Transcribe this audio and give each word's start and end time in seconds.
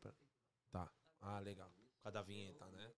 pra... 0.00 0.12
Tá. 0.70 0.90
Ah, 1.20 1.40
legal. 1.40 1.68
Por 1.68 2.02
causa 2.04 2.14
da 2.18 2.22
vinheta, 2.22 2.64
né? 2.66 2.90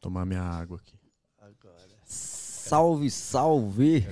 Tomar 0.00 0.24
minha 0.24 0.42
água 0.42 0.78
aqui. 0.78 0.98
Agora. 1.38 1.98
Salve, 2.04 3.10
salve! 3.10 4.06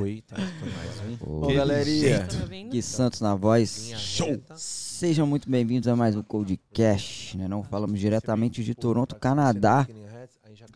Oi, 0.00 0.22
tá 0.26 0.36
escutando 0.42 0.72
mais 0.74 1.20
um? 1.22 1.44
Ô, 1.44 1.54
galerinha, 1.54 2.26
Tá 2.26 2.68
que 2.70 2.82
Santos 2.82 3.20
na 3.20 3.34
voz. 3.34 3.92
Show! 3.96 4.42
Sejam 4.56 5.26
muito 5.26 5.48
bem-vindos 5.48 5.86
a 5.86 5.94
mais 5.94 6.16
um 6.16 6.22
Codecast, 6.22 7.36
né? 7.36 7.46
Não 7.46 7.62
falamos 7.62 8.00
diretamente 8.00 8.64
de 8.64 8.74
Toronto, 8.74 9.14
Canadá. 9.16 9.86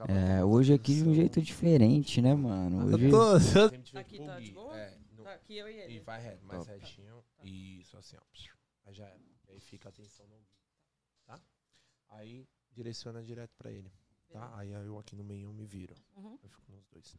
É, 0.06 0.44
hoje 0.44 0.72
aqui 0.72 0.94
de 0.94 1.08
um 1.08 1.14
jeito 1.14 1.42
diferente, 1.42 2.22
né, 2.22 2.34
mano? 2.34 2.94
Hoje... 2.94 3.10
Aqui 3.96 4.24
tá 4.24 4.38
de 4.38 4.52
boa? 4.52 4.78
É, 4.78 4.90
Tá 4.90 4.99
aqui 5.50 5.58
eu 5.58 5.68
e 5.68 5.72
E 5.72 5.80
ele. 5.80 6.00
vai 6.00 6.20
reto, 6.20 6.46
mais 6.46 6.64
Top. 6.64 6.78
retinho. 6.78 7.24
Isso, 7.42 7.96
assim, 7.96 8.16
ó. 8.16 8.22
Aí 8.84 8.94
já 8.94 9.06
é. 9.06 9.18
Aí 9.48 9.60
fica 9.60 9.88
a 9.88 9.90
atenção 9.90 10.26
no 10.28 10.34
ouvido, 10.34 10.50
tá? 11.24 11.40
Aí 12.08 12.48
direciona 12.72 13.22
direto 13.22 13.54
pra 13.56 13.70
ele, 13.70 13.92
tá? 14.30 14.56
Aí 14.56 14.70
eu 14.70 14.98
aqui 14.98 15.16
no 15.16 15.24
meio 15.24 15.52
me 15.52 15.66
viro. 15.66 15.94
Uhum. 16.16 16.38
Eu 16.42 16.48
fico 16.48 16.70
nos 16.70 16.86
dois. 16.86 17.16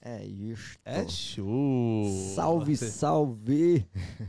É 0.00 0.24
isso. 0.24 0.78
É 0.84 1.06
show! 1.08 2.04
Salve, 2.34 2.76
salve! 2.76 3.86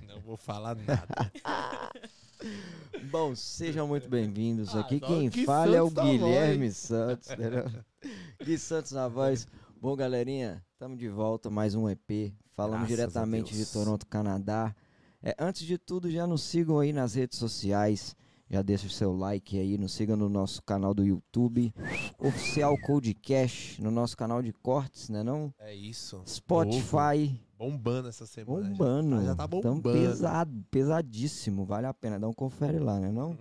Não 0.07 0.19
vou 0.21 0.35
falar 0.35 0.75
nada. 0.75 1.31
Bom, 3.11 3.35
sejam 3.35 3.87
muito 3.87 4.09
bem-vindos 4.09 4.75
Ah, 4.75 4.79
aqui. 4.81 4.99
não, 4.99 5.07
Quem 5.07 5.29
Gui 5.29 5.45
fala 5.45 5.75
é 5.75 5.81
o 5.81 5.87
Santos 5.89 6.03
na 6.03 6.11
Guilherme 6.11 6.71
Santos, 6.71 7.29
entendeu? 7.31 7.65
Gui 8.43 8.57
Santos 8.57 8.91
na 8.93 9.07
voz. 9.07 9.47
Bom, 9.81 9.95
galerinha, 9.95 10.63
estamos 10.73 10.97
de 10.97 11.07
volta, 11.07 11.49
mais 11.49 11.75
um 11.75 11.87
EP. 11.89 12.33
Falamos 12.55 12.87
Graças 12.87 12.97
diretamente 13.11 13.53
de. 13.55 13.65
Toronto, 13.65 14.05
Canadá. 14.07 14.75
É, 15.21 15.35
antes 15.39 15.65
de 15.67 15.77
tudo, 15.77 16.09
já 16.09 16.25
nos 16.25 16.41
sigam 16.43 16.79
aí 16.79 16.91
nas 16.91 17.13
redes 17.13 17.37
sociais. 17.37 18.15
Já 18.49 18.61
deixa 18.63 18.87
o 18.87 18.89
seu 18.89 19.13
like 19.15 19.59
aí, 19.59 19.77
nos 19.77 19.93
sigam 19.93 20.17
no 20.17 20.27
nosso 20.27 20.61
canal 20.63 20.93
do 20.93 21.03
YouTube. 21.05 21.71
Oficial 22.17 22.75
Codecast, 22.79 23.79
no 23.81 23.91
nosso 23.91 24.17
canal 24.17 24.41
de 24.41 24.51
cortes, 24.51 25.07
né 25.09 25.21
não? 25.21 25.53
É 25.59 25.73
isso. 25.75 26.21
Spotify, 26.25 27.27
Novo. 27.27 27.49
Bombando 27.59 28.07
essa 28.07 28.25
semana. 28.25 28.63
já. 28.63 28.69
bombando. 28.69 29.23
Já 29.25 29.35
tá 29.35 29.47
Tão 29.47 29.61
bombando. 29.75 29.99
pesado, 29.99 30.65
pesadíssimo. 30.71 31.65
Vale 31.65 31.85
a 31.87 31.93
pena, 31.93 32.19
dá 32.19 32.27
um 32.27 32.33
confere 32.33 32.79
lá, 32.79 32.99
né 32.99 33.11
não? 33.11 33.37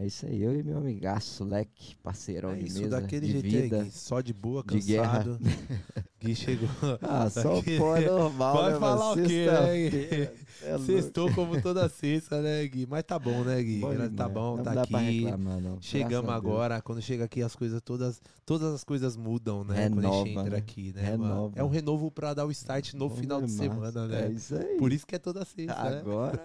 É 0.00 0.06
isso 0.06 0.26
aí, 0.26 0.40
eu 0.40 0.56
e 0.56 0.62
meu 0.62 0.78
amigaço, 0.78 1.42
Leque, 1.44 1.96
parceirão 1.96 2.52
É 2.52 2.54
de 2.54 2.66
isso, 2.66 2.78
mesa, 2.82 3.00
daquele 3.00 3.26
de 3.26 3.32
jeito 3.32 3.48
vida. 3.62 3.76
aí, 3.78 3.84
Gui. 3.86 3.90
Só 3.90 4.20
de 4.20 4.32
boa, 4.32 4.62
de 4.62 4.78
guerra. 4.78 5.24
cansado. 5.24 5.38
Gui 6.22 6.34
chegou. 6.36 6.68
Ah, 7.02 7.28
só 7.28 7.56
Daqui- 7.56 7.78
pô, 7.78 7.96
é 7.96 8.06
normal, 8.06 8.56
Vai 8.62 8.72
né, 8.74 8.78
falar 8.78 9.16
mano? 9.16 9.24
o 9.24 9.28
quê, 9.28 9.46
né, 9.46 9.90
Gui? 9.90 10.28
É. 10.62 10.78
Sextou 10.78 11.32
como 11.34 11.60
toda 11.60 11.88
sexta, 11.88 12.40
né, 12.40 12.64
Gui? 12.68 12.86
Mas 12.88 13.02
tá 13.02 13.18
bom, 13.18 13.42
né, 13.42 13.60
Gui? 13.60 13.80
Bom 13.80 13.90
tá 14.14 14.28
bom, 14.28 14.56
Não 14.56 14.62
tá 14.64 14.82
aqui. 14.82 14.94
reclamar. 14.94 15.60
Chegamos 15.80 16.30
agora, 16.30 16.80
quando 16.80 17.02
chega 17.02 17.24
aqui 17.24 17.42
as 17.42 17.56
coisas 17.56 17.80
todas, 17.82 18.20
todas 18.46 18.72
as 18.74 18.84
coisas 18.84 19.16
mudam, 19.16 19.64
né? 19.64 19.88
quando 19.90 19.98
a 19.98 20.02
gente 20.02 20.28
Renova, 20.28 20.28
entra 20.46 20.50
né? 20.52 20.58
aqui, 20.58 20.92
né? 20.94 21.02
Renova. 21.02 21.52
É 21.56 21.64
um 21.64 21.68
renovo 21.68 22.08
pra 22.08 22.34
dar 22.34 22.46
o 22.46 22.52
start 22.52 22.94
no 22.94 23.10
final 23.10 23.42
de 23.42 23.50
semana, 23.50 24.04
É 24.04 24.28
né? 24.28 24.30
isso 24.32 24.54
aí. 24.54 24.76
Por 24.76 24.92
isso 24.92 25.04
que 25.04 25.16
é 25.16 25.18
toda 25.18 25.44
sexta, 25.44 25.90
né? 25.90 25.98
Agora 25.98 26.40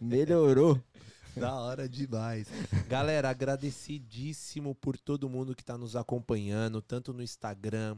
melhorou. 0.00 0.78
Da 1.36 1.54
hora 1.54 1.88
demais. 1.88 2.46
Galera, 2.88 3.30
agradecidíssimo 3.30 4.74
por 4.74 4.98
todo 4.98 5.28
mundo 5.28 5.54
que 5.54 5.64
tá 5.64 5.78
nos 5.78 5.96
acompanhando, 5.96 6.80
tanto 6.82 7.12
no 7.12 7.22
Instagram 7.22 7.96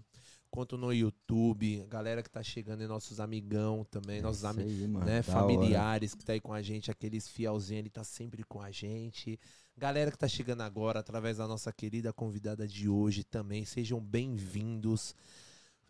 quanto 0.50 0.78
no 0.78 0.92
YouTube. 0.92 1.84
Galera 1.88 2.22
que 2.22 2.30
tá 2.30 2.42
chegando 2.42 2.82
e 2.82 2.86
nossos 2.86 3.18
amigão 3.18 3.84
também, 3.90 4.22
nossos 4.22 4.44
É 4.44 4.48
amigos. 4.48 4.72
aí, 4.72 4.88
mano, 4.88 5.06
né, 5.06 5.22
familiares 5.22 6.14
que 6.14 6.24
tá 6.24 6.32
aí 6.32 6.40
com 6.40 6.52
a 6.52 6.62
gente, 6.62 6.90
aqueles 6.90 7.28
fielzinhos, 7.28 7.80
ele 7.80 7.90
tá 7.90 8.04
sempre 8.04 8.44
com 8.44 8.60
a 8.60 8.70
gente. 8.70 9.38
Galera 9.76 10.12
que 10.12 10.18
tá 10.18 10.28
chegando 10.28 10.60
agora 10.62 11.00
através 11.00 11.38
da 11.38 11.48
nossa 11.48 11.72
querida 11.72 12.12
convidada 12.12 12.68
de 12.68 12.88
hoje 12.88 13.24
também, 13.24 13.64
sejam 13.64 14.00
bem-vindos. 14.00 15.14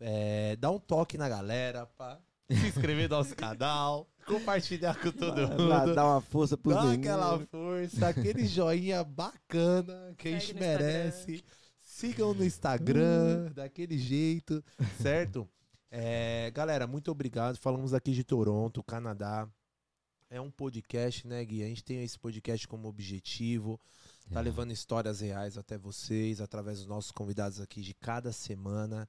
É, 0.01 0.57
dá 0.57 0.71
um 0.71 0.79
toque 0.79 1.19
na 1.19 1.29
galera, 1.29 1.85
pá. 1.87 2.19
Se 2.51 2.67
inscrever 2.69 3.09
no 3.09 3.17
nosso 3.17 3.35
canal, 3.37 4.07
compartilhar 4.25 5.01
com 5.01 5.11
todo 5.13 5.37
mundo. 5.49 5.69
Dá, 5.69 5.87
dá 5.87 6.05
uma 6.07 6.21
força 6.21 6.57
pros 6.57 6.75
Dá 6.75 6.83
meninos. 6.85 7.07
aquela 7.07 7.39
força, 7.47 8.09
aquele 8.09 8.47
joinha 8.47 9.03
bacana 9.05 10.15
que 10.17 10.29
a 10.29 10.31
gente 10.33 10.55
no 10.55 10.61
merece. 10.61 11.45
Sigam 11.83 12.35
no 12.35 12.45
Instagram, 12.45 13.53
daquele 13.53 13.97
jeito, 13.99 14.63
certo? 15.01 15.49
É, 15.91 16.51
galera, 16.53 16.87
muito 16.87 17.11
obrigado. 17.11 17.57
Falamos 17.57 17.95
aqui 17.95 18.13
de 18.13 18.25
Toronto, 18.25 18.83
Canadá. 18.83 19.49
É 20.31 20.41
um 20.41 20.51
podcast, 20.51 21.25
né, 21.29 21.45
Gui? 21.45 21.63
A 21.63 21.67
gente 21.69 21.85
tem 21.85 22.03
esse 22.03 22.19
podcast 22.19 22.67
como 22.67 22.89
objetivo. 22.89 23.79
tá 24.33 24.41
É. 24.41 24.43
levando 24.43 24.73
histórias 24.73 25.21
reais 25.21 25.57
até 25.57 25.79
vocês, 25.79 26.41
através 26.41 26.79
dos 26.79 26.87
nossos 26.89 27.13
convidados 27.13 27.61
aqui 27.61 27.81
de 27.83 27.95
cada 27.95 28.33
semana. 28.33 29.09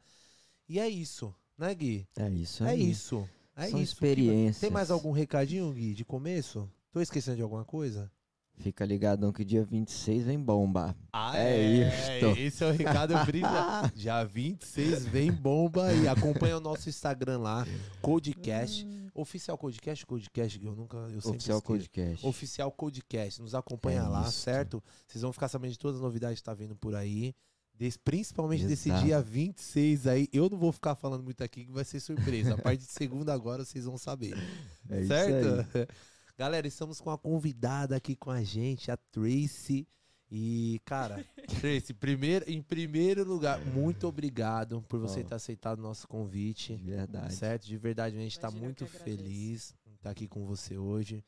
E 0.70 0.80
é 0.80 0.88
isso, 0.88 1.34
né, 1.58 1.74
Gui? 1.74 2.08
É 2.16 2.30
isso 2.30 2.64
É 2.66 2.76
isso. 2.76 3.28
É 3.56 3.68
São 3.70 3.82
isso. 3.82 3.94
experiências. 3.94 4.60
Tem 4.60 4.70
mais 4.70 4.92
algum 4.92 5.12
recadinho, 5.12 5.72
Gui, 5.72 5.94
de 5.94 6.04
começo? 6.04 6.70
Tô 6.92 7.00
esquecendo 7.02 7.38
de 7.38 7.42
alguma 7.44 7.64
coisa? 7.66 8.12
Fica 8.58 8.86
ligadão 8.86 9.34
que 9.34 9.44
dia 9.44 9.66
26 9.66 10.26
vem 10.26 10.40
bomba. 10.40 10.96
Ah, 11.12 11.38
É 11.38 11.62
isto. 11.62 12.40
Esse 12.40 12.64
é 12.64 12.68
o 12.68 12.72
recado 12.72 13.14
brilha. 13.26 13.50
Dia 13.94 14.24
26 14.24 15.06
vem 15.08 15.30
bomba 15.30 15.92
e 15.92 16.08
acompanha 16.08 16.56
o 16.56 16.62
nosso 16.62 16.88
Instagram 16.88 17.40
lá, 17.40 17.66
Codecast. 18.02 18.88
Oficial 19.14 19.58
Codecast, 19.58 20.06
Codecast, 20.06 20.58
que 20.60 20.66
eu 20.66 20.74
nunca. 20.76 20.96
Eu 20.98 21.20
sempre 21.22 21.30
Oficial 21.32 21.58
esqueço. 21.58 21.64
Codecast. 21.64 22.28
Oficial 22.28 22.72
Codecast. 22.72 23.42
Nos 23.42 23.54
acompanha 23.56 24.00
É 24.00 24.08
lá, 24.08 24.22
isso. 24.22 24.40
certo? 24.40 24.82
Vocês 25.08 25.22
vão 25.22 25.34
ficar 25.34 25.48
sabendo 25.50 25.72
de 25.72 25.80
todas 25.80 25.98
as 25.98 26.02
novidades 26.02 26.40
que 26.40 26.44
tá 26.46 26.54
vindo 26.54 26.76
por 26.78 26.96
aí. 26.96 27.34
Des- 27.78 27.98
principalmente 27.98 28.66
desse 28.66 28.90
Exato. 28.90 29.06
dia 29.06 29.22
26 29.22 30.08
aí. 30.08 30.30
Eu 30.32 30.50
não 30.50 30.58
vou 30.58 30.72
ficar 30.72 30.96
falando 30.96 31.24
muito 31.24 31.44
aqui, 31.44 31.66
que 31.66 31.72
vai 31.72 31.84
ser 31.84 32.00
surpresa. 32.00 32.54
A 32.54 32.58
partir 32.58 32.86
de 32.86 32.92
segunda 32.92 33.34
agora 33.34 33.66
vocês 33.66 33.86
vão 33.86 33.98
saber. 33.98 34.34
É 34.90 35.00
isso 35.00 35.08
certo? 35.08 35.78
aí. 35.78 35.88
Galera, 36.38 36.68
estamos 36.68 37.00
com 37.02 37.10
a 37.10 37.18
convidada 37.18 37.96
aqui 37.96 38.16
com 38.16 38.30
a 38.30 38.44
gente, 38.44 38.92
a 38.92 38.98
Tracy. 38.98 39.88
E, 40.30 40.82
cara, 40.86 41.26
Tracy, 41.62 41.94
primeiro, 41.94 42.44
em 42.50 42.62
primeiro 42.62 43.24
lugar, 43.24 43.60
muito 43.66 44.08
obrigado 44.08 44.82
por 44.90 45.00
você 45.00 45.22
Ó. 45.22 45.24
ter 45.24 45.36
aceitado 45.36 45.80
o 45.80 45.82
nosso 45.82 46.08
convite. 46.08 46.76
De 46.76 46.84
verdade. 46.92 47.34
Certo? 47.36 47.66
De 47.66 47.78
verdade, 47.78 48.16
a 48.18 48.20
gente 48.20 48.40
tá 48.40 48.48
eu 48.50 48.52
muito 48.54 48.86
feliz 48.86 49.74
em 49.86 49.94
estar 49.94 50.10
aqui 50.12 50.28
com 50.28 50.46
você 50.46 50.78
hoje. 50.78 51.24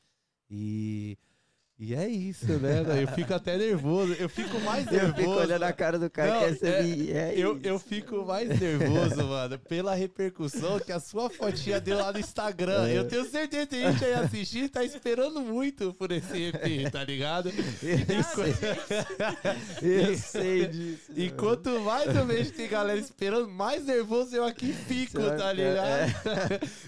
E, 0.50 1.16
e 1.80 1.94
é 1.94 2.08
isso, 2.08 2.46
né? 2.58 2.82
Eu 3.02 3.08
fico 3.08 3.32
até 3.32 3.56
nervoso. 3.56 4.12
Eu 4.18 4.28
fico 4.28 4.58
mais 4.60 4.86
Eu 4.88 4.92
nervoso. 4.94 5.14
fico 5.16 5.30
olhando 5.30 5.62
a 5.62 5.72
cara 5.72 5.98
do 5.98 6.10
cara 6.10 6.32
Não, 6.32 6.38
que 6.40 6.44
é- 6.44 6.48
recebi. 6.48 7.12
É, 7.12 7.32
Eu, 7.36 7.56
isso. 7.56 7.66
eu 7.66 7.78
fico 7.78 8.24
mais 8.26 8.48
nervoso, 8.60 9.24
mano, 9.24 9.58
pela 9.60 9.94
repercussão 9.94 10.80
que 10.80 10.90
a 10.90 10.98
sua 10.98 11.30
fotinha 11.30 11.80
deu 11.80 11.98
lá 11.98 12.12
no 12.12 12.18
Instagram. 12.18 12.88
É. 12.88 12.98
Eu 12.98 13.06
tenho 13.06 13.24
certeza 13.30 13.66
que 13.66 13.76
tem 13.76 13.92
gente 13.92 14.04
aí 14.04 14.14
assistindo 14.14 14.64
e 14.64 14.68
tá 14.68 14.82
esperando 14.84 15.40
muito 15.40 15.94
por 15.94 16.10
esse 16.10 16.46
EP, 16.48 16.90
tá 16.90 17.04
ligado? 17.04 17.52
Eu 19.82 20.16
sei 20.16 20.66
disso. 20.66 21.12
E 21.16 21.30
quanto 21.30 21.78
mais 21.80 22.14
eu 22.14 22.26
vejo 22.26 22.50
que 22.50 22.56
tem 22.56 22.68
galera 22.68 22.98
esperando, 22.98 23.48
mais 23.48 23.84
nervoso 23.84 24.34
eu 24.34 24.44
aqui 24.44 24.72
fico, 24.72 25.20
tá 25.22 25.30
ficar- 25.32 25.52
ligado? 25.52 26.12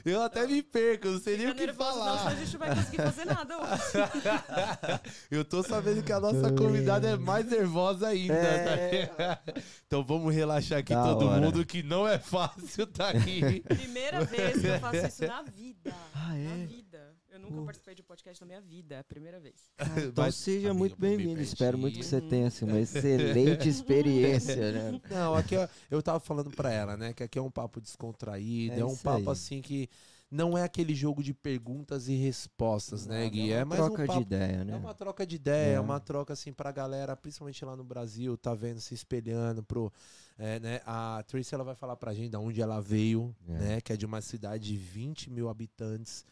Eu 0.04 0.22
até 0.22 0.46
me 0.46 0.62
perco, 0.62 1.08
não 1.08 1.20
sei 1.20 1.37
nem 1.37 1.48
o 1.48 1.54
que 1.54 1.66
nervoso, 1.66 1.90
não, 1.90 2.02
senão 2.02 2.14
a 2.14 2.19
falar. 2.19 2.34
gente 2.37 2.52
não 2.52 2.58
vai 2.58 2.75
conseguir 2.75 2.96
fazer 2.96 3.25
nada 3.26 3.56
hoje. 3.58 4.80
Eu 5.31 5.44
tô 5.44 5.62
sabendo 5.62 6.03
que 6.03 6.12
a 6.12 6.21
nossa 6.21 6.53
convidada 6.53 7.09
é 7.09 7.17
mais 7.17 7.47
nervosa 7.47 8.09
ainda, 8.09 8.35
tá 8.35 8.41
É. 8.41 9.00
ligado? 9.03 9.41
Então 9.87 10.05
vamos 10.05 10.32
relaxar 10.35 10.79
aqui 10.79 10.94
Da 10.94 11.03
todo 11.03 11.27
hora. 11.27 11.41
mundo, 11.41 11.67
que 11.67 11.82
não 11.82 12.06
é 12.06 12.19
fácil 12.19 12.87
tá 12.87 13.11
aqui. 13.11 13.61
Primeira 13.67 14.25
vez 14.25 14.61
que 14.61 14.67
eu 14.67 14.79
faço 14.81 15.06
isso 15.06 15.27
na 15.27 15.43
vida. 15.43 15.93
Ah, 16.15 16.37
é? 16.38 16.44
Na 16.44 16.67
vida. 16.67 17.17
Eu 17.32 17.38
nunca 17.41 17.61
Uh. 17.61 17.65
participei 17.65 17.94
de 17.94 18.03
um 18.03 18.05
podcast 18.05 18.41
na 18.41 18.47
minha 18.47 18.61
vida. 18.61 18.94
É 18.97 18.99
a 19.00 19.05
primeira 19.05 19.38
vez. 19.41 19.55
Então 19.99 20.25
Mas, 20.25 20.35
seja 20.37 20.73
muito 20.75 20.97
bem-vindo. 20.99 21.41
Espero 21.41 21.76
muito 21.79 21.99
que 21.99 22.05
você 22.05 22.21
tenha 22.21 22.49
assim, 22.49 22.65
uma 22.65 22.79
excelente 22.81 23.69
experiência, 23.69 24.73
né? 24.73 25.00
Não, 25.11 25.35
aqui 25.35 25.56
ó, 25.56 25.67
eu 25.91 26.03
tava 26.03 26.21
falando 26.21 26.50
pra 26.50 26.73
ela, 26.73 26.97
né? 26.97 27.12
Que 27.12 27.23
aqui 27.25 27.38
é 27.38 27.43
um 27.43 27.50
papo 27.50 27.81
descontraído, 27.81 28.75
é, 28.76 28.81
É 28.81 28.85
um 28.85 28.97
papo 28.97 29.19
aí. 29.31 29.33
assim 29.33 29.61
que 29.61 29.88
não 30.31 30.56
é 30.56 30.62
aquele 30.62 30.94
jogo 30.94 31.23
de 31.23 31.35
perguntas 31.35 32.06
e 32.09 32.15
respostas, 32.15 33.05
né, 33.06 33.29
Gui? 33.29 33.50
É 33.53 33.59
uma 33.65 33.67
mais 33.77 33.81
um 33.82 33.87
troca 33.88 34.06
papo, 34.06 34.19
de 34.19 34.25
ideia, 34.25 34.53
É 34.61 34.65
né? 34.65 34.77
uma 34.77 34.94
troca 34.94 35.27
de 35.27 35.37
ideia, 35.37 35.71
é 35.73 35.75
É. 35.75 35.81
uma 35.81 35.99
troca 35.99 36.32
assim 36.32 36.53
pra 36.53 36.71
galera, 36.71 37.17
principalmente 37.17 37.65
lá 37.65 37.75
no 37.75 37.82
Brasil, 37.82 38.37
tá 38.37 38.55
vendo, 38.55 38.81
se 38.81 38.94
espelhando 38.94 39.62
pro. 39.62 39.93
é, 40.38 40.59
né, 40.61 40.81
a 40.87 41.23
Tracy 41.27 41.55
ela 41.55 41.65
vai 41.65 41.75
falar 41.75 41.97
pra 41.97 42.15
gente 42.15 42.31
de 42.31 42.37
onde 42.37 42.62
ela 42.62 42.81
veio, 42.81 43.35
É. 43.49 43.53
né? 43.53 43.81
Que 43.81 43.93
é 43.93 43.97
de 43.97 44.06
uma 44.06 44.21
cidade 44.21 44.69
de 44.69 44.77
20 44.77 45.29
mil 45.31 45.49
habitantes. 45.49 46.25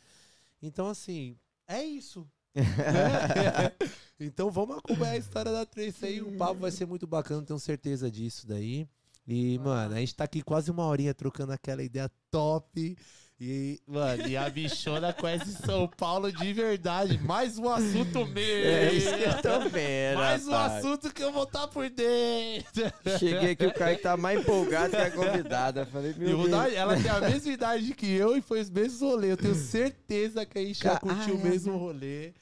Então, 0.63 0.87
assim, 0.89 1.37
é 1.67 1.83
isso. 1.85 2.27
né? 2.55 2.65
então 4.19 4.51
vamos 4.51 4.79
acompanhar 4.79 5.13
a 5.13 5.17
história 5.19 5.53
da 5.53 5.67
Tracy 5.67 6.07
aí. 6.07 6.23
O 6.23 6.37
papo 6.37 6.61
vai 6.61 6.71
ser 6.71 6.87
muito 6.87 7.07
bacana, 7.07 7.43
tenho 7.43 7.59
certeza 7.59 8.11
disso 8.11 8.47
daí. 8.47 8.89
E, 9.27 9.59
mano, 9.59 9.95
a 9.95 9.99
gente 10.01 10.15
tá 10.15 10.25
aqui 10.25 10.41
quase 10.43 10.71
uma 10.71 10.87
horinha 10.87 11.13
trocando 11.13 11.53
aquela 11.53 11.83
ideia 11.83 12.11
top. 12.31 12.97
E, 13.41 13.81
mano, 13.87 14.27
e 14.27 14.37
a 14.37 14.51
bichona 14.51 15.13
conhece 15.13 15.53
São 15.65 15.87
Paulo 15.87 16.33
de 16.33 16.53
verdade. 16.53 17.19
Mais 17.19 17.57
um 17.57 17.69
assunto 17.69 18.27
meu. 18.27 18.43
É 18.43 18.93
isso 18.93 19.17
que 19.17 19.23
eu 19.23 19.41
tô 19.41 19.61
vendo. 19.69 20.19
Mais 20.19 20.45
um 20.49 20.51
rapaz. 20.51 20.85
assunto 20.85 21.15
que 21.15 21.23
eu 21.23 21.33
vou 21.33 21.45
estar 21.45 21.69
por 21.69 21.89
dentro. 21.89 22.93
Cheguei 23.17 23.53
aqui, 23.53 23.65
o 23.67 23.73
Caio 23.73 24.03
tá 24.03 24.17
mais 24.17 24.41
empolgado 24.41 24.91
que 24.91 24.97
a 24.97 25.11
convidada. 25.13 25.87
Falei, 25.87 26.15
meu 26.19 26.37
Deus. 26.39 26.51
dar- 26.51 26.73
ela 26.73 26.97
tem 27.01 27.09
a 27.09 27.21
mesma 27.21 27.53
idade 27.53 27.95
que 27.95 28.11
eu 28.13 28.37
e 28.37 28.41
foi 28.43 28.61
os 28.61 28.71
mesmos 28.71 29.01
rolês. 29.03 29.31
Eu 29.31 29.37
tenho 29.37 29.55
certeza 29.55 30.45
que 30.45 30.59
a 30.59 30.63
gente 30.65 30.83
já 30.83 30.91
Ca- 30.95 30.99
curtiu 31.01 31.35
ah, 31.35 31.39
o 31.39 31.41
é, 31.47 31.51
mesmo 31.51 31.77
rolê. 31.77 32.33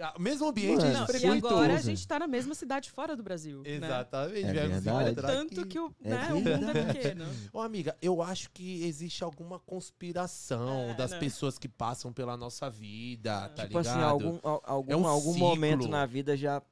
Ah, 0.00 0.14
O 0.16 0.22
mesmo 0.22 0.46
ambiente 0.48 0.78
Mano, 0.78 1.06
gente 1.06 1.22
e 1.22 1.26
agora 1.28 1.74
a 1.74 1.80
gente 1.82 2.08
tá 2.08 2.18
na 2.18 2.26
mesma 2.26 2.54
cidade 2.54 2.90
fora 2.90 3.14
do 3.14 3.22
Brasil. 3.22 3.60
Né? 3.62 3.72
Exatamente. 3.76 4.44
É 4.46 4.52
viemos 4.52 4.82
verdade. 4.84 5.14
Tanto 5.16 5.66
que 5.66 5.78
o, 5.78 5.94
É 6.02 6.08
né, 6.10 6.28
o 6.32 6.36
mundo 6.40 6.70
é 6.70 6.84
pequeno. 6.92 7.24
Ô, 7.52 7.60
amiga, 7.60 7.94
eu 8.00 8.22
acho 8.22 8.50
que 8.52 8.84
existe 8.84 9.22
alguma 9.22 9.58
conspiração 9.60 10.90
É, 10.90 10.94
das 10.94 11.10
né? 11.12 11.18
pessoas 11.18 11.58
que 11.58 11.68
passam 11.68 12.12
pela 12.12 12.36
nossa 12.36 12.68
vida, 12.70 13.48
tá 13.50 13.66
Tipo 13.66 13.78
ligado? 13.78 13.88
assim, 13.88 14.02
algum, 14.02 14.38
al- 14.42 14.62
algum, 14.64 14.92
É 14.92 14.96
um 14.96 15.06
algum 15.06 15.32
ciclo. 15.34 15.48
momento 15.48 15.88
na 15.88 16.06
vida 16.06 16.36
já, 16.36 16.62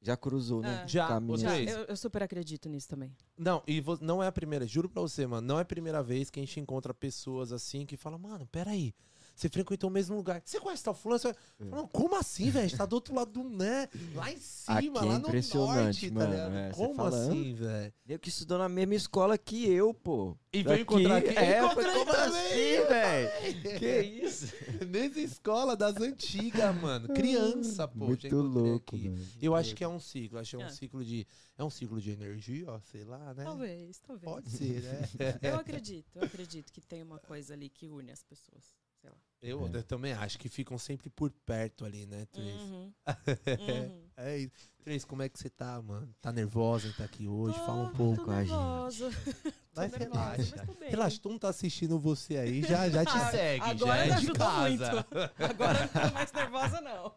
já 0.00 0.16
cruzou, 0.16 0.60
né? 0.62 0.82
É. 0.84 0.88
Já, 0.88 1.08
Já, 1.36 1.58
eu, 1.60 1.84
eu 1.86 1.96
super 1.96 2.22
acredito 2.22 2.68
nisso 2.68 2.88
também. 2.88 3.12
Não, 3.36 3.62
e 3.66 3.80
vo- 3.80 3.98
não 4.00 4.22
é 4.22 4.26
a 4.28 4.32
primeira, 4.32 4.64
juro 4.66 4.88
pra 4.88 5.02
você, 5.02 5.26
mano, 5.26 5.46
não 5.46 5.58
é 5.58 5.62
a 5.62 5.64
primeira 5.64 6.02
vez 6.02 6.30
que 6.30 6.38
a 6.38 6.42
gente 6.42 6.60
encontra 6.60 6.94
pessoas 6.94 7.52
assim 7.52 7.84
que 7.84 7.96
falam, 7.96 8.18
mano, 8.18 8.46
peraí, 8.46 8.94
você 9.34 9.48
frequentou 9.48 9.90
o 9.90 9.92
mesmo 9.92 10.16
lugar. 10.16 10.40
Você 10.44 10.60
conhece 10.60 10.82
tal 10.84 10.94
fulano? 10.94 11.18
Você... 11.18 11.28
É. 11.28 11.34
Não, 11.64 11.86
como 11.88 12.16
assim, 12.16 12.50
velho? 12.50 12.64
A 12.66 12.68
gente 12.68 12.78
tá 12.78 12.86
do 12.86 12.94
outro 12.94 13.14
lado 13.14 13.30
do 13.32 13.44
né? 13.44 13.88
Lá 14.14 14.30
em 14.32 14.38
cima, 14.38 14.78
Aqui 14.78 14.88
é 14.88 14.90
lá 14.92 15.18
no 15.18 15.28
impressionante, 15.28 16.10
norte, 16.10 16.10
mano, 16.12 16.26
tá 16.26 16.30
ligado? 16.48 16.54
é, 16.56 16.70
como 16.72 16.94
fala, 16.94 17.18
assim, 17.26 17.54
velho? 17.54 17.94
Eu 18.06 18.18
que 18.18 18.28
estudou 18.28 18.58
na 18.58 18.68
mesma 18.68 18.94
escola 18.94 19.36
que 19.38 19.68
eu, 19.68 19.92
pô. 19.92 20.36
E 20.52 20.62
veio 20.62 20.82
encontrar 20.82 21.16
aqui? 21.16 21.28
É, 21.36 21.58
Encontrei 21.64 21.92
como 21.92 22.12
também, 22.12 22.78
assim, 22.78 22.88
velho? 22.88 23.78
Que 23.78 24.00
isso? 24.02 24.54
Nessa 24.88 25.20
escola 25.20 25.76
das 25.76 25.96
antigas, 25.96 26.74
mano. 26.80 27.08
Criança, 27.08 27.88
pô. 27.88 28.06
Muito 28.06 28.36
louco, 28.36 28.94
aqui. 28.94 29.08
mano. 29.08 29.26
Eu 29.42 29.54
acho 29.54 29.74
que 29.74 29.82
é 29.82 29.88
um 29.88 29.98
ciclo, 29.98 30.38
acho 30.38 30.56
que 30.56 30.62
é 30.62 30.66
um 30.66 30.68
É. 30.68 30.72
ciclo 30.72 31.04
de. 31.04 31.26
É 31.58 31.62
um 31.64 31.70
ciclo 31.70 32.00
de 32.00 32.10
energia, 32.10 32.70
ó, 32.70 32.80
sei 32.80 33.04
lá, 33.04 33.32
né? 33.34 33.44
Talvez, 33.44 33.98
talvez. 34.00 34.32
Pode 34.32 34.50
ser, 34.50 34.82
né? 34.82 35.00
Eu 35.42 35.56
acredito, 35.56 36.16
eu 36.16 36.24
acredito 36.24 36.72
que 36.72 36.80
tem 36.80 37.02
uma 37.02 37.18
coisa 37.18 37.54
ali 37.54 37.68
que 37.68 37.88
une 37.88 38.10
as 38.10 38.22
pessoas. 38.22 38.64
Sei 39.04 39.10
lá. 39.10 39.16
Eu, 39.42 39.66
É. 39.66 39.76
eu 39.78 39.82
também 39.82 40.12
acho 40.14 40.38
que 40.38 40.48
ficam 40.48 40.78
sempre 40.78 41.10
por 41.10 41.30
perto 41.44 41.84
ali, 41.84 42.06
né, 42.06 42.24
Trace? 42.32 42.48
Uhum. 42.50 42.92
Uhum. 43.06 44.04
É 44.16 44.38
isso. 44.38 44.72
Trace, 44.84 45.04
como 45.04 45.22
é 45.22 45.28
que 45.28 45.36
você 45.38 45.50
tá, 45.50 45.82
mano? 45.82 46.14
Tá 46.20 46.30
nervosa 46.30 46.86
em 46.86 46.90
estar 46.90 47.02
aqui 47.04 47.26
hoje? 47.26 47.58
Fala 47.58 47.82
um 47.82 47.88
Tô- 47.90 47.96
pouco. 47.96 48.16
Tô 48.18 48.24
com 48.26 48.30
a 48.30 48.44
gente. 48.44 48.52
Mas 49.74 49.90
tô 49.92 49.98
nervosa, 49.98 49.98
relaxa. 49.98 50.54
mas 50.56 50.66
tô 50.66 50.74
bem. 50.74 50.90
Relaxa, 50.90 51.18
todo 51.20 51.32
mundo 51.32 51.40
tá 51.40 51.48
assistindo 51.48 51.98
você 51.98 52.36
aí, 52.36 52.62
já, 52.62 52.88
já 52.88 53.04
te 53.04 53.10
Ah, 53.18 53.30
segue, 53.32 53.64
já 53.64 53.70
agora 53.72 54.06
é 54.06 54.14
me 54.14 54.20
de 54.20 54.32
casa. 54.32 54.92
muito. 54.92 55.06
Agora 55.44 55.78
eu 55.78 56.00
não 56.02 56.08
tô 56.08 56.14
mais 56.14 56.32
nervosa, 56.32 56.80
não. 56.80 57.12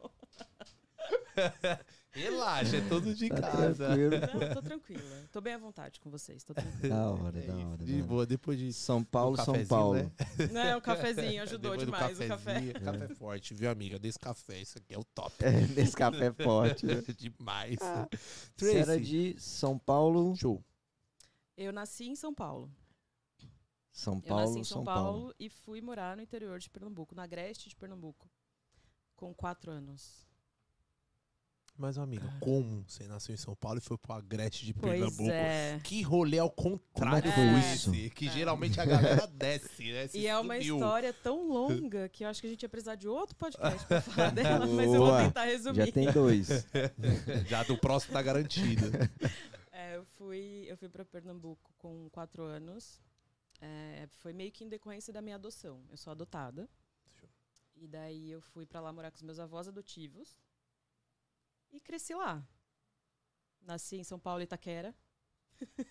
Relaxa, 2.17 2.77
é 2.77 2.81
todo 2.89 3.13
de 3.13 3.29
Tá 3.29 3.41
casa. 3.41 3.87
tranquilo. 3.87 4.11
Não, 4.47 4.53
tô 4.55 4.61
tranquila. 4.61 5.27
Tô 5.31 5.41
bem 5.41 5.53
à 5.53 5.57
vontade 5.57 5.99
com 5.99 6.09
vocês. 6.09 6.43
Tô 6.43 6.53
tranquila. 6.53 6.89
Da 6.95 7.11
hora, 7.11 7.39
É 7.39 7.41
da 7.47 7.53
isso, 7.57 7.67
hora. 7.67 7.85
de 7.85 8.01
boa, 8.03 8.25
depois 8.25 8.57
de 8.59 8.73
São 8.73 9.03
Paulo, 9.03 9.37
São 9.37 9.65
Paulo. 9.65 9.95
né? 9.95 10.11
Né, 10.51 10.75
o 10.75 10.81
cafezinho 10.81 11.41
ajudou 11.43 11.71
Depois 11.77 11.85
demais, 11.85 12.19
o 12.19 12.27
café. 12.27 12.73
Café 12.73 13.07
forte, 13.15 13.53
viu, 13.53 13.69
amiga? 13.69 13.99
Desse 13.99 14.19
café, 14.19 14.61
isso 14.61 14.77
aqui 14.77 14.93
é 14.93 14.97
o 14.99 15.03
top. 15.03 15.33
É, 15.43 15.91
café 15.95 16.31
forte. 16.33 16.85
né? 16.85 16.95
Demais. 17.17 17.77
Ah, 17.81 18.07
Tracy, 18.55 18.77
era 18.77 18.99
de 18.99 19.35
São 19.39 19.77
Paulo, 19.77 20.35
show. 20.35 20.63
Eu 21.55 21.71
nasci 21.73 22.05
em 22.07 22.15
São 22.15 22.33
Paulo. 22.33 22.71
São 23.91 24.15
Eu 24.17 24.21
Paulo, 24.21 24.45
nasci 24.45 24.59
em 24.59 24.63
São, 24.63 24.77
São 24.77 24.83
Paulo, 24.83 25.03
Paulo. 25.19 25.35
e 25.39 25.49
fui 25.49 25.81
morar 25.81 26.15
no 26.15 26.21
interior 26.21 26.59
de 26.59 26.69
Pernambuco, 26.69 27.15
na 27.15 27.23
Agreste 27.23 27.67
de 27.69 27.75
Pernambuco, 27.75 28.29
com 29.15 29.33
quatro 29.33 29.71
anos. 29.71 30.26
Mas, 31.79 31.97
amiga, 31.99 32.27
como 32.39 32.83
você 32.87 33.07
nasceu 33.07 33.35
em 33.35 33.37
São 33.37 33.55
Paulo 33.55 33.77
e 33.77 33.81
foi 33.81 33.97
pro 33.99 34.13
Agreste 34.13 34.65
de 34.65 34.73
Pois 34.73 34.93
Pernambuco? 34.99 35.29
é. 35.29 35.79
Que 35.83 36.01
rolê 36.01 36.39
ao 36.39 36.49
contrário 36.49 36.81
Como 36.95 37.15
é 37.17 37.21
que 37.21 37.31
foi 37.31 37.61
foi 37.61 37.73
isso? 37.75 37.93
esse? 37.93 38.09
Que 38.09 38.27
É. 38.27 38.31
geralmente 38.31 38.79
a 38.79 38.85
galera 38.85 39.27
desce, 39.31 39.91
né? 39.93 40.07
Se 40.07 40.17
E 40.17 40.25
é 40.25 40.35
uma 40.39 40.55
subiu. 40.55 40.75
história 40.77 41.13
tão 41.13 41.47
longa 41.47 42.09
que 42.09 42.23
eu 42.25 42.29
acho 42.29 42.41
que 42.41 42.47
a 42.47 42.49
gente 42.49 42.63
ia 42.63 42.69
precisar 42.69 42.95
de 42.95 43.07
outro 43.07 43.35
podcast 43.35 43.85
pra 43.85 44.01
falar 44.01 44.31
dela, 44.31 44.65
mas 44.65 44.85
eu 44.87 44.97
vou 44.99 45.07
Boa. 45.09 45.23
tentar 45.23 45.43
resumir. 45.45 45.85
Já 45.85 45.91
tem 45.91 46.11
dois. 46.11 46.47
Já 47.47 47.61
do 47.63 47.77
próximo 47.77 48.13
tá 48.13 48.23
garantido. 48.23 48.87
É, 49.71 49.97
eu 49.97 50.03
fui, 50.17 50.65
eu 50.67 50.75
fui 50.77 50.89
para 50.89 51.05
Pernambuco 51.05 51.71
com 51.77 52.09
quatro 52.09 52.41
anos. 52.41 52.99
É, 53.61 54.07
foi 54.17 54.33
meio 54.33 54.51
que 54.51 54.63
em 54.63 54.69
decorrência 54.69 55.13
da 55.13 55.21
minha 55.21 55.35
adoção. 55.35 55.83
Eu 55.91 55.97
sou 55.97 56.09
adotada. 56.09 56.67
E 57.75 57.87
daí 57.87 58.31
eu 58.31 58.41
fui 58.41 58.65
para 58.65 58.79
lá 58.81 58.91
morar 58.91 59.11
com 59.11 59.17
os 59.17 59.21
meus 59.21 59.37
avós 59.37 59.67
adotivos. 59.67 60.35
E 61.71 61.79
cresci 61.79 62.13
lá. 62.13 62.45
Nasci 63.61 63.97
em 63.97 64.03
São 64.03 64.19
Paulo, 64.19 64.41
Itaquera. 64.41 64.93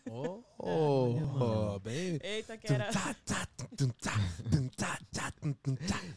Oh, 0.08 0.44
oh, 0.58 1.78
bem. 1.80 2.18
Eita, 2.22 2.56
que 2.56 2.72
era. 2.72 2.88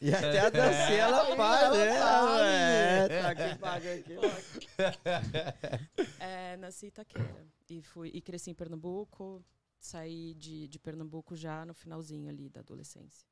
E 0.02 0.14
até 0.14 0.40
a 0.40 0.50
dancinha 0.50 0.98
ela 0.98 1.36
faz, 1.36 1.78
né? 1.78 3.06
É, 3.06 3.22
tá 3.22 3.30
aqui, 3.30 3.60
paga 3.60 3.96
aqui. 3.96 4.16
É, 6.20 6.58
nasci 6.58 6.86
em 6.86 6.90
Itaquera. 6.90 7.48
E, 7.70 7.82
fui, 7.82 8.10
e 8.14 8.22
cresci 8.22 8.52
em 8.52 8.56
Pernambuco. 8.56 9.44
Saí 9.80 10.34
de, 10.36 10.68
de 10.68 10.80
Pernambuco 10.80 11.36
já 11.36 11.66
no 11.66 11.74
finalzinho 11.74 12.30
ali 12.30 12.50
da 12.50 12.60
adolescência. 12.60 13.29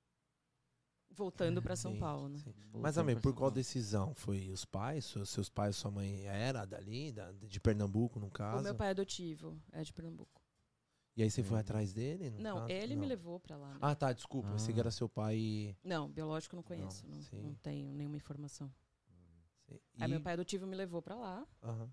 Voltando 1.10 1.62
pra 1.64 1.76
São 1.76 1.94
Sim, 1.94 2.00
Paulo, 2.00 2.30
né? 2.30 2.38
sim. 2.38 2.54
Mas, 2.74 2.98
amém, 2.98 3.20
por 3.20 3.34
qual 3.34 3.50
decisão? 3.50 4.14
Foi 4.14 4.50
os 4.52 4.66
pais? 4.66 5.06
Seus, 5.06 5.30
seus 5.30 5.50
pais, 5.50 5.76
sua 5.76 5.90
mãe 5.90 6.26
era 6.28 6.64
dali, 6.66 7.12
da- 7.12 7.32
de 7.32 7.60
Pernambuco, 7.60 8.20
no 8.20 8.28
O 8.28 8.32
caso? 8.32 8.64
meu 8.64 8.76
pai 8.76 8.90
adotivo 8.92 9.60
é 9.72 9.82
de 9.84 9.92
Pernambuco. 9.92 10.42
E 11.16 11.24
aí 11.24 11.32
você 11.32 11.42
foi 11.42 11.56
Uhum. 11.56 11.62
atrás 11.62 11.92
dele? 11.94 12.30
no 12.30 12.40
Não, 12.40 12.56
caso? 12.58 12.72
ele 12.72 12.96
me 12.96 13.02
Não. 13.02 13.08
levou 13.08 13.40
pra 13.40 13.58
lá. 13.58 13.74
né? 13.74 13.80
Ah, 13.82 13.96
tá, 13.96 14.14
desculpa. 14.14 14.52
Pensei 14.52 14.72
que 14.74 14.80
Ah. 14.80 14.84
era 14.84 14.92
seu 14.92 15.10
pai. 15.10 15.76
Não, 15.84 16.08
biológico 16.08 16.56
não 16.56 16.62
conheço. 16.62 17.04
Não, 17.08 17.20
sim. 17.22 17.42
não 17.42 17.56
tenho 17.56 17.92
nenhuma 17.94 18.16
informação. 18.18 18.72
Sim. 19.68 19.80
Aí 20.00 20.08
E- 20.08 20.12
meu 20.12 20.22
pai 20.22 20.34
adotivo 20.34 20.68
me 20.68 20.76
levou 20.76 21.02
pra 21.02 21.16
lá. 21.16 21.48
Aham. 21.64 21.90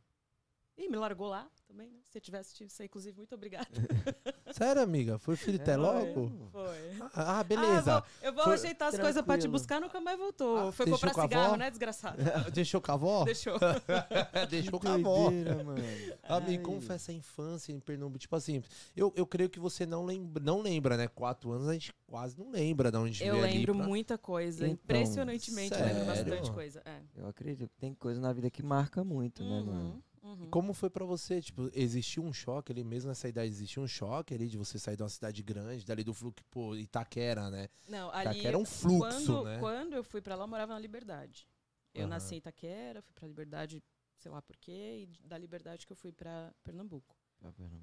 E 0.77 0.89
me 0.89 0.97
largou 0.97 1.29
lá 1.29 1.49
também, 1.69 1.89
né? 1.89 1.99
Se 2.03 2.19
eu 2.19 2.21
tivesse 2.21 2.53
tido 2.53 2.69
isso 2.69 2.83
aí, 2.83 2.87
inclusive, 2.87 3.17
muito 3.17 3.33
obrigada. 3.33 3.69
Sério, 4.53 4.83
amiga? 4.83 5.19
Foi 5.19 5.37
filho 5.37 5.61
até 5.61 5.73
É, 5.73 5.77
logo? 5.77 6.33
Foi. 6.51 6.77
Ah, 7.15 7.45
beleza. 7.45 7.99
Ah, 7.99 8.05
eu 8.21 8.33
vou, 8.33 8.41
eu 8.41 8.45
vou 8.47 8.55
ajeitar 8.55 8.89
as 8.89 8.99
coisas 8.99 9.23
pra 9.23 9.39
te 9.39 9.47
buscar, 9.47 9.81
nunca 9.81 10.01
mais 10.01 10.19
voltou. 10.19 10.57
Ah, 10.69 10.73
Foi 10.73 10.87
comprar 10.91 11.15
cigarro, 11.15 11.47
avó? 11.47 11.57
né, 11.57 11.71
desgraçado? 11.71 12.19
Deixou 12.53 12.81
com 12.81 12.91
a 12.91 12.95
avó? 12.95 13.25
Deixou. 13.25 13.55
Deixou 14.51 14.81
com 14.81 14.89
a 14.89 14.95
avó. 14.95 15.31
mano. 15.31 15.83
Amigo, 16.25 16.65
como 16.65 16.81
foi 16.81 16.97
essa 16.97 17.13
infância 17.13 17.73
em 17.73 17.79
Pernambuco? 17.79 18.19
Tipo 18.19 18.35
assim, 18.35 18.61
eu, 18.97 19.13
eu 19.17 19.27
creio 19.27 19.49
que 19.49 19.61
você 19.61 19.87
não 19.87 20.05
lembra, 20.05 20.43
não 20.43 20.61
lembra, 20.61 20.97
né? 20.97 21.07
Quatro 21.07 21.53
anos 21.53 21.69
a 21.69 21.73
gente 21.73 21.93
quase 22.07 22.37
não 22.37 22.51
lembra 22.51 22.91
de 22.91 22.99
onde 22.99 23.25
Eu 23.25 23.41
lembro 23.41 23.75
pra- 23.77 23.87
muita 23.87 24.19
coisa. 24.19 24.65
Então, 24.67 24.73
Impressionantemente, 24.75 25.73
eu 25.75 25.85
lembro 25.87 26.05
sério? 26.05 26.25
bastante 26.25 26.51
coisa. 26.53 26.83
É. 26.85 27.01
Eu 27.17 27.29
acredito 27.29 27.69
que 27.69 27.77
tem 27.79 27.95
coisa 27.95 28.21
na 28.21 28.33
vida 28.33 28.51
que 28.51 28.63
marca 28.63 29.05
muito, 29.05 29.43
né, 29.45 29.61
mano? 29.63 30.03
Uhum, 30.25 30.45
uhum. 30.45 30.51
Como 30.51 30.73
foi 30.73 30.89
pra 30.89 31.05
você? 31.05 31.41
Tipo, 31.43 31.71
existiu 31.75 32.25
um 32.25 32.33
choque 32.33 32.73
ali 32.73 32.83
mesmo 32.83 33.09
nessa 33.09 33.29
idade? 33.29 33.49
Existiu 33.49 33.83
um 33.83 33.87
choque 33.87 34.33
ali 34.35 34.49
de 34.49 34.57
você 34.57 34.79
sair 34.79 34.97
de 34.97 35.03
uma 35.03 35.09
cidade 35.09 35.43
grande, 35.43 35.85
dali 35.85 36.03
do 36.03 36.15
fluxo, 36.15 36.43
pô, 36.51 36.75
Itaquera, 36.75 37.51
né? 37.51 37.69
Não, 37.89 38.11
ali. 38.11 38.31
Itaquera 38.31 38.57
é 38.57 38.59
um 38.59 38.65
fluxo, 38.65 38.99
quando, 38.99 39.45
né? 39.45 39.59
quando 39.59 39.93
eu 39.95 40.03
fui 40.03 40.23
pra 40.23 40.35
lá, 40.35 40.45
eu 40.45 40.49
morava 40.49 40.73
na 40.73 40.79
Liberdade. 40.79 41.47
Eu 41.93 42.03
Aham. 42.03 42.09
nasci 42.11 42.35
em 42.35 42.39
Itaquera, 42.39 43.03
fui 43.03 43.13
pra 43.15 43.29
Liberdade, 43.29 43.83
sei 44.17 44.31
lá 44.31 44.41
por 44.41 44.57
quê, 44.57 45.03
e 45.07 45.27
da 45.29 45.37
Liberdade 45.37 45.87
que 45.87 45.93
eu 45.93 45.97
fui 45.97 46.11
pra 46.11 46.53
Pernambuco. 46.65 47.17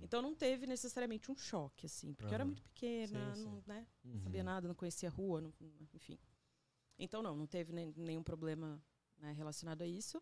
Então 0.02 0.24
não 0.24 0.34
teve 0.34 0.66
necessariamente 0.66 1.30
um 1.32 1.36
choque, 1.36 1.86
assim, 1.86 2.16
porque 2.16 2.34
eu 2.34 2.36
era 2.36 2.44
muito 2.44 2.64
pequena, 2.64 3.36
Sim, 3.36 3.44
sim. 3.44 3.50
não 3.50 3.64
né, 3.68 3.86
Uhum. 4.04 4.20
sabia 4.22 4.44
nada, 4.44 4.68
não 4.68 4.74
conhecia 4.74 5.08
a 5.08 5.12
rua, 5.12 5.40
não- 5.40 5.54
enfim. 5.94 6.18
Então 6.98 7.22
não, 7.22 7.36
não 7.36 7.46
teve 7.46 7.72
nem- 7.72 7.94
nenhum 7.96 8.24
problema 8.24 8.82
né, 9.20 9.32
relacionado 9.34 9.84
a 9.84 9.88
isso. 9.88 10.20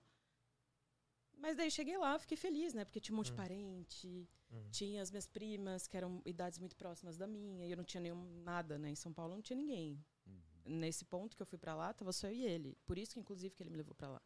Mas 1.40 1.56
daí 1.56 1.72
cheguei 1.72 1.98
lá, 1.98 2.20
fiquei 2.20 2.38
feliz, 2.38 2.74
né? 2.74 2.84
Porque 2.84 3.00
tinha 3.00 3.14
um 3.14 3.18
monte 3.18 3.28
de 3.28 3.32
Hum. 3.34 3.36
parente, 3.36 4.30
Hum. 4.52 4.70
tinha 4.72 5.02
as 5.02 5.10
minhas 5.10 5.26
primas, 5.26 5.88
que 5.88 5.96
eram 5.96 6.22
idades 6.26 6.60
muito 6.60 6.76
próximas 6.76 7.18
da 7.18 7.26
minha, 7.26 7.66
e 7.66 7.72
eu 7.72 7.78
não 7.78 7.84
tinha 7.84 8.02
nenhum 8.02 8.42
nada, 8.44 8.78
né? 8.78 8.90
Em 8.92 8.96
São 8.96 9.14
Paulo 9.14 9.36
não 9.36 9.42
tinha 9.42 9.56
ninguém. 9.58 10.04
Uhum. 10.28 10.42
Nesse 10.66 11.06
ponto 11.06 11.36
que 11.38 11.42
eu 11.42 11.46
fui 11.48 11.58
pra 11.58 11.76
lá, 11.76 11.94
tava 11.94 12.12
só 12.12 12.28
eu 12.28 12.34
e 12.34 12.44
ele. 12.46 12.78
Por 12.86 12.98
isso 12.98 13.14
que, 13.14 13.20
inclusive, 13.20 13.56
que 13.56 13.64
ele 13.64 13.70
me 13.70 13.78
levou 13.78 13.96
pra 13.96 14.10
lá. 14.10 14.22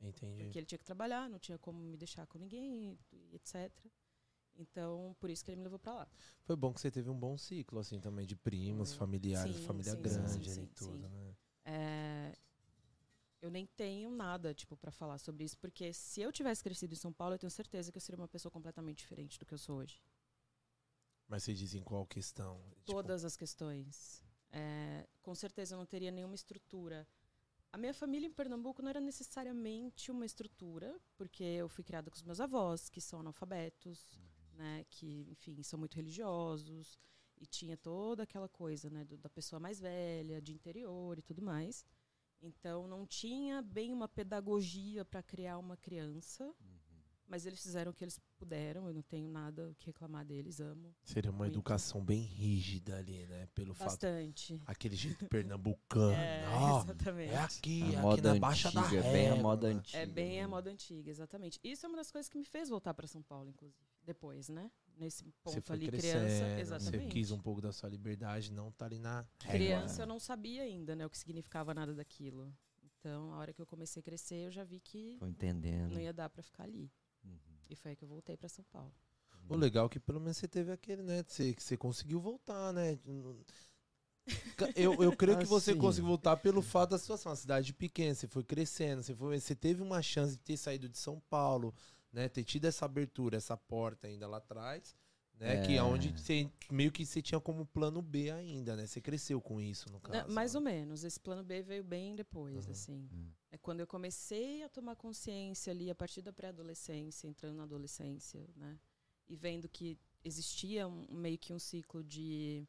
Entendi. 0.00 0.44
Porque 0.44 0.58
ele 0.58 0.66
tinha 0.66 0.78
que 0.78 0.84
trabalhar, 0.84 1.28
não 1.28 1.38
tinha 1.38 1.58
como 1.58 1.78
me 1.78 1.96
deixar 1.96 2.26
com 2.26 2.38
ninguém, 2.38 2.98
etc. 3.32 3.70
Então, 4.58 5.14
por 5.20 5.28
isso 5.28 5.44
que 5.44 5.50
ele 5.50 5.58
me 5.58 5.64
levou 5.64 5.78
pra 5.78 5.94
lá. 5.94 6.08
Foi 6.44 6.56
bom 6.56 6.72
que 6.72 6.80
você 6.80 6.90
teve 6.90 7.10
um 7.10 7.18
bom 7.18 7.36
ciclo, 7.36 7.78
assim, 7.78 8.00
também, 8.00 8.26
de 8.26 8.34
primos, 8.34 8.92
Hum. 8.92 8.96
familiares, 8.96 9.56
Sim, 9.56 9.66
família 9.66 9.94
sim, 9.94 10.02
grande 10.02 10.50
sim, 10.50 10.62
e 10.62 10.66
tudo, 10.68 11.08
né? 11.08 11.36
É, 11.66 12.32
eu 13.40 13.50
nem 13.50 13.66
tenho 13.66 14.10
nada, 14.10 14.54
tipo, 14.54 14.76
para 14.76 14.90
falar 14.90 15.18
sobre 15.18 15.44
isso, 15.44 15.58
porque 15.58 15.92
se 15.92 16.20
eu 16.20 16.32
tivesse 16.32 16.62
crescido 16.62 16.92
em 16.94 16.96
São 16.96 17.12
Paulo, 17.12 17.34
eu 17.34 17.38
tenho 17.38 17.50
certeza 17.50 17.92
que 17.92 17.96
eu 17.98 18.00
seria 18.02 18.20
uma 18.20 18.28
pessoa 18.28 18.50
completamente 18.50 18.98
diferente 18.98 19.38
do 19.38 19.46
que 19.46 19.54
eu 19.54 19.58
sou 19.58 19.76
hoje. 19.78 20.02
Mas 21.28 21.42
você 21.42 21.52
diz 21.54 21.74
em 21.74 21.82
qual 21.82 22.06
questão? 22.06 22.60
Tipo, 22.84 22.84
Todas 22.92 23.24
as 23.24 23.36
questões. 23.36 24.22
É, 24.52 25.06
com 25.22 25.34
certeza 25.34 25.74
eu 25.74 25.78
não 25.78 25.86
teria 25.86 26.10
nenhuma 26.10 26.34
estrutura. 26.34 27.06
A 27.72 27.76
minha 27.78 27.92
família 27.92 28.26
em 28.26 28.32
Pernambuco 28.32 28.80
não 28.80 28.88
era 28.88 29.00
necessariamente 29.00 30.10
uma 30.10 30.24
estrutura, 30.24 30.98
porque 31.16 31.42
eu 31.42 31.68
fui 31.68 31.84
criada 31.84 32.10
com 32.10 32.16
os 32.16 32.22
meus 32.22 32.40
avós, 32.40 32.88
que 32.88 33.00
são 33.00 33.20
analfabetos, 33.20 34.18
né, 34.52 34.84
que, 34.88 35.26
enfim, 35.30 35.62
são 35.62 35.78
muito 35.78 35.94
religiosos, 35.94 36.96
e 37.38 37.44
tinha 37.44 37.76
toda 37.76 38.22
aquela 38.22 38.48
coisa, 38.48 38.88
né, 38.88 39.04
do- 39.04 39.18
da 39.18 39.28
pessoa 39.28 39.60
mais 39.60 39.78
velha, 39.78 40.40
de 40.40 40.52
interior 40.54 41.18
e 41.18 41.22
tudo 41.22 41.42
mais. 41.42 41.84
Então 42.42 42.86
não 42.86 43.06
tinha 43.06 43.62
bem 43.62 43.92
uma 43.92 44.08
pedagogia 44.08 45.04
para 45.04 45.22
criar 45.22 45.58
uma 45.58 45.76
criança, 45.76 46.54
mas 47.28 47.44
eles 47.44 47.60
fizeram 47.60 47.90
o 47.90 47.94
que 47.94 48.04
eles 48.04 48.20
puderam, 48.38 48.86
eu 48.86 48.94
não 48.94 49.02
tenho 49.02 49.28
nada 49.28 49.68
o 49.68 49.74
que 49.74 49.86
reclamar 49.86 50.24
deles, 50.24 50.60
amo 50.60 50.94
Seria 51.02 51.30
uma 51.30 51.38
muito. 51.38 51.54
educação 51.54 52.04
bem 52.04 52.20
rígida 52.20 52.98
ali, 52.98 53.26
né? 53.26 53.48
Pelo 53.54 53.74
fato. 53.74 53.88
bastante. 53.88 54.62
Aquele 54.66 54.94
jeito 54.94 55.26
pernambucano. 55.28 56.12
É, 56.12 56.46
ó, 56.48 56.82
exatamente. 56.82 57.32
é 57.32 57.38
aqui, 57.38 57.82
A 57.82 57.86
aqui 57.86 57.96
moda 57.96 58.34
na 58.34 58.38
Baixa 58.40 58.70
da 58.70 58.80
antiga, 58.80 59.02
bem 59.02 59.10
a 59.10 59.30
Régua, 59.30 59.42
moda 59.42 59.66
antiga. 59.68 59.98
É 59.98 60.06
bem 60.06 60.38
a 60.38 60.42
né? 60.42 60.46
moda 60.46 60.70
antiga, 60.70 61.10
exatamente. 61.10 61.58
Isso 61.64 61.84
é 61.84 61.88
uma 61.88 61.96
das 61.96 62.12
coisas 62.12 62.28
que 62.28 62.38
me 62.38 62.44
fez 62.44 62.68
voltar 62.68 62.94
para 62.94 63.06
São 63.08 63.22
Paulo, 63.22 63.48
inclusive. 63.50 63.95
Depois, 64.06 64.48
né? 64.48 64.70
Nesse 64.96 65.24
Você 65.24 65.32
ponto 65.60 65.66
foi 65.66 65.76
ali, 65.76 65.88
crescendo, 65.88 66.24
criança. 66.24 66.54
Você 66.54 66.60
Exatamente. 66.60 67.12
quis 67.12 67.30
um 67.30 67.38
pouco 67.38 67.60
da 67.60 67.72
sua 67.72 67.88
liberdade, 67.90 68.52
não 68.52 68.70
tá 68.72 68.86
ali 68.86 68.98
na 68.98 69.26
régua. 69.42 69.50
Criança, 69.50 70.02
eu 70.02 70.06
não 70.06 70.18
sabia 70.18 70.62
ainda, 70.62 70.94
né? 70.96 71.04
O 71.04 71.10
que 71.10 71.18
significava 71.18 71.74
nada 71.74 71.92
daquilo. 71.94 72.50
Então, 72.98 73.32
a 73.34 73.38
hora 73.38 73.52
que 73.52 73.60
eu 73.60 73.66
comecei 73.66 74.00
a 74.00 74.02
crescer, 74.02 74.46
eu 74.46 74.50
já 74.50 74.64
vi 74.64 74.80
que 74.80 75.16
Foi 75.18 75.28
entendendo. 75.28 75.92
não 75.92 76.00
ia 76.00 76.12
dar 76.12 76.30
para 76.30 76.42
ficar 76.42 76.64
ali. 76.64 76.90
Uhum. 77.24 77.38
E 77.68 77.76
foi 77.76 77.90
aí 77.90 77.96
que 77.96 78.04
eu 78.04 78.08
voltei 78.08 78.36
para 78.36 78.48
São 78.48 78.64
Paulo. 78.70 78.94
O 79.48 79.56
legal 79.56 79.86
é 79.86 79.88
que 79.88 80.00
pelo 80.00 80.20
menos 80.20 80.36
você 80.38 80.48
teve 80.48 80.72
aquele, 80.72 81.02
né? 81.02 81.22
Você, 81.26 81.54
que 81.54 81.62
você 81.62 81.76
conseguiu 81.76 82.20
voltar, 82.20 82.72
né? 82.72 82.98
Eu, 84.74 84.94
eu 85.02 85.16
creio 85.16 85.38
que 85.38 85.44
você 85.44 85.70
Assim. 85.70 85.78
conseguiu 85.80 86.08
voltar 86.08 86.36
pelo 86.38 86.60
fato 86.60 86.90
da 86.90 86.98
situação. 86.98 87.30
Uma 87.30 87.36
cidade 87.36 87.72
pequena, 87.72 88.12
você 88.12 88.26
foi 88.26 88.42
crescendo, 88.42 89.02
você, 89.02 89.14
foi, 89.14 89.38
você 89.38 89.54
teve 89.54 89.82
uma 89.82 90.02
chance 90.02 90.32
de 90.32 90.38
ter 90.42 90.56
saído 90.56 90.88
de 90.88 90.98
São 90.98 91.20
Paulo, 91.30 91.72
né? 92.16 92.30
Ter 92.30 92.44
tido 92.44 92.64
essa 92.64 92.86
abertura, 92.86 93.36
essa 93.36 93.58
porta 93.58 94.06
ainda 94.06 94.26
lá 94.26 94.38
atrás, 94.38 94.96
né? 95.38 95.58
Que 95.58 95.74
é 95.74 95.76
É. 95.76 95.82
onde 95.82 96.10
você, 96.12 96.50
meio 96.70 96.90
que 96.90 97.04
você 97.04 97.20
tinha 97.20 97.38
como 97.38 97.66
plano 97.66 98.00
B 98.00 98.30
ainda, 98.30 98.74
né? 98.74 98.86
Você 98.86 99.02
cresceu 99.02 99.38
com 99.38 99.60
isso, 99.60 99.92
no 99.92 100.00
caso. 100.00 100.26
Não, 100.26 100.34
mais 100.34 100.54
né? 100.54 100.58
ou 100.58 100.64
menos. 100.64 101.04
Esse 101.04 101.20
plano 101.20 101.44
B 101.44 101.62
veio 101.62 101.84
bem 101.84 102.16
depois, 102.16 102.64
Aham. 102.64 102.72
assim. 102.72 103.08
Hum. 103.12 103.30
É 103.50 103.58
quando 103.58 103.80
eu 103.80 103.86
comecei 103.86 104.62
a 104.62 104.68
tomar 104.70 104.96
consciência 104.96 105.70
ali, 105.70 105.90
a 105.90 105.94
partir 105.94 106.22
da 106.22 106.32
pré-adolescência, 106.32 107.28
entrando 107.28 107.56
na 107.56 107.64
adolescência, 107.64 108.48
né? 108.56 108.78
E 109.28 109.36
vendo 109.36 109.68
que 109.68 109.98
existia 110.24 110.88
um, 110.88 111.06
meio 111.10 111.36
que 111.36 111.52
um 111.52 111.58
ciclo 111.58 112.02
de 112.02 112.66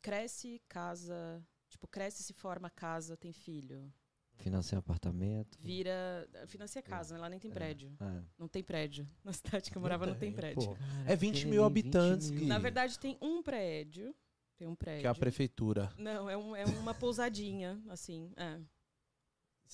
cresce, 0.00 0.62
casa, 0.68 1.44
tipo, 1.68 1.88
cresce, 1.88 2.22
se 2.22 2.32
forma, 2.32 2.70
casa, 2.70 3.16
tem 3.16 3.32
filho. 3.32 3.92
Financia 4.38 4.76
um 4.76 4.80
apartamento. 4.80 5.58
Vira. 5.60 6.28
Financia 6.46 6.82
casa, 6.82 7.14
né? 7.14 7.20
lá 7.20 7.28
nem 7.28 7.38
tem 7.38 7.50
prédio. 7.50 7.94
Ah. 8.00 8.22
Não 8.38 8.46
tem 8.48 8.62
prédio. 8.62 9.08
Na 9.24 9.32
cidade 9.32 9.70
que 9.70 9.76
eu 9.76 9.82
morava 9.82 10.06
não 10.06 10.14
tem 10.14 10.32
prédio. 10.32 10.62
pô. 10.64 10.76
É 11.06 11.16
20 11.16 11.46
mil 11.46 11.64
habitantes, 11.64 12.30
Gui. 12.30 12.46
Na 12.46 12.58
verdade, 12.58 12.98
tem 12.98 13.16
um 13.20 13.42
prédio. 13.42 14.14
Tem 14.56 14.66
um 14.66 14.74
prédio. 14.74 15.00
Que 15.02 15.06
é 15.06 15.10
a 15.10 15.14
prefeitura. 15.14 15.92
Não, 15.98 16.30
é, 16.30 16.36
um- 16.36 16.54
é 16.56 16.64
uma 16.64 16.94
pousadinha, 16.94 17.80
assim. 17.88 18.32
É. 18.36 18.60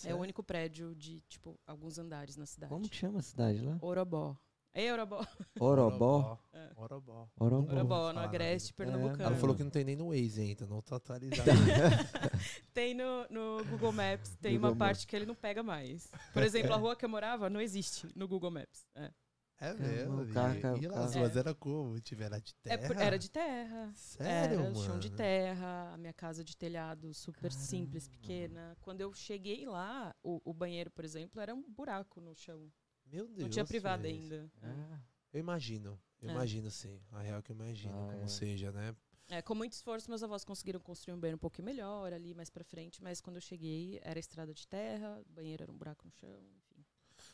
É 0.04 0.14
o 0.14 0.19
único 0.19 0.42
prédio 0.42 0.95
de, 0.95 1.21
tipo, 1.28 1.59
alguns 1.66 1.99
andares 1.99 2.37
na 2.37 2.47
cidade. 2.47 2.73
Como 2.73 2.88
que 2.88 2.97
chama 2.97 3.19
a 3.19 3.23
cidade 3.23 3.61
lá? 3.61 3.78
Orobó. 3.83 4.37
Ei, 4.75 4.91
Orobó. 4.91 5.26
Orobó. 5.61 6.38
É. 6.52 6.71
Orobó. 6.76 7.29
Orobó. 7.38 7.73
Orobó, 7.73 8.12
no 8.12 8.21
Agreste, 8.21 8.73
É, 8.73 8.75
Pernambucano. 8.75 9.23
Ela 9.25 9.37
falou 9.37 9.55
que 9.55 9.62
não 9.62 9.71
tem 9.71 9.85
nem 9.85 9.95
no 9.97 10.09
Waze 10.09 10.41
ainda, 10.41 10.67
não 10.67 10.81
tá 10.81 10.97
atualizado. 10.97 11.50
Tem 12.73 12.95
no, 12.95 13.26
no 13.29 13.64
Google 13.67 13.93
Maps, 13.93 14.35
tem 14.41 14.55
Google 14.55 14.71
uma 14.71 14.76
parte 14.76 15.07
que 15.07 15.14
ele 15.14 15.26
não 15.26 15.35
pega 15.35 15.62
mais. 15.62 16.11
Por 16.33 16.43
exemplo, 16.43 16.73
a 16.73 16.76
rua 16.76 16.97
que 16.97 17.05
eu 17.05 17.09
morava 17.09 17.50
não 17.50 17.61
existe 17.61 18.09
no 18.17 18.26
Google 18.26 18.50
Maps. 18.50 18.87
É, 18.95 19.12
É 19.61 19.75
mesmo, 19.75 20.25
e, 20.25 20.83
e 20.83 20.87
as 20.87 21.14
ruas 21.14 21.37
era 21.37 21.55
como? 21.55 22.00
Tiver 22.00 22.31
de 22.41 22.55
É 22.64 22.76
terra? 22.79 22.88
por- 22.95 22.97
era 23.02 23.19
de 23.19 23.31
terra. 23.31 23.93
Sério, 23.95 24.55
era 24.61 24.62
mano? 24.71 24.76
chão 24.85 24.99
de 24.99 25.11
terra, 25.11 25.93
a 25.93 25.99
minha 25.99 26.14
casa 26.14 26.43
de 26.43 26.57
telhado 26.57 27.12
super 27.12 27.50
Caramba. 27.50 27.61
simples, 27.67 28.09
pequena. 28.09 28.75
Quando 28.81 29.02
eu 29.02 29.12
cheguei 29.12 29.67
lá, 29.67 30.14
o, 30.23 30.41
o 30.45 30.55
banheiro, 30.55 30.91
por 30.91 31.05
exemplo, 31.05 31.41
era 31.43 31.55
um 31.55 31.62
buraco 31.71 32.21
no 32.23 32.35
chão. 32.35 32.73
Meu 33.12 33.26
Deus. 33.28 33.38
não 33.42 33.49
tinha 33.50 33.64
privada 33.64 34.09
ainda. 34.09 34.50
Ah, 34.62 34.99
Eu 35.33 35.40
imagino. 35.40 35.99
Eu 36.21 36.28
É. 36.28 36.33
imagino, 36.33 36.71
sim. 36.71 37.00
A 37.11 37.21
real 37.21 37.42
que 37.42 37.52
eu 37.52 37.57
imagino, 37.57 37.95
Ah, 37.95 38.12
como 38.12 38.25
é. 38.25 38.28
seja, 38.28 38.71
né? 38.73 38.95
É, 39.28 39.40
com 39.40 39.54
muito 39.54 39.73
esforço, 39.73 40.09
meus 40.11 40.23
avós 40.23 40.45
conseguiram 40.45 40.78
construir 40.81 41.14
um 41.14 41.21
banheiro 41.21 41.37
um 41.37 41.38
pouquinho 41.40 41.64
melhor 41.64 42.12
ali 42.12 42.35
mais 42.35 42.50
pra 42.50 42.62
frente, 42.64 43.02
mas 43.02 43.21
quando 43.21 43.37
eu 43.37 43.40
cheguei 43.40 43.99
era 44.02 44.19
estrada 44.19 44.52
de 44.52 44.66
terra, 44.69 45.21
o 45.21 45.33
banheiro 45.33 45.62
era 45.62 45.73
um 45.73 45.76
buraco 45.76 46.04
no 46.04 46.11
chão, 46.12 46.38
enfim. 46.59 46.85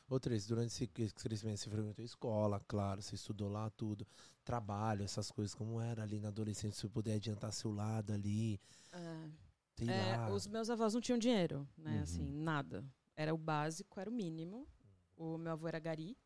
Outra 0.08 0.30
vez, 0.30 0.46
durante 0.46 0.68
esse 0.68 0.88
esse 0.98 1.14
crescimento, 1.14 1.58
você 1.58 1.68
frequentou 1.70 2.04
escola, 2.04 2.60
claro, 2.68 3.02
você 3.02 3.14
estudou 3.16 3.48
lá 3.48 3.68
tudo, 3.70 4.06
trabalho, 4.44 5.02
essas 5.02 5.30
coisas, 5.30 5.54
como 5.54 5.80
era 5.80 6.02
ali 6.02 6.20
na 6.20 6.28
adolescência, 6.28 6.72
se 6.76 6.80
você 6.82 6.88
puder 6.88 7.14
adiantar 7.14 7.52
seu 7.52 7.72
lado 7.72 8.12
ali, 8.12 8.60
É, 8.92 9.28
sei 9.76 9.90
é, 9.90 10.16
lá. 10.16 10.30
os 10.30 10.46
meus 10.46 10.70
avós 10.70 10.94
não 10.94 11.00
tinham 11.00 11.18
dinheiro, 11.18 11.68
né? 11.76 11.96
Uhum. 11.96 12.02
Assim, 12.02 12.32
nada. 12.32 12.84
Era 13.16 13.34
o 13.34 13.38
básico, 13.38 13.98
era 13.98 14.08
o 14.08 14.12
mínimo. 14.12 14.68
O 15.18 15.36
meu 15.36 15.52
avô 15.52 15.68
era 15.68 15.78
gari, 15.80 16.16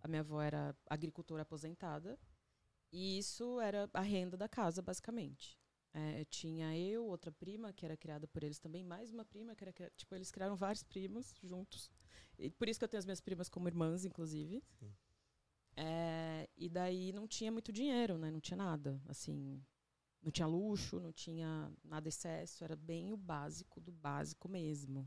a 0.00 0.08
minha 0.08 0.20
avó 0.20 0.40
era 0.40 0.74
agricultora 0.86 1.42
aposentada. 1.42 2.18
E 2.92 3.18
isso 3.18 3.60
era 3.60 3.88
a 3.92 4.00
renda 4.00 4.36
da 4.36 4.48
casa, 4.48 4.80
basicamente. 4.82 5.58
É, 5.92 6.24
tinha 6.26 6.76
eu, 6.78 7.04
outra 7.04 7.32
prima, 7.32 7.72
que 7.72 7.84
era 7.84 7.96
criada 7.96 8.26
por 8.28 8.44
eles 8.44 8.60
também, 8.60 8.84
mais 8.84 9.10
uma 9.10 9.24
prima, 9.24 9.54
que 9.56 9.64
era 9.64 9.72
criada, 9.72 9.92
tipo, 9.96 10.14
eles 10.14 10.30
criaram 10.30 10.56
vários 10.56 10.82
primos 10.84 11.34
juntos. 11.42 11.90
E 12.38 12.50
por 12.50 12.68
isso 12.68 12.78
que 12.78 12.84
eu 12.84 12.88
tenho 12.88 13.00
as 13.00 13.04
minhas 13.06 13.20
primas 13.20 13.48
como 13.48 13.68
irmãs, 13.68 14.04
inclusive. 14.04 14.62
É, 15.76 16.48
e 16.56 16.68
daí 16.68 17.12
não 17.12 17.26
tinha 17.26 17.50
muito 17.50 17.72
dinheiro, 17.72 18.18
né? 18.18 18.30
Não 18.30 18.40
tinha 18.40 18.56
nada, 18.56 19.00
assim, 19.08 19.60
não 20.22 20.30
tinha 20.30 20.46
luxo, 20.46 21.00
não 21.00 21.12
tinha 21.12 21.72
nada 21.82 22.08
excesso, 22.08 22.62
era 22.64 22.76
bem 22.76 23.12
o 23.12 23.16
básico 23.16 23.80
do 23.80 23.92
básico 23.92 24.48
mesmo. 24.48 25.00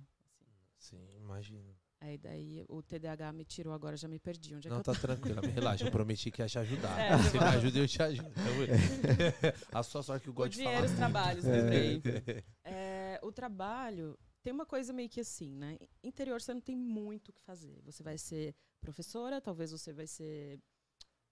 assim. 0.77 0.97
Sim, 0.97 1.15
imagino. 1.15 1.75
Aí 2.03 2.17
daí 2.17 2.65
o 2.67 2.83
TDAH 2.83 3.31
me 3.31 3.45
tirou 3.45 3.71
agora, 3.73 3.95
já 3.95 4.09
me 4.09 4.19
perdi. 4.19 4.53
Onde 4.53 4.67
é 4.67 4.69
Não, 4.71 4.81
que 4.81 4.89
eu 4.89 4.93
tá 4.93 4.99
tranquila, 4.99 5.41
me 5.41 5.47
relaxa, 5.47 5.85
eu 5.85 5.91
prometi 5.91 6.29
que 6.31 6.41
ia 6.41 6.47
te 6.49 6.59
ajudar. 6.59 6.99
É, 6.99 7.15
você 7.17 7.39
me 7.39 7.45
ajuda, 7.45 7.79
eu 7.79 7.87
te 7.87 8.03
ajudo. 8.03 8.29
A 9.71 9.81
sua 9.83 10.03
sorte 10.03 10.23
que 10.23 10.27
eu 10.29 10.33
O 10.33 10.35
gosto 10.35 10.49
de 10.51 10.57
dinheiro, 10.57 10.79
falar. 10.81 10.91
os 10.91 10.97
trabalhos, 10.97 11.45
É. 11.45 11.51
lembrei. 11.61 12.01
É, 12.65 13.19
o 13.23 13.31
trabalho 13.31 14.19
tem 14.41 14.51
uma 14.51 14.65
coisa 14.65 14.91
meio 14.91 15.07
que 15.07 15.21
assim, 15.21 15.55
né? 15.55 15.77
Interior 16.03 16.41
você 16.41 16.53
não 16.53 16.59
tem 16.59 16.75
muito 16.75 17.29
o 17.29 17.33
que 17.33 17.41
fazer. 17.41 17.79
Você 17.85 18.03
vai 18.03 18.17
ser 18.17 18.53
professora, 18.81 19.39
talvez 19.39 19.71
você 19.71 19.93
vai 19.93 20.05
ser 20.07 20.59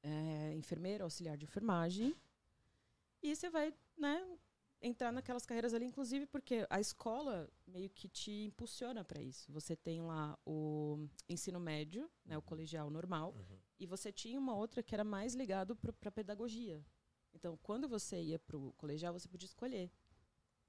é, 0.03 0.53
enfermeira, 0.55 1.03
auxiliar 1.03 1.35
de 1.37 1.43
enfermagem. 1.43 2.15
E 3.21 3.35
você 3.35 3.49
vai, 3.49 3.73
né, 3.97 4.25
entrar 4.81 5.11
naquelas 5.11 5.45
carreiras 5.45 5.73
ali, 5.73 5.85
inclusive 5.85 6.25
porque 6.25 6.65
a 6.69 6.79
escola 6.79 7.49
meio 7.67 7.89
que 7.89 8.07
te 8.07 8.31
impulsiona 8.45 9.03
para 9.03 9.21
isso. 9.21 9.51
Você 9.51 9.75
tem 9.75 10.01
lá 10.01 10.37
o 10.45 11.07
ensino 11.29 11.59
médio, 11.59 12.09
né, 12.25 12.37
o 12.37 12.41
colegial 12.41 12.89
normal, 12.89 13.33
Uhum. 13.35 13.57
e 13.79 13.85
você 13.85 14.11
tinha 14.11 14.39
uma 14.39 14.55
outra 14.55 14.81
que 14.81 14.93
era 14.95 15.03
mais 15.03 15.33
ligado 15.35 15.75
para 15.75 16.11
pedagogia. 16.11 16.83
Então, 17.33 17.57
quando 17.57 17.87
você 17.87 18.21
ia 18.21 18.39
para 18.39 18.57
o 18.57 18.73
colegial, 18.73 19.13
você 19.13 19.27
podia 19.27 19.45
escolher. 19.47 19.89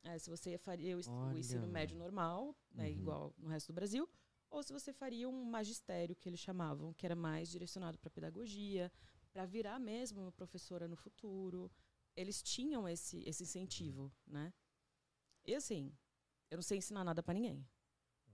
É, 0.05 0.19
se 0.19 0.29
você 0.31 0.59
faria 0.59 0.97
o, 0.97 1.01
Olha, 1.09 1.39
ensino 1.39 1.67
médio 1.67 1.97
normal, 1.97 2.55
né, 2.73 2.85
Uhum. 2.89 2.97
igual 2.97 3.35
no 3.39 3.49
resto 3.49 3.69
do 3.73 3.75
Brasil, 3.75 4.09
ou 4.51 4.63
se 4.63 4.73
você 4.73 4.93
faria 4.93 5.29
um 5.29 5.45
magistério, 5.45 6.15
que 6.15 6.29
eles 6.29 6.41
chamavam, 6.41 6.93
que 6.93 7.07
era 7.07 7.17
mais 7.17 7.49
direcionado 7.49 7.99
para 7.99 8.11
pedagogia, 8.11 8.93
para 9.33 9.47
virar 9.47 9.79
mesmo 9.79 10.21
uma 10.21 10.33
professora 10.33 10.87
no 10.87 10.97
futuro. 10.97 11.71
Eles 12.17 12.43
tinham 12.43 12.89
esse, 12.89 13.23
esse 13.27 13.43
incentivo, 13.43 14.13
né? 14.27 14.53
E 15.45 15.55
assim, 15.55 15.93
eu 16.51 16.57
não 16.57 16.63
sei 16.63 16.79
ensinar 16.79 17.05
nada 17.05 17.23
para 17.23 17.35
ninguém. 17.35 17.67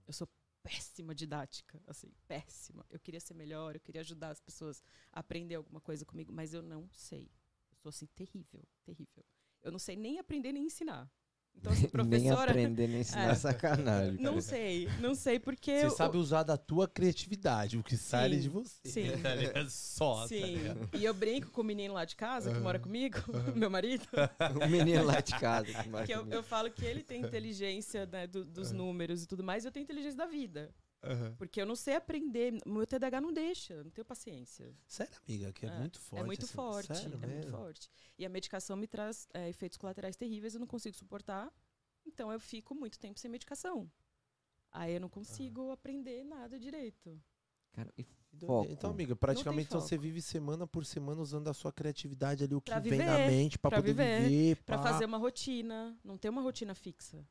Eu 0.05 0.13
sou 0.13 0.27
péssima 0.61 1.15
didática, 1.15 1.81
assim, 1.87 2.11
péssima. 2.27 2.85
Eu 2.89 2.99
queria 2.99 3.19
ser 3.19 3.33
melhor, 3.33 3.75
eu 3.75 3.81
queria 3.81 4.01
ajudar 4.01 4.29
as 4.29 4.41
pessoas 4.41 4.83
a 5.11 5.19
aprender 5.21 5.55
alguma 5.55 5.81
coisa 5.81 6.05
comigo, 6.05 6.31
mas 6.33 6.53
eu 6.53 6.61
não 6.61 6.89
sei. 6.91 7.31
Eu 7.71 7.77
sou 7.77 7.89
assim 7.89 8.05
terrível, 8.07 8.67
terrível. 8.83 9.25
Eu 9.61 9.71
não 9.71 9.79
sei 9.79 9.95
nem 9.95 10.19
aprender 10.19 10.51
nem 10.51 10.65
ensinar. 10.65 11.11
Então, 11.59 11.73
assim, 11.73 11.81
Nem 11.83 11.89
professora, 11.91 12.51
aprender, 12.51 12.87
nem 12.87 13.01
ensinar 13.01 13.31
É. 13.31 13.35
sacanagem. 13.35 14.13
não 14.21 14.31
cara. 14.31 14.41
sei, 14.41 14.89
não 14.99 15.13
sei 15.15 15.39
porque 15.39 15.79
Você 15.79 15.85
eu- 15.87 15.89
sabe 15.91 16.17
usar 16.17 16.43
da 16.43 16.55
tua 16.57 16.87
criatividade, 16.87 17.77
o 17.77 17.83
que 17.83 17.97
sai 17.97 18.29
Sim, 18.31 18.39
de 18.39 18.49
você. 18.49 18.71
sim. 18.85 19.03
Tá 19.21 19.35
ligado? 19.35 19.69
Só, 19.69 20.21
tá 20.21 20.27
Sim. 20.29 20.45
ligado? 20.55 20.89
E 20.93 21.03
eu 21.05 21.13
brinco 21.13 21.49
com 21.51 21.61
o 21.61 21.63
menino 21.63 21.93
lá 21.93 22.05
de 22.05 22.15
casa 22.15 22.53
que 22.53 22.59
mora 22.59 22.79
comigo, 22.79 23.17
meu 23.55 23.69
marido, 23.69 24.07
O 24.63 24.67
menino 24.69 25.03
lá 25.03 25.19
de 25.19 25.37
casa. 25.39 25.71
Que 25.83 25.89
mora 25.89 26.05
que 26.05 26.11
eu, 26.13 26.19
comigo. 26.19 26.35
eu 26.37 26.43
falo 26.43 26.69
que 26.71 26.85
ele 26.85 27.03
tem 27.03 27.21
inteligência 27.21 28.05
né, 28.05 28.25
do- 28.27 28.45
dos 28.45 28.71
números 28.71 29.23
e 29.23 29.27
tudo 29.27 29.43
mais, 29.43 29.63
e 29.63 29.67
eu 29.67 29.71
tenho 29.71 29.83
inteligência 29.83 30.17
da 30.17 30.25
vida. 30.25 30.69
Porque 31.37 31.61
eu 31.61 31.65
não 31.65 31.75
sei 31.75 31.95
aprender, 31.95 32.53
meu 32.65 32.85
TDAH 32.85 33.21
não 33.21 33.31
deixa, 33.31 33.73
eu 33.73 33.83
não 33.85 33.91
tenho 33.91 34.05
paciência. 34.05 34.73
Sério, 34.85 35.13
amiga, 35.27 35.53
que 35.53 35.65
é, 35.65 35.69
É, 35.69 35.79
muito 35.79 35.99
forte. 35.99 36.21
é 36.21 36.25
muito 36.25 36.45
assim. 36.45 36.53
forte, 36.53 36.87
Sério 36.87 37.13
é 37.21 37.27
muito 37.27 37.35
mesmo? 37.35 37.51
forte. 37.51 37.89
E 38.17 38.25
a 38.25 38.29
medicação 38.29 38.75
me 38.75 38.87
traz 38.87 39.27
é, 39.33 39.47
efeitos 39.49 39.77
colaterais 39.77 40.15
terríveis, 40.17 40.53
eu 40.53 40.59
não 40.59 40.67
consigo 40.67 40.95
suportar. 40.95 41.51
Então 42.05 42.31
eu 42.31 42.39
fico 42.39 42.75
muito 42.75 42.99
tempo 42.99 43.19
sem 43.19 43.29
medicação. 43.31 43.89
Aí 44.71 44.93
eu 44.93 44.99
não 44.99 45.09
consigo 45.09 45.71
aprender 45.71 46.23
nada 46.23 46.59
direito. 46.59 47.21
Cara, 47.71 47.91
e. 47.97 48.05
Foco. 48.45 48.71
Então, 48.71 48.91
amiga, 48.91 49.15
praticamente 49.15 49.69
então, 49.69 49.81
você 49.81 49.97
vive 49.97 50.21
semana 50.21 50.67
por 50.67 50.85
semana 50.85 51.19
usando 51.19 51.47
a 51.47 51.53
sua 51.53 51.73
criatividade 51.73 52.43
ali, 52.43 52.53
o 52.53 52.61
que 52.61 52.69
Pra 52.71 52.79
vem 52.79 52.99
na 52.99 53.17
viver, 53.17 53.27
mente, 53.27 53.57
pra, 53.57 53.71
pra 53.71 53.79
poder 53.79 53.93
viver, 53.93 54.21
viver. 54.29 54.55
Pra 54.63 54.77
pá. 54.77 54.83
fazer 54.83 55.05
uma 55.05 55.17
rotina, 55.17 55.97
não 56.03 56.15
tem 56.15 56.29
uma 56.29 56.41
rotina 56.41 56.75
fixa. 56.75 57.25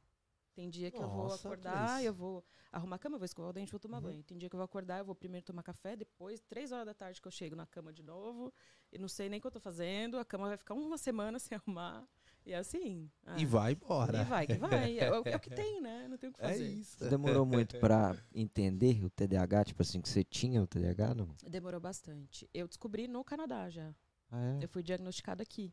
Tem 0.59 0.68
dia 0.68 0.90
que 0.90 0.97
eu 1.01 1.09
vou 1.09 1.23
Nossa, 1.23 1.47
acordar, 1.47 2.03
eu 2.03 2.12
vou 2.12 2.44
arrumar 2.73 2.97
a 2.97 2.99
cama, 2.99 3.14
eu 3.14 3.21
vou 3.21 3.25
escovar 3.27 3.51
o 3.51 3.53
dente, 3.53 3.71
vou 3.71 3.79
tomar 3.79 3.99
Uhum. 3.99 4.03
banho. 4.03 4.25
Tem 4.25 4.37
dia 4.37 4.49
que 4.51 4.57
eu 4.57 4.59
vou 4.59 4.64
acordar, 4.64 4.99
eu 4.99 5.05
vou 5.05 5.14
primeiro 5.14 5.47
tomar 5.47 5.62
café, 5.62 5.94
depois, 5.94 6.40
três 6.40 6.73
horas 6.73 6.87
da 6.87 6.94
tarde 6.94 7.23
que 7.23 7.29
eu 7.29 7.31
chego 7.31 7.55
na 7.55 7.64
cama 7.64 7.92
de 7.92 8.03
novo, 8.03 8.53
e 8.90 8.99
não 8.99 9.07
sei 9.07 9.29
nem 9.29 9.38
o 9.38 9.40
que 9.40 9.47
eu 9.47 9.53
tô 9.53 9.61
fazendo, 9.61 10.18
a 10.18 10.25
cama 10.25 10.49
vai 10.49 10.57
ficar 10.57 10.75
uma 10.75 10.99
semana 10.99 11.38
sem 11.55 11.55
arrumar. 11.57 12.05
E 12.44 12.53
é 12.53 12.57
assim. 12.57 13.09
ah. 13.25 13.38
E 13.38 13.47
vai 13.47 13.75
embora. 13.75 14.23
E 14.23 14.25
vai, 14.25 14.47
que 14.49 14.55
vai. 14.55 14.99
É, 14.99 15.09
o- 15.12 15.23
é 15.25 15.37
o 15.37 15.40
que 15.40 15.49
tem, 15.51 15.81
né? 15.81 16.09
Não 16.09 16.18
tem 16.18 16.29
o 16.29 16.33
que 16.33 16.40
É 16.42 16.49
fazer. 16.49 16.66
isso. 16.66 16.99
você 16.99 17.09
demorou 17.09 17.47
muito 17.47 17.79
pra 17.79 18.16
entender 18.35 19.05
o 19.05 19.11
TDAH? 19.11 19.64
Tipo 19.66 19.83
assim, 19.83 20.01
que 20.01 20.09
você 20.09 20.25
tinha 20.25 20.61
o 20.61 20.66
TDAH, 20.66 21.14
não? 21.14 21.29
Demorou 21.49 21.81
bastante. 21.81 22.51
Eu 22.53 22.66
descobri 22.66 23.07
no 23.07 23.23
Canadá 23.23 23.71
já. 23.71 23.94
Ah, 24.29 24.59
é? 24.61 24.64
Eu 24.64 24.68
fui 24.68 24.83
diagnosticada 24.83 25.40
aqui. 25.40 25.73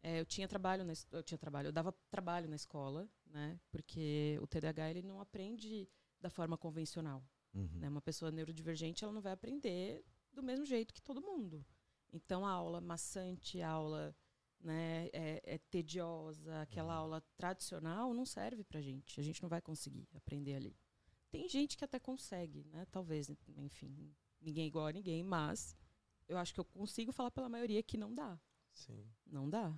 É, 0.00 0.20
eu 0.20 0.24
tinha 0.24 0.46
trabalho 0.46 0.84
na 0.84 0.92
eu 1.10 1.22
tinha 1.24 1.36
trabalho, 1.36 1.66
eu 1.68 1.72
dava 1.72 1.92
trabalho 2.08 2.48
na 2.48 2.54
escola, 2.54 3.08
né? 3.26 3.58
Porque 3.70 4.38
o 4.40 4.46
TDAH 4.46 4.90
ele 4.90 5.02
não 5.02 5.20
aprende 5.20 5.88
da 6.20 6.30
forma 6.30 6.56
convencional, 6.56 7.22
Uhum. 7.54 7.68
né? 7.78 7.88
Uma 7.88 8.00
pessoa 8.02 8.30
neurodivergente, 8.30 9.04
ela 9.04 9.12
não 9.12 9.20
vai 9.20 9.32
aprender 9.32 10.04
do 10.32 10.42
mesmo 10.42 10.64
jeito 10.64 10.92
que 10.94 11.02
todo 11.02 11.20
mundo. 11.20 11.64
Então 12.12 12.46
a 12.46 12.50
aula 12.50 12.80
maçante, 12.80 13.60
a 13.60 13.70
aula, 13.70 14.16
né, 14.60 15.08
é, 15.12 15.42
é 15.54 15.58
tediosa, 15.58 16.60
aquela 16.62 16.94
aula 16.94 17.20
tradicional 17.36 18.12
não 18.14 18.24
serve 18.24 18.64
pra 18.64 18.80
gente. 18.80 19.20
A 19.20 19.22
gente 19.22 19.42
não 19.42 19.48
vai 19.48 19.60
conseguir 19.60 20.08
aprender 20.14 20.54
ali. 20.54 20.76
Tem 21.30 21.48
gente 21.48 21.76
que 21.76 21.84
até 21.84 21.98
consegue, 21.98 22.64
né? 22.64 22.86
Talvez, 22.90 23.28
enfim, 23.58 24.14
ninguém 24.40 24.64
é 24.64 24.66
igual 24.68 24.86
a 24.86 24.92
ninguém, 24.92 25.22
mas 25.22 25.76
eu 26.28 26.38
acho 26.38 26.54
que 26.54 26.60
eu 26.60 26.64
consigo 26.64 27.12
falar 27.12 27.30
pela 27.30 27.48
maioria 27.48 27.82
que 27.82 27.96
não 27.98 28.14
dá. 28.14 28.40
Sim. 28.72 29.04
Não 29.26 29.48
dá. 29.48 29.74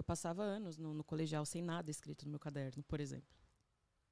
Eu 0.00 0.04
passava 0.04 0.42
anos 0.42 0.78
no, 0.78 0.94
no 0.94 1.04
colegial 1.04 1.44
sem 1.44 1.60
nada 1.60 1.90
escrito 1.90 2.24
no 2.24 2.30
meu 2.30 2.40
caderno, 2.40 2.82
por 2.84 3.00
exemplo. 3.00 3.28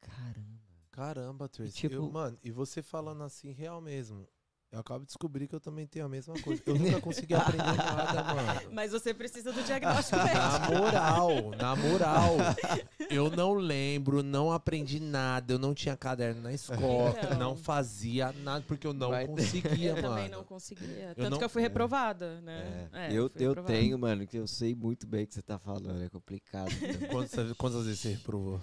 Caramba. 0.02 0.60
Caramba, 0.90 1.48
Tracy. 1.48 1.72
tipo- 1.72 1.94
Eu- 1.94 2.10
mano, 2.10 2.38
e 2.44 2.50
você 2.50 2.82
falando 2.82 3.22
assim, 3.22 3.52
real 3.52 3.80
mesmo. 3.80 4.28
Eu 4.70 4.80
acabo 4.80 5.00
de 5.00 5.06
descobrir 5.06 5.48
que 5.48 5.54
eu 5.54 5.60
também 5.60 5.86
tenho 5.86 6.04
a 6.04 6.08
mesma 6.10 6.34
coisa. 6.42 6.62
Eu 6.66 6.74
nunca 6.78 7.00
consegui 7.00 7.32
aprender 7.34 7.64
nada, 7.74 8.22
mano. 8.34 8.60
Mas 8.70 8.92
você 8.92 9.14
precisa 9.14 9.50
do 9.50 9.62
diagnóstico 9.62 10.18
médico. 10.18 10.36
Na 10.38 10.68
moral, 10.78 11.30
na 11.58 11.74
moral, 11.76 12.36
eu 13.10 13.30
não 13.30 13.54
lembro, 13.54 14.22
não 14.22 14.52
aprendi 14.52 15.00
nada, 15.00 15.54
eu 15.54 15.58
não 15.58 15.72
tinha 15.72 15.96
caderno 15.96 16.42
na 16.42 16.52
escola, 16.52 17.14
Então. 17.18 17.38
não 17.38 17.56
fazia 17.56 18.30
nada, 18.44 18.62
porque 18.68 18.86
eu 18.86 18.92
não 18.92 19.10
conseguia, 19.26 19.90
Eu 19.92 19.94
mano. 19.96 20.08
também 20.08 20.28
não 20.28 20.44
conseguia. 20.44 21.14
Tanto 21.16 21.30
não- 21.30 21.38
que 21.38 21.44
eu 21.44 21.48
fui 21.48 21.62
É. 21.62 21.64
reprovada, 21.64 22.38
né? 22.42 22.88
É. 22.92 23.06
É, 23.06 23.10
eu 23.10 23.14
eu 23.14 23.48
reprovada. 23.48 23.66
tenho, 23.68 23.98
mano, 23.98 24.26
que 24.26 24.36
eu 24.36 24.46
sei 24.46 24.74
muito 24.74 25.06
bem 25.06 25.24
o 25.24 25.26
que 25.26 25.32
você 25.32 25.40
tá 25.42 25.58
falando. 25.58 26.02
É 26.02 26.10
complicado. 26.10 26.68
né? 26.72 27.08
Quantas, 27.10 27.52
quantas 27.54 27.84
vezes 27.86 28.00
você 28.00 28.10
reprovou? 28.10 28.60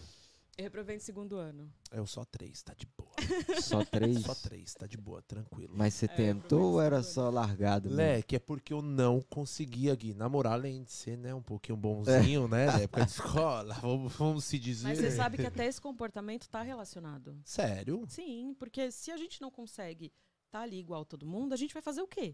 Eu 0.57 0.63
reprovei 0.63 0.95
no 0.95 1.01
segundo 1.01 1.35
ano. 1.35 1.69
Eu 1.91 2.07
só 2.07 2.23
três, 2.23 2.61
tá 2.63 2.73
de 2.73 2.85
boa. 2.97 3.11
Só 3.61 3.83
três? 3.83 4.21
Só 4.21 4.33
três, 4.35 4.73
tá 4.73 4.87
de 4.87 4.95
boa, 4.97 5.21
tranquilo. 5.21 5.73
Mas 5.75 5.93
você 5.95 6.05
É, 6.05 6.09
tentou 6.09 6.73
ou 6.73 6.81
era 6.81 7.03
só 7.03 7.29
largado? 7.29 7.89
mesmo? 7.89 7.97
Leque, 8.01 8.35
é 8.37 8.39
porque 8.39 8.73
eu 8.73 8.81
não 8.81 9.21
conseguia, 9.21 9.93
Gui. 9.95 10.13
Na 10.13 10.29
moral, 10.29 10.53
além 10.53 10.83
de 10.83 10.91
ser, 10.91 11.17
né, 11.17 11.33
um 11.33 11.41
pouquinho 11.41 11.77
bonzinho, 11.77 12.47
né, 12.47 12.67
da 12.67 12.79
época 12.81 13.03
de 13.05 13.11
escola, 13.11 13.73
vamos, 13.75 14.13
vamos 14.15 14.45
se 14.45 14.57
dizer. 14.57 14.87
Mas 14.87 14.97
você 14.99 15.11
sabe 15.11 15.37
que 15.37 15.45
até 15.45 15.65
esse 15.65 15.81
comportamento 15.81 16.43
está 16.43 16.61
relacionado. 16.61 17.37
Sério? 17.43 18.05
Sim, 18.07 18.55
porque 18.57 18.91
se 18.91 19.11
a 19.11 19.17
gente 19.17 19.41
não 19.41 19.51
consegue 19.51 20.13
estar 20.45 20.61
ali 20.61 20.79
igual 20.79 21.03
todo 21.05 21.25
mundo, 21.25 21.51
a 21.53 21.57
gente 21.57 21.73
vai 21.73 21.81
fazer 21.83 22.01
o 22.01 22.07
quê? 22.07 22.33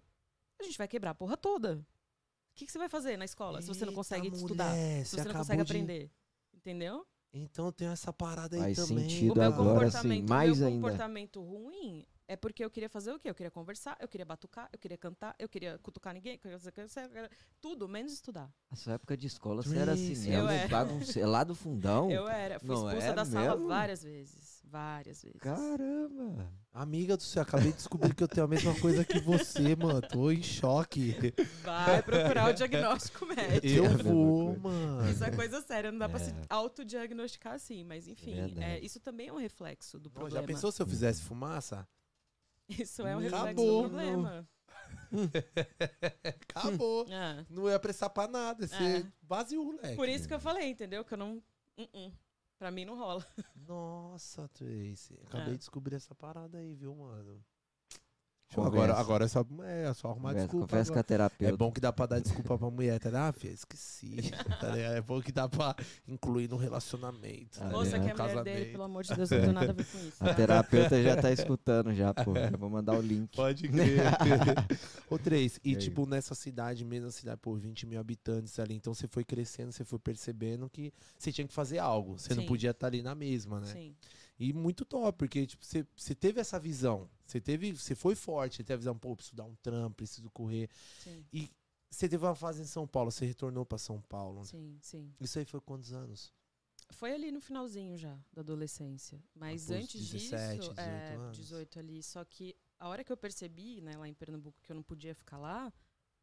A 0.59 0.63
gente 0.63 0.77
vai 0.77 0.87
quebrar 0.87 1.11
a 1.11 1.15
porra 1.15 1.35
toda. 1.37 1.77
O 2.51 2.55
que, 2.55 2.65
que 2.67 2.71
você 2.71 2.77
vai 2.77 2.89
fazer 2.89 3.17
na 3.17 3.25
escola 3.25 3.61
se 3.61 3.67
você 3.67 3.81
não 3.85 3.91
Eita, 3.93 3.95
consegue 3.95 4.27
estudar? 4.27 4.69
mulher, 4.69 5.05
Se 5.05 5.11
você 5.11 5.23
não 5.23 5.31
acabou 5.31 5.39
consegue 5.41 5.63
de- 5.63 5.71
aprender? 5.71 6.11
Entendeu? 6.53 7.07
Então 7.33 7.65
eu 7.67 7.71
tenho 7.71 7.91
essa 7.91 8.11
parada 8.11 8.57
aí 8.57 8.75
Faz 8.75 8.87
também. 8.87 9.09
sentido 9.09 9.31
o 9.33 9.35
meu 9.35 9.43
agora, 9.43 9.89
sim, 9.89 9.97
comportamento, 9.97 10.29
mais 10.29 10.51
o 10.51 10.55
meu 10.59 10.67
ainda. 10.67 10.81
comportamento 10.81 11.41
ruim 11.41 12.05
é 12.27 12.35
porque 12.35 12.63
eu 12.63 12.69
queria 12.69 12.89
fazer 12.89 13.11
o 13.13 13.19
quê? 13.19 13.29
Eu 13.29 13.35
queria 13.35 13.51
conversar, 13.51 13.97
eu 14.01 14.07
queria 14.07 14.25
batucar, 14.25 14.69
eu 14.73 14.79
queria 14.79 14.97
cantar, 14.97 15.35
eu 15.39 15.47
queria 15.47 15.77
cutucar 15.79 16.13
ninguém, 16.13 16.33
eu 16.33 16.39
queria 16.39 16.59
fazer- 16.59 16.73
eu 17.03 17.09
queria- 17.09 17.29
tudo, 17.61 17.87
menos 17.87 18.11
estudar. 18.13 18.49
A 18.69 18.75
sua 18.75 18.93
época 18.93 19.15
de 19.15 19.27
escola, 19.27 19.63
você 19.63 19.77
era 19.77 19.93
assim 19.93 20.09
mesmo, 20.09 20.33
Eu 20.33 20.49
era. 20.49 20.67
bagunce... 20.67 21.21
lá 21.23 21.43
do 21.45 21.55
fundão? 21.55 22.11
Eu 22.11 22.27
era, 22.27 22.59
fui 22.59 22.67
Não 22.67 22.85
expulsa 22.87 23.07
é 23.07 23.13
da 23.13 23.25
sala 23.25 23.55
mesmo? 23.55 23.67
várias 23.67 24.03
vezes. 24.03 24.50
Várias 24.71 25.21
vezes. 25.21 25.39
Caramba! 25.41 26.49
Amiga 26.73 27.17
do 27.17 27.23
céu, 27.23 27.43
acabei 27.43 27.71
de 27.71 27.77
descobrir 27.77 28.15
que 28.15 28.23
eu 28.23 28.27
tenho 28.27 28.45
a 28.45 28.47
mesma 28.47 28.73
coisa 28.79 29.03
que 29.03 29.19
você, 29.19 29.75
mano. 29.75 30.01
Tô 30.01 30.31
em 30.31 30.41
choque. 30.41 31.15
Vai 31.63 32.01
procurar 32.01 32.49
o 32.49 32.53
diagnóstico 32.53 33.25
médico. 33.25 33.67
Eu 33.67 33.85
É 33.85 33.89
vou, 33.89 34.57
mano. 34.57 35.09
Isso 35.11 35.23
é 35.23 35.31
coisa 35.31 35.61
séria, 35.61 35.91
não 35.91 35.99
dá 35.99 36.07
pra 36.07 36.19
se 36.19 36.31
É. 36.31 36.35
autodiagnosticar 36.49 37.53
assim, 37.53 37.83
mas 37.83 38.07
enfim, 38.07 38.35
Verdade. 38.35 38.63
é, 38.63 38.79
isso 38.79 38.99
também 39.01 39.27
é 39.27 39.33
um 39.33 39.37
reflexo 39.37 39.99
do 39.99 40.09
problema. 40.09 40.39
já 40.41 40.47
pensou 40.47 40.71
se 40.71 40.81
eu 40.81 40.87
fizesse 40.87 41.21
fumaça? 41.21 41.85
Isso 42.69 43.05
é 43.05 43.15
um 43.15 43.19
reflexo 43.19 43.43
Acabou. 43.45 43.83
do 43.83 43.89
problema. 43.89 44.47
Acabou. 46.49 47.05
É. 47.11 47.45
Não 47.49 47.69
ia 47.69 47.79
prestar 47.79 48.09
pra 48.09 48.27
nada. 48.27 48.63
Ia 48.63 48.67
ser 48.69 49.01
É. 49.01 49.11
vazio, 49.23 49.63
moleque. 49.65 49.95
Por 49.95 50.07
isso 50.07 50.27
que 50.27 50.33
eu 50.33 50.39
falei, 50.39 50.69
entendeu? 50.69 51.03
Que 51.03 51.13
eu 51.13 51.17
não. 51.17 51.43
Uh-uh. 51.77 52.11
Pra 52.61 52.69
mim 52.69 52.85
não 52.85 52.95
rola. 52.95 53.25
Nossa, 53.67 54.47
Tracy. 54.49 55.17
Acabei 55.25 55.47
É. 55.47 55.51
de 55.53 55.57
descobrir 55.57 55.95
essa 55.95 56.13
parada 56.13 56.59
aí, 56.59 56.75
viu, 56.75 56.93
mano? 56.93 57.43
Conversa. 58.55 58.77
Agora, 58.77 58.99
agora 58.99 59.25
é 59.25 59.27
só, 59.27 59.45
é 59.63 59.93
só 59.93 60.07
arrumar 60.09 60.29
Conversa, 60.29 60.47
desculpa. 60.47 60.67
conversa 60.67 60.91
com 60.91 60.97
a 60.97 60.99
agora. 60.99 61.03
terapeuta. 61.07 61.53
É 61.53 61.57
bom 61.57 61.71
que 61.71 61.79
dá 61.81 61.93
pra 61.93 62.05
dar 62.05 62.19
desculpa 62.19 62.57
pra 62.57 62.69
mulher, 62.69 62.99
tá? 62.99 63.09
ligado? 63.09 63.29
Ah, 63.29 63.31
filha, 63.31 63.53
esqueci. 63.53 64.31
tá 64.59 64.69
ligado? 64.69 64.93
É 64.93 65.01
bom 65.01 65.21
que 65.21 65.31
dá 65.31 65.47
pra 65.47 65.75
incluir 66.07 66.49
no 66.49 66.57
relacionamento. 66.57 67.57
Ah, 67.61 67.65
tá 67.65 67.69
Moça 67.71 67.91
que 67.91 67.95
é 67.95 67.99
No 67.99 68.03
mulher 68.03 68.15
dele, 68.15 68.33
casamento. 68.43 68.71
pelo 68.71 68.83
amor 68.83 69.03
de 69.03 69.15
Deus, 69.15 69.29
não 69.29 69.39
tem 69.41 69.51
nada 69.53 69.69
a 69.71 69.73
ver 69.73 69.85
com 69.85 69.97
isso. 69.97 70.17
A 70.23 70.27
tá? 70.27 70.33
terapeuta 70.33 71.01
já 71.03 71.15
tá 71.15 71.31
escutando 71.31 71.93
já, 71.93 72.13
pô. 72.13 72.35
Eu 72.35 72.57
vou 72.57 72.69
mandar 72.69 72.93
o 72.97 73.01
link. 73.01 73.35
Pode 73.35 73.67
crer. 73.69 74.01
Ô, 75.09 75.17
Três, 75.17 75.59
e 75.63 75.71
E 75.71 75.75
tipo, 75.75 76.05
nessa 76.05 76.35
cidade, 76.35 76.83
mesmo 76.83 77.11
cidade, 77.11 77.39
pô, 77.41 77.55
20 77.55 77.85
mil 77.85 77.99
habitantes 77.99 78.59
ali, 78.59 78.75
então 78.75 78.93
você 78.93 79.07
foi 79.07 79.23
crescendo, 79.23 79.71
você 79.71 79.83
foi 79.85 79.99
percebendo 79.99 80.69
que 80.69 80.91
você 81.17 81.31
tinha 81.31 81.47
que 81.47 81.53
fazer 81.53 81.77
algo. 81.79 82.17
Você 82.19 82.33
não 82.35 82.41
Sim. 82.43 82.47
podia 82.47 82.71
estar 82.71 82.87
ali 82.87 83.01
na 83.01 83.15
mesma, 83.15 83.59
né? 83.59 83.67
Sim. 83.67 83.95
E 84.41 84.51
muito 84.51 84.83
top, 84.83 85.19
porque 85.19 85.45
tipo, 85.45 85.63
você, 85.63 85.85
você 85.95 86.15
teve 86.15 86.41
essa 86.41 86.59
visão. 86.59 87.07
Você 87.27 87.39
teve, 87.39 87.73
você 87.73 87.93
foi 87.93 88.15
forte, 88.15 88.55
você 88.55 88.63
teve 88.63 88.73
a 88.73 88.77
visão, 88.77 88.97
pô, 88.97 89.15
preciso 89.15 89.35
dar 89.35 89.45
um 89.45 89.53
trampo, 89.57 89.97
preciso 89.97 90.31
correr. 90.31 90.67
Sim, 90.97 91.23
Você 91.91 92.09
teve 92.09 92.25
uma 92.25 92.33
fase 92.33 92.59
em 92.59 92.65
São 92.65 92.87
Paulo, 92.87 93.11
você 93.11 93.23
retornou 93.23 93.63
pra 93.63 93.77
São 93.77 94.01
Paulo. 94.01 94.43
sim, 94.43 94.79
sim. 94.81 95.13
Isso 95.19 95.37
aí 95.37 95.45
foi 95.45 95.61
quantos 95.61 95.93
anos? 95.93 96.33
Foi 96.89 97.13
ali 97.13 97.31
no 97.31 97.39
finalzinho 97.39 97.95
já 97.95 98.17
da 98.33 98.41
adolescência. 98.41 99.23
Mas 99.35 99.69
Após 99.69 99.83
antes 99.83 100.09
17, 100.09 100.59
disso, 100.59 100.73
18 100.73 100.79
é, 100.79 101.13
anos. 101.13 101.37
18 101.37 101.79
ali. 101.79 102.01
Só 102.01 102.25
que 102.25 102.55
a 102.79 102.87
hora 102.87 103.03
que 103.03 103.11
eu 103.11 103.17
percebi, 103.17 103.79
né, 103.79 103.95
lá 103.95 104.07
em 104.07 104.13
Pernambuco, 104.15 104.59
que 104.63 104.71
eu 104.71 104.75
não 104.75 104.81
podia 104.83 105.13
ficar 105.13 105.37
lá, 105.37 105.71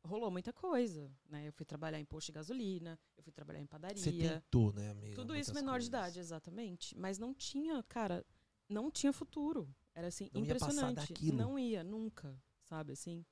rolou 0.09 0.31
muita 0.31 0.53
coisa. 0.53 1.11
Né? 1.29 1.47
Eu 1.49 1.53
fui 1.53 1.65
trabalhar 1.65 2.01
em 2.01 2.05
posto 2.05 2.27
de 2.27 2.33
gasolina, 2.33 2.99
eu 3.17 3.23
fui 3.23 3.33
trabalhar 3.33 3.61
em 3.61 3.67
padaria. 3.67 4.03
Você 4.03 4.13
tentou, 4.13 4.73
né, 4.73 4.91
amiga? 4.91 5.15
Tudo 5.15 5.29
muitas 5.29 5.47
isso 5.49 5.55
menor 5.55 5.79
de 5.81 5.89
coisas. 5.89 5.89
idade, 5.89 6.19
exatamente. 6.21 6.97
Mas 6.99 7.19
não 7.19 7.33
tinha, 7.35 7.83
cara, 7.85 8.25
não 8.69 8.91
tinha 8.91 9.13
futuro. 9.13 9.69
Era 9.95 10.09
assim, 10.09 10.31
Não 10.33 10.41
ia 10.41 10.45
impressionante. 10.47 11.09
daquilo. 11.09 11.37
Não 11.37 11.59
ia, 11.59 11.83
nunca, 11.85 12.41
sabe 12.63 12.93
assim? 12.93 13.25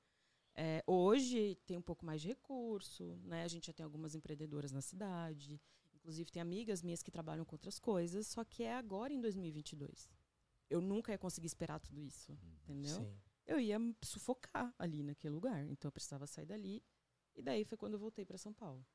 É, 0.55 0.83
hoje 0.87 1.55
tem 1.65 1.77
um 1.77 1.81
pouco 1.81 2.05
mais 2.05 2.21
de 2.21 2.27
recurso, 2.29 3.17
né? 3.23 3.43
A 3.43 3.47
gente 3.47 3.67
já 3.67 3.73
tem 3.73 3.83
algumas 3.83 4.15
empreendedoras 4.15 4.71
na 4.71 4.81
cidade. 4.81 5.61
Inclusive 5.95 6.31
tem 6.31 6.41
amigas 6.41 6.81
minhas 6.81 7.03
que 7.03 7.11
trabalham 7.11 7.45
com 7.45 7.53
outras 7.55 7.79
coisas, 7.79 8.27
só 8.27 8.43
que 8.43 8.63
é 8.63 8.73
agora 8.75 9.13
em 9.13 9.19
2022. 9.21 10.09
Eu 10.69 10.81
nunca 10.81 11.11
ia 11.11 11.17
conseguir 11.17 11.47
esperar 11.47 11.79
tudo 11.79 12.01
isso, 12.01 12.37
entendeu? 12.63 12.95
Sim. 12.97 13.13
Eu 13.47 13.59
ia 13.59 13.79
me 13.79 13.95
sufocar 14.03 14.73
ali 14.77 15.01
naquele 15.01 15.33
lugar, 15.33 15.65
então 15.67 15.87
eu 15.87 15.91
precisava 15.91 16.27
sair 16.27 16.45
dali. 16.45 16.83
E 17.33 17.41
daí 17.41 17.63
foi 17.63 17.77
quando 17.77 17.93
eu 17.93 17.99
voltei 17.99 18.25
para 18.25 18.37
São 18.37 18.53
Paulo. 18.53 18.85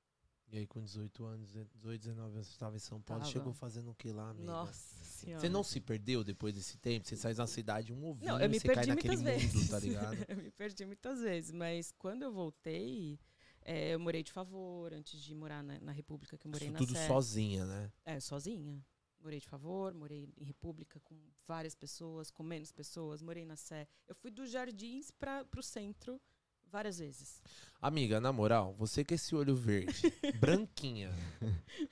E 0.48 0.58
aí, 0.58 0.66
com 0.66 0.82
18 0.82 1.24
anos, 1.24 1.50
18, 1.50 2.00
19 2.02 2.34
anos, 2.34 2.46
você 2.46 2.52
estava 2.52 2.76
em 2.76 2.80
São 2.80 3.00
Paulo. 3.00 3.22
Tava. 3.22 3.32
Chegou 3.32 3.54
fazendo 3.54 3.90
o 3.90 3.94
que 3.94 4.12
lá, 4.12 4.28
amiga? 4.28 4.44
Nossa 4.44 5.02
senhora. 5.04 5.40
Você 5.40 5.48
não 5.48 5.62
se 5.62 5.80
perdeu 5.80 6.22
depois 6.22 6.54
desse 6.54 6.76
tempo? 6.76 7.08
Você 7.08 7.16
sai 7.16 7.32
da 7.32 7.46
cidade 7.46 7.90
um 7.90 8.04
ovinho, 8.04 8.32
Não, 8.32 8.40
eu 8.40 8.50
me 8.50 8.60
você 8.60 8.68
cai 8.68 8.84
naquele 8.84 9.16
mundo, 9.16 9.24
vezes. 9.24 9.70
tá 9.70 9.78
ligado? 9.78 10.14
eu 10.28 10.36
me 10.36 10.50
perdi 10.50 10.84
muitas 10.84 11.20
vezes, 11.20 11.52
mas 11.52 11.90
quando 11.92 12.24
eu 12.24 12.32
voltei, 12.32 13.18
é, 13.62 13.94
eu 13.94 14.00
morei 14.00 14.22
de 14.22 14.30
favor 14.32 14.92
antes 14.92 15.22
de 15.22 15.34
morar 15.34 15.62
na, 15.62 15.80
na 15.80 15.92
República 15.92 16.36
que 16.36 16.46
eu 16.46 16.50
morei 16.50 16.68
Isso 16.68 16.72
na 16.72 16.78
tudo 16.78 16.92
Sé. 16.92 17.06
sozinha, 17.06 17.64
né? 17.64 17.92
É, 18.04 18.20
sozinha. 18.20 18.84
Morei 19.22 19.38
de 19.38 19.46
favor, 19.46 19.94
morei 19.94 20.28
em 20.36 20.44
República 20.44 20.98
com 21.00 21.14
várias 21.46 21.74
pessoas, 21.76 22.30
com 22.30 22.42
menos 22.42 22.72
pessoas, 22.72 23.22
morei 23.22 23.44
na 23.44 23.54
Sé. 23.56 23.86
Eu 24.08 24.14
fui 24.16 24.30
dos 24.32 24.50
jardins 24.50 25.10
para 25.12 25.44
pro 25.44 25.62
centro 25.62 26.20
várias 26.66 26.98
vezes. 26.98 27.40
Amiga, 27.80 28.20
na 28.20 28.32
moral, 28.32 28.74
você 28.74 29.04
com 29.04 29.14
esse 29.14 29.34
olho 29.36 29.54
verde, 29.54 29.92
branquinha, 30.40 31.10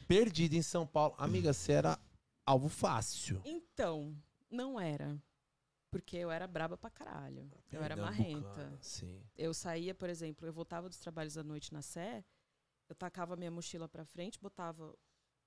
perdida 0.09 0.57
em 0.57 0.62
São 0.62 0.85
Paulo. 0.87 1.14
Amiga, 1.19 1.53
você 1.53 1.73
era 1.73 1.99
alvo 2.45 2.69
fácil. 2.69 3.40
Então, 3.45 4.16
não 4.51 4.81
era. 4.81 5.16
Porque 5.88 6.16
eu 6.16 6.31
era 6.33 6.47
braba 6.49 6.77
pra 6.77 6.90
caralho. 6.90 7.49
Eu 7.71 7.83
era 7.83 7.97
marrenta. 7.97 8.77
Sim. 8.81 9.23
Eu 9.37 9.53
saía, 9.55 9.95
por 9.95 10.09
exemplo, 10.09 10.47
eu 10.49 10.53
voltava 10.53 10.88
dos 10.88 10.99
trabalhos 10.99 11.37
à 11.38 11.45
noite 11.45 11.73
na 11.73 11.83
Sé, 11.83 12.25
eu 12.88 12.95
tacava 12.97 13.37
minha 13.37 13.51
mochila 13.53 13.88
pra 13.88 14.05
frente, 14.05 14.38
botava 14.40 14.93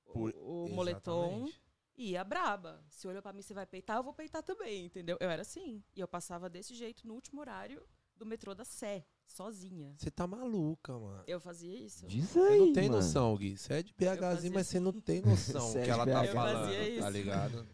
o- 0.06 0.12
Por- 0.14 0.36
o, 0.38 0.68
moletom 0.70 1.26
Exatamente. 1.48 1.62
e 1.62 1.63
ia 1.98 2.24
braba. 2.24 2.84
Se 2.90 3.08
olhou 3.08 3.22
pra 3.22 3.34
mim, 3.34 3.42
você 3.42 3.54
vai 3.54 3.66
peitar, 3.66 3.98
eu 3.98 4.04
vou 4.04 4.14
peitar 4.14 4.44
também, 4.44 4.86
entendeu? 4.86 5.18
Eu 5.20 5.30
era 5.30 5.42
assim. 5.42 5.84
E 5.96 6.00
eu 6.00 6.08
passava 6.08 6.50
desse 6.50 6.74
jeito 6.74 7.08
no 7.08 7.14
último 7.14 7.42
horário 7.42 7.82
do 8.16 8.26
metrô 8.26 8.54
da 8.54 8.64
Sé, 8.64 9.06
sozinha. 9.26 9.94
Você 9.98 10.12
tá 10.12 10.26
maluca, 10.28 10.98
mano. 10.98 11.24
Eu 11.28 11.40
fazia 11.40 11.76
isso. 11.76 12.06
Diz 12.08 12.30
Você 12.30 12.40
aí, 12.40 12.60
não 12.60 12.74
tem 12.74 12.88
mano. 12.90 13.02
noção, 13.02 13.36
Gui. 13.38 13.58
Você 13.58 13.74
é 13.74 13.84
de 13.84 13.94
BHzinho, 13.94 14.54
mas 14.54 14.68
você 14.68 14.80
não 14.80 14.94
tem 14.94 15.22
noção 15.22 15.62
Você 15.72 15.80
o 15.80 15.82
é 15.82 15.84
que 15.84 15.86
de 15.86 15.90
ela 15.92 16.06
tá 16.06 16.22
BH. 16.24 16.32
Falando, 16.34 17.00
tá 17.00 17.10
ligado? 17.10 17.68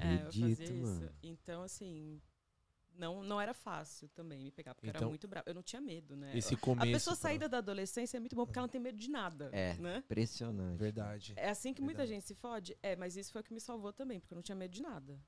É, 0.00 0.14
eu 0.14 0.18
fazia 0.20 0.44
Acredito, 0.46 0.62
isso. 0.62 0.82
mano. 0.82 1.10
Então, 1.22 1.62
assim, 1.62 2.20
não, 2.98 3.22
não 3.22 3.40
era 3.40 3.54
fácil 3.54 4.08
também 4.10 4.42
me 4.42 4.50
pegar, 4.50 4.74
porque 4.74 4.86
eu 4.86 4.90
era 4.90 4.98
Então, 4.98 5.08
muito 5.08 5.26
brava. 5.28 5.48
Eu 5.48 5.54
não 5.54 5.62
tinha 5.62 5.80
medo, 5.80 6.16
né? 6.16 6.36
Esse 6.36 6.54
A 6.54 6.58
começo. 6.58 6.92
pessoa 6.92 7.16
pra- 7.16 7.22
saída 7.22 7.48
da 7.48 7.58
adolescência 7.58 8.16
é 8.16 8.20
muito 8.20 8.34
bom 8.36 8.44
porque 8.44 8.58
ela 8.58 8.66
não 8.66 8.72
tem 8.72 8.80
medo 8.80 8.98
de 8.98 9.08
nada, 9.10 9.48
É. 9.52 9.74
né? 9.74 9.98
Impressionante. 9.98 10.76
Verdade. 10.78 11.32
É 11.36 11.48
assim 11.48 11.72
que 11.72 11.80
muita 11.80 11.98
Verdade. 11.98 12.16
gente 12.20 12.26
se 12.26 12.34
fode. 12.34 12.76
É, 12.82 12.96
mas 12.96 13.16
isso 13.16 13.32
foi 13.32 13.40
o 13.40 13.44
que 13.44 13.54
me 13.54 13.60
salvou 13.60 13.92
também, 13.92 14.18
porque 14.20 14.34
eu 14.34 14.36
não 14.36 14.42
tinha 14.42 14.56
medo 14.56 14.72
de 14.72 14.82
nada. 14.82 15.18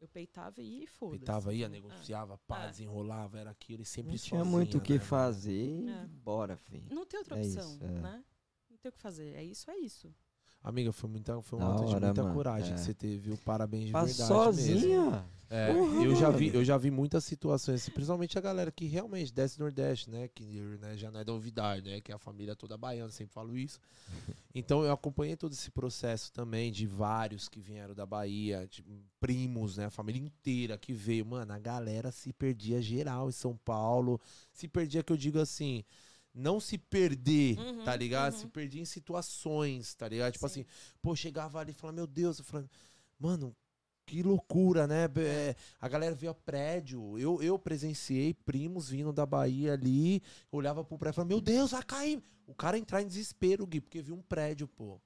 Eu 0.00 0.08
peitava 0.08 0.62
e 0.62 0.84
e 0.84 0.86
foda-se. 0.86 1.18
Pitava, 1.20 1.52
ia, 1.52 1.66
Ah. 1.66 1.68
negociava, 1.68 2.38
pá, 2.46 2.64
É. 2.64 2.70
desenrolava, 2.70 3.38
era 3.38 3.50
aquilo 3.50 3.82
e 3.82 3.84
sempre 3.84 4.12
Não 4.12 4.18
tinha 4.18 4.38
sozinha, 4.40 4.44
muito 4.56 4.78
o 4.78 4.80
que 4.80 4.94
né, 4.94 4.98
fazer. 5.00 5.88
É. 5.88 6.06
Bora, 6.06 6.56
filho. 6.56 6.86
Não 6.94 7.04
tem 7.04 7.18
outra 7.18 7.36
É 7.36 7.40
opção, 7.40 7.74
isso, 7.74 7.84
é. 7.84 7.88
né? 8.00 8.24
Não 8.70 8.76
tem 8.78 8.88
o 8.88 8.92
que 8.92 8.98
fazer. 9.00 9.34
É 9.34 9.42
isso, 9.42 9.68
é 9.70 9.76
isso. 9.78 10.14
Amiga, 10.62 10.92
foi, 10.92 11.08
muita, 11.08 11.40
foi 11.40 11.58
um 11.58 11.66
ato 11.66 11.84
de 11.86 11.92
muita 12.00 12.22
mano. 12.22 12.34
coragem 12.34 12.72
É. 12.72 12.74
que 12.74 12.80
você 12.80 12.92
teve, 12.92 13.18
viu? 13.18 13.38
Parabéns 13.38 13.86
de 13.86 13.90
Pra 13.92 14.04
verdade 14.04 14.28
mesmo. 14.28 14.44
sozinha? 14.44 15.24
É, 15.50 15.72
Porra, 15.72 16.04
eu 16.04 16.14
já 16.14 16.28
vi, 16.30 16.54
eu 16.54 16.62
já 16.62 16.76
vi 16.76 16.90
muitas 16.90 17.24
situações, 17.24 17.80
assim, 17.80 17.90
principalmente 17.90 18.36
a 18.36 18.40
galera 18.40 18.70
que 18.70 18.84
realmente 18.84 19.32
desce 19.32 19.58
Nordeste, 19.58 20.10
né? 20.10 20.28
Que 20.28 20.44
né, 20.44 20.94
já 20.94 21.10
não 21.10 21.20
é 21.20 21.24
novidade, 21.24 21.88
né? 21.88 22.02
Que 22.02 22.12
é 22.12 22.14
a 22.14 22.18
família 22.18 22.54
toda 22.54 22.76
baiana, 22.76 23.10
sempre 23.10 23.32
falo 23.32 23.56
isso. 23.56 23.80
Então 24.54 24.82
eu 24.82 24.90
acompanhei 24.92 25.36
todo 25.36 25.52
esse 25.52 25.70
processo 25.70 26.32
também 26.32 26.72
de 26.72 26.84
vários 26.86 27.48
que 27.48 27.60
vieram 27.60 27.94
da 27.94 28.04
Bahia, 28.04 28.66
de 28.68 28.84
primos, 29.20 29.76
né? 29.76 29.84
A 29.86 29.90
família 29.90 30.20
inteira 30.20 30.76
que 30.76 30.92
veio. 30.92 31.24
Mano, 31.24 31.52
a 31.52 31.58
galera 31.58 32.10
se 32.10 32.32
perdia 32.32 32.82
geral 32.82 33.28
em 33.28 33.32
São 33.32 33.56
Paulo. 33.56 34.20
Se 34.52 34.66
perdia, 34.66 35.02
que 35.02 35.12
eu 35.12 35.16
digo 35.16 35.38
assim. 35.38 35.84
Não 36.38 36.60
se 36.60 36.78
perder, 36.78 37.58
Uhum, 37.58 37.84
tá 37.84 37.96
ligado? 37.96 38.32
uhum. 38.34 38.38
Se 38.38 38.46
perdia 38.46 38.80
em 38.80 38.84
situações, 38.84 39.94
tá 39.94 40.08
ligado? 40.08 40.32
Tipo 40.32 40.48
Sim. 40.48 40.60
assim, 40.62 40.70
pô, 41.02 41.16
chegava 41.16 41.58
ali 41.58 41.72
e 41.72 41.74
falava, 41.74 41.96
meu 41.96 42.06
Deus, 42.06 42.38
eu 42.38 42.44
falava, 42.44 42.70
mano, 43.18 43.54
que 44.06 44.22
loucura, 44.22 44.86
né? 44.86 45.04
É, 45.16 45.54
a 45.80 45.88
galera 45.88 46.14
via 46.14 46.32
prédio. 46.32 47.18
Eu, 47.18 47.42
eu 47.42 47.58
presenciei 47.58 48.32
primos 48.32 48.88
vindo 48.88 49.12
da 49.12 49.26
Bahia 49.26 49.72
ali, 49.74 50.22
olhava 50.50 50.84
pro 50.84 50.96
prédio 50.96 51.14
e 51.14 51.16
falava, 51.16 51.28
meu 51.28 51.40
Deus, 51.40 51.72
vai 51.72 51.82
cair. 51.82 52.22
O 52.46 52.54
cara 52.54 52.78
entrar 52.78 53.02
em 53.02 53.06
desespero, 53.06 53.66
Gui, 53.66 53.80
porque 53.80 54.00
viu 54.00 54.14
um 54.14 54.22
prédio, 54.22 54.66
pô. 54.68 54.98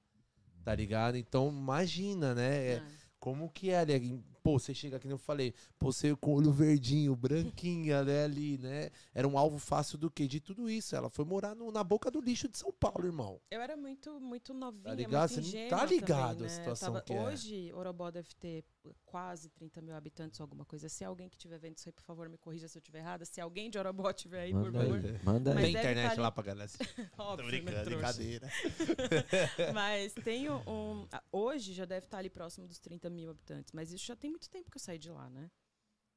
Tá 0.63 0.73
ligado? 0.73 1.17
Então, 1.17 1.49
imagina, 1.49 2.33
né? 2.33 2.65
É, 2.65 2.71
É. 2.75 2.83
Como 3.19 3.49
que 3.49 3.69
é 3.69 3.79
ali? 3.79 4.23
Pô, 4.43 4.59
você 4.59 4.73
chega 4.73 4.97
aqui, 4.97 5.07
nem 5.07 5.13
eu 5.13 5.17
falei, 5.17 5.53
pô, 5.79 5.89
você 5.91 6.13
com 6.17 6.33
o 6.33 6.35
olho 6.35 6.51
verdinho, 6.51 7.15
branquinha, 7.15 8.03
né, 8.03 8.25
ali, 8.25 8.57
né? 8.57 8.89
Era 9.15 9.25
um 9.25 9.37
alvo 9.37 9.57
fácil 9.57 9.97
do 9.97 10.11
quê? 10.11 10.27
De 10.27 10.41
tudo 10.41 10.69
isso. 10.69 10.95
Ela 10.95 11.09
foi 11.09 11.23
morar 11.23 11.55
no- 11.55 11.71
na 11.71 11.81
boca 11.81 12.11
do 12.11 12.19
lixo 12.19 12.49
de 12.49 12.57
São 12.57 12.71
Paulo, 12.73 13.05
irmão. 13.05 13.39
Eu 13.49 13.61
era 13.61 13.77
muito, 13.77 14.19
muito 14.19 14.53
novinha, 14.53 14.93
ligado? 14.93 15.29
muito 15.31 15.33
Você 15.35 15.41
não 15.41 15.47
ingênua 15.47 15.79
tá 15.79 15.85
ligado 15.85 16.09
também, 16.09 16.27
a 16.27 16.35
né? 16.35 16.45
Eu 16.45 16.49
situação 16.49 16.93
tava- 16.93 17.01
que 17.05 17.13
é. 17.13 17.21
Hoje, 17.23 17.71
Orobó 17.73 18.11
deve 18.11 18.27
ter 18.37 18.65
quase 19.05 19.47
30 19.49 19.81
mil 19.81 19.95
habitantes 19.95 20.37
ou 20.41 20.43
alguma 20.43 20.65
coisa. 20.65 20.89
Se 20.89 21.05
alguém 21.05 21.29
que 21.29 21.37
estiver 21.37 21.57
vendo 21.57 21.77
isso 21.77 21.87
aí, 21.87 21.93
por 21.93 22.03
favor, 22.03 22.27
me 22.27 22.37
corrija 22.37 22.67
se 22.67 22.77
eu 22.77 22.81
estiver 22.81 22.99
errada. 22.99 23.23
Se 23.23 23.39
alguém 23.39 23.69
de 23.69 23.77
Orobó 23.77 24.09
estiver 24.09 24.41
aí, 24.41 24.51
por 24.51 24.63
Manda 24.73 24.79
favor. 24.79 25.05
aí. 25.05 25.19
Manda 25.23 25.53
Mas 25.53 25.63
aí. 25.63 25.71
Tem 25.71 25.79
internet 25.81 26.05
tá 26.07 26.11
ali- 26.11 26.21
lá 26.21 26.31
pra 26.31 26.43
galera. 26.43 26.69
Óbvio, 27.17 27.63
né, 27.63 27.83
trouxa. 27.83 28.21
Mas 29.73 30.13
tenho 30.13 30.55
um. 30.67 31.07
a- 31.11 31.23
Hoje 31.31 31.73
já 31.73 31.85
deve 31.85 32.05
estar 32.05 32.17
ali 32.17 32.29
próximo 32.29 32.67
dos 32.67 32.79
30 32.79 33.09
mil 33.09 33.29
habitantes. 33.31 33.71
Mas 33.71 33.91
isso 33.93 34.05
já 34.05 34.15
tem 34.15 34.32
muito 34.33 34.49
tempo 34.49 34.69
que 34.71 34.77
eu 34.77 34.81
saí 34.81 34.97
de 34.97 35.09
lá, 35.11 35.29
né? 35.29 35.49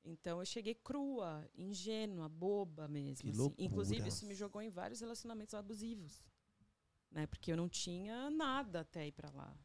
Então 0.04 0.38
eu 0.40 0.46
cheguei 0.46 0.74
crua, 0.74 1.48
ingênua, 1.56 2.28
boba 2.28 2.86
mesmo. 2.88 3.16
Que 3.24 3.30
assim. 3.30 3.54
Inclusive, 3.58 4.08
isso 4.08 4.24
me 4.26 4.34
jogou 4.34 4.62
em 4.62 4.70
vários 4.70 5.00
relacionamentos 5.00 5.54
abusivos. 5.54 6.24
Né? 7.10 7.26
Porque 7.26 7.50
eu 7.52 7.56
não 7.56 7.68
tinha 7.68 8.30
nada 8.30 8.80
até 8.80 9.06
ir 9.06 9.12
pra 9.12 9.30
lá. 9.30 9.56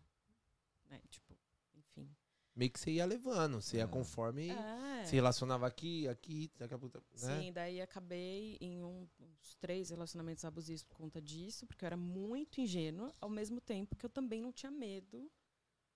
Né? 0.90 1.00
Tipo, 1.10 1.38
enfim. 1.76 2.10
meio 2.56 2.70
que 2.72 2.80
você 2.80 2.92
ia 2.92 3.06
levando, 3.06 3.62
você 3.62 3.78
ia 3.78 3.84
É. 3.84 3.88
conforme 3.88 4.50
É. 4.50 5.06
se 5.06 5.16
relacionava 5.16 5.66
aqui, 5.68 6.08
aqui, 6.08 6.52
daqui 6.58 6.74
a 6.74 6.78
pouco, 6.80 6.98
né? 6.98 7.04
Sim, 7.40 7.54
daí 7.54 7.80
acabei 7.80 8.58
em 8.60 8.84
um- 8.84 9.08
uns 9.20 9.56
três 9.56 9.90
relacionamentos 9.90 10.44
abusivos 10.44 10.84
por 10.84 10.98
conta 10.98 11.22
disso, 11.22 11.66
porque 11.66 11.86
eu 11.86 11.88
era 11.88 11.98
muito 11.98 12.60
ingênua, 12.60 13.14
ao 13.22 13.30
mesmo 13.30 13.62
tempo 13.62 13.96
que 13.96 14.06
eu 14.06 14.10
também 14.10 14.42
não 14.42 14.52
tinha 14.52 14.72
medo 14.72 15.32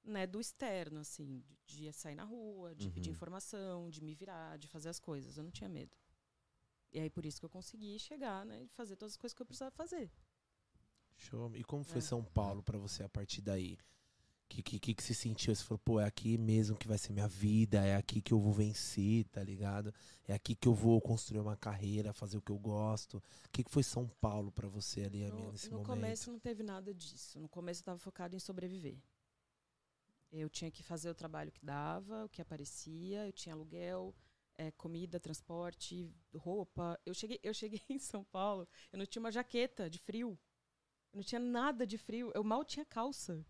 né, 0.06 0.28
do 0.28 0.40
externo, 0.40 1.00
assim, 1.00 1.40
de, 1.40 1.58
de 1.66 1.94
sair 1.94 2.16
na 2.16 2.24
rua, 2.24 2.76
de 2.76 2.90
pedir 2.90 3.10
Uhum. 3.10 3.16
informação, 3.16 3.90
de 3.90 4.02
me 4.04 4.14
virar, 4.16 4.58
de 4.58 4.68
fazer 4.68 4.90
as 4.90 5.00
coisas. 5.00 5.38
Eu 5.38 5.44
não 5.44 5.52
tinha 5.52 5.70
medo. 5.70 5.98
E 6.92 7.00
aí 7.00 7.10
por 7.10 7.26
isso 7.26 7.40
que 7.40 7.46
eu 7.46 7.50
consegui 7.50 8.00
chegar, 8.00 8.46
né, 8.46 8.64
e 8.64 8.68
fazer 8.70 8.96
todas 8.96 9.14
as 9.14 9.18
coisas 9.18 9.34
que 9.36 9.42
eu 9.42 9.46
precisava 9.46 9.72
fazer. 9.72 10.12
Show. 11.18 11.56
E 11.56 11.64
como 11.64 11.84
foi 11.84 12.00
É. 12.00 12.02
São 12.02 12.24
Paulo 12.24 12.62
pra 12.64 12.78
você 12.78 13.04
a 13.04 13.10
partir 13.10 13.42
daí? 13.42 13.78
Que, 14.48 14.62
que, 14.62 14.80
que, 14.80 14.94
que 14.94 15.04
você 15.04 15.14
sentiu? 15.14 15.56
Você 15.56 15.64
falou, 15.64 15.80
pô, 15.80 16.00
é 16.00 16.06
aqui 16.06 16.38
mesmo 16.38 16.78
que 16.78 16.88
vai 16.88 16.98
ser 17.00 17.12
minha 17.14 17.28
vida, 17.28 17.84
é 17.84 17.96
aqui 17.96 18.22
que 18.22 18.32
eu 18.32 18.40
vou 18.40 18.54
vencer, 18.54 19.26
tá 19.26 19.44
ligado? 19.44 19.92
É 20.28 20.34
aqui 20.36 20.56
que 20.56 20.68
eu 20.68 20.74
vou 20.74 21.02
construir 21.02 21.40
uma 21.40 21.58
carreira, 21.58 22.14
fazer 22.14 22.38
o 22.38 22.42
que 22.42 22.52
eu 22.52 22.60
gosto. 22.60 23.18
O 23.18 23.50
que, 23.52 23.64
que 23.64 23.72
foi 23.72 23.82
São 23.84 24.08
Paulo 24.22 24.52
pra 24.52 24.68
você 24.68 25.02
ali 25.06 25.24
No, 25.24 25.52
nesse 25.52 25.72
no 25.72 25.80
momento? 25.80 25.88
começo 25.88 26.32
não 26.32 26.40
teve 26.40 26.62
nada 26.64 26.94
disso. 26.94 27.40
No 27.40 27.50
começo 27.50 27.80
eu 27.80 27.82
estava 27.82 27.98
focado 27.98 28.36
em 28.36 28.40
sobreviver. 28.40 28.98
Eu 30.38 30.50
tinha 30.50 30.70
que 30.70 30.84
fazer 30.84 31.10
o 31.10 31.16
trabalho 31.16 31.52
que 31.52 31.64
dava, 31.64 32.26
o 32.26 32.30
que 32.30 32.42
aparecia, 32.42 33.26
eu 33.26 33.32
tinha 33.32 33.56
aluguel, 33.56 34.14
eh, 34.58 34.72
comida, 34.72 35.20
transporte, 35.20 36.12
roupa. 36.36 37.00
Eu 37.06 37.14
cheguei, 37.14 37.40
eu 37.42 37.54
cheguei 37.54 37.82
em 37.90 38.00
São 38.00 38.24
Paulo, 38.24 38.68
eu 38.92 39.00
não 39.00 39.06
tinha 39.06 39.22
uma 39.22 39.32
jaqueta 39.32 39.90
de 39.90 39.98
frio. 40.00 40.38
Eu 41.14 41.18
não 41.18 41.24
tinha 41.24 41.40
nada 41.40 41.88
de 41.88 41.98
frio, 41.98 42.32
eu 42.36 42.44
mal 42.44 42.66
tinha 42.66 42.86
calça. 42.86 43.46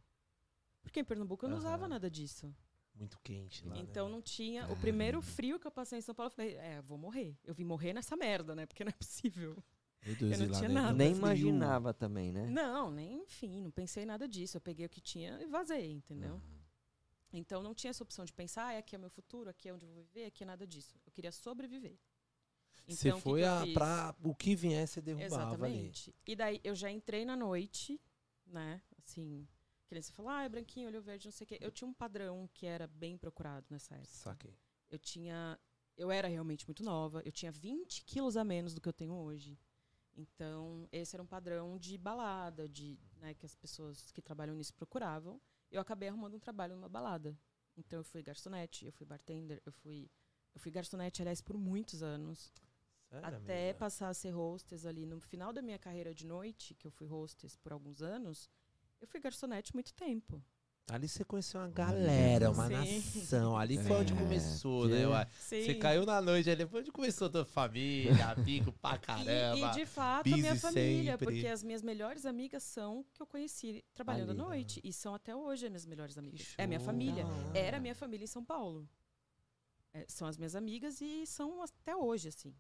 Porque 0.83 0.99
em 0.99 1.03
Pernambuco 1.03 1.43
eu 1.45 1.49
não 1.49 1.57
usava 1.57 1.83
Aham. 1.83 1.89
nada 1.89 2.09
disso. 2.09 2.55
Muito 2.93 3.19
quente 3.23 3.65
lá, 3.65 3.75
Então 3.77 4.05
né? 4.07 4.11
não 4.13 4.21
tinha. 4.21 4.71
O 4.71 4.77
primeiro 4.77 5.21
frio 5.21 5.59
que 5.59 5.65
eu 5.67 5.71
passei 5.71 5.97
em 5.97 6.01
São 6.01 6.13
Paulo, 6.15 6.27
eu 6.31 6.35
falei, 6.35 6.55
é, 6.55 6.81
vou 6.83 6.97
morrer. 6.97 7.35
Eu 7.43 7.53
vim 7.55 7.63
morrer 7.65 7.91
nessa 7.93 8.15
merda, 8.15 8.55
né? 8.55 8.65
Porque 8.67 8.83
não 8.83 8.89
é 8.89 8.93
possível. 8.93 9.57
Meu 10.05 10.15
Deus, 10.15 10.31
eu 10.33 10.39
não 10.45 10.51
lá 10.53 10.57
tinha 10.59 10.69
nada. 10.69 10.89
é 10.91 10.93
Nem 10.93 11.13
frio. 11.15 11.17
imaginava 11.25 11.93
também, 11.93 12.31
né? 12.31 12.45
Não, 12.45 12.91
nem, 12.91 13.23
enfim, 13.23 13.59
não 13.59 13.71
pensei 13.71 14.05
nada 14.05 14.27
disso. 14.27 14.55
Eu 14.57 14.61
peguei 14.61 14.85
o 14.85 14.89
que 14.89 15.01
tinha 15.01 15.41
e 15.41 15.47
vazei, 15.47 15.91
entendeu? 15.91 16.39
Então 17.37 17.61
não 17.61 17.73
tinha 17.73 17.89
essa 17.89 18.03
opção 18.03 18.25
de 18.25 18.33
pensar, 18.33 18.73
ah, 18.73 18.77
aqui 18.77 18.95
é 18.95 18.97
o 18.97 19.01
meu 19.01 19.09
futuro, 19.09 19.49
aqui 19.49 19.69
é 19.69 19.73
onde 19.73 19.85
eu 19.85 19.91
vou 19.91 20.03
viver, 20.03 20.25
aqui 20.25 20.43
é 20.43 20.47
nada 20.47 20.65
disso. 20.65 20.97
Eu 21.05 21.11
queria 21.11 21.31
sobreviver. 21.31 21.97
Você 22.87 23.07
Então, 23.09 23.19
foi 23.19 23.41
que 23.41 23.45
eu 23.47 23.51
a, 23.53 23.63
fiz? 23.63 23.73
pra 23.73 24.15
o 24.23 24.35
que 24.35 24.55
viesse, 24.55 25.01
derrubava 25.01 25.65
ali. 25.65 25.73
Exatamente. 25.73 26.15
E 26.27 26.35
daí 26.35 26.61
eu 26.63 26.75
já 26.75 26.91
entrei 26.91 27.25
na 27.25 27.35
noite, 27.35 27.99
né? 28.45 28.81
Assim, 28.99 29.47
que 29.87 30.01
você 30.01 30.11
falou, 30.11 30.31
ah, 30.31 30.43
é 30.43 30.49
branquinho, 30.49 30.87
olho 30.87 31.01
verde, 31.01 31.27
não 31.27 31.31
sei 31.31 31.45
o 31.45 31.47
quê. 31.47 31.57
Eu 31.61 31.71
tinha 31.71 31.87
um 31.87 31.93
padrão 31.93 32.49
que 32.53 32.65
era 32.65 32.87
bem 32.87 33.17
procurado 33.17 33.65
nessa 33.69 33.95
época. 33.95 34.09
Saquei. 34.13 34.57
Eu 34.89 34.99
tinha. 34.99 35.59
Eu 35.97 36.11
era 36.11 36.27
realmente 36.27 36.67
muito 36.67 36.83
nova. 36.83 37.21
Eu 37.23 37.31
tinha 37.31 37.51
20 37.51 38.03
quilos 38.03 38.35
a 38.35 38.43
menos 38.43 38.73
do 38.73 38.81
que 38.81 38.89
eu 38.89 38.93
tenho 38.93 39.13
hoje. 39.13 39.57
Então, 40.17 40.87
esse 40.91 41.15
era 41.15 41.23
um 41.23 41.27
padrão 41.27 41.77
de 41.77 41.97
balada, 41.97 42.67
de, 42.69 42.97
né, 43.17 43.33
que 43.33 43.45
as 43.45 43.55
pessoas 43.55 44.11
que 44.11 44.21
trabalham 44.21 44.55
nisso 44.55 44.73
procuravam. 44.73 45.41
Eu 45.71 45.81
acabei 45.81 46.09
arrumando 46.09 46.35
um 46.35 46.39
trabalho 46.39 46.75
numa 46.75 46.89
balada. 46.89 47.37
Então, 47.77 47.99
eu 47.99 48.03
fui 48.03 48.23
garçonete, 48.23 48.85
eu 48.85 48.91
fui 48.93 49.05
bartender, 49.05 49.61
eu 49.65 49.71
fui. 49.71 50.09
Eu 50.53 50.61
fui 50.61 50.71
garçonete, 50.71 51.21
aliás, 51.21 51.41
por 51.41 51.57
muitos 51.57 52.01
anos. 52.01 52.53
Sério, 53.09 53.27
até 53.27 53.69
amiga? 53.69 53.79
passar 53.79 54.09
a 54.09 54.13
ser 54.13 54.33
hostess 54.33 54.85
ali 54.85 55.05
no 55.05 55.19
final 55.19 55.51
da 55.53 55.61
minha 55.61 55.77
carreira 55.77 56.13
de 56.13 56.25
noite, 56.25 56.73
que 56.73 56.87
eu 56.87 56.91
fui 56.91 57.07
hostess 57.07 57.55
por 57.57 57.71
alguns 57.71 58.01
anos, 58.01 58.49
eu 58.99 59.07
fui 59.07 59.19
garçonete 59.19 59.73
muito 59.73 59.93
tempo. 59.93 60.43
Ali 60.87 61.07
você 61.07 61.25
conheceu 61.25 61.59
uma 61.59 61.67
galera, 61.67 62.51
uma 62.51 62.67
Sim. 62.67 62.73
nação. 62.73 63.57
Ali 63.57 63.75
foi 63.81 63.91
onde 63.97 64.13
É, 64.13 64.15
começou, 64.15 64.83
que- 64.83 64.93
né? 64.93 65.07
ué? 65.07 65.27
Você 65.39 65.73
caiu 65.75 66.05
na 66.05 66.21
noite, 66.21 66.47
aí 66.47 66.55
depois 66.55 66.81
onde 66.83 66.91
começou 66.91 67.25
a 67.25 67.29
tua 67.31 67.45
família, 67.45 68.27
amigo 68.29 68.71
pra 68.71 68.95
E, 68.95 68.99
caramba. 68.99 69.57
e 69.57 69.71
de 69.71 69.85
fato 69.87 70.31
a 70.31 70.37
minha 70.37 70.55
família, 70.55 71.13
sempre. 71.13 71.25
porque 71.25 71.47
as 71.47 71.63
minhas 71.63 71.81
melhores 71.81 72.23
amigas 72.23 72.61
são 72.61 73.03
que 73.15 73.19
eu 73.21 73.25
conheci 73.25 73.83
trabalhando 73.95 74.29
Ali. 74.29 74.39
à 74.39 74.43
noite. 74.43 74.79
E 74.83 74.93
são 74.93 75.15
até 75.15 75.35
hoje 75.35 75.65
as 75.65 75.71
minhas 75.71 75.85
melhores 75.87 76.17
amigas. 76.19 76.53
É 76.55 76.67
minha 76.67 76.79
família. 76.79 77.25
Era 77.55 77.79
minha 77.79 77.95
família 77.95 78.23
em 78.25 78.27
São 78.27 78.45
Paulo. 78.45 78.87
É, 79.91 80.05
são 80.07 80.27
as 80.27 80.37
minhas 80.37 80.55
amigas 80.55 81.01
e 81.01 81.25
são 81.25 81.63
até 81.63 81.95
hoje, 81.95 82.27
assim, 82.27 82.53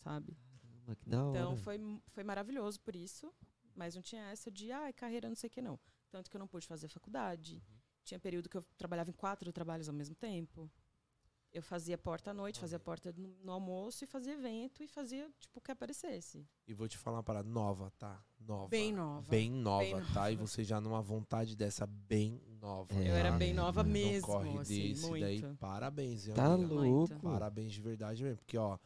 sabe? 0.00 0.36
Caramba, 0.60 0.96
que 0.96 1.08
da 1.08 1.24
hora. 1.24 1.38
Então 1.38 1.56
foi, 1.56 1.80
foi 2.08 2.24
maravilhoso 2.24 2.78
por 2.80 2.94
isso. 2.94 3.32
Mas 3.74 3.94
não 3.94 4.02
tinha 4.02 4.24
essa 4.24 4.50
de, 4.50 4.70
ah, 4.70 4.92
carreira 4.92 5.28
não 5.30 5.36
sei 5.36 5.48
o 5.48 5.50
que, 5.50 5.62
não. 5.62 5.78
Tanto 6.10 6.30
que 6.30 6.36
eu 6.36 6.40
não 6.40 6.46
pude 6.48 6.66
fazer 6.66 6.88
faculdade. 6.88 7.54
Uhum. 7.56 7.78
Tinha 8.04 8.18
período 8.18 8.48
que 8.48 8.56
eu 8.56 8.64
trabalhava 8.76 9.10
em 9.10 9.12
quatro 9.14 9.52
trabalhos 9.52 9.88
ao 9.88 9.94
mesmo 9.94 10.14
tempo. 10.14 10.70
Eu 11.52 11.62
fazia 11.62 11.98
porta 11.98 12.30
à 12.30 12.34
noite, 12.34 12.60
fazia 12.60 12.78
porta 12.78 13.12
no, 13.16 13.28
no 13.42 13.50
almoço 13.52 14.04
e 14.04 14.06
fazia 14.06 14.34
evento 14.34 14.84
e 14.84 14.86
fazia, 14.86 15.28
tipo, 15.40 15.58
o 15.58 15.60
que 15.60 15.72
aparecesse. 15.72 16.46
E 16.66 16.72
vou 16.72 16.86
te 16.88 16.96
falar 16.96 17.16
uma 17.16 17.22
parada 17.24 17.48
nova, 17.48 17.90
tá? 17.98 18.22
Nova. 18.38 18.68
Bem 18.68 18.92
nova. 18.92 19.28
Bem 19.28 19.50
nova, 19.50 19.82
Bem 19.84 20.12
tá? 20.14 20.30
E 20.30 20.36
nova. 20.36 20.46
você 20.46 20.62
já 20.62 20.80
numa 20.80 21.02
vontade 21.02 21.56
dessa 21.56 21.86
bem 21.86 22.40
nova. 22.60 22.94
É, 22.94 23.08
Eu 23.10 23.14
era 23.16 23.32
bem 23.32 23.52
nova 23.52 23.82
não 23.82 23.90
mesmo, 23.90 24.28
corre 24.28 24.58
assim, 24.60 24.88
desse 24.90 25.06
muito. 25.06 25.22
daí. 25.22 25.42
Parabéns, 25.56 26.24
viu, 26.24 26.34
Tá 26.34 26.54
amiga? 26.54 26.72
louco. 26.72 27.18
Parabéns 27.20 27.72
de 27.72 27.80
verdade 27.80 28.22
mesmo. 28.22 28.38
Porque, 28.38 28.56
ó, 28.56 28.78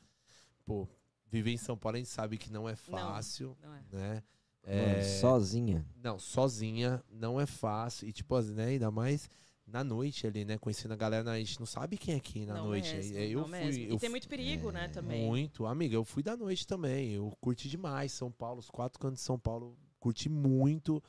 pô, 0.64 0.88
viver 1.26 1.50
em 1.52 1.58
São 1.58 1.76
Paulo 1.76 1.96
a 1.96 1.98
gente 1.98 2.08
sabe 2.10 2.38
que 2.38 2.50
não 2.50 2.66
é 2.66 2.74
fácil, 2.74 3.54
Não 3.62 3.74
é. 3.74 3.84
né? 3.92 4.22
Mano, 4.66 4.78
É, 4.78 5.02
sozinha. 5.04 5.84
Não, 6.02 6.18
sozinha 6.18 7.02
não 7.10 7.40
é 7.40 7.46
fácil. 7.46 8.08
E, 8.08 8.12
tipo, 8.12 8.34
assim, 8.34 8.54
né, 8.54 8.64
ainda 8.66 8.90
mais 8.90 9.28
na 9.66 9.82
noite 9.84 10.26
ali, 10.26 10.44
né? 10.44 10.58
Conhecendo 10.58 10.92
a 10.92 10.96
galera, 10.96 11.30
a 11.30 11.38
gente 11.38 11.58
não 11.58 11.66
sabe 11.66 11.96
quem 11.98 12.14
é 12.14 12.20
quem 12.20 12.46
na 12.46 12.54
não 12.54 12.66
noite. 12.66 12.94
mesmo, 12.94 13.16
É, 13.16 13.26
eu 13.26 13.40
não 13.40 13.48
fui. 13.48 13.58
mesmo. 13.58 13.84
Eu 13.84 13.96
E 13.96 13.98
tem 13.98 14.08
muito 14.10 14.28
perigo, 14.28 14.70
né, 14.70 14.88
também. 14.88 15.26
Muito. 15.26 15.66
Amiga, 15.66 15.94
eu 15.94 16.04
fui 16.04 16.22
da 16.22 16.36
noite 16.36 16.66
também. 16.66 17.12
Eu 17.12 17.30
curti 17.40 17.68
demais 17.68 18.12
São 18.12 18.30
Paulo, 18.30 18.58
os 18.60 18.70
quatro 18.70 18.98
cantos 18.98 19.20
de 19.20 19.24
São 19.24 19.38
Paulo. 19.38 19.76
Curti 19.98 20.28
muito. 20.28 21.02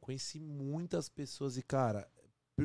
Conheci 0.00 0.40
muitas 0.40 1.08
pessoas 1.10 1.58
e, 1.58 1.62
cara, 1.62 2.08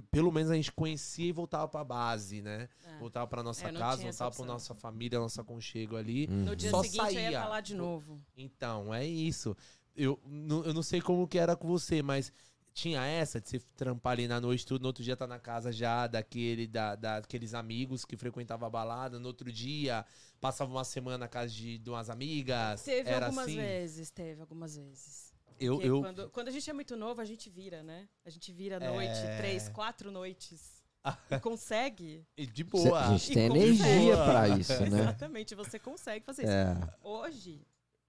pelo 0.10 0.32
menos 0.32 0.50
a 0.50 0.56
gente 0.56 0.72
conhecia 0.72 1.28
e 1.28 1.32
voltava 1.34 1.68
pra 1.68 1.84
base, 1.84 2.42
né? 2.42 2.70
É. 2.86 2.98
Voltava 3.00 3.28
pra 3.28 3.44
nossa 3.44 3.68
É, 3.68 3.74
casa, 3.74 4.02
voltava 4.02 4.34
pra 4.36 4.46
nossa 4.46 4.74
família, 4.74 5.20
nosso 5.20 5.42
aconchego 5.42 5.98
ali. 5.98 6.26
Uhum. 6.28 6.46
No 6.46 6.56
dia 6.56 6.70
Só 6.72 6.82
seguinte 6.82 7.00
eu 7.00 7.06
ia 7.06 7.14
saía. 7.14 7.28
estar 7.30 7.48
lá 7.50 7.60
de 7.60 7.76
novo. 7.76 8.22
Então, 8.38 8.94
é 8.94 9.06
isso. 9.06 9.56
Eu, 9.96 10.20
não- 10.26 10.64
eu 10.66 10.74
não 10.74 10.84
sei 10.84 11.02
como 11.02 11.28
que 11.28 11.38
era 11.38 11.56
com 11.56 11.68
você, 11.68 12.02
mas 12.02 12.32
tinha 12.74 13.06
essa 13.06 13.40
de 13.40 13.50
você 13.50 13.60
trampar 13.76 14.14
ali 14.14 14.28
na 14.28 14.42
noite, 14.42 14.66
tudo, 14.66 14.82
no 14.82 14.88
outro 14.88 15.04
dia 15.04 15.16
tá 15.16 15.28
na 15.28 15.38
casa 15.38 15.72
já 15.72 16.08
daquele, 16.08 16.66
da, 16.66 16.96
daqueles 16.96 17.54
amigos 17.54 18.04
que 18.04 18.18
frequentavam 18.18 18.66
a 18.66 18.70
balada, 18.70 19.20
no 19.20 19.28
outro 19.28 19.52
dia 19.52 20.04
passava 20.42 20.72
uma 20.72 20.84
semana 20.84 21.18
na 21.20 21.28
casa 21.28 21.50
de, 21.54 21.78
de 21.78 21.90
umas 21.90 22.10
amigas. 22.10 22.82
Teve 22.82 23.10
era 23.10 23.28
algumas 23.28 23.46
assim. 23.46 23.56
vezes, 23.58 24.10
teve 24.10 24.42
algumas 24.42 24.76
vezes. 24.76 25.32
Eu, 25.60 25.76
Porque 25.76 25.88
eu, 25.88 26.02
Quando, 26.02 26.30
quando 26.32 26.48
a 26.48 26.52
gente 26.52 26.68
é 26.70 26.74
muito 26.74 26.96
novo, 26.98 27.22
a 27.22 27.26
gente 27.26 27.48
vira, 27.50 27.84
né? 27.84 28.10
A 28.26 28.30
gente 28.32 28.52
vira 28.52 28.78
a 28.78 28.80
noite, 28.92 29.12
É. 29.20 29.38
três, 29.38 29.70
quatro 29.70 30.12
noites. 30.12 30.82
E 31.30 31.40
consegue. 31.40 32.26
de 32.36 32.46
Cê- 32.56 32.64
boa. 32.64 33.00
a 33.08 33.10
gente 33.12 33.32
E 33.32 33.34
tem 33.36 33.50
consegue. 33.50 33.66
energia 33.70 34.16
pra 34.16 34.48
isso, 34.58 34.80
né? 34.90 35.00
Exatamente, 35.02 35.54
você 35.54 35.78
consegue 35.78 36.26
fazer 36.26 36.44
isso. 36.44 36.52
É. 36.52 36.76
Hoje, 37.04 37.62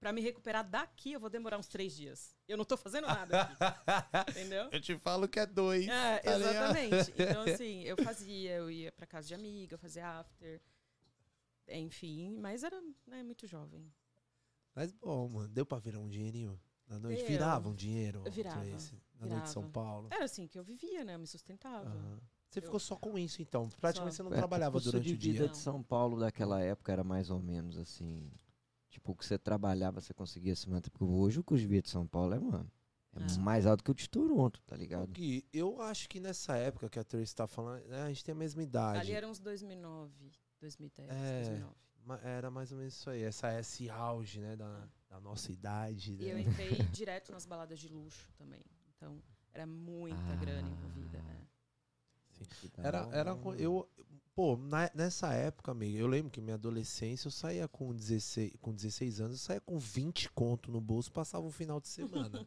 pra 0.05 0.13
me 0.13 0.21
recuperar 0.21 0.63
daqui, 0.69 1.13
eu 1.13 1.19
vou 1.19 1.31
demorar 1.31 1.57
uns 1.57 1.67
três 1.67 1.95
dias. 1.95 2.35
Eu 2.47 2.57
não 2.57 2.63
tô 2.63 2.77
fazendo 2.77 3.07
nada 3.07 3.41
aqui, 3.41 4.31
entendeu? 4.31 4.69
eu 4.71 4.79
te 4.79 4.95
falo 4.99 5.27
que 5.27 5.39
é 5.39 5.47
dois. 5.47 5.87
É, 5.87 6.19
tá 6.19 6.37
ligado? 6.37 6.77
exatamente. 6.77 7.13
Então, 7.17 7.41
assim, 7.51 7.81
eu 7.81 7.97
fazia, 8.03 8.51
eu 8.51 8.69
ia 8.69 8.91
pra 8.91 9.07
casa 9.07 9.27
de 9.27 9.33
amiga, 9.33 9.73
eu 9.73 9.79
fazia 9.79 10.07
after. 10.07 10.61
Enfim, 11.67 12.37
mas 12.37 12.63
era 12.63 12.79
né, 13.07 13.23
muito 13.23 13.47
jovem. 13.47 13.91
Mas 14.75 14.91
bom, 14.91 15.27
mano, 15.27 15.47
deu 15.47 15.65
pra 15.65 15.79
virar 15.79 15.97
um 15.99 16.07
dinheirinho 16.07 16.61
na 16.87 16.99
noite? 16.99 17.21
Deu. 17.21 17.27
Virava 17.27 17.67
um 17.67 17.73
dinheiro? 17.73 18.21
Eu 18.25 18.31
virava, 18.31 18.63
Tracy, 18.63 19.01
na 19.19 19.25
noite 19.25 19.43
de 19.45 19.49
São 19.49 19.63
virava. 19.63 19.73
Paulo? 19.73 20.09
Era 20.11 20.25
assim 20.25 20.47
que 20.47 20.59
eu 20.59 20.63
vivia, 20.63 21.03
né? 21.03 21.15
Eu 21.15 21.19
me 21.19 21.25
sustentava. 21.25 21.89
Aham. 21.89 22.19
Você 22.47 22.59
Eu- 22.59 22.63
ficou 22.63 22.79
só 22.79 22.95
com 22.95 23.17
isso, 23.17 23.41
então. 23.41 23.67
Praticamente 23.81 24.15
Só. 24.15 24.23
você 24.23 24.29
não 24.29 24.33
É, 24.35 24.37
trabalhava 24.37 24.77
o 24.77 24.79
custo 24.79 24.91
durante 24.91 25.11
o 25.13 25.17
dia. 25.17 25.31
vida 25.33 25.45
Não. 25.45 25.51
de 25.51 25.57
São 25.57 25.81
Paulo 25.81 26.19
daquela 26.19 26.61
época 26.61 26.91
era 26.91 27.03
mais 27.03 27.31
ou 27.31 27.39
menos 27.41 27.75
assim. 27.75 28.31
Tipo, 28.95 29.11
o 29.11 29.15
que 29.15 29.25
você 29.25 29.37
trabalhava, 29.37 29.99
você 29.99 30.13
conseguia 30.13 30.55
se 30.55 30.69
manter. 30.69 30.89
Porque 30.89 31.03
hoje 31.03 31.37
o 31.39 31.43
custo 31.43 31.59
de 31.61 31.67
vida 31.67 31.81
de 31.81 31.89
São 31.89 32.07
Paulo 32.07 32.33
é, 32.33 32.39
mano, 32.39 32.71
é 33.13 33.23
É. 33.25 33.37
mais 33.39 33.65
alto 33.65 33.83
que 33.83 33.91
o 33.91 33.93
de 33.93 34.09
Toronto, 34.09 34.61
tá 34.65 34.73
ligado? 34.77 35.11
Gui, 35.11 35.45
eu 35.51 35.81
acho 35.81 36.07
que 36.07 36.17
nessa 36.17 36.55
época 36.55 36.89
que 36.89 36.97
a 36.97 37.03
Tracy 37.03 37.35
tá 37.35 37.45
falando, 37.45 37.83
né, 37.87 38.03
a 38.03 38.07
gente 38.07 38.23
tem 38.23 38.31
a 38.31 38.37
mesma 38.37 38.63
idade. 38.63 38.99
Ali 38.99 39.11
era 39.11 39.27
uns 39.27 39.37
2009, 39.39 40.31
2010, 40.61 41.09
É. 41.11 41.41
2009. 41.41 41.75
Ma- 42.05 42.19
Era 42.23 42.49
mais 42.49 42.71
ou 42.71 42.77
menos 42.77 42.93
isso 42.93 43.09
aí, 43.09 43.23
essa, 43.23 43.59
esse 43.59 43.89
auge, 43.89 44.39
né, 44.39 44.55
da, 44.55 44.87
da 45.09 45.19
nossa 45.19 45.51
idade. 45.51 46.13
E 46.13 46.29
eu 46.29 46.35
né? 46.35 46.41
entrei 46.43 46.69
direto 46.97 47.33
nas 47.33 47.45
baladas 47.45 47.77
de 47.79 47.89
luxo 47.89 48.31
também. 48.37 48.63
Então, 48.95 49.21
era 49.51 49.65
muita 49.67 50.15
Ah. 50.31 50.35
grana 50.37 50.69
envolvida, 50.69 51.21
né? 51.21 51.41
Que 52.61 52.69
da 52.69 52.83
Era, 52.83 53.09
era, 53.11 53.35
co- 53.35 53.55
eu, 53.55 53.89
pô, 54.35 54.57
na- 54.57 54.91
nessa 54.93 55.33
época, 55.33 55.71
amigo, 55.71 55.97
eu 55.97 56.07
lembro 56.07 56.29
que 56.29 56.41
minha 56.41 56.55
adolescência, 56.55 57.27
eu 57.27 57.31
saía 57.31 57.67
com 57.67 57.93
16, 57.93 58.51
com 58.61 58.73
16 58.73 59.21
anos, 59.21 59.39
eu 59.39 59.45
saía 59.45 59.61
com 59.61 59.77
20 59.79 60.29
conto 60.31 60.69
no 60.71 60.81
bolso, 60.81 61.11
passava 61.11 61.45
um 61.45 61.51
final 61.51 61.79
de 61.79 61.87
semana. 61.87 62.45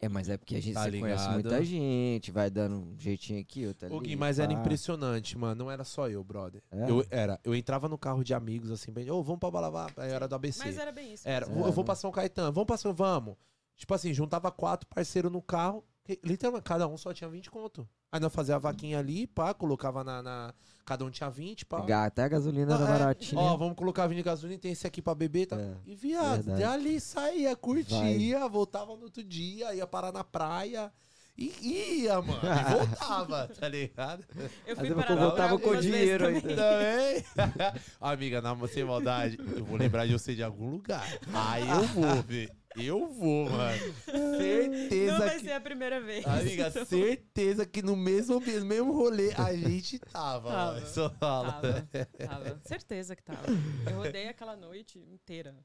É, 0.00 0.08
mas 0.08 0.28
é 0.28 0.36
porque 0.36 0.54
a 0.54 0.62
gente 0.62 0.74
Tá 0.74 0.88
conhece 0.88 1.28
muita 1.30 1.64
gente, 1.64 2.30
vai 2.30 2.48
dando 2.48 2.76
um 2.76 2.96
jeitinho 2.98 3.40
aqui, 3.40 3.66
outro 3.66 3.86
ali. 3.86 3.98
Gui, 4.00 4.14
mas 4.16 4.38
era 4.38 4.52
impressionante, 4.52 5.36
mano. 5.36 5.56
Não 5.64 5.70
era 5.70 5.82
só 5.82 6.08
eu, 6.08 6.22
brother. 6.22 6.62
É? 6.70 6.88
Eu, 6.88 7.04
era. 7.10 7.40
Eu 7.42 7.52
entrava 7.52 7.88
no 7.88 7.98
carro 7.98 8.22
de 8.22 8.32
amigos, 8.32 8.70
assim, 8.70 8.92
bem, 8.92 9.10
ô, 9.10 9.20
vamos 9.24 9.40
pra 9.40 9.50
Balabá. 9.50 9.88
Aí 9.96 10.10
era 10.12 10.28
do 10.28 10.36
ABC. 10.36 10.64
Mas 10.64 10.78
era 10.78 10.92
bem 10.92 11.12
isso. 11.14 11.26
Era, 11.28 11.46
vou- 11.46 11.66
eu 11.66 11.72
vou 11.72 11.84
pra 11.84 11.96
São 11.96 12.12
Caetano, 12.12 12.52
vamos 12.52 12.66
pra 12.68 12.76
São, 12.76 12.94
vamos. 12.94 13.34
Tipo 13.76 13.92
assim, 13.92 14.14
juntava 14.14 14.52
quatro 14.52 14.86
parceiros 14.88 15.32
no 15.32 15.42
carro, 15.42 15.84
literalmente, 16.24 16.64
cada 16.64 16.86
um 16.88 16.96
só 16.96 17.12
tinha 17.12 17.28
20 17.28 17.50
conto. 17.50 17.88
Aí 18.10 18.20
nós 18.20 18.32
fazia 18.32 18.56
a 18.56 18.58
vaquinha 18.58 18.98
ali, 18.98 19.26
pá, 19.26 19.52
colocava 19.52 20.02
na, 20.02 20.22
na- 20.22 20.54
Cada 20.86 21.04
um 21.04 21.10
tinha 21.10 21.28
20, 21.28 21.66
pá. 21.66 21.84
Até 22.06 22.22
a 22.22 22.28
gasolina 22.28 22.74
Não, 22.74 22.82
era 22.82 22.94
é, 22.94 22.98
baratinha. 22.98 23.40
Ó, 23.40 23.56
vamos 23.58 23.76
colocar 23.76 24.06
20 24.06 24.16
de 24.16 24.22
gasolina, 24.22 24.58
tem 24.58 24.72
esse 24.72 24.86
aqui 24.86 25.02
pra 25.02 25.14
beber, 25.14 25.44
tá? 25.44 25.60
É, 25.60 25.74
E 25.84 25.94
viado, 25.94 26.44
verdade. 26.44 26.62
dali 26.62 26.98
saía, 26.98 27.54
curtia, 27.54 28.48
voltava 28.48 28.96
no 28.96 29.02
outro 29.02 29.22
dia, 29.22 29.74
ia 29.74 29.86
parar 29.86 30.10
na 30.12 30.24
praia. 30.24 30.90
E 31.36 32.00
ia, 32.02 32.20
mano. 32.20 32.40
E 32.42 32.72
voltava, 32.86 33.46
tá 33.48 33.68
ligado? 33.68 34.24
Eu 34.66 34.76
fui 34.76 34.90
eu 34.90 34.96
para 34.96 35.14
voltava 35.14 35.58
com 35.58 35.76
dinheiro 35.76 36.24
também. 36.24 36.42
ainda. 36.50 37.24
Também. 37.34 37.82
Amiga, 38.00 38.40
na 38.40 38.56
sem 38.66 38.82
maldade, 38.84 39.38
eu 39.56 39.64
vou 39.64 39.76
lembrar 39.76 40.06
de 40.06 40.14
você 40.14 40.34
de 40.34 40.42
algum 40.42 40.68
lugar. 40.70 41.06
Aí 41.32 41.68
eu 41.68 41.82
vou, 41.82 42.22
velho. 42.26 42.50
Eu 42.80 43.08
vou, 43.08 43.48
mano. 43.50 43.94
Certeza 44.38 45.12
Não 45.12 45.18
vai 45.18 45.36
que. 45.38 45.44
ser 45.44 45.52
a 45.52 45.60
primeira 45.60 46.00
vez. 46.00 46.26
Amiga, 46.26 46.70
certeza 46.84 47.66
que 47.66 47.82
no 47.82 47.96
mesmo 47.96 48.40
mesmo 48.40 48.92
rolê, 48.92 49.32
a 49.34 49.54
gente 49.56 49.98
tava. 49.98 50.50
Tava. 50.50 50.74
mano. 50.74 50.86
Só 50.86 51.10
fala. 51.10 51.52
Tava, 51.52 51.88
tava. 52.26 52.60
Certeza 52.66 53.16
que 53.16 53.22
tava. 53.22 53.46
Eu 53.90 53.96
rodei 53.96 54.28
aquela 54.28 54.56
noite 54.56 54.98
inteira. 54.98 55.56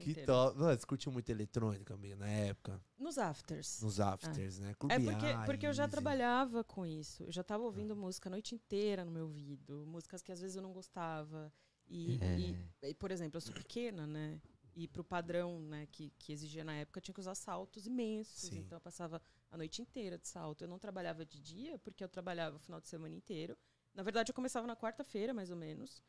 Que 0.00 0.10
inteira. 0.12 0.26
top. 0.26 0.58
Você 0.58 0.86
curtiu 0.86 1.10
muito 1.10 1.28
eletrônica, 1.30 1.92
amiga, 1.94 2.14
na 2.16 2.28
época. 2.28 2.80
Nos 2.98 3.18
afters. 3.18 3.80
Nos 3.82 3.98
afters, 3.98 4.58
né? 4.60 4.70
É 4.70 4.74
Clube 4.74 4.94
porque, 5.04 5.26
A, 5.26 5.42
porque 5.44 5.66
eu 5.66 5.72
já 5.72 5.88
trabalhava 5.88 6.62
com 6.62 6.86
isso. 6.86 7.24
Eu 7.24 7.32
já 7.32 7.42
tava 7.42 7.64
ouvindo 7.64 7.96
música 7.96 8.28
a 8.28 8.30
noite 8.30 8.54
inteira 8.54 9.04
no 9.04 9.10
meu 9.10 9.24
ouvido. 9.24 9.84
Músicas 9.88 10.22
que 10.22 10.30
às 10.30 10.40
vezes 10.40 10.54
eu 10.56 10.62
não 10.62 10.72
gostava. 10.72 11.52
E, 11.88 12.16
É. 12.22 12.38
e- 12.38 12.90
e, 12.90 12.94
por 12.94 13.10
exemplo, 13.10 13.38
eu 13.38 13.40
sou 13.40 13.52
pequena, 13.54 14.06
né? 14.06 14.38
E 14.78 14.86
pro 14.86 15.02
padrão 15.02 15.58
né, 15.58 15.88
que, 15.90 16.10
que 16.20 16.32
exigia 16.32 16.62
na 16.62 16.72
época, 16.72 16.98
eu 16.98 17.02
tinha 17.02 17.12
que 17.12 17.18
usar 17.18 17.34
saltos 17.34 17.84
imensos. 17.84 18.48
Sim. 18.48 18.60
Então 18.60 18.76
eu 18.76 18.80
passava 18.80 19.20
a 19.50 19.56
noite 19.56 19.82
inteira 19.82 20.16
de 20.16 20.28
salto. 20.28 20.62
Eu 20.62 20.68
não 20.68 20.78
trabalhava 20.78 21.26
de 21.26 21.40
dia, 21.40 21.76
porque 21.80 22.04
eu 22.04 22.08
trabalhava 22.08 22.54
o 22.54 22.60
final 22.60 22.80
de 22.80 22.86
semana 22.86 23.12
inteiro. 23.12 23.58
Na 23.92 24.04
verdade, 24.04 24.30
eu 24.30 24.34
começava 24.34 24.68
na 24.68 24.76
quarta-feira, 24.76 25.34
mais 25.34 25.50
ou 25.50 25.56
menos. 25.56 26.00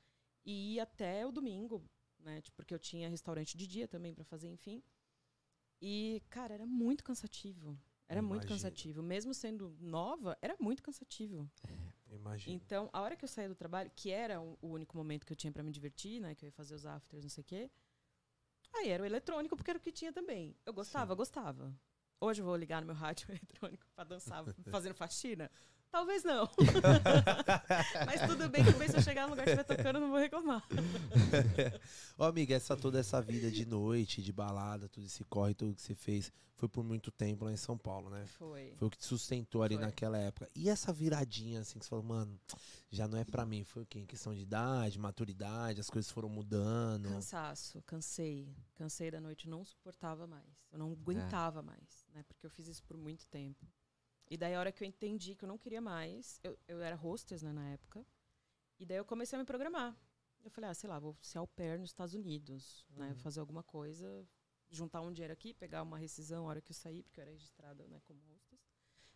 E 0.45 0.75
ia 0.75 0.83
até 0.83 1.25
o 1.25 1.31
domingo, 1.31 1.83
né? 2.19 2.41
Tipo, 2.41 2.57
porque 2.57 2.71
eu 2.71 2.77
tinha 2.77 3.09
restaurante 3.09 3.57
de 3.57 3.65
dia 3.65 3.87
também 3.87 4.13
pra 4.13 4.23
fazer, 4.23 4.47
enfim. 4.47 4.83
E, 5.81 6.21
cara, 6.29 6.53
era 6.53 6.65
muito 6.67 7.03
cansativo. 7.03 7.75
Era 8.07 8.21
muito 8.21 8.45
cansativo. 8.45 9.01
Mesmo 9.01 9.33
sendo 9.33 9.75
nova, 9.79 10.37
era 10.43 10.55
muito 10.59 10.83
cansativo. 10.83 11.49
Imagina. 12.11 12.55
Então, 12.55 12.87
a 12.93 13.01
hora 13.01 13.15
que 13.15 13.25
eu 13.25 13.29
saía 13.29 13.49
do 13.49 13.55
trabalho, 13.55 13.91
que 13.95 14.11
era 14.11 14.39
o 14.39 14.55
o 14.61 14.67
único 14.67 14.95
momento 14.95 15.25
que 15.25 15.33
eu 15.33 15.37
tinha 15.37 15.51
pra 15.51 15.63
me 15.63 15.71
divertir, 15.71 16.19
né? 16.21 16.35
Que 16.35 16.45
eu 16.45 16.47
ia 16.47 16.51
fazer 16.51 16.75
os 16.75 16.85
afters, 16.85 17.23
não 17.23 17.29
sei 17.29 17.41
o 17.41 17.45
quê. 17.45 17.71
Aí 18.73 18.89
era 18.89 19.03
o 19.03 19.05
eletrônico, 19.05 19.55
porque 19.55 19.71
era 19.71 19.77
o 19.77 19.81
que 19.81 19.91
tinha 19.91 20.13
também. 20.13 20.55
Eu 20.65 20.73
gostava, 20.73 21.15
gostava. 21.15 21.73
Hoje 22.21 22.41
eu 22.41 22.45
vou 22.45 22.55
ligar 22.55 22.81
no 22.81 22.87
meu 22.87 22.95
rádio 22.95 23.27
eletrônico 23.31 23.85
pra 23.95 24.03
dançar 24.03 24.43
fazendo 24.69 24.93
faxina? 24.95 25.49
Talvez 25.91 26.23
não. 26.23 26.47
Mas 28.05 28.21
tudo 28.29 28.47
bem, 28.47 28.63
que 28.63 28.71
bem 28.73 28.87
se 28.87 28.97
eu 28.97 29.01
chegar 29.01 29.23
no 29.23 29.31
lugar 29.31 29.43
que 29.43 29.51
estiver 29.51 29.63
tocando, 29.63 29.95
eu 29.95 30.01
não 30.01 30.09
vou 30.09 30.19
reclamar. 30.19 30.63
Ô, 32.17 32.23
amiga, 32.23 32.55
essa, 32.55 32.77
toda 32.77 32.99
essa 32.99 33.21
vida 33.21 33.49
de 33.49 33.65
noite, 33.65 34.21
de 34.21 34.31
balada, 34.31 34.87
tudo 34.87 35.07
esse 35.07 35.23
corre, 35.23 35.55
tudo 35.55 35.73
que 35.73 35.81
você 35.81 35.95
fez, 35.95 36.31
foi 36.59 36.69
por 36.69 36.83
muito 36.83 37.09
tempo 37.09 37.45
lá 37.45 37.51
em 37.51 37.57
São 37.57 37.77
Paulo, 37.77 38.09
né? 38.09 38.25
Foi. 38.27 38.73
Foi 38.77 38.87
o 38.87 38.91
que 38.91 38.97
te 38.97 39.05
sustentou 39.05 39.63
ali 39.63 39.75
Foi. 39.75 39.85
naquela 39.85 40.17
época. 40.17 40.49
E 40.53 40.69
essa 40.69 40.93
viradinha, 40.93 41.61
assim, 41.61 41.79
que 41.79 41.85
você 41.85 41.89
falou, 41.89 42.05
mano, 42.05 42.39
já 42.91 43.07
não 43.07 43.17
é 43.17 43.23
pra 43.23 43.45
mim. 43.45 43.63
Foi 43.63 43.83
o 43.83 43.85
quê? 43.85 43.99
Em 43.99 44.05
questão 44.05 44.35
de 44.35 44.41
idade, 44.41 44.99
maturidade, 44.99 45.79
as 45.79 45.89
coisas 45.89 46.11
foram 46.11 46.29
mudando. 46.29 47.09
Cansaço, 47.09 47.81
cansei. 47.83 48.53
Cansei 48.75 49.09
da 49.09 49.21
noite, 49.21 49.47
não 49.47 49.63
suportava 49.63 50.27
mais. 50.27 50.45
Eu 50.71 50.77
não 50.77 50.91
aguentava 50.91 51.63
mais, 51.63 52.05
né? 52.13 52.23
Porque 52.27 52.45
eu 52.45 52.49
fiz 52.49 52.67
isso 52.67 52.83
por 52.83 52.97
muito 52.97 53.25
tempo. 53.27 53.65
E 54.29 54.37
daí, 54.37 54.53
a 54.53 54.59
hora 54.59 54.71
que 54.71 54.83
eu 54.83 54.87
entendi 54.87 55.35
que 55.35 55.43
eu 55.43 55.47
não 55.47 55.57
queria 55.57 55.81
mais, 55.81 56.39
eu, 56.43 56.57
eu 56.67 56.81
era 56.81 56.95
hostess, 56.95 57.41
né, 57.41 57.51
na 57.51 57.67
época. 57.71 58.05
E 58.79 58.85
daí 58.85 58.97
eu 58.97 59.05
comecei 59.05 59.35
a 59.35 59.39
me 59.39 59.45
programar. 59.45 59.97
Eu 60.43 60.49
falei, 60.51 60.69
ah, 60.69 60.73
sei 60.73 60.89
lá, 60.89 60.99
vou 60.99 61.17
ser 61.21 61.37
au 61.39 61.47
pair 61.47 61.77
nos 61.79 61.89
Estados 61.89 62.13
Unidos, 62.13 62.85
né? 62.91 63.13
Fazer 63.15 63.39
alguma 63.41 63.61
coisa, 63.63 64.25
juntar 64.69 65.01
um 65.01 65.11
dinheiro 65.11 65.33
aqui, 65.33 65.53
pegar 65.53 65.81
uma 65.83 65.97
rescisão 65.97 66.45
a 66.45 66.49
hora 66.49 66.61
que 66.61 66.71
eu 66.71 66.75
saí, 66.75 67.03
porque 67.03 67.19
eu 67.19 67.23
era 67.23 67.31
registrada, 67.31 67.85
né, 67.87 67.99
como 68.05 68.21
hostess. 68.31 68.61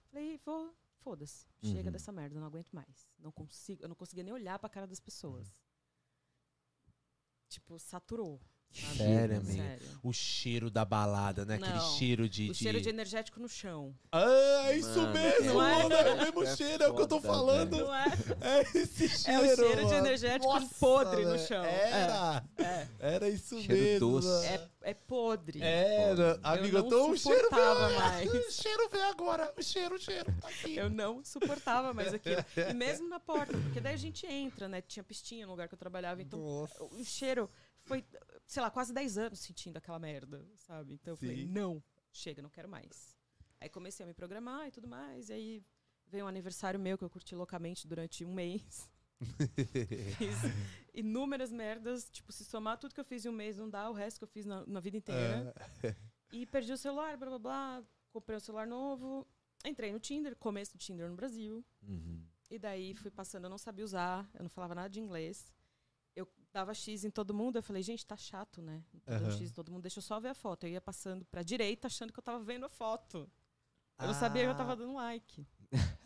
Falei, 0.10 0.38
vou, 0.43 0.76
foda-se, 0.97 1.45
chega 1.62 1.88
Uhum. 1.88 1.91
dessa 1.91 2.12
merda, 2.12 2.39
não 2.39 2.47
aguento 2.47 2.71
mais. 2.73 3.08
Não 3.17 3.32
consigo, 3.32 3.84
eu 3.84 3.88
não 3.89 3.95
conseguia 3.95 4.23
nem 4.23 4.34
olhar 4.34 4.60
pra 4.60 4.67
cara 4.69 4.86
das 4.88 4.99
pessoas. 4.99 5.62
Tipo, 7.47 7.78
saturou. 7.80 8.41
Sério, 8.74 9.38
amiga? 9.38 9.64
Sério. 9.64 9.88
O 10.02 10.12
cheiro 10.12 10.72
da 10.72 10.84
balada, 10.84 11.46
né? 11.46 11.56
Aquele 11.56 11.74
Não. 11.74 11.96
cheiro 11.98 12.28
de. 12.28 12.50
O 12.50 12.54
cheiro 12.56 12.82
de 12.82 12.90
energético 12.90 13.40
no 13.40 13.48
chão. 13.48 13.94
Ah, 14.12 14.64
é 14.72 14.78
isso 14.78 14.90
Mano, 15.00 15.14
mesmo, 15.14 15.46
não 15.54 15.64
é? 15.64 15.84
mano. 15.84 15.94
É 15.96 16.14
o 16.14 16.18
mesmo 16.18 16.44
É 16.44 16.56
cheiro, 16.56 16.84
é 16.84 16.88
o 16.88 16.96
que 16.96 17.02
eu 17.04 17.08
tô 17.08 17.22
falando. 17.22 17.78
Não 17.78 17.96
é? 17.96 18.06
É 18.42 18.62
esse 18.80 19.08
cheiro. 19.10 19.46
É 19.46 19.54
o 19.54 19.56
cheiro 19.56 19.76
de 19.78 19.84
mano. 19.86 19.98
energético 20.08 20.54
Nossa, 20.54 20.76
podre 20.80 21.24
no 21.24 21.32
velho. 21.34 21.48
chão. 21.48 21.64
Era. 21.64 22.44
É, 22.58 22.88
Era 23.00 23.30
isso 23.30 23.62
Cheiro 23.62 23.74
mesmo. 23.74 24.00
doce. 24.12 24.46
é, 24.48 24.70
é 24.82 24.94
podre. 24.96 25.62
Era. 25.62 26.40
Amiga, 26.42 26.80
eu, 26.80 26.84
não 26.84 26.90
tô. 26.90 27.12
O 27.12 27.18
cheiro 27.18 27.50
mais. 27.52 28.30
O 28.34 28.52
cheiro 28.52 28.90
veio 28.90 29.06
agora. 29.06 29.54
O 29.56 29.62
cheiro, 29.64 29.96
o 29.96 30.00
cheiro. 30.00 30.34
Tá 30.42 30.48
aqui. 30.48 30.76
Eu 30.76 30.90
não 30.90 31.24
suportava 31.24 31.94
mais 31.94 32.14
aquilo. 32.14 32.44
E 32.70 32.74
mesmo 32.74 33.08
na 33.08 33.20
porta, 33.20 33.56
porque 33.58 33.80
daí 33.80 33.94
a 33.94 33.98
gente 33.98 34.26
entra, 34.26 34.68
né? 34.68 34.82
Tinha 34.82 35.04
pistinha 35.04 35.46
no 35.46 35.52
lugar 35.52 35.68
que 35.68 35.76
eu 35.76 35.78
trabalhava, 35.80 36.22
então 36.22 36.40
Nossa. 36.40 36.84
o 36.84 37.04
cheiro 37.04 37.50
foi, 37.84 38.04
sei 38.54 38.62
lá, 38.62 38.70
quase 38.70 38.94
10 38.94 39.18
anos 39.18 39.39
sentindo 39.39 39.78
aquela 39.78 39.98
merda, 39.98 40.48
sabe? 40.56 40.94
Então 40.94 41.13
eu 41.13 41.18
falei, 41.18 41.46
não, 41.48 41.84
chega, 42.12 42.42
não 42.42 42.50
quero 42.50 42.70
mais. 42.70 43.18
Aí 43.60 43.68
comecei 43.68 44.04
a 44.04 44.08
me 44.08 44.13
programar 44.13 44.68
e 44.68 44.72
tudo 44.72 44.88
mais, 44.88 45.30
e 45.30 45.34
aí 45.34 45.63
veio 46.08 46.26
um 46.26 46.28
aniversário 46.28 46.80
meu 46.80 46.98
que 46.98 47.04
eu 47.04 47.10
curti 47.10 47.36
loucamente 47.36 47.88
durante 47.88 48.24
um 48.24 48.32
mês. 48.32 48.88
Fiz 50.18 50.38
inúmeras 50.94 51.52
merdas, 51.52 52.10
tipo, 52.12 52.32
se 52.32 52.46
somar 52.46 52.78
tudo 52.78 52.94
que 52.94 53.00
eu 53.00 53.06
fiz 53.06 53.26
em 53.26 53.30
um 53.30 53.34
mês 53.34 53.58
não 53.58 53.70
dá, 53.70 53.89
o 53.89 53.94
resto 53.94 54.20
que 54.20 54.24
eu 54.26 54.28
fiz 54.28 54.46
na, 54.46 54.66
na 54.68 54.80
vida 54.80 54.98
inteira. 54.98 55.54
É. 55.82 55.96
E 56.32 56.46
perdi 56.46 56.74
o 56.74 56.78
celular, 56.78 57.18
blá 57.18 57.30
blá 57.30 57.39
blá, 57.39 57.84
comprei 58.12 58.38
um 58.38 58.39
celular 58.39 58.68
novo, 58.68 59.26
entrei 59.66 59.92
no 59.92 60.00
Tinder, 60.00 60.36
começo 60.36 60.74
do 60.74 60.78
Tinder 60.78 61.10
no 61.10 61.16
Brasil. 61.16 61.66
Uhum. 61.82 62.24
E 62.52 62.60
daí 62.60 62.94
fui 62.94 63.10
passando, 63.10 63.46
eu 63.46 63.50
não 63.50 63.58
sabia 63.58 63.86
usar, 63.86 64.30
eu 64.36 64.44
não 64.44 64.50
falava 64.50 64.76
nada 64.76 64.89
de 64.89 65.00
inglês. 65.00 65.52
Dava 66.54 66.72
X 66.74 67.04
em 67.04 67.10
todo 67.10 67.34
mundo, 67.34 67.56
eu 67.56 67.63
falei, 67.63 67.82
gente, 67.82 68.06
tá 68.06 68.16
chato, 68.16 68.62
né? 68.62 68.84
Dando 69.06 69.26
Aham. 69.26 69.32
X 69.38 69.50
em 69.50 69.54
todo 69.54 69.72
mundo, 69.72 69.82
deixa 69.82 69.98
eu 69.98 70.04
só 70.04 70.20
ver 70.20 70.30
a 70.30 70.34
foto. 70.36 70.66
Eu 70.66 70.70
ia 70.70 70.80
passando 70.82 71.26
pra 71.26 71.42
direita 71.42 71.88
achando 71.88 72.13
que 72.13 72.20
eu 72.20 72.24
tava 72.24 72.44
vendo 72.44 72.66
a 72.66 72.70
foto. 72.70 73.28
Eu 74.00 74.08
não 74.08 74.13
sabia 74.13 74.44
que 74.44 74.50
eu 74.50 74.56
tava 74.56 74.76
dando 74.76 74.94
like. 74.94 75.48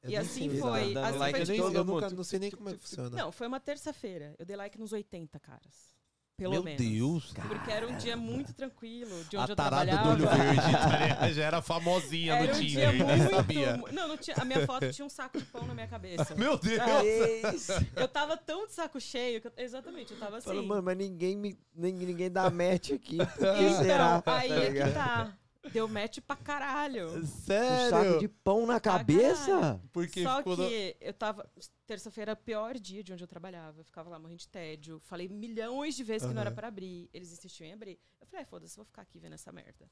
Eu 0.00 0.10
e 0.10 0.16
assim 0.16 0.48
sei. 0.48 0.60
foi. 0.60 0.96
Assim 0.96 1.18
like 1.18 1.32
foi 1.32 1.42
Eu, 1.42 1.46
nem, 1.48 1.60
todo 1.60 1.74
eu 1.74 1.84
nunca, 1.84 2.06
mundo. 2.06 2.16
não 2.16 2.24
sei 2.24 2.38
nem 2.38 2.50
como 2.52 2.68
é 2.68 2.74
que 2.74 2.78
funciona. 2.78 3.16
Não, 3.16 3.32
foi 3.32 3.48
uma 3.48 3.58
terça-feira. 3.58 4.36
Eu 4.38 4.46
dei 4.46 4.54
like 4.54 4.78
nos 4.78 4.92
80 4.92 5.40
caras. 5.40 5.97
Pelo 6.38 6.52
Meu 6.52 6.62
menos. 6.62 6.80
Deus. 6.80 7.34
Porque 7.48 7.68
era 7.68 7.84
um 7.88 7.96
dia 7.96 8.16
muito 8.16 8.52
tranquilo, 8.54 9.10
de 9.28 9.36
A 9.36 9.40
onde 9.42 9.50
eu 9.50 9.56
tarada 9.56 9.90
do 9.90 9.96
trabalhava. 9.96 10.34
olho 10.36 10.44
verde 10.44 10.72
tá 10.72 11.30
já 11.34 11.42
era 11.44 11.60
famosinha 11.60 12.34
Era 12.34 12.44
no 12.44 12.50
um 12.50 12.60
Tinder, 12.60 12.92
dia 12.92 13.04
nem 13.04 13.16
muito. 13.18 13.34
sabia. 13.34 13.76
Não, 13.92 14.06
não 14.08 14.16
tinha, 14.16 14.36
a 14.38 14.44
minha 14.44 14.64
foto 14.64 14.88
tinha 14.92 15.04
um 15.04 15.08
saco 15.08 15.36
de 15.36 15.44
pão 15.46 15.66
na 15.66 15.74
minha 15.74 15.88
cabeça. 15.88 16.36
Meu 16.36 16.56
Deus! 16.56 17.66
Eu 17.96 18.06
tava 18.06 18.36
tão 18.36 18.68
de 18.68 18.72
saco 18.72 19.00
cheio 19.00 19.40
que 19.40 19.48
eu- 19.48 19.52
exatamente, 19.56 20.12
eu 20.12 20.18
tava 20.20 20.36
assim. 20.36 20.46
Falou, 20.46 20.62
mano, 20.64 20.82
mas 20.84 20.96
ninguém, 20.96 21.36
me, 21.36 21.58
ninguém, 21.74 22.06
ninguém 22.06 22.30
dá 22.30 22.48
match 22.50 22.92
aqui. 22.92 23.16
Então, 23.16 23.82
será? 23.82 24.22
aí 24.24 24.48
Tá 24.48 24.54
é 24.54 24.72
que 24.72 24.92
tá. 24.92 25.32
Deu 25.72 25.88
match 25.88 26.18
pra 26.20 26.36
caralho. 26.36 27.08
Um 27.10 27.26
saco 27.26 27.90
Sério? 27.90 28.18
de 28.20 28.28
pão 28.28 28.64
na 28.64 28.80
cabeça? 28.80 29.80
Porque 29.92 30.22
Só 30.22 30.38
ficou 30.38 30.56
que 30.56 30.62
no- 30.62 31.06
eu 31.06 31.12
tava. 31.12 31.50
Terça-feira, 31.86 32.34
pior 32.36 32.78
dia 32.78 33.02
de 33.02 33.12
onde 33.12 33.24
eu 33.24 33.28
trabalhava. 33.28 33.80
Eu 33.80 33.84
ficava 33.84 34.08
lá 34.08 34.18
morrendo 34.18 34.38
de 34.38 34.48
tédio. 34.48 35.00
Falei 35.00 35.28
milhões 35.28 35.94
de 35.96 36.04
vezes 36.04 36.26
que 36.28 36.32
não 36.32 36.40
era 36.40 36.50
pra 36.52 36.68
abrir. 36.68 37.10
Eles 37.12 37.32
insistiam 37.32 37.68
em 37.68 37.72
abrir. 37.72 37.98
Eu 38.20 38.26
falei, 38.26 38.44
ah, 38.44 38.46
foda-se, 38.46 38.76
vou 38.76 38.84
ficar 38.84 39.02
aqui 39.02 39.18
vendo 39.18 39.32
essa 39.34 39.50
merda. 39.52 39.90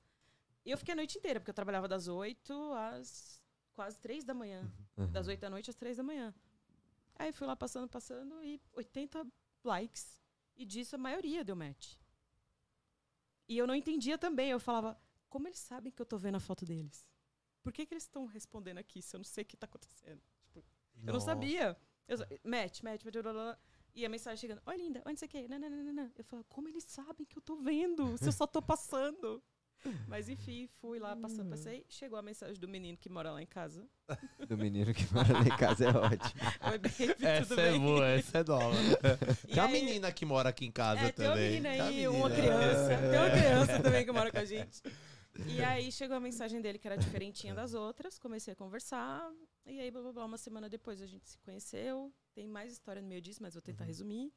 E 0.64 0.70
eu 0.70 0.78
fiquei 0.78 0.92
a 0.92 0.96
noite 0.96 1.18
inteira, 1.18 1.40
porque 1.40 1.50
eu 1.50 1.54
trabalhava 1.54 1.86
das 1.88 2.08
8 2.08 2.52
às 2.74 3.40
quase 3.74 3.98
3 3.98 4.24
da 4.24 4.32
manhã. 4.34 4.70
Uhum. 4.96 5.10
Das 5.10 5.26
8 5.26 5.40
da 5.40 5.50
noite 5.50 5.68
às 5.68 5.76
3 5.76 5.96
da 5.96 6.02
manhã. 6.02 6.32
Aí 7.16 7.32
fui 7.32 7.46
lá 7.46 7.56
passando, 7.56 7.88
passando 7.88 8.42
e 8.42 8.60
80 8.72 9.26
likes. 9.64 10.20
E 10.56 10.64
disso 10.64 10.94
a 10.96 10.98
maioria 10.98 11.44
deu 11.44 11.56
match. 11.56 11.94
E 13.48 13.58
eu 13.58 13.66
não 13.66 13.74
entendia 13.74 14.16
também. 14.18 14.50
Eu 14.50 14.58
falava, 14.60 14.98
como 15.28 15.48
eles 15.48 15.58
sabem 15.58 15.92
que 15.92 16.00
eu 16.00 16.06
tô 16.06 16.18
vendo 16.18 16.36
a 16.36 16.40
foto 16.40 16.64
deles? 16.64 17.06
Por 17.62 17.72
que, 17.72 17.84
que 17.84 17.94
eles 17.94 18.04
estão 18.04 18.26
respondendo 18.26 18.78
aqui 18.78 19.02
se 19.02 19.14
eu 19.16 19.18
não 19.18 19.24
sei 19.24 19.42
o 19.42 19.46
que 19.46 19.56
tá 19.56 19.66
acontecendo? 19.66 20.20
Tipo, 20.40 20.64
eu 21.04 21.12
não 21.12 21.20
sabia. 21.20 21.76
Eu, 22.06 22.18
match, 22.44 22.82
match, 22.82 23.02
match, 23.04 23.22
blá, 23.22 23.22
blá, 23.22 23.32
blá. 23.32 23.58
E 23.94 24.04
a 24.04 24.08
mensagem 24.08 24.36
chegando, 24.36 24.62
oi 24.66 24.76
linda, 24.76 25.02
onde 25.06 25.18
você 25.18 25.26
quer? 25.26 25.48
Não, 25.48 25.58
não, 25.58 25.68
não, 25.70 25.92
não. 25.92 26.12
Eu 26.16 26.24
falo, 26.24 26.44
como 26.44 26.68
eles 26.68 26.84
sabem 26.84 27.26
que 27.26 27.36
eu 27.38 27.42
tô 27.42 27.56
vendo? 27.56 28.16
Se 28.18 28.28
eu 28.28 28.32
só 28.32 28.46
tô 28.46 28.60
passando. 28.62 29.42
Mas 30.08 30.28
enfim, 30.28 30.66
fui 30.80 30.98
lá, 30.98 31.14
passando, 31.16 31.50
passei. 31.50 31.84
Chegou 31.88 32.18
a 32.18 32.22
mensagem 32.22 32.58
do 32.60 32.66
menino 32.68 32.96
que 32.98 33.08
mora 33.08 33.30
lá 33.30 33.40
em 33.42 33.46
casa. 33.46 33.88
Do 34.48 34.56
menino 34.56 34.92
que 34.92 35.04
mora 35.12 35.32
lá 35.32 35.42
em 35.42 35.56
casa 35.56 35.84
é 35.84 35.88
ótimo. 35.88 36.40
Oi, 36.70 36.78
baby, 36.78 37.14
tudo 37.14 37.24
Essa 37.26 37.56
bem? 37.56 37.74
é 37.74 37.78
boa, 37.78 38.06
essa 38.08 38.38
é 38.38 38.44
nova. 38.44 38.76
E 39.48 39.54
Tem 39.54 39.62
uma 39.62 39.68
menina 39.68 40.12
que 40.12 40.24
mora 40.24 40.48
aqui 40.48 40.64
em 40.66 40.72
casa 40.72 41.00
É, 41.02 41.12
tem 41.12 41.26
uma 41.26 41.34
também. 41.34 41.50
menina 41.60 41.68
Tem 41.70 41.80
uma 41.80 41.88
aí, 41.88 42.08
uma 42.08 42.28
menina. 42.28 42.42
criança. 42.58 42.88
Tem 43.10 43.18
uma 43.18 43.30
criança 43.30 43.82
também 43.82 44.04
que 44.04 44.12
mora 44.12 44.30
com 44.32 44.38
a 44.38 44.44
gente. 44.44 44.82
E 45.48 45.62
aí 45.64 45.90
chegou 45.92 46.16
a 46.16 46.20
mensagem 46.20 46.60
dele 46.60 46.78
que 46.78 46.86
era 46.86 46.96
diferentinha 46.96 47.54
das 47.54 47.74
outras. 47.74 48.18
Comecei 48.18 48.52
a 48.52 48.56
conversar. 48.56 49.30
E 49.64 49.80
aí, 49.80 49.90
blá, 49.90 50.02
blá, 50.02 50.12
blá, 50.12 50.24
uma 50.24 50.38
semana 50.38 50.68
depois 50.68 51.02
a 51.02 51.06
gente 51.06 51.28
se 51.28 51.38
conheceu. 51.38 52.12
Tem 52.34 52.46
mais 52.46 52.72
história 52.72 53.02
no 53.02 53.08
meio 53.08 53.20
disso, 53.20 53.42
mas 53.42 53.54
vou 53.54 53.62
tentar 53.62 53.84
Uhum. 53.84 53.88
resumir. 53.88 54.32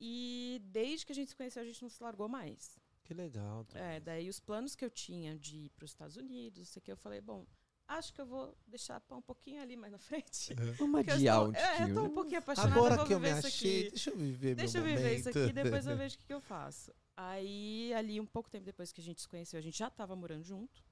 E 0.00 0.60
desde 0.64 1.04
que 1.04 1.12
a 1.12 1.14
gente 1.14 1.28
se 1.28 1.36
conheceu, 1.36 1.62
a 1.62 1.66
gente 1.66 1.82
não 1.82 1.88
se 1.88 2.02
largou 2.02 2.28
mais. 2.28 2.78
Que 3.04 3.14
legal. 3.14 3.66
É, 3.74 3.98
daí 4.00 4.28
os 4.28 4.38
planos 4.38 4.76
que 4.76 4.84
eu 4.84 4.90
tinha 4.90 5.36
de 5.36 5.56
ir 5.56 5.70
para 5.70 5.84
os 5.84 5.90
Estados 5.90 6.16
Unidos, 6.16 6.68
isso 6.68 6.78
aqui, 6.78 6.92
eu 6.92 6.96
falei, 6.96 7.20
bom, 7.20 7.46
acho 7.88 8.12
que 8.12 8.20
eu 8.20 8.26
vou 8.26 8.56
deixar 8.66 9.00
pra 9.00 9.16
um 9.16 9.22
pouquinho 9.22 9.60
ali 9.62 9.76
mais 9.76 9.90
na 9.92 9.98
frente. 9.98 10.54
Vamos 10.78 11.00
Porque 11.00 11.10
eu 11.10 11.14
adiar 11.14 11.36
estou- 11.36 11.48
um 11.48 11.54
é, 11.54 11.72
eu 11.72 11.76
tiquinho, 11.78 11.94
tô 11.94 12.02
né? 12.02 12.08
um 12.08 12.14
pouquinho 12.14 12.38
apaixonada, 12.38 12.74
Agora 12.76 12.96
vou 12.96 13.06
que 13.06 13.14
eu 13.14 13.20
me 13.20 13.26
viver 13.26 13.38
isso 13.38 13.46
achei, 13.46 13.80
aqui. 13.80 13.90
deixa 13.90 14.10
eu 14.10 14.16
viver 14.16 14.54
Deixa 14.54 14.78
eu 14.78 14.84
viver 14.84 15.16
isso 15.18 15.28
aqui, 15.28 15.52
depois 15.52 15.86
eu 15.86 15.96
vejo 15.98 16.14
o 16.14 16.18
que, 16.18 16.26
que 16.26 16.34
eu 16.34 16.40
faço. 16.40 16.92
Aí, 17.16 17.92
ali, 17.94 18.20
um 18.20 18.26
pouco 18.26 18.48
tempo 18.50 18.64
depois 18.64 18.92
que 18.92 19.00
a 19.00 19.04
gente 19.04 19.20
se 19.20 19.26
conheceu, 19.28 19.58
a 19.58 19.62
gente 19.62 19.76
já 19.76 19.90
tava 19.90 20.14
morando 20.14 20.44
junto. 20.44 20.84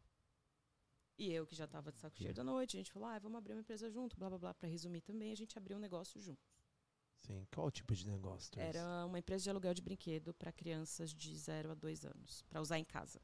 E 1.18 1.32
eu, 1.32 1.46
que 1.46 1.54
já 1.54 1.66
tava 1.66 1.90
de 1.92 1.98
saco 1.98 2.16
cheio 2.18 2.34
da 2.34 2.44
noite, 2.44 2.76
a 2.76 2.80
gente 2.80 2.92
falou, 2.92 3.08
ah, 3.08 3.18
vamos 3.18 3.38
abrir 3.38 3.54
uma 3.54 3.60
empresa 3.60 3.88
junto, 3.90 4.16
blá, 4.18 4.28
blá, 4.28 4.38
blá. 4.38 4.54
Pra 4.54 4.68
resumir 4.68 5.00
também, 5.00 5.32
a 5.32 5.34
gente 5.36 5.56
abriu 5.56 5.76
um 5.78 5.80
negócio 5.80 6.20
junto. 6.20 6.40
Sim, 7.26 7.46
qual 7.54 7.70
tipo 7.70 7.94
de 7.94 8.06
negócio? 8.06 8.50
Era 8.58 9.06
uma 9.06 9.18
empresa 9.18 9.44
de 9.44 9.50
aluguel 9.50 9.72
de 9.72 9.80
brinquedo 9.80 10.34
pra 10.34 10.52
crianças 10.52 11.14
de 11.14 11.34
0 11.34 11.70
a 11.70 11.74
2 11.74 12.04
anos, 12.04 12.42
pra 12.50 12.60
usar 12.60 12.78
em 12.78 12.84
casa. 12.84 13.20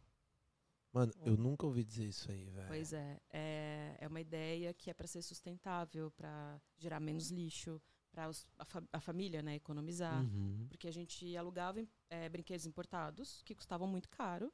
Mano, 0.92 1.12
eu 1.24 1.36
nunca 1.36 1.64
ouvi 1.66 1.82
dizer 1.84 2.04
isso 2.06 2.30
aí, 2.30 2.50
velho. 2.50 2.68
Pois 2.68 2.92
é, 2.92 3.20
é, 3.30 3.96
é 4.00 4.06
uma 4.08 4.20
ideia 4.20 4.74
que 4.74 4.90
é 4.90 4.94
para 4.94 5.06
ser 5.06 5.22
sustentável, 5.22 6.10
para 6.10 6.60
gerar 6.76 7.00
menos 7.00 7.30
lixo, 7.30 7.80
para 8.10 8.28
a, 8.58 8.64
fa- 8.64 8.84
a 8.92 9.00
família 9.00 9.40
né, 9.42 9.54
economizar. 9.54 10.22
Uhum. 10.22 10.66
Porque 10.68 10.86
a 10.86 10.92
gente 10.92 11.34
alugava 11.36 11.82
é, 12.10 12.28
brinquedos 12.28 12.66
importados, 12.66 13.40
que 13.42 13.54
custavam 13.54 13.88
muito 13.88 14.08
caro. 14.10 14.52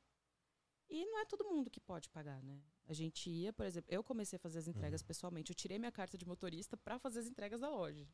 E 0.89 1.05
não 1.07 1.19
é 1.19 1.25
todo 1.27 1.45
mundo 1.45 1.69
que 1.69 1.81
pode 1.81 2.09
pagar, 2.09 2.41
né? 2.43 2.63
A 2.87 2.93
gente 2.95 3.29
ia, 3.29 3.53
por 3.53 3.67
exemplo, 3.67 3.93
eu 3.93 4.03
comecei 4.03 4.37
a 4.37 4.41
fazer 4.41 4.59
as 4.61 4.69
entregas 4.69 5.03
pessoalmente. 5.03 5.51
Eu 5.51 5.57
tirei 5.57 5.79
minha 5.79 5.93
carta 5.93 6.17
de 6.17 6.25
motorista 6.25 6.77
para 6.77 6.99
fazer 6.99 7.19
as 7.19 7.27
entregas 7.27 7.61
da 7.61 7.69
loja. 7.69 8.07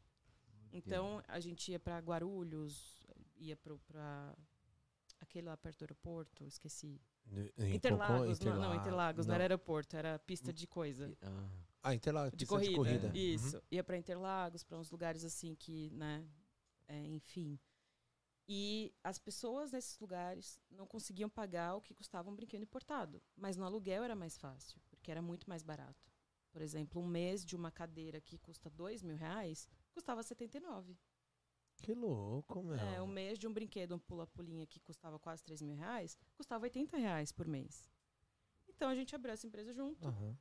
Então, 0.72 1.22
a 1.28 1.38
gente 1.38 1.70
ia 1.70 1.78
para 1.78 1.98
Guarulhos, 2.00 3.06
ia 3.36 3.56
para 3.56 4.34
aquele 5.20 5.46
lá 5.46 5.56
perto 5.56 5.78
do 5.78 5.82
aeroporto, 5.84 6.44
esqueci. 6.46 7.00
Em 7.58 7.74
Interlagos, 7.74 8.38
Cocó? 8.38 8.50
não, 8.50 8.60
não, 8.60 8.74
Interlagos, 8.74 9.26
não. 9.26 9.30
Não. 9.32 9.34
era 9.34 9.44
aeroporto, 9.44 9.96
era 9.96 10.18
pista 10.20 10.52
de 10.52 10.66
coisa. 10.66 11.16
Ah, 11.22 11.48
Ah, 11.82 11.94
Interlagos, 11.94 12.30
De 12.32 12.38
pista 12.46 12.54
corrida. 12.54 12.70
de 12.70 12.76
corrida. 12.76 13.06
Uhum. 13.08 13.14
Isso. 13.14 13.62
Ia 13.70 13.82
para 13.84 13.96
Interlagos, 13.98 14.62
para 14.64 14.78
uns 14.78 14.90
lugares 14.90 15.24
assim 15.24 15.54
que, 15.54 15.90
né, 15.90 16.26
é, 16.88 17.04
enfim. 17.06 17.58
E 18.46 18.94
as 19.02 19.18
pessoas 19.18 19.72
nesses 19.72 19.98
lugares 19.98 20.60
não 20.70 20.86
conseguiam 20.86 21.30
pagar 21.30 21.74
o 21.76 21.80
que 21.80 21.94
custava 21.94 22.30
um 22.30 22.34
brinquedo 22.36 22.62
importado. 22.62 23.22
Mas 23.36 23.56
no 23.56 23.64
aluguel 23.64 24.04
era 24.04 24.14
mais 24.14 24.36
fácil, 24.36 24.80
porque 24.90 25.10
era 25.10 25.22
muito 25.22 25.48
mais 25.48 25.62
barato. 25.62 26.12
Por 26.52 26.60
exemplo, 26.62 27.00
um 27.02 27.06
mês 27.06 27.44
de 27.44 27.56
uma 27.56 27.70
cadeira 27.70 28.20
que 28.20 28.38
custa 28.38 28.70
dois 28.70 29.02
mil 29.02 29.16
reais, 29.16 29.66
custava 29.92 30.22
79. 30.22 30.96
Que 31.82 31.94
louco, 31.94 32.62
meu. 32.62 32.76
É, 32.76 33.02
um 33.02 33.06
mês 33.06 33.38
de 33.38 33.46
um 33.46 33.52
brinquedo, 33.52 33.94
um 33.94 33.98
pula-pulinha 33.98 34.66
que 34.66 34.80
custava 34.80 35.18
quase 35.18 35.42
3 35.44 35.62
mil 35.62 35.76
reais, 35.76 36.16
custava 36.36 36.64
80 36.64 36.96
reais 36.96 37.32
por 37.32 37.46
mês. 37.46 37.88
Então 38.68 38.88
a 38.88 38.94
gente 38.94 39.14
abriu 39.14 39.32
essa 39.32 39.46
empresa 39.46 39.72
junto. 39.72 40.06
Aham. 40.06 40.36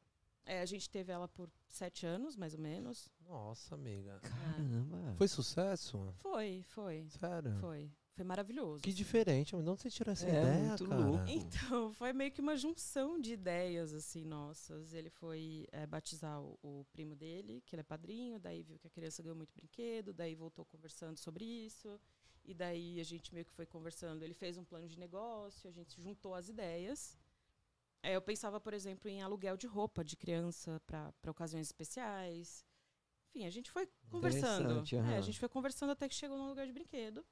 É, 0.45 0.59
a 0.59 0.65
gente 0.65 0.89
teve 0.89 1.11
ela 1.11 1.27
por 1.27 1.49
sete 1.69 2.05
anos, 2.05 2.35
mais 2.35 2.53
ou 2.53 2.59
menos. 2.59 3.09
Nossa, 3.21 3.75
amiga. 3.75 4.19
caramba. 4.19 5.15
Foi 5.15 5.27
sucesso? 5.27 6.13
Foi, 6.17 6.63
foi, 6.63 7.07
Sério? 7.09 7.53
foi. 7.59 7.89
Foi 8.15 8.23
maravilhoso. 8.23 8.81
Que 8.83 8.89
assim. 8.89 8.97
diferente, 8.97 9.55
mas 9.55 9.67
onde 9.67 9.81
você 9.81 9.89
tirou 9.89 10.11
essa 10.13 10.27
É, 10.27 10.29
ideia, 10.29 10.67
muito 10.67 10.87
cara? 10.87 11.01
louco. 11.05 11.23
Então, 11.27 11.91
foi 11.93 12.13
meio 12.13 12.31
que 12.31 12.41
uma 12.41 12.55
junção 12.55 13.19
de 13.19 13.33
ideias, 13.33 13.91
assim, 13.91 14.23
nossas. 14.23 14.93
Ele 14.93 15.09
foi 15.09 15.67
é, 15.71 15.87
batizar 15.87 16.39
o, 16.39 16.57
o 16.61 16.85
primo 16.91 17.15
dele, 17.15 17.61
que 17.65 17.75
ele 17.75 17.81
é 17.81 17.83
padrinho, 17.83 18.39
daí 18.39 18.61
viu 18.61 18.77
que 18.77 18.85
a 18.87 18.91
criança 18.91 19.23
ganhou 19.23 19.35
muito 19.35 19.53
brinquedo, 19.55 20.13
daí 20.13 20.35
voltou 20.35 20.63
conversando 20.65 21.17
sobre 21.17 21.43
isso. 21.43 21.99
E 22.45 22.53
daí 22.53 22.99
a 22.99 23.03
gente 23.03 23.33
meio 23.33 23.45
que 23.45 23.51
foi 23.53 23.65
conversando. 23.65 24.21
Ele 24.21 24.33
fez 24.33 24.57
um 24.57 24.63
plano 24.65 24.87
de 24.87 24.99
negócio, 24.99 25.67
a 25.67 25.71
gente 25.71 25.99
juntou 25.99 26.35
as 26.35 26.49
ideias. 26.49 27.17
É, 28.03 28.15
eu 28.15 28.21
pensava, 28.21 28.59
por 28.59 28.73
exemplo, 28.73 29.09
em 29.09 29.23
aluguel 29.23 29.55
de 29.57 29.65
roupa 29.65 30.03
de 30.03 30.15
criança 30.17 30.79
para 30.85 31.31
ocasiões 31.31 31.67
especiais. 31.67 32.65
Enfim, 33.29 33.45
a 33.45 33.49
gente 33.49 33.71
foi 33.71 33.87
conversando. 34.11 34.83
É, 35.11 35.17
a 35.17 35.21
gente 35.21 35.39
foi 35.39 35.49
conversando 35.49 35.91
até 35.93 36.07
que 36.07 36.13
chegou 36.13 36.37
num 36.37 36.49
lugar 36.49 36.67
de 36.67 36.73
brinquedo. 36.73 37.25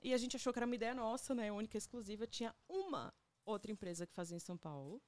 E 0.00 0.14
a 0.14 0.16
gente 0.18 0.36
achou 0.36 0.52
que 0.52 0.58
era 0.58 0.66
uma 0.66 0.74
ideia 0.74 0.94
nossa, 0.94 1.34
né? 1.34 1.50
Única 1.50 1.76
e 1.76 1.78
exclusiva. 1.78 2.26
Tinha 2.26 2.54
uma 2.68 3.12
outra 3.44 3.70
empresa 3.72 4.06
que 4.06 4.12
fazia 4.14 4.36
em 4.36 4.40
São 4.40 4.56
Paulo. 4.56 5.02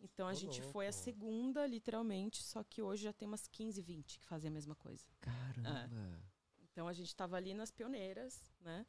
Então 0.00 0.28
a 0.28 0.32
Ô, 0.32 0.34
gente 0.34 0.60
foi 0.62 0.86
a 0.86 0.90
louco. 0.90 1.04
segunda, 1.04 1.66
literalmente, 1.66 2.42
só 2.42 2.62
que 2.62 2.82
hoje 2.82 3.04
já 3.04 3.12
tem 3.14 3.26
umas 3.26 3.48
15, 3.48 3.80
20 3.80 4.18
que 4.20 4.26
fazem 4.26 4.48
a 4.48 4.52
mesma 4.52 4.74
coisa. 4.74 5.06
Caramba. 5.20 6.22
Então 6.58 6.86
a 6.86 6.92
gente 6.92 7.06
estava 7.08 7.36
ali 7.36 7.54
nas 7.54 7.70
pioneiras, 7.70 8.52
né? 8.60 8.84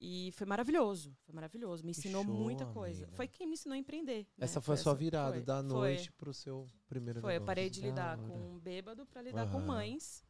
E 0.00 0.32
foi 0.32 0.44
maravilhoso, 0.48 1.16
foi 1.22 1.32
maravilhoso. 1.32 1.84
Me 1.84 1.92
ensinou 1.92 2.24
show, 2.24 2.34
muita 2.34 2.66
coisa. 2.66 3.04
amiga. 3.04 3.16
Foi 3.16 3.28
quem 3.28 3.46
me 3.46 3.52
ensinou 3.54 3.74
a 3.76 3.78
empreender. 3.78 4.24
né? 4.36 4.44
Essa 4.44 4.60
foi 4.60 4.74
a 4.74 4.78
sua 4.78 4.94
virada 4.94 5.34
foi, 5.34 5.42
da 5.44 5.58
foi. 5.60 5.68
noite 5.68 6.10
pro 6.10 6.34
seu 6.34 6.68
primeiro 6.88 7.20
Foi, 7.20 7.30
eu 7.30 7.34
negócio. 7.34 7.46
parei 7.46 7.70
de 7.70 7.80
Da 7.80 7.86
lidar 7.86 8.18
com 8.18 8.36
um 8.36 8.58
bêbado 8.58 9.06
para 9.06 9.22
lidar 9.22 9.48
com 9.48 9.58
Aham. 9.58 9.66
mães. 9.66 10.24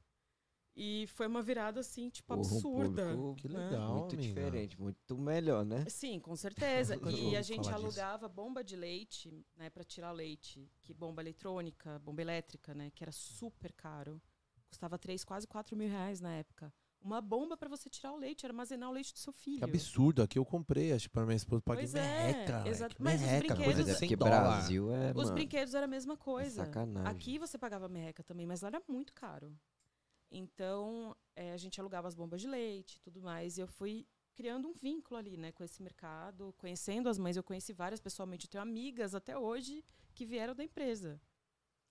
E 0.75 1.07
foi 1.09 1.27
uma 1.27 1.43
virada, 1.43 1.81
assim, 1.81 2.09
tipo, 2.09 2.29
Porra, 2.35 2.41
um 2.41 2.55
absurda. 2.57 3.05
público 3.15 3.35
Que 3.37 3.49
né? 3.49 3.69
legal, 3.69 3.93
Muito 3.99 4.15
amiga. 4.15 4.23
diferente, 4.29 4.81
muito 4.81 5.19
melhor, 5.19 5.65
né? 5.67 5.85
Sim, 5.89 6.19
com 6.19 6.35
certeza. 6.35 6.97
E 7.35 7.37
a 7.37 7.43
gente 7.43 7.65
falar 7.65 7.77
disso. 7.77 7.87
alugava 7.87 8.29
bomba 8.29 8.65
de 8.65 8.75
leite, 8.75 9.45
né, 9.57 9.69
para 9.69 9.85
tirar 9.85 10.13
leite, 10.13 10.67
que 10.81 10.95
bomba 10.95 11.21
eletrônica, 11.21 11.99
bomba 11.99 12.23
elétrica, 12.23 12.73
né, 12.75 12.91
que 12.95 13.05
era 13.05 13.13
super 13.13 13.71
caro. 13.73 14.21
Custava 14.71 14.99
três, 14.99 15.23
quase 15.25 15.47
4 15.47 15.77
mil 15.77 15.89
reais 15.91 16.21
na 16.23 16.33
época. 16.37 16.73
Uma 17.05 17.21
bomba 17.21 17.57
para 17.57 17.69
você 17.69 17.91
tirar 17.91 18.13
o 18.13 18.17
leite, 18.17 18.47
armazenar 18.47 18.89
o 18.89 18.93
leite 18.93 19.13
do 19.13 19.19
seu 19.19 19.33
filho. 19.33 19.59
Que 19.59 19.65
absurdo. 19.65 20.23
Aqui 20.23 20.39
eu 20.39 20.45
comprei, 20.45 20.93
acho 20.93 21.09
que 21.09 21.13
pra 21.13 21.25
minha 21.27 21.37
esposa. 21.37 21.61
Paguei 21.61 21.83
Pois 21.85 21.95
é, 21.97 22.01
merreca. 22.01 22.69
exa- 22.69 22.85
like, 22.87 23.03
mas 23.03 23.21
os 23.21 23.27
merreca, 23.27 23.55
brinquedos- 23.57 23.75
coisa 23.75 23.91
é, 23.91 23.95
100 23.95 24.09
porque 24.09 24.17
dólar. 24.17 24.41
Brasil 24.41 24.93
é, 24.95 25.11
Os 25.11 25.17
mano, 25.17 25.33
brinquedos 25.35 25.75
era 25.75 25.85
a 25.85 25.89
mesma 25.89 26.17
coisa. 26.17 26.65
sacanagem. 26.65 27.11
Aqui 27.11 27.39
você 27.41 27.59
pagava 27.59 27.89
merreca 27.89 28.23
também, 28.23 28.47
mas 28.47 28.61
lá 28.63 28.69
era 28.69 28.83
muito 28.89 29.13
caro. 29.13 29.53
Então, 30.35 31.15
eh, 31.37 31.53
a 31.53 31.57
gente 31.57 31.79
alugava 31.79 32.09
as 32.09 32.15
bombas 32.15 32.41
de 32.41 32.49
leite 32.49 32.97
e 32.97 33.01
tudo 33.01 33.21
mais. 33.21 33.59
E 33.59 33.61
eu 33.61 33.67
fui 33.67 34.07
criando 34.35 34.67
um 34.67 34.73
vínculo 34.73 35.19
ali, 35.19 35.37
né, 35.37 35.53
com 35.53 35.63
esse 35.63 35.83
mercado, 35.83 36.55
conhecendo 36.57 37.09
as 37.09 37.19
mães. 37.19 37.37
Eu 37.37 37.43
conheci 37.43 37.73
várias 37.73 38.01
pessoalmente. 38.01 38.47
Eu 38.47 38.51
tenho 38.51 38.63
amigas 38.63 39.15
até 39.15 39.37
hoje 39.37 39.85
que 40.15 40.25
vieram 40.25 40.55
da 40.55 40.65
empresa. 40.65 41.21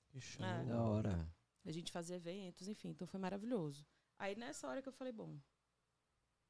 Que 0.09 0.19
show. 0.19 0.43
É. 0.43 0.63
da 0.65 0.81
hora. 0.81 1.29
A 1.63 1.71
gente 1.71 1.91
fazia 1.91 2.15
eventos, 2.15 2.67
enfim. 2.67 2.89
Então, 2.89 3.05
foi 3.07 3.19
maravilhoso. 3.19 3.85
Aí, 4.17 4.35
nessa 4.35 4.67
hora 4.67 4.81
que 4.81 4.89
eu 4.89 4.93
falei, 4.93 5.13
bom, 5.13 5.37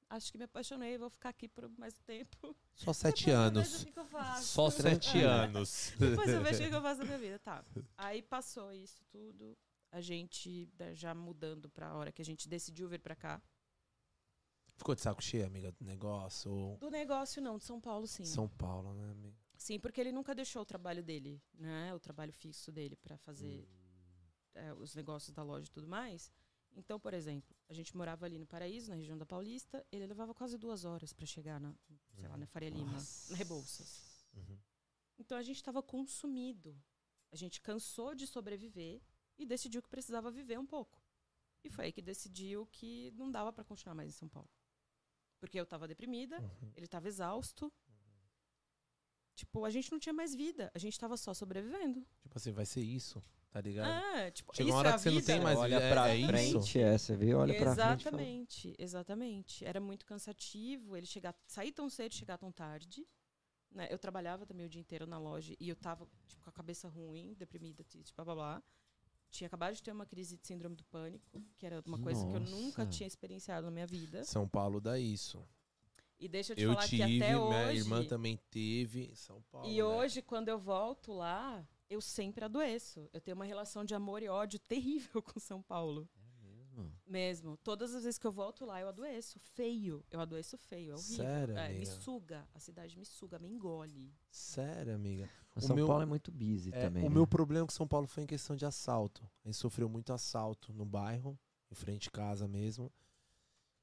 acho 0.10 0.32
que 0.32 0.38
me 0.38 0.46
apaixonei, 0.46 0.98
vou 0.98 1.10
ficar 1.10 1.30
aqui 1.30 1.48
por 1.50 1.70
mais 1.78 1.94
tempo. 2.00 2.56
Só 2.74 2.94
sete 2.94 3.26
Depois 3.28 3.36
eu 3.36 3.42
anos. 3.42 3.72
vejo 3.72 3.82
o 3.82 3.86
que 3.86 3.92
que 3.92 4.00
eu 4.00 4.06
faço. 4.06 4.44
Só 4.48 4.70
sete 4.70 5.18
anos. 5.20 5.94
Depois 6.00 6.30
eu 6.30 6.42
vejo 6.42 6.64
o 6.64 6.70
que 6.70 6.76
eu 6.76 6.82
faço 6.82 7.00
da 7.00 7.06
minha 7.06 7.18
vida. 7.18 7.40
Tá. 7.40 7.66
Aí 7.98 8.22
passou 8.22 8.72
isso 8.74 9.04
tudo. 9.12 9.58
A 9.92 10.00
gente 10.00 10.70
né, 10.80 10.96
já 10.96 11.14
mudando 11.14 11.70
pra 11.70 11.94
hora 11.94 12.12
que 12.12 12.22
a 12.22 12.26
gente 12.26 12.48
decidiu 12.48 12.88
vir 12.88 13.00
pra 13.00 13.16
cá. 13.16 13.42
Ficou 14.78 14.96
de 14.96 15.02
saco 15.02 15.22
cheio, 15.22 15.46
amiga, 15.46 15.72
do 15.74 15.84
negócio? 15.86 16.52
Ou 16.52 16.78
Do 16.78 16.90
negócio, 16.90 17.42
não, 17.42 17.58
de 17.58 17.66
São 17.66 17.80
Paulo, 17.80 18.08
sim. 18.08 18.24
São 18.24 18.48
Paulo, 18.48 18.94
né, 18.94 19.12
amiga? 19.12 19.38
Sim, 19.58 19.80
porque 19.80 20.02
ele 20.02 20.12
nunca 20.12 20.34
deixou 20.34 20.62
o 20.62 20.66
trabalho 20.66 21.04
dele, 21.04 21.40
né? 21.54 21.94
O 21.94 22.00
trabalho 22.00 22.34
fixo 22.34 22.72
dele 22.72 22.96
pra 22.96 23.18
fazer 23.18 23.68
é, 24.56 24.74
os 24.74 24.96
negócios 24.96 25.32
da 25.32 25.44
loja 25.44 25.68
e 25.68 25.70
tudo 25.70 25.88
mais. 25.88 26.32
Então, 26.76 27.00
por 27.00 27.14
exemplo, 27.14 27.56
a 27.70 27.74
gente 27.74 27.96
morava 27.96 28.26
ali 28.26 28.40
no 28.40 28.48
Paraíso, 28.48 28.90
na 28.90 28.96
região 28.96 29.18
da 29.18 29.26
Paulista. 29.26 29.86
Ele 29.92 30.08
levava 30.08 30.34
quase 30.34 30.58
duas 30.58 30.86
horas 30.86 31.14
pra 31.14 31.26
chegar 31.26 31.60
na, 31.60 31.76
sei 32.16 32.28
lá, 32.28 32.38
na 32.38 32.48
Faria 32.48 32.70
Lima, 32.70 32.98
na 33.30 33.36
Rebouças. 33.36 34.26
Uhum. 34.34 34.58
Então 35.20 35.38
a 35.38 35.44
gente 35.44 35.58
estava 35.58 35.84
consumido. 35.84 36.76
A 37.32 37.36
gente 37.36 37.62
cansou 37.62 38.16
de 38.16 38.26
sobreviver 38.26 39.02
e 39.38 39.46
decidiu 39.46 39.82
que 39.82 39.90
precisava 39.90 40.30
viver 40.32 40.58
um 40.60 40.66
pouco. 40.66 41.02
E 41.64 41.70
foi 41.70 41.86
aí 41.86 41.92
que 41.92 42.02
decidiu 42.02 42.66
que 42.68 43.12
não 43.16 43.30
dava 43.32 43.52
para 43.54 43.64
continuar 43.64 43.94
mais 43.96 44.10
em 44.10 44.14
São 44.14 44.28
Paulo. 44.30 44.50
Porque 45.40 45.60
eu 45.60 45.64
estava 45.64 45.88
deprimida, 45.88 46.40
Uhum. 46.40 46.72
ele 46.76 46.86
estava 46.86 47.08
exausto. 47.08 47.72
Tipo, 49.36 49.66
a 49.66 49.70
gente 49.70 49.92
não 49.92 50.00
tinha 50.00 50.14
mais 50.14 50.36
vida, 50.36 50.72
a 50.74 50.78
gente 50.80 50.94
estava 50.94 51.18
só 51.18 51.34
sobrevivendo. 51.34 52.06
Tipo 52.22 52.38
assim, 52.38 52.52
vai 52.52 52.66
ser 52.66 52.82
isso, 52.82 53.24
tá 53.50 53.60
ligado? 53.62 53.90
Ah, 53.90 54.30
tipo, 54.32 54.56
Chega 54.56 54.70
isso 54.70 54.74
uma 54.76 54.80
hora 54.80 54.90
é 54.90 54.92
a 54.92 54.96
que 54.96 55.02
você 55.02 55.10
não 55.12 55.22
tem 55.22 55.40
mais 55.40 55.58
olha 55.58 55.76
é- 55.78 55.90
pra 55.92 56.10
é 56.10 56.18
isso? 56.18 56.28
frente, 56.28 56.80
é, 56.80 56.98
você 56.98 57.16
vê, 57.16 57.34
olha 57.34 57.56
pra 57.56 57.74
frente. 57.76 58.02
Exatamente, 58.02 58.76
exatamente. 58.78 59.66
Era 59.66 59.80
muito 59.80 60.06
cansativo 60.06 60.96
ele 60.96 61.08
chegar, 61.08 61.36
sair 61.48 61.72
tão 61.72 61.90
cedo, 61.90 62.14
chegar 62.14 62.38
tão 62.38 62.52
tarde. 62.52 63.08
né? 63.74 63.88
Eu 63.90 63.98
trabalhava 63.98 64.46
também 64.46 64.66
o 64.66 64.70
dia 64.70 64.82
inteiro 64.82 65.08
na 65.08 65.18
loja 65.18 65.56
e 65.58 65.70
eu 65.70 65.78
tava 65.78 66.06
tipo, 66.28 66.44
com 66.44 66.50
a 66.50 66.54
cabeça 66.54 66.90
ruim, 66.90 67.34
deprimida, 67.36 67.86
triste, 67.86 68.14
blá 68.14 68.26
blá 68.26 68.36
blá. 68.36 68.64
Tinha 69.32 69.48
acabado 69.48 69.74
de 69.74 69.82
ter 69.82 69.92
uma 69.92 70.06
crise 70.06 70.38
de 70.38 70.46
síndrome 70.46 70.76
do 70.76 70.84
pânico, 70.84 71.42
que 71.58 71.66
era 71.66 71.82
uma 71.86 71.98
coisa 71.98 72.28
que 72.28 72.36
eu 72.36 72.40
nunca 72.42 72.84
Nossa. 72.84 72.98
tinha 72.98 73.08
experienciado 73.08 73.66
na 73.66 73.72
minha 73.72 73.88
vida. 73.88 74.24
São 74.26 74.48
Paulo 74.48 74.82
dá 74.82 75.00
isso. 75.00 75.42
E 76.20 76.28
deixa 76.28 76.52
eu 76.52 76.56
te 76.58 76.62
Eu 76.62 76.74
falar 76.74 76.88
tive, 76.88 76.98
que 76.98 77.24
até 77.24 77.34
minha 77.34 77.42
hoje. 77.42 77.80
irmã 77.80 78.04
também 78.06 78.38
teve. 78.52 79.16
São 79.16 79.42
Paulo. 79.50 79.68
E 79.68 79.78
né? 79.78 79.84
hoje, 79.84 80.22
quando 80.22 80.50
eu 80.50 80.60
volto 80.60 81.14
lá, 81.14 81.68
eu 81.90 82.00
sempre 82.00 82.46
adoeço. 82.46 83.10
Eu 83.12 83.20
tenho 83.20 83.36
uma 83.36 83.46
relação 83.46 83.84
de 83.84 83.96
amor 83.96 84.22
e 84.22 84.28
ódio 84.30 84.60
terrível 84.60 85.22
com 85.24 85.40
São 85.40 85.62
Paulo. 85.62 86.08
Mesmo? 86.76 86.92
Mesmo. 87.08 87.58
Todas 87.58 87.94
as 87.94 88.04
vezes 88.04 88.18
que 88.18 88.26
eu 88.26 88.32
volto 88.32 88.66
lá, 88.66 88.80
eu 88.80 88.88
adoeço. 88.88 89.40
Feio. 89.40 90.04
Eu 90.10 90.20
adoeço 90.20 90.58
feio. 90.58 90.92
É 90.92 90.96
horrível. 90.96 91.16
Sério, 91.26 91.58
É, 91.58 91.74
me 91.74 91.86
suga. 91.86 92.48
A 92.54 92.60
cidade 92.60 92.98
me 92.98 93.06
suga, 93.06 93.38
me 93.40 93.48
engole. 93.50 94.14
Sério, 94.30 94.96
amiga. 94.96 95.30
O 95.56 95.62
São 95.62 95.76
meu- 95.76 95.88
Paulo 95.88 96.04
é 96.04 96.06
muito 96.06 96.32
busy 96.32 96.70
É, 96.74 96.82
também. 96.86 97.04
o 97.04 97.10
né? 97.10 97.14
meu 97.14 97.28
problema 97.28 97.66
com 97.66 97.72
São 97.74 97.88
Paulo 97.88 98.08
foi 98.08 98.24
em 98.24 98.28
questão 98.28 98.56
de 98.56 98.66
assalto. 98.66 99.22
A 99.44 99.48
gente 99.50 99.58
sofreu 99.58 99.90
muito 99.90 100.14
assalto 100.14 100.72
no 100.74 100.86
bairro, 100.86 101.38
em 101.70 101.76
frente 101.76 102.04
de 102.04 102.12
casa 102.12 102.48
mesmo. 102.48 102.92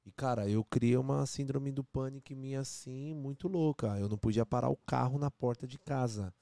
E, 0.06 0.10
cara, 0.10 0.48
eu 0.48 0.64
criei 0.64 0.96
uma 0.96 1.26
síndrome 1.26 1.70
do 1.70 1.84
pânico 1.84 2.32
em 2.32 2.36
mim 2.36 2.54
assim, 2.54 3.12
muito 3.14 3.46
louca. 3.46 3.98
Eu 3.98 4.08
não 4.08 4.16
podia 4.16 4.46
parar 4.46 4.70
o 4.70 4.76
carro 4.76 5.18
na 5.18 5.30
porta 5.30 5.66
de 5.66 5.78
casa. 5.78 6.32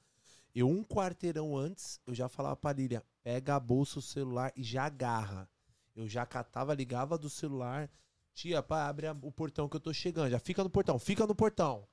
Eu, 0.55 0.69
um 0.69 0.83
quarteirão 0.83 1.55
antes, 1.57 1.99
eu 2.07 2.15
já 2.15 2.29
falava 2.29 2.55
pra 2.55 2.71
Lília, 2.71 3.03
pega 3.21 3.55
a 3.55 3.59
bolsa, 3.59 3.99
o 3.99 4.01
celular 4.01 4.53
e 4.55 4.63
já 4.63 4.85
agarra. 4.85 5.49
Eu 5.97 6.07
já 6.07 6.25
catava, 6.25 6.73
ligava 6.73 7.17
do 7.17 7.29
celular. 7.29 7.89
Tia, 8.33 8.61
pá, 8.61 8.87
abre 8.87 9.07
a- 9.07 9.17
o 9.23 9.31
portão 9.31 9.67
que 9.67 9.75
eu 9.75 9.79
tô 9.79 9.91
chegando. 9.91 10.29
Já 10.29 10.39
fica 10.39 10.63
no 10.63 10.69
portão, 10.69 10.99
fica 10.99 11.25
no 11.25 11.33
portão. 11.35 11.87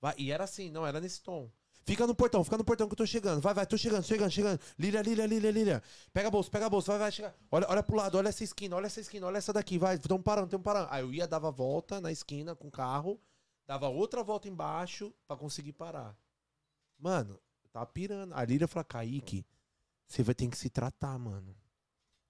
Vai. 0.00 0.14
E 0.16 0.32
era 0.32 0.44
assim, 0.44 0.70
não, 0.70 0.86
era 0.86 0.98
nesse 0.98 1.22
tom. 1.22 1.50
Fica 1.84 2.06
no 2.06 2.14
portão, 2.14 2.42
fica 2.42 2.56
no 2.56 2.64
portão 2.64 2.86
que 2.88 2.92
eu 2.94 2.96
tô 2.96 3.06
chegando. 3.06 3.40
Vai, 3.40 3.52
vai, 3.52 3.66
tô 3.66 3.76
chegando, 3.76 4.02
chegando, 4.04 4.30
chegando. 4.30 4.60
Lília, 4.78 5.02
Lília, 5.02 5.26
Lília, 5.26 5.50
Lília. 5.50 5.82
Pega 6.12 6.28
a 6.28 6.30
bolsa, 6.30 6.50
pega 6.50 6.66
a 6.66 6.70
bolsa, 6.70 6.92
vai, 6.92 6.98
vai, 7.00 7.12
chega. 7.12 7.34
Olha, 7.50 7.66
olha 7.68 7.82
pro 7.82 7.96
lado, 7.96 8.16
olha 8.16 8.28
essa 8.28 8.42
esquina, 8.44 8.76
olha 8.76 8.86
essa 8.86 9.00
esquina, 9.00 9.26
olha 9.26 9.38
essa 9.38 9.52
daqui, 9.52 9.78
vai, 9.78 9.98
tamo 9.98 10.22
parando, 10.22 10.48
tamo 10.48 10.64
parando. 10.64 10.88
Aí 10.90 11.02
eu 11.02 11.12
ia, 11.12 11.26
dava 11.28 11.50
volta 11.50 12.00
na 12.00 12.10
esquina 12.10 12.54
com 12.54 12.68
o 12.68 12.70
carro, 12.70 13.20
dava 13.66 13.88
outra 13.88 14.22
volta 14.22 14.48
embaixo 14.48 15.12
pra 15.26 15.36
conseguir 15.36 15.72
parar. 15.74 16.16
Mano, 16.98 17.38
tava 17.72 17.86
pirando. 17.86 18.32
A 18.34 18.44
Lília 18.44 18.68
falou, 18.68 18.84
Kaique, 18.84 19.44
você 20.06 20.22
vai 20.22 20.34
ter 20.34 20.48
que 20.48 20.56
se 20.56 20.70
tratar, 20.70 21.18
mano. 21.18 21.54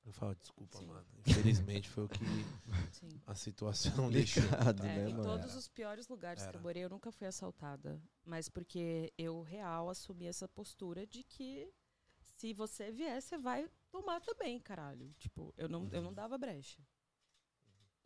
Eu 0.04 0.12
falo, 0.12 0.34
desculpa, 0.34 0.78
Sim. 0.78 0.86
mano. 0.86 1.06
Infelizmente 1.26 1.88
foi 1.88 2.04
o 2.04 2.08
que 2.08 2.18
Sim. 2.94 3.08
a 3.26 3.34
situação 3.34 4.10
deixou. 4.10 4.42
Complicado, 4.42 4.82
É, 4.86 4.96
né, 5.04 5.10
em 5.10 5.14
todos 5.22 5.54
os 5.54 5.68
piores 5.68 6.08
lugares 6.08 6.42
que 6.42 6.48
Era. 6.48 6.58
eu 6.58 6.62
morei, 6.62 6.84
eu 6.84 6.88
nunca 6.88 7.12
fui 7.12 7.26
assaltada. 7.26 8.02
Mas 8.24 8.48
porque 8.48 9.12
eu, 9.18 9.42
real, 9.42 9.88
assumi 9.90 10.26
essa 10.26 10.48
postura 10.48 11.06
de 11.06 11.22
que 11.22 11.72
se 12.22 12.52
você 12.54 12.90
vier, 12.90 13.20
você 13.20 13.36
vai 13.38 13.68
tomar 13.90 14.20
também, 14.20 14.58
caralho. 14.58 15.12
Tipo, 15.18 15.52
eu 15.56 15.68
não, 15.68 15.82
Uhum. 15.82 15.90
eu 15.92 16.02
não 16.02 16.12
dava 16.14 16.38
brecha. 16.38 16.82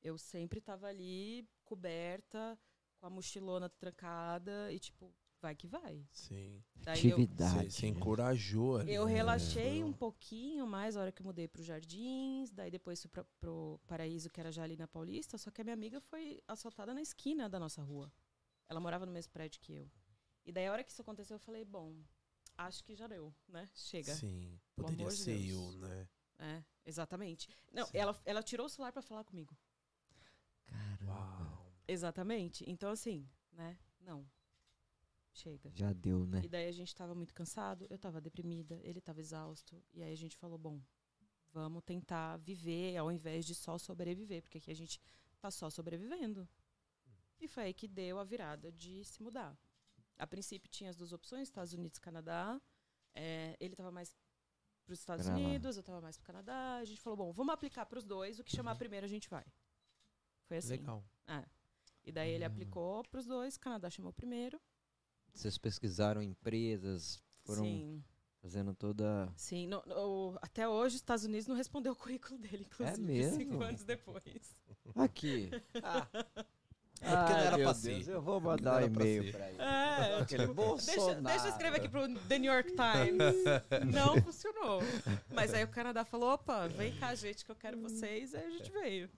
Eu 0.02 0.18
sempre 0.18 0.60
tava 0.60 0.86
ali, 0.88 1.48
coberta, 1.64 2.58
com 2.98 3.06
a 3.06 3.10
mochilona 3.10 3.68
trancada 3.70 4.70
e, 4.72 4.78
tipo, 4.78 5.14
vai 5.44 5.54
que 5.54 5.66
vai. 5.66 6.02
Sim. 6.10 6.62
Daí 6.76 6.94
Atividade. 6.94 7.70
Você, 7.70 7.80
você 7.80 7.86
encorajou 7.86 8.78
ali. 8.78 8.94
eu 8.94 9.04
né? 9.04 9.12
relaxei 9.12 9.80
Foi 9.80 9.84
um 9.84 9.92
pouquinho 9.92 10.66
mais 10.66 10.94
na 10.94 11.02
hora 11.02 11.12
que 11.12 11.20
eu 11.20 11.26
mudei 11.26 11.46
para 11.46 11.60
os 11.60 11.66
Jardins, 11.66 12.50
daí 12.50 12.70
depois 12.70 13.02
fui 13.02 13.10
pra, 13.10 13.24
pro 13.38 13.78
Paraíso, 13.86 14.30
que 14.30 14.40
era 14.40 14.50
já 14.50 14.62
ali 14.62 14.76
na 14.76 14.88
Paulista, 14.88 15.36
só 15.36 15.50
que 15.50 15.60
a 15.60 15.64
minha 15.64 15.74
amiga 15.74 16.00
foi 16.00 16.42
assaltada 16.48 16.94
na 16.94 17.02
esquina 17.02 17.46
da 17.46 17.58
nossa 17.58 17.82
rua. 17.82 18.10
Ela 18.68 18.80
morava 18.80 19.04
no 19.04 19.12
mesmo 19.12 19.32
prédio 19.32 19.60
que 19.60 19.74
eu. 19.74 19.90
E 20.46 20.50
daí 20.52 20.66
a 20.66 20.72
hora 20.72 20.82
que 20.82 20.90
isso 20.90 21.02
aconteceu, 21.02 21.34
eu 21.34 21.40
falei, 21.40 21.62
bom, 21.62 21.94
acho 22.56 22.82
que 22.82 22.94
já 22.94 23.06
deu, 23.06 23.34
né? 23.46 23.68
Chega. 23.74 24.14
Sim, 24.14 24.58
poderia 24.74 25.06
de 25.08 25.16
ser 25.16 25.38
Deus. 25.38 25.74
eu, 25.74 25.78
né? 25.80 26.08
É, 26.38 26.64
exatamente. 26.86 27.50
Não, 27.70 27.84
Sim. 27.86 27.98
ela, 27.98 28.18
ela 28.24 28.42
tirou 28.42 28.66
o 28.66 28.70
celular 28.70 28.92
para 28.92 29.02
falar 29.02 29.24
comigo. 29.24 29.54
Caramba. 30.66 31.12
Uau. 31.12 31.74
Exatamente. 31.86 32.64
Então, 32.66 32.90
assim, 32.90 33.28
né? 33.52 33.78
Não. 34.00 34.26
Chega. 35.34 35.70
Já 35.74 35.92
deu, 35.92 36.24
né? 36.26 36.40
E 36.44 36.48
daí 36.48 36.68
a 36.68 36.72
gente 36.72 36.94
tava 36.94 37.14
muito 37.14 37.34
cansado, 37.34 37.86
eu 37.90 37.98
tava 37.98 38.20
deprimida, 38.20 38.78
ele 38.84 39.00
tava 39.00 39.20
exausto. 39.20 39.82
E 39.92 40.02
aí 40.02 40.12
a 40.12 40.16
gente 40.16 40.36
falou, 40.36 40.56
bom, 40.56 40.80
vamos 41.52 41.82
tentar 41.82 42.36
viver 42.36 42.96
ao 42.96 43.10
invés 43.10 43.44
de 43.44 43.54
só 43.54 43.76
sobreviver, 43.76 44.42
porque 44.42 44.58
aqui 44.58 44.70
a 44.70 44.74
gente 44.76 45.00
tá 45.40 45.50
só 45.50 45.68
sobrevivendo. 45.68 46.48
E 47.40 47.48
foi 47.48 47.64
aí 47.64 47.74
que 47.74 47.88
deu 47.88 48.18
a 48.20 48.24
virada 48.24 48.70
de 48.70 49.04
se 49.04 49.20
mudar. 49.22 49.58
A 50.16 50.26
princípio 50.26 50.70
tinha 50.70 50.88
as 50.90 50.96
duas 50.96 51.12
opções, 51.12 51.48
Estados 51.48 51.72
Unidos 51.72 51.98
e 51.98 52.00
Canadá. 52.00 52.60
É, 53.12 53.56
ele 53.58 53.74
tava 53.74 53.90
mais 53.90 54.16
para 54.86 54.92
os 54.92 55.00
Estados. 55.00 55.26
Unidos, 55.26 55.76
eu 55.76 55.82
tava 55.82 56.00
mais 56.00 56.16
pro 56.16 56.26
Canadá. 56.26 56.76
A 56.76 56.84
gente 56.84 57.00
falou, 57.00 57.16
bom, 57.16 57.32
vamos 57.32 57.52
aplicar 57.52 57.86
para 57.86 57.98
os 57.98 58.04
dois, 58.04 58.38
o 58.38 58.44
que 58.44 58.54
chamar 58.54 58.76
primeiro 58.76 59.04
a 59.04 59.08
gente 59.08 59.28
vai. 59.28 59.44
Foi 60.46 60.58
assim. 60.58 60.68
Legal. 60.70 61.04
É. 61.26 61.44
E 62.04 62.12
daí 62.12 62.30
ele 62.30 62.44
Ah. 62.44 62.48
aplicou 62.48 63.02
para 63.04 63.18
os 63.18 63.26
dois, 63.26 63.56
Canadá 63.58 63.90
chamou 63.90 64.12
primeiro. 64.12 64.60
Vocês 65.34 65.58
pesquisaram 65.58 66.22
empresas, 66.22 67.20
foram 67.44 67.64
Sim. 67.64 68.02
fazendo 68.40 68.74
toda. 68.74 69.30
Sim, 69.36 69.66
no- 69.66 69.82
no- 69.86 70.38
até 70.40 70.68
hoje 70.68 70.94
os 70.94 71.00
Estados 71.02 71.24
Unidos 71.24 71.46
não 71.46 71.56
respondeu 71.56 71.92
o 71.92 71.96
currículo 71.96 72.38
dele, 72.38 72.66
inclusive, 72.70 73.02
mesmo? 73.02 73.36
cinco 73.36 73.62
anos 73.62 73.82
depois. 73.84 74.56
Aqui. 74.94 75.50
É 77.00 77.16
porque 77.16 77.32
não 77.32 77.38
era 77.40 77.56
Ai, 77.56 77.62
pra 77.62 77.74
ser. 77.74 78.08
eu 78.08 78.22
vou 78.22 78.34
Não 78.40 78.50
mandar 78.52 78.82
um 78.82 78.86
e-mail 78.86 79.30
pra 79.32 79.48
ele. 79.50 79.60
É, 79.60 80.18
Aquele 80.20 80.38
deixa, 80.46 80.54
Bolsonaro. 80.54 81.22
deixa 81.22 81.46
eu 81.46 81.50
escrever 81.50 81.76
aqui 81.78 81.88
pro 81.88 82.18
The 82.20 82.38
New 82.38 82.52
York 82.52 82.70
Times. 82.70 83.34
Não 83.94 84.22
funcionou. 84.22 84.80
Mas 85.34 85.52
aí 85.52 85.64
o 85.64 85.68
Canadá 85.68 86.04
falou, 86.04 86.30
opa, 86.32 86.66
vem 86.68 86.96
cá, 86.96 87.14
gente, 87.14 87.44
que 87.44 87.50
eu 87.50 87.56
quero 87.56 87.78
vocês. 87.78 88.34
Aí 88.34 88.44
a 88.46 88.50
gente 88.50 88.70
veio. 88.70 89.10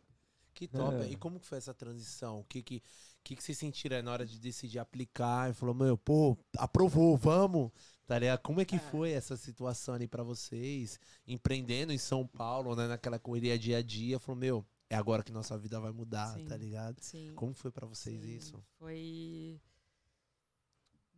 Que 0.56 0.66
top. 0.66 0.96
É. 0.96 1.10
E 1.10 1.16
como 1.16 1.38
que 1.38 1.46
foi 1.46 1.58
essa 1.58 1.74
transição? 1.74 2.40
O 2.40 2.44
que 2.44 2.62
que, 2.62 2.82
que, 3.22 3.36
que 3.36 3.42
vocês 3.44 3.58
sentiram 3.58 3.96
aí 3.98 4.02
na 4.02 4.10
hora 4.10 4.24
de 4.26 4.40
decidir 4.40 4.78
aplicar? 4.78 5.50
E 5.50 5.54
falou, 5.54 5.74
meu, 5.74 5.98
pô, 5.98 6.36
aprovou, 6.56 7.14
vamos. 7.16 7.70
Tá 8.06 8.18
ligado? 8.18 8.40
Como 8.40 8.60
é 8.60 8.64
que 8.64 8.76
É. 8.76 8.78
foi 8.78 9.10
essa 9.12 9.36
situação 9.36 9.94
ali 9.94 10.08
pra 10.08 10.22
vocês? 10.22 10.98
Empreendendo 11.26 11.92
em 11.92 11.98
São 11.98 12.26
Paulo, 12.26 12.74
né? 12.74 12.86
Naquela 12.88 13.18
correria 13.18 13.58
dia 13.58 13.78
a 13.78 13.82
dia. 13.82 14.18
Falou, 14.18 14.40
meu, 14.40 14.66
é 14.88 14.96
agora 14.96 15.22
que 15.22 15.30
nossa 15.30 15.58
vida 15.58 15.78
vai 15.78 15.92
mudar, 15.92 16.32
Sim. 16.34 16.46
tá 16.46 16.56
ligado? 16.56 16.96
Sim. 17.02 17.34
Como 17.34 17.52
foi 17.52 17.70
pra 17.70 17.86
vocês 17.86 18.22
Sim, 18.22 18.36
isso? 18.36 18.64
Foi. 18.78 19.60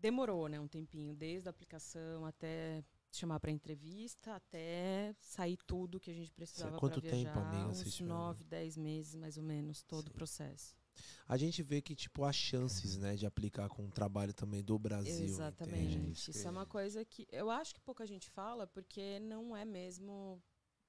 Demorou, 0.01 0.49
né, 0.49 0.59
um 0.61 0.69
tempinho, 0.69 1.15
desde 1.15 1.49
a 1.49 1.51
aplicação 1.51 2.25
até 2.25 2.85
chamar 3.11 3.41
para 3.41 3.51
entrevista, 3.51 4.35
até 4.37 5.15
sair 5.21 5.57
tudo 5.67 5.99
que 6.01 6.11
a 6.11 6.15
gente 6.15 6.31
precisava 6.33 6.79
quanto 6.79 7.01
para 7.01 7.11
tempo, 7.11 7.23
viajar. 7.33 7.49
amiga, 7.49 7.69
vocês 7.75 7.87
uns 7.89 7.95
tiveram? 7.95 8.17
nove, 8.17 8.45
dez 8.45 8.77
meses, 8.77 9.15
mais 9.15 9.37
ou 9.37 9.43
menos, 9.43 9.83
todo 9.83 10.05
Sim. 10.07 10.11
o 10.11 10.15
processo. 10.15 10.77
A 11.29 11.37
gente 11.37 11.63
vê 11.63 11.81
que, 11.81 11.95
tipo, 11.95 12.25
há 12.25 12.33
chances, 12.33 12.97
né, 12.97 13.15
de 13.15 13.25
aplicar 13.25 13.69
com 13.69 13.87
o 13.87 13.91
trabalho 13.91 14.35
também 14.35 14.63
do 14.65 14.77
Brasil. 14.79 15.25
Exatamente. 15.25 15.95
entende? 15.97 16.13
Isso 16.31 16.47
é 16.47 16.51
uma 16.51 16.67
coisa 16.67 17.05
que 17.05 17.27
eu 17.31 17.51
acho 17.51 17.73
que 17.75 17.81
pouca 17.81 18.05
gente 18.07 18.29
fala, 18.29 18.67
porque 18.67 19.21
não 19.21 19.57
é 19.57 19.65
mesmo, 19.65 20.43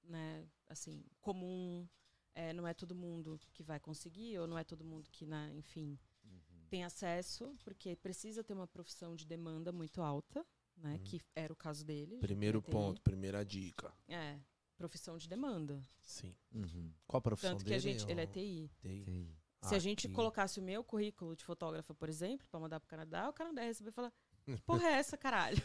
né, 0.04 0.46
assim, 0.68 1.04
comum. 1.22 1.88
é, 2.36 2.54
não 2.54 2.66
é 2.66 2.74
todo 2.74 2.96
mundo 2.96 3.38
que 3.54 3.62
vai 3.64 3.80
conseguir, 3.80 4.40
ou 4.40 4.48
não 4.48 4.58
é 4.58 4.64
todo 4.64 4.84
mundo 4.86 5.10
que, 5.12 5.26
né, 5.26 5.52
enfim, 5.56 6.00
Uhum. 6.24 6.66
tem 6.70 6.84
acesso, 6.86 7.54
porque 7.66 7.96
precisa 7.98 8.44
ter 8.44 8.54
uma 8.54 8.68
profissão 8.68 9.14
de 9.16 9.26
demanda 9.26 9.72
muito 9.74 10.02
alta, 10.02 10.46
né? 10.82 10.94
Uhum. 10.94 11.00
Que 11.04 11.22
era 11.36 11.52
o 11.52 11.56
caso 11.56 11.84
dele. 11.86 12.18
Primeiro 12.18 12.62
TI. 12.62 12.72
ponto, 12.72 13.02
primeira 13.02 13.44
dica. 13.46 13.92
É, 14.08 14.38
profissão 14.78 15.18
de 15.18 15.28
demanda. 15.28 15.82
Sim. 16.02 16.36
Uhum. 16.54 16.92
Qual 17.08 17.20
a 17.20 17.22
profissão 17.22 17.52
Tanto 17.52 17.66
que 17.66 17.74
a 17.74 17.78
dele? 17.78 18.00
gente, 18.00 18.10
ele 18.12 18.22
é 18.22 18.26
TI. 18.26 18.72
TI. 18.82 19.06
Sei. 19.06 19.36
Se 19.62 19.74
a 19.74 19.78
Ah, 19.78 19.80
gente 19.80 20.08
colocasse 20.08 20.58
o 20.58 20.64
meu 20.64 20.82
currículo 20.86 21.36
de 21.36 21.44
fotógrafa, 21.44 21.94
por 21.94 22.08
exemplo, 22.08 22.48
para 22.50 22.60
mandar 22.62 22.80
pro 22.80 22.88
Canadá, 22.88 23.28
o 23.30 23.34
Canadá 23.34 23.62
ia 23.62 23.68
receber 23.68 23.90
e 23.90 23.94
falar: 23.94 24.14
Porra, 24.66 24.88
é 24.88 24.92
essa, 24.94 25.18
caralho? 25.18 25.58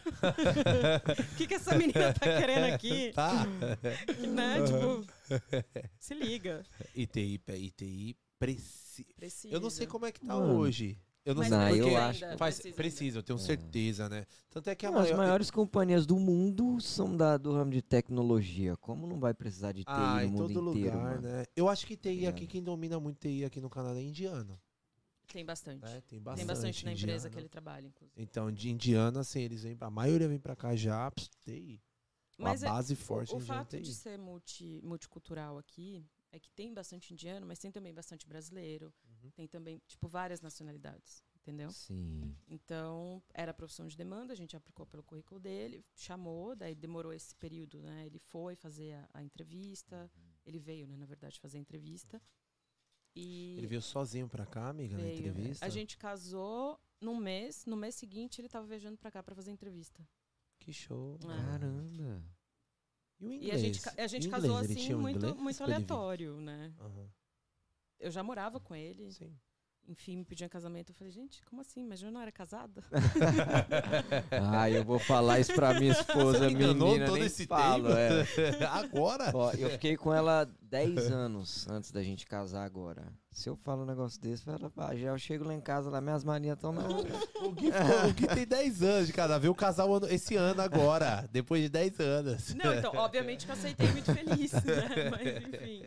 O 1.32 1.36
que, 1.38 1.46
que 1.46 1.54
essa 1.54 1.76
menina 1.76 2.12
tá 2.12 2.26
querendo 2.38 2.74
aqui? 2.74 3.12
Tá. 3.14 3.44
Que, 4.14 4.26
né? 4.26 4.56
Tipo, 4.66 5.06
se 5.98 6.12
liga. 6.14 6.64
ITI, 6.94 7.40
ITI 7.48 8.16
precisa. 8.36 9.12
Precisa. 9.14 9.54
Eu 9.54 9.60
não 9.60 9.70
sei 9.70 9.86
como 9.86 10.06
é 10.06 10.12
que 10.12 10.20
tá 10.20 10.34
Mano. 10.34 10.56
hoje. 10.56 11.00
Eu 11.24 11.34
não 11.34 11.40
Mas 11.40 11.48
sei 11.48 11.58
Não, 11.58 11.68
porque 11.68 11.80
eu 11.82 11.96
acho 11.96 12.36
faz, 12.36 12.56
precisa 12.58 12.74
precisa, 12.76 13.18
eu 13.18 13.22
tenho 13.22 13.38
É. 13.38 13.42
certeza, 13.42 14.08
né? 14.10 14.26
Tanto 14.50 14.68
é 14.68 14.74
que 14.74 14.84
a 14.84 14.90
Não, 14.90 14.98
as 14.98 15.04
maior- 15.06 15.16
maiores 15.16 15.50
companhias 15.50 16.04
do 16.04 16.18
mundo 16.18 16.78
são 16.82 17.16
da, 17.16 17.38
do 17.38 17.52
ramo 17.54 17.70
de 17.70 17.80
tecnologia. 17.80 18.76
Como 18.76 19.06
não 19.06 19.18
vai 19.18 19.32
precisar 19.32 19.72
de 19.72 19.84
TI 19.84 19.90
Ah, 19.90 20.16
no 20.16 20.20
em 20.22 20.26
mundo 20.30 20.52
todo 20.54 20.70
inteiro, 20.70 20.96
lugar, 20.98 21.14
mano? 21.14 21.22
né? 21.22 21.44
Eu 21.56 21.66
acho 21.68 21.86
que 21.86 21.96
TI 21.96 22.10
Ligado. 22.16 22.34
aqui, 22.34 22.46
quem 22.46 22.62
domina 22.62 23.00
muito 23.00 23.18
TI 23.20 23.42
aqui 23.46 23.58
no 23.58 23.70
Canadá 23.70 23.98
é 23.98 24.02
indiano. 24.02 24.60
Tem 25.32 25.42
bastante. 25.46 25.80
Né? 25.82 26.02
Tem 26.06 26.20
bastante. 26.20 26.36
Tem 26.36 26.46
bastante 26.46 26.84
na 26.84 26.92
empresa 26.92 27.30
que 27.30 27.38
ele 27.38 27.48
trabalha, 27.48 27.86
inclusive. 27.86 28.22
Então, 28.22 28.52
de 28.52 28.70
indiano, 28.70 29.18
assim, 29.18 29.40
eles 29.40 29.62
vêm 29.62 29.74
pra. 29.74 29.88
A 29.88 29.90
maioria 29.90 30.28
vem 30.28 30.38
pra 30.38 30.54
cá 30.54 30.76
já, 30.76 31.10
TI. 31.42 31.80
Mas 32.36 32.62
a 32.62 32.66
é- 32.66 32.70
base 32.70 32.94
forte 32.94 33.32
o, 33.32 33.36
o 33.36 33.40
indiana 33.40 33.60
é 33.60 33.64
fato 33.64 33.80
de 33.80 33.94
ser 33.94 34.18
multi, 34.18 34.78
multicultural 34.84 35.56
aqui 35.56 36.04
é 36.34 36.38
que 36.40 36.50
tem 36.50 36.74
bastante 36.74 37.12
indiano, 37.12 37.46
mas 37.46 37.58
tem 37.58 37.70
também 37.70 37.94
bastante 37.94 38.26
brasileiro. 38.26 38.92
Uhum. 39.22 39.30
Tem 39.30 39.46
também, 39.46 39.80
tipo, 39.86 40.08
várias 40.08 40.40
nacionalidades. 40.40 41.22
entendeu? 41.36 41.70
Sim. 41.70 42.34
Então, 42.48 43.22
era 43.34 43.52
profissão 43.52 43.86
de 43.86 43.96
demanda, 43.96 44.32
a 44.32 44.36
gente 44.36 44.56
aplicou 44.56 44.86
pelo 44.86 45.02
currículo 45.02 45.38
dele, 45.38 45.84
chamou, 45.94 46.56
daí 46.56 46.74
demorou 46.74 47.12
esse 47.12 47.34
período, 47.36 47.80
né? 47.82 48.06
Ele 48.06 48.18
foi 48.18 48.56
fazer 48.56 48.94
a, 48.94 49.08
a 49.14 49.22
entrevista, 49.22 50.10
ele 50.46 50.58
veio, 50.58 50.86
né, 50.88 50.96
na 50.96 51.04
verdade, 51.06 51.38
fazer 51.38 51.58
a 51.58 51.60
entrevista. 51.60 52.20
E 53.14 53.56
Ele 53.58 53.66
veio 53.66 53.82
sozinho 53.82 54.28
pra 54.28 54.44
cá, 54.46 54.70
amiga, 54.70 54.96
na 54.96 55.02
veio. 55.04 55.18
entrevista? 55.18 55.64
A 55.64 55.68
gente 55.68 55.96
casou 55.98 56.80
num 57.00 57.16
mês, 57.16 57.64
no 57.66 57.76
mês 57.76 57.94
seguinte 57.94 58.40
ele 58.40 58.48
tava 58.48 58.66
viajando 58.66 58.96
pra 58.96 59.10
cá 59.10 59.22
pra 59.22 59.34
fazer 59.34 59.50
a 59.50 59.54
entrevista. 59.54 60.04
Que 60.58 60.72
show. 60.72 61.16
É. 61.22 61.26
Caramba. 61.26 62.24
E 63.20 63.26
o 63.26 63.32
E 63.32 63.36
inglês? 63.36 63.54
a 63.54 63.58
gente, 63.58 64.00
a 64.00 64.06
gente 64.06 64.28
casou 64.28 64.56
assim, 64.56 64.94
um 64.94 65.00
muito, 65.00 65.34
muito 65.36 65.62
aleatório, 65.62 66.40
né? 66.40 66.72
Aham, 66.80 67.08
Eu 67.98 68.10
já 68.10 68.22
morava 68.22 68.60
com 68.60 68.74
ele, 68.74 69.10
Sim. 69.12 69.36
Enfim, 69.88 70.16
me 70.16 70.24
pediam 70.24 70.48
casamento. 70.48 70.90
Eu 70.90 70.94
falei, 70.94 71.12
gente, 71.12 71.42
como 71.44 71.60
assim? 71.60 71.84
Mas 71.86 72.02
eu 72.02 72.10
não 72.10 72.20
era 72.20 72.32
casada? 72.32 72.82
Ah, 74.30 74.70
eu 74.70 74.84
vou 74.84 74.98
falar 74.98 75.40
isso 75.40 75.52
pra 75.54 75.74
minha 75.74 75.92
esposa, 75.92 76.38
Você 76.48 76.54
menina, 76.54 77.06
todo 77.06 77.14
nem 77.16 77.24
esse 77.24 77.46
falo, 77.46 77.88
tempo? 77.88 77.98
é. 78.60 78.64
Agora? 78.66 79.30
Ó, 79.34 79.50
eu 79.52 79.70
fiquei 79.70 79.96
com 79.96 80.12
ela 80.12 80.48
10 80.62 81.10
anos 81.10 81.68
antes 81.68 81.90
da 81.90 82.02
gente 82.02 82.26
casar 82.26 82.64
agora. 82.64 83.12
Se 83.32 83.48
eu 83.48 83.56
falo 83.56 83.82
um 83.82 83.86
negócio 83.86 84.20
desse, 84.20 84.48
ela, 84.48 84.72
ah, 84.76 84.94
já 84.94 85.08
eu 85.08 85.18
chego 85.18 85.44
lá 85.44 85.54
em 85.54 85.60
casa, 85.60 85.90
lá 85.90 86.00
minhas 86.00 86.22
manias 86.22 86.56
estão 86.56 86.72
na... 86.72 86.82
O 86.88 87.50
Gui, 87.52 87.68
o 88.08 88.12
Gui 88.14 88.26
tem 88.28 88.46
10 88.46 88.82
anos 88.82 89.08
de. 89.08 89.48
O 89.48 89.54
casal 89.54 89.92
ano- 89.92 90.08
esse 90.08 90.36
ano 90.36 90.60
agora, 90.62 91.28
depois 91.32 91.62
de 91.62 91.68
10 91.68 91.98
anos. 92.00 92.54
Não, 92.54 92.72
então, 92.74 92.92
obviamente 92.94 93.44
que 93.44 93.50
eu 93.50 93.54
aceitei 93.56 93.88
muito 93.90 94.12
feliz, 94.14 94.52
né? 94.52 94.62
Mas, 95.10 95.44
enfim. 95.54 95.82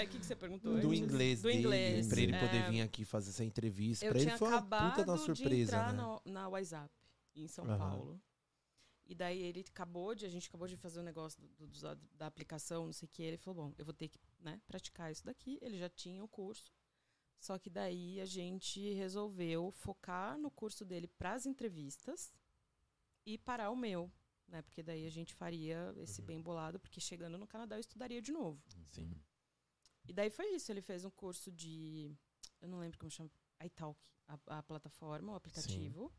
É 0.00 0.04
o 0.04 0.08
que, 0.08 0.18
que 0.18 0.24
você 0.26 0.36
perguntou 0.36 0.72
Do 0.80 0.88
antes? 0.88 1.00
inglês 1.00 1.42
Do 1.42 1.48
dele, 1.48 1.58
inglês. 1.60 2.06
pra 2.08 2.20
ele 2.20 2.32
poder 2.38 2.56
é, 2.58 2.70
vir 2.70 2.80
aqui 2.82 3.04
fazer 3.04 3.30
essa 3.30 3.44
entrevista. 3.44 4.04
Eu 4.04 4.10
pra 4.12 4.20
ele 4.20 4.26
tinha 4.28 4.38
foi 4.38 4.48
uma 4.48 4.56
acabado 4.58 4.90
puta 4.90 5.04
da 5.04 5.14
de 5.16 5.20
surpresa, 5.24 5.76
entrar 5.76 5.92
né? 5.92 5.98
na, 6.24 6.32
na 6.32 6.48
WhatsApp, 6.48 6.94
em 7.34 7.48
São 7.48 7.64
Aham. 7.64 7.78
Paulo. 7.78 8.22
E 9.04 9.14
daí 9.14 9.42
ele 9.42 9.64
acabou 9.68 10.14
de, 10.14 10.24
a 10.26 10.28
gente 10.28 10.48
acabou 10.48 10.68
de 10.68 10.76
fazer 10.76 11.00
o 11.00 11.02
negócio 11.02 11.40
do- 11.40 11.66
do- 11.66 11.80
da, 11.80 11.94
da 12.16 12.26
aplicação, 12.26 12.86
não 12.86 12.92
sei 12.92 13.06
o 13.06 13.10
que. 13.10 13.22
Ele 13.22 13.36
falou, 13.38 13.64
bom, 13.68 13.74
eu 13.78 13.84
vou 13.84 13.94
ter 13.94 14.08
que 14.08 14.18
né, 14.38 14.60
praticar 14.68 15.10
isso 15.10 15.24
daqui. 15.24 15.58
Ele 15.62 15.78
já 15.78 15.88
tinha 15.88 16.22
o 16.22 16.28
curso. 16.28 16.70
Só 17.40 17.58
que 17.58 17.70
daí 17.70 18.20
a 18.20 18.24
gente 18.26 18.92
resolveu 18.94 19.70
focar 19.72 20.38
no 20.38 20.50
curso 20.50 20.84
dele 20.84 21.06
para 21.08 21.32
as 21.34 21.46
entrevistas 21.46 22.32
e 23.24 23.36
parar 23.38 23.70
o 23.70 23.76
meu. 23.76 24.10
Né, 24.46 24.62
porque 24.62 24.82
daí 24.82 25.06
a 25.06 25.10
gente 25.10 25.34
faria 25.34 25.92
esse 25.98 26.20
Uhum. 26.20 26.26
bem 26.26 26.40
bolado, 26.40 26.78
porque 26.80 27.00
chegando 27.00 27.36
no 27.36 27.46
Canadá 27.46 27.76
eu 27.76 27.80
estudaria 27.80 28.22
de 28.22 28.32
novo. 28.32 28.62
Sim. 28.90 29.10
E 30.08 30.12
daí 30.12 30.30
foi 30.30 30.46
isso, 30.54 30.72
ele 30.72 30.80
fez 30.82 31.04
um 31.04 31.10
curso 31.10 31.52
de. 31.52 32.10
Eu 32.60 32.68
não 32.68 32.78
lembro 32.80 32.98
como 32.98 33.10
chama. 33.10 33.30
iTalk, 33.64 33.98
a, 34.26 34.58
a 34.58 34.62
plataforma, 34.62 35.32
o 35.32 35.36
aplicativo, 35.36 36.12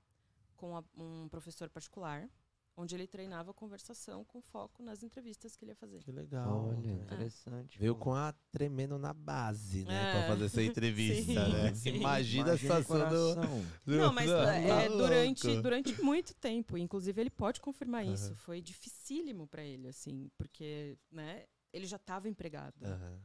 com 0.55 0.77
a- 0.77 0.83
um 0.95 1.27
professor 1.29 1.69
particular, 1.69 2.29
onde 2.77 2.95
ele 2.95 3.07
treinava 3.07 3.53
conversação 3.53 4.23
com 4.23 4.41
foco 4.41 4.81
nas 4.83 5.03
entrevistas 5.03 5.55
que 5.55 5.65
ele 5.65 5.71
ia 5.71 5.75
fazer. 5.75 5.99
Que 5.99 6.11
legal. 6.11 6.67
Olha, 6.69 6.77
né? 6.95 7.03
interessante. 7.03 7.77
Veio 7.79 7.95
pô. 7.95 8.05
com 8.05 8.13
a 8.15 8.33
tremendo 8.51 8.97
na 8.97 9.13
base, 9.13 9.83
né? 9.85 10.09
É. 10.09 10.11
Pra 10.19 10.27
fazer 10.27 10.45
essa 10.45 10.61
entrevista, 10.63 11.23
Sim, 11.45 11.51
né? 11.53 11.73
sim. 11.73 11.89
Imagina 11.95 12.51
a 12.51 12.55
Imagina 12.55 12.55
o 12.55 12.57
situação 12.57 13.09
do. 13.09 13.35
coração. 13.35 13.65
Não, 13.85 14.13
mas 14.13 14.29
Não, 14.29 14.41
é, 14.49 14.67
tá 14.67 14.87
durante, 14.95 15.47
louco. 15.47 15.61
durante 15.61 16.01
muito 16.01 16.33
tempo, 16.35 16.77
inclusive 16.77 17.19
ele 17.19 17.29
pode 17.29 17.59
confirmar 17.59 18.05
isso, 18.05 18.27
Aham. 18.27 18.35
foi 18.35 18.61
dificílimo 18.61 19.47
para 19.47 19.63
ele, 19.63 19.87
assim, 19.89 20.29
porque, 20.37 20.97
né, 21.11 21.45
ele 21.73 21.85
já 21.85 21.97
estava 21.97 22.29
empregado. 22.29 22.75
Aham. 22.85 23.19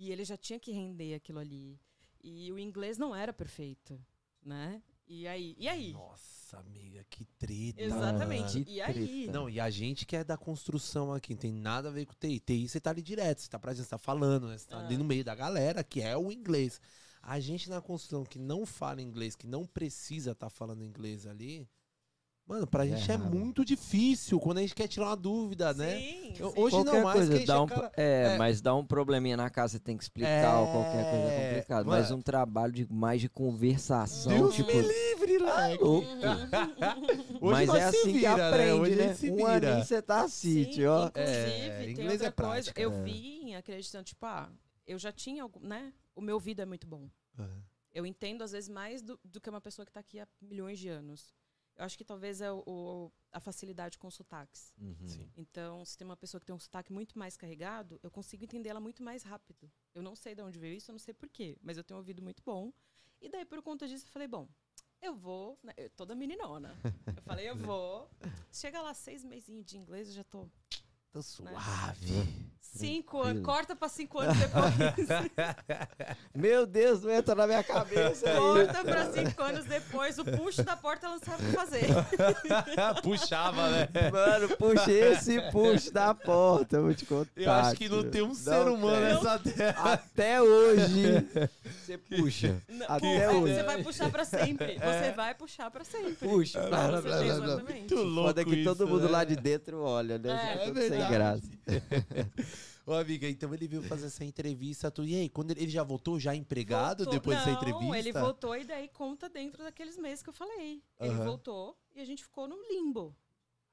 E 0.00 0.10
ele 0.10 0.24
já 0.24 0.36
tinha 0.36 0.58
que 0.58 0.72
render 0.72 1.14
aquilo 1.14 1.38
ali. 1.38 1.78
E 2.24 2.50
o 2.50 2.58
inglês 2.58 2.96
não 2.98 3.14
era 3.14 3.32
perfeito, 3.32 4.00
né? 4.42 4.82
E 5.06 5.26
aí? 5.28 5.54
E 5.58 5.68
aí? 5.68 5.92
Nossa, 5.92 6.58
amiga, 6.58 7.04
que 7.10 7.24
treta. 7.38 7.82
Exatamente. 7.82 8.64
Que 8.64 8.72
E 8.74 8.80
aí? 8.80 8.94
treta. 8.94 9.32
Não, 9.32 9.48
e 9.50 9.60
a 9.60 9.68
gente 9.68 10.06
que 10.06 10.16
é 10.16 10.24
da 10.24 10.36
construção 10.38 11.12
aqui, 11.12 11.34
não 11.34 11.40
tem 11.40 11.52
nada 11.52 11.88
a 11.88 11.92
ver 11.92 12.06
com 12.06 12.14
TI. 12.14 12.40
TI 12.40 12.66
você 12.68 12.80
tá 12.80 12.90
ali 12.90 13.02
direto, 13.02 13.40
você 13.42 13.50
tá 13.50 13.58
pra 13.58 13.74
gente, 13.74 13.84
você 13.84 13.90
tá 13.90 13.98
falando, 13.98 14.48
né? 14.48 14.56
Você 14.56 14.66
tá 14.68 14.78
Ah. 14.78 14.86
ali 14.86 14.96
no 14.96 15.04
meio 15.04 15.22
da 15.24 15.34
galera, 15.34 15.84
que 15.84 16.00
é 16.00 16.16
o 16.16 16.32
inglês. 16.32 16.80
A 17.22 17.38
gente 17.38 17.68
na 17.68 17.82
construção 17.82 18.24
que 18.24 18.38
não 18.38 18.64
fala 18.64 19.02
inglês, 19.02 19.36
que 19.36 19.46
não 19.46 19.66
precisa 19.66 20.30
estar 20.32 20.48
falando 20.48 20.82
inglês 20.82 21.26
ali, 21.26 21.68
mano, 22.50 22.66
pra 22.66 22.84
É 22.84 22.88
gente 22.88 23.10
é 23.10 23.14
errado. 23.14 23.30
muito 23.34 23.64
difícil 23.64 24.40
quando 24.40 24.58
a 24.58 24.60
gente 24.60 24.74
quer 24.74 24.88
tirar 24.88 25.06
uma 25.06 25.16
dúvida, 25.16 25.72
né? 25.72 25.98
Sim, 26.00 26.34
Eu- 26.38 26.50
sim. 26.50 26.60
hoje 26.60 26.76
Qualquer 26.76 26.92
não 26.94 27.02
mais 27.02 27.16
coisa 27.16 27.38
que 27.38 27.46
dá 27.46 27.54
é 27.54 27.58
um, 27.60 27.66
cara- 27.66 27.92
é, 27.96 28.22
é. 28.34 28.38
mas 28.38 28.60
dá 28.60 28.74
um 28.74 28.84
probleminha 28.84 29.36
na 29.36 29.48
casa, 29.48 29.74
você 29.74 29.78
tem 29.78 29.96
que 29.96 30.02
explicar, 30.02 30.60
ou 30.60 30.66
qualquer 30.66 31.10
coisa 31.10 31.26
é 31.26 31.28
É, 31.28 31.48
complicado. 31.54 31.86
mano. 31.86 32.00
Mas 32.02 32.10
um 32.10 32.20
trabalho 32.20 32.72
de 32.72 32.92
mais 32.92 33.20
de 33.20 33.28
conversação, 33.28 34.32
Deus 34.32 34.54
tipo, 34.56 34.66
me 34.72 34.82
livre, 34.82 35.38
leque. 35.38 35.82
louco. 35.84 36.06
Hoje 37.40 37.52
mas 37.52 37.68
é 37.74 37.84
assim 37.84 38.02
que 38.12 38.18
vira, 38.18 38.36
né? 38.36 38.48
aprende, 38.48 38.80
Hoje 38.80 38.92
a 38.92 38.96
né? 38.96 39.06
gente 39.08 39.16
se 39.18 39.30
Um 39.30 39.36
vira. 39.36 39.70
aninho 39.70 39.84
você 39.84 40.02
tá 40.02 40.20
assiste, 40.22 40.84
ó. 40.86 41.06
Inclusive, 41.06 41.30
É, 41.68 41.78
tem 41.80 41.90
inglês 41.92 42.12
outra 42.12 42.26
é 42.26 42.30
coisa. 42.30 42.32
prática, 42.52 42.80
Eu 42.80 42.90
né? 42.90 43.02
vim 43.04 43.54
acreditando, 43.54 44.04
tipo, 44.04 44.26
ah, 44.26 44.50
eu 44.86 44.98
já 44.98 45.12
tinha 45.12 45.42
algum, 45.42 45.60
né? 45.60 45.92
O 46.16 46.20
meu 46.20 46.34
ouvido 46.34 46.60
é 46.60 46.66
muito 46.66 46.86
bom. 46.86 47.08
Eu 47.92 48.04
entendo, 48.06 48.42
às 48.42 48.52
vezes, 48.52 48.68
mais 48.68 49.02
do, 49.02 49.18
do 49.24 49.40
que 49.40 49.48
uma 49.50 49.60
pessoa 49.60 49.84
que 49.86 49.92
tá 49.92 50.00
aqui 50.00 50.20
há 50.20 50.28
milhões 50.40 50.78
de 50.78 50.88
anos. 50.88 51.34
Eu 51.76 51.84
acho 51.84 51.96
que 51.96 52.04
talvez 52.04 52.40
é 52.40 52.52
o, 52.52 52.62
o- 52.66 53.12
a 53.32 53.40
facilidade 53.40 53.98
com 53.98 54.06
os 54.08 54.14
sotaques. 54.14 54.72
Uhum. 54.78 55.08
Sim. 55.08 55.30
Então, 55.36 55.84
se 55.84 55.96
tem 55.96 56.04
uma 56.04 56.16
pessoa 56.16 56.40
que 56.40 56.46
tem 56.46 56.54
um 56.54 56.58
sotaque 56.58 56.92
muito 56.92 57.18
mais 57.18 57.36
carregado, 57.36 57.98
eu 58.02 58.10
consigo 58.10 58.44
entender 58.44 58.68
ela 58.68 58.80
muito 58.80 59.02
mais 59.02 59.22
rápido. 59.22 59.70
Eu 59.94 60.02
não 60.02 60.14
sei 60.14 60.34
de 60.34 60.42
onde 60.42 60.58
veio 60.58 60.76
isso, 60.76 60.90
eu 60.90 60.94
não 60.94 60.98
sei 60.98 61.14
porquê, 61.14 61.56
mas 61.62 61.76
eu 61.78 61.84
tenho 61.84 61.96
um 61.96 62.00
ouvido 62.00 62.20
muito 62.22 62.42
bom. 62.44 62.72
E 63.20 63.28
daí, 63.28 63.44
por 63.44 63.62
conta 63.62 63.86
disso, 63.88 64.06
eu 64.06 64.10
falei, 64.10 64.28
bom, 64.28 64.48
eu 65.00 65.14
vou, 65.14 65.58
né, 65.62 65.72
eu, 65.76 65.88
toda 65.90 66.14
meninona. 66.14 66.76
Eu 67.16 67.22
falei, 67.22 67.48
eu 67.48 67.56
vou. 67.56 68.10
Chega 68.52 68.82
lá, 68.82 68.92
seis 68.92 69.24
mesinhos 69.24 69.64
de 69.64 69.78
inglês, 69.78 70.08
eu 70.08 70.14
já 70.14 70.24
tô 70.24 70.48
Tô 71.12 71.22
suave. 71.22 71.56
Cinco 72.60 73.22
anos, 73.22 73.42
corta 73.42 73.74
pra 73.74 73.88
cinco 73.88 74.20
anos 74.20 74.36
depois. 74.38 74.74
Meu 76.34 76.66
Deus, 76.66 77.02
não 77.02 77.10
entra 77.10 77.34
na 77.34 77.46
minha 77.46 77.62
cabeça. 77.64 78.30
aí. 78.30 78.36
corta 78.36 78.84
pra 78.84 79.12
cinco 79.12 79.42
anos 79.42 79.64
depois, 79.64 80.18
o 80.18 80.24
puxo 80.24 80.62
da 80.62 80.76
porta 80.76 81.06
ela 81.06 81.16
não 81.16 81.22
sabe 81.24 81.42
o 81.42 81.46
que 81.46 81.52
fazer. 81.52 81.86
Puxava, 83.02 83.68
né? 83.70 83.88
Mano, 84.12 84.56
puxa 84.56 84.90
esse 84.90 85.40
puxa 85.50 85.90
da 85.90 86.14
porta, 86.14 86.76
eu 86.76 86.82
vou 86.84 86.94
te 86.94 87.04
contar. 87.04 87.30
Eu 87.36 87.50
acho 87.50 87.76
que 87.76 87.88
não 87.88 88.08
tem 88.08 88.22
um 88.22 88.34
ser 88.34 88.66
humano 88.68 88.96
tem. 88.96 89.14
nessa 89.14 89.38
terra. 89.38 89.92
Até 89.92 90.40
hoje, 90.40 91.26
você 91.64 91.98
puxa. 91.98 92.60
Não, 92.68 92.86
Até 92.88 93.28
pô, 93.28 93.38
hoje. 93.38 93.54
Você 93.54 93.62
vai 93.62 93.82
puxar 93.82 94.10
pra 94.10 94.24
sempre. 94.24 94.78
Você 94.78 95.12
vai 95.12 95.34
puxar 95.34 95.70
pra 95.70 95.84
sempre. 95.84 96.28
Puxa. 96.28 96.60
Blá, 96.60 96.88
blá, 96.88 97.00
blá, 97.00 97.16
blá. 97.18 97.26
Exatamente. 97.26 97.78
Muito 97.78 97.94
louco 97.96 98.28
Foda 98.28 98.44
que 98.44 98.64
todo 98.64 98.84
isso, 98.84 98.92
mundo 98.92 99.04
né? 99.04 99.10
lá 99.10 99.24
de 99.24 99.36
dentro 99.36 99.82
olha, 99.82 100.18
né? 100.18 100.30
É, 100.30 100.36
Já 100.36 100.62
é 100.62 100.66
tudo 100.66 100.80
sem 100.80 101.08
graça. 101.08 101.50
Ô, 102.86 102.92
amiga, 102.94 103.28
então 103.28 103.52
ele 103.54 103.68
veio 103.68 103.82
fazer 103.82 104.06
essa 104.06 104.24
entrevista. 104.24 104.90
Tu... 104.90 105.04
E 105.04 105.14
aí, 105.14 105.28
quando 105.28 105.50
ele, 105.52 105.62
ele 105.62 105.70
já 105.70 105.82
voltou 105.82 106.18
já 106.18 106.34
empregado 106.34 107.04
Voltou. 107.04 107.12
depois 107.14 107.36
dessa 107.38 107.50
Não, 107.50 107.56
entrevista? 107.56 107.98
ele 107.98 108.12
voltou 108.12 108.56
e 108.56 108.64
daí 108.64 108.88
conta 108.88 109.28
dentro 109.28 109.62
daqueles 109.62 109.96
meses 109.98 110.22
que 110.22 110.28
eu 110.28 110.34
falei. 110.34 110.82
Ele 110.98 111.14
voltou 111.14 111.78
e 111.94 112.00
a 112.00 112.04
gente 112.04 112.22
ficou 112.22 112.48
no 112.48 112.56
limbo. 112.68 113.14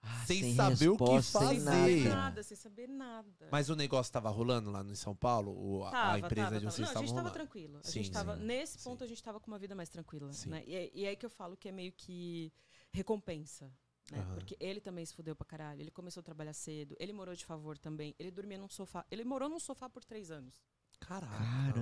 Ah, 0.02 0.24
Sem 0.26 0.54
saber 0.56 0.90
o 0.90 0.96
que 0.98 1.04
resposta, 1.12 1.50
sem 1.50 1.60
fazer. 1.60 1.72
Sem 1.86 2.04
saber 2.04 2.10
nada, 2.10 2.44
sem 2.44 2.58
saber 2.58 2.88
nada. 2.88 3.48
Mas 3.52 3.70
o 3.70 3.76
negócio 3.76 4.14
tava 4.14 4.30
rolando 4.30 4.70
lá 4.72 4.84
no 4.84 4.96
São 4.96 5.16
Paulo? 5.16 5.52
O, 5.52 5.84
a, 5.84 5.90
a 5.90 5.92
Tava, 5.92 6.20
empresa 6.20 6.48
tava, 6.48 6.60
de 6.60 6.66
tava. 6.66 6.72
vocês 6.72 6.80
Não, 6.80 6.86
a 6.86 6.90
estavam 6.92 7.08
gente 7.08 7.16
tava 7.16 7.30
rolando? 7.30 7.34
tranquilo. 7.34 7.78
A 7.80 7.84
Sim, 7.84 7.92
gente 7.94 8.12
tava, 8.12 8.38
sim. 8.38 8.44
nesse 8.46 8.78
Sim. 8.78 8.84
ponto 8.90 9.04
a 9.04 9.08
gente 9.08 9.24
tava 9.24 9.40
com 9.40 9.48
uma 9.48 9.58
vida 9.60 9.74
mais 9.76 9.90
tranquila. 9.90 10.32
Sim. 10.32 10.50
Né? 10.50 10.64
E, 10.68 10.76
é- 10.76 10.92
e 10.94 11.06
é 11.06 11.10
aí 11.10 11.16
que 11.16 11.26
eu 11.26 11.30
falo 11.30 11.58
que 11.58 11.68
é 11.68 11.72
meio 11.72 11.92
que 11.92 12.54
recompensa. 12.92 13.70
Né? 14.12 14.20
Aham. 14.20 14.36
Porque 14.36 14.56
ele 14.60 14.80
também 14.80 15.06
se 15.06 15.14
fudeu 15.14 15.36
pra 15.36 15.46
caralho. 15.46 15.82
Ele 15.82 15.92
começou 15.92 16.22
a 16.22 16.24
trabalhar 16.24 16.54
cedo. 16.54 16.96
Ele 17.00 17.14
morou 17.14 17.36
de 17.36 17.46
favor 17.46 17.78
também. 17.78 18.16
Ele 18.18 18.32
dormia 18.32 18.58
num 18.58 18.70
sofá. 18.70 19.06
Ele 19.12 19.24
morou 19.24 19.50
num 19.50 19.60
sofá 19.60 19.90
por 19.90 20.04
três 20.04 20.32
anos. 20.32 20.62
Caraca. 21.00 21.38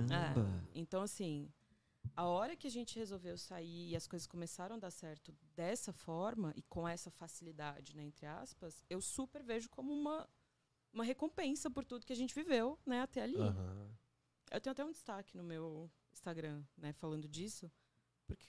Caramba. 0.08 0.68
Então, 0.74 1.02
assim, 1.02 1.48
a 2.14 2.24
hora 2.24 2.56
que 2.56 2.66
a 2.66 2.70
gente 2.70 2.98
resolveu 2.98 3.36
sair 3.36 3.90
e 3.90 3.96
as 3.96 4.06
coisas 4.06 4.26
começaram 4.26 4.76
a 4.76 4.78
dar 4.78 4.90
certo 4.90 5.34
dessa 5.54 5.92
forma 5.92 6.52
e 6.56 6.62
com 6.62 6.86
essa 6.86 7.10
facilidade, 7.10 7.96
né, 7.96 8.02
entre 8.04 8.26
aspas, 8.26 8.84
eu 8.88 9.00
super 9.00 9.42
vejo 9.42 9.68
como 9.70 9.92
uma, 9.92 10.28
uma 10.92 11.04
recompensa 11.04 11.70
por 11.70 11.84
tudo 11.84 12.06
que 12.06 12.12
a 12.12 12.16
gente 12.16 12.34
viveu, 12.34 12.78
né, 12.86 13.00
até 13.00 13.22
ali. 13.22 13.40
Aham. 13.40 13.90
Eu 14.50 14.60
tenho 14.60 14.72
até 14.72 14.84
um 14.84 14.92
destaque 14.92 15.36
no 15.36 15.42
meu 15.42 15.90
Instagram, 16.12 16.62
né, 16.76 16.92
falando 16.92 17.26
disso, 17.28 17.70
porque 18.26 18.46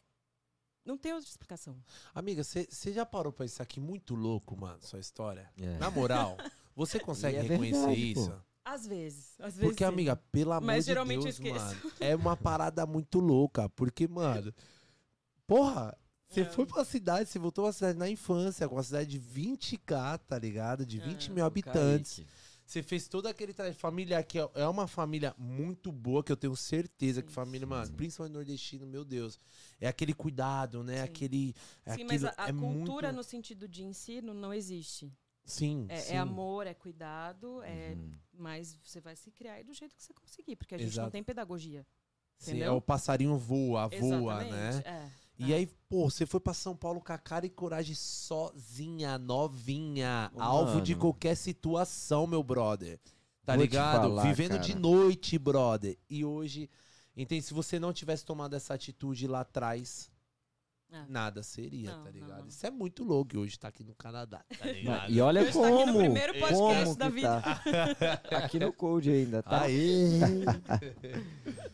não 0.88 0.98
tem 0.98 1.14
outra 1.14 1.30
explicação. 1.30 1.76
Amiga, 2.16 2.44
você 2.44 2.68
já 2.94 3.06
parou 3.06 3.32
pra 3.32 3.46
isso 3.46 3.62
aqui 3.62 3.80
muito 3.80 4.16
louco, 4.16 4.56
mano, 4.60 4.80
sua 4.82 5.00
história? 5.00 5.50
É. 5.62 5.78
Na 5.78 5.92
moral, 5.92 6.38
você 6.76 7.00
consegue 7.00 7.38
é 7.38 7.42
reconhecer 7.42 7.80
verdade, 7.88 8.14
pô. 8.16 8.22
isso? 8.22 8.34
Às 8.64 8.86
vezes, 8.88 9.36
às 9.40 9.56
vezes. 9.56 9.62
Porque, 9.70 9.84
sim. 9.84 9.90
amiga, 9.90 10.16
pelo 10.32 10.52
amor 10.52 10.66
Mas 10.66 10.84
de 10.86 10.92
geralmente 10.92 11.18
eu 11.18 11.24
Deus, 11.24 11.36
esqueço. 11.36 11.66
mano, 11.66 11.92
é 12.02 12.16
uma 12.16 12.36
parada 12.36 12.86
muito 12.86 13.20
louca. 13.20 13.70
Porque, 13.70 14.08
mano, 14.08 14.54
porra, 15.46 15.98
você 16.30 16.42
É. 16.42 16.46
foi 16.46 16.66
pra 16.66 16.84
cidade, 16.84 17.30
você 17.30 17.40
voltou 17.40 17.64
pra 17.64 17.72
cidade 17.74 17.98
na 17.98 18.10
infância, 18.10 18.68
com 18.68 18.76
uma 18.76 18.84
cidade 18.84 19.10
de 19.10 19.20
20k, 19.20 20.18
tá 20.28 20.38
ligado? 20.38 20.86
De 20.86 21.00
20 21.00 21.30
É. 21.30 21.34
mil 21.34 21.46
habitantes. 21.46 22.22
Você 22.68 22.84
fez 22.84 23.07
todo 23.07 23.28
aquele 23.28 23.53
trajeto 23.53 23.80
familiar, 23.80 24.22
que 24.26 24.38
é- 24.38 24.49
é 24.55 24.68
uma 24.68 24.88
família 24.88 25.34
muito 25.38 25.89
boa, 25.89 26.22
que 26.22 26.30
eu 26.30 26.36
tenho 26.36 26.53
certeza 26.53 27.22
que 27.24 27.30
Sim, 27.30 27.36
família, 27.36 27.65
sim, 27.65 27.70
mano, 27.70 27.86
sim. 27.88 27.93
principalmente 27.93 28.34
nordestino, 28.34 28.86
meu 28.86 29.05
Deus. 29.05 29.39
É 29.80 29.88
aquele 29.88 30.13
cuidado, 30.13 30.84
né? 30.84 30.97
Sim. 30.97 31.03
Aquele. 31.03 31.55
é 31.86 31.93
Sim, 31.95 32.03
mas 32.03 32.26
a, 32.26 32.30
aquilo- 32.32 32.43
a 32.45 32.49
é 32.49 32.53
cultura 32.76 33.07
muito... 33.07 33.15
no 33.15 33.24
sentido 33.24 33.70
de 33.70 33.86
ensino 33.86 34.34
não 34.34 34.53
existe. 34.53 35.09
Sim, 35.45 35.86
É, 35.88 35.95
sim. 36.01 36.13
é 36.15 36.18
amor, 36.18 36.68
é 36.68 36.74
cuidado, 36.74 37.63
é, 37.63 37.93
Uhum. 37.95 38.13
mas 38.34 38.78
você 38.84 38.99
vai 38.99 39.15
se 39.15 39.32
criar 39.32 39.63
do 39.63 39.74
jeito 39.74 39.95
que 39.95 40.03
você 40.03 40.13
conseguir, 40.13 40.57
porque 40.57 40.76
a 40.76 40.78
gente 40.78 40.91
Exato. 40.91 41.05
não 41.05 41.11
tem 41.11 41.24
pedagogia. 41.24 41.88
Sim, 42.38 42.51
entendeu? 42.51 42.68
é 42.74 42.76
o 42.76 42.82
passarinho 42.82 43.38
voa, 43.38 43.88
voa, 43.88 44.43
Exatamente, 44.43 44.51
né? 44.51 44.84
É. 44.86 45.09
E 45.40 45.54
aí, 45.54 45.68
pô, 45.88 46.10
você 46.10 46.26
foi 46.26 46.40
pra 46.40 46.54
São 46.54 46.76
Paulo 46.76 47.00
com 47.00 47.14
a 47.14 47.18
cara 47.18 47.46
e 47.46 47.50
coragem 47.50 47.94
sozinha, 47.96 49.18
novinha, 49.18 50.32
Ô, 50.34 50.42
alvo 50.42 50.82
de 50.82 50.94
mano. 50.94 51.02
qualquer 51.02 51.36
situação, 51.36 52.26
meu 52.26 52.42
brother. 52.42 53.00
Tá 53.46 53.54
Vou 53.54 53.64
ligado? 53.64 54.02
falar, 54.02 54.24
Vivendo 54.24 54.60
de 54.60 54.70
cara. 54.70 54.80
noite, 54.80 55.38
brother. 55.38 55.98
E 56.10 56.26
hoje, 56.26 56.70
entende? 57.16 57.44
Se 57.44 57.54
você 57.54 57.80
não 57.80 57.94
tivesse 57.94 58.26
tomado 58.26 58.56
essa 58.56 58.74
atitude 58.74 59.28
lá 59.28 59.42
atrás, 59.42 60.10
É. 60.90 61.06
nada 61.10 61.44
seria, 61.44 61.92
Não, 61.92 62.04
tá 62.06 62.10
ligado? 62.12 62.40
não. 62.42 62.48
Isso 62.48 62.66
é 62.66 62.72
muito 62.72 63.04
louco 63.04 63.38
hoje 63.38 63.60
tá 63.60 63.68
aqui 63.68 63.84
no 63.84 63.94
Canadá, 63.94 64.44
tá 64.58 64.66
ligado? 64.66 65.12
E 65.12 65.20
olha 65.20 65.42
Hoje 65.42 65.52
tá 65.54 65.60
aqui 65.60 65.70
no 65.72 65.78
como, 65.86 66.00
primeiro 66.00 66.34
podcast 66.40 66.84
como 66.86 66.96
da 66.96 67.06
que 67.08 67.12
vida. 67.12 67.42
tá. 67.42 68.38
Aqui 68.38 68.60
no 68.60 68.72
Code 68.74 69.10
ainda, 69.12 69.44
tá? 69.44 69.62
Aê! 69.64 70.20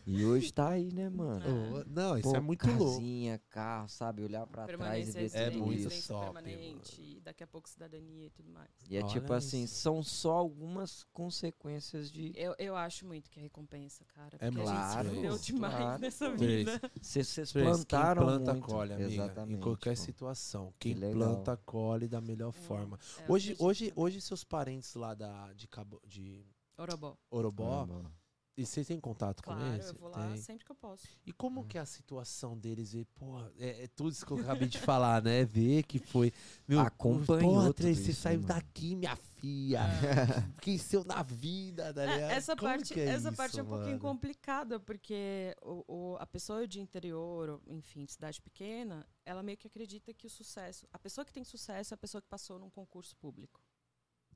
E 0.05 0.26
hoje 0.26 0.51
tá 0.51 0.70
aí, 0.70 0.91
né, 0.93 1.09
mano? 1.09 1.80
Ô, 1.80 1.84
não, 1.88 2.18
isso 2.18 2.30
Pô, 2.32 2.36
é 2.36 2.39
muito 2.39 2.68
louco. 2.68 2.93
casinha, 2.95 3.39
carro, 3.49 3.88
sabe? 3.88 4.24
Olhar 4.24 4.45
pra 4.47 4.66
trás 4.68 5.09
e 5.09 5.11
ver 5.28 5.32
É 5.34 5.49
muito 5.51 5.89
top, 6.07 6.24
permanente, 6.26 7.01
e 7.01 7.22
daqui 7.22 7.43
a 7.43 7.47
pouco 7.47 7.70
cidadania 7.70 8.26
e 8.26 8.30
tudo 8.30 8.49
mais. 8.51 8.70
E 8.89 8.97
é 8.97 8.99
Olha 9.01 9.07
tipo 9.09 9.32
assim, 9.32 9.64
isso. 9.64 9.76
são 9.76 10.03
só 10.03 10.34
algumas 10.34 11.03
consequências 11.14 12.11
de 12.11 12.34
Eu, 12.36 12.53
eu 12.57 12.76
acho 12.76 13.05
muito 13.05 13.30
que 13.30 13.39
é 13.39 13.43
recompensa, 13.43 14.03
cara. 14.14 14.38
É 14.39 14.49
Porque 14.49 14.59
a 14.61 14.64
claro, 14.64 15.09
gente 15.16 15.45
demais 15.53 15.76
claro, 15.76 16.01
nessa 16.01 16.30
vida. 16.36 16.82
Vocês 17.01 17.51
plantaram 17.53 18.22
quem 18.24 18.28
planta 18.28 18.53
muito. 18.53 18.66
colhe, 18.68 18.93
amiga. 19.05 19.23
Exatamente. 19.23 19.57
Em 19.57 19.61
qualquer 19.61 19.95
pô. 19.95 20.03
situação. 20.03 20.73
Quem 20.79 20.93
legal. 20.93 21.13
planta 21.13 21.57
colhe 21.65 22.07
da 22.07 22.21
melhor 22.21 22.51
forma. 22.51 22.99
É, 23.19 23.31
Hoje, 23.31 23.55
hoje, 23.59 23.91
hoje 23.95 24.21
seus 24.21 24.43
parentes 24.43 24.93
lá 24.95 25.13
da, 25.13 25.51
de, 25.53 25.67
Cabo, 25.67 26.01
de 26.05 26.45
Orobó. 26.77 27.17
Orobó, 27.29 27.85
Caramba. 27.85 28.11
E 28.55 28.65
vocês 28.65 28.85
têm 28.87 28.99
contato 28.99 29.41
com 29.43 29.51
Claro, 29.53 29.73
eles? 29.73 29.87
eu 29.87 29.95
vou 29.95 30.09
lá 30.09 30.27
Tem. 30.29 30.37
sempre 30.37 30.63
que 30.65 30.71
eu 30.71 30.75
posso. 30.75 31.07
E 31.25 31.33
como 31.33 31.65
que 31.65 31.77
é 31.77 31.81
a 31.81 31.85
situação 31.85 32.57
deles? 32.57 32.93
E, 32.93 33.03
porra, 33.15 33.51
é, 33.57 33.83
é 33.83 33.87
tudo 33.87 34.09
isso 34.09 34.25
que 34.25 34.31
eu 34.31 34.37
acabei 34.37 34.67
de 34.67 34.79
falar, 34.79 35.21
né? 35.23 35.43
Ver 35.43 35.83
que 35.83 35.97
foi. 35.99 36.31
Meu, 36.67 36.79
Acompanhou 36.79 37.53
porra, 37.53 37.73
você 37.73 37.89
isso, 37.91 38.13
saiu 38.13 38.37
mano? 38.41 38.47
daqui, 38.49 38.95
minha 38.95 39.15
filha. 39.15 39.81
Quem 40.61 40.77
seu 40.77 41.03
na 41.03 41.23
vida, 41.23 41.93
tá 41.93 42.03
É, 42.03 42.33
essa 42.33 42.55
Como 42.55 42.69
parte, 42.71 42.93
que 42.93 42.99
é 42.99 43.05
essa 43.09 43.29
isso, 43.29 43.37
parte 43.37 43.59
é 43.59 43.63
um 43.63 43.65
pouquinho 43.65 43.97
mano? 43.97 43.99
complicada, 44.01 44.79
porque 44.79 45.55
o, 45.63 45.83
o- 46.13 46.17
a 46.19 46.25
pessoa 46.27 46.67
de 46.67 46.79
interior, 46.79 47.49
ou, 47.49 47.61
enfim, 47.75 48.05
de 48.05 48.11
cidade 48.13 48.41
pequena, 48.41 49.05
ela 49.25 49.41
meio 49.41 49.57
que 49.57 49.67
acredita 49.67 50.13
que 50.13 50.27
o 50.27 50.29
sucesso. 50.29 50.87
A 50.93 50.99
pessoa 50.99 51.25
que 51.25 51.31
tem 51.33 51.43
sucesso 51.43 51.93
é 51.93 51.95
a 51.95 51.97
pessoa 51.97 52.21
que 52.21 52.27
passou 52.27 52.59
num 52.59 52.69
concurso 52.69 53.15
público. 53.17 53.59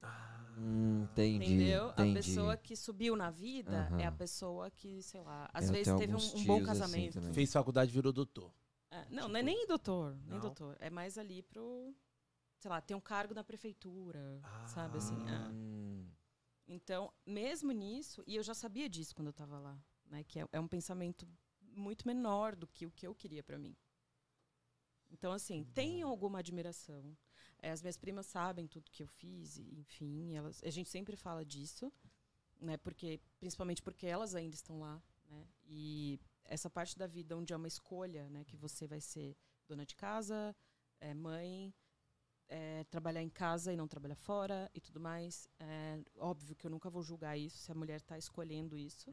Ah, 0.02 0.54
Hum, 0.58 1.04
entendi. 1.04 1.54
Entendeu? 1.54 1.89
entendi. 1.91 2.12
A 2.12 2.14
pessoa 2.24 2.58
que 2.58 2.76
subiu 2.76 3.16
na 3.16 3.30
vida 3.30 3.91
é 3.98 4.06
a 4.06 4.12
pessoa 4.12 4.72
que, 4.72 5.02
sei 5.04 5.22
lá, 5.22 5.50
às 5.54 5.66
Eu 5.68 5.72
vezes 5.74 5.93
teve 5.95 6.14
um, 6.16 6.18
um 6.18 6.43
bom 6.45 6.58
assim 6.58 6.66
casamento. 6.66 7.14
também. 7.14 7.34
Fez 7.34 7.52
faculdade, 7.54 7.91
virou 7.91 8.12
doutor. 8.12 8.52
É, 8.89 9.06
não, 9.10 9.24
Tipo, 9.24 9.30
não 9.30 9.39
é 9.39 9.43
nem 9.43 9.68
doutor, 9.68 10.16
nem 10.26 10.30
não? 10.30 10.39
doutor. 10.39 10.78
É 10.80 10.89
mais 10.89 11.18
ali 11.18 11.41
pro, 11.43 11.93
sei 12.60 12.70
lá, 12.70 12.82
ter 12.82 12.95
um 12.95 13.02
cargo 13.02 13.34
na 13.34 13.43
prefeitura, 13.43 14.43
sabe 14.66 14.98
assim. 14.98 15.24
é. 15.28 15.50
Hum, 15.50 16.06
Então, 16.68 17.12
mesmo 17.26 17.72
nisso, 17.72 18.24
e 18.28 18.36
eu 18.36 18.43
já 18.43 18.54
sabia 18.54 18.89
disso 18.89 19.16
quando 19.16 19.28
eu 19.28 19.34
tava 19.34 19.60
lá, 19.60 19.78
né? 20.06 20.24
Que 20.24 20.39
é, 20.41 20.48
é 20.52 20.60
um 20.60 20.68
pensamento 20.68 21.28
muito 21.62 22.06
menor 22.08 22.56
do 22.56 22.68
que 22.68 22.86
o 22.86 22.91
que 22.91 23.08
eu 23.08 23.16
queria 23.16 23.43
pra 23.43 23.58
mim. 23.58 23.76
Então, 25.10 25.32
assim, 25.32 25.64
tem 25.74 26.02
alguma 26.02 26.39
admiração. 26.39 27.16
É, 27.60 27.72
as 27.72 27.82
minhas 27.82 27.97
primas 27.97 28.26
sabem 28.28 28.68
tudo 28.68 28.91
que 28.91 29.03
eu 29.03 29.08
fiz, 29.08 29.58
e, 29.58 29.80
enfim, 29.80 30.36
elas, 30.36 30.64
a 30.64 30.70
gente 30.70 30.89
sempre 30.89 31.16
fala 31.16 31.43
disso, 31.43 31.91
né? 32.60 32.78
Porque, 32.78 33.20
principalmente 33.39 33.82
porque 33.82 34.05
elas 34.05 34.36
ainda 34.36 34.55
estão 34.55 34.80
lá, 34.80 35.01
né? 35.30 35.47
E 35.66 36.20
essa 36.43 36.70
parte 36.70 36.97
da 36.97 37.08
vida 37.08 37.36
onde 37.36 37.53
é 37.53 37.55
uma 37.55 37.68
escolha, 37.68 38.30
né? 38.30 38.43
Que 38.45 38.55
você 38.55 38.88
vai 38.88 39.01
ser 39.01 39.36
dona 39.68 39.86
de 39.86 39.95
casa, 39.95 40.55
é, 40.99 41.14
mãe, 41.14 41.74
é, 42.47 42.84
trabalhar 42.86 43.22
em 43.22 43.30
casa 43.30 43.74
e 43.74 43.78
não 43.78 43.88
trabalhar 43.88 44.16
fora 44.16 44.70
e 44.74 44.80
tudo 44.80 44.99
mais. 44.99 45.49
É, 45.60 45.99
óbvio 46.18 46.55
que 46.55 46.66
eu 46.66 46.72
nunca 46.72 46.89
vou 46.89 47.03
julgar 47.03 47.38
isso 47.38 47.58
se 47.58 47.72
a 47.72 47.76
mulher 47.76 47.97
está 47.97 48.18
escolhendo 48.18 48.78
isso, 48.78 49.12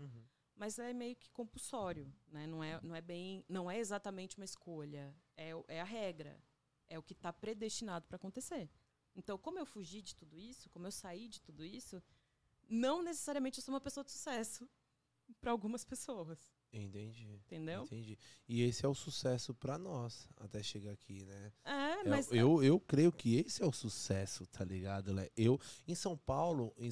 mas 0.54 0.78
é 0.78 0.92
meio 0.92 1.16
que 1.16 1.30
compulsório, 1.30 2.12
né? 2.28 2.46
Não 2.46 2.62
é, 2.62 2.80
não 2.82 2.94
é 2.94 3.00
bem, 3.00 3.44
não 3.48 3.70
é 3.70 3.78
exatamente 3.78 4.36
uma 4.36 4.44
escolha, 4.44 5.14
é, 5.36 5.50
é 5.68 5.80
a 5.80 5.84
regra, 5.84 6.40
é 6.88 6.98
o 6.98 7.02
que 7.02 7.12
está 7.12 7.32
predestinado 7.32 8.06
para 8.06 8.16
acontecer. 8.16 8.68
Então, 9.16 9.38
como 9.38 9.58
eu 9.58 9.66
fugi 9.66 10.02
de 10.02 10.14
tudo 10.14 10.38
isso, 10.38 10.68
como 10.70 10.86
eu 10.86 10.92
saí 10.92 11.28
de 11.28 11.40
tudo 11.40 11.64
isso, 11.64 12.02
não 12.68 13.02
necessariamente 13.02 13.58
eu 13.58 13.64
sou 13.64 13.74
uma 13.74 13.80
pessoa 13.80 14.04
de 14.04 14.10
sucesso 14.10 14.68
para 15.40 15.50
algumas 15.50 15.84
pessoas, 15.84 16.38
Entendi. 16.72 17.40
entendeu? 17.46 17.84
Entendi. 17.84 18.18
E 18.48 18.62
esse 18.62 18.84
é 18.84 18.88
o 18.88 18.94
sucesso 18.94 19.54
pra 19.54 19.78
nós, 19.78 20.28
até 20.36 20.62
chegar 20.62 20.92
aqui, 20.92 21.24
né? 21.24 21.52
É, 21.64 21.94
É, 22.00 22.08
mas 22.08 22.30
eu, 22.32 22.62
eu 22.62 22.78
creio 22.80 23.12
que 23.12 23.36
esse 23.36 23.62
é 23.62 23.66
o 23.66 23.72
sucesso, 23.72 24.46
tá 24.46 24.64
ligado? 24.64 25.14
Eu, 25.36 25.58
em 25.86 25.94
São 25.94 26.16
Paulo, 26.16 26.74
em 26.76 26.90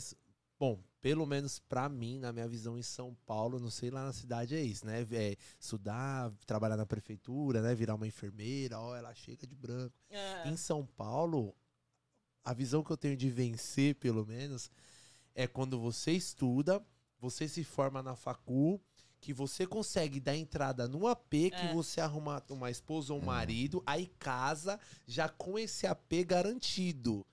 bom, 0.63 0.79
pelo 1.01 1.27
menos 1.27 1.59
pra 1.59 1.89
mim, 1.89 2.21
na 2.21 2.33
minha 2.33 2.47
visão 2.47 2.79
em 2.79 2.83
São 2.85 3.17
Paulo, 3.27 3.59
não 3.59 3.69
sei 3.69 3.91
lá 3.91 4.05
na 4.05 4.13
cidade 4.13 4.55
é 4.55 4.61
isso, 4.61 4.87
né? 4.87 5.05
É, 5.11 5.37
estudar, 5.59 6.33
trabalhar 6.47 6.77
na 6.77 6.87
prefeitura, 6.87 7.61
né? 7.61 7.75
Virar 7.75 7.97
uma 7.97 8.07
enfermeira, 8.07 8.79
ó, 8.79 8.95
ela 8.95 9.13
chega 9.13 9.45
de 9.45 9.57
branco. 9.57 9.93
é, 10.09 10.49
Em 10.49 10.57
São 10.57 10.87
Paulo, 10.87 11.53
a 12.45 12.55
visão 12.55 12.85
que 12.85 12.93
eu 12.93 12.97
tenho 12.97 13.17
de 13.17 13.29
vencer, 13.29 13.97
pelo 13.97 14.25
menos, 14.25 14.71
é 15.35 15.49
quando 15.49 15.81
você 15.81 16.13
estuda, 16.13 16.81
você 17.19 17.49
se 17.49 17.65
forma 17.65 18.01
na 18.01 18.15
facul, 18.15 18.81
que 19.21 19.33
você 19.33 19.67
consegue 19.67 20.21
dar 20.21 20.37
entrada 20.37 20.87
no 20.87 21.09
AP, 21.09 21.51
que 21.51 21.67
É. 21.67 21.73
você 21.75 22.01
arruma 22.01 22.41
uma 22.51 22.71
esposa 22.71 23.13
ou 23.13 23.19
um 23.19 23.23
É. 23.25 23.27
marido, 23.27 23.83
aí 23.85 24.07
casa 24.17 24.79
já 25.09 25.29
com 25.29 25.59
esse 25.59 25.89
AP 25.89 26.23
garantido. 26.25 27.27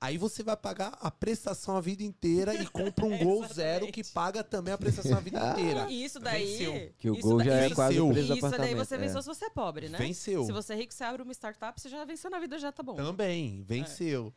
Aí 0.00 0.16
você 0.16 0.42
vai 0.42 0.56
pagar 0.56 0.96
a 0.98 1.10
prestação 1.10 1.76
a 1.76 1.80
vida 1.80 2.02
inteira 2.02 2.54
e 2.54 2.66
compra 2.66 3.04
um 3.04 3.18
Gol 3.22 3.46
Zero 3.46 3.92
que 3.92 4.02
paga 4.02 4.42
também 4.42 4.72
a 4.72 4.78
prestação 4.78 5.18
a 5.18 5.20
vida 5.20 5.38
inteira. 5.50 5.86
E 5.90 6.04
isso 6.04 6.18
daí. 6.18 6.56
Venceu. 6.56 6.94
Que 6.98 7.10
o 7.10 7.14
isso 7.14 7.28
gol 7.28 7.44
já 7.44 7.52
é 7.52 7.60
venceu. 7.60 7.76
quase 7.76 8.00
o 8.00 8.10
preço 8.10 8.32
Isso 8.32 8.50
daí 8.50 8.74
você 8.74 8.94
é. 8.94 8.98
venceu 8.98 9.22
se 9.22 9.28
você 9.28 9.44
é 9.44 9.50
pobre, 9.50 9.88
né? 9.90 9.98
Venceu. 9.98 10.44
Se 10.44 10.52
você 10.52 10.72
é 10.72 10.76
rico, 10.76 10.94
você 10.94 11.04
abre 11.04 11.22
uma 11.22 11.32
startup, 11.32 11.78
você 11.78 11.90
já 11.90 12.02
venceu 12.06 12.30
na 12.30 12.38
vida, 12.38 12.58
já 12.58 12.72
tá 12.72 12.82
bom. 12.82 12.94
Também, 12.94 13.62
venceu. 13.62 14.32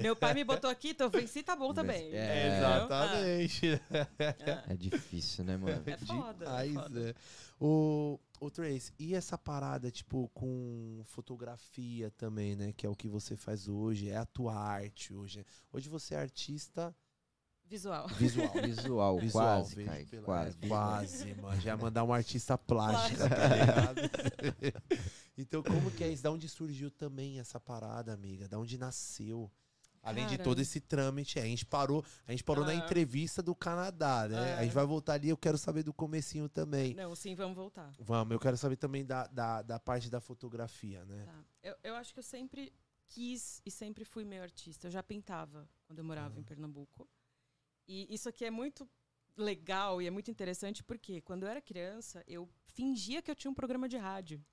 Meu 0.00 0.16
pai 0.16 0.32
me 0.34 0.44
botou 0.44 0.70
aqui, 0.70 0.90
então 0.90 1.06
eu 1.06 1.10
venci, 1.10 1.42
tá 1.42 1.54
bom 1.54 1.74
também. 1.74 2.10
É? 2.12 2.56
Exatamente. 2.58 3.80
Ah, 3.90 4.64
É 4.72 4.76
difícil, 4.76 5.44
né, 5.44 5.56
mano? 5.56 5.82
É 5.86 5.96
foda, 5.96 6.44
é 6.44 6.64
Demais, 6.66 6.74
foda. 6.74 7.10
é. 7.10 7.14
O, 7.60 8.18
o 8.40 8.50
Trace, 8.50 8.92
e 8.98 9.14
essa 9.14 9.38
parada, 9.38 9.90
tipo, 9.90 10.28
com 10.34 11.02
fotografia 11.04 12.10
também, 12.12 12.56
né? 12.56 12.72
Que 12.72 12.86
é 12.86 12.88
o 12.88 12.96
que 12.96 13.08
você 13.08 13.36
faz 13.36 13.68
hoje, 13.68 14.08
é 14.10 14.16
a 14.16 14.26
tua 14.26 14.54
arte 14.54 15.14
hoje. 15.14 15.44
Hoje 15.72 15.88
você 15.88 16.14
é 16.14 16.18
artista 16.18 16.94
Visual. 17.66 18.06
visual. 18.08 18.52
Visual, 18.62 19.18
Visual, 19.18 19.62
quase, 19.62 20.06
pela- 20.10 20.24
quase. 20.26 20.58
é, 20.60 20.68
quase, 20.68 21.34
mano. 21.36 21.60
Já 21.62 21.76
mandar 21.76 22.04
um 22.04 22.12
artista 22.12 22.58
plástica, 22.58 23.26
tá 23.28 23.48
ligado? 23.56 24.00
então, 25.38 25.62
como 25.62 25.90
que 25.90 26.04
é 26.04 26.08
isso? 26.08 26.22
Da 26.22 26.30
onde 26.30 26.46
surgiu 26.48 26.90
também 26.90 27.40
essa 27.40 27.58
parada, 27.58 28.12
amiga? 28.12 28.46
Da 28.46 28.58
onde 28.58 28.76
nasceu? 28.76 29.50
Além 30.04 30.26
de 30.26 30.36
Cara. 30.36 30.44
todo 30.44 30.60
esse 30.60 30.80
trâmite, 30.80 31.38
é, 31.38 31.42
a 31.42 31.46
gente 31.46 31.64
parou, 31.64 32.04
a 32.26 32.30
gente 32.30 32.44
parou 32.44 32.64
na 32.64 32.72
Ah. 32.72 32.74
entrevista 32.74 33.42
do 33.42 33.54
Canadá, 33.54 34.28
né? 34.28 34.54
Ah. 34.54 34.58
A 34.58 34.62
gente 34.64 34.74
vai 34.74 34.84
voltar 34.84 35.14
ali, 35.14 35.30
eu 35.30 35.36
quero 35.36 35.56
saber 35.56 35.82
do 35.82 35.92
comecinho 35.94 36.48
também. 36.48 36.92
Não, 36.94 37.14
sim, 37.16 37.34
vamos 37.34 37.56
voltar. 37.56 37.90
Vamos, 37.98 38.32
eu 38.32 38.38
quero 38.38 38.56
saber 38.56 38.76
também 38.76 39.04
da, 39.04 39.26
da, 39.28 39.62
da 39.62 39.80
parte 39.80 40.10
da 40.10 40.20
fotografia, 40.20 41.04
né? 41.06 41.24
Tá. 41.24 41.44
Eu, 41.62 41.76
eu 41.82 41.94
acho 41.96 42.12
que 42.12 42.18
eu 42.18 42.24
sempre 42.24 42.72
quis 43.08 43.62
e 43.64 43.70
sempre 43.70 44.04
fui 44.04 44.24
meio 44.24 44.42
artista. 44.42 44.86
Eu 44.86 44.90
já 44.90 45.02
pintava 45.02 45.68
quando 45.86 45.98
eu 45.98 46.04
morava 46.04 46.38
em 46.38 46.42
Pernambuco. 46.42 47.08
E 47.88 48.06
isso 48.12 48.28
aqui 48.28 48.44
é 48.44 48.50
muito 48.50 48.88
legal 49.36 50.00
e 50.00 50.06
é 50.06 50.10
muito 50.10 50.30
interessante 50.30 50.82
porque 50.82 51.20
quando 51.20 51.42
eu 51.44 51.48
era 51.48 51.60
criança, 51.60 52.22
eu 52.26 52.48
fingia 52.66 53.20
que 53.22 53.30
eu 53.30 53.34
tinha 53.34 53.50
um 53.50 53.54
programa 53.54 53.88
de 53.88 53.96
rádio. 53.96 54.44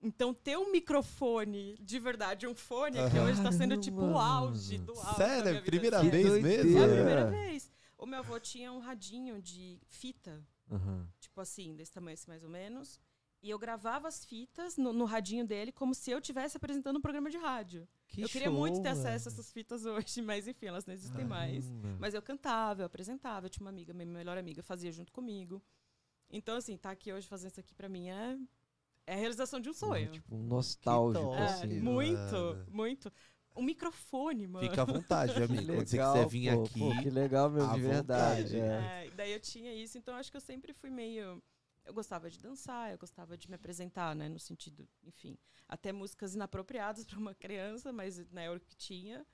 Então, 0.00 0.32
ter 0.32 0.56
um 0.56 0.70
microfone 0.70 1.76
de 1.80 1.98
verdade, 1.98 2.46
um 2.46 2.54
fone 2.54 2.98
aqui 3.00 3.18
hoje 3.18 3.42
tá 3.42 3.50
sendo 3.50 3.76
tipo 3.76 4.00
o 4.00 4.16
auge 4.18 4.78
do 4.78 4.92
auge. 4.92 5.04
da 5.06 5.14
Sério? 5.14 5.42
minha 5.50 5.52
vida. 5.54 5.64
Primeira 5.64 6.02
vez 6.04 6.42
mesmo? 6.42 6.78
É 6.78 6.82
a 6.82 6.86
É. 6.86 6.94
primeira 6.94 7.26
vez. 7.30 7.70
O 7.96 8.06
meu 8.06 8.20
avô 8.20 8.38
tinha 8.38 8.72
um 8.72 8.78
radinho 8.78 9.42
de 9.42 9.80
fita, 9.88 10.40
Aham. 10.70 11.08
tipo 11.18 11.40
assim, 11.40 11.74
desse 11.74 11.90
tamanho 11.90 12.14
assim, 12.14 12.28
mais 12.28 12.44
ou 12.44 12.48
menos. 12.50 13.00
E 13.42 13.50
eu 13.50 13.58
gravava 13.58 14.06
as 14.08 14.24
fitas 14.24 14.76
no, 14.76 14.92
no 14.92 15.04
radinho 15.04 15.44
dele 15.44 15.70
como 15.72 15.94
se 15.94 16.10
eu 16.10 16.18
estivesse 16.18 16.56
apresentando 16.56 16.96
um 16.96 17.00
programa 17.00 17.28
de 17.30 17.36
rádio. 17.38 17.88
Que 18.06 18.20
eu 18.22 18.28
queria 18.28 18.48
show, 18.48 18.56
muito 18.56 18.80
ter 18.80 18.88
acesso 18.90 19.28
a 19.28 19.32
essas 19.32 19.52
fitas 19.52 19.84
hoje, 19.84 20.22
mas 20.22 20.46
enfim, 20.46 20.66
elas 20.66 20.86
não 20.86 20.94
existem 20.94 21.24
mais. 21.24 21.64
Caramba. 21.66 21.96
Mas 22.00 22.14
eu 22.14 22.22
cantava, 22.22 22.82
eu 22.82 22.86
apresentava, 22.86 23.46
eu 23.46 23.50
tinha 23.50 23.64
uma 23.64 23.70
amiga, 23.70 23.92
minha 23.92 24.06
melhor 24.06 24.38
amiga, 24.38 24.62
fazia 24.62 24.92
junto 24.92 25.12
comigo. 25.12 25.60
Então, 26.30 26.56
assim, 26.56 26.76
tá 26.76 26.90
aqui 26.90 27.12
hoje 27.12 27.26
fazendo 27.26 27.50
isso 27.52 27.60
aqui 27.60 27.74
pra 27.74 27.88
mim 27.88 28.08
é, 28.10 28.36
é 29.08 29.14
a 29.14 29.16
realização 29.16 29.58
de 29.58 29.70
um 29.70 29.72
sonho. 29.72 30.10
Tipo, 30.12 30.36
um 30.36 30.42
nostálgico, 30.42 31.24
top. 31.24 31.36
É, 31.38 31.44
assim. 31.44 31.80
muito, 31.80 32.32
mano. 32.32 32.66
muito. 32.70 33.12
Um 33.56 33.62
microfone, 33.62 34.46
mano. 34.46 34.68
Fica 34.68 34.82
à 34.82 34.84
vontade, 34.84 35.32
Que 35.32 35.42
amigo. 35.42 35.72
Quando 35.74 35.88
você 35.88 35.96
legal, 35.96 36.12
quiser 36.12 36.28
vir 36.28 36.54
pô, 36.54 36.62
aqui. 36.62 36.78
pô, 36.78 37.02
que 37.02 37.10
legal 37.10 37.46
à 37.46 37.74
de 37.74 37.80
verdade. 37.80 38.42
vontade. 38.42 38.60
é. 38.60 39.06
É, 39.06 39.10
daí 39.12 39.32
eu 39.32 39.40
tinha 39.40 39.74
isso, 39.74 39.96
então 39.96 40.14
acho 40.14 40.30
que 40.30 40.36
eu 40.36 40.40
sempre 40.42 40.74
fui 40.74 40.90
meio. 40.90 41.42
Eu 41.86 41.94
gostava 41.94 42.28
de 42.28 42.38
dançar, 42.38 42.92
eu 42.92 42.98
gostava 42.98 43.34
de 43.34 43.48
me 43.48 43.54
apresentar, 43.54 44.14
né? 44.14 44.28
No 44.28 44.38
sentido, 44.38 44.86
enfim, 45.02 45.38
até 45.66 45.90
músicas 45.90 46.34
inapropriadas 46.34 47.04
para 47.08 47.18
uma 47.18 47.34
criança, 47.34 47.90
mas 47.90 48.18
né, 48.30 48.44
era 48.44 48.56
o 48.56 48.60
que 48.60 48.76
tinha. 48.76 49.26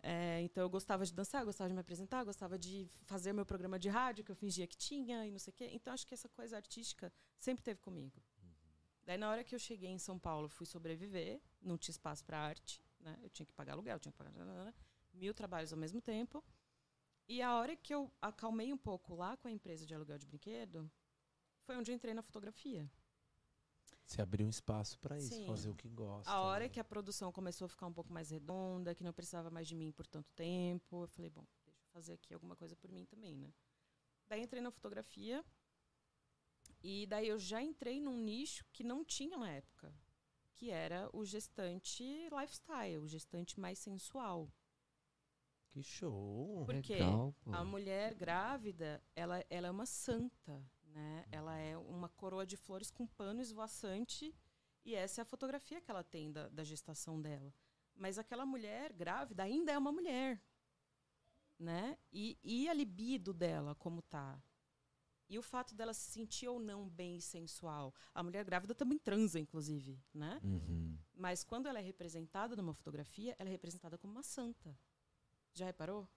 É, 0.00 0.40
então 0.42 0.62
eu 0.62 0.70
gostava 0.70 1.04
de 1.04 1.12
dançar, 1.12 1.42
eu 1.42 1.46
gostava 1.46 1.68
de 1.68 1.74
me 1.74 1.80
apresentar, 1.80 2.20
eu 2.20 2.26
gostava 2.26 2.56
de 2.56 2.88
fazer 3.04 3.32
meu 3.32 3.44
programa 3.44 3.80
de 3.80 3.88
rádio 3.88 4.22
que 4.24 4.30
eu 4.30 4.36
fingia 4.36 4.64
que 4.64 4.76
tinha 4.76 5.26
e 5.26 5.30
não 5.32 5.40
sei 5.40 5.50
o 5.50 5.54
quê. 5.54 5.70
Então 5.72 5.92
acho 5.92 6.06
que 6.06 6.14
essa 6.14 6.28
coisa 6.28 6.54
artística 6.54 7.12
sempre 7.36 7.64
teve 7.64 7.80
comigo. 7.80 8.22
Daí 9.08 9.16
na 9.16 9.30
hora 9.30 9.42
que 9.42 9.54
eu 9.54 9.58
cheguei 9.58 9.88
em 9.88 9.98
São 9.98 10.18
Paulo, 10.18 10.50
fui 10.50 10.66
sobreviver, 10.66 11.40
não 11.62 11.78
tinha 11.78 11.92
espaço 11.92 12.22
para 12.22 12.38
arte, 12.38 12.84
né? 13.00 13.18
Eu 13.22 13.30
tinha 13.30 13.46
que 13.46 13.54
pagar 13.54 13.72
aluguel, 13.72 13.98
tinha 13.98 14.12
que 14.12 14.18
pagar 14.18 14.34
mil 15.14 15.32
trabalhos 15.32 15.72
ao 15.72 15.78
mesmo 15.78 15.98
tempo. 15.98 16.44
E 17.26 17.40
a 17.40 17.56
hora 17.56 17.74
que 17.74 17.94
eu 17.94 18.12
acalmei 18.20 18.70
um 18.70 18.76
pouco 18.76 19.14
lá 19.14 19.34
com 19.38 19.48
a 19.48 19.50
empresa 19.50 19.86
de 19.86 19.94
aluguel 19.94 20.18
de 20.18 20.26
brinquedo, 20.26 20.92
foi 21.62 21.74
onde 21.78 21.90
eu 21.90 21.94
entrei 21.94 22.12
na 22.12 22.20
fotografia. 22.20 22.86
Você 24.04 24.20
abriu 24.20 24.46
um 24.46 24.50
espaço 24.50 24.98
pra 24.98 25.16
isso, 25.16 25.36
Sim. 25.36 25.46
fazer 25.46 25.70
o 25.70 25.74
que 25.74 25.88
gosta. 25.88 26.30
A 26.30 26.42
hora 26.42 26.64
né? 26.64 26.68
que 26.68 26.78
a 26.78 26.84
produção 26.84 27.32
começou 27.32 27.64
a 27.64 27.68
ficar 27.70 27.86
um 27.86 27.92
pouco 27.94 28.12
mais 28.12 28.28
redonda, 28.28 28.94
que 28.94 29.02
não 29.02 29.14
precisava 29.14 29.48
mais 29.50 29.66
de 29.66 29.74
mim 29.74 29.90
por 29.90 30.06
tanto 30.06 30.30
tempo, 30.34 31.04
eu 31.04 31.08
falei, 31.08 31.30
bom, 31.30 31.46
deixa 31.64 31.80
eu 31.80 31.88
fazer 31.94 32.12
aqui 32.12 32.34
alguma 32.34 32.54
coisa 32.54 32.76
por 32.76 32.92
mim 32.92 33.06
também, 33.06 33.38
né? 33.38 33.54
Daí 34.26 34.42
entrei 34.42 34.60
na 34.60 34.70
fotografia 34.70 35.42
e 36.82 37.06
daí 37.06 37.28
eu 37.28 37.38
já 37.38 37.60
entrei 37.62 38.00
num 38.00 38.16
nicho 38.18 38.64
que 38.72 38.84
não 38.84 39.04
tinha 39.04 39.36
na 39.36 39.50
época, 39.50 39.92
que 40.54 40.70
era 40.70 41.08
o 41.12 41.24
gestante 41.24 42.04
lifestyle, 42.30 42.98
o 42.98 43.06
gestante 43.06 43.58
mais 43.58 43.78
sensual. 43.78 44.50
Que 45.68 45.82
show. 45.82 46.64
Por 46.64 46.80
quê? 46.82 46.94
Legal. 46.94 47.34
A 47.46 47.64
mulher 47.64 48.14
grávida, 48.14 49.02
ela, 49.14 49.44
ela 49.50 49.68
é 49.68 49.70
uma 49.70 49.86
santa, 49.86 50.64
né? 50.84 51.24
Ela 51.30 51.56
é 51.58 51.76
uma 51.76 52.08
coroa 52.08 52.46
de 52.46 52.56
flores 52.56 52.90
com 52.90 53.06
pano 53.06 53.40
esvoaçante 53.40 54.34
e 54.84 54.94
essa 54.94 55.20
é 55.20 55.22
a 55.22 55.26
fotografia 55.26 55.80
que 55.80 55.90
ela 55.90 56.02
tem 56.02 56.32
da, 56.32 56.48
da 56.48 56.64
gestação 56.64 57.20
dela. 57.20 57.52
Mas 57.94 58.18
aquela 58.18 58.46
mulher 58.46 58.92
grávida 58.92 59.42
ainda 59.42 59.72
é 59.72 59.78
uma 59.78 59.92
mulher, 59.92 60.40
né? 61.58 61.98
E, 62.12 62.38
e 62.42 62.68
a 62.68 62.72
libido 62.72 63.34
dela, 63.34 63.74
como 63.74 64.00
tá? 64.00 64.40
E 65.28 65.38
o 65.38 65.42
fato 65.42 65.74
dela 65.74 65.92
se 65.92 66.10
sentir 66.10 66.48
ou 66.48 66.58
não 66.58 66.88
bem 66.88 67.20
sensual. 67.20 67.94
A 68.14 68.22
mulher 68.22 68.44
grávida 68.44 68.74
também 68.74 68.98
transa, 68.98 69.38
inclusive, 69.38 70.00
né? 70.14 70.40
Uhum. 70.42 70.96
Mas 71.14 71.44
quando 71.44 71.66
ela 71.68 71.78
é 71.78 71.82
representada 71.82 72.56
numa 72.56 72.72
fotografia, 72.72 73.36
ela 73.38 73.48
é 73.48 73.52
representada 73.52 73.98
como 73.98 74.12
uma 74.14 74.22
santa. 74.22 74.74
Já 75.52 75.66
reparou? 75.66 76.08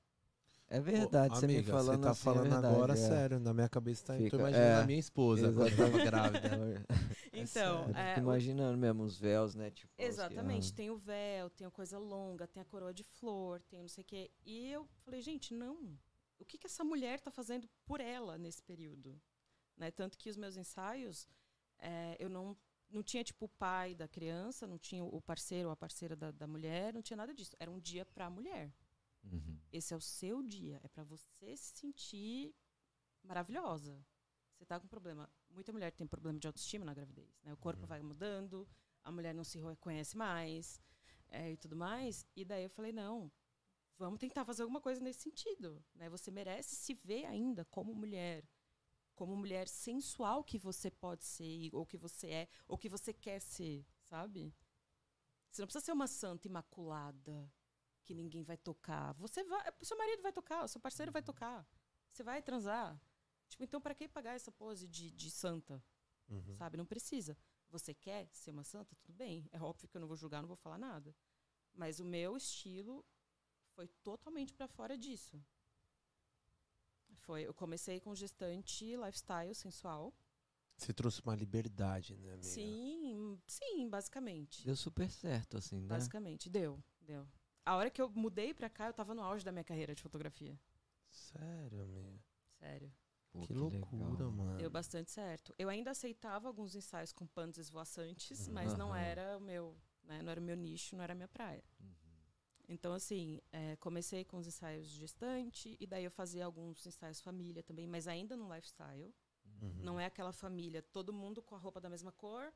É 0.67 0.79
verdade, 0.79 1.33
Ô, 1.33 1.35
você 1.35 1.47
me 1.47 1.55
amiga, 1.55 1.71
falando 1.73 1.97
Você 1.97 2.01
tá 2.03 2.11
assim, 2.11 2.21
é 2.21 2.23
falando 2.23 2.49
verdade, 2.49 2.67
agora 2.67 2.93
é. 2.93 2.95
sério. 2.95 3.39
Na 3.41 3.53
minha 3.53 3.67
cabeça 3.67 4.05
tá. 4.05 4.15
Fica- 4.15 4.29
tô 4.29 4.37
imaginando 4.39 4.65
é, 4.65 4.81
a 4.81 4.85
minha 4.85 4.99
esposa 4.99 5.51
quando 5.51 5.67
exatamente. 5.67 5.75
tava 5.77 6.05
grávida. 6.05 6.85
Então, 7.33 7.89
Eu 7.89 7.95
é, 7.95 8.15
fico 8.15 8.19
o- 8.19 8.23
imaginando 8.29 8.77
mesmo 8.77 9.03
os 9.03 9.17
véus, 9.19 9.55
né? 9.55 9.71
Tipo, 9.71 9.91
os 9.91 9.95
que- 9.97 10.03
Exatamente, 10.03 10.73
tem 10.73 10.89
o 10.89 10.97
véu, 10.97 11.49
tem 11.49 11.67
a 11.67 11.71
coisa 11.71 11.97
longa, 11.97 12.47
tem 12.47 12.61
a 12.61 12.65
coroa 12.65 12.93
de 12.93 13.03
flor, 13.03 13.61
tem 13.63 13.81
não 13.81 13.89
sei 13.89 14.03
o 14.03 14.05
quê. 14.07 14.31
E 14.45 14.67
eu 14.71 14.87
falei, 15.03 15.21
gente, 15.21 15.53
não. 15.53 15.97
O 16.41 16.45
que, 16.45 16.57
que 16.57 16.67
essa 16.67 16.83
mulher 16.83 17.15
está 17.15 17.29
fazendo 17.29 17.69
por 17.85 18.01
ela 18.01 18.37
nesse 18.37 18.61
período? 18.63 19.21
Né? 19.77 19.91
Tanto 19.91 20.17
que 20.17 20.29
os 20.29 20.37
meus 20.37 20.57
ensaios, 20.57 21.27
é, 21.77 22.17
eu 22.19 22.29
não, 22.29 22.57
não 22.89 23.03
tinha, 23.03 23.23
tipo, 23.23 23.45
o 23.45 23.49
pai 23.49 23.93
da 23.93 24.07
criança, 24.07 24.65
não 24.65 24.77
tinha 24.77 25.03
o 25.03 25.21
parceiro 25.21 25.69
ou 25.69 25.73
a 25.73 25.75
parceira 25.75 26.15
da, 26.15 26.31
da 26.31 26.47
mulher, 26.47 26.93
não 26.93 27.01
tinha 27.01 27.17
nada 27.17 27.33
disso. 27.33 27.55
Era 27.59 27.69
um 27.69 27.79
dia 27.79 28.05
para 28.05 28.25
a 28.25 28.29
mulher. 28.29 28.73
Uhum. 29.23 29.59
Esse 29.71 29.93
é 29.93 29.97
o 29.97 30.01
seu 30.01 30.41
dia. 30.41 30.79
É 30.83 30.87
para 30.87 31.03
você 31.03 31.55
se 31.55 31.77
sentir 31.77 32.55
maravilhosa. 33.23 34.03
Você 34.53 34.65
tá 34.65 34.79
com 34.79 34.87
problema. 34.87 35.29
Muita 35.49 35.71
mulher 35.71 35.91
tem 35.91 36.07
problema 36.07 36.39
de 36.39 36.47
autoestima 36.47 36.85
na 36.85 36.93
gravidez. 36.93 37.39
Né? 37.43 37.53
O 37.53 37.57
corpo 37.57 37.85
vai 37.85 38.01
mudando, 38.01 38.67
a 39.03 39.11
mulher 39.11 39.33
não 39.33 39.43
se 39.43 39.59
reconhece 39.59 40.17
mais 40.17 40.81
é, 41.29 41.51
e 41.51 41.57
tudo 41.57 41.75
mais. 41.75 42.25
E 42.35 42.43
daí 42.45 42.63
eu 42.63 42.69
falei, 42.69 42.91
não, 42.91 43.31
vamos 43.97 44.19
tentar 44.19 44.43
fazer 44.45 44.63
alguma 44.63 44.81
coisa 44.81 45.01
nesse 45.01 45.21
sentido. 45.21 45.83
Né? 45.95 46.09
Você 46.09 46.31
merece 46.31 46.75
se 46.75 46.93
ver 46.93 47.25
ainda 47.25 47.65
como 47.65 47.93
mulher. 47.93 48.47
Como 49.15 49.35
mulher 49.35 49.67
sensual 49.67 50.43
que 50.43 50.57
você 50.57 50.89
pode 50.89 51.23
ser, 51.25 51.69
ou 51.75 51.85
que 51.85 51.97
você 51.97 52.27
é, 52.29 52.49
ou 52.67 52.77
que 52.77 52.89
você 52.89 53.13
quer 53.13 53.39
ser, 53.39 53.85
sabe? 54.01 54.51
Você 55.51 55.61
não 55.61 55.67
precisa 55.67 55.85
ser 55.85 55.91
uma 55.91 56.07
santa 56.07 56.47
imaculada 56.47 57.51
que 58.03 58.15
ninguém 58.15 58.41
vai 58.43 58.57
tocar. 58.57 59.13
Você 59.15 59.43
vai, 59.43 59.69
o 59.79 59.85
seu 59.85 59.97
marido 59.97 60.23
vai 60.23 60.31
tocar, 60.31 60.63
o 60.63 60.67
seu 60.67 60.81
parceiro 60.81 61.11
vai 61.11 61.21
tocar. 61.21 61.67
Você 62.11 62.23
vai 62.23 62.41
transar. 62.41 62.99
Tipo, 63.47 63.63
então 63.63 63.81
para 63.81 63.93
que 63.93 64.07
pagar 64.07 64.33
essa 64.33 64.51
pose 64.51 64.87
de, 64.87 65.11
de 65.11 65.29
santa, 65.29 65.83
Uhum. 66.29 66.55
sabe? 66.55 66.77
Não 66.77 66.85
precisa. 66.85 67.37
Você 67.69 67.93
quer 67.93 68.29
ser 68.31 68.51
uma 68.51 68.63
santa? 68.63 68.95
Tudo 68.95 69.13
bem. 69.13 69.45
É 69.51 69.61
óbvio 69.61 69.87
que 69.89 69.97
eu 69.97 70.01
não 70.01 70.07
vou 70.07 70.15
julgar, 70.17 70.41
não 70.41 70.47
vou 70.47 70.55
falar 70.55 70.77
nada. 70.77 71.13
Mas 71.73 71.99
o 71.99 72.05
meu 72.05 72.37
estilo 72.37 73.05
foi 73.75 73.87
totalmente 74.03 74.53
para 74.53 74.67
fora 74.67 74.97
disso. 74.97 75.41
Foi, 77.17 77.43
eu 77.43 77.53
comecei 77.53 77.99
com 77.99 78.15
gestante 78.15 78.95
lifestyle 78.95 79.53
sensual. 79.53 80.13
Você 80.77 80.93
trouxe 80.93 81.21
uma 81.21 81.35
liberdade, 81.35 82.17
né, 82.17 82.33
amiga? 82.33 82.45
Sim, 82.45 83.39
sim, 83.45 83.87
basicamente. 83.89 84.65
Deu 84.65 84.75
super 84.75 85.09
certo, 85.09 85.57
assim, 85.57 85.79
né? 85.81 85.87
Basicamente, 85.87 86.49
deu, 86.49 86.83
deu. 86.99 87.27
A 87.63 87.75
hora 87.75 87.91
que 87.91 88.01
eu 88.01 88.09
mudei 88.09 88.53
pra 88.53 88.69
cá, 88.69 88.87
eu 88.87 88.93
tava 88.93 89.13
no 89.13 89.21
auge 89.21 89.45
da 89.45 89.51
minha 89.51 89.63
carreira 89.63 89.93
de 89.93 90.01
fotografia. 90.01 90.59
Sério, 91.09 91.83
amiga. 91.83 92.19
Sério. 92.57 92.91
Pô, 93.31 93.41
que, 93.41 93.53
loucura, 93.53 94.25
legal. 94.25 94.31
mano. 94.31 94.57
Deu 94.57 94.69
bastante 94.69 95.11
certo. 95.11 95.53
Eu 95.57 95.69
ainda 95.69 95.91
aceitava 95.91 96.47
alguns 96.47 96.75
ensaios 96.75 97.13
com 97.13 97.27
panos 97.27 97.57
esvoaçantes, 97.57 98.47
mas 98.49 98.73
não 98.73 98.89
Aham. 98.89 98.99
era 98.99 99.37
o 99.37 99.41
meu, 99.41 99.77
né, 100.03 100.21
não 100.21 100.31
era 100.31 100.41
o 100.41 100.43
meu 100.43 100.55
nicho, 100.55 100.95
não 100.95 101.03
era 101.03 101.13
a 101.13 101.15
minha 101.15 101.27
praia. 101.27 101.63
Uhum. 101.79 102.00
Então, 102.71 102.93
assim, 102.93 103.41
é, 103.51 103.75
comecei 103.75 104.23
com 104.23 104.37
os 104.37 104.47
ensaios 104.47 104.87
de 104.89 104.95
gestante, 104.99 105.75
e 105.77 105.85
daí 105.85 106.05
eu 106.05 106.11
fazia 106.11 106.45
alguns 106.45 106.85
ensaios 106.85 107.19
família 107.19 107.61
também, 107.61 107.85
mas 107.85 108.07
ainda 108.07 108.37
no 108.37 108.47
lifestyle. 108.53 109.13
Uhum. 109.61 109.73
Não 109.83 109.99
é 109.99 110.05
aquela 110.05 110.31
família, 110.31 110.81
todo 110.81 111.11
mundo 111.11 111.41
com 111.41 111.53
a 111.53 111.57
roupa 111.57 111.81
da 111.81 111.89
mesma 111.89 112.13
cor, 112.13 112.53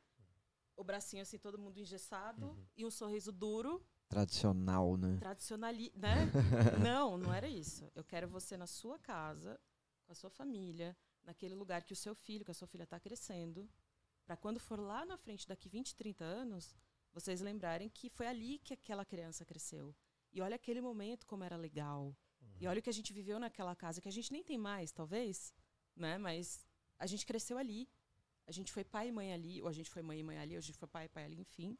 o 0.78 0.86
bracinho 0.86 1.22
assim, 1.22 1.38
todo 1.38 1.57
mundo 1.59 1.78
engessado, 1.80 2.45
Uhum. 2.47 2.66
e 2.78 2.86
um 2.86 2.89
sorriso 2.91 3.30
duro, 3.32 3.86
Tradicional, 4.07 4.95
né? 4.95 5.18
tradicionali, 5.20 5.91
né? 5.95 6.16
não, 6.97 7.18
não 7.18 7.34
era 7.34 7.49
isso. 7.49 7.91
Eu 7.93 8.03
quero 8.03 8.28
você 8.30 8.55
na 8.55 8.68
sua 8.68 8.97
casa, 8.99 9.59
com 10.05 10.13
a 10.13 10.16
sua 10.16 10.30
família, 10.30 10.95
naquele 11.24 11.55
lugar 11.55 11.84
que 11.84 11.91
o 11.91 11.95
seu 11.95 12.16
filho, 12.16 12.45
que 12.45 12.51
a 12.51 12.53
sua 12.53 12.68
filha 12.70 12.84
está 12.84 12.99
crescendo, 13.01 13.70
para 14.26 14.38
quando 14.38 14.61
for 14.61 14.80
lá 14.80 15.05
na 15.05 15.18
frente, 15.18 15.45
daqui 15.45 15.68
20, 15.68 15.93
30 15.95 16.24
anos, 16.24 16.74
vocês 17.13 17.41
lembrarem 17.41 17.89
que 17.89 18.09
foi 18.09 18.28
ali 18.28 18.59
que 18.59 18.74
aquela 18.74 19.03
criança 19.03 19.43
cresceu. 19.43 19.93
E 20.36 20.42
olha 20.42 20.58
aquele 20.58 20.82
momento 20.82 21.26
como 21.26 21.46
era 21.46 21.56
legal. 21.56 22.02
E 22.60 22.68
olha 22.68 22.80
o 22.80 22.84
que 22.86 22.90
a 22.90 22.98
gente 23.00 23.12
viveu 23.14 23.40
naquela 23.40 23.76
casa, 23.76 24.02
que 24.02 24.08
a 24.08 24.12
gente 24.18 24.32
nem 24.32 24.44
tem 24.44 24.58
mais, 24.58 24.92
talvez, 24.92 25.54
né? 25.96 26.18
Mas 26.18 26.68
a 27.00 27.08
gente 27.12 27.26
cresceu 27.26 27.58
ali. 27.58 27.90
A 28.46 28.52
gente 28.52 28.72
foi 28.72 28.84
pai 28.84 29.08
e 29.08 29.12
mãe 29.12 29.34
ali, 29.34 29.62
ou 29.62 29.68
a 29.68 29.72
gente 29.72 29.90
foi 29.90 30.02
mãe 30.02 30.20
e 30.20 30.24
mãe 30.24 30.38
ali, 30.38 30.54
ou 30.56 30.60
a 30.60 30.68
gente 30.68 30.78
foi 30.78 30.88
pai 30.88 31.06
e 31.06 31.10
pai 31.10 31.24
ali, 31.24 31.40
enfim. 31.40 31.78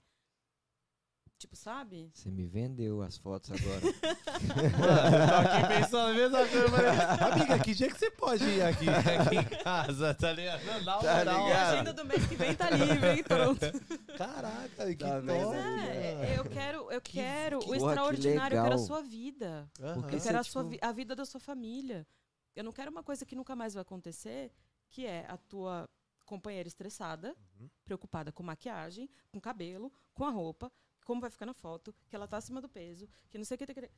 Tipo, 1.38 1.56
sabe? 1.56 2.10
Você 2.14 2.32
me 2.32 2.46
vendeu 2.48 3.02
as 3.02 3.18
fotos 3.18 3.52
agora. 3.52 3.82
Mano, 4.80 5.18
eu 5.18 5.36
aqui 5.38 5.68
pensando 5.82 6.08
a 6.10 6.14
mesma 6.14 6.48
coisa. 6.48 6.70
falei, 6.70 7.34
Amiga, 7.34 7.60
que 7.60 7.74
dia 7.74 7.92
que 7.92 8.00
você 8.00 8.10
pode 8.12 8.44
ir 8.46 8.62
aqui, 8.62 8.86
aqui 8.90 9.36
em 9.36 9.64
casa, 9.64 10.14
tá 10.14 10.32
ligado? 10.32 10.64
Não, 10.86 11.00
Tá 11.02 11.18
moral, 11.18 11.48
A 11.52 11.70
agenda 11.72 11.94
do 11.94 12.06
mês 12.06 12.26
que 12.26 12.36
vem 12.36 12.56
tá 12.56 12.70
livre, 12.70 13.10
hein? 13.18 13.24
Pronto. 13.24 13.60
Caraca, 14.18 14.86
que 14.88 14.96
Tá 14.96 15.22
top. 15.22 15.56
é, 15.58 16.36
eu 16.38 16.46
quero, 16.46 16.92
eu 16.92 17.02
quero 17.02 17.60
que- 17.60 17.66
o 17.66 17.68
porra, 17.68 17.80
que 17.80 17.86
extraordinário, 17.90 18.58
eu 18.58 18.64
quero 18.64 18.76
a 18.76 18.80
sua 18.80 19.02
vida. 19.02 19.70
Porque 19.94 20.16
Eu 20.16 20.22
quero 20.22 20.40
a, 20.40 20.44
sua 20.44 20.62
tipo- 20.64 20.72
vi- 20.72 20.80
a 20.82 20.92
vida 20.94 21.16
da 21.16 21.26
sua 21.26 21.40
família. 21.42 22.08
Eu 22.56 22.64
não 22.64 22.72
quero 22.72 22.90
uma 22.90 23.04
coisa 23.04 23.26
que 23.26 23.36
nunca 23.36 23.54
mais 23.58 23.74
vai 23.74 23.82
acontecer, 23.82 24.54
que 24.90 25.06
é 25.06 25.26
a 25.28 25.36
tua 25.36 25.90
companheira 26.26 26.68
estressada, 26.68 27.36
Uhum. 27.60 27.70
preocupada 27.84 28.32
com 28.32 28.42
maquiagem, 28.42 29.10
com 29.30 29.40
cabelo, 29.40 29.92
com 30.14 30.24
a 30.24 30.30
roupa, 30.30 30.72
como 31.06 31.22
vai 31.22 31.30
ficar 31.30 31.46
na 31.46 31.54
foto, 31.54 31.96
que 32.10 32.16
ela 32.16 32.28
tá 32.28 32.36
acima 32.38 32.60
do 32.60 32.68
peso, 32.68 33.08
que 33.30 33.38
não 33.38 33.46
sei 33.46 33.56
o 33.56 33.58
que. 33.60 33.68
que- 33.74 33.92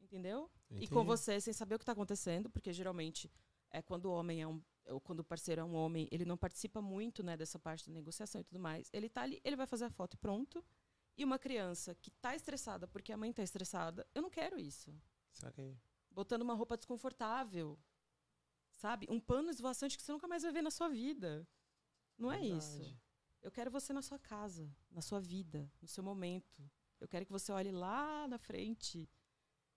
Entendeu? 0.00 0.50
E 0.70 0.86
com 0.88 1.00
Entendi. 1.00 1.06
você 1.06 1.40
sem 1.40 1.52
saber 1.52 1.74
o 1.74 1.78
que 1.78 1.82
está 1.82 1.92
acontecendo, 1.92 2.48
porque 2.48 2.72
geralmente 2.72 3.30
é 3.70 3.82
quando 3.82 4.06
o 4.06 4.12
homem 4.12 4.40
é 4.42 4.46
um 4.46 4.62
ou 4.86 5.00
quando 5.00 5.20
o 5.20 5.24
parceiro 5.24 5.60
é 5.60 5.64
um 5.64 5.74
homem, 5.74 6.08
ele 6.10 6.24
não 6.24 6.36
participa 6.36 6.80
muito, 6.82 7.22
né, 7.22 7.36
dessa 7.36 7.58
parte 7.60 7.86
da 7.86 7.92
negociação 7.94 8.40
e 8.40 8.44
tudo 8.44 8.58
mais. 8.58 8.88
Ele 8.92 9.08
tá 9.08 9.22
ali, 9.22 9.40
ele 9.44 9.54
vai 9.56 9.66
fazer 9.66 9.84
a 9.84 9.90
foto 9.90 10.14
e 10.14 10.16
pronto. 10.16 10.64
E 11.16 11.22
uma 11.24 11.38
criança 11.38 11.94
que 11.94 12.10
tá 12.10 12.34
estressada 12.34 12.88
porque 12.88 13.12
a 13.12 13.16
mãe 13.16 13.32
tá 13.32 13.42
estressada, 13.42 14.06
eu 14.14 14.22
não 14.22 14.30
quero 14.30 14.58
isso. 14.58 14.92
Saquei. 15.30 15.76
Botando 16.10 16.42
uma 16.42 16.54
roupa 16.54 16.76
desconfortável. 16.76 17.78
Sabe? 18.72 19.06
Um 19.10 19.20
pano 19.20 19.50
esvoaçante 19.50 19.96
que 19.96 20.02
você 20.02 20.10
nunca 20.12 20.26
mais 20.26 20.42
vai 20.42 20.50
ver 20.52 20.62
na 20.62 20.70
sua 20.70 20.88
vida. 20.88 21.46
Não 22.18 22.32
é 22.32 22.40
isso. 22.44 22.82
Eu 23.42 23.50
quero 23.50 23.70
você 23.70 23.92
na 23.92 24.02
sua 24.02 24.18
casa, 24.18 24.68
na 24.90 25.00
sua 25.00 25.20
vida, 25.20 25.70
no 25.80 25.88
seu 25.88 26.04
momento. 26.04 26.62
Eu 27.00 27.08
quero 27.08 27.24
que 27.24 27.32
você 27.32 27.50
olhe 27.52 27.70
lá 27.70 28.28
na 28.28 28.38
frente. 28.38 29.08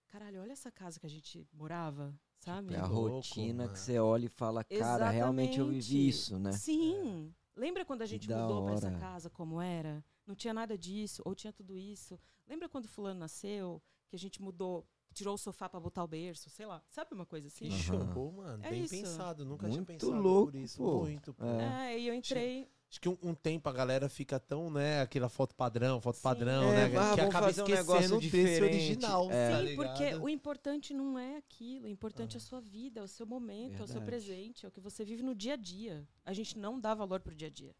Caralho, 0.07 0.41
olha 0.41 0.51
essa 0.51 0.70
casa 0.72 0.99
que 0.99 1.05
a 1.05 1.09
gente 1.09 1.47
morava, 1.53 2.14
sabe? 2.38 2.74
É 2.74 2.80
a 2.80 2.86
louco, 2.86 3.16
rotina 3.16 3.64
mano. 3.64 3.74
que 3.74 3.80
você 3.80 3.97
olha 3.97 4.26
e 4.26 4.30
fala, 4.30 4.64
cara, 4.64 5.09
realmente 5.09 5.57
eu 5.59 5.66
vivi 5.68 5.78
Exatamente. 5.78 6.09
isso, 6.09 6.39
né? 6.39 6.51
Sim. 6.51 7.34
Lembra 7.55 7.86
quando 7.86 8.01
a 8.01 8.05
gente 8.05 8.28
mudou 8.30 8.66
pra 8.66 8.74
essa 8.74 8.91
casa 8.91 9.30
como 9.30 9.61
era? 9.61 10.03
Não 10.26 10.36
tinha 10.36 10.53
nada 10.53 10.78
disso, 10.78 11.22
ou 11.26 11.34
tinha 11.34 11.53
tudo 11.53 11.78
isso. 11.78 12.20
Lembra 12.47 12.68
quando 12.68 12.88
fulano 12.88 13.20
nasceu, 13.20 13.82
que 14.09 14.16
a 14.16 14.20
gente 14.20 14.41
mudou, 14.41 14.86
tirou 15.14 15.36
o 15.36 15.38
sofá 15.38 15.70
pra 15.70 15.80
botar 15.80 16.03
o 16.03 16.07
berço, 16.07 16.49
sei 16.49 16.66
lá. 16.66 16.84
Sabe 16.89 17.14
uma 17.14 17.26
coisa 17.26 17.47
assim? 17.47 17.70
Que 17.70 17.72
show, 17.78 18.32
mano. 18.32 18.64
É 18.64 18.70
Bem 18.70 18.84
isso. 18.84 18.93
pensado. 18.95 19.45
Nunca 19.45 19.68
Muito 19.68 19.74
tinha 19.76 19.86
pensado 19.86 20.22
louco, 20.22 20.51
por 20.51 20.57
isso. 20.59 20.78
pô. 20.78 21.01
Muito, 21.01 21.34
pô. 21.34 21.45
É. 21.45 21.93
É, 21.93 21.99
e 21.99 22.07
eu 22.07 22.14
entrei. 22.14 22.70
Acho 22.94 23.02
que 23.02 23.10
um, 23.10 23.18
um 23.24 23.34
tempo 23.34 23.68
a 23.68 23.74
galera 23.74 24.08
fica 24.08 24.39
tão, 24.39 24.70
né, 24.70 25.02
aquela 25.02 25.28
foto 25.28 25.56
padrão, 25.56 26.00
foto 26.00 26.18
Sim. 26.18 26.22
padrão, 26.22 26.72
É, 26.72 26.88
né? 26.89 26.98
ah, 27.00 27.16
que 27.16 27.22
acaba 27.22 27.48
um 27.48 27.50
esquecendo 27.50 27.76
negócio 27.76 28.20
desse 28.20 28.20
diferente. 28.20 28.62
original. 28.62 29.32
É. 29.32 29.50
tá 29.50 29.58
Sim, 29.58 29.66
ligado? 29.66 29.88
porque 29.88 30.16
o 30.18 30.30
importante 30.30 30.94
não 30.94 31.18
é 31.18 31.38
aquilo. 31.38 31.88
O 31.88 31.89
importante 31.89 32.36
é 32.36 32.38
a 32.38 32.39
sua 32.39 32.62
vida, 32.62 33.00
é 33.00 33.04
o 33.04 33.08
seu 33.08 33.26
momento, 33.26 33.80
é 33.80 33.84
o 33.84 33.88
seu 33.88 34.00
Verdade. 34.00 34.06
presente, 34.06 34.64
é 34.64 34.70
o 34.70 34.72
que 34.72 34.80
você 34.80 35.04
vive 35.04 35.24
no 35.24 35.34
dia 35.34 35.54
a 35.54 35.56
dia. 35.56 36.08
A 36.24 36.34
gente 36.34 36.56
não 36.56 36.80
dá 36.80 36.94
valor 36.94 37.20
pro 37.20 37.34
dia 37.34 37.48
a 37.48 37.52
dia. 37.52 37.76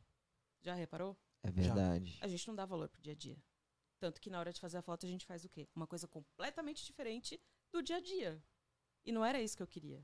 Já 0.64 0.74
reparou? 0.74 1.16
É 1.43 1.51
verdade. 1.51 2.18
A 2.20 2.28
gente 2.28 2.47
não 2.47 2.55
dá 2.55 2.66
valor 2.66 2.89
pro 2.89 2.99
dia 2.99 3.14
a 3.14 3.16
dia. 3.16 3.38
Tanto 3.99 4.20
que 4.20 4.32
na 4.32 4.39
hora 4.39 4.51
de 4.51 4.59
fazer 4.59 4.80
a 4.80 4.82
foto 4.82 5.05
a 5.05 5.09
gente 5.09 5.28
faz 5.28 5.45
o 5.45 5.49
quê? 5.49 5.68
Uma 5.76 5.86
coisa 5.86 6.07
completamente 6.07 6.84
diferente 6.84 7.39
do 7.72 7.84
dia 7.84 7.97
a 7.97 8.01
dia. 8.01 8.43
E 9.05 9.11
não 9.11 9.24
era 9.24 9.39
isso 9.39 9.55
que 9.55 9.61
eu 9.61 9.68
queria. 9.68 10.03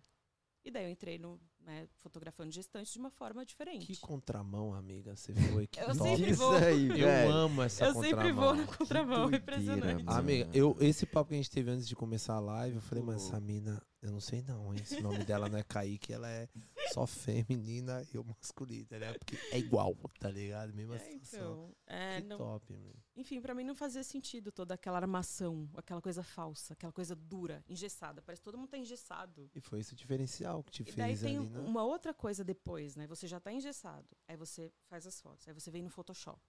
E 0.64 0.70
daí 0.70 0.84
eu 0.84 0.90
entrei 0.92 1.18
no, 1.18 1.42
né, 1.60 1.88
fotografando 1.98 2.52
gestantes 2.52 2.92
de 2.94 3.00
uma 3.00 3.10
forma 3.10 3.46
diferente. 3.46 3.86
Que 3.86 3.98
contramão, 3.98 4.74
amiga, 4.74 5.16
você 5.16 5.34
foi. 5.34 5.68
Que 5.68 5.80
Eu 5.80 5.96
top. 5.96 5.98
sempre 6.18 6.34
vou. 6.34 6.56
aí, 6.56 6.88
Eu 6.90 6.96
velho. 6.98 7.32
amo 7.32 7.62
essa 7.62 7.86
eu 7.86 7.94
sempre 7.96 8.32
vou 8.32 8.56
na 8.56 8.66
contramão. 8.66 8.78
contramão, 8.78 9.16
é 9.16 9.40
doideira, 9.40 9.44
impressionante. 9.62 10.04
mano. 10.04 10.20
Amiga, 10.20 10.50
eu, 10.54 10.76
esse 10.80 11.06
papo 11.06 11.30
que 11.30 11.36
a 11.36 11.38
gente 11.38 11.52
teve 11.52 11.70
antes 11.72 11.88
de 11.88 11.96
começar 11.96 12.36
a 12.36 12.40
live, 12.40 12.76
eu 12.78 12.82
falei, 12.82 13.04
mas 13.04 13.16
Louco. 13.22 13.30
essa 13.36 13.40
mina, 13.40 13.82
eu 14.02 14.12
não 14.12 14.20
sei 14.20 14.42
não, 14.42 14.74
hein? 14.74 14.84
Se 14.86 14.96
o 14.98 15.04
nome 15.04 15.24
dela 15.26 15.48
não 15.50 15.58
é 15.60 15.64
Kaique, 15.64 16.14
ela 16.14 16.30
é 16.30 16.48
só 16.94 17.06
feminina 17.06 18.04
e 18.12 18.16
eu 18.16 18.24
masculina, 18.24 18.98
né? 18.98 19.14
Porque 19.14 19.38
é 19.52 19.60
igual, 19.60 19.96
tá 20.20 20.30
ligado? 20.30 20.74
Mesma 20.74 20.96
É, 20.96 21.00
situação. 21.00 21.72
então, 21.86 21.96
é, 21.96 22.22
que 22.22 22.28
não- 22.28 22.38
top, 22.38 22.74
mano. 22.74 22.96
enfim, 23.16 23.42
pra 23.42 23.54
mim 23.54 23.64
não 23.64 23.76
fazia 23.76 24.04
sentido 24.04 24.52
toda 24.52 24.74
aquela 24.74 24.98
armação, 24.98 25.70
aquela 25.76 26.02
coisa 26.02 26.24
falsa, 26.24 26.74
aquela 26.74 26.92
coisa 26.94 27.16
dura, 27.16 27.64
engessada. 27.68 28.22
Parece 28.22 28.42
que 28.42 28.46
todo 28.46 28.58
mundo 28.58 28.70
tá 28.70 28.78
engessado. 28.78 29.50
E 29.54 29.60
foi 29.62 29.80
esse 29.82 29.94
o 29.94 29.96
diferencial 29.96 30.64
que 30.64 30.72
te 30.72 30.82
E 30.82 30.92
daí 30.94 31.10
fez 31.10 31.22
tem 31.22 31.38
ali, 31.38 31.46
né? 31.50 31.60
uma 31.60 31.84
outra 31.84 32.14
coisa 32.14 32.44
depois, 32.44 32.96
né? 32.96 33.06
Você 33.08 33.28
já 33.28 33.40
tá 33.40 33.52
engessado. 33.52 34.08
Aí 34.28 34.36
você 34.38 34.72
faz 34.88 35.06
as 35.06 35.20
fotos. 35.20 35.48
Aí 35.48 35.54
você 35.54 35.70
vem 35.72 35.82
no 35.84 35.90
Photoshop, 35.90 36.42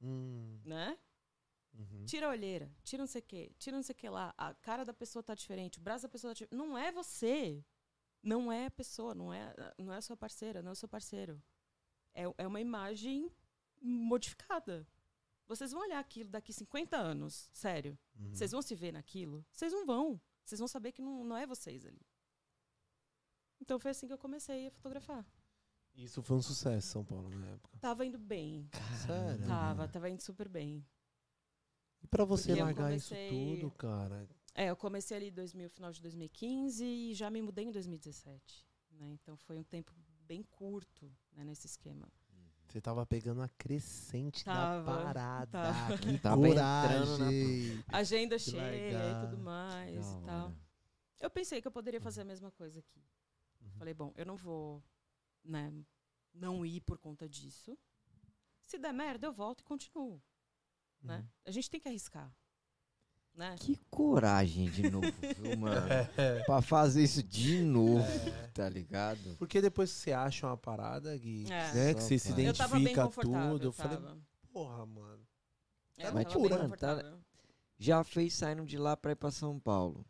Hum, 0.00 0.60
né? 0.64 0.98
uhum. 1.74 2.04
Tira 2.04 2.26
a 2.26 2.30
olheira, 2.30 2.70
tira 2.82 3.02
não 3.02 3.06
sei 3.06 3.20
o 3.20 3.24
quê, 3.24 3.52
tira 3.58 3.76
não 3.76 3.82
sei 3.82 3.92
o 3.92 3.96
que 3.96 4.08
lá. 4.08 4.34
A 4.36 4.52
cara 4.54 4.84
da 4.84 4.92
pessoa 4.92 5.22
tá 5.22 5.34
diferente, 5.34 5.78
o 5.78 5.82
braço 5.82 6.02
da 6.02 6.08
pessoa 6.08 6.30
tá 6.30 6.34
diferente. 6.34 6.54
Não 6.56 6.76
é 6.76 6.90
você. 6.90 7.64
Não 8.22 8.52
é 8.52 8.66
a 8.66 8.70
pessoa, 8.70 9.14
não 9.14 9.32
é, 9.32 9.52
não 9.78 9.92
é 9.92 9.96
a 9.96 10.02
sua 10.02 10.16
parceira, 10.16 10.62
não 10.62 10.70
é 10.70 10.72
o 10.72 10.76
seu 10.76 10.88
parceiro. 10.88 11.42
É, 12.14 12.22
é 12.38 12.46
uma 12.46 12.60
imagem 12.60 13.30
modificada. 13.80 14.86
Vocês 15.48 15.72
vão 15.72 15.82
olhar 15.82 15.98
aquilo 15.98 16.30
daqui 16.30 16.52
50 16.52 16.96
anos, 16.96 17.50
sério. 17.52 17.98
Uhum. 18.18 18.34
Vocês 18.34 18.52
vão 18.52 18.62
se 18.62 18.74
ver 18.74 18.92
naquilo? 18.92 19.44
Vocês 19.52 19.72
não 19.72 19.84
vão. 19.84 20.20
Vocês 20.44 20.58
vão 20.58 20.68
saber 20.68 20.92
que 20.92 21.02
não, 21.02 21.24
não 21.24 21.36
é 21.36 21.46
vocês 21.46 21.84
ali. 21.84 22.00
Então 23.62 23.78
foi 23.78 23.92
assim 23.92 24.08
que 24.08 24.12
eu 24.12 24.18
comecei 24.18 24.66
a 24.66 24.70
fotografar. 24.72 25.24
Isso 25.94 26.20
foi 26.22 26.36
um 26.36 26.42
sucesso, 26.42 26.88
São 26.88 27.04
Paulo, 27.04 27.28
na 27.30 27.46
época. 27.48 27.78
Tava 27.78 28.04
indo 28.04 28.18
bem. 28.18 28.68
Sério? 29.06 29.46
Tava, 29.46 29.86
tava 29.86 30.10
indo 30.10 30.20
super 30.20 30.48
bem. 30.48 30.84
E 32.02 32.06
pra 32.08 32.24
você 32.24 32.48
Porque 32.48 32.62
largar 32.62 32.92
isso 32.92 33.10
comecei- 33.10 33.56
tudo, 33.60 33.70
cara? 33.70 34.28
É, 34.54 34.66
eu 34.68 34.76
comecei 34.76 35.16
ali 35.16 35.28
em 35.28 35.32
2000, 35.32 35.70
final 35.70 35.92
de 35.92 36.00
2015 36.02 36.84
e 36.84 37.14
já 37.14 37.30
me 37.30 37.40
mudei 37.40 37.64
em 37.66 37.70
2017. 37.70 38.66
Né? 38.90 39.12
Então 39.12 39.36
foi 39.36 39.56
um 39.56 39.62
tempo 39.62 39.92
bem 40.26 40.42
curto 40.42 41.10
né, 41.32 41.44
nesse 41.44 41.66
esquema. 41.66 42.08
Você 42.68 42.80
tava 42.80 43.04
pegando 43.06 43.42
a 43.42 43.48
crescente 43.50 44.44
Tava, 44.44 44.84
da 44.90 45.04
parada. 45.04 45.46
tava. 45.52 45.98
Que 45.98 46.18
Tava 46.18 46.48
entrando 46.48 46.54
na- 47.18 47.26
coragem. 47.26 47.84
Agenda 47.88 48.36
Que 48.36 48.42
cheia 48.50 48.70
legal. 48.70 49.22
e 49.24 49.26
tudo 49.30 49.38
mais 49.42 50.06
e 50.14 50.20
tal. 50.22 50.52
Eu 51.20 51.30
pensei 51.30 51.60
que 51.62 51.68
eu 51.68 51.72
poderia 51.72 52.00
fazer 52.00 52.22
a 52.22 52.24
mesma 52.24 52.50
coisa 52.50 52.80
aqui. 52.80 53.00
Falei, 53.82 53.94
bom, 53.94 54.12
eu 54.14 54.24
não 54.24 54.36
vou 54.36 54.80
né, 55.42 55.72
não 56.32 56.64
ir 56.64 56.80
por 56.82 56.98
conta 56.98 57.28
disso. 57.28 57.76
Se 58.64 58.78
der 58.78 58.92
merda, 58.92 59.26
eu 59.26 59.32
volto 59.32 59.62
e 59.62 59.64
continuo. 59.64 60.22
Né? 61.02 61.16
Uhum. 61.18 61.28
A 61.46 61.50
gente 61.50 61.68
tem 61.68 61.80
que 61.80 61.88
arriscar. 61.88 62.32
Né? 63.34 63.56
Que 63.58 63.74
coragem 63.90 64.70
de 64.70 64.88
novo, 64.88 65.08
viu, 65.36 65.56
mano? 65.58 65.84
É. 66.16 66.44
pra 66.44 66.62
fazer 66.62 67.02
isso 67.02 67.24
de 67.24 67.60
novo, 67.64 68.06
tá 68.54 68.68
ligado? 68.68 69.34
Porque 69.36 69.60
depois 69.60 69.90
que 69.92 69.98
você 69.98 70.12
acha 70.12 70.46
uma 70.46 70.56
parada, 70.56 71.18
Gui, 71.18 71.46
É. 71.50 71.74
né, 71.74 71.94
que 71.94 72.04
você 72.04 72.20
se. 72.20 72.30
Eu 72.30 72.38
identifica 72.38 73.04
confortável. 73.06 73.50
tudo, 73.50 73.64
eu 73.66 73.72
falei, 73.72 73.98
porra, 74.52 74.86
mano. 74.86 75.26
É, 75.96 76.06
eu 76.06 76.14
Mas, 76.14 76.32
mano, 76.32 76.76
tá-. 76.76 77.18
Já 77.80 78.04
fez 78.04 78.32
saindo 78.34 78.64
de 78.64 78.78
lá 78.78 78.96
pra 78.96 79.10
ir 79.10 79.16
pra 79.16 79.32
São 79.32 79.58
Paulo, 79.58 80.06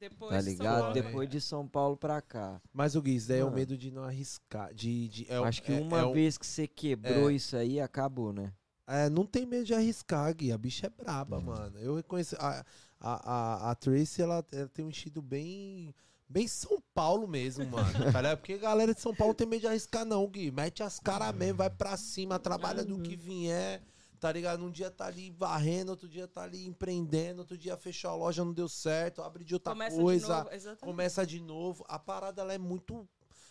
Depois 0.00 0.30
tá 0.30 0.38
de 0.38 0.44
São 0.44 0.52
ligado? 0.52 0.78
Paulo, 0.80 0.94
Depois 0.94 1.28
de 1.28 1.40
São 1.40 1.68
Paulo 1.68 1.96
pra 1.96 2.20
cá. 2.20 2.60
Mas 2.72 2.94
o 2.94 3.02
Gui, 3.02 3.16
isso 3.16 3.28
daí 3.28 3.38
é 3.38 3.42
o 3.42 3.46
Mano. 3.46 3.56
medo 3.56 3.76
de 3.78 3.90
não 3.90 4.04
arriscar. 4.04 4.72
De, 4.74 5.08
de, 5.08 5.26
é, 5.32 5.36
Acho 5.38 5.62
que 5.62 5.72
é- 5.72 5.80
uma 5.80 6.00
é 6.00 6.04
o- 6.04 6.12
vez 6.12 6.36
que 6.36 6.46
você 6.46 6.66
quebrou 6.66 7.30
isso 7.30 7.56
aí, 7.56 7.80
acabou, 7.80 8.32
né? 8.32 8.52
É, 8.86 9.08
não 9.08 9.24
tem 9.24 9.46
medo 9.46 9.64
de 9.64 9.72
arriscar, 9.72 10.34
Gui. 10.34 10.52
A 10.52 10.58
bicha 10.58 10.86
é 10.88 10.90
braba, 10.90 11.40
mano. 11.40 11.78
Eu 11.78 11.96
reconheço. 11.96 12.36
A, 12.38 12.64
a, 13.00 13.32
a, 13.68 13.70
a 13.70 13.74
Tracy, 13.74 14.20
ela, 14.20 14.44
ela 14.52 14.68
tem 14.68 14.84
um 14.84 14.90
estilo 14.90 15.22
bem. 15.22 15.94
Bem 16.28 16.46
São 16.48 16.82
Paulo 16.94 17.26
mesmo, 17.28 17.64
mano. 17.66 18.12
tá? 18.12 18.36
Porque 18.36 18.54
a 18.54 18.58
galera 18.58 18.94
de 18.94 19.00
São 19.00 19.14
Paulo 19.14 19.30
não 19.30 19.36
tem 19.36 19.46
medo 19.46 19.60
de 19.60 19.66
arriscar, 19.68 20.04
não, 20.04 20.26
Gui. 20.26 20.50
Mete 20.50 20.82
as 20.82 20.98
caras 21.00 21.34
mesmo, 21.34 21.58
vai 21.58 21.70
pra 21.70 21.96
cima, 21.96 22.38
trabalha 22.38 22.84
do 22.84 22.98
que 22.98 23.14
vier. 23.16 23.80
Tá 24.24 24.32
ligado? 24.32 24.64
Um 24.64 24.70
dia 24.70 24.90
tá 24.90 25.04
ali 25.04 25.30
varrendo, 25.30 25.90
outro 25.90 26.08
dia 26.08 26.26
tá 26.26 26.44
ali 26.44 26.64
empreendendo, 26.66 27.40
outro 27.40 27.58
dia 27.58 27.76
fechou 27.76 28.10
a 28.10 28.14
loja, 28.14 28.42
não 28.42 28.54
deu 28.54 28.66
certo, 28.66 29.20
abre 29.20 29.44
de 29.44 29.52
outra 29.52 29.74
começa 29.74 30.00
coisa 30.00 30.26
de 30.26 30.32
novo. 30.32 30.50
Exatamente. 30.54 30.80
começa 30.80 31.26
de 31.26 31.40
novo. 31.40 31.84
A 31.86 31.98
parada 31.98 32.40
ela 32.40 32.54
é 32.54 32.56
muito 32.56 33.06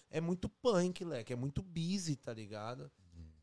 é 0.10 0.20
muito 0.20 0.50
punk, 0.50 1.06
leque, 1.06 1.32
é 1.32 1.36
muito 1.36 1.62
busy, 1.62 2.16
tá 2.16 2.34
ligado? 2.34 2.92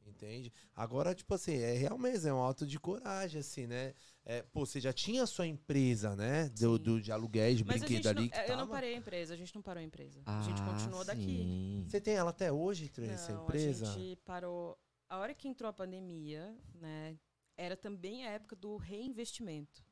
Entende? 0.05 0.53
Agora, 0.74 1.14
tipo 1.14 1.33
assim, 1.33 1.55
é 1.57 1.72
realmente 1.74 2.26
é 2.26 2.35
um 2.35 2.39
auto 2.39 2.66
de 2.66 2.81
coragem, 2.81 3.39
assim, 3.41 3.64
né? 3.68 3.95
É, 4.24 4.43
pô, 4.43 4.66
você 4.66 4.81
já 4.81 4.93
tinha 4.93 5.22
a 5.22 5.26
sua 5.26 5.47
empresa, 5.47 6.16
né? 6.16 6.49
Do, 6.59 6.81
do, 6.81 7.01
de 7.01 7.12
aluguéis, 7.12 7.59
de 7.59 7.64
Mas 7.64 7.81
brinquedo 7.81 8.07
não, 8.07 8.11
ali 8.22 8.28
que 8.28 8.37
eu 8.39 8.49
não 8.49 8.57
tava. 8.57 8.72
parei 8.72 8.95
a 8.95 8.97
empresa, 8.97 9.35
a 9.35 9.37
gente 9.37 9.55
não 9.55 9.62
parou 9.62 9.81
a 9.81 9.85
empresa. 9.85 10.20
a 10.26 10.43
gente 10.43 10.61
Ah, 10.61 10.64
continuou 10.66 11.05
daqui. 11.05 11.24
sim. 11.24 11.85
Você 11.89 12.01
tem 12.01 12.14
ela 12.14 12.31
até 12.31 12.51
hoje, 12.51 12.89
Tracy, 12.89 13.12
essa 13.12 13.33
Não, 13.33 13.45
empresa? 13.45 13.89
a 13.89 13.93
gente 13.93 14.16
parou. 14.24 14.76
A 15.11 15.19
hora 15.19 15.35
que 15.35 15.49
entrou 15.49 15.69
a 15.69 15.73
pandemia, 15.73 16.57
né, 16.73 17.19
era 17.57 17.77
também 17.77 18.25
a 18.25 18.31
época 18.31 18.55
do 18.57 18.77
reinvestimento. 18.77 19.85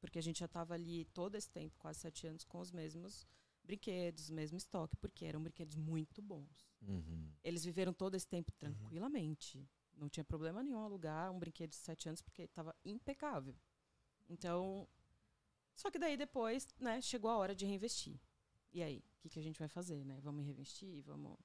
Porque 0.00 0.18
a 0.18 0.22
gente 0.22 0.40
já 0.40 0.46
estava 0.46 0.74
ali 0.74 1.04
todo 1.06 1.36
esse 1.36 1.48
tempo, 1.48 1.78
quase 1.78 2.00
sete 2.00 2.26
anos, 2.26 2.44
com 2.44 2.58
os 2.60 2.70
mesmos 2.72 3.26
brinquedos, 3.64 4.28
o 4.28 4.34
mesmo 4.34 4.58
estoque, 4.58 4.96
porque 4.96 5.24
eram 5.24 5.42
brinquedos 5.42 5.76
muito 5.76 6.20
bons. 6.20 6.68
Uhum. 6.82 7.30
Eles 7.42 7.64
viveram 7.64 7.92
todo 7.92 8.14
esse 8.16 8.26
tempo 8.26 8.50
Uhum. 8.52 8.58
tranquilamente. 8.58 9.68
Não 9.94 10.08
tinha 10.08 10.24
problema 10.24 10.62
nenhum 10.62 10.80
alugar 10.80 11.32
um 11.32 11.38
brinquedo 11.38 11.70
de 11.70 11.76
sete 11.76 12.08
anos, 12.08 12.20
porque 12.20 12.42
estava 12.42 12.74
impecável. 12.84 13.56
Então. 14.28 14.86
Só 15.74 15.90
que 15.90 15.98
daí 15.98 16.16
depois, 16.16 16.66
né, 16.78 17.00
chegou 17.00 17.30
a 17.30 17.36
hora 17.36 17.54
de 17.54 17.64
reinvestir. 17.66 18.18
E 18.72 18.82
aí, 18.82 18.98
o 18.98 19.20
que, 19.20 19.28
que 19.30 19.38
a 19.38 19.42
gente 19.42 19.58
vai 19.58 19.68
fazer, 19.68 20.04
né? 20.04 20.18
Vamos 20.20 20.44
reinvestir? 20.44 21.02
Vamos. 21.02 21.36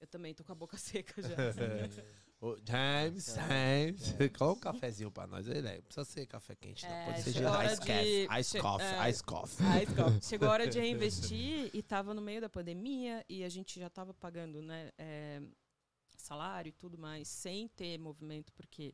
Eu 0.00 0.06
também 0.06 0.34
tô 0.34 0.44
com 0.44 0.52
a 0.52 0.54
boca 0.54 0.76
seca 0.78 1.20
já. 1.22 1.36
Ô, 2.42 2.56
James, 2.68 3.36
James, 3.38 4.14
coloca 4.36 4.70
um 4.70 4.72
cafezinho 4.72 5.12
pra 5.12 5.28
nós. 5.28 5.46
Ele 5.46 5.68
é, 5.68 5.80
precisa 5.80 6.04
ser 6.04 6.26
café 6.26 6.56
quente, 6.56 6.84
não. 6.84 6.92
É, 6.92 7.04
Pode 7.04 7.22
ser 7.22 7.44
hora 7.44 7.66
ice 7.72 7.80
de- 7.80 7.86
coffee, 7.86 8.40
ice 8.40 8.58
coffee, 8.60 8.86
é. 8.86 9.10
ice 9.10 9.22
coffee. 9.22 9.66
Aí, 9.70 9.86
ficou. 9.86 10.20
chegou 10.20 10.48
a 10.48 10.50
hora 10.50 10.66
de 10.66 10.80
reinvestir 10.80 11.70
e 11.72 11.78
estava 11.78 12.12
no 12.12 12.20
meio 12.20 12.40
da 12.40 12.48
pandemia 12.48 13.24
e 13.28 13.44
a 13.44 13.48
gente 13.48 13.78
já 13.78 13.86
estava 13.86 14.12
pagando 14.12 14.60
né, 14.60 14.90
é, 14.98 15.40
salário 16.16 16.70
e 16.70 16.72
tudo 16.72 16.98
mais 16.98 17.28
sem 17.28 17.68
ter 17.68 17.96
movimento, 17.96 18.52
porque 18.54 18.92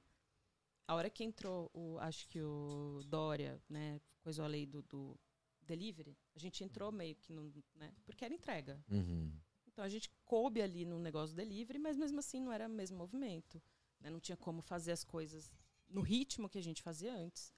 a 0.86 0.94
hora 0.94 1.08
que 1.08 1.24
entrou, 1.24 1.70
o, 1.72 1.96
acho 2.00 2.28
que 2.28 2.42
o 2.42 3.00
Dória, 3.06 3.58
né, 3.66 3.98
coisou 4.20 4.44
a 4.44 4.48
lei 4.48 4.66
do, 4.66 4.82
do 4.82 5.18
delivery, 5.62 6.14
a 6.36 6.38
gente 6.38 6.62
entrou 6.62 6.92
meio 6.92 7.14
que 7.16 7.32
no, 7.32 7.50
né, 7.74 7.94
porque 8.04 8.26
era 8.26 8.34
entrega. 8.34 8.78
Uhum. 8.90 9.32
Então 9.78 9.84
a 9.86 9.88
gente 9.88 10.10
coube 10.24 10.60
ali 10.60 10.84
no 10.84 10.98
negócio 10.98 11.36
delivery, 11.36 11.78
mas 11.78 11.96
mesmo 11.96 12.18
assim 12.18 12.40
não 12.40 12.52
era 12.52 12.66
o 12.66 12.68
mesmo 12.68 12.98
movimento. 12.98 13.62
né? 14.00 14.10
Não 14.10 14.18
tinha 14.18 14.36
como 14.36 14.60
fazer 14.60 14.90
as 14.90 15.04
coisas 15.04 15.52
no 15.88 16.00
ritmo 16.00 16.48
que 16.48 16.58
a 16.58 16.60
gente 16.60 16.82
fazia 16.82 17.14
antes. 17.14 17.54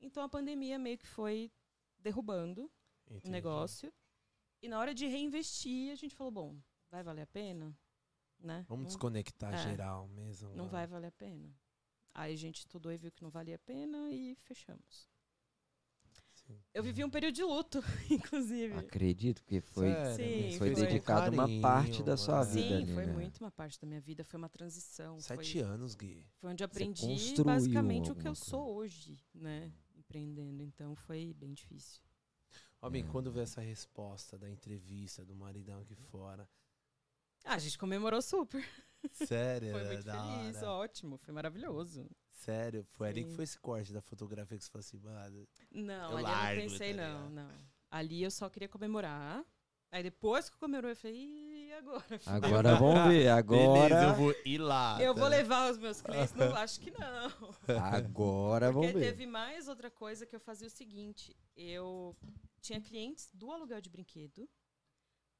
Então 0.00 0.24
a 0.24 0.28
pandemia 0.28 0.80
meio 0.80 0.98
que 0.98 1.06
foi 1.06 1.52
derrubando 1.96 2.68
o 3.06 3.14
Entendi. 3.14 3.30
negócio. 3.30 3.94
E 4.60 4.68
na 4.68 4.80
hora 4.80 4.92
de 4.92 5.06
reinvestir, 5.06 5.92
a 5.92 5.94
gente 5.94 6.16
falou, 6.16 6.32
bom, 6.32 6.58
vai 6.90 7.04
valer 7.04 7.22
a 7.22 7.26
pena? 7.28 7.78
Né? 8.40 8.64
Vamos 8.68 8.82
não, 8.82 8.88
desconectar 8.88 9.54
É. 9.54 9.58
geral 9.58 10.08
mesmo. 10.08 10.48
não 10.48 10.64
agora. 10.64 10.70
vai 10.70 10.86
valer 10.88 11.06
a 11.06 11.12
pena. 11.12 11.56
Aí 12.12 12.34
a 12.34 12.36
gente 12.36 12.58
estudou 12.58 12.90
e 12.90 12.96
viu 12.98 13.12
que 13.12 13.22
não 13.22 13.30
valia 13.30 13.54
a 13.54 13.60
pena 13.60 14.10
e 14.10 14.34
fechamos. 14.42 15.08
Sim. 16.46 16.58
Eu 16.74 16.82
vivi 16.82 17.02
um 17.04 17.10
período 17.10 17.34
de 17.34 17.42
luto, 17.42 17.78
inclusive. 18.10 18.74
Acredito 18.74 19.42
que 19.44 19.60
foi, 19.60 19.90
Sério, 19.90 20.16
Sim, 20.52 20.58
foi 20.58 20.74
foi. 20.74 20.86
dedicado 20.86 21.30
uma 21.32 21.44
Carinho, 21.44 21.62
parte 21.62 22.02
da 22.02 22.16
sua 22.16 22.42
é. 22.42 22.44
vida 22.44 22.68
Sim, 22.68 22.74
ali, 22.82 22.94
foi 22.94 23.06
né? 23.06 23.12
muito 23.12 23.38
uma 23.38 23.50
parte 23.50 23.80
da 23.80 23.86
minha 23.86 24.00
vida, 24.00 24.24
foi 24.24 24.38
uma 24.38 24.48
transição. 24.48 25.18
Sete 25.20 25.52
foi, 25.52 25.62
anos, 25.62 25.94
Gui. 25.94 26.26
foi 26.40 26.50
onde 26.50 26.62
eu 26.62 26.66
aprendi 26.66 27.42
basicamente 27.42 28.10
o 28.10 28.14
que 28.14 28.28
eu 28.28 28.34
sou 28.34 28.74
hoje, 28.74 29.18
né? 29.34 29.72
Empreendendo. 29.96 30.62
Então 30.62 30.94
foi 30.94 31.32
bem 31.34 31.52
difícil. 31.54 32.02
Homem, 32.82 33.02
É. 33.02 33.06
quando 33.06 33.32
veio 33.32 33.44
essa 33.44 33.62
resposta 33.62 34.38
da 34.38 34.48
entrevista 34.50 35.24
do 35.24 35.34
maridão 35.34 35.80
aqui 35.80 35.94
fora? 35.94 36.46
Ah, 37.44 37.54
a 37.54 37.58
gente 37.58 37.76
comemorou 37.78 38.22
super. 38.22 38.64
Sério, 39.12 39.70
Foi 39.72 39.84
muito 39.84 40.04
da 40.04 40.14
feliz, 40.14 40.56
hora. 40.58 40.70
ótimo, 40.70 41.18
foi 41.18 41.34
maravilhoso. 41.34 42.08
Sério, 42.30 42.84
foi 42.92 43.08
ali 43.08 43.22
que 43.24 43.30
Sim. 43.30 43.36
foi 43.36 43.44
esse 43.44 43.58
corte 43.58 43.92
da 43.92 44.00
fotografia 44.00 44.56
que 44.56 44.64
você 44.64 44.70
falou 44.70 44.80
assim, 44.80 44.98
mano. 44.98 45.48
Não, 45.70 46.10
Eu 46.12 46.16
ali 46.18 46.22
largo, 46.22 46.60
eu 46.60 46.64
não 46.64 46.72
pensei, 46.72 46.94
tá 46.94 47.02
não, 47.08 47.30
não. 47.30 47.50
Ali 47.90 48.22
eu 48.22 48.30
só 48.30 48.48
queria 48.48 48.68
comemorar. 48.68 49.44
Aí 49.90 50.02
depois 50.02 50.48
que 50.48 50.56
comemorou, 50.56 50.90
eu 50.90 50.96
falei, 50.96 51.16
e 51.68 51.72
agora? 51.74 52.20
Agora 52.26 52.74
vamos 52.76 53.08
ver, 53.12 53.28
agora, 53.28 53.88
Beleza, 53.88 54.02
eu 54.08 54.14
vou 54.14 54.34
ir 54.44 54.58
lá. 54.58 55.00
Eu 55.00 55.14
tá 55.14 55.20
vou 55.20 55.28
ligado? 55.28 55.42
levar 55.42 55.70
os 55.70 55.78
meus 55.78 56.00
clientes? 56.00 56.34
Não, 56.34 56.54
acho 56.56 56.80
que 56.80 56.90
não. 56.90 57.54
agora 57.92 58.72
Porque 58.72 58.86
vamos 58.88 59.00
ver. 59.00 59.10
teve 59.12 59.26
mais 59.26 59.68
outra 59.68 59.90
coisa 59.90 60.26
que 60.26 60.34
eu 60.34 60.40
fazia 60.40 60.66
o 60.66 60.70
seguinte: 60.70 61.36
eu 61.54 62.16
tinha 62.60 62.80
clientes 62.80 63.30
do 63.32 63.52
aluguel 63.52 63.80
de 63.80 63.88
brinquedo, 63.90 64.48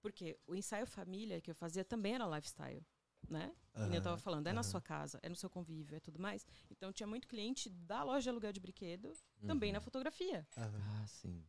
porque 0.05 0.39
o 0.47 0.55
ensaio 0.55 0.87
família 0.87 1.41
que 1.41 1.51
eu 1.51 1.55
fazia 1.55 1.83
também 1.83 2.13
era 2.15 2.27
lifestyle, 2.27 2.85
né? 3.27 3.51
Nem 3.75 3.95
eu 3.95 4.03
tava 4.03 4.17
Aham, 4.17 4.19
falando, 4.23 4.47
é 4.47 4.53
na 4.53 4.61
aham. 4.61 4.71
sua 4.71 4.81
casa, 4.83 5.19
é 5.23 5.31
no 5.31 5.35
seu 5.35 5.49
convívio, 5.49 5.97
é 5.97 6.01
tudo 6.01 6.19
mais. 6.21 6.47
Então 6.71 6.93
tinha 6.93 7.07
muito 7.07 7.27
cliente 7.27 7.71
da 7.71 8.03
loja 8.05 8.25
de 8.25 8.29
aluguel 8.29 8.53
de 8.53 8.61
brinquedo, 8.61 9.11
também 9.47 9.71
Uhum. 9.71 9.77
na 9.77 9.81
fotografia. 9.81 10.47
Ah, 10.59 11.07
sim. 11.07 11.43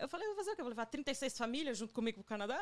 Eu 0.00 0.08
falei, 0.08 0.26
eu 0.26 0.34
vou 0.34 0.38
fazer 0.42 0.50
o 0.50 0.54
quê? 0.56 0.60
Eu 0.62 0.64
vou 0.64 0.70
levar 0.70 0.86
36 0.86 1.38
famílias 1.38 1.78
junto 1.78 1.94
comigo 1.94 2.16
pro 2.18 2.24
Canadá? 2.24 2.60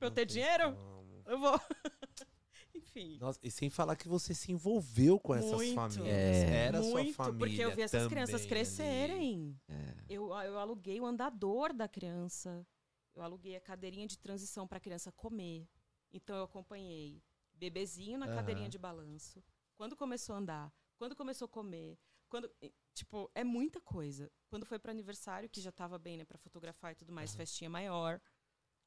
Pra 0.00 0.08
eu 0.08 0.10
ter 0.10 0.26
dinheiro? 0.26 0.74
como. 0.74 1.22
Eu 1.26 1.38
vou. 1.38 1.60
Enfim. 2.74 3.18
Nossa, 3.20 3.38
e 3.40 3.52
sem 3.52 3.70
falar 3.70 3.94
que 3.94 4.08
você 4.08 4.34
se 4.34 4.50
envolveu 4.50 5.20
com 5.20 5.32
essas 5.32 5.52
Muito. 5.52 5.74
famílias. 5.76 6.08
É. 6.08 6.66
Era 6.66 6.80
muito, 6.80 6.90
sua 6.90 7.26
família. 7.26 7.38
porque 7.38 7.60
eu 7.64 7.72
vi 7.76 7.82
essas 7.82 8.08
crianças 8.08 8.40
também 8.40 8.48
crescerem. 8.48 9.60
É. 9.68 9.94
Eu, 10.08 10.24
eu 10.42 10.58
aluguei 10.58 11.00
o 11.00 11.06
andador 11.06 11.72
da 11.72 11.86
criança. 11.86 12.66
Eu 13.14 13.22
aluguei 13.22 13.56
a 13.56 13.60
cadeirinha 13.60 14.06
de 14.06 14.18
transição 14.18 14.66
para 14.66 14.78
a 14.78 14.80
criança 14.80 15.12
comer. 15.12 15.68
Então 16.12 16.36
eu 16.36 16.44
acompanhei 16.44 17.22
bebezinho 17.54 18.18
na 18.18 18.26
Aham. 18.26 18.36
cadeirinha 18.36 18.68
de 18.68 18.78
balanço. 18.78 19.42
Quando 19.76 19.96
começou 19.96 20.34
a 20.34 20.38
andar, 20.38 20.72
quando 20.96 21.16
começou 21.16 21.46
a 21.46 21.48
comer, 21.48 21.98
quando 22.28 22.50
tipo, 22.94 23.30
é 23.34 23.44
muita 23.44 23.80
coisa. 23.80 24.30
Quando 24.48 24.66
foi 24.66 24.78
para 24.78 24.92
aniversário, 24.92 25.48
que 25.48 25.60
já 25.60 25.70
estava 25.70 25.98
bem, 25.98 26.16
né, 26.18 26.24
para 26.24 26.38
fotografar 26.38 26.92
e 26.92 26.94
tudo 26.94 27.12
mais, 27.12 27.34
festinha 27.34 27.70
maior. 27.70 28.20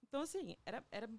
Então 0.03 0.21
assim, 0.21 0.55
era 0.65 0.83
era, 0.91 1.09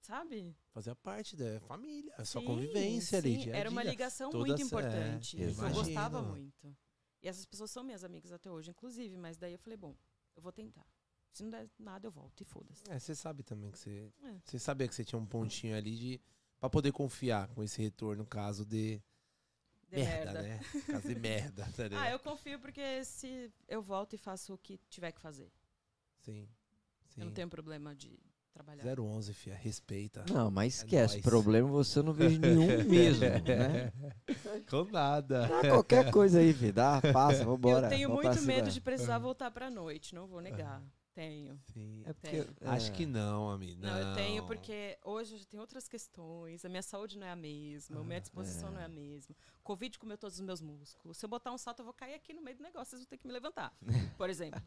sabe? 0.00 0.54
Fazia 0.72 0.94
parte 0.94 1.36
da 1.36 1.60
família, 1.60 2.12
a 2.16 2.24
sua 2.24 2.40
Sim, 2.40 2.46
convivência 2.46 3.18
ali. 3.18 3.34
sim, 3.34 3.38
dia 3.44 3.56
Era 3.56 3.70
uma 3.70 3.82
ligação 3.82 4.30
Toda 4.30 4.46
muito 4.46 4.62
essa- 4.62 4.64
é, 4.64 4.66
importante. 4.66 5.36
eu 5.40 5.54
gostava 5.54 6.22
muito. 6.22 6.76
E 7.22 7.28
essas 7.28 7.44
pessoas 7.44 7.70
são 7.70 7.84
minhas 7.84 8.02
amigas 8.04 8.32
até 8.32 8.50
hoje, 8.50 8.70
inclusive. 8.70 9.16
Mas 9.16 9.36
daí 9.36 9.52
eu 9.52 9.58
falei, 9.58 9.76
bom, 9.76 9.94
eu 10.36 10.42
vou 10.42 10.52
tentar. 10.52 10.86
Se 11.32 11.42
não 11.44 11.50
der 11.50 11.68
nada, 11.78 12.06
eu 12.06 12.10
volto 12.10 12.40
e 12.40 12.44
foda-se. 12.44 12.82
É, 12.90 12.98
você 12.98 13.14
sabe 13.14 13.42
também 13.42 13.70
que 13.70 13.78
você. 13.78 14.12
É. 14.24 14.34
Você 14.44 14.58
sabia 14.58 14.88
que 14.88 14.94
você 14.94 15.04
tinha 15.04 15.18
um 15.18 15.26
pontinho 15.26 15.76
ali 15.76 15.96
de. 15.96 16.20
Pra 16.58 16.68
poder 16.68 16.92
confiar 16.92 17.48
com 17.48 17.62
esse 17.62 17.80
retorno, 17.80 18.26
caso 18.26 18.64
de. 18.66 19.00
De 19.88 19.96
merda, 19.96 20.32
merda. 20.32 20.42
né? 20.42 20.60
Caso 20.86 21.08
de 21.08 21.14
merda, 21.14 21.68
tá 21.74 21.82
ligado? 21.88 22.02
Ah, 22.02 22.10
eu 22.10 22.18
confio 22.18 22.58
porque 22.60 23.04
se 23.04 23.52
eu 23.66 23.82
volto 23.82 24.14
e 24.14 24.18
faço 24.18 24.54
o 24.54 24.58
que 24.58 24.78
tiver 24.88 25.10
que 25.12 25.20
fazer. 25.20 25.50
Sim. 26.18 26.48
Sim. 27.08 27.20
Eu 27.22 27.26
não 27.26 27.32
tenho 27.32 27.48
problema 27.48 27.94
de 27.94 28.16
trabalhar. 28.52 29.00
011, 29.00 29.32
fia. 29.34 29.54
Respeita. 29.54 30.24
Não, 30.30 30.50
mas 30.50 30.76
esquece, 30.76 31.14
nóis. 31.14 31.24
problema 31.24 31.68
você 31.68 32.02
não 32.02 32.12
vejo 32.12 32.38
nenhum 32.38 32.66
mesmo, 32.84 33.22
né? 33.24 33.92
Com 34.70 34.84
nada. 34.84 35.48
Dá 35.48 35.60
qualquer 35.70 36.10
coisa 36.12 36.38
aí, 36.38 36.52
filho. 36.52 36.72
Dá, 36.72 37.00
passa, 37.12 37.44
vambora. 37.44 37.86
eu 37.86 37.90
tenho 37.90 38.10
muito 38.10 38.42
medo 38.42 38.70
de 38.70 38.80
precisar 38.80 39.18
voltar 39.18 39.50
pra 39.50 39.70
noite, 39.70 40.14
não 40.14 40.26
vou 40.26 40.40
negar. 40.40 40.82
Tenho. 41.14 41.60
Sim. 41.72 42.02
É 42.06 42.12
porque, 42.12 42.44
Tenho. 42.44 42.70
Acho 42.70 42.90
é, 42.90 42.94
que 42.94 43.06
não, 43.06 43.50
amigo. 43.50 43.80
Não, 43.82 43.98
eu 43.98 44.14
tenho 44.14 44.46
porque 44.46 44.98
hoje 45.04 45.34
eu 45.34 45.38
já 45.38 45.44
tenho 45.44 45.60
outras 45.60 45.88
questões. 45.88 46.64
A 46.64 46.68
minha 46.68 46.82
saúde 46.82 47.18
não 47.18 47.26
é 47.26 47.30
a 47.30 47.36
mesma, 47.36 48.00
a 48.00 48.04
minha 48.04 48.20
disposição 48.20 48.68
é. 48.68 48.72
não 48.72 48.80
é 48.80 48.84
a 48.84 48.88
mesma. 48.88 49.34
Covid 49.62 49.98
comeu 49.98 50.16
todos 50.16 50.36
os 50.36 50.40
meus 50.40 50.60
músculos. 50.60 51.16
Se 51.16 51.24
eu 51.24 51.28
botar 51.28 51.52
um 51.52 51.58
salto, 51.58 51.80
eu 51.80 51.84
vou 51.84 51.94
cair 51.94 52.14
aqui 52.14 52.32
no 52.32 52.42
meio 52.42 52.56
do 52.56 52.62
negócio, 52.62 52.90
vocês 52.90 53.02
vão 53.02 53.08
ter 53.08 53.18
que 53.18 53.26
me 53.26 53.32
levantar. 53.32 53.74
Por 54.16 54.30
exemplo, 54.30 54.60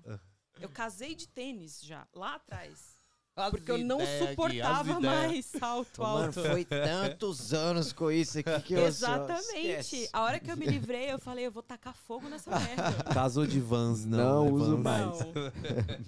eu 0.60 0.70
casei 0.70 1.16
de 1.16 1.28
tênis 1.28 1.82
já, 1.82 2.08
lá 2.14 2.36
atrás. 2.36 3.03
As 3.36 3.50
Porque 3.50 3.72
eu 3.72 3.80
não 3.80 4.00
aqui, 4.00 4.28
suportava 4.30 4.92
ideias. 4.92 5.02
mais 5.02 5.46
salto 5.48 6.02
Mano, 6.04 6.26
alto. 6.28 6.44
foi 6.44 6.64
tantos 6.66 7.52
anos 7.52 7.92
com 7.92 8.12
isso 8.12 8.38
aqui 8.40 8.62
que 8.62 8.74
eu 8.76 8.86
Exatamente. 8.86 10.08
A 10.14 10.22
hora 10.22 10.40
que 10.40 10.52
eu 10.52 10.56
me 10.56 10.68
livrei, 10.68 11.12
eu 11.12 11.18
falei, 11.18 11.48
eu 11.48 11.52
vou 11.52 11.64
tacar 11.64 11.96
fogo 11.96 12.30
nessa 12.30 12.52
merda. 12.60 13.04
Casou 13.12 13.48
de 13.48 13.60
Vans, 13.60 14.06
não. 14.06 14.46
Não 14.46 14.48
é 14.48 14.52
uso 14.52 14.78
Vans. 14.78 14.84
mais. 14.84 15.20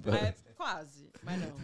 Não. 0.05 0.13
É, 0.13 0.35
quase, 0.55 1.09
mas 1.23 1.39
não. 1.41 1.55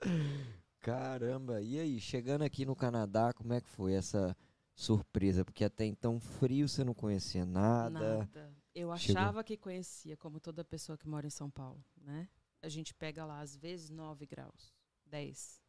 Caramba, 0.80 1.60
e 1.60 1.78
aí, 1.78 2.00
chegando 2.00 2.42
aqui 2.42 2.64
no 2.64 2.74
Canadá, 2.74 3.32
como 3.32 3.52
é 3.52 3.60
que 3.60 3.68
foi 3.68 3.92
essa 3.94 4.36
surpresa? 4.74 5.44
Porque 5.44 5.64
até 5.64 5.84
então 5.84 6.18
frio 6.18 6.68
você 6.68 6.82
não 6.84 6.94
conhecia 6.94 7.44
nada. 7.44 8.18
Nada. 8.18 8.52
Eu 8.74 8.96
Chegou. 8.96 9.20
achava 9.22 9.42
que 9.44 9.56
conhecia, 9.56 10.16
como 10.16 10.38
toda 10.40 10.64
pessoa 10.64 10.96
que 10.96 11.08
mora 11.08 11.26
em 11.26 11.30
São 11.30 11.50
Paulo, 11.50 11.84
né? 12.00 12.28
A 12.62 12.68
gente 12.68 12.94
pega 12.94 13.24
lá, 13.24 13.40
às 13.40 13.56
vezes, 13.56 13.88
9 13.90 14.26
graus, 14.26 14.74
10. 15.06 15.60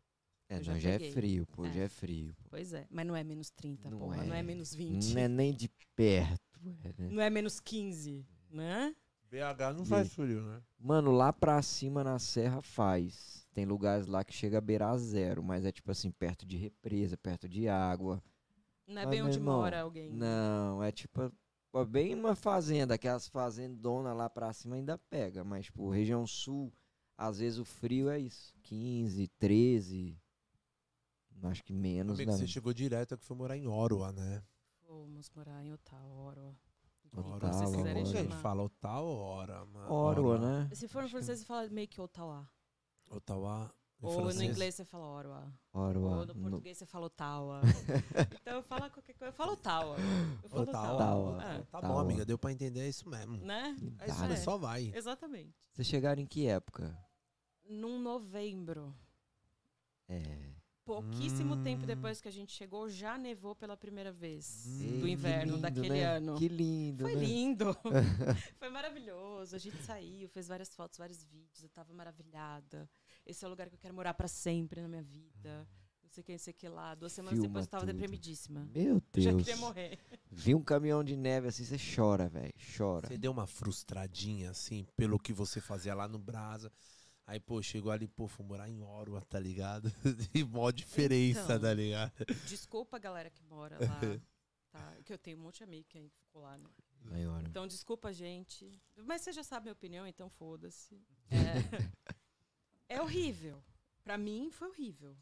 É, 0.50 0.58
Eu 0.58 0.64
não, 0.66 0.80
já 0.80 0.90
é 0.92 1.00
frio, 1.12 1.46
pô, 1.48 1.66
É. 1.66 1.72
já 1.72 1.82
é 1.84 1.90
frio. 1.90 2.34
pô. 2.44 2.50
Pois 2.50 2.74
é, 2.74 2.88
mas 2.90 3.06
não 3.06 3.16
é 3.16 3.24
menos 3.24 3.52
30, 3.52 3.90
Não 3.90 4.00
porra. 4.00 4.24
Não 4.24 4.34
é. 4.34 4.40
é 4.40 4.44
menos 4.44 4.74
20. 4.74 5.14
Não 5.14 5.22
é 5.22 5.28
nem 5.28 5.54
de 5.54 5.70
perto. 5.96 6.40
é, 6.84 6.88
né? 7.02 7.10
Não 7.12 7.22
é 7.22 7.30
menos 7.30 7.60
15, 7.60 8.26
né? 8.50 8.96
BH 9.30 9.76
não 9.78 9.84
E 9.84 9.86
faz 9.86 10.12
frio, 10.12 10.42
né? 10.42 10.60
Mano, 10.80 11.12
lá 11.12 11.32
pra 11.32 11.62
cima 11.62 12.04
na 12.04 12.18
serra 12.18 12.62
faz. 12.64 13.48
Tem 13.54 13.64
lugares 13.64 14.08
lá 14.08 14.24
que 14.24 14.34
chega 14.34 14.58
a 14.58 14.62
beirar 14.62 14.98
zero, 14.98 15.44
mas 15.44 15.66
é 15.66 15.72
tipo 15.72 15.92
assim, 15.92 16.10
perto 16.10 16.48
de 16.48 16.58
represa, 16.58 17.16
perto 17.16 17.48
de 17.48 17.68
água. 17.70 18.22
Não 18.88 19.02
é 19.04 19.06
Mas, 19.06 19.10
bem 19.12 19.22
onde 19.22 19.38
irmão, 19.38 19.60
mora 19.60 19.82
alguém. 19.82 20.12
Não, 20.12 20.82
é 20.82 20.92
tipo 20.92 21.32
bem 21.88 22.16
uma 22.16 22.36
fazenda, 22.36 22.96
aquelas 22.96 23.28
fazendonas 23.28 24.16
lá 24.16 24.30
pra 24.30 24.52
cima 24.54 24.76
ainda 24.76 24.98
pega, 24.98 25.44
mas 25.44 25.66
tipo, 25.66 25.90
região 25.90 26.26
sul, 26.26 26.74
às 27.18 27.40
vezes 27.40 27.60
o 27.60 27.66
frio 27.66 28.10
é 28.10 28.18
isso, 28.20 28.54
15, 28.64 29.28
13, 29.40 30.18
acho 31.44 31.64
que 31.64 31.72
menos, 31.74 32.16
Amigo, 32.20 32.32
né? 32.32 32.38
você 32.38 32.48
chegou 32.48 32.74
direto 32.74 33.18
que 33.18 33.24
foi 33.24 33.38
morar 33.38 33.56
em 33.58 33.68
Ottawa, 33.68 34.12
né? 34.12 34.44
Vamos 34.88 35.30
morar 35.36 35.64
em 35.64 35.72
Ottawa. 35.72 36.56
Ottawa, 37.12 37.40
Como 37.40 37.54
vocês 37.54 37.76
quiserem 37.76 38.04
que 38.04 38.10
gente 38.18 38.36
fala 38.38 38.64
Ottawa, 38.64 39.10
Ora, 39.12 39.66
mano. 39.66 39.92
Ottawa, 39.94 40.38
né? 40.40 40.70
Se 40.74 40.88
for 40.88 41.04
que- 41.04 41.10
francês, 41.10 41.40
você 41.40 41.46
fala 41.46 41.68
meio 41.70 41.88
que 41.88 42.00
Ottawa. 42.02 42.48
Ottawa. 43.10 43.74
Ou 44.02 44.34
no 44.34 44.44
inglês 44.44 44.76
você 44.76 44.86
fala. 44.86 45.06
Ottawa. 45.06 45.52
Ou 45.74 45.94
no 45.94 46.26
no- 46.26 46.36
português 46.36 46.78
você 46.78 46.86
fala 46.86 47.06
Ottawa. 47.08 47.62
então 48.42 48.56
eu 48.58 48.64
falo 48.64 48.90
qualquer 48.92 49.14
coisa. 49.14 49.26
Eu 49.30 49.34
falo 49.34 49.52
Ottawa. 49.54 49.96
Eu 50.44 50.50
falo 50.50 50.64
Ottawa. 50.64 50.94
Ottawa. 50.96 51.36
Ottawa. 51.36 51.44
É, 51.54 51.62
Tá 51.64 51.82
bom, 51.82 52.00
amiga, 52.00 52.26
deu 52.26 52.38
pra 52.38 52.52
entender, 52.52 52.82
é 52.82 52.88
isso 52.90 53.10
mesmo. 53.10 53.38
né? 53.38 53.76
É 54.00 54.08
isso 54.10 54.24
aí. 54.24 54.38
Só 54.38 54.58
vai. 54.58 54.92
Exatamente. 54.96 55.54
Vocês 55.74 55.88
chegaram 55.88 56.22
em 56.22 56.26
que 56.26 56.48
época? 56.48 56.98
Num 57.70 58.00
novembro. 58.00 58.96
É. 60.08 60.50
Pouquíssimo 60.86 61.54
Hum. 61.54 61.62
tempo 61.64 61.86
depois 61.86 62.20
que 62.20 62.28
a 62.28 62.32
gente 62.32 62.52
chegou, 62.52 62.90
já 62.90 63.16
nevou 63.16 63.54
pela 63.56 63.78
primeira 63.78 64.12
vez. 64.12 64.66
Hum. 64.68 65.00
Do 65.02 65.08
inverno 65.08 65.52
lindo, 65.58 65.62
daquele 65.62 65.90
né? 65.90 66.04
ano. 66.06 66.36
Que 66.36 66.48
lindo, 66.48 67.04
Foi 67.04 67.16
né? 67.16 67.22
lindo. 67.24 67.78
Foi 68.58 68.70
maravilhoso. 68.70 69.56
A 69.56 69.60
gente 69.60 69.78
saiu, 69.84 70.28
fez 70.30 70.48
várias 70.48 70.74
fotos, 70.74 70.98
vários 70.98 71.24
vídeos. 71.26 71.62
Eu 71.62 71.70
tava 71.70 71.94
maravilhada. 71.94 72.90
Esse 73.30 73.46
é 73.46 73.48
o 73.48 73.52
lugar 73.52 73.70
que 73.70 73.76
eu 73.76 73.80
quero 73.80 73.94
morar 73.94 74.14
pra 74.14 74.28
sempre 74.28 74.82
na 74.82 74.88
minha 74.88 75.04
vida. 75.04 75.68
Não 76.04 76.10
sei 76.10 76.22
o 76.22 76.26
que, 76.26 76.32
não 76.32 76.40
sei 76.40 76.52
o 76.52 76.56
que 76.56 76.68
lá. 76.68 76.96
Duas 76.96 77.14
semanas 77.14 77.36
Filma 77.38 77.48
depois 77.50 77.66
eu 77.66 77.70
tava 77.70 77.86
tudo. 77.86 77.94
deprimidíssima. 77.94 78.66
Meu 78.74 78.96
Eu 79.14 79.22
já 79.22 79.30
Deus. 79.32 79.44
queria 79.44 79.58
morrer. 79.58 80.00
Vi 80.32 80.56
um 80.56 80.64
caminhão 80.64 81.04
de 81.04 81.16
neve 81.16 81.48
assim, 81.48 81.64
você 81.64 81.78
chora, 81.96 82.28
velho. 82.28 82.54
Chora. 82.76 83.08
Você 83.08 83.18
deu 83.18 83.32
uma 83.32 83.46
frustradinha, 83.46 84.50
assim, 84.50 84.88
pelo 84.98 85.20
que 85.20 85.32
você 85.32 85.62
fazia 85.62 85.94
lá 85.94 86.08
no 86.08 86.18
Brasa. 86.18 86.72
Aí, 87.28 87.40
pô, 87.40 87.62
chegou 87.62 87.92
ali, 87.92 88.08
pô, 88.08 88.28
fui 88.28 88.44
morar 88.44 88.68
em 88.68 88.82
Ottawa, 88.82 89.22
tá 89.22 89.40
ligado? 89.40 89.92
De 90.34 90.44
mó 90.50 90.72
diferença, 90.72 91.42
Então. 91.44 91.60
tá 91.62 91.74
ligado? 91.76 92.12
Desculpa 92.48 92.98
a 92.98 93.00
galera 93.00 93.30
que 93.30 93.44
mora 93.44 93.78
lá. 93.80 94.00
Tá? 94.72 94.96
Que 95.04 95.12
eu 95.12 95.18
tenho 95.18 95.36
um 95.36 95.42
monte 95.42 95.58
de 95.58 95.64
amigo 95.64 95.84
que 95.90 96.12
ficou 96.22 96.44
lá. 96.44 96.56
Né? 96.56 96.70
Maior. 97.02 97.42
Então, 97.44 97.66
desculpa, 97.66 98.14
gente. 98.14 98.72
Mas 98.96 99.22
você 99.24 99.32
já 99.32 99.44
sabe 99.44 99.62
a 99.62 99.64
minha 99.66 99.74
opinião, 99.74 100.06
então 100.08 100.30
foda-se. 100.30 101.02
É, 101.32 101.90
é 102.90 103.02
horrível. 103.02 103.64
Pra 104.04 104.18
mim, 104.18 104.50
foi 104.52 104.68
horrível. 104.70 105.16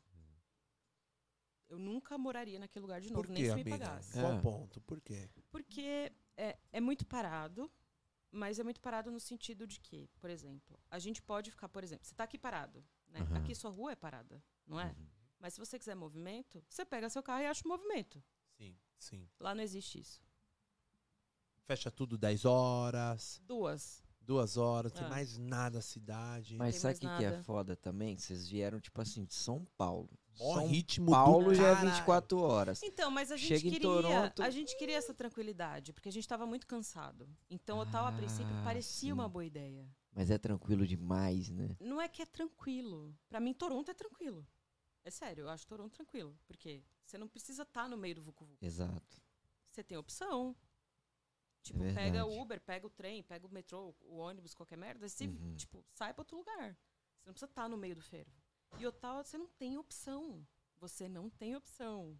Eu 1.70 1.78
nunca 1.78 2.18
moraria 2.18 2.58
naquele 2.60 2.82
lugar 2.84 3.02
de 3.02 3.12
novo, 3.12 3.24
Por 3.28 3.30
nem 3.30 3.44
quê, 3.44 3.50
se 3.50 3.56
me 3.56 3.62
amiga? 3.62 3.78
pagasse. 3.78 4.14
Qual 4.14 4.34
É. 4.34 4.42
ponto? 4.42 4.82
Por 4.82 5.02
quê? 5.02 5.30
Porque 5.52 6.14
é, 6.38 6.58
é 6.72 6.80
muito 6.80 7.06
parado, 7.06 7.70
mas 8.32 8.58
é 8.58 8.64
muito 8.64 8.80
parado 8.80 9.12
no 9.12 9.20
sentido 9.20 9.68
de 9.68 9.80
que, 9.82 10.08
por 10.20 10.30
exemplo, 10.30 10.80
a 10.90 10.98
gente 10.98 11.22
pode 11.22 11.52
ficar, 11.52 11.68
por 11.68 11.84
exemplo, 11.84 12.06
você 12.06 12.16
tá 12.16 12.24
aqui 12.24 12.38
parado, 12.38 12.84
né? 13.10 13.20
Aham. 13.20 13.38
Aqui 13.40 13.54
sua 13.54 13.70
rua 13.70 13.92
é 13.92 13.96
parada, 13.96 14.42
não 14.66 14.80
é? 14.80 14.88
Uhum. 14.98 15.08
Mas 15.40 15.54
se 15.56 15.60
você 15.60 15.78
quiser 15.78 15.94
movimento, 15.96 16.64
você 16.70 16.86
pega 16.86 17.10
seu 17.10 17.22
carro 17.22 17.42
e 17.42 17.48
acha 17.48 17.66
o 17.66 17.68
movimento. 17.68 18.24
Sim, 18.58 18.78
sim. 18.98 19.30
Lá 19.38 19.54
não 19.54 19.62
existe 19.62 20.00
isso. 20.00 20.22
Fecha 21.66 21.92
tudo 21.92 22.18
10 22.18 22.46
horas, 22.46 23.42
Duas. 23.44 24.02
Duas 24.28 24.58
horas, 24.58 24.92
não 24.92 25.00
tem 25.00 25.08
Ah. 25.08 25.12
mais 25.12 25.38
nada 25.38 25.78
na 25.78 25.82
cidade. 25.82 26.56
Mas 26.58 26.76
tem 26.76 26.82
sabe 26.82 27.06
mais 27.06 27.16
o 27.16 27.24
que, 27.24 27.30
que 27.30 27.34
é 27.40 27.42
foda 27.44 27.76
também? 27.76 28.18
Vocês 28.18 28.48
vieram, 28.48 28.80
tipo 28.80 29.02
assim, 29.02 29.24
de 29.26 29.34
São 29.34 29.66
Paulo. 29.78 30.10
Mó 30.38 30.54
São 30.56 30.68
ritmo 30.68 31.10
Paulo 31.12 31.46
do 31.46 31.56
já 31.56 31.64
é 31.70 31.74
caralho. 31.74 31.90
24 31.96 32.38
horas. 32.40 32.84
Então, 32.84 33.10
mas 33.10 33.32
a 33.32 33.38
gente 33.38 33.48
Chega 33.48 33.62
queria, 33.62 33.80
Toronto- 33.82 34.44
a 34.44 34.50
gente 34.52 34.78
queria 34.78 34.98
essa 34.98 35.14
tranquilidade, 35.14 35.94
porque 35.94 36.10
a 36.10 36.12
gente 36.12 36.24
estava 36.26 36.46
muito 36.46 36.68
cansado. 36.68 37.28
Então, 37.50 37.80
o 37.80 37.86
tal 37.88 38.06
a 38.06 38.12
princípio 38.12 38.54
Ah, 38.58 38.64
parecia 38.64 39.08
sim. 39.10 39.12
uma 39.14 39.28
boa 39.28 39.44
ideia. 39.46 39.90
Mas 40.14 40.30
é 40.30 40.38
tranquilo 40.38 40.86
demais, 40.86 41.50
né? 41.50 41.76
Não 41.80 42.00
é 42.00 42.08
que 42.08 42.22
é 42.22 42.26
tranquilo. 42.26 43.16
Pra 43.30 43.40
mim, 43.40 43.54
Toronto 43.54 43.90
é 43.90 43.94
tranquilo. 43.96 44.46
É 45.04 45.10
sério, 45.10 45.46
eu 45.46 45.50
acho 45.50 45.66
Toronto 45.66 45.94
tranquilo, 45.94 46.38
porque 46.46 46.84
você 47.04 47.18
não 47.18 47.28
precisa 47.28 47.64
estar 47.64 47.88
no 47.90 47.98
meio 47.98 48.16
do 48.16 48.22
vucu 48.22 48.46
vucu. 48.46 48.58
Exato. 48.64 49.22
Você 49.72 49.84
tem 49.84 49.98
opção. 49.98 50.56
Tipo, 51.68 51.84
É 51.84 51.94
pega 51.94 52.26
o 52.26 52.42
Uber, 52.42 52.60
pega 52.62 52.88
o 52.88 52.90
trem, 52.90 53.24
pega 53.24 53.46
o 53.46 53.50
metrô, 53.50 53.94
o 54.02 54.18
ônibus, 54.18 54.54
qualquer 54.54 54.78
merda, 54.78 55.08
você, 55.08 55.26
Uhum. 55.28 55.56
tipo, 55.56 55.84
sai 55.94 56.14
pra 56.14 56.22
outro 56.22 56.38
lugar. 56.38 56.74
Você 57.20 57.28
não 57.30 57.34
precisa 57.34 57.50
estar 57.52 57.68
no 57.70 57.78
meio 57.78 57.96
do 57.96 58.02
fervo. 58.02 58.32
E 58.78 58.86
Ottawa, 58.88 59.24
você 59.24 59.38
não 59.38 59.48
tem 59.48 59.78
opção. 59.78 60.46
Você 60.80 61.08
não 61.10 61.30
tem 61.30 61.56
opção. 61.56 62.20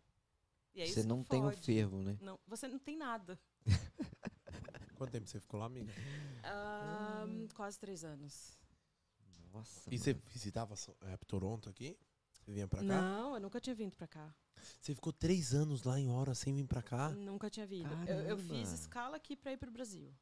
E 0.74 0.82
é 0.82 0.86
Você 0.88 1.04
não 1.04 1.24
tem 1.24 1.40
o 1.42 1.46
fode. 1.50 1.62
fervo, 1.62 2.02
né? 2.02 2.18
Não, 2.22 2.40
você 2.48 2.68
não 2.68 2.80
tem 2.80 2.98
nada. 2.98 3.40
Quanto 4.96 5.12
tempo 5.12 5.28
você 5.28 5.40
ficou 5.40 5.60
lá, 5.60 5.66
amiga? 5.68 5.92
Ahn, 6.44 7.48
quase 7.56 7.80
três 7.80 8.04
anos. 8.04 8.58
Nossa. 9.54 9.94
E 9.94 9.98
você 9.98 10.14
mano. 10.14 10.26
visitava 10.28 10.74
é, 11.02 11.18
Toronto 11.26 11.70
aqui? 11.70 11.98
Você 12.48 12.54
vinha 12.54 12.68
pra 12.68 12.80
cá? 12.80 12.86
Não, 12.86 13.34
eu 13.36 13.42
nunca 13.42 13.60
tinha 13.60 13.76
vindo 13.76 13.94
pra 13.94 14.08
cá. 14.08 14.34
Você 14.80 14.96
ficou 14.96 15.12
três 15.12 15.54
anos 15.54 15.84
lá 15.84 16.00
em 16.00 16.10
hora 16.10 16.34
sem 16.34 16.56
vir 16.56 16.66
pra 16.66 16.82
cá? 16.82 17.10
Nunca 17.10 17.50
tinha 17.50 17.68
vindo. 17.68 17.94
Eu, 18.08 18.22
eu 18.22 18.38
fiz 18.38 18.72
escala 18.72 19.18
aqui 19.18 19.36
pra 19.36 19.52
ir 19.52 19.58
pro 19.58 19.70
Brasil. 19.70 20.16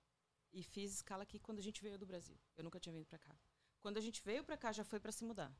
E 0.51 0.63
fiz 0.63 0.91
escala 0.91 1.21
aqui 1.21 1.37
quando 1.37 1.59
a 1.59 1.61
gente 1.61 1.83
veio 1.83 1.99
do 1.99 2.05
Brasil. 2.05 2.35
Eu 2.57 2.63
nunca 2.63 2.79
tinha 2.79 2.91
vindo 2.91 3.05
pra 3.05 3.19
cá. 3.19 3.35
Quando 3.79 3.97
a 3.97 4.01
gente 4.01 4.23
veio 4.23 4.43
pra 4.43 4.57
cá, 4.57 4.71
já 4.71 4.83
foi 4.83 4.99
pra 4.99 5.11
se 5.11 5.23
mudar. 5.23 5.55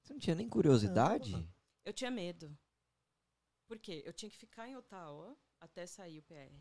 Você 0.00 0.12
não 0.12 0.20
tinha 0.20 0.36
nem 0.36 0.48
curiosidade? 0.48 1.32
Caramba. 1.32 1.48
Eu 1.84 1.92
tinha 1.92 2.12
medo. 2.12 2.56
Por 3.66 3.76
quê? 3.80 4.04
Eu 4.06 4.12
tinha 4.12 4.30
que 4.30 4.36
ficar 4.36 4.68
em 4.68 4.76
Ottawa 4.76 5.36
até 5.60 5.84
sair 5.84 6.20
o 6.20 6.22
PR. 6.22 6.54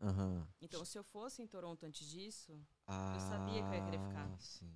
Aham. 0.00 0.46
Então, 0.60 0.84
se 0.84 0.96
eu 0.96 1.02
fosse 1.02 1.42
em 1.42 1.48
Toronto 1.48 1.84
antes 1.84 2.06
disso, 2.08 2.64
Ah, 2.86 3.18
sabia 3.28 3.60
que 3.60 3.68
eu 3.70 3.74
ia 3.74 3.84
querer 3.84 3.98
ficar. 4.06 4.38
Sim. 4.38 4.72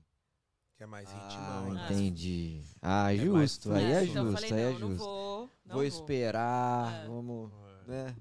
Que 0.76 0.82
é 0.84 0.86
mais 0.86 1.08
Ah, 1.12 1.66
né? 1.70 1.84
entendi. 1.84 2.62
Ah, 2.80 3.12
É 3.12 3.16
mais 3.24 3.50
justo. 3.52 3.72
Aí 3.72 3.84
é 3.84 4.04
então 4.04 4.24
eu 4.26 4.30
justo, 4.32 4.46
falei, 4.48 4.52
aí 4.52 4.70
não, 4.70 4.76
é 4.76 4.80
não 4.80 4.88
justo. 4.90 5.04
vou. 5.04 5.50
Não 5.64 5.74
Vou 5.76 5.84
esperar, 5.84 7.04
É. 7.04 7.06
vamos, 7.06 7.52
É. 7.52 7.88
né? 7.88 8.16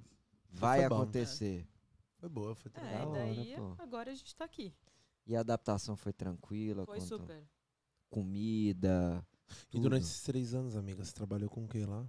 Vai 0.50 0.80
Foi 0.82 0.90
bom. 0.90 0.96
acontecer. 1.02 1.68
Foi 2.18 2.30
boa, 2.30 2.54
foi 2.56 2.72
É, 2.76 2.80
e 3.02 3.06
hora, 3.06 3.12
daí, 3.20 3.56
pô. 3.56 3.76
agora 3.80 4.12
a 4.12 4.14
gente 4.14 4.36
tá 4.36 4.46
aqui. 4.46 4.74
E 5.26 5.36
a 5.36 5.40
adaptação 5.40 5.96
foi 5.96 6.14
tranquila? 6.14 6.86
Foi 6.86 6.98
quanto 7.00 7.08
super. 7.08 7.44
Comida, 8.10 9.26
E 9.74 9.80
durante 9.80 10.02
tudo? 10.04 10.10
esses 10.12 10.22
três 10.24 10.54
anos, 10.54 10.76
amiga, 10.76 11.04
você 11.04 11.14
trabalhou 11.14 11.50
com 11.50 11.64
o 11.64 11.68
que 11.68 11.86
lá? 11.86 12.06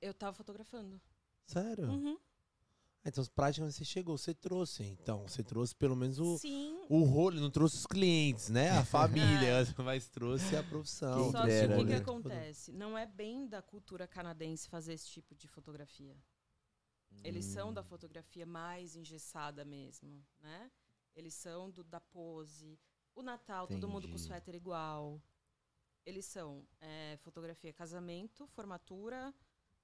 Eu 0.00 0.14
tava 0.14 0.32
fotografando. 0.34 1.00
Sério? 1.44 1.88
Uhum. 1.90 2.18
Então, 3.04 3.24
praticamente 3.34 3.76
você 3.76 3.84
chegou, 3.84 4.18
você 4.18 4.34
trouxe. 4.34 4.82
Então, 4.84 5.26
você 5.26 5.42
trouxe 5.42 5.74
pelo 5.74 5.96
menos 5.96 6.18
o, 6.18 6.36
Sim. 6.36 6.84
o 6.88 7.04
rolo, 7.04 7.40
não 7.40 7.50
trouxe 7.50 7.76
os 7.76 7.86
clientes, 7.86 8.50
né? 8.50 8.70
A 8.70 8.84
família, 8.84 9.64
mas 9.78 10.08
trouxe 10.08 10.56
a 10.56 10.62
profissão. 10.62 11.30
Só 11.30 11.44
que 11.46 11.64
o 11.64 11.76
que, 11.78 11.84
que 11.84 11.84
né? 11.84 11.96
acontece? 11.96 12.72
Não 12.72 12.98
é 12.98 13.06
bem 13.06 13.46
da 13.48 13.62
cultura 13.62 14.06
canadense 14.06 14.68
fazer 14.68 14.92
esse 14.92 15.08
tipo 15.08 15.34
de 15.34 15.48
fotografia. 15.48 16.16
Eles 17.24 17.46
são 17.46 17.70
Hum. 17.70 17.72
da 17.72 17.82
fotografia 17.82 18.44
mais 18.46 18.94
engessada 18.94 19.64
mesmo, 19.64 20.24
né? 20.40 20.70
Eles 21.16 21.34
são 21.34 21.70
do, 21.70 21.82
da 21.82 22.00
pose. 22.00 22.78
O 23.14 23.22
Natal, 23.22 23.66
todo 23.66 23.88
mundo 23.88 24.02
com 24.06 24.14
Entendi. 24.14 24.22
suéter 24.22 24.54
igual. 24.54 25.20
Eles 26.04 26.26
são 26.26 26.66
é, 26.80 27.16
fotografia 27.22 27.72
casamento, 27.72 28.46
formatura, 28.48 29.34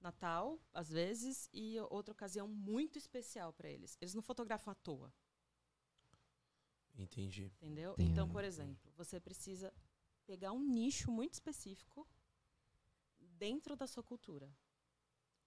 Natal, 0.04 0.60
às 0.72 0.90
vezes, 0.90 1.48
e 1.52 1.80
outra 1.90 2.12
ocasião 2.12 2.46
muito 2.46 2.98
especial 2.98 3.52
para 3.52 3.68
eles. 3.70 3.96
Eles 4.00 4.14
não 4.14 4.22
fotografam 4.22 4.70
à 4.70 4.74
toa, 4.74 5.12
Entendi. 6.96 7.50
entendeu? 7.60 7.96
Então, 7.98 8.28
por 8.28 8.44
exemplo, 8.44 8.92
você 8.96 9.18
precisa 9.18 9.72
pegar 10.26 10.52
um 10.52 10.60
nicho 10.60 11.10
muito 11.10 11.32
específico 11.34 12.06
dentro 13.18 13.74
da 13.74 13.86
sua 13.86 14.02
cultura. 14.02 14.54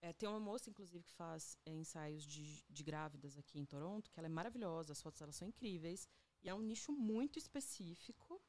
É, 0.02 0.12
tem 0.14 0.28
uma 0.28 0.40
moça, 0.40 0.70
inclusive, 0.70 1.04
que 1.04 1.14
faz 1.14 1.58
é, 1.66 1.72
ensaios 1.72 2.24
de, 2.24 2.64
de 2.68 2.84
grávidas 2.84 3.38
aqui 3.38 3.60
em 3.60 3.66
Toronto, 3.66 4.12
que 4.12 4.20
ela 4.20 4.28
é 4.28 4.30
maravilhosa, 4.30 4.94
as 4.94 5.02
fotos 5.02 5.20
dela 5.20 5.32
são 5.32 5.48
incríveis. 5.48 6.08
E 6.44 6.50
é 6.50 6.54
um 6.54 6.62
nicho 6.62 6.92
muito 6.92 7.40
específico 7.40 8.42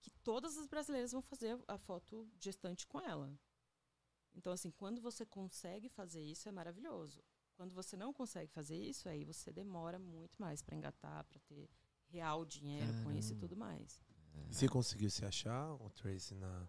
que 0.00 0.10
todas 0.22 0.56
as 0.56 0.66
brasileiras 0.66 1.12
vão 1.12 1.22
fazer 1.22 1.58
a 1.68 1.78
foto 1.78 2.28
gestante 2.38 2.86
com 2.86 3.00
ela. 3.00 3.30
Então, 4.34 4.52
assim, 4.52 4.70
quando 4.70 5.00
você 5.00 5.24
consegue 5.26 5.88
fazer 5.88 6.22
isso, 6.22 6.48
é 6.48 6.52
maravilhoso. 6.52 7.22
Quando 7.54 7.74
você 7.74 7.96
não 7.96 8.12
consegue 8.12 8.50
fazer 8.50 8.76
isso, 8.76 9.08
aí 9.08 9.24
você 9.24 9.52
demora 9.52 9.98
muito 9.98 10.40
mais 10.40 10.62
para 10.62 10.76
engatar, 10.76 11.24
para 11.24 11.38
ter 11.40 11.68
real 12.08 12.44
dinheiro 12.44 12.86
com 13.02 13.12
isso 13.12 13.32
e 13.32 13.36
Caramba. 13.36 13.40
tudo 13.40 13.56
mais. 13.56 14.02
E 14.48 14.54
você 14.54 14.68
conseguiu 14.68 15.10
se 15.10 15.24
achar, 15.24 15.74
o 15.74 15.90
Tracy, 15.90 16.34
na, 16.34 16.68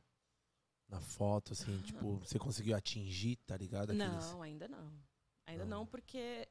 na 0.90 1.00
foto, 1.00 1.54
assim, 1.54 1.80
tipo, 1.84 2.18
você 2.20 2.38
conseguiu 2.38 2.76
atingir, 2.76 3.38
tá 3.46 3.56
ligado? 3.56 3.92
Aqueles- 3.92 4.08
Não, 4.32 4.42
ainda 4.42 4.68
não. 4.68 4.92
Ainda 5.46 5.66
Não. 5.66 5.80
não, 5.80 5.88
porque 5.88 6.48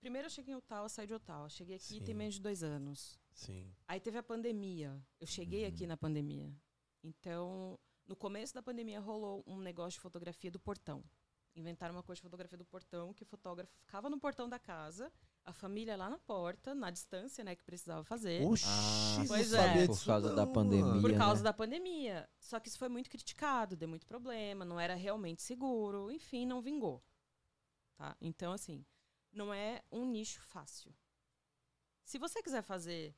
primeiro 0.00 0.26
eu 0.26 0.30
cheguei 0.30 0.52
em 0.54 0.56
Ottawa, 0.56 0.88
saí 0.88 1.06
de 1.06 1.14
Ottawa. 1.14 1.48
Cheguei 1.48 1.76
aqui 1.76 1.84
Sim. 1.84 2.02
tem 2.04 2.14
menos 2.14 2.34
de 2.34 2.40
dois 2.40 2.62
anos. 2.62 3.18
Sim. 3.32 3.72
Aí 3.88 3.98
teve 4.00 4.18
a 4.18 4.22
pandemia. 4.22 5.02
Eu 5.18 5.26
cheguei 5.26 5.64
aqui 5.64 5.82
Uhum. 5.84 5.88
na 5.88 5.96
pandemia. 5.96 6.54
Então, 7.02 7.78
no 8.10 8.16
começo 8.16 8.52
da 8.52 8.60
pandemia 8.60 8.98
rolou 8.98 9.44
um 9.46 9.58
negócio 9.60 9.92
de 9.92 10.00
fotografia 10.00 10.50
do 10.50 10.58
portão. 10.58 11.04
Inventaram 11.54 11.94
uma 11.94 12.02
coisa 12.02 12.16
de 12.16 12.22
fotografia 12.22 12.58
do 12.58 12.64
portão, 12.64 13.14
que 13.14 13.22
o 13.22 13.26
fotógrafo 13.26 13.72
ficava 13.78 14.10
no 14.10 14.18
portão 14.18 14.48
da 14.48 14.58
casa, 14.58 15.12
a 15.44 15.52
família 15.52 15.96
lá 15.96 16.10
na 16.10 16.18
porta, 16.18 16.74
na 16.74 16.90
distância, 16.90 17.44
né, 17.44 17.54
que 17.54 17.62
precisava 17.62 18.02
fazer. 18.02 18.44
Oxi, 18.44 18.64
Ah, 18.66 19.24
Pois 19.28 19.46
sabia 19.46 19.84
é. 19.84 19.86
Por 19.86 20.04
causa 20.04 20.34
da 20.34 20.44
não, 20.44 20.52
pandemia. 20.52 20.86
mano. 20.86 21.00
Por 21.00 21.16
causa 21.16 21.40
né? 21.40 21.44
da 21.44 21.52
pandemia. 21.52 22.28
Só 22.40 22.58
que 22.58 22.68
isso 22.68 22.78
foi 22.78 22.88
muito 22.88 23.08
criticado, 23.08 23.76
deu 23.76 23.88
muito 23.88 24.06
problema, 24.06 24.64
não 24.64 24.80
era 24.80 24.96
realmente 24.96 25.40
seguro, 25.42 26.10
enfim, 26.10 26.44
não 26.44 26.60
vingou. 26.60 27.00
Tá? 27.96 28.16
Então, 28.20 28.52
assim, 28.52 28.84
não 29.30 29.54
é 29.54 29.84
um 29.92 30.04
nicho 30.04 30.40
fácil. 30.40 30.92
Se 32.04 32.18
você 32.18 32.42
quiser 32.42 32.62
fazer 32.62 33.14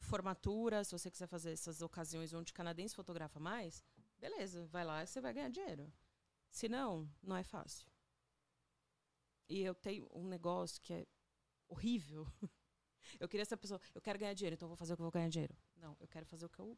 formatura, 0.00 0.84
se 0.84 0.92
você 0.92 1.10
quiser 1.10 1.26
fazer 1.26 1.52
essas 1.52 1.82
ocasiões 1.82 2.32
onde 2.32 2.52
canadense 2.52 2.94
fotografa 2.94 3.38
mais, 3.38 3.84
beleza, 4.18 4.66
vai 4.66 4.84
lá 4.84 5.02
e 5.02 5.06
você 5.06 5.20
vai 5.20 5.32
ganhar 5.32 5.50
dinheiro. 5.50 5.92
Se 6.50 6.68
não, 6.68 7.08
não 7.22 7.36
é 7.36 7.42
fácil. 7.42 7.86
E 9.48 9.60
eu 9.62 9.74
tenho 9.74 10.08
um 10.12 10.26
negócio 10.26 10.80
que 10.80 10.92
é 10.92 11.06
horrível. 11.68 12.26
Eu 13.20 13.28
queria 13.28 13.44
ser 13.44 13.54
a 13.54 13.56
pessoa, 13.56 13.80
eu 13.94 14.00
quero 14.02 14.18
ganhar 14.18 14.34
dinheiro, 14.34 14.54
então 14.54 14.66
eu 14.66 14.70
vou 14.70 14.76
fazer 14.76 14.92
o 14.92 14.96
que 14.96 15.00
eu 15.00 15.04
vou 15.04 15.12
ganhar 15.12 15.28
dinheiro. 15.28 15.56
Não, 15.76 15.96
eu 16.00 16.08
quero 16.08 16.26
fazer 16.26 16.44
o 16.44 16.48
que 16.48 16.58
eu 16.58 16.76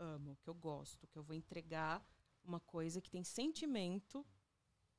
amo, 0.00 0.32
o 0.32 0.36
que 0.38 0.50
eu 0.50 0.54
gosto, 0.54 1.06
que 1.06 1.16
eu 1.16 1.22
vou 1.22 1.32
entregar 1.36 2.04
uma 2.42 2.58
coisa 2.58 3.00
que 3.00 3.08
tem 3.08 3.22
sentimento 3.22 4.26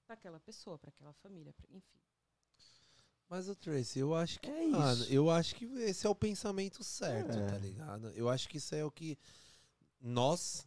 para 0.05 0.13
aquela 0.13 0.39
pessoa, 0.39 0.79
para 0.79 0.87
aquela 0.91 1.11
família, 1.11 1.51
pra- 1.51 1.67
enfim. 1.71 1.99
Mas, 3.27 3.49
o 3.49 3.55
Tracy, 3.55 3.99
eu 3.99 4.15
acho 4.15 4.39
que. 4.39 4.49
É 4.49 4.65
mano, 4.67 5.03
isso. 5.03 5.11
eu 5.11 5.29
acho 5.29 5.55
que 5.55 5.65
esse 5.65 6.07
é 6.07 6.09
o 6.09 6.15
pensamento 6.15 6.85
certo, 6.85 7.37
É. 7.37 7.47
tá 7.47 7.57
ligado? 7.57 8.11
Eu 8.11 8.29
acho 8.29 8.47
que 8.47 8.55
isso 8.57 8.73
é 8.73 8.85
o 8.85 8.89
que 8.89 9.17
nós 9.99 10.65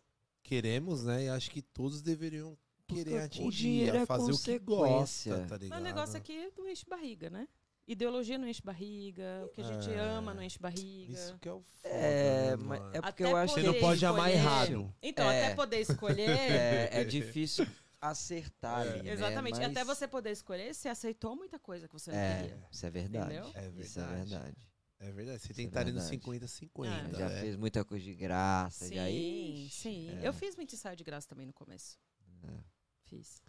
queremos, 0.48 1.04
né? 1.04 1.24
E 1.24 1.28
acho 1.28 1.50
que 1.50 1.60
todos 1.60 2.00
deveriam 2.00 2.56
querer 2.86 3.04
Porque 3.04 3.14
o 3.16 3.24
atingir, 3.24 3.50
dinheiro 3.50 3.98
a 3.98 4.00
é 4.00 4.06
fazer 4.06 4.32
o 4.32 4.38
que 4.38 4.58
consequência. 4.58 5.34
gosta, 5.34 5.46
tá 5.46 5.56
ligado? 5.58 5.68
Mas 5.70 5.80
o 5.80 5.82
negócio 5.84 6.16
aqui 6.16 6.50
não 6.56 6.68
enche 6.68 6.86
barriga, 6.88 7.28
né? 7.28 7.46
Ideologia 7.86 8.36
não 8.38 8.46
enche 8.48 8.62
barriga, 8.62 9.42
o 9.44 9.48
que 9.48 9.60
a 9.60 9.64
gente 9.64 9.90
É. 9.90 9.98
ama 9.98 10.32
não 10.34 10.42
enche 10.42 10.58
barriga. 10.58 11.12
Isso 11.12 11.38
que 11.38 11.48
é 11.48 11.52
o 11.52 11.60
foda, 11.60 11.94
É, 11.94 12.50
né, 12.50 12.56
mas 12.56 12.80
é 12.94 13.00
porque 13.00 13.22
Até 13.22 13.32
eu 13.32 13.36
acho 13.36 13.54
Você 13.54 13.60
que 13.60 13.66
não 13.66 13.72
poder 13.74 13.86
pode 13.86 14.06
amar 14.06 14.30
errado. 14.30 14.94
Então, 15.02 15.30
É. 15.30 15.46
até 15.46 15.54
poder 15.54 15.80
escolher. 15.80 16.28
é, 16.30 17.00
é 17.00 17.04
difícil 17.04 17.66
acertar 18.00 18.86
É. 18.86 18.90
ali, 18.90 19.02
né? 19.02 19.12
Exatamente. 19.12 19.56
E 19.56 19.60
Mas- 19.60 19.70
até 19.70 19.84
você 19.84 20.06
poder 20.08 20.30
escolher, 20.30 20.74
você 20.74 20.88
aceitou 20.88 21.34
muita 21.36 21.58
coisa 21.58 21.86
que 21.88 21.92
você 21.94 22.10
não 22.10 22.18
É, 22.18 22.42
queria. 22.42 22.58
isso 22.70 22.86
é 22.86 22.90
verdade. 22.90 23.34
Entendeu? 23.34 23.50
É 23.54 23.80
Isso 23.80 24.00
é 24.00 24.04
verdade. 24.06 24.56
É 25.00 25.12
verdade. 25.12 25.40
Você 25.40 25.54
tem 25.54 25.64
é 25.64 25.68
que 25.68 25.70
estar 25.70 25.80
ali 25.80 25.92
no 25.92 26.00
verdade. 26.00 26.16
50-50. 26.16 27.16
já 27.16 27.28
né? 27.28 27.40
fez 27.40 27.56
muita 27.56 27.84
coisa 27.84 28.04
de 28.04 28.14
graça. 28.14 28.86
Sim, 28.86 28.94
já 28.94 29.08
Ixi, 29.10 29.70
sim. 29.70 30.08
é. 30.10 30.26
Eu 30.26 30.32
fiz 30.32 30.56
muito 30.56 30.74
ensaio 30.74 30.96
de 30.96 31.04
graça 31.04 31.28
também 31.28 31.46
no 31.46 31.52
começo. 31.52 31.98
É. 32.42 32.64
Fiz. 33.04 33.40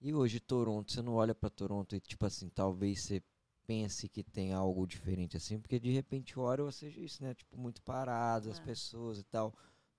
E 0.00 0.12
hoje, 0.12 0.38
Toronto, 0.38 0.92
você 0.92 1.00
não 1.00 1.14
olha 1.14 1.34
pra 1.34 1.48
Toronto 1.48 1.96
e, 1.96 2.00
tipo 2.00 2.26
assim, 2.26 2.48
talvez 2.50 3.00
você 3.00 3.22
pense 3.66 4.08
que 4.08 4.22
tem 4.22 4.52
algo 4.52 4.86
diferente 4.86 5.36
assim, 5.36 5.58
porque 5.58 5.80
de 5.80 5.90
repente 5.90 6.38
Ottawa 6.38 6.70
seja 6.70 7.00
isso, 7.00 7.22
né? 7.22 7.34
Tipo, 7.34 7.56
muito 7.56 7.82
parado, 7.82 8.50
as 8.50 8.58
É. 8.60 8.62
pessoas 8.62 9.18
e 9.18 9.24
tal. 9.24 9.54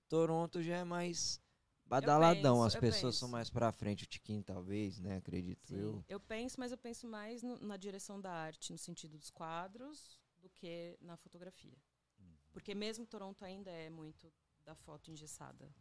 Toronto 0.08 0.62
já 0.62 0.76
é 0.78 0.84
mais 0.84 1.40
badaladão, 1.84 2.62
penso, 2.62 2.66
as 2.66 2.76
pessoas 2.76 3.16
são 3.16 3.28
penso. 3.28 3.32
mais 3.32 3.50
pra 3.50 3.72
frente, 3.72 4.04
o 4.04 4.06
Tiquinho 4.06 4.42
talvez, 4.42 5.00
né? 5.00 5.16
Acredito 5.16 5.66
Sim. 5.68 5.76
eu. 5.76 6.04
Eu 6.08 6.20
penso, 6.20 6.58
mas 6.60 6.70
eu 6.70 6.78
penso 6.78 7.06
mais 7.06 7.42
no- 7.42 7.58
na 7.58 7.76
direção 7.76 8.20
da 8.20 8.30
arte, 8.32 8.72
no 8.72 8.78
sentido 8.78 9.18
dos 9.18 9.30
quadros, 9.30 10.17
do 10.38 10.48
que 10.50 10.96
na 11.00 11.16
fotografia. 11.16 11.76
Uhum. 12.18 12.26
Porque 12.52 12.74
mesmo 12.74 13.06
Toronto 13.06 13.44
ainda 13.44 13.70
é 13.70 13.90
muito 13.90 14.32
da 14.64 14.74
foto 14.74 15.10
engessada. 15.10 15.72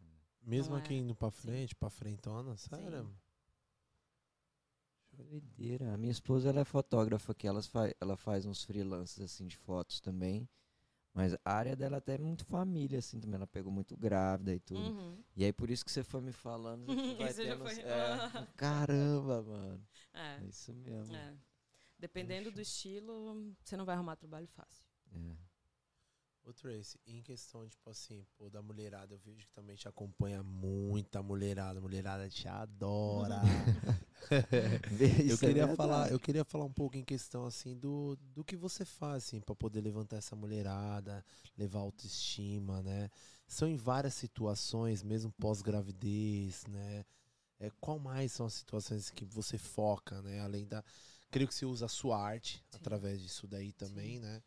Mesmo 0.41 0.71
Não 0.73 0.79
aqui 0.79 0.93
é. 0.93 0.97
indo 0.97 1.15
pra 1.15 1.29
Sim. 1.31 1.41
frente, 1.41 1.75
pra 1.75 1.89
frentona, 1.89 2.55
sério? 2.57 3.05
Sim. 3.05 3.15
Doideira. 5.11 5.93
A 5.93 5.97
minha 5.97 6.11
esposa, 6.11 6.49
ela 6.49 6.61
é 6.61 6.63
fotógrafa 6.65 7.31
aqui, 7.31 7.47
ela, 7.47 7.61
fa 7.63 7.91
ela 7.99 8.15
faz 8.15 8.45
uns 8.45 8.63
freelances, 8.63 9.19
assim, 9.19 9.47
de 9.47 9.57
fotos 9.57 9.99
também. 9.99 10.47
Mas 11.13 11.33
a 11.43 11.51
área 11.51 11.75
dela 11.75 11.97
até 11.97 12.13
é 12.13 12.17
muito 12.19 12.45
família, 12.45 12.99
assim, 12.99 13.19
também. 13.19 13.35
Ela 13.35 13.47
pegou 13.47 13.71
muito 13.71 13.97
grávida 13.97 14.53
e 14.53 14.59
tudo. 14.59 14.79
Uhum. 14.79 15.23
E 15.35 15.43
aí, 15.43 15.51
por 15.51 15.69
isso 15.71 15.83
que 15.83 15.91
você 15.91 16.03
foi 16.03 16.21
me 16.21 16.31
falando, 16.31 16.85
vai 17.17 17.33
Você 17.33 17.45
já 17.45 17.53
tendo- 17.57 17.63
foi- 17.65 17.79
é, 17.81 18.47
caramba, 18.55 19.41
mano. 19.41 19.87
É, 20.13 20.37
É 20.43 20.45
isso 20.45 20.71
mesmo. 20.73 21.15
é. 21.15 21.35
Dependendo 21.97 22.51
do 22.51 22.61
estilo, 22.61 23.55
você 23.63 23.75
não 23.75 23.85
vai 23.85 23.95
arrumar 23.95 24.15
trabalho 24.15 24.47
fácil. 24.47 24.85
É. 25.11 25.47
Ô, 26.47 26.53
Tracy, 26.53 26.97
em 27.05 27.21
questão, 27.21 27.67
tipo 27.67 27.89
assim, 27.89 28.25
pô, 28.37 28.49
da 28.49 28.61
mulherada, 28.61 29.13
eu 29.13 29.17
vejo 29.17 29.45
que 29.45 29.51
também 29.51 29.75
te 29.75 29.87
acompanha 29.87 30.41
muita 30.41 31.21
mulherada. 31.21 31.81
Mulherada 31.81 32.29
te 32.29 32.47
adora. 32.47 33.41
eu 35.27 35.35
é 35.35 35.37
queria 35.37 35.75
falar, 35.75 35.95
verdade. 35.95 36.13
eu 36.13 36.19
queria 36.19 36.45
falar 36.45 36.65
um 36.65 36.71
pouco 36.71 36.95
em 36.97 37.03
questão 37.03 37.45
assim 37.45 37.77
do, 37.77 38.17
do 38.33 38.43
que 38.43 38.55
você 38.55 38.85
faz 38.85 39.25
assim 39.25 39.39
para 39.39 39.55
poder 39.55 39.81
levantar 39.81 40.17
essa 40.17 40.35
mulherada, 40.35 41.23
levar 41.57 41.79
autoestima, 41.79 42.81
né? 42.81 43.09
São 43.45 43.67
em 43.67 43.75
várias 43.75 44.13
situações, 44.13 45.03
mesmo 45.03 45.31
pós-gravidez, 45.33 46.65
né? 46.67 47.05
É, 47.59 47.71
qual 47.81 47.97
mais 47.99 48.31
são 48.31 48.45
as 48.45 48.53
situações 48.53 49.09
que 49.09 49.25
você 49.25 49.57
foca, 49.57 50.21
né? 50.21 50.39
Além 50.39 50.65
da, 50.65 50.83
creio 51.29 51.47
que 51.47 51.53
você 51.55 51.65
usa 51.65 51.85
a 51.85 51.89
sua 51.89 52.21
arte 52.21 52.57
Sim. 52.57 52.77
através 52.77 53.21
disso 53.21 53.47
daí 53.47 53.71
também, 53.73 54.15
Sim. 54.15 54.19
né? 54.19 54.43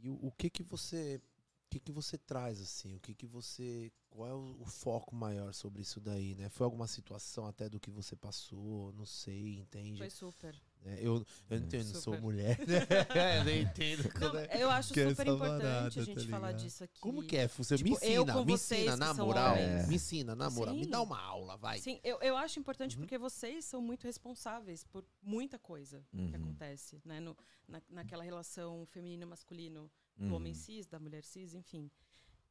E 0.00 0.08
o, 0.08 0.26
o 0.26 0.32
que 0.32 0.48
que 0.48 0.62
você, 0.62 1.20
o 1.66 1.68
que 1.70 1.80
que 1.80 1.92
você 1.92 2.16
traz 2.16 2.60
assim? 2.60 2.94
O 2.96 3.00
que 3.00 3.14
que 3.14 3.26
você, 3.26 3.92
qual 4.08 4.28
é 4.28 4.34
o, 4.34 4.56
o 4.60 4.64
foco 4.64 5.14
maior 5.14 5.52
sobre 5.52 5.82
isso 5.82 6.00
daí, 6.00 6.34
né? 6.34 6.48
Foi 6.48 6.64
alguma 6.64 6.86
situação 6.86 7.46
até 7.46 7.68
do 7.68 7.80
que 7.80 7.90
você 7.90 8.16
passou? 8.16 8.92
Não 8.92 9.06
sei, 9.06 9.58
entende? 9.58 9.98
Foi 9.98 10.10
super. 10.10 10.60
É, 10.84 10.94
eu, 11.00 11.16
eu 11.50 11.58
não 11.58 11.66
entendo, 11.66 11.84
não 11.86 11.92
sou 12.00 12.14
Super. 12.14 12.20
mulher. 12.20 12.58
eu 13.38 13.44
nem 13.44 13.62
entendo. 13.62 14.08
Não, 14.20 14.38
é- 14.38 14.62
eu 14.62 14.70
acho 14.70 14.94
que 14.94 15.00
é 15.00 15.10
super 15.10 15.26
importante 15.26 15.62
barata, 15.62 16.00
a 16.00 16.04
gente 16.04 16.24
tá 16.24 16.30
falar 16.30 16.52
disso 16.52 16.84
aqui. 16.84 17.00
Como 17.00 17.22
que 17.22 17.36
é? 17.36 17.48
Você 17.48 17.74
me 17.74 17.78
Tipo, 17.82 18.04
eu 18.04 18.22
ensina, 18.22 18.44
me 18.44 18.52
ensina, 18.52 18.92
que 18.92 18.98
na 18.98 19.14
moral. 19.14 19.56
Me 19.88 19.94
ensina, 19.96 20.34
na 20.34 20.50
moral. 20.50 20.74
Me 20.74 20.86
dá 20.86 21.02
uma 21.02 21.20
aula, 21.20 21.56
vai. 21.56 21.78
Sim, 21.78 22.00
eu, 22.02 22.18
eu 22.22 22.36
acho 22.36 22.58
importante 22.58 22.94
Uhum. 22.96 23.02
porque 23.02 23.18
vocês 23.18 23.64
são 23.64 23.82
muito 23.82 24.04
responsáveis 24.04 24.84
por 24.84 25.04
muita 25.22 25.58
coisa 25.58 26.02
que 26.10 26.16
Uhum. 26.16 26.34
acontece, 26.34 27.00
né? 27.04 27.20
No, 27.20 27.36
na, 27.66 27.82
naquela 27.90 28.22
relação 28.22 28.86
feminino-masculino 28.86 29.90
do 30.16 30.26
Uhum. 30.26 30.34
homem 30.34 30.54
cis, 30.54 30.86
da 30.86 30.98
mulher 30.98 31.22
cis, 31.24 31.54
enfim. 31.54 31.90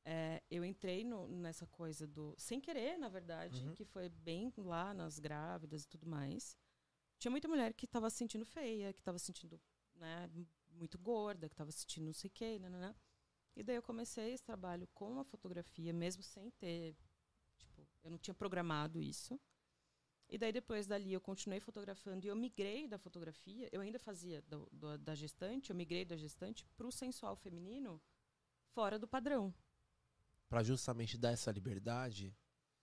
É, 0.06 0.42
eu 0.50 0.64
entrei 0.64 1.04
no- 1.04 1.28
nessa 1.28 1.66
coisa 1.66 2.06
do. 2.08 2.34
Sem 2.38 2.62
querer, 2.62 2.98
na 2.98 3.10
verdade, 3.10 3.62
Uhum. 3.66 3.74
que 3.74 3.84
foi 3.84 4.08
bem 4.10 4.54
lá 4.58 4.94
nas 4.94 5.18
grávidas 5.20 5.84
e 5.84 5.88
tudo 5.88 6.06
mais. 6.08 6.56
Tinha 7.20 7.32
muita 7.32 7.48
mulher 7.48 7.74
que 7.74 7.86
estava 7.86 8.10
se 8.10 8.18
sentindo 8.18 8.46
feia, 8.46 8.94
que 8.94 9.02
estava 9.02 9.18
se 9.18 9.26
sentindo 9.26 9.60
né, 9.96 10.30
muito 10.70 10.98
gorda, 10.98 11.48
que 11.50 11.54
estava 11.54 11.72
se 11.72 11.80
sentindo 11.80 12.06
não 12.06 12.14
sei 12.14 12.30
o 12.30 12.34
quê, 12.34 12.60
nananã. 12.60 12.96
E 13.56 13.64
daí 13.64 13.76
eu 13.76 13.82
comecei 13.82 14.34
esse 14.34 14.44
trabalho 14.44 14.88
com 14.94 15.20
a 15.20 15.24
fotografia, 15.24 15.92
mesmo 15.92 16.22
sem 16.22 16.52
ter. 16.52 16.96
Tipo, 17.58 17.88
eu 18.04 18.12
não 18.12 18.18
tinha 18.20 18.34
programado 18.36 19.02
isso. 19.02 19.40
E 20.30 20.38
daí 20.38 20.52
depois 20.52 20.86
dali 20.86 21.14
eu 21.14 21.22
continuei 21.22 21.60
fotografando 21.60 22.26
e 22.26 22.30
eu 22.30 22.36
migrei 22.36 22.88
da 22.88 23.00
fotografia. 23.00 23.68
Eu 23.72 23.82
ainda 23.82 23.98
fazia 23.98 24.42
do- 24.44 24.70
do- 24.72 24.98
da 24.98 25.16
gestante, 25.16 25.70
eu 25.72 25.76
migrei 25.76 26.06
da 26.06 26.18
gestante 26.18 26.66
para 26.76 26.86
o 26.86 26.92
sensual 26.92 27.36
feminino 27.36 28.00
fora 28.74 29.00
do 29.00 29.08
padrão. 29.08 29.54
Pra 30.50 30.62
justamente 30.64 31.18
dar 31.18 31.32
essa 31.32 31.52
liberdade. 31.52 32.36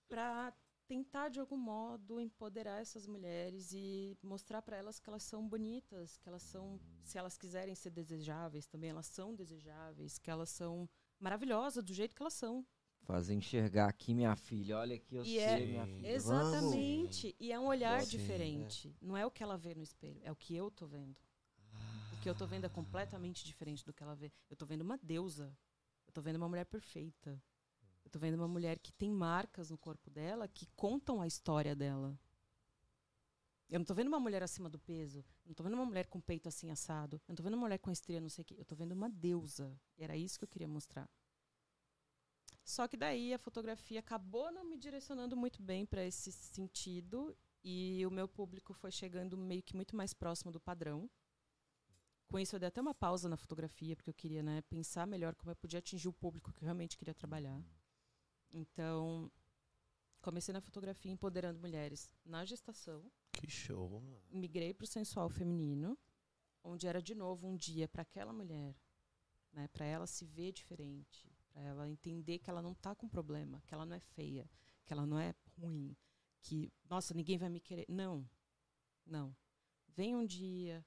para 0.08 0.52
tentar 0.86 1.28
de 1.28 1.40
algum 1.40 1.56
modo 1.56 2.20
empoderar 2.20 2.80
essas 2.80 3.06
mulheres 3.06 3.72
e 3.72 4.16
mostrar 4.22 4.62
para 4.62 4.76
elas 4.76 4.98
que 5.00 5.08
elas 5.08 5.22
são 5.22 5.46
bonitas, 5.48 6.16
que 6.18 6.28
elas 6.28 6.42
são, 6.42 6.80
se 7.02 7.18
elas 7.18 7.36
quiserem 7.36 7.74
ser 7.74 7.90
desejáveis 7.90 8.66
também, 8.66 8.90
elas 8.90 9.06
são 9.06 9.34
desejáveis, 9.34 10.18
que 10.18 10.30
elas 10.30 10.50
são 10.50 10.88
maravilhosas 11.18 11.82
do 11.82 11.92
jeito 11.94 12.14
que 12.14 12.22
elas 12.22 12.34
são. 12.34 12.64
Fazer 13.02 13.34
enxergar 13.34 13.88
aqui 13.88 14.14
minha 14.14 14.34
filha. 14.34 14.78
Olha 14.78 14.96
aqui, 14.96 15.14
eu 15.16 15.24
E 15.24 15.34
sei, 15.34 15.42
é- 15.42 15.66
minha 15.66 15.86
filha. 15.86 16.08
Exatamente. 16.12 17.36
E 17.38 17.52
é 17.52 17.58
um 17.58 17.66
olhar 17.66 18.02
Sim, 18.02 18.08
diferente. 18.08 18.96
Não 19.00 19.16
é 19.16 19.26
o 19.26 19.30
que 19.30 19.42
ela 19.42 19.58
vê 19.58 19.74
no 19.74 19.82
espelho, 19.82 20.20
é 20.24 20.32
o 20.32 20.36
que 20.36 20.54
eu 20.54 20.70
tô 20.70 20.86
vendo. 20.86 21.16
O 22.12 22.16
que 22.22 22.28
eu 22.30 22.34
tô 22.34 22.46
vendo 22.46 22.64
é 22.64 22.68
completamente 22.68 23.44
diferente 23.44 23.84
do 23.84 23.92
que 23.92 24.02
ela 24.02 24.14
vê. 24.14 24.32
Eu 24.48 24.56
tô 24.56 24.64
vendo 24.64 24.80
uma 24.82 24.96
deusa. 24.98 25.54
Eu 26.06 26.12
tô 26.12 26.22
vendo 26.22 26.36
uma 26.36 26.48
mulher 26.48 26.64
perfeita. 26.64 27.42
Tô 28.14 28.20
vendo 28.20 28.36
uma 28.36 28.46
mulher 28.46 28.78
que 28.78 28.92
tem 28.92 29.10
marcas 29.10 29.70
no 29.70 29.76
corpo 29.76 30.08
dela 30.08 30.46
que 30.46 30.68
contam 30.76 31.20
a 31.20 31.26
história 31.26 31.74
dela. 31.74 32.16
Eu 33.68 33.80
não 33.80 33.84
tô 33.84 33.92
vendo 33.92 34.06
uma 34.06 34.20
mulher 34.20 34.40
acima 34.40 34.70
do 34.70 34.78
peso. 34.78 35.18
Eu 35.44 35.48
não 35.48 35.54
tô 35.54 35.64
vendo 35.64 35.74
uma 35.74 35.84
mulher 35.84 36.06
com 36.06 36.20
peito 36.20 36.48
assim 36.48 36.70
assado. 36.70 37.16
Eu 37.16 37.22
não 37.30 37.34
tô 37.34 37.42
vendo 37.42 37.54
uma 37.54 37.62
mulher 37.62 37.78
com 37.78 37.90
estria 37.90 38.20
não 38.20 38.28
sei 38.28 38.42
o 38.42 38.44
quê. 38.44 38.54
Eu 38.56 38.64
tô 38.64 38.76
vendo 38.76 38.92
uma 38.92 39.10
deusa. 39.10 39.76
E 39.98 40.04
era 40.04 40.16
isso 40.16 40.38
que 40.38 40.44
eu 40.44 40.48
queria 40.48 40.68
mostrar. 40.68 41.10
Só 42.64 42.86
que 42.86 42.96
daí 42.96 43.34
a 43.34 43.38
fotografia 43.38 43.98
acabou 43.98 44.52
não 44.52 44.64
me 44.64 44.78
direcionando 44.78 45.36
muito 45.36 45.60
bem 45.60 45.84
para 45.84 46.04
esse 46.04 46.30
sentido 46.30 47.36
e 47.64 48.06
o 48.06 48.12
meu 48.12 48.28
público 48.28 48.72
foi 48.72 48.92
chegando 48.92 49.36
meio 49.36 49.64
que 49.64 49.74
muito 49.74 49.96
mais 49.96 50.14
próximo 50.14 50.52
do 50.52 50.60
padrão. 50.60 51.10
Com 52.28 52.38
isso 52.38 52.54
eu 52.54 52.60
dei 52.60 52.68
até 52.68 52.80
uma 52.80 52.94
pausa 52.94 53.28
na 53.28 53.36
fotografia 53.36 53.96
porque 53.96 54.10
eu 54.10 54.14
queria, 54.14 54.40
né, 54.40 54.62
pensar 54.70 55.04
melhor 55.04 55.34
como 55.34 55.50
eu 55.50 55.56
podia 55.56 55.80
atingir 55.80 56.06
o 56.06 56.12
público 56.12 56.52
que 56.52 56.62
eu 56.62 56.66
realmente 56.66 56.96
queria 56.96 57.12
trabalhar. 57.12 57.60
Então, 58.56 59.30
comecei 60.22 60.52
na 60.52 60.60
fotografia 60.60 61.10
empoderando 61.10 61.58
mulheres 61.58 62.08
na 62.24 62.44
gestação, 62.44 63.10
Que 63.32 63.50
show, 63.50 63.90
mano. 64.00 64.22
migrei 64.30 64.72
para 64.72 64.84
o 64.84 64.86
sensual 64.86 65.28
feminino, 65.28 65.98
onde 66.62 66.86
era 66.86 67.02
de 67.02 67.16
novo 67.16 67.48
um 67.48 67.56
dia 67.56 67.88
para 67.88 68.02
aquela 68.02 68.32
mulher, 68.32 68.76
né, 69.52 69.66
para 69.68 69.84
ela 69.84 70.06
se 70.06 70.24
ver 70.24 70.52
diferente, 70.52 71.28
para 71.50 71.62
ela 71.62 71.88
entender 71.88 72.38
que 72.38 72.48
ela 72.48 72.62
não 72.62 72.74
tá 72.74 72.94
com 72.94 73.08
problema, 73.08 73.60
que 73.66 73.74
ela 73.74 73.84
não 73.84 73.96
é 73.96 74.00
feia, 74.00 74.48
que 74.86 74.92
ela 74.92 75.04
não 75.04 75.18
é 75.18 75.34
ruim, 75.58 75.96
que 76.40 76.72
nossa, 76.88 77.12
ninguém 77.12 77.36
vai 77.36 77.48
me 77.48 77.58
querer. 77.60 77.86
Não. 77.88 78.28
Não. 79.04 79.34
Vem 79.88 80.14
um 80.14 80.24
dia, 80.24 80.84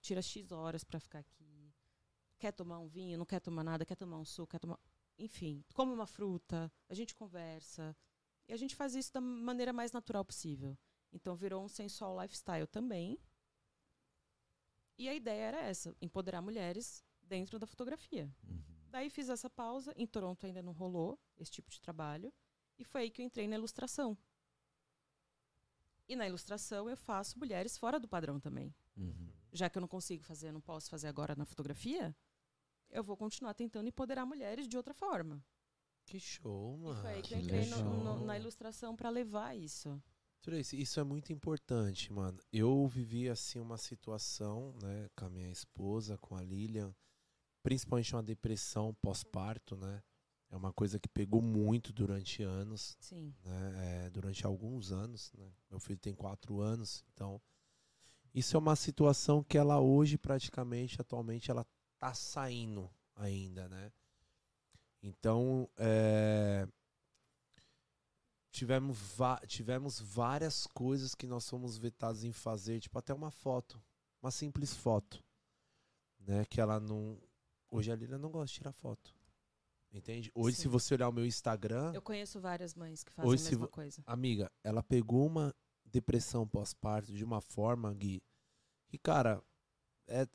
tira 0.00 0.22
X 0.22 0.52
horas 0.52 0.84
para 0.84 1.00
ficar 1.00 1.18
aqui. 1.18 1.74
Quer 2.38 2.52
tomar 2.52 2.78
um 2.78 2.86
vinho, 2.86 3.18
não 3.18 3.26
quer 3.26 3.40
tomar 3.40 3.64
nada, 3.64 3.84
quer 3.84 3.96
tomar 3.96 4.18
um 4.18 4.24
suco, 4.24 4.50
quer 4.52 4.60
tomar, 4.60 4.78
enfim, 5.18 5.64
come 5.74 5.92
uma 5.92 6.06
fruta, 6.06 6.72
a 6.88 6.94
gente 6.94 7.14
conversa. 7.14 7.96
E 8.46 8.52
a 8.52 8.56
gente 8.56 8.74
faz 8.74 8.94
isso 8.94 9.12
da 9.12 9.20
maneira 9.20 9.72
mais 9.72 9.92
natural 9.92 10.24
possível. 10.24 10.76
Então 11.12 11.34
virou 11.34 11.64
um 11.64 11.68
sensual 11.68 12.20
lifestyle 12.20 12.66
também. 12.66 13.18
E 14.96 15.08
a 15.08 15.14
ideia 15.14 15.42
era 15.42 15.60
essa, 15.60 15.94
empoderar 16.00 16.40
mulheres 16.40 17.04
dentro 17.22 17.58
da 17.58 17.66
fotografia. 17.66 18.32
Uhum. 18.42 18.62
Daí 18.90 19.10
fiz 19.10 19.28
essa 19.28 19.50
pausa, 19.50 19.92
em 19.96 20.06
Toronto 20.06 20.46
ainda 20.46 20.62
não 20.62 20.72
rolou 20.72 21.20
esse 21.36 21.50
tipo 21.50 21.70
de 21.70 21.80
trabalho, 21.80 22.32
e 22.78 22.84
foi 22.84 23.02
aí 23.02 23.10
que 23.10 23.20
eu 23.20 23.26
entrei 23.26 23.46
na 23.46 23.56
ilustração. 23.56 24.16
E 26.08 26.16
na 26.16 26.26
ilustração 26.26 26.88
eu 26.88 26.96
faço 26.96 27.38
mulheres 27.38 27.76
fora 27.76 28.00
do 28.00 28.08
padrão 28.08 28.40
também. 28.40 28.74
Uhum. 28.96 29.30
Já 29.52 29.68
que 29.68 29.76
eu 29.76 29.80
não 29.80 29.88
consigo 29.88 30.24
fazer, 30.24 30.52
não 30.52 30.60
posso 30.60 30.88
fazer 30.88 31.06
agora 31.06 31.36
na 31.36 31.44
fotografia, 31.44 32.16
eu 32.90 33.02
vou 33.04 33.16
continuar 33.16 33.54
tentando 33.54 33.88
empoderar 33.88 34.24
mulheres 34.26 34.66
de 34.68 34.76
outra 34.76 34.94
forma. 34.94 35.42
Que 36.04 36.18
show, 36.18 36.76
E 36.78 36.80
mano. 36.82 37.00
foi 37.02 37.10
aí 37.10 37.22
que, 37.22 37.28
que 37.28 37.34
eu 37.34 37.38
entrei 37.38 37.66
no- 37.66 38.02
no- 38.04 38.24
na 38.26 38.36
ilustração 38.38 38.96
para 38.96 39.10
levar 39.10 39.54
isso. 39.56 40.00
Tracy, 40.40 40.80
isso 40.80 40.98
é 41.00 41.04
muito 41.04 41.32
importante, 41.32 42.12
mano. 42.12 42.38
Eu 42.52 42.86
vivi 42.86 43.28
assim 43.28 43.58
uma 43.58 43.76
situação, 43.76 44.72
né, 44.80 45.08
com 45.16 45.26
a 45.26 45.30
minha 45.30 45.50
esposa, 45.50 46.16
com 46.16 46.34
a 46.36 46.42
Lilian, 46.42 46.94
principalmente 47.62 48.14
uma 48.14 48.22
depressão 48.22 48.94
pós-parto, 49.02 49.76
né? 49.76 50.02
É 50.50 50.56
uma 50.56 50.72
coisa 50.72 50.98
que 50.98 51.08
pegou 51.08 51.42
muito 51.42 51.92
durante 51.92 52.42
anos, 52.42 52.96
Sim. 53.00 53.34
né? 53.44 54.04
É, 54.06 54.10
durante 54.10 54.46
alguns 54.46 54.90
anos, 54.92 55.30
né? 55.34 55.52
Meu 55.68 55.78
filho 55.78 55.98
tem 55.98 56.14
quatro 56.14 56.60
anos, 56.60 57.04
então 57.12 57.38
isso 58.32 58.56
é 58.56 58.58
uma 58.58 58.76
situação 58.76 59.42
que 59.42 59.58
ela 59.58 59.78
hoje 59.80 60.16
praticamente, 60.16 60.98
atualmente, 61.00 61.50
ela 61.50 61.66
tá 61.98 62.14
saindo, 62.14 62.90
ainda, 63.16 63.68
né? 63.68 63.92
Então, 65.02 65.68
é, 65.76 66.66
tivemos, 68.50 68.98
tivemos 69.46 70.00
várias 70.00 70.66
coisas 70.66 71.14
que 71.14 71.26
nós 71.26 71.48
fomos 71.48 71.78
vetados 71.78 72.24
em 72.24 72.32
fazer, 72.32 72.80
tipo 72.80 72.98
até 72.98 73.12
uma 73.14 73.30
foto, 73.30 73.80
uma 74.22 74.30
simples 74.30 74.74
foto, 74.74 75.22
né? 76.20 76.44
Que 76.46 76.60
ela 76.60 76.80
não. 76.80 77.20
Hoje 77.70 77.92
a 77.92 77.96
Lila 77.96 78.18
não 78.18 78.30
gosta 78.30 78.46
de 78.46 78.54
tirar 78.54 78.72
foto. 78.72 79.14
Entende? 79.90 80.30
Hoje, 80.34 80.56
Sim. 80.56 80.62
se 80.62 80.68
você 80.68 80.94
olhar 80.94 81.08
o 81.08 81.12
meu 81.12 81.24
Instagram, 81.24 81.92
Eu 81.94 82.02
conheço 82.02 82.38
várias 82.38 82.74
mães 82.74 83.02
que 83.02 83.10
fazem 83.10 83.30
Hoje, 83.30 83.42
a 83.46 83.50
mesma 83.50 83.66
vo- 83.66 83.72
coisa. 83.72 84.02
amiga, 84.06 84.52
ela 84.62 84.82
pegou 84.82 85.26
uma 85.26 85.54
depressão 85.84 86.46
pós-parto 86.46 87.10
de 87.12 87.24
uma 87.24 87.40
forma, 87.40 87.92
Gui, 87.94 88.22
que, 88.88 88.98
cara, 88.98 89.42
é, 90.06 90.26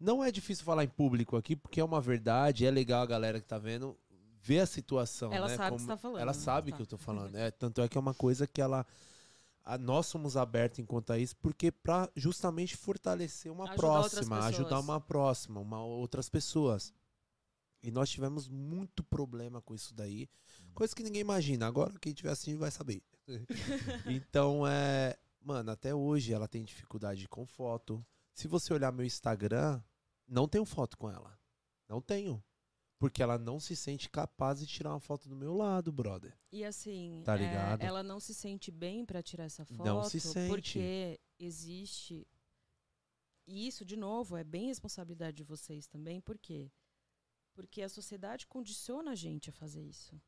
não 0.00 0.22
é 0.22 0.30
difícil 0.30 0.64
falar 0.64 0.84
em 0.84 0.88
público 0.88 1.36
aqui, 1.36 1.54
porque 1.56 1.80
é 1.80 1.84
uma 1.84 2.00
verdade, 2.00 2.66
é 2.66 2.70
legal 2.70 3.02
a 3.02 3.06
galera 3.06 3.40
que 3.40 3.46
tá 3.46 3.58
vendo 3.58 3.96
ver 4.42 4.60
a 4.60 4.66
situação, 4.66 5.32
Ela 5.32 5.48
né? 5.48 5.56
sabe 5.56 5.62
o 5.62 5.64
que 5.64 5.70
Como- 5.70 5.80
você 5.80 5.86
tá 5.86 5.96
falando. 5.96 6.20
Ela 6.20 6.32
né? 6.32 6.38
sabe 6.38 6.70
Tá. 6.70 6.76
que 6.76 6.82
eu 6.82 6.86
tô 6.86 6.98
falando. 6.98 7.34
É, 7.36 7.50
tanto 7.50 7.80
é 7.80 7.88
que 7.88 7.96
é 7.96 8.00
uma 8.00 8.14
coisa 8.14 8.46
que 8.46 8.60
ela. 8.60 8.86
a- 9.66 9.78
nós 9.78 10.04
somos 10.06 10.36
abertos 10.36 10.78
enquanto 10.78 11.10
a 11.10 11.18
isso, 11.18 11.34
porque 11.38 11.72
pra 11.72 12.10
justamente 12.14 12.76
fortalecer 12.76 13.50
uma 13.50 13.64
Ajudar 13.64 13.76
próxima, 13.78 14.44
ajudar 14.46 14.80
uma 14.80 15.00
próxima, 15.00 15.58
uma, 15.60 15.82
outras 15.82 16.28
pessoas. 16.28 16.92
E 17.82 17.90
nós 17.90 18.10
tivemos 18.10 18.46
muito 18.48 19.02
problema 19.02 19.62
com 19.62 19.74
isso 19.74 19.94
daí. 19.94 20.28
Coisa 20.74 20.94
que 20.94 21.02
ninguém 21.02 21.22
imagina. 21.22 21.66
Agora, 21.66 21.92
quem 21.98 22.12
tiver 22.12 22.30
assistindo 22.30 22.58
vai 22.58 22.70
saber. 22.70 23.02
então, 24.06 24.66
é. 24.66 25.16
Mano, 25.42 25.70
até 25.70 25.94
hoje 25.94 26.32
ela 26.32 26.48
tem 26.48 26.64
dificuldade 26.64 27.28
com 27.28 27.46
foto. 27.46 28.04
Se 28.34 28.48
você 28.48 28.74
olhar 28.74 28.92
meu 28.92 29.06
Instagram, 29.06 29.82
não 30.26 30.48
tenho 30.48 30.64
foto 30.64 30.98
com 30.98 31.08
ela. 31.10 31.38
Não 31.88 32.00
tenho. 32.00 32.42
Porque 32.98 33.22
ela 33.22 33.38
não 33.38 33.58
se 33.60 33.76
sente 33.76 34.08
capaz 34.08 34.58
de 34.60 34.66
tirar 34.66 34.90
uma 34.90 35.00
foto 35.00 35.28
do 35.28 35.36
meu 35.36 35.54
lado, 35.54 35.92
brother. 35.92 36.36
E 36.50 36.64
assim, 36.64 37.22
Tá 37.24 37.34
é, 37.34 37.38
ligado? 37.38 37.82
ela 37.82 38.02
não 38.02 38.18
se 38.18 38.32
sente 38.34 38.70
bem 38.70 39.04
pra 39.04 39.22
tirar 39.22 39.44
essa 39.44 39.64
foto. 39.64 39.84
Não 39.86 40.04
se 40.04 40.20
sente. 40.20 40.48
Porque 40.48 41.20
existe. 41.38 42.26
E 43.46 43.66
isso, 43.66 43.84
de 43.84 43.96
novo, 43.96 44.36
é 44.36 44.44
bem 44.44 44.66
responsabilidade 44.66 45.36
de 45.36 45.42
vocês 45.44 45.86
também. 45.86 46.20
Por 46.20 46.38
quê? 46.38 46.70
Porque 47.52 47.82
a 47.82 47.88
sociedade 47.88 48.46
condiciona 48.46 49.10
a 49.10 49.14
gente 49.14 49.50
a 49.50 49.52
fazer 49.52 49.82
isso. 49.82 50.20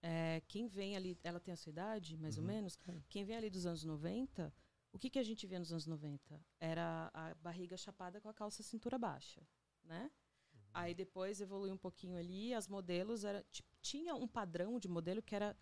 É, 0.00 0.40
quem 0.48 0.66
vem 0.66 0.96
ali, 0.96 1.16
ela 1.22 1.38
tem 1.38 1.52
a 1.54 1.56
sua 1.56 1.70
idade, 1.70 2.16
mais 2.16 2.36
Uhum. 2.36 2.42
ou 2.42 2.48
menos. 2.48 2.78
Quem 3.08 3.24
vem 3.24 3.36
ali 3.36 3.50
dos 3.50 3.66
anos 3.66 3.84
90, 3.84 4.52
o 4.92 4.98
que, 4.98 5.10
que 5.10 5.18
a 5.18 5.22
gente 5.22 5.46
via 5.46 5.58
nos 5.58 5.72
anos 5.72 5.86
90? 5.86 6.40
Era 6.60 7.10
a 7.14 7.34
barriga 7.36 7.76
chapada 7.76 8.20
com 8.20 8.28
a 8.28 8.34
calça 8.34 8.62
cintura 8.62 8.98
baixa, 8.98 9.42
né? 9.84 10.10
Uhum. 10.54 10.60
Aí 10.74 10.94
depois 10.94 11.40
evoluiu 11.40 11.74
um 11.74 11.78
pouquinho 11.78 12.16
ali, 12.18 12.52
as 12.54 12.68
modelos 12.68 13.24
era 13.24 13.42
tipo, 13.50 13.68
tinha 13.80 14.14
um 14.14 14.28
padrão 14.28 14.78
de 14.78 14.88
modelo 14.88 15.22
que 15.22 15.34
era 15.34 15.56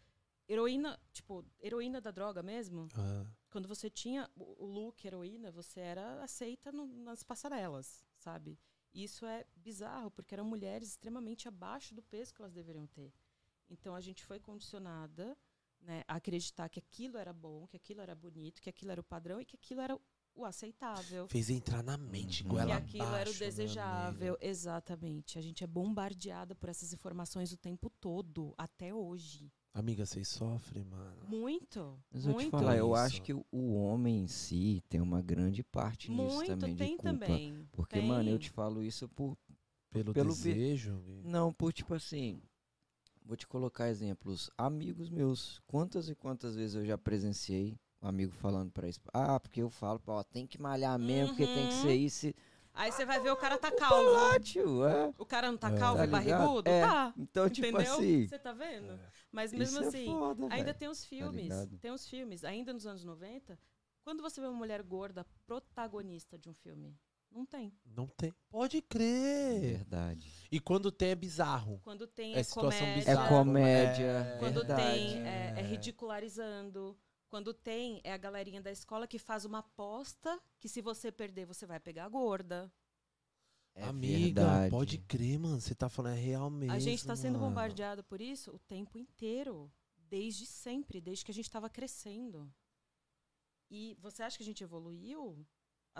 heroína, 0.48 0.98
tipo, 1.12 1.44
heroína 1.60 2.00
da 2.00 2.10
droga 2.10 2.42
mesmo. 2.42 2.88
Ah, 2.94 3.24
Quando 3.50 3.68
você 3.68 3.88
tinha 3.88 4.28
o 4.36 4.64
o 4.64 4.66
look 4.66 5.04
heroína, 5.04 5.50
você 5.50 5.80
era 5.80 6.22
aceita 6.22 6.70
no- 6.72 6.86
nas 7.04 7.22
passarelas, 7.22 8.04
sabe? 8.16 8.58
Isso 8.92 9.24
é 9.24 9.46
bizarro, 9.54 10.10
porque 10.10 10.34
eram 10.34 10.44
mulheres 10.44 10.88
extremamente 10.90 11.46
abaixo 11.46 11.94
do 11.94 12.02
peso 12.02 12.34
que 12.34 12.42
elas 12.42 12.52
deveriam 12.52 12.86
ter. 12.88 13.12
Então 13.68 13.94
a 13.94 14.00
gente 14.00 14.24
foi 14.24 14.40
condicionada 14.40 15.36
né, 15.80 16.02
a 16.06 16.16
acreditar 16.16 16.68
que 16.68 16.78
aquilo 16.78 17.16
era 17.16 17.32
bom, 17.32 17.66
que 17.66 17.76
aquilo 17.76 18.00
era 18.00 18.14
bonito, 18.14 18.60
que 18.60 18.68
aquilo 18.70 18.90
era 18.92 19.00
o 19.00 19.04
padrão 19.04 19.40
e 19.40 19.44
que 19.44 19.56
aquilo 19.56 19.80
era 19.80 19.98
o 20.34 20.44
aceitável. 20.44 21.26
fez 21.28 21.50
entrar 21.50 21.82
na 21.82 21.96
mente, 21.98 22.42
Uhum. 22.44 22.50
goela 22.50 22.66
Que 22.66 22.72
aquilo 22.72 23.04
era 23.04 23.12
o 23.14 23.16
abaixo, 23.20 23.38
desejável. 23.38 24.36
Exatamente. 24.40 25.38
A 25.38 25.42
gente 25.42 25.64
é 25.64 25.66
bombardeada 25.66 26.54
por 26.54 26.68
essas 26.68 26.92
informações 26.92 27.52
o 27.52 27.56
tempo 27.56 27.90
todo, 28.00 28.54
até 28.56 28.94
hoje. 28.94 29.50
Amiga, 29.74 30.04
vocês 30.04 30.28
sofrem, 30.28 30.84
mano. 30.84 31.24
Muito. 31.28 31.96
Mas 32.10 32.24
eu 32.26 32.32
te 32.32 32.34
muito. 32.34 32.50
falar, 32.50 32.76
eu 32.76 32.86
Isso. 32.92 32.94
acho 32.96 33.22
que 33.22 33.32
o- 33.32 33.44
homem 33.74 34.22
em 34.22 34.26
si 34.26 34.82
tem 34.88 35.00
uma 35.00 35.22
grande 35.22 35.62
parte 35.62 36.10
nisso 36.10 36.22
Muito 36.36 36.48
também 36.56 36.72
de 36.74 36.78
tem 36.78 36.96
culpa. 36.96 37.12
também. 37.12 37.68
Porque, 37.72 37.96
tem. 38.00 38.06
mano, 38.08 38.28
eu 38.30 38.38
te 38.38 38.50
falo 38.50 38.82
isso 38.82 39.08
por 39.08 39.36
Pelo, 39.92 40.12
Pelo 40.14 40.28
desejo. 40.28 41.00
Gui. 41.00 41.22
Não, 41.24 41.52
por 41.52 41.72
tipo 41.72 41.94
assim, 41.94 42.40
vou 43.24 43.36
te 43.36 43.46
colocar 43.46 43.88
exemplos. 43.88 44.50
Amigos 44.56 45.08
meus, 45.10 45.60
quantas 45.66 46.08
e 46.08 46.14
quantas 46.14 46.54
vezes 46.56 46.74
eu 46.76 46.84
já 46.84 46.96
presenciei 46.98 47.78
um 48.02 48.08
amigo 48.08 48.32
falando 48.32 48.70
pra 48.70 48.88
isso? 48.88 49.00
Ah, 49.12 49.38
porque 49.38 49.62
eu 49.62 49.70
falo, 49.70 50.00
ó, 50.06 50.22
tem 50.22 50.46
que 50.46 50.60
malhar 50.60 50.98
mesmo, 50.98 51.28
porque 51.36 51.46
tem 51.46 51.68
que 51.68 51.74
Uhum. 51.74 51.82
ser 51.82 51.94
isso. 51.94 52.26
e- 52.28 52.34
Aí 52.72 52.92
você 52.92 53.04
vai 53.04 53.18
ver 53.20 53.30
o 53.30 53.36
cara 53.36 53.58
tá 53.58 53.70
calvo. 53.72 54.16
Ah, 54.16 54.38
tio, 54.38 54.84
é. 54.86 55.12
O 55.18 55.26
cara 55.26 55.50
não 55.50 55.58
tá 55.58 55.70
É. 55.72 55.76
calvo 55.76 55.98
Tá 55.98 56.04
e 56.04 56.06
barrigudo? 56.06 56.68
É. 56.70 56.80
Tá. 56.86 57.12
Então, 57.18 57.50
tipo 57.50 57.66
Entendeu? 57.66 57.94
assim, 57.94 58.26
Você 58.28 58.38
tá 58.38 58.52
vendo? 58.52 58.92
É. 58.92 59.10
Mas 59.32 59.52
mesmo 59.52 59.80
isso 59.80 59.88
assim, 59.88 60.02
é 60.04 60.06
foda, 60.06 60.42
ainda 60.44 60.64
velho. 60.66 60.78
tem 60.78 60.88
os 60.88 61.04
filmes. 61.04 61.42
ligado? 61.42 61.78
tem 61.78 61.90
os 61.90 62.08
filmes. 62.08 62.44
Ainda 62.44 62.72
nos 62.72 62.86
anos 62.86 63.04
90, 63.04 63.58
quando 64.04 64.22
você 64.22 64.40
vê 64.40 64.46
uma 64.46 64.56
mulher 64.56 64.82
gorda 64.84 65.26
protagonista 65.46 66.38
de 66.38 66.48
um 66.48 66.54
filme, 66.54 66.96
não 67.30 67.46
tem. 67.46 67.72
Não 67.84 68.06
tem. 68.06 68.34
Pode 68.50 68.82
crer. 68.82 69.60
Verdade. 69.78 70.32
E 70.50 70.58
quando 70.58 70.90
tem 70.90 71.10
é 71.10 71.14
bizarro. 71.14 71.80
Quando 71.84 72.06
tem 72.06 72.34
É 72.34 72.40
é, 72.40 72.42
situação 72.42 72.80
comédia. 72.80 73.10
É 73.10 73.28
comédia. 73.28 74.34
É. 74.34 74.38
Quando 74.38 74.58
verdade. 74.60 74.82
tem 74.82 75.26
é, 75.26 75.54
é 75.56 75.62
ridicularizando. 75.62 76.98
Quando 77.28 77.54
tem 77.54 78.00
é 78.02 78.12
a 78.12 78.16
galerinha 78.16 78.60
da 78.60 78.72
escola 78.72 79.06
que 79.06 79.18
faz 79.18 79.44
uma 79.44 79.60
aposta 79.60 80.40
que 80.58 80.68
se 80.68 80.82
você 80.82 81.12
perder 81.12 81.46
você 81.46 81.64
vai 81.64 81.78
pegar 81.78 82.06
a 82.06 82.08
gorda. 82.08 82.72
É 83.74 83.84
Amiga, 83.84 84.42
verdade. 84.42 84.70
pode 84.70 84.98
crer, 84.98 85.38
mano. 85.38 85.60
Você 85.60 85.74
tá 85.74 85.88
falando 85.88 86.16
é 86.16 86.20
real 86.20 86.50
mesmo. 86.50 86.72
a 86.74 86.78
gente 86.80 87.06
tá 87.06 87.14
sendo 87.14 87.38
mano. 87.38 87.48
bombardeado 87.50 88.02
por 88.02 88.20
isso 88.20 88.50
o 88.50 88.58
tempo 88.58 88.98
inteiro, 88.98 89.72
desde 89.96 90.44
sempre, 90.44 91.00
desde 91.00 91.24
que 91.24 91.30
a 91.30 91.34
gente 91.34 91.46
estava 91.46 91.70
crescendo. 91.70 92.52
E 93.70 93.96
você 94.00 94.24
acha 94.24 94.36
que 94.36 94.42
a 94.42 94.46
gente 94.46 94.64
evoluiu? 94.64 95.46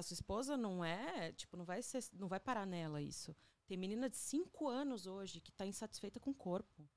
A 0.01 0.03
sua 0.03 0.15
esposa 0.15 0.57
não 0.57 0.83
é, 0.83 1.31
tipo, 1.33 1.59
não 1.59 1.65
vai 1.67 1.83
ser, 1.83 2.03
não 2.15 2.27
vai 2.27 2.41
parar 2.41 2.65
nela 2.67 3.03
isso. 3.03 3.37
Tem 3.67 3.77
menina 3.77 4.09
de 4.09 4.17
5 4.17 4.67
anos 4.67 5.07
hoje 5.07 5.43
que 5.43 5.53
tá 5.53 5.67
insatisfeita 5.67 6.19
com 6.19 6.31
o 6.31 6.35
corpo. 6.35 6.89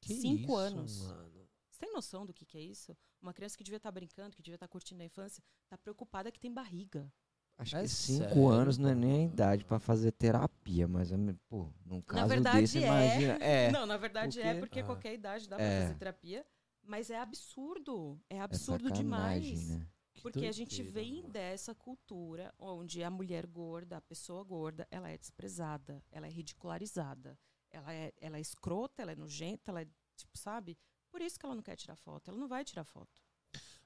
Que 0.00 0.14
Cinco 0.14 0.42
isso, 0.52 0.56
anos. 0.56 1.00
Mano. 1.08 1.48
Você 1.68 1.80
tem 1.80 1.92
noção 1.92 2.24
do 2.24 2.32
que, 2.32 2.44
que 2.46 2.56
é 2.56 2.60
isso? 2.60 2.96
Uma 3.20 3.34
criança 3.34 3.56
que 3.58 3.64
devia 3.64 3.78
estar 3.78 3.90
brincando, 3.90 4.36
que 4.36 4.42
devia 4.42 4.54
estar 4.54 4.68
curtindo 4.68 5.02
a 5.02 5.04
infância, 5.04 5.42
tá 5.68 5.76
preocupada 5.76 6.30
que 6.30 6.38
tem 6.38 6.52
barriga. 6.52 7.12
Acho 7.58 7.76
É 7.76 7.82
que 7.82 7.88
cinco 7.88 8.24
sério, 8.28 8.48
anos 8.48 8.78
não 8.78 8.90
é 8.90 8.94
nem 8.94 9.22
a 9.22 9.24
idade 9.24 9.64
pra 9.64 9.80
fazer 9.80 10.12
terapia, 10.12 10.86
mas, 10.86 11.10
é 11.10 11.16
pô, 11.48 11.68
num 11.84 12.00
caso 12.00 12.28
verdade 12.28 12.60
desse, 12.60 12.78
é. 12.78 12.86
imagina. 12.86 13.32
É, 13.44 13.70
Não, 13.72 13.86
na 13.86 13.96
verdade 13.96 14.40
é 14.40 14.54
porque- 14.54 14.60
porque 14.60 14.80
Ah. 14.80 14.84
qualquer 14.84 15.14
idade 15.14 15.48
dá 15.48 15.56
É. 15.60 15.78
pra 15.78 15.86
fazer 15.88 15.98
terapia, 15.98 16.46
mas 16.80 17.10
é 17.10 17.18
absurdo. 17.18 18.20
É 18.30 18.36
é 18.36 18.40
absurdo 18.40 18.88
sacanagem, 18.88 19.54
demais. 19.56 19.68
né? 19.68 19.86
Que 20.22 20.30
Porque 20.30 20.46
a 20.46 20.52
gente 20.52 20.80
vem 20.84 21.16
mano. 21.16 21.32
dessa 21.32 21.74
cultura 21.74 22.54
onde 22.56 23.02
a 23.02 23.10
mulher 23.10 23.44
gorda, 23.44 23.96
a 23.96 24.00
pessoa 24.00 24.44
gorda, 24.44 24.86
ela 24.88 25.10
é 25.10 25.18
desprezada, 25.18 26.00
ela 26.12 26.28
é 26.28 26.30
ridicularizada, 26.30 27.36
ela 27.68 27.92
é, 27.92 28.12
ela 28.20 28.36
é 28.36 28.40
escrota, 28.40 29.02
ela 29.02 29.10
é 29.10 29.16
nojenta, 29.16 29.72
ela 29.72 29.82
é, 29.82 29.88
tipo, 30.16 30.38
sabe? 30.38 30.78
Por 31.10 31.20
isso 31.20 31.38
que 31.40 31.44
ela 31.44 31.56
não 31.56 31.62
quer 31.62 31.74
tirar 31.74 31.96
foto. 31.96 32.30
Ela 32.30 32.38
não 32.38 32.46
vai 32.46 32.64
tirar 32.64 32.84
foto. 32.84 33.20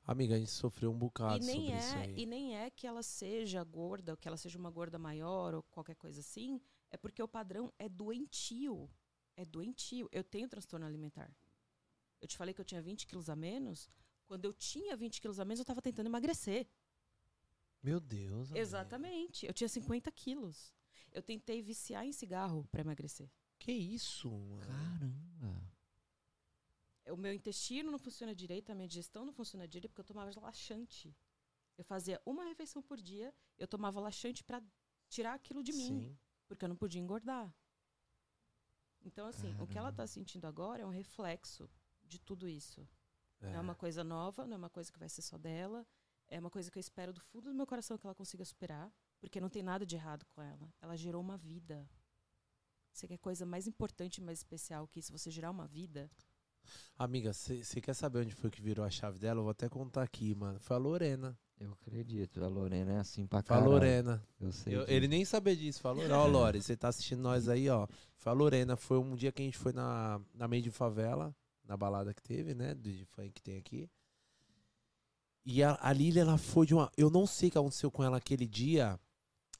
Amiga, 0.05 0.37
a 0.37 0.39
gente 0.39 0.51
sofreu 0.51 0.93
um 0.93 0.99
bocado 0.99 1.43
e 1.43 1.47
nem 1.47 1.67
sobre 1.67 1.79
isso 1.79 1.97
é 1.97 2.03
aí. 2.03 2.15
e 2.21 2.27
nem 2.27 2.57
é 2.57 2.71
que 2.71 2.87
ela 2.87 3.03
seja 3.03 3.65
gorda, 3.65 4.13
ou 4.13 4.17
que 4.19 4.29
ela 4.29 4.37
seja 4.37 4.59
uma 4.59 4.71
gorda 4.71 4.99
maior 4.99 5.55
ou 5.55 5.63
qualquer 5.63 5.97
coisa 5.97 6.21
assim. 6.21 6.61
É 6.91 6.99
porque 6.99 7.23
o 7.23 7.27
padrão 7.27 7.73
é 7.79 7.89
doentio. 7.89 8.91
É 9.35 9.45
doentio. 9.45 10.07
Eu 10.13 10.23
tenho 10.23 10.49
transtorno 10.49 10.85
alimentar. 10.85 11.35
Eu 12.21 12.29
te 12.29 12.37
falei 12.37 12.53
que 12.55 12.61
eu 12.61 12.65
tinha 12.65 12.83
20 12.83 13.07
quilos 13.07 13.31
a 13.31 13.35
menos. 13.35 13.91
Quando 14.27 14.44
eu 14.44 14.53
tinha 14.53 14.97
20 14.97 15.20
quilos 15.20 15.39
a 15.39 15.44
menos, 15.44 15.61
eu 15.61 15.62
estava 15.62 15.81
tentando 15.81 16.07
emagrecer. 16.07 16.69
Meu 17.82 18.01
Deus. 18.01 18.51
amiga. 18.51 18.59
Exatamente. 18.61 19.47
Eu 19.47 19.55
tinha 19.55 19.69
50 19.69 20.11
quilos. 20.11 20.74
Eu 21.12 21.23
tentei 21.23 21.62
viciar 21.62 22.05
em 22.05 22.12
cigarro 22.12 22.66
para 22.70 22.81
emagrecer. 22.81 23.31
Que 23.59 23.73
isso, 23.73 24.31
mano? 24.31 24.61
Caramba. 24.66 25.73
O 27.09 27.16
meu 27.16 27.32
intestino 27.32 27.90
não 27.93 27.98
funciona 27.98 28.35
direito, 28.35 28.70
a 28.70 28.74
minha 28.74 28.89
digestão 28.89 29.24
não 29.24 29.32
funciona 29.32 29.69
direito 29.69 29.90
porque 29.90 30.01
eu 30.01 30.05
tomava 30.05 30.31
laxante. 30.40 31.16
Eu 31.78 31.85
fazia 31.85 32.20
uma 32.27 32.44
refeição 32.44 32.82
por 32.82 33.01
dia, 33.01 33.32
eu 33.57 33.69
tomava 33.69 34.01
laxante 34.01 34.43
para 34.43 34.61
tirar 35.09 35.35
aquilo 35.35 35.62
de 35.62 35.73
mim, 35.73 36.01
Sim. 36.01 36.19
porque 36.48 36.65
eu 36.65 36.69
não 36.69 36.77
podia 36.77 37.01
engordar. 37.01 37.55
Então, 39.03 39.27
assim, 39.27 39.55
o 39.61 39.66
que 39.69 39.78
ela 39.78 39.93
Caramba. 39.93 39.97
tá 40.03 40.07
sentindo 40.07 40.47
agora 40.47 40.82
é 40.82 40.86
um 40.86 40.90
reflexo 40.90 41.70
de 42.03 42.19
tudo 42.19 42.48
isso. 42.48 42.89
É. 43.41 43.49
Não 43.51 43.57
é 43.57 43.61
uma 43.61 43.75
coisa 43.75 44.03
nova, 44.03 44.47
não 44.47 44.55
é 44.55 44.57
uma 44.59 44.71
coisa 44.71 44.91
que 44.93 44.99
vai 44.99 45.09
ser 45.09 45.23
só 45.23 45.37
dela. 45.39 45.87
É 46.29 46.39
uma 46.41 46.51
coisa 46.51 46.71
que 46.71 46.79
eu 46.79 46.81
espero 46.81 47.13
do 47.13 47.21
fundo 47.21 47.49
do 47.51 47.55
meu 47.55 47.67
coração 47.67 47.97
que 47.97 48.07
ela 48.07 48.15
consiga 48.15 48.45
superar, 48.45 48.91
porque 49.21 49.41
não 49.41 49.49
tem 49.49 49.63
nada 49.63 49.87
de 49.87 49.95
errado 49.95 50.27
com 50.35 50.43
ela. 50.43 50.73
Ela 50.83 50.97
gerou 50.97 51.21
uma 51.21 51.37
vida. 51.37 51.89
Você 52.93 53.07
quer 53.07 53.19
coisa 53.19 53.45
mais 53.47 53.67
importante 53.67 54.19
e 54.19 54.23
mais 54.23 54.39
especial 54.39 54.89
que 54.89 54.99
isso? 55.01 55.13
Você 55.13 55.31
gerar 55.31 55.51
uma 55.51 55.67
vida? 55.67 56.11
Amiga, 56.99 57.33
você 57.33 57.81
quer 57.81 57.95
saber 57.95 58.21
onde 58.21 58.35
foi 58.35 58.51
que 58.51 58.61
virou 58.61 58.85
a 58.85 58.91
chave 58.91 59.19
dela? 59.19 59.39
Eu 59.39 59.45
vou 59.45 59.51
até 59.53 59.69
contar 59.69 60.03
aqui, 60.03 60.35
mano. 60.35 60.59
Foi 60.59 60.77
a 60.77 60.81
Lorena. 60.81 61.39
Eu 61.59 61.73
acredito, 61.73 62.43
a 62.45 62.49
Lorena 62.49 62.93
é 62.95 62.99
assim 62.99 63.27
pra 63.27 63.41
Foi 63.41 63.55
a 63.55 63.59
caralho. 63.59 63.71
Lorena. 63.71 64.27
Eu 64.41 64.51
sei. 64.53 64.75
Eu- 64.75 64.81
disso. 64.81 64.93
ele 64.93 65.09
nem 65.09 65.25
sabia 65.25 65.55
disso. 65.57 65.81
Falou, 65.81 66.05
ó, 66.11 66.27
Lore, 66.27 66.61
você 66.61 66.77
tá 66.77 66.89
assistindo 66.89 67.21
nós 67.21 67.49
aí, 67.49 67.69
ó. 67.71 67.87
Foi 68.17 68.33
a 68.33 68.35
Lorena. 68.35 68.77
Foi 68.77 68.99
um 68.99 69.15
dia 69.15 69.31
que 69.31 69.43
a 69.43 69.45
gente 69.45 69.57
foi 69.57 69.73
na, 69.73 70.21
na 70.35 70.49
meio 70.49 70.63
de 70.63 70.71
favela, 70.71 71.35
na 71.66 71.76
balada 71.76 72.14
que 72.14 72.22
teve, 72.22 72.55
né? 72.55 72.74
Do 72.74 72.90
de 72.93 73.05
funk 73.06 73.30
que 73.30 73.43
tem 73.43 73.56
aqui. 73.59 73.88
E 75.44 75.62
a, 75.62 75.78
a 75.80 75.93
Lilia, 75.93 76.22
ela 76.22 76.36
foi 76.38 76.66
de 76.66 76.74
uma. 76.74 76.90
Eu 76.97 77.09
não 77.10 77.26
sei 77.26 77.48
o 77.48 77.52
que 77.52 77.59
aconteceu 77.59 77.90
com 77.90 78.02
ela 78.02 78.16
aquele 78.16 78.47
dia. 78.47 78.98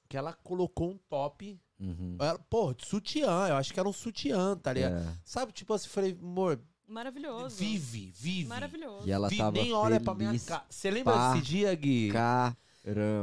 Que 0.08 0.16
ela 0.16 0.32
colocou 0.32 0.90
um 0.90 0.98
top. 1.08 1.60
Uhum. 1.78 2.16
Ela, 2.18 2.38
pô, 2.38 2.72
de 2.74 2.86
sutiã. 2.86 3.48
Eu 3.48 3.56
acho 3.56 3.72
que 3.72 3.78
era 3.80 3.88
um 3.88 3.92
sutiã, 3.92 4.56
tá 4.56 4.72
ligado? 4.72 4.96
É. 5.08 5.14
Sabe, 5.24 5.52
tipo 5.52 5.72
assim, 5.74 5.88
falei, 5.88 6.16
amor, 6.20 6.60
Maravilhoso. 6.88 7.56
vive, 7.56 8.12
vive. 8.16 8.48
Maravilhoso. 8.48 9.06
E 9.06 9.10
ela 9.12 9.28
Vi- 9.28 9.36
tava 9.36 9.52
nem 9.52 9.72
olha 9.72 10.00
pra 10.00 10.14
minha 10.14 10.30
feliz 10.30 10.44
cara. 10.44 10.64
Você 10.70 10.90
lembra 10.90 11.32
desse 11.32 11.44
dia, 11.44 11.74
Gui? 11.74 12.10
Caramba. 12.12 12.56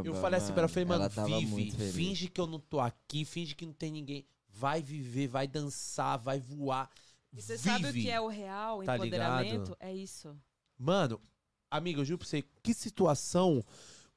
Eu 0.05 0.13
falei 0.15 0.37
assim 0.39 0.51
pra 0.51 0.63
ela, 0.63 0.67
falei, 0.69 0.85
mano, 0.85 1.03
ela 1.03 1.25
vive, 1.25 1.45
muito 1.47 1.75
feliz. 1.77 1.95
finge 1.95 2.27
que 2.27 2.39
eu 2.39 2.47
não 2.47 2.59
tô 2.59 2.79
aqui, 2.79 3.23
finge 3.25 3.55
que 3.55 3.65
não 3.65 3.73
tem 3.73 3.91
ninguém. 3.91 4.25
Vai 4.49 4.81
viver, 4.81 5.27
vai 5.27 5.47
dançar, 5.47 6.17
vai 6.17 6.39
voar. 6.39 6.89
E 7.33 7.41
você 7.41 7.57
vive. 7.57 7.69
sabe 7.69 7.89
o 7.89 7.93
que 7.93 8.09
é 8.09 8.21
o 8.21 8.27
real 8.27 8.83
Tá 8.83 8.95
empoderamento? 8.95 9.51
ligado? 9.71 9.77
É 9.79 9.91
isso. 9.93 10.35
Mano, 10.77 11.19
amiga, 11.71 12.01
eu 12.01 12.05
juro 12.05 12.19
pra 12.19 12.27
você, 12.27 12.43
que 12.61 12.73
situação, 12.73 13.63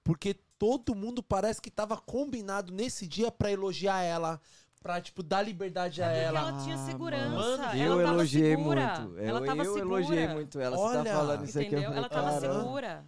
porque 0.05 0.35
todo 0.59 0.95
mundo 0.95 1.23
parece 1.23 1.61
que 1.61 1.71
tava 1.71 1.97
combinado 1.97 2.73
nesse 2.73 3.07
dia 3.07 3.31
pra 3.31 3.51
elogiar 3.51 4.03
ela, 4.03 4.41
pra, 4.81 5.01
tipo, 5.01 5.23
dar 5.23 5.43
liberdade 5.43 6.03
a 6.03 6.07
É 6.07 6.25
porque 6.25 6.39
ela. 6.39 6.49
ela 6.51 6.63
tinha 6.63 6.75
Ah, 6.77 6.87
segurança. 6.87 7.29
mano, 7.31 7.63
ela 7.65 7.77
eu 7.77 7.97
tava 8.05 8.13
elogiei 8.19 8.57
segura. 8.57 9.01
muito. 9.01 9.19
Ela 9.19 9.41
eu 9.41 9.47
tava 9.47 9.65
eu 9.65 9.75
segura. 9.75 9.81
elogiei 10.01 10.29
muito 10.29 10.61
ela. 10.61 10.77
Você 10.77 10.83
Olha, 10.85 11.05
tá 11.05 11.17
falando 11.17 11.45
isso 11.45 11.59
aqui. 11.59 11.75
eu 11.75 11.83
falei, 11.83 11.99
Ela 11.99 12.09
tava 12.09 12.31
"Caramba". 12.41 12.61
segura. 12.61 13.07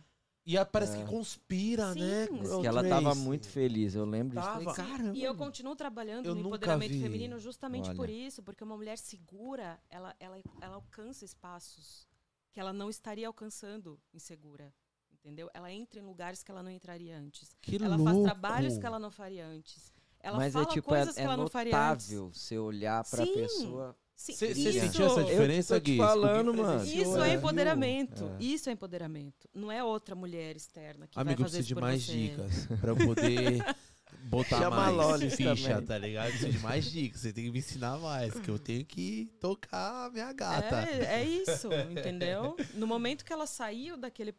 E 0.50 0.64
parece 0.64 0.96
É. 0.96 1.02
que 1.04 1.10
conspira, 1.10 1.92
Sim. 1.92 2.00
né? 2.00 2.26
Que 2.26 2.66
ela 2.66 2.82
tava 2.82 3.02
Tracy? 3.02 3.20
muito 3.20 3.46
feliz, 3.48 3.94
eu 3.94 4.06
lembro 4.06 4.38
disso. 4.38 4.50
Tava. 4.50 4.74
Falei, 4.74 4.90
Caramba. 4.90 5.18
E 5.18 5.22
eu 5.22 5.34
continuo 5.34 5.76
trabalhando 5.76 6.24
Eu 6.24 6.34
no 6.34 6.40
empoderamento 6.40 6.90
vi. 6.90 7.02
feminino 7.02 7.38
justamente 7.38 7.94
por 7.94 8.04
Olha. 8.08 8.12
isso, 8.12 8.42
porque 8.42 8.64
uma 8.64 8.74
mulher 8.74 8.96
segura, 8.96 9.78
ela, 9.90 10.16
ela, 10.18 10.40
ela 10.58 10.76
alcança 10.76 11.22
espaços 11.22 12.08
que 12.50 12.58
ela 12.58 12.72
não 12.72 12.88
estaria 12.88 13.26
alcançando 13.26 14.00
insegura. 14.14 14.72
Entendeu? 15.12 15.50
Ela 15.52 15.70
entra 15.70 16.00
em 16.00 16.02
lugares 16.02 16.42
que 16.42 16.50
ela 16.50 16.62
não 16.62 16.70
entraria 16.70 17.18
antes. 17.18 17.54
Que 17.60 17.76
ela 17.76 17.96
louco. 17.96 18.04
faz 18.04 18.22
trabalhos 18.22 18.78
que 18.78 18.86
ela 18.86 18.98
não 18.98 19.10
faria 19.10 19.46
antes. 19.46 19.92
Ela 20.18 20.38
Mas 20.38 20.54
fala 20.54 20.64
é 20.64 20.68
tipo, 20.68 20.94
é, 20.94 20.96
coisas 20.98 21.16
é 21.16 21.20
que 21.20 21.26
ela 21.26 21.36
não 21.36 21.48
faria 21.48 21.76
antes. 21.92 22.08
notável 22.08 22.30
você 22.32 22.56
olhar 22.56 23.04
pra 23.04 23.26
Sim. 23.26 23.34
pessoa. 23.34 23.96
Você 24.20 24.48
Isso. 24.48 24.80
sentiu 24.80 25.06
essa 25.06 25.20
Eu 25.20 25.26
diferença, 25.26 25.74
tô 25.76 25.80
te 25.80 25.92
Gui? 25.92 25.96
falando, 25.98 26.52
mano. 26.52 26.84
Isso 26.84 27.16
é 27.22 27.28
né? 27.28 27.34
empoderamento. 27.34 28.24
É. 28.40 28.42
Isso 28.42 28.68
é 28.68 28.72
empoderamento. 28.72 29.48
Não 29.54 29.70
é 29.70 29.82
outra 29.84 30.16
mulher 30.16 30.56
externa 30.56 31.06
que 31.06 31.16
Amigo, 31.16 31.40
eu 31.40 31.44
vai 31.44 31.50
fazer 31.50 31.58
preciso 31.58 31.60
isso 31.60 31.74
de 31.76 31.80
mais 31.80 32.02
você. 32.04 32.12
dicas 32.12 32.80
pra 32.80 32.90
eu 32.90 32.96
poder 32.96 33.76
botar 34.28 34.58
Chama 34.58 34.76
mais 34.76 34.96
Lolis 34.96 35.34
ficha, 35.36 35.54
também. 35.74 35.86
tá 35.86 35.98
ligado? 35.98 36.26
Eu 36.26 36.30
preciso 36.32 36.52
de 36.52 36.58
mais 36.58 36.84
dicas. 36.90 37.20
Você 37.20 37.32
tem 37.32 37.44
que 37.44 37.50
me 37.52 37.58
ensinar 37.60 37.96
mais, 38.00 38.34
que 38.40 38.48
eu 38.48 38.58
tenho 38.58 38.84
que 38.84 39.30
tocar 39.38 40.06
a 40.06 40.10
minha 40.10 40.32
gata. 40.32 40.80
É, 40.90 41.20
é 41.22 41.24
isso, 41.24 41.68
entendeu? 41.88 42.56
No 42.74 42.88
momento 42.88 43.24
que 43.24 43.32
ela 43.32 43.46
saiu 43.46 43.96
daquele. 43.96 44.34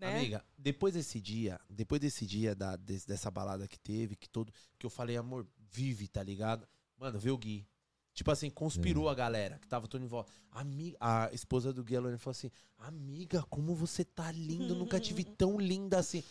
Né? 0.00 0.16
Amiga, 0.18 0.44
depois 0.58 0.94
desse 0.94 1.20
dia, 1.20 1.60
depois 1.70 2.00
desse 2.00 2.26
dia 2.26 2.56
da, 2.56 2.74
des- 2.74 3.04
dessa 3.04 3.30
balada 3.30 3.68
que 3.68 3.78
teve, 3.78 4.16
que 4.16 4.28
todo. 4.28 4.52
Que 4.76 4.84
eu 4.84 4.90
falei, 4.90 5.16
amor, 5.16 5.46
vive, 5.70 6.08
tá 6.08 6.24
ligado? 6.24 6.66
Mano, 6.98 7.20
vê 7.20 7.30
o 7.30 7.38
Gui. 7.38 7.64
Tipo 8.14 8.30
assim, 8.30 8.50
conspirou 8.50 9.08
a 9.08 9.14
galera 9.14 9.58
que 9.58 9.66
tava 9.66 9.88
todo 9.88 10.04
em 10.04 10.06
volta. 10.06 10.30
Amiga, 10.50 10.96
a 11.00 11.30
esposa 11.32 11.72
do 11.72 11.82
Gui, 11.82 11.96
a 11.96 12.00
Lorena, 12.00 12.18
falou 12.18 12.32
assim: 12.32 12.50
Amiga, 12.78 13.42
como 13.44 13.74
você 13.74 14.04
tá 14.04 14.30
linda, 14.30 14.72
eu 14.72 14.76
nunca 14.76 15.00
te 15.00 15.14
vi 15.14 15.24
tão 15.38 15.58
linda 15.58 15.98
assim. 15.98 16.22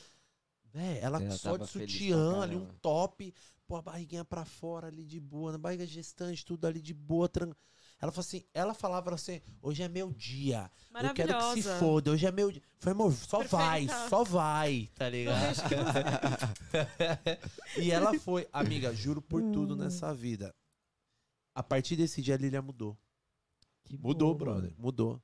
Né? 0.74 1.00
Ela 1.02 1.22
Ela 1.22 1.38
só 1.38 1.58
de 1.58 1.68
sutiã 1.68 2.42
ali, 2.42 2.56
um 2.56 2.66
top, 2.82 3.34
pô, 3.68 3.76
a 3.78 3.82
barriguinha 3.82 4.24
pra 4.24 4.46
fora 4.46 4.88
ali 4.88 5.06
de 5.06 5.20
boa, 5.20 5.52
na 5.52 5.58
barriga 5.58 5.86
gestante, 5.86 6.46
tudo 6.46 6.66
ali 6.66 6.82
de 6.82 6.94
boa, 6.94 7.28
tran... 7.28 7.52
Ela 8.00 8.12
falou 8.12 8.26
assim, 8.26 8.44
ela 8.54 8.74
falava 8.74 9.14
assim, 9.14 9.42
hoje 9.62 9.84
é 9.84 9.88
meu 9.88 10.12
dia. 10.12 10.72
Eu 11.04 11.14
quero 11.14 11.38
que 11.38 11.62
se 11.62 11.70
foda, 11.78 12.12
hoje 12.12 12.26
é 12.26 12.32
meu 12.32 12.52
dia. 12.52 12.62
Falei, 12.80 12.94
amor, 12.94 13.14
só 13.14 13.40
Perfeita. 13.40 13.58
vai, 13.64 13.88
só 14.10 14.24
vai, 14.24 14.90
tá 14.96 15.10
ligado? 15.10 15.56
e 17.78 17.92
ela 17.92 18.18
foi, 18.20 18.48
amiga, 18.52 18.94
juro 18.94 19.22
por 19.22 19.44
Hum. 19.44 19.52
tudo 19.52 19.76
nessa 19.76 20.14
vida. 20.14 20.54
A 21.54 21.62
partir 21.64 21.96
desse 21.96 22.22
dia 22.22 22.36
a 22.36 22.38
Lilia 22.38 22.62
mudou. 22.62 22.98
Que 23.84 23.98
Mudou, 23.98 24.34
boa, 24.34 24.54
brother, 24.54 24.74
mudou. 24.78 25.22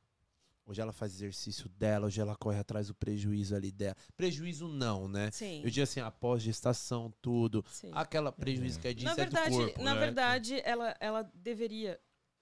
Hoje 0.65 0.81
ela 0.81 0.91
faz 0.91 1.13
exercício 1.13 1.69
dela, 1.69 2.07
hoje 2.07 2.19
ela 2.19 2.35
corre 2.35 2.59
atrás 2.59 2.87
do 2.87 2.95
prejuízo 2.95 3.55
ali 3.55 3.71
dela. 3.71 3.95
Prejuízo 4.17 4.67
não, 4.67 5.07
né? 5.07 5.31
Sim. 5.31 5.61
Eu 5.63 5.69
digo 5.69 5.83
assim, 5.83 6.01
após 6.01 6.43
gestação, 6.43 7.13
tudo. 7.21 7.63
sim. 7.69 7.89
Aquela 7.93 8.33
prejuízo 8.33 8.77
que 8.79 8.89
é 8.89 8.93
disso 8.93 9.05
na 9.05 9.11
é 9.13 9.15
do 9.15 9.19
verdade, 9.21 9.55
corpo, 9.55 9.81
na 9.81 9.93
né? 9.93 9.99
verdade, 10.01 10.61
ela, 10.65 10.93
ela 10.99 11.23
deveria. 11.33 11.97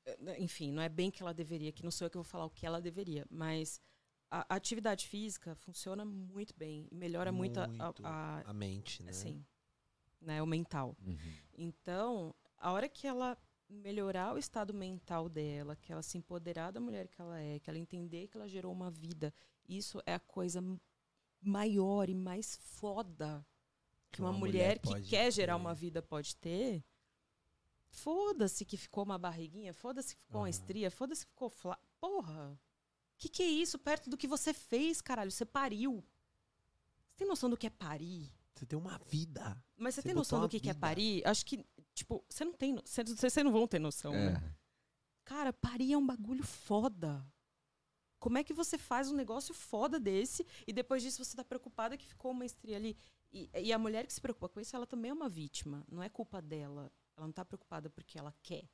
eh, 0.08 0.38
Enfim, 0.42 0.72
não 0.72 0.82
é 0.82 0.90
bem 0.90 1.12
que 1.12 1.22
ela 1.22 1.36
deveria, 1.36 1.72
que 1.72 1.84
não 1.84 1.92
sou 1.92 2.08
eu 2.08 2.10
que 2.10 2.18
vou 2.18 2.24
falar 2.24 2.46
o 2.46 2.50
que 2.50 2.66
ela 2.66 2.82
deveria, 2.82 3.28
mas 3.30 3.80
a, 4.32 4.40
a 4.52 4.56
atividade 4.58 5.08
física 5.08 5.54
funciona 5.54 6.04
muito 6.04 6.56
bem 6.58 6.88
e 6.92 6.96
melhora 6.96 7.32
muito, 7.32 7.60
a- 7.60 7.68
Muito. 7.68 8.04
a, 8.04 8.40
a, 8.40 8.50
A 8.50 8.54
mente, 8.54 9.04
né? 9.04 9.12
assim, 9.12 9.46
né, 10.20 10.42
o 10.42 10.48
mental. 10.48 10.98
Uhum. 11.06 11.18
Então, 11.56 12.34
a 12.58 12.72
hora 12.72 12.90
que 12.90 13.06
ela 13.06 13.38
melhorar 13.70 14.34
o 14.34 14.38
estado 14.38 14.74
mental 14.74 15.28
dela, 15.28 15.76
que 15.76 15.92
ela 15.92 16.02
se 16.02 16.18
empoderar 16.18 16.72
da 16.72 16.80
mulher 16.80 17.08
que 17.08 17.20
ela 17.22 17.40
é, 17.40 17.60
que 17.60 17.70
ela 17.70 17.80
entender 17.80 18.28
que 18.28 18.38
ela 18.38 18.48
gerou 18.48 18.72
uma 18.72 18.92
vida, 18.92 19.34
isso 19.68 20.02
é 20.06 20.14
a 20.14 20.20
coisa 20.20 20.64
maior 21.42 22.10
e 22.10 22.16
mais 22.16 22.56
foda 22.56 23.46
que 24.12 24.22
uma, 24.22 24.32
mulher, 24.32 24.80
que 24.80 24.90
pode 24.90 25.10
quer 25.10 25.32
gerar 25.32 25.56
ter. 25.56 25.62
uma 25.62 25.74
vida 25.74 26.02
pode 26.02 26.36
ter. 26.38 26.84
Foda-se 27.90 28.66
que 28.66 28.78
ficou 28.78 29.04
uma 29.04 29.18
barriguinha, 29.18 29.74
foda-se 29.74 30.16
que 30.16 30.22
ficou 30.22 30.42
uma 30.42 30.48
Aham. 30.48 30.50
estria, 30.50 30.92
foda-se 30.92 31.26
que 31.26 31.32
ficou 31.32 31.50
fla... 31.50 31.78
Porra! 32.00 32.60
Que 33.18 33.30
que 33.30 33.44
é 33.44 33.48
isso 33.48 33.78
perto 33.80 34.10
do 34.10 34.18
que 34.18 34.28
você 34.28 34.54
fez, 34.54 35.02
caralho? 35.02 35.32
Você 35.32 35.46
pariu. 35.46 36.04
Você 37.10 37.16
tem 37.18 37.28
noção 37.28 37.50
do 37.50 37.58
que 37.58 37.68
é 37.68 37.70
parir? 37.70 38.32
Você 38.54 38.66
tem 38.66 38.78
uma 38.80 38.98
vida. 39.10 39.62
Mas 39.78 39.96
você, 39.96 40.02
Você 40.02 40.08
tem 40.08 40.16
noção 40.16 40.40
do 40.40 40.44
uma 40.44 40.50
que, 40.50 40.60
que 40.60 40.70
é 40.70 40.74
parir? 40.74 41.26
Acho 41.26 41.46
que, 41.46 41.66
tipo, 41.96 42.24
você 42.30 42.46
não 42.46 42.54
tem. 42.54 42.76
Vocês 42.86 43.36
não 43.38 43.52
vão 43.52 43.68
ter 43.68 43.80
noção, 43.80 44.12
né? 44.12 44.34
É. 44.34 44.56
Cara, 45.24 45.52
parir 45.52 45.94
é 45.94 45.98
um 45.98 46.06
bagulho 46.06 46.44
foda. 46.44 47.26
Como 48.20 48.38
é 48.38 48.44
que 48.44 48.54
você 48.54 48.78
faz 48.78 49.10
um 49.12 49.16
negócio 49.16 49.54
foda 49.54 50.00
desse 50.00 50.46
e 50.68 50.74
depois 50.74 51.02
disso 51.02 51.24
você 51.24 51.36
tá 51.36 51.44
preocupada 51.44 51.98
que 51.98 52.06
ficou 52.06 52.32
uma 52.32 52.46
estria 52.46 52.76
ali? 52.78 52.96
E, 53.32 53.50
e 53.54 53.74
a 53.74 53.78
mulher 53.80 54.06
que 54.06 54.14
se 54.14 54.22
preocupa 54.22 54.50
com 54.50 54.60
isso, 54.60 54.76
ela 54.76 54.86
também 54.86 55.10
é 55.12 55.14
uma 55.14 55.30
vítima. 55.30 55.84
Não 55.92 56.02
é 56.04 56.10
culpa 56.10 56.42
dela. 56.42 56.92
Ela 57.18 57.26
não 57.28 57.34
tá 57.34 57.44
preocupada 57.46 57.90
porque 57.90 58.18
ela 58.20 58.34
quer. 58.44 58.68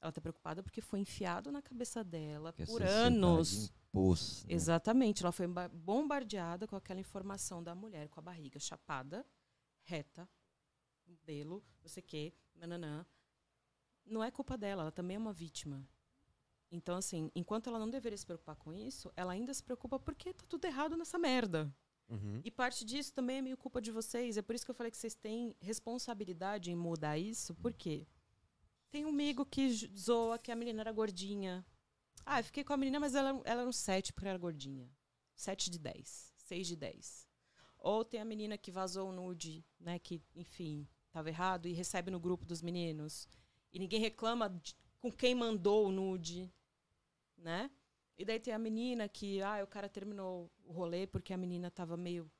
Ela 0.00 0.12
tá 0.12 0.20
preocupada 0.20 0.62
porque 0.62 0.80
foi 0.80 1.00
enfiado 1.00 1.50
na 1.50 1.62
cabeça 1.62 2.04
dela 2.04 2.52
Que 2.52 2.66
por 2.66 2.82
anos. 2.82 3.72
impôs, 3.90 4.44
né? 4.44 4.54
Exatamente. 4.54 5.22
Ela 5.22 5.32
foi 5.32 5.46
ba- 5.46 5.68
bombardeada 5.68 6.66
com 6.66 6.76
aquela 6.76 7.00
informação 7.00 7.62
da 7.62 7.74
mulher 7.74 8.08
com 8.08 8.20
a 8.20 8.22
barriga 8.22 8.58
chapada, 8.58 9.24
reta, 9.84 10.28
modelo, 11.06 11.64
não 11.82 11.88
sei 11.88 12.02
o 12.02 12.06
quê, 12.06 12.32
nananã. 12.54 13.06
Não 14.04 14.22
é 14.22 14.30
culpa 14.30 14.56
dela, 14.56 14.82
ela 14.82 14.92
também 14.92 15.16
é 15.16 15.18
uma 15.18 15.32
vítima. 15.32 15.86
Então, 16.70 16.96
assim, 16.96 17.30
enquanto 17.34 17.68
ela 17.68 17.78
não 17.78 17.88
deveria 17.88 18.16
se 18.16 18.26
preocupar 18.26 18.56
com 18.56 18.72
isso, 18.72 19.12
ela 19.16 19.32
ainda 19.32 19.54
se 19.54 19.62
preocupa 19.62 19.98
porque 19.98 20.32
tá 20.32 20.44
tudo 20.48 20.64
errado 20.64 20.96
nessa 20.96 21.18
merda. 21.18 21.72
Uhum. 22.08 22.40
E 22.44 22.50
parte 22.50 22.84
disso 22.84 23.12
também 23.12 23.38
é 23.38 23.42
meio 23.42 23.56
culpa 23.56 23.80
de 23.80 23.90
vocês. 23.90 24.36
É 24.36 24.42
por 24.42 24.54
isso 24.54 24.64
que 24.64 24.70
eu 24.70 24.74
falei 24.74 24.90
que 24.90 24.96
vocês 24.96 25.14
têm 25.14 25.56
responsabilidade 25.60 26.70
em 26.70 26.76
mudar 26.76 27.18
isso. 27.18 27.54
Por 27.56 27.72
quê? 27.72 28.06
Tem 28.90 29.04
um 29.04 29.10
amigo 29.10 29.44
que 29.44 29.68
zoa 29.96 30.38
que 30.38 30.52
a 30.52 30.56
menina 30.56 30.82
era 30.82 30.92
gordinha. 30.92 31.64
Ah, 32.24 32.40
eu 32.40 32.44
fiquei 32.44 32.64
com 32.64 32.72
a 32.72 32.76
menina, 32.76 32.98
mas 32.98 33.14
ela, 33.14 33.30
ela 33.44 33.60
era 33.60 33.68
um 33.68 33.72
7 33.72 34.12
porque 34.12 34.26
ela 34.26 34.32
era 34.32 34.38
gordinha. 34.38 34.90
7 35.34 35.70
de 35.70 35.78
10. 35.78 36.34
6 36.36 36.66
de 36.66 36.76
10. 36.76 37.28
Ou 37.78 38.04
tem 38.04 38.20
a 38.20 38.24
menina 38.24 38.56
que 38.56 38.70
vazou 38.70 39.10
o 39.10 39.12
nude, 39.12 39.64
né? 39.78 39.98
Que, 39.98 40.22
enfim, 40.34 40.88
tava 41.16 41.30
errado 41.30 41.66
e 41.66 41.72
recebe 41.72 42.10
no 42.10 42.20
grupo 42.20 42.44
dos 42.44 42.60
meninos. 42.60 43.26
E 43.72 43.78
ninguém 43.78 43.98
reclama 43.98 44.50
de- 44.50 44.76
com 45.00 45.10
quem 45.10 45.34
mandou 45.34 45.86
o 45.86 45.90
nude, 45.90 46.52
né? 47.38 47.70
E 48.18 48.24
daí 48.24 48.38
tem 48.38 48.52
a 48.52 48.58
menina 48.58 49.08
que, 49.08 49.40
ah, 49.40 49.62
o 49.64 49.66
cara 49.66 49.88
terminou 49.88 50.50
o 50.64 50.72
rolê 50.72 51.06
porque 51.06 51.32
a 51.32 51.36
menina 51.38 51.70
tava 51.70 51.96
meio. 51.96 52.30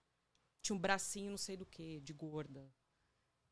tinha 0.63 0.75
um 0.77 0.81
bracinho, 0.81 1.31
não 1.31 1.39
sei 1.39 1.57
do 1.57 1.65
que, 1.65 2.01
de 2.01 2.13
gorda. 2.13 2.69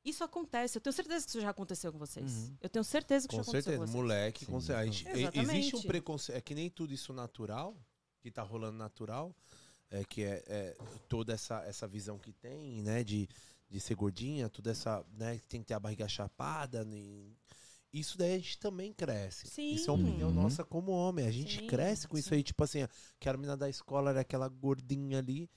Isso 0.05 0.25
acontece. 0.25 0.77
Eu 0.77 0.81
tenho 0.83 0.93
certeza 0.93 1.25
que 1.25 1.31
isso 1.31 1.41
já 1.41 1.51
aconteceu 1.51 1.93
com 1.93 1.99
vocês. 1.99 2.31
Uhum. 2.49 2.57
Eu 2.61 2.69
tenho 2.69 2.85
certeza 2.85 3.29
que 3.29 3.35
Com 3.37 3.41
isso 3.41 3.51
já 3.53 3.59
aconteceu 3.59 3.73
certeza, 3.73 3.87
com 3.87 3.93
vocês. 3.93 4.03
moleque. 4.03 4.47
Com 4.47 4.61
Sim. 4.61 4.67
cer- 4.67 4.77
a 4.77 4.85
gente- 4.85 5.07
e- 5.07 5.21
Exatamente. 5.21 5.51
existe 5.59 5.77
um 5.77 5.83
preconceito. 5.83 6.37
É 6.37 6.41
que 6.41 6.55
nem 6.57 6.69
tudo 6.69 6.93
isso 6.93 7.13
natural, 7.13 7.75
que 8.21 8.31
tá 8.33 8.43
rolando 8.43 8.77
natural, 8.77 9.33
é 9.91 10.03
que 10.05 10.23
é, 10.25 10.43
é 10.49 10.77
toda 11.09 11.33
essa, 11.33 11.63
essa 11.65 11.87
visão 11.87 12.19
que 12.19 12.33
tem, 12.33 12.83
né, 12.83 13.05
de, 13.05 13.29
de 13.71 13.81
ser 13.81 13.95
gordinha, 13.95 14.49
toda 14.49 14.71
essa, 14.71 15.05
né, 15.17 15.39
que 15.39 15.49
tem 15.49 15.61
que 15.61 15.67
ter 15.67 15.75
a 15.75 15.81
barriga 15.81 16.07
chapada. 16.09 16.85
nem- 16.85 17.37
Isso 17.93 18.19
daí 18.19 18.35
a 18.35 18.39
gente 18.39 18.59
também 18.59 18.93
cresce. 18.93 19.47
Sim. 19.47 19.73
Isso 19.73 19.89
é 19.89 19.93
uma 19.95 20.03
opinião 20.09 20.29
Uhum. 20.31 20.35
nossa 20.35 20.65
como 20.65 20.91
homem. 20.91 21.27
A 21.27 21.31
gente 21.31 21.61
Sim, 21.61 21.67
cresce 21.69 22.09
com 22.09 22.19
isso 22.19 22.31
sim. 22.31 22.35
aí, 22.37 22.43
tipo 22.43 22.63
assim, 22.65 22.81
que 23.21 23.29
a 23.29 23.33
menina 23.35 23.57
da 23.57 23.69
escola 23.69 24.11
era 24.11 24.21
aquela 24.21 24.49
gordinha 24.49 25.19
ali. 25.19 25.49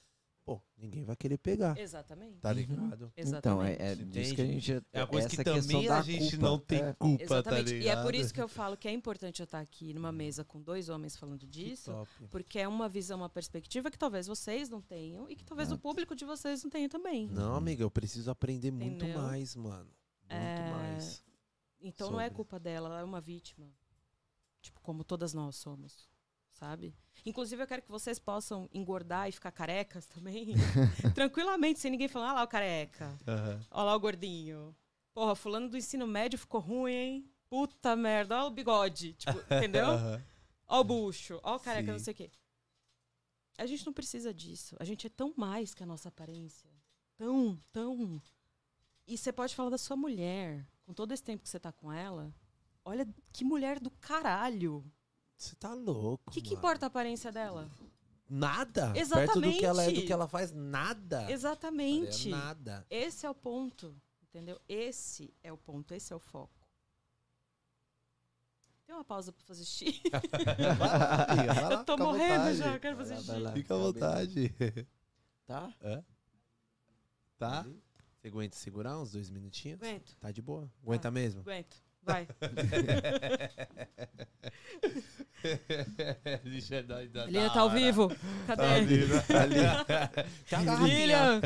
Pô, 0.47 0.61
ninguém 0.77 1.03
vai 1.03 1.13
querer 1.17 1.37
pegar. 1.37 1.77
Exatamente. 1.77 2.39
Tá 2.39 2.49
Uhum. 2.51 2.55
ligado? 2.55 3.11
Então, 3.17 3.61
é, 3.61 3.75
é 3.91 3.95
disso 3.95 4.33
que 4.33 4.41
a 4.41 4.45
gente. 4.45 4.71
É 4.93 5.01
uma 5.01 5.07
coisa 5.07 5.27
que 5.27 5.43
também 5.43 5.89
a 5.89 6.01
gente 6.01 6.37
culpa, 6.37 6.45
não 6.45 6.57
tem 6.57 6.79
é. 6.79 6.93
culpa, 6.93 7.17
tá 7.27 7.33
Exatamente. 7.35 7.73
ligado? 7.73 7.83
e 7.85 7.89
é 7.89 8.01
por 8.01 8.15
isso 8.15 8.33
que 8.33 8.41
eu 8.41 8.47
falo 8.47 8.77
que 8.77 8.87
é 8.87 8.91
importante 8.93 9.41
eu 9.41 9.43
estar 9.43 9.59
aqui 9.59 9.93
numa 9.93 10.09
mesa 10.13 10.45
com 10.45 10.61
dois 10.61 10.87
homens 10.87 11.17
falando 11.17 11.45
disso. 11.45 11.91
Porque 12.31 12.59
é 12.59 12.67
uma 12.67 12.87
visão, 12.87 13.17
uma 13.17 13.29
perspectiva 13.29 13.91
que 13.91 13.97
talvez 13.99 14.25
vocês 14.25 14.69
não 14.69 14.81
tenham 14.81 15.29
e 15.29 15.35
que 15.35 15.43
talvez 15.43 15.69
o 15.69 15.77
público 15.77 16.15
de 16.15 16.23
vocês 16.23 16.63
não 16.63 16.69
tenha 16.69 16.87
também. 16.87 17.27
Não, 17.27 17.53
amiga, 17.53 17.83
eu 17.83 17.91
preciso 17.91 18.31
aprender 18.31 18.71
muito 18.71 19.03
Entendeu? 19.03 19.21
mais, 19.21 19.53
mano. 19.53 19.91
Muito 20.21 20.29
É, 20.29 20.71
mais. 20.71 21.21
Então 21.81 22.09
não 22.09 22.21
é 22.21 22.25
Sobre. 22.25 22.35
culpa 22.37 22.57
dela, 22.57 22.87
ela 22.87 22.99
é 23.01 23.03
uma 23.03 23.19
vítima. 23.19 23.69
Tipo, 24.61 24.79
como 24.81 25.03
todas 25.03 25.33
nós 25.33 25.57
somos, 25.57 26.09
sabe? 26.57 26.93
Inclusive, 27.25 27.61
eu 27.61 27.67
quero 27.67 27.81
que 27.81 27.91
vocês 27.91 28.17
possam 28.19 28.67
engordar 28.73 29.29
e 29.29 29.31
ficar 29.31 29.51
carecas 29.51 30.05
também. 30.05 30.55
tranquilamente, 31.13 31.79
sem 31.79 31.91
ninguém 31.91 32.07
falar, 32.07 32.31
ah 32.31 32.33
lá 32.33 32.43
o 32.43 32.47
careca, 32.47 33.17
Aham. 33.27 33.59
olha 33.71 33.83
lá 33.83 33.95
o 33.95 33.99
gordinho. 33.99 34.75
Porra, 35.13 35.35
fulano 35.35 35.69
do 35.69 35.77
ensino 35.77 36.07
médio 36.07 36.39
ficou 36.39 36.59
ruim, 36.59 36.93
hein? 36.93 37.31
Puta 37.49 37.95
merda, 37.95 38.35
olha 38.37 38.47
o 38.47 38.51
bigode. 38.51 39.13
Tipo, 39.13 39.39
entendeu? 39.53 39.85
Aham. 39.85 40.23
Olha 40.67 40.81
o 40.81 40.83
bucho, 40.83 41.39
olha 41.43 41.55
o 41.55 41.59
careca, 41.59 41.91
não 41.91 41.99
Sim. 41.99 42.05
sei 42.05 42.13
o 42.13 42.15
quê. 42.17 42.31
A 43.57 43.65
gente 43.65 43.85
não 43.85 43.93
precisa 43.93 44.33
disso. 44.33 44.75
A 44.79 44.83
gente 44.83 45.07
é 45.07 45.09
tão 45.09 45.33
mais 45.35 45.73
que 45.73 45.81
a 45.81 45.85
nossa 45.85 46.09
aparência. 46.09 46.69
Tão, 47.15 47.59
tão. 47.71 48.21
E 49.07 49.17
você 49.17 49.31
pode 49.31 49.55
falar 49.55 49.69
da 49.69 49.77
sua 49.77 49.95
mulher. 49.95 50.67
Com 50.85 50.93
todo 50.93 51.11
esse 51.11 51.23
tempo 51.23 51.43
que 51.43 51.49
você 51.49 51.59
tá 51.59 51.71
com 51.71 51.91
ela. 51.91 52.33
Olha 52.85 53.07
que 53.33 53.43
mulher 53.43 53.79
do 53.79 53.89
caralho. 53.89 54.85
Você 55.37 55.55
tá 55.55 55.73
louco. 55.73 56.23
O 56.27 56.31
que, 56.31 56.41
que 56.41 56.49
mano. 56.49 56.57
importa 56.59 56.85
a 56.85 56.87
aparência 56.87 57.31
dela? 57.31 57.69
Nada. 58.29 58.91
Perto 58.93 59.39
do 59.39 59.51
que 59.53 59.65
ela 59.65 59.83
é, 59.83 59.85
do 59.85 59.91
Exatamente. 59.91 60.05
que 60.05 60.13
ela 60.13 60.27
faz, 60.27 60.51
nada. 60.51 61.31
Exatamente. 61.31 62.27
É 62.27 62.31
nada. 62.31 62.85
Esse 62.89 63.25
é 63.25 63.29
o 63.29 63.35
ponto. 63.35 63.95
Entendeu? 64.23 64.59
Esse 64.67 65.33
é 65.43 65.51
o 65.53 65.57
ponto, 65.57 65.93
esse 65.93 66.11
é 66.11 66.15
o 66.15 66.19
foco. 66.19 66.67
Tem 68.85 68.95
uma 68.95 69.03
pausa 69.03 69.31
pra 69.31 69.43
fazer 69.45 69.65
xixi? 69.65 70.01
vai 70.77 70.99
lá, 70.99 71.23
amiga, 71.25 71.53
vai 71.53 71.63
lá, 71.63 71.71
eu 71.73 71.83
tô 71.83 71.97
morrendo 71.97 72.33
vontade. 72.37 72.57
já, 72.57 72.73
eu 72.73 72.79
quero 72.79 72.95
Vai 72.95 73.05
fazer 73.05 73.21
xixi. 73.21 73.51
Fica 73.53 73.73
à 73.73 73.77
vontade. 73.77 74.55
Tá? 75.45 75.73
Tá? 77.37 77.65
Você 78.15 78.27
aguenta 78.27 78.55
segurar 78.55 78.97
uns 78.99 79.11
dois 79.11 79.29
minutinhos? 79.29 79.81
Aguento, 79.81 80.15
Tá 80.17 80.31
de 80.31 80.41
boa. 80.41 80.71
Aguenta 80.83 81.09
mesmo? 81.11 81.41
aguento. 81.41 81.77
Vai. 82.07 82.27
Dar- 86.87 87.25
Lilian 87.25 87.47
da 87.47 87.53
tá 87.53 87.59
ao 87.61 87.67
hora. 87.67 87.75
vivo. 87.79 88.09
Tá 88.47 88.55
Cadê? 88.57 89.07
Tá 90.49 90.61
Lilian! 90.87 91.41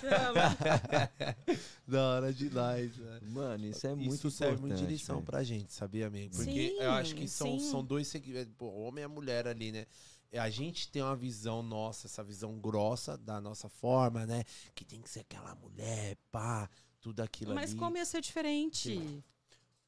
Chama. 0.00 0.56
Da 1.88 2.00
hora 2.10 2.32
demais, 2.32 2.96
né? 2.96 3.18
Mano, 3.22 3.66
isso 3.66 3.84
é 3.86 3.94
muito 3.94 4.14
Isso 4.14 4.30
serve 4.30 4.60
muito 4.60 4.76
de 4.76 4.86
lição 4.86 5.20
pra 5.22 5.42
gente, 5.42 5.72
sabia, 5.74 6.06
amigo? 6.06 6.36
Porque 6.36 6.68
Sim, 6.68 6.76
eu 6.80 6.92
acho 6.92 7.14
que 7.16 7.26
são, 7.26 7.58
sim. 7.58 7.70
são 7.70 7.84
dois 7.84 8.06
segmentos, 8.06 8.54
pô, 8.56 8.66
homem 8.70 9.02
e 9.02 9.04
a 9.04 9.08
mulher 9.08 9.48
ali, 9.48 9.72
né? 9.72 9.84
É, 10.30 10.38
A 10.38 10.48
gente 10.48 10.88
tem 10.88 11.02
uma 11.02 11.16
visão 11.16 11.62
nossa, 11.62 12.06
essa 12.06 12.22
visão 12.22 12.58
grossa 12.60 13.18
da 13.18 13.40
nossa 13.40 13.68
forma, 13.68 14.24
né? 14.24 14.44
Que 14.74 14.84
tem 14.84 15.02
que 15.02 15.10
ser 15.10 15.20
aquela 15.20 15.54
mulher, 15.56 16.16
pá, 16.30 16.70
tudo 17.00 17.20
aquilo 17.20 17.52
Mas 17.54 17.70
ali. 17.70 17.78
como 17.80 17.96
ia 17.96 18.04
ser 18.06 18.20
diferente? 18.20 19.22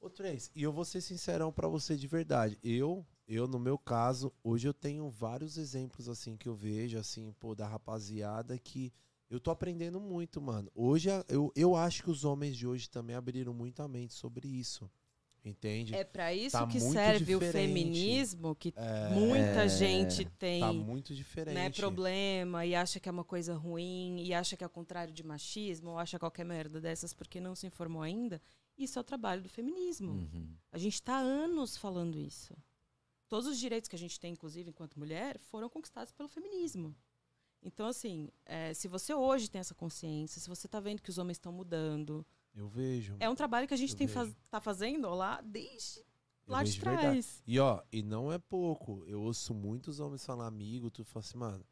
Ô, 0.04 0.10
Três, 0.10 0.50
e 0.54 0.62
eu 0.62 0.70
vou 0.70 0.84
ser 0.84 1.00
sincerão 1.00 1.50
pra 1.50 1.66
você 1.66 1.96
de 1.96 2.06
verdade. 2.06 2.58
Eu, 2.62 3.06
eu, 3.26 3.48
no 3.48 3.58
meu 3.58 3.78
caso, 3.78 4.30
hoje 4.44 4.68
eu 4.68 4.74
tenho 4.74 5.08
vários 5.08 5.56
exemplos, 5.56 6.10
assim, 6.10 6.36
que 6.36 6.46
eu 6.46 6.54
vejo, 6.54 6.98
assim, 6.98 7.32
pô, 7.40 7.54
da 7.54 7.66
rapaziada 7.66 8.58
que 8.58 8.92
eu 9.30 9.40
tô 9.40 9.50
aprendendo 9.50 9.98
muito, 9.98 10.42
mano. 10.42 10.70
Hoje, 10.74 11.08
eu, 11.26 11.50
eu 11.56 11.74
acho 11.74 12.02
que 12.02 12.10
os 12.10 12.22
homens 12.22 12.54
de 12.54 12.66
hoje 12.66 12.90
também 12.90 13.16
abriram 13.16 13.54
muito 13.54 13.80
a 13.80 13.88
mente 13.88 14.12
sobre 14.12 14.46
isso. 14.46 14.90
Entende? 15.42 15.94
É 15.94 16.04
pra 16.04 16.34
isso 16.34 16.58
Tá 16.58 16.66
que 16.66 16.78
serve 16.80 17.34
o 17.34 17.40
diferente. 17.40 17.52
feminismo, 17.52 18.54
que 18.54 18.74
É, 18.76 19.08
muita 19.10 19.66
gente 19.70 20.26
tem 20.38 20.60
tá 20.60 20.70
muito 20.70 21.14
diferente. 21.14 21.54
né, 21.54 21.70
problema 21.70 22.66
e 22.66 22.74
acha 22.74 23.00
que 23.00 23.08
é 23.08 23.12
uma 23.12 23.24
coisa 23.24 23.54
ruim 23.54 24.22
e 24.22 24.34
acha 24.34 24.54
que 24.54 24.62
é 24.62 24.66
o 24.66 24.70
contrário 24.70 25.14
de 25.14 25.22
machismo 25.22 25.92
ou 25.92 25.98
acha 25.98 26.18
qualquer 26.18 26.44
merda 26.44 26.78
dessas 26.78 27.14
porque 27.14 27.40
não 27.40 27.54
se 27.54 27.66
informou 27.66 28.02
ainda. 28.02 28.38
Isso 28.76 28.98
é 28.98 29.00
o 29.00 29.04
trabalho 29.04 29.42
do 29.42 29.48
feminismo. 29.48 30.12
Uhum. 30.12 30.54
A 30.72 30.78
gente 30.78 30.94
está 30.94 31.14
há 31.16 31.20
anos 31.20 31.76
falando 31.76 32.18
isso. 32.18 32.54
Todos 33.28 33.46
os 33.48 33.58
direitos 33.58 33.88
que 33.88 33.96
a 33.96 33.98
gente 33.98 34.18
tem, 34.18 34.32
inclusive, 34.32 34.70
enquanto 34.70 34.98
mulher, 34.98 35.38
foram 35.38 35.68
conquistados 35.68 36.12
pelo 36.12 36.28
feminismo. 36.28 36.94
Então, 37.62 37.86
assim, 37.86 38.28
é, 38.44 38.74
se 38.74 38.86
você 38.88 39.14
hoje 39.14 39.48
tem 39.50 39.58
essa 39.60 39.74
consciência, 39.74 40.40
se 40.40 40.48
você 40.48 40.66
está 40.66 40.80
vendo 40.80 41.00
que 41.00 41.08
os 41.10 41.16
homens 41.18 41.36
estão 41.36 41.50
mudando, 41.52 42.24
Eu 42.54 42.68
vejo. 42.68 43.16
é 43.18 43.28
um 43.30 43.34
trabalho 43.34 43.66
que 43.66 43.72
a 43.74 43.76
gente 43.76 43.94
vejo. 43.96 44.12
faz, 44.12 44.36
tá 44.50 44.60
fazendo 44.60 45.08
lá 45.14 45.40
desde 45.40 46.00
eu 46.00 46.04
lá 46.52 46.62
de 46.62 46.72
vejo 46.72 46.82
verdade. 46.84 47.02
trás. 47.02 47.42
E 47.46 47.58
ó, 47.58 47.82
e 47.90 48.02
não 48.02 48.30
é 48.30 48.38
pouco. 48.38 49.02
Eu 49.06 49.22
ouço 49.22 49.54
muitos 49.54 49.98
homens 49.98 50.24
falar 50.24 50.46
amigo, 50.46 50.90
tu 50.90 51.04
fala 51.04 51.24
assim, 51.24 51.38
mano, 51.38 51.64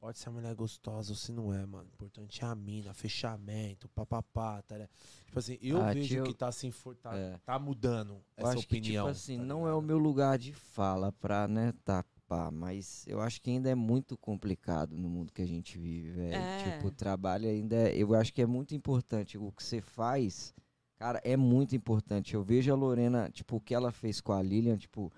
não 0.00 0.08
importa 0.08 0.18
se 0.18 0.28
a 0.28 0.32
mulher 0.32 0.52
é 0.52 0.54
gostosa 0.54 1.12
ou 1.12 1.16
se 1.16 1.32
não 1.32 1.52
é, 1.52 1.64
mano. 1.64 1.88
Importante 1.94 2.44
é 2.44 2.46
a 2.46 2.54
mina, 2.54 2.92
fechamento, 2.92 3.88
papapá, 3.88 4.62
tá 4.62 4.74
ligado? 4.76 4.90
Tipo 5.24 5.38
assim, 5.38 5.58
eu 5.60 5.80
Ah, 5.82 5.92
vejo 5.92 6.08
tio, 6.08 6.24
que 6.24 6.34
tá 6.34 6.50
infor- 6.64 6.96
tá, 6.96 7.16
é. 7.16 7.38
tá 7.44 7.58
mudando 7.58 8.14
Eu 8.36 8.46
essa 8.46 8.58
acho 8.58 8.66
que, 8.66 8.76
opinião. 8.76 9.06
tipo 9.06 9.10
assim, 9.16 9.38
tá 9.38 9.44
não 9.44 9.66
é 9.66 9.74
o 9.74 9.80
meu 9.80 9.98
lugar 9.98 10.38
de 10.38 10.52
fala 10.52 11.12
pra, 11.12 11.48
né, 11.48 11.72
tapar, 11.84 12.50
mas 12.52 13.04
eu 13.08 13.20
acho 13.20 13.40
que 13.40 13.50
ainda 13.50 13.70
é 13.70 13.74
muito 13.74 14.16
complicado 14.18 14.96
no 14.96 15.08
mundo 15.08 15.32
que 15.32 15.42
a 15.42 15.46
gente 15.46 15.78
vive, 15.78 16.10
velho. 16.10 16.34
É. 16.34 16.72
Tipo, 16.76 16.88
o 16.88 16.90
trabalho 16.90 17.48
ainda 17.48 17.74
é, 17.76 17.96
eu 17.96 18.14
acho 18.14 18.32
que 18.32 18.42
é 18.42 18.46
muito 18.46 18.74
importante. 18.74 19.38
O 19.38 19.50
que 19.50 19.62
você 19.62 19.80
faz, 19.80 20.54
cara, 20.98 21.20
é 21.24 21.36
muito 21.36 21.74
importante. 21.74 22.34
Eu 22.34 22.42
vejo 22.42 22.70
a 22.72 22.76
Lorena, 22.76 23.30
tipo, 23.30 23.56
o 23.56 23.60
que 23.60 23.74
ela 23.74 23.90
fez 23.92 24.20
com 24.20 24.32
a 24.32 24.42
Lilian, 24.42 24.76
tipo, 24.76 25.10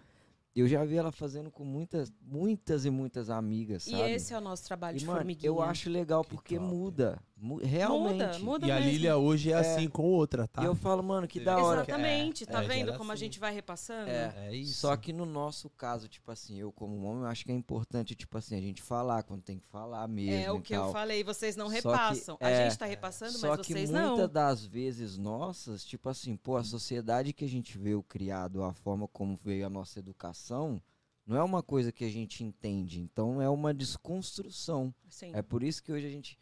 eu 0.60 0.66
já 0.68 0.84
vi 0.84 0.96
ela 0.96 1.12
fazendo 1.12 1.50
com 1.50 1.64
muitas, 1.64 2.12
muitas 2.20 2.84
e 2.84 2.90
muitas 2.90 3.30
amigas, 3.30 3.86
E 3.86 3.90
sabe? 3.90 4.10
esse 4.12 4.32
é 4.34 4.38
o 4.38 4.40
nosso 4.40 4.64
trabalho 4.64 4.96
E, 4.96 5.00
de 5.00 5.06
mano, 5.06 5.18
formiguinha. 5.18 5.48
eu 5.48 5.60
acho 5.62 5.88
legal 5.90 6.22
Que 6.24 6.30
porque 6.30 6.56
top. 6.56 6.66
muda, 6.68 7.18
mu- 7.36 7.37
realmente. 7.62 8.14
Muda, 8.24 8.38
muda 8.40 8.66
E 8.66 8.70
a 8.70 8.76
mesmo. 8.76 8.90
Lilia 8.90 9.16
hoje 9.16 9.50
é, 9.52 9.56
É. 9.56 9.58
assim 9.58 9.88
com 9.88 10.04
outra, 10.04 10.46
tá? 10.48 10.62
E 10.62 10.66
eu 10.66 10.74
falo, 10.74 11.02
mano, 11.02 11.26
que 11.28 11.40
da 11.40 11.56
hora. 11.58 11.82
Exatamente, 11.82 12.44
tá 12.46 12.62
É, 12.62 12.66
vendo 12.66 12.96
como 12.96 13.10
a 13.10 13.14
assim. 13.14 13.24
gente 13.24 13.38
vai 13.38 13.52
repassando? 13.54 14.10
É. 14.10 14.32
É 14.48 14.54
isso. 14.54 14.80
Só 14.80 14.96
que 14.96 15.12
no 15.12 15.24
nosso 15.24 15.70
caso, 15.70 16.08
tipo 16.08 16.30
assim, 16.30 16.58
eu 16.58 16.72
como 16.72 17.02
homem, 17.04 17.22
eu 17.22 17.26
acho 17.28 17.44
que 17.44 17.52
é 17.52 17.54
importante, 17.54 18.14
tipo 18.14 18.36
assim, 18.38 18.56
a 18.56 18.60
gente 18.60 18.82
falar 18.82 19.22
quando 19.22 19.42
tem 19.42 19.58
que 19.58 19.66
falar 19.66 20.06
mesmo. 20.08 20.34
É 20.44 20.50
o 20.50 20.60
que 20.60 20.74
tal. 20.74 20.86
eu 20.88 20.92
falei, 20.92 21.22
vocês 21.24 21.56
não 21.56 21.66
Só 21.66 21.72
que, 21.72 21.76
repassam. 21.76 22.36
a 22.40 22.50
é, 22.50 22.64
gente 22.68 22.78
tá 22.78 22.86
repassando, 22.86 23.32
Só 23.38 23.48
mas 23.56 23.66
que 23.66 23.72
vocês 23.72 23.90
muitas 23.90 24.18
não. 24.18 24.28
das 24.28 24.64
vezes 24.66 25.16
nossas, 25.16 25.84
tipo 25.84 26.08
assim, 26.08 26.36
pô, 26.36 26.56
a 26.56 26.64
sociedade 26.64 27.32
que 27.32 27.44
a 27.44 27.48
gente 27.48 27.78
veio 27.78 28.02
criado, 28.02 28.62
a 28.62 28.72
forma 28.72 29.06
como 29.08 29.38
veio 29.42 29.66
a 29.66 29.70
nossa 29.70 29.98
educação, 29.98 30.80
não 31.26 31.36
é 31.36 31.42
uma 31.42 31.62
coisa 31.62 31.92
que 31.92 32.04
a 32.04 32.08
gente 32.10 32.42
entende. 32.42 33.00
Então 33.00 33.40
é 33.42 33.48
uma 33.50 33.74
desconstrução. 33.74 34.94
Sim. 35.08 35.30
É 35.34 35.42
por 35.42 35.62
isso 35.62 35.82
que 35.82 35.92
hoje 35.92 36.06
a 36.06 36.10
gente. 36.10 36.38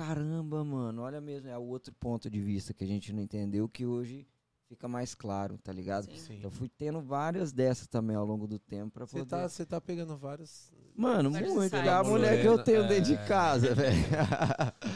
Caramba, 0.00 0.64
mano, 0.64 1.02
olha 1.02 1.20
mesmo, 1.20 1.50
é 1.50 1.58
o 1.58 1.62
outro 1.62 1.92
ponto 1.92 2.30
de 2.30 2.40
vista 2.40 2.72
que 2.72 2.82
a 2.82 2.86
gente 2.86 3.12
não 3.12 3.20
entendeu 3.22 3.68
que 3.68 3.84
hoje 3.84 4.26
fica 4.66 4.88
mais 4.88 5.14
claro, 5.14 5.58
tá 5.58 5.70
ligado? 5.74 6.04
Sim. 6.06 6.16
Sim. 6.16 6.40
Eu 6.42 6.50
fui 6.50 6.70
tendo 6.70 7.02
várias 7.02 7.52
dessas 7.52 7.86
também 7.86 8.16
ao 8.16 8.24
longo 8.24 8.46
do 8.46 8.58
tempo 8.58 8.90
pra 8.92 9.04
Você 9.06 9.18
poder. 9.18 9.28
tá, 9.28 9.46
você 9.46 9.66
tá 9.66 9.78
pegando 9.78 10.16
vários. 10.16 10.72
Mano, 10.96 11.30
Vários 11.30 11.52
muito. 11.52 11.66
insights. 11.66 11.84
Da 11.84 12.02
mulher 12.02 12.40
que 12.40 12.46
eu 12.48 12.62
tenho 12.64 12.84
É. 12.84 12.88
dentro 12.88 13.04
de 13.14 13.18
casa, 13.28 13.74
velho. 13.76 13.98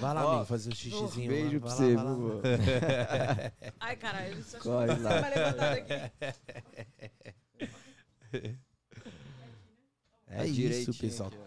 Vai 0.01 0.15
lá, 0.15 0.27
Ó, 0.27 0.31
amigo, 0.31 0.47
fazer 0.47 0.71
o 0.71 0.75
xixizinho. 0.75 1.31
lá, 1.31 1.37
Beijo 1.37 1.61
vai 1.61 1.61
pra 1.61 1.69
lá, 1.69 1.75
você, 1.77 1.95
lá. 1.97 2.15
viu? 2.15 2.41
Ai, 3.81 3.97
caralho, 3.97 4.39
isso 4.41 4.59
Corre 4.59 4.87
lá. 5.01 5.11
É 10.27 10.39
Tá 10.39 10.47
isso, 10.47 10.93
pessoal. 10.99 11.29
aqui, 11.29 11.39
ó. 11.43 11.45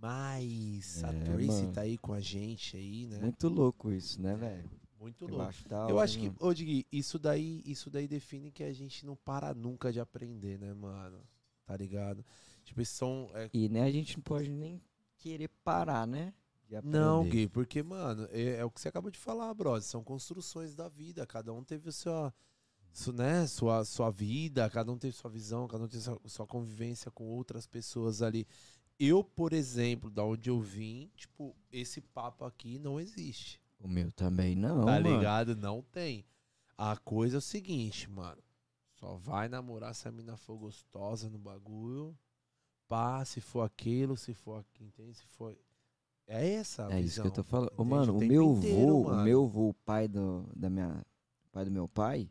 Demais. 0.00 1.02
a 1.04 1.08
É, 1.08 1.12
Tracy 1.12 1.46
mano. 1.46 1.72
tá 1.72 1.80
aí 1.82 1.98
com 1.98 2.12
a 2.12 2.20
gente 2.20 2.76
aí, 2.76 3.06
né? 3.06 3.18
Muito, 3.20 3.46
Muito 3.46 3.48
louco 3.48 3.90
isso, 3.90 4.20
né, 4.20 4.36
velho? 4.36 4.70
Eu 5.26 5.28
louco. 5.28 5.44
acho 5.44 5.64
Eu 5.86 5.98
acho 6.00 6.18
que, 6.18 6.26
mano. 6.26 6.38
ô 6.40 6.52
Digui, 6.54 6.86
isso 6.90 7.18
daí, 7.18 7.62
isso 7.64 7.90
daí 7.90 8.08
define 8.08 8.50
que 8.50 8.62
a 8.64 8.72
gente 8.72 9.04
não 9.06 9.16
para 9.16 9.54
nunca 9.54 9.92
de 9.92 10.00
aprender, 10.00 10.58
né, 10.58 10.72
mano? 10.74 11.22
Tá 11.66 11.76
ligado? 11.76 12.24
Tipo, 12.64 12.80
esses 12.80 12.96
são. 12.96 13.30
é, 13.34 13.48
E 13.52 13.68
né, 13.68 13.82
a 13.82 13.90
gente 13.90 14.16
não 14.16 14.22
pode 14.22 14.50
nem 14.50 14.80
querer 15.18 15.48
parar, 15.64 16.06
né? 16.06 16.32
Não. 16.82 17.24
Gui, 17.24 17.48
porque, 17.48 17.82
mano, 17.82 18.26
é, 18.30 18.56
é 18.56 18.64
o 18.64 18.70
que 18.70 18.80
você 18.80 18.88
acabou 18.88 19.10
de 19.10 19.18
falar, 19.18 19.52
brother. 19.54 19.82
São 19.82 20.02
construções 20.02 20.74
da 20.74 20.88
vida. 20.88 21.26
Cada 21.26 21.52
um 21.52 21.62
teve 21.64 21.88
o 21.88 21.92
seu, 21.92 22.32
su- 22.92 23.12
né, 23.12 23.46
sua, 23.46 23.84
sua 23.84 24.10
vida, 24.10 24.68
cada 24.70 24.92
um 24.92 24.98
teve 24.98 25.14
sua 25.14 25.30
visão, 25.30 25.68
cada 25.68 25.84
um 25.84 25.88
teve 25.88 26.02
sua, 26.02 26.20
sua 26.26 26.46
convivência 26.46 27.10
com 27.10 27.24
outras 27.28 27.66
pessoas 27.66 28.22
ali. 28.22 28.46
Eu, 28.98 29.22
por 29.22 29.52
exemplo, 29.52 30.10
da 30.10 30.24
onde 30.24 30.50
eu 30.50 30.60
vim, 30.60 31.10
tipo, 31.14 31.54
esse 31.70 32.00
papo 32.00 32.44
aqui 32.44 32.78
não 32.78 32.98
existe. 32.98 33.60
O 33.78 33.86
meu 33.86 34.10
também 34.10 34.56
não, 34.56 34.84
tá 34.84 35.00
mano. 35.00 35.16
ligado? 35.16 35.54
Não 35.54 35.82
tem. 35.82 36.24
A 36.76 36.96
coisa 36.96 37.36
é 37.36 37.38
o 37.38 37.42
seguinte, 37.42 38.10
mano. 38.10 38.42
Só 38.98 39.16
vai 39.16 39.48
namorar 39.48 39.94
se 39.94 40.08
a 40.08 40.12
mina 40.12 40.36
for 40.36 40.56
gostosa 40.58 41.30
no 41.30 41.38
bagulho. 41.38 42.16
Pá, 42.88 43.24
se 43.24 43.40
for 43.40 43.60
aquilo, 43.60 44.16
se 44.16 44.34
for 44.34 44.60
aqui, 44.60 44.84
entende? 44.84 45.14
Se 45.14 45.26
for. 45.26 45.56
É 46.26 46.54
essa 46.54 46.88
a 46.88 46.92
É 46.94 47.00
isso 47.00 47.20
que 47.22 47.28
eu 47.28 47.32
tô 47.32 47.44
falando. 47.44 47.72
Ô, 47.76 47.84
mano, 47.84 48.16
o 48.16 48.18
meu 48.18 48.56
inteiro, 48.56 48.86
vô, 48.86 49.04
mano. 49.04 49.20
o 49.20 49.24
meu 49.24 49.46
vô, 49.46 49.68
o 49.68 49.74
pai 49.74 50.08
do, 50.08 50.44
da 50.56 50.68
minha, 50.68 51.04
pai 51.52 51.64
do 51.64 51.70
meu 51.70 51.86
pai, 51.86 52.28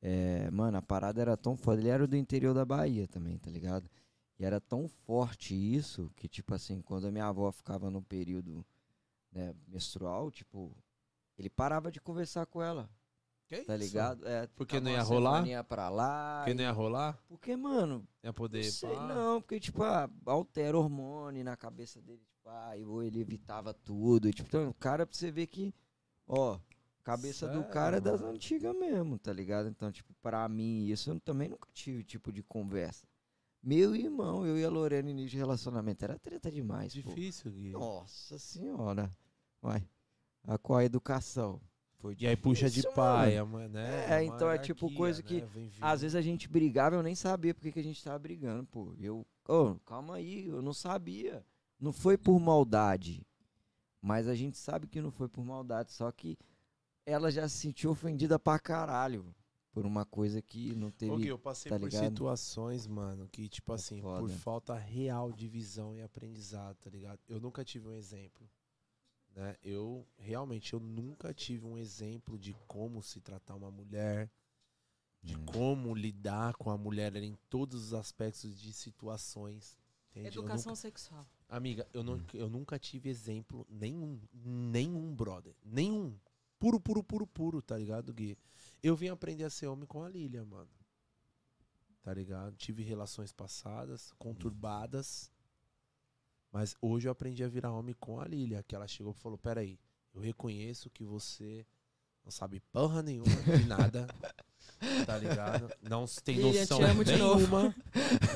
é, 0.00 0.50
mano, 0.50 0.78
a 0.78 0.82
parada 0.82 1.20
era 1.20 1.36
tão 1.36 1.56
foda. 1.56 1.80
Ele 1.80 1.88
era 1.88 2.06
do 2.06 2.16
interior 2.16 2.54
da 2.54 2.64
Bahia 2.64 3.08
também, 3.08 3.36
tá 3.38 3.50
ligado? 3.50 3.90
E 4.40 4.44
era 4.44 4.58
tão 4.58 4.88
forte 4.88 5.54
isso 5.54 6.10
que, 6.16 6.26
tipo 6.26 6.54
assim, 6.54 6.80
quando 6.80 7.06
a 7.06 7.10
minha 7.10 7.26
avó 7.26 7.52
ficava 7.52 7.90
no 7.90 8.00
período 8.00 8.64
né, 9.30 9.54
menstrual, 9.68 10.30
tipo, 10.30 10.74
ele 11.38 11.50
parava 11.50 11.92
de 11.92 12.00
conversar 12.00 12.46
com 12.46 12.62
ela, 12.62 12.88
Que 13.46 13.62
tá 13.64 13.74
isso? 13.76 13.84
ligado? 13.84 14.26
É, 14.26 14.46
Porque 14.56 14.80
não 14.80 14.90
ia 14.90 15.02
rolar? 15.02 15.34
semaninha 15.34 15.62
pra 15.62 15.90
lá. 15.90 16.38
Porque 16.38 16.52
e- 16.52 16.54
não 16.54 16.62
ia 16.64 16.72
rolar? 16.72 17.22
Porque, 17.28 17.54
mano, 17.54 18.08
Ia 18.24 18.32
poder. 18.32 18.64
não 18.64 18.72
sei 18.72 18.98
não, 18.98 19.42
porque, 19.42 19.60
tipo, 19.60 19.82
ah, 19.82 20.08
altera 20.24 20.78
hormônio 20.78 21.44
na 21.44 21.54
cabeça 21.54 22.00
dele, 22.00 22.22
tipo, 22.26 22.48
ah, 22.48 22.72
ou 22.86 23.02
ele 23.02 23.20
evitava 23.20 23.74
tudo. 23.74 24.26
e, 24.26 24.32
tipo, 24.32 24.48
então, 24.48 24.70
o 24.70 24.74
cara, 24.74 25.06
pra 25.06 25.14
você 25.14 25.30
ver 25.30 25.48
que, 25.48 25.74
ó, 26.26 26.58
cabeça 27.04 27.46
do 27.46 27.58
Sério, 27.58 27.70
cara 27.70 27.96
é 27.98 28.00
das 28.00 28.22
antigas 28.22 28.74
mesmo, 28.74 29.18
tá 29.18 29.34
ligado? 29.34 29.68
Então, 29.68 29.92
tipo, 29.92 30.14
pra 30.22 30.48
mim, 30.48 30.86
isso 30.86 31.10
eu 31.10 31.20
também 31.20 31.50
nunca 31.50 31.68
tive 31.74 32.02
tipo 32.02 32.32
de 32.32 32.42
conversa. 32.42 33.06
Meu 33.62 33.94
irmão, 33.94 34.46
eu 34.46 34.58
e 34.58 34.64
a 34.64 34.70
Lorena 34.70 35.10
início 35.10 35.30
de 35.30 35.36
relacionamento, 35.36 36.02
era 36.04 36.18
treta 36.18 36.50
demais, 36.50 36.94
pô. 36.94 37.10
Difícil, 37.10 37.50
Gui. 37.50 37.70
Nossa 37.70 38.38
senhora. 38.38 39.10
Vai. 39.60 39.86
A 40.44 40.56
qual 40.56 40.78
a 40.78 40.84
educação? 40.84 41.60
Foi 41.98 42.16
E 42.18 42.26
aí 42.26 42.34
puxa 42.34 42.70
de 42.70 42.76
difícil, 42.76 42.94
pai, 42.94 43.42
mano, 43.42 43.68
né? 43.68 44.06
É, 44.10 44.24
então 44.24 44.50
é 44.50 44.56
tipo 44.56 44.90
coisa 44.94 45.22
que 45.22 45.42
né? 45.42 45.46
Vem 45.52 45.68
vindo. 45.68 45.84
Às 45.84 46.00
vezes 46.00 46.14
a 46.14 46.22
gente 46.22 46.48
brigava, 46.48 46.96
eu 46.96 47.02
nem 47.02 47.14
sabia 47.14 47.52
porque 47.52 47.70
que 47.70 47.78
a 47.78 47.84
gente 47.84 48.02
tava 48.02 48.18
brigando, 48.18 48.66
pô. 48.66 48.94
Eu, 48.98 49.26
ô, 49.46 49.74
calma 49.84 50.14
aí, 50.14 50.48
eu 50.48 50.62
não 50.62 50.72
sabia. 50.72 51.44
Não 51.78 51.92
foi 51.92 52.16
por 52.16 52.40
maldade. 52.40 53.26
Mas 54.00 54.26
a 54.26 54.34
gente 54.34 54.56
sabe 54.56 54.86
que 54.86 55.02
não 55.02 55.10
foi 55.10 55.28
por 55.28 55.44
maldade, 55.44 55.92
só 55.92 56.10
que 56.10 56.38
ela 57.04 57.30
já 57.30 57.46
se 57.46 57.58
sentiu 57.58 57.90
ofendida 57.90 58.38
pra 58.38 58.58
caralho 58.58 59.34
por 59.72 59.86
uma 59.86 60.04
coisa 60.04 60.42
que 60.42 60.74
não 60.74 60.90
teve. 60.90 61.16
Gui, 61.16 61.28
eu 61.28 61.38
passei 61.38 61.70
tá 61.70 61.78
por 61.78 61.88
ligado? 61.88 62.08
situações, 62.08 62.86
mano, 62.86 63.28
que, 63.28 63.48
tipo 63.48 63.72
assim, 63.72 64.00
por 64.02 64.28
falta 64.30 64.74
real 64.74 65.32
de 65.32 65.46
visão 65.48 65.94
e 65.94 66.02
aprendizado, 66.02 66.76
tá 66.78 66.90
ligado? 66.90 67.20
Eu 67.28 67.40
nunca 67.40 67.64
tive 67.64 67.86
um 67.88 67.92
exemplo. 67.92 68.48
Né? 69.34 69.56
Eu, 69.62 70.04
realmente, 70.18 70.72
eu 70.72 70.80
nunca 70.80 71.32
tive 71.32 71.64
um 71.64 71.78
exemplo 71.78 72.36
de 72.38 72.52
como 72.66 73.00
se 73.02 73.20
tratar 73.20 73.54
uma 73.54 73.70
mulher, 73.70 74.28
de 75.22 75.36
Hum. 75.36 75.44
como 75.46 75.94
lidar 75.94 76.54
com 76.56 76.70
a 76.70 76.76
mulher 76.76 77.14
em 77.16 77.36
todos 77.48 77.80
os 77.86 77.94
aspectos 77.94 78.58
de 78.58 78.72
situações. 78.72 79.78
Entende? 80.10 80.28
Educação 80.28 80.70
nunca- 80.72 80.80
sexual. 80.80 81.24
Amiga, 81.48 81.86
eu, 81.92 82.00
Hum. 82.00 82.04
não, 82.04 82.20
eu 82.34 82.48
nunca 82.48 82.76
tive 82.78 83.08
exemplo 83.08 83.64
nenhum, 83.70 84.20
nenhum, 84.32 85.14
brother. 85.14 85.54
Nenhum. 85.64 86.18
Puro, 86.58 86.80
puro, 86.80 87.02
puro, 87.04 87.26
puro, 87.26 87.62
tá 87.62 87.78
ligado, 87.78 88.12
Gui? 88.12 88.36
Eu 88.82 88.96
vim 88.96 89.08
aprender 89.08 89.44
a 89.44 89.50
ser 89.50 89.66
homem 89.66 89.86
com 89.86 90.02
a 90.02 90.08
Lilia, 90.08 90.44
mano. 90.44 90.70
Tá 92.02 92.14
ligado? 92.14 92.56
Tive 92.56 92.82
relações 92.82 93.32
passadas, 93.32 94.12
conturbadas. 94.18 95.30
Mas 96.50 96.74
hoje 96.80 97.06
eu 97.06 97.12
aprendi 97.12 97.44
a 97.44 97.48
virar 97.48 97.72
homem 97.72 97.94
com 97.98 98.20
a 98.20 98.26
Lilia. 98.26 98.62
Que 98.62 98.74
ela 98.74 98.88
chegou 98.88 99.12
e 99.12 99.20
falou: 99.20 99.38
Peraí, 99.38 99.78
eu 100.14 100.20
reconheço 100.20 100.90
que 100.90 101.04
você 101.04 101.66
não 102.24 102.30
sabe 102.30 102.60
porra 102.72 103.02
nenhuma 103.02 103.36
de 103.42 103.66
nada. 103.66 104.06
tá 105.06 105.18
ligado? 105.18 105.70
Não 105.82 106.06
tem 106.24 106.36
Lilia, 106.36 106.60
noção 106.60 106.80
nenhuma 106.80 107.74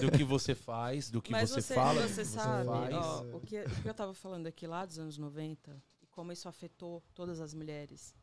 do 0.00 0.10
que 0.10 0.24
você 0.24 0.54
faz, 0.54 1.10
do 1.10 1.22
que 1.22 1.32
Mas 1.32 1.50
você, 1.50 1.62
você, 1.62 1.74
fala, 1.74 2.02
do 2.02 2.08
você 2.08 2.22
que 2.22 2.28
você 2.28 2.36
sabe, 2.36 2.66
faz. 2.66 2.94
ó, 2.94 3.22
o, 3.36 3.40
que, 3.40 3.60
o 3.62 3.82
que 3.82 3.88
eu 3.88 3.94
tava 3.94 4.14
falando 4.14 4.46
aqui 4.46 4.66
lá 4.66 4.84
dos 4.84 4.98
anos 4.98 5.16
90 5.16 5.82
e 6.02 6.06
como 6.06 6.32
isso 6.32 6.48
afetou 6.48 7.02
todas 7.14 7.40
as 7.40 7.54
mulheres. 7.54 8.14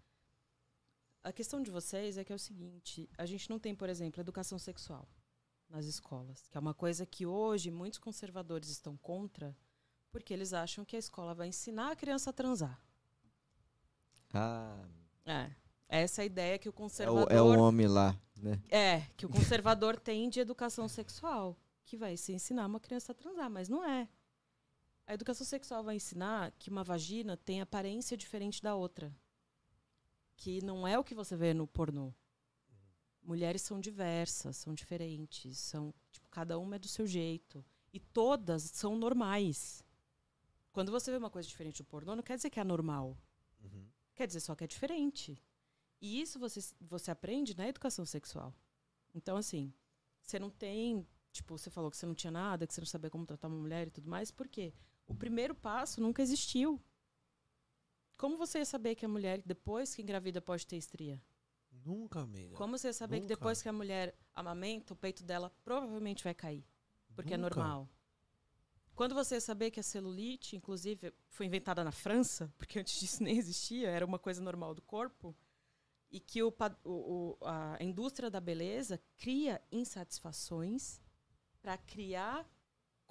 A 1.23 1.31
questão 1.31 1.61
de 1.61 1.69
vocês 1.69 2.17
é 2.17 2.23
que 2.23 2.31
é 2.31 2.35
o 2.35 2.39
seguinte, 2.39 3.09
a 3.17 3.25
gente 3.25 3.49
não 3.49 3.59
tem, 3.59 3.75
por 3.75 3.89
exemplo, 3.89 4.19
educação 4.19 4.57
sexual 4.57 5.07
nas 5.69 5.85
escolas, 5.85 6.47
que 6.47 6.57
é 6.57 6.59
uma 6.59 6.73
coisa 6.73 7.05
que 7.05 7.25
hoje 7.25 7.69
muitos 7.69 7.99
conservadores 7.99 8.69
estão 8.69 8.97
contra, 8.97 9.55
porque 10.11 10.33
eles 10.33 10.51
acham 10.51 10.83
que 10.83 10.95
a 10.95 10.99
escola 10.99 11.33
vai 11.33 11.47
ensinar 11.47 11.91
a 11.91 11.95
criança 11.95 12.31
a 12.31 12.33
transar. 12.33 12.83
Ah, 14.33 14.83
É. 15.25 15.51
Essa 15.87 16.21
é 16.21 16.23
a 16.23 16.25
ideia 16.25 16.57
que 16.57 16.69
o 16.69 16.69
é 16.69 16.71
o, 16.71 16.73
conservador 16.73 17.31
é 17.31 17.41
o 17.41 17.59
homem 17.59 17.85
lá, 17.85 18.17
né? 18.37 18.61
É, 18.69 19.01
que 19.17 19.25
o 19.25 19.29
conservador 19.29 19.99
tem 19.99 20.29
de 20.29 20.39
educação 20.39 20.87
sexual, 20.87 21.57
que 21.85 21.97
vai 21.97 22.15
se 22.15 22.31
ensinar 22.31 22.65
uma 22.65 22.79
criança 22.79 23.11
a 23.11 23.15
transar, 23.15 23.49
mas 23.49 23.67
não 23.67 23.83
é. 23.83 24.07
A 25.05 25.13
educação 25.13 25.45
sexual 25.45 25.83
vai 25.83 25.97
ensinar 25.97 26.51
que 26.57 26.69
uma 26.69 26.83
vagina 26.83 27.35
tem 27.35 27.59
aparência 27.59 28.15
diferente 28.15 28.63
da 28.63 28.73
outra. 28.73 29.13
Que 30.41 30.59
não 30.65 30.87
é 30.87 30.97
o 30.97 31.03
que 31.03 31.13
você 31.13 31.35
vê 31.35 31.53
no 31.53 31.67
pornô. 31.67 32.11
Mulheres 33.21 33.61
são 33.61 33.79
diversas, 33.79 34.57
são 34.57 34.73
diferentes, 34.73 35.59
são, 35.59 35.93
tipo, 36.11 36.27
cada 36.29 36.57
uma 36.57 36.77
é 36.77 36.79
do 36.79 36.87
seu 36.87 37.05
jeito. 37.05 37.63
E 37.93 37.99
todas 37.99 38.63
são 38.63 38.95
normais. 38.95 39.85
Quando 40.71 40.91
você 40.91 41.11
vê 41.11 41.17
uma 41.17 41.29
coisa 41.29 41.47
diferente 41.47 41.83
do 41.83 41.85
pornô, 41.85 42.15
não 42.15 42.23
quer 42.23 42.37
dizer 42.37 42.49
que 42.49 42.59
é 42.59 42.63
normal. 42.63 43.15
Uhum. 43.63 43.85
Quer 44.15 44.25
dizer 44.25 44.39
só 44.39 44.55
que 44.55 44.63
é 44.63 44.67
diferente. 44.67 45.39
E 46.01 46.19
isso 46.19 46.39
você, 46.39 46.59
você 46.81 47.11
aprende 47.11 47.55
na 47.55 47.67
educação 47.67 48.03
sexual. 48.03 48.51
Então, 49.13 49.37
assim, 49.37 49.71
você 50.23 50.39
não 50.39 50.49
tem. 50.49 51.07
Tipo, 51.31 51.55
você 51.55 51.69
falou 51.69 51.91
que 51.91 51.97
você 51.97 52.07
não 52.07 52.15
tinha 52.15 52.31
nada, 52.31 52.65
que 52.65 52.73
você 52.73 52.81
não 52.81 52.87
sabia 52.87 53.11
como 53.11 53.27
tratar 53.27 53.47
uma 53.47 53.57
mulher 53.57 53.89
e 53.89 53.91
tudo 53.91 54.09
mais. 54.09 54.31
Por 54.31 54.47
quê? 54.47 54.73
O 55.05 55.13
primeiro 55.13 55.53
passo 55.53 56.01
nunca 56.01 56.23
existiu. 56.23 56.81
Como 58.21 58.37
você 58.37 58.59
ia 58.59 58.65
saber 58.65 58.93
que 58.93 59.03
a 59.03 59.09
mulher, 59.09 59.41
depois 59.43 59.95
que 59.95 60.01
engravida, 60.03 60.39
pode 60.39 60.67
ter 60.67 60.77
estria? 60.77 61.19
Nunca, 61.83 62.19
amiga. 62.21 62.55
Como 62.55 62.77
você 62.77 62.87
ia 62.89 62.93
saber 62.93 63.15
que 63.15 63.21
Nunca. 63.23 63.35
depois 63.35 63.63
que 63.63 63.67
a 63.67 63.73
mulher 63.73 64.15
amamenta, 64.35 64.93
o 64.93 64.95
peito 64.95 65.23
dela 65.23 65.49
provavelmente 65.65 66.23
vai 66.23 66.35
cair? 66.35 66.63
Porque 67.15 67.33
é 67.33 67.37
Nunca. 67.37 67.55
normal. 67.55 67.89
Quando 68.93 69.15
você 69.15 69.35
ia 69.35 69.41
saber 69.41 69.71
que 69.71 69.79
a 69.79 69.83
celulite, 69.83 70.55
inclusive, 70.55 71.11
foi 71.29 71.47
inventada 71.47 71.83
na 71.83 71.91
França, 71.91 72.53
porque 72.59 72.77
antes 72.77 72.99
disso 72.99 73.23
nem 73.23 73.35
existia, 73.39 73.89
era 73.89 74.05
uma 74.05 74.19
coisa 74.19 74.39
normal 74.39 74.75
do 74.75 74.83
corpo, 74.83 75.35
e 76.11 76.19
que 76.19 76.43
o- 76.43 76.53
o- 76.85 77.37
a 77.41 77.77
indústria 77.81 78.29
da 78.29 78.39
beleza 78.39 79.01
cria 79.17 79.59
insatisfações 79.71 81.01
para 81.59 81.75
criar 81.75 82.47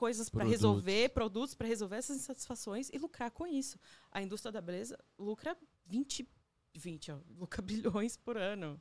coisas 0.01 0.31
para 0.31 0.45
resolver, 0.45 1.11
produtos 1.11 1.55
para 1.55 1.69
resolver 1.69 1.97
essas 1.97 2.17
insatisfações 2.17 2.89
e 2.91 2.97
lucrar 2.99 3.31
com 3.31 3.47
isso. 3.47 3.79
A 4.11 4.23
indústria 4.23 4.51
da 4.51 4.61
beleza 4.61 4.99
lucra 5.19 5.55
20, 5.85 6.27
20 6.75 7.13
ó, 7.13 7.19
lucra 7.39 7.61
bilhões 7.61 8.17
por 8.17 8.39
ano. 8.39 8.81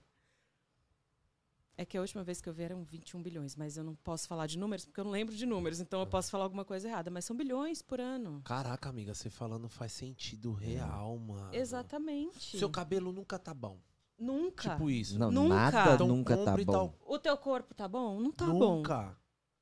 É 1.77 1.85
que 1.85 1.97
a 1.97 2.01
última 2.01 2.23
vez 2.23 2.41
que 2.41 2.47
eu 2.49 2.53
vi 2.53 2.63
eram 2.63 2.83
21 2.83 3.21
bilhões, 3.21 3.55
mas 3.55 3.77
eu 3.77 3.83
não 3.83 3.95
posso 3.95 4.27
falar 4.27 4.47
de 4.47 4.57
números 4.57 4.85
porque 4.85 4.99
eu 4.99 5.03
não 5.05 5.11
lembro 5.11 5.33
de 5.35 5.45
números, 5.45 5.79
então 5.79 5.99
eu 6.01 6.07
posso 6.07 6.29
falar 6.31 6.43
alguma 6.45 6.63
coisa 6.65 6.87
errada, 6.89 7.09
mas 7.11 7.23
são 7.25 7.35
bilhões 7.35 7.81
por 7.81 7.99
ano. 8.01 8.41
Caraca, 8.45 8.89
amiga, 8.89 9.13
você 9.13 9.29
falando 9.29 9.67
faz 9.69 9.91
sentido 9.93 10.51
real, 10.53 11.17
mano. 11.17 11.53
Exatamente. 11.53 12.57
Seu 12.57 12.69
cabelo 12.69 13.11
nunca 13.13 13.37
tá 13.39 13.53
bom. 13.53 13.77
Nunca. 14.17 14.71
Tipo 14.71 14.89
isso. 14.89 15.17
Não, 15.17 15.31
Nunca. 15.31 15.55
nada 15.55 15.93
Então 15.95 16.07
nunca 16.07 16.35
tá 16.37 16.57
bom. 16.57 16.65
tal- 16.65 16.95
O 17.05 17.17
teu 17.17 17.37
corpo 17.37 17.73
tá 17.73 17.87
bom? 17.87 18.19
Não 18.19 18.31
tá 18.31 18.45
bom. 18.47 18.77
nunca. 18.77 19.17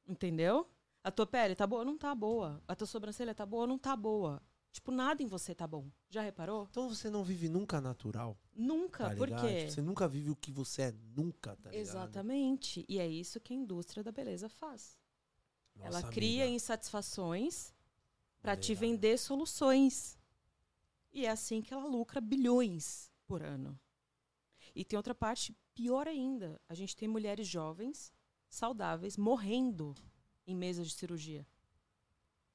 Entendeu? 0.07 0.67
A 1.07 1.11
tua 1.11 1.25
pele 1.25 1.55
tá 1.55 1.65
boa? 1.65 1.85
Não 1.85 1.97
tá 1.97 2.13
boa. 2.13 2.61
A 2.67 2.75
tua 2.75 2.85
sobrancelha 2.85 3.33
tá 3.33 3.45
boa? 3.45 3.65
Não 3.65 3.79
tá 3.79 3.95
boa. 3.95 4.41
Tipo, 4.73 4.91
nada 4.91 5.23
em 5.23 5.25
você 5.25 5.55
tá 5.55 5.65
bom. 5.65 5.89
Já 6.09 6.21
reparou? 6.21 6.67
Então 6.69 6.89
você 6.89 7.09
não 7.09 7.23
vive 7.23 7.47
nunca 7.47 7.79
natural. 7.79 8.37
Nunca. 8.53 9.11
Tá 9.11 9.15
Por 9.15 9.29
quê? 9.29 9.69
Você 9.69 9.81
nunca 9.81 10.05
vive 10.05 10.31
o 10.31 10.35
que 10.35 10.51
você 10.51 10.81
é 10.81 10.91
nunca, 11.15 11.55
tá 11.55 11.69
ligado? 11.69 11.81
Exatamente. 11.81 12.85
E 12.89 12.99
é 12.99 13.07
isso 13.07 13.39
que 13.39 13.53
a 13.53 13.55
indústria 13.55 14.03
da 14.03 14.11
beleza 14.11 14.49
faz. 14.49 14.99
Nossa, 15.77 15.87
Ela 15.87 16.11
cria 16.11 16.43
amiga, 16.43 16.55
insatisfações 16.57 17.73
para 18.41 18.57
te 18.57 18.75
vender 18.75 19.17
soluções. 19.17 20.19
E 21.13 21.25
é 21.25 21.29
assim 21.29 21.61
que 21.61 21.73
ela 21.73 21.85
lucra 21.85 22.19
bilhões 22.19 23.09
por 23.25 23.41
ano. 23.41 23.79
E 24.75 24.83
tem 24.83 24.97
outra 24.97 25.15
parte 25.15 25.55
pior 25.73 26.05
ainda. 26.05 26.59
A 26.67 26.73
gente 26.73 26.97
tem 26.97 27.07
mulheres 27.07 27.47
jovens, 27.47 28.11
saudáveis, 28.49 29.15
morrendo 29.15 29.95
em 30.47 30.55
mesas 30.55 30.87
de 30.87 30.93
cirurgia. 30.93 31.45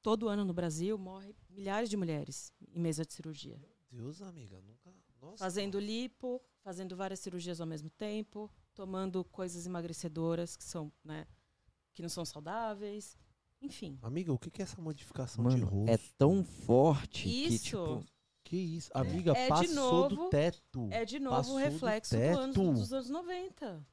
Todo 0.00 0.28
ano 0.28 0.44
no 0.44 0.52
Brasil 0.52 0.98
morre 0.98 1.34
milhares 1.48 1.88
de 1.88 1.96
mulheres 1.96 2.52
em 2.74 2.80
mesa 2.80 3.04
de 3.04 3.12
cirurgia. 3.12 3.60
Deus, 3.90 4.20
amiga, 4.22 4.60
nunca. 4.62 4.92
Nossa. 5.20 5.36
Fazendo 5.44 5.78
lipo, 5.78 6.40
fazendo 6.64 6.96
várias 6.96 7.20
cirurgias 7.20 7.60
ao 7.60 7.66
mesmo 7.66 7.88
tempo, 7.90 8.50
tomando 8.74 9.22
coisas 9.24 9.66
emagrecedoras 9.66 10.56
que 10.56 10.64
são, 10.64 10.90
né, 11.04 11.26
que 11.94 12.02
não 12.02 12.08
são 12.08 12.24
saudáveis. 12.24 13.16
Enfim. 13.60 13.96
Amiga, 14.02 14.32
o 14.32 14.38
que 14.38 14.50
que 14.50 14.60
é 14.60 14.64
essa 14.64 14.80
modificação 14.82 15.46
de 15.48 15.54
Mano, 15.58 15.66
rosto? 15.66 15.90
é 15.92 15.98
tão 16.18 16.42
forte 16.44 17.22
que, 17.22 17.46
Isso. 17.46 17.64
tipo, 17.66 18.04
Que 18.44 18.56
isso? 18.56 18.90
Amiga, 18.92 19.32
É 19.36 19.44
de 19.44 19.48
passou 19.48 19.74
novo- 19.74 20.08
do 20.16 20.28
teto. 20.28 20.88
É 20.90 21.04
de 21.04 21.20
novo 21.20 21.36
Passou 21.36 21.54
o 21.54 21.58
do 21.58 21.64
reflexo 21.64 22.16
do 22.16 22.20
anos- 22.22 22.56
teto. 22.56 22.72
dos 22.72 22.92
anos 22.92 23.08
90. 23.08 23.86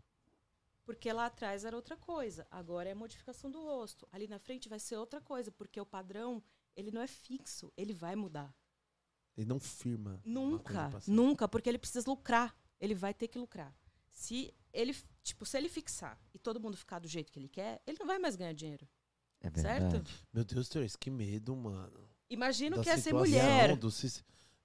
Porque 0.90 1.14
lá 1.14 1.28
atrás 1.28 1.64
era 1.66 1.76
outra 1.76 1.96
coisa. 1.96 2.48
Agora 2.50 2.90
é 2.90 2.94
a 2.94 2.96
modificação 2.96 3.52
do 3.52 3.62
rosto. 3.62 4.08
Ali 4.12 4.28
na 4.28 4.40
frente 4.40 4.68
vai 4.68 4.80
ser 4.80 4.96
outra 4.98 5.22
coisa, 5.22 5.52
porque 5.52 5.80
o 5.80 5.86
padrão 5.86 6.42
ele 6.76 6.90
não 6.90 7.00
é 7.00 7.06
fixo, 7.06 7.72
ele 7.78 7.94
vai 7.94 8.16
mudar. 8.16 8.52
Ele 9.38 9.46
não 9.46 9.60
firma. 9.60 10.20
Nunca, 10.26 10.90
nunca, 11.06 11.48
porque 11.48 11.70
ele 11.70 11.78
precisa 11.78 12.10
lucrar. 12.10 12.58
Ele 12.80 12.96
vai 12.96 13.14
ter 13.14 13.28
que 13.28 13.38
lucrar. 13.38 13.72
Se 14.10 14.52
ele, 14.74 14.96
tipo, 15.22 15.46
se 15.46 15.60
ele 15.60 15.70
fixar 15.70 16.20
e 16.34 16.40
todo 16.40 16.60
mundo 16.60 16.76
ficar 16.76 16.98
do 16.98 17.08
jeito 17.08 17.32
que 17.32 17.38
ele 17.38 17.50
quer, 17.50 17.84
ele 17.86 17.98
não 18.00 18.08
vai 18.08 18.18
mais 18.18 18.36
ganhar 18.36 18.54
dinheiro, 18.54 18.90
É 19.42 19.50
certo? 19.52 19.82
verdade. 19.92 20.28
Meu 20.34 20.44
Deus, 20.44 20.68
Trace, 20.70 20.98
que 20.98 21.12
medo, 21.12 21.56
mano. 21.56 22.10
Imagina 22.32 22.78
o 22.78 22.80
Da 22.80 22.84
que 22.84 22.90
é 22.90 22.98
ser 22.98 23.14
mulher. 23.14 23.78
do 23.78 23.92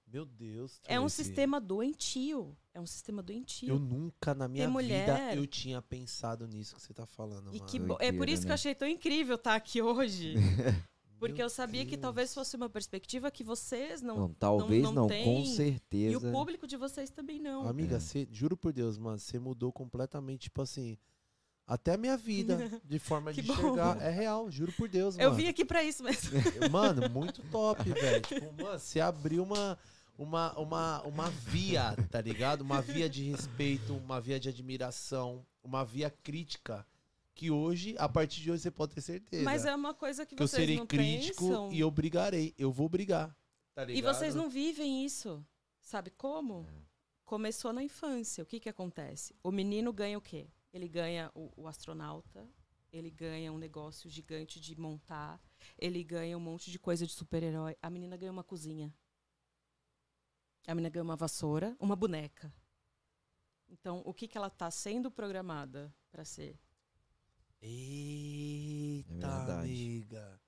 Meu 0.07 0.25
Deus, 0.25 0.79
É 0.87 0.99
um 0.99 1.09
sistema 1.09 1.59
doentio. 1.59 2.55
É 2.73 2.79
um 2.79 2.85
sistema 2.85 3.21
doentio. 3.23 3.69
Eu 3.69 3.79
nunca 3.79 4.33
na 4.33 4.47
minha 4.47 4.69
mulher- 4.69 5.05
vida 5.31 5.35
eu 5.35 5.45
tinha 5.47 5.81
pensado 5.81 6.47
nisso 6.47 6.75
que 6.75 6.81
você 6.81 6.93
tá 6.93 7.05
falando, 7.05 7.49
E 7.53 7.59
mano. 7.59 7.65
que 7.65 7.79
bo- 7.79 7.97
É 7.99 8.11
por 8.11 8.29
isso 8.29 8.43
que 8.43 8.47
né? 8.47 8.51
eu 8.51 8.55
achei 8.55 8.75
tão 8.75 8.87
incrível 8.87 9.35
estar 9.35 9.55
aqui 9.55 9.81
hoje. 9.81 10.35
Porque 11.17 11.35
Meu 11.37 11.45
eu 11.45 11.49
sabia 11.49 11.83
que 11.85 11.91
Deus. 11.91 12.01
talvez 12.01 12.33
fosse 12.33 12.55
uma 12.57 12.69
perspectiva 12.69 13.31
que 13.31 13.43
vocês 13.43 14.01
não. 14.01 14.17
Não, 14.19 14.33
talvez 14.33 14.83
não 14.83 14.91
não, 14.91 15.07
tem, 15.07 15.23
com 15.23 15.39
E 15.39 15.47
certeza. 15.55 16.17
o 16.27 16.31
público 16.31 16.67
de 16.67 16.75
vocês 16.77 17.09
também 17.09 17.39
não. 17.39 17.67
Amiga, 17.67 17.95
É. 17.95 17.99
você, 17.99 18.27
juro 18.31 18.55
por 18.57 18.71
Deus, 18.73 18.97
mano, 18.97 19.17
você 19.17 19.39
mudou 19.39 19.71
completamente, 19.71 20.41
tipo 20.43 20.61
assim, 20.61 20.97
até 21.65 21.93
a 21.93 21.97
minha 21.97 22.17
vida, 22.17 22.57
de 22.83 22.99
forma 22.99 23.31
Que 23.33 23.41
de 23.41 23.47
bom. 23.47 23.53
enxergar. 23.53 23.99
É 24.01 24.09
real, 24.11 24.51
juro 24.51 24.73
por 24.73 24.89
Deus, 24.89 25.17
Eu 25.17 25.29
mano. 25.31 25.35
vim 25.41 25.47
aqui 25.47 25.63
pra 25.63 25.83
isso 25.85 26.03
mesmo. 26.03 26.29
Mano, 26.69 27.09
muito 27.09 27.41
top, 27.49 27.81
velho. 27.89 28.21
Tipo, 28.21 28.61
mano, 28.63 28.77
você 28.77 28.99
abriu 28.99 29.41
uma, 29.41 29.79
uma, 30.17 30.57
uma, 30.57 31.01
uma 31.03 31.29
via, 31.29 31.95
tá 32.09 32.21
ligado? 32.21 32.61
Uma 32.61 32.81
via 32.81 33.09
de 33.09 33.23
respeito, 33.23 33.93
uma 33.95 34.19
via 34.21 34.39
de 34.39 34.49
admiração, 34.49 35.45
uma 35.63 35.83
via 35.83 36.09
crítica. 36.09 36.85
Que 37.33 37.51
hoje, 37.51 37.95
a 37.97 38.07
partir 38.07 38.41
de 38.41 38.49
hoje, 38.49 38.63
você 38.63 38.71
pode 38.71 38.95
ter 38.95 39.01
certeza. 39.01 39.43
Mas 39.43 39.65
é 39.65 39.75
uma 39.75 39.93
coisa 39.93 40.25
que 40.25 40.35
que 40.37 40.41
eu 40.41 40.47
vocês 40.47 40.61
serei 40.61 40.77
não 40.77 40.87
crítico 40.87 41.45
pensam. 41.45 41.73
e 41.73 41.81
eu 41.81 41.91
brigarei. 41.91 42.53
Eu 42.57 42.71
vou 42.71 42.87
brigar. 42.87 43.35
Tá 43.73 43.83
E 43.83 43.87
ligado? 43.87 44.15
vocês 44.15 44.33
não 44.33 44.49
vivem 44.49 45.03
isso. 45.03 45.45
Sabe 45.81 46.11
como? 46.11 46.65
Começou 47.25 47.73
na 47.73 47.83
infância. 47.83 48.41
O 48.41 48.45
que 48.47 48.57
que 48.59 48.69
acontece? 48.69 49.35
O 49.43 49.51
menino 49.51 49.91
ganha 49.91 50.17
o 50.17 50.21
quê? 50.21 50.47
Ele 50.71 50.87
ganha 50.87 51.29
o, 51.35 51.51
o 51.57 51.67
astronauta, 51.67 52.47
ele 52.91 53.09
ganha 53.09 53.51
um 53.51 53.57
negócio 53.57 54.09
gigante 54.09 54.57
de 54.59 54.79
montar, 54.79 55.41
ele 55.77 56.03
ganha 56.05 56.37
um 56.37 56.41
monte 56.41 56.71
de 56.71 56.79
coisa 56.79 57.05
de 57.05 57.11
super-herói. 57.11 57.75
A 57.81 57.89
menina 57.89 58.15
ganha 58.15 58.31
uma 58.31 58.43
cozinha. 58.45 58.93
A 60.67 60.73
menina 60.75 60.89
ganha 60.89 61.03
uma 61.03 61.15
vassoura, 61.15 61.75
uma 61.79 61.95
boneca. 61.95 62.51
Então, 63.69 64.01
o 64.05 64.13
que 64.13 64.27
que 64.27 64.37
ela 64.37 64.47
está 64.47 64.69
sendo 64.71 65.11
programada 65.11 65.93
para 66.11 66.23
ser? 66.25 66.57
Eita, 67.61 69.13
É 69.13 69.29
verdade. 69.29 69.51
amiga. 69.61 70.41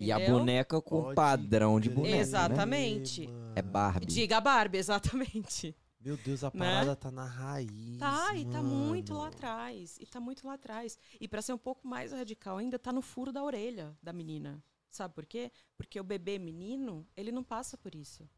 E 0.00 0.12
a 0.12 0.16
Entendeu? 0.16 0.38
boneca 0.38 0.80
com 0.80 1.02
Pode 1.02 1.14
padrão 1.16 1.80
de 1.80 1.90
boneca. 1.90 2.14
Né? 2.16 2.20
Exatamente. 2.22 3.26
mano. 3.26 3.52
É 3.56 3.62
Barbie. 3.62 4.06
Diga 4.06 4.40
Barbie, 4.40 4.78
exatamente. 4.78 5.76
Meu 6.00 6.16
Deus, 6.16 6.44
a 6.44 6.50
Né? 6.54 6.58
parada 6.64 6.94
tá 6.94 7.10
na 7.10 7.24
raiz. 7.24 7.98
Tá, 7.98 8.32
e 8.36 8.44
tá 8.44 8.62
muito 8.62 9.12
lá 9.12 9.20
mano. 9.24 9.32
atrás. 9.34 9.98
E 9.98 10.06
tá 10.06 10.20
muito 10.20 10.46
lá 10.46 10.54
atrás. 10.54 10.96
E 11.20 11.26
pra 11.26 11.42
ser 11.42 11.52
um 11.52 11.58
pouco 11.58 11.86
mais 11.88 12.12
radical 12.12 12.58
ainda, 12.58 12.78
tá 12.78 12.92
no 12.92 13.02
furo 13.02 13.32
da 13.32 13.42
orelha 13.42 13.96
da 14.00 14.12
menina. 14.12 14.62
Sabe 14.88 15.12
por 15.14 15.26
quê? 15.26 15.50
Porque 15.76 15.98
o 15.98 16.04
bebê 16.04 16.38
menino, 16.38 17.04
ele 17.16 17.32
não 17.32 17.42
passa 17.42 17.76
por 17.76 17.94
isso. 17.94 18.28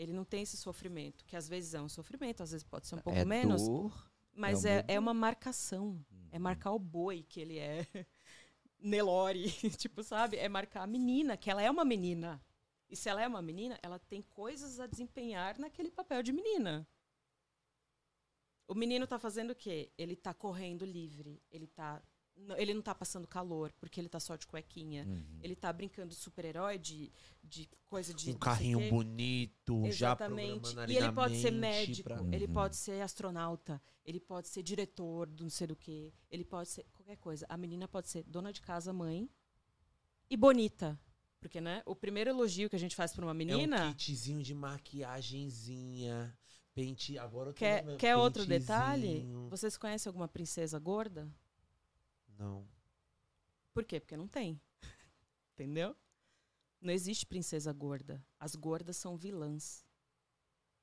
Ele 0.00 0.14
não 0.14 0.24
tem 0.24 0.40
esse 0.40 0.56
sofrimento, 0.56 1.26
que 1.26 1.36
às 1.36 1.46
vezes 1.46 1.74
é 1.74 1.82
um 1.82 1.88
sofrimento, 1.88 2.42
às 2.42 2.52
vezes 2.52 2.64
pode 2.64 2.86
ser 2.86 2.94
um 2.94 3.00
pouco 3.00 3.18
é 3.18 3.22
menos, 3.22 3.68
dor. 3.68 4.10
mas 4.32 4.64
é 4.64 4.78
é, 4.88 4.94
é 4.94 4.98
uma 4.98 5.12
marcação. 5.12 6.02
É 6.32 6.38
marcar 6.38 6.72
o 6.72 6.78
boi 6.78 7.22
que 7.22 7.38
ele 7.38 7.58
é. 7.58 7.86
Nelore, 8.80 9.50
tipo, 9.76 10.02
sabe? 10.02 10.38
É 10.38 10.48
marcar 10.48 10.84
a 10.84 10.86
menina, 10.86 11.36
que 11.36 11.50
ela 11.50 11.60
é 11.60 11.70
uma 11.70 11.84
menina. 11.84 12.42
E 12.88 12.96
se 12.96 13.10
ela 13.10 13.20
é 13.20 13.28
uma 13.28 13.42
menina, 13.42 13.78
ela 13.82 13.98
tem 13.98 14.22
coisas 14.22 14.80
a 14.80 14.86
desempenhar 14.86 15.58
naquele 15.58 15.90
papel 15.90 16.22
de 16.22 16.32
menina. 16.32 16.88
O 18.66 18.74
menino 18.74 19.06
tá 19.06 19.18
fazendo 19.18 19.50
o 19.50 19.54
quê? 19.54 19.92
Ele 19.98 20.16
tá 20.16 20.32
correndo 20.32 20.86
livre. 20.86 21.42
Ele 21.50 21.66
tá. 21.66 22.02
Ele 22.56 22.72
não 22.74 22.80
tá 22.82 22.94
passando 22.94 23.28
calor, 23.28 23.70
porque 23.78 24.00
ele 24.00 24.08
tá 24.08 24.18
só 24.18 24.34
de 24.34 24.46
cuequinha. 24.46 25.04
Uhum. 25.06 25.38
Ele 25.42 25.54
tá 25.54 25.70
brincando 25.72 26.08
de 26.08 26.14
super-herói, 26.14 26.78
de, 26.78 27.12
de 27.44 27.68
coisa 27.86 28.14
de. 28.14 28.30
Um 28.30 28.34
carrinho 28.38 28.88
bonito, 28.88 29.82
já 29.84 29.88
Exatamente. 30.14 30.78
ali 30.78 30.94
E 30.94 30.96
ele 30.96 31.12
pode 31.12 31.36
ser 31.40 31.50
médico, 31.50 32.08
pra- 32.08 32.22
ele 32.32 32.46
Uhum. 32.46 32.52
pode 32.54 32.76
ser 32.76 33.02
astronauta, 33.02 33.80
ele 34.04 34.18
pode 34.18 34.48
ser 34.48 34.62
diretor 34.62 35.26
do 35.26 35.44
não 35.44 35.50
sei 35.50 35.66
do 35.66 35.76
que, 35.76 36.12
ele 36.30 36.44
pode 36.44 36.70
ser 36.70 36.86
qualquer 36.92 37.16
coisa. 37.18 37.44
A 37.48 37.56
menina 37.58 37.86
pode 37.86 38.08
ser 38.08 38.24
dona 38.24 38.52
de 38.52 38.60
casa, 38.62 38.92
mãe 38.92 39.28
e 40.30 40.36
bonita. 40.36 40.98
Porque, 41.40 41.60
né, 41.60 41.82
o 41.86 41.94
primeiro 41.94 42.30
elogio 42.30 42.68
que 42.68 42.76
a 42.76 42.78
gente 42.78 42.94
faz 42.96 43.12
pra 43.12 43.24
uma 43.24 43.30
É 43.32 43.34
um 43.34 43.36
menina. 43.36 43.94
kitzinho 43.94 44.42
de 44.42 44.54
maquiagenzinha, 44.54 46.36
pente... 46.74 47.18
Agora 47.18 47.50
eu 47.50 47.54
tô 47.54 47.58
quer, 47.58 47.96
quer 47.96 48.16
outro 48.16 48.44
detalhe? 48.46 49.26
Vocês 49.48 49.76
conhecem 49.76 50.08
alguma 50.10 50.28
princesa 50.28 50.78
gorda? 50.78 51.30
Não. 52.40 52.66
Por 53.74 53.84
quê? 53.84 54.00
Porque 54.00 54.16
não 54.16 54.26
tem. 54.26 54.58
Entendeu? 55.52 55.94
Não 56.80 56.90
existe 56.92 57.26
princesa 57.26 57.70
gorda. 57.72 58.24
As 58.38 58.54
gordas 58.54 58.96
são 58.96 59.14
vilãs. 59.16 59.84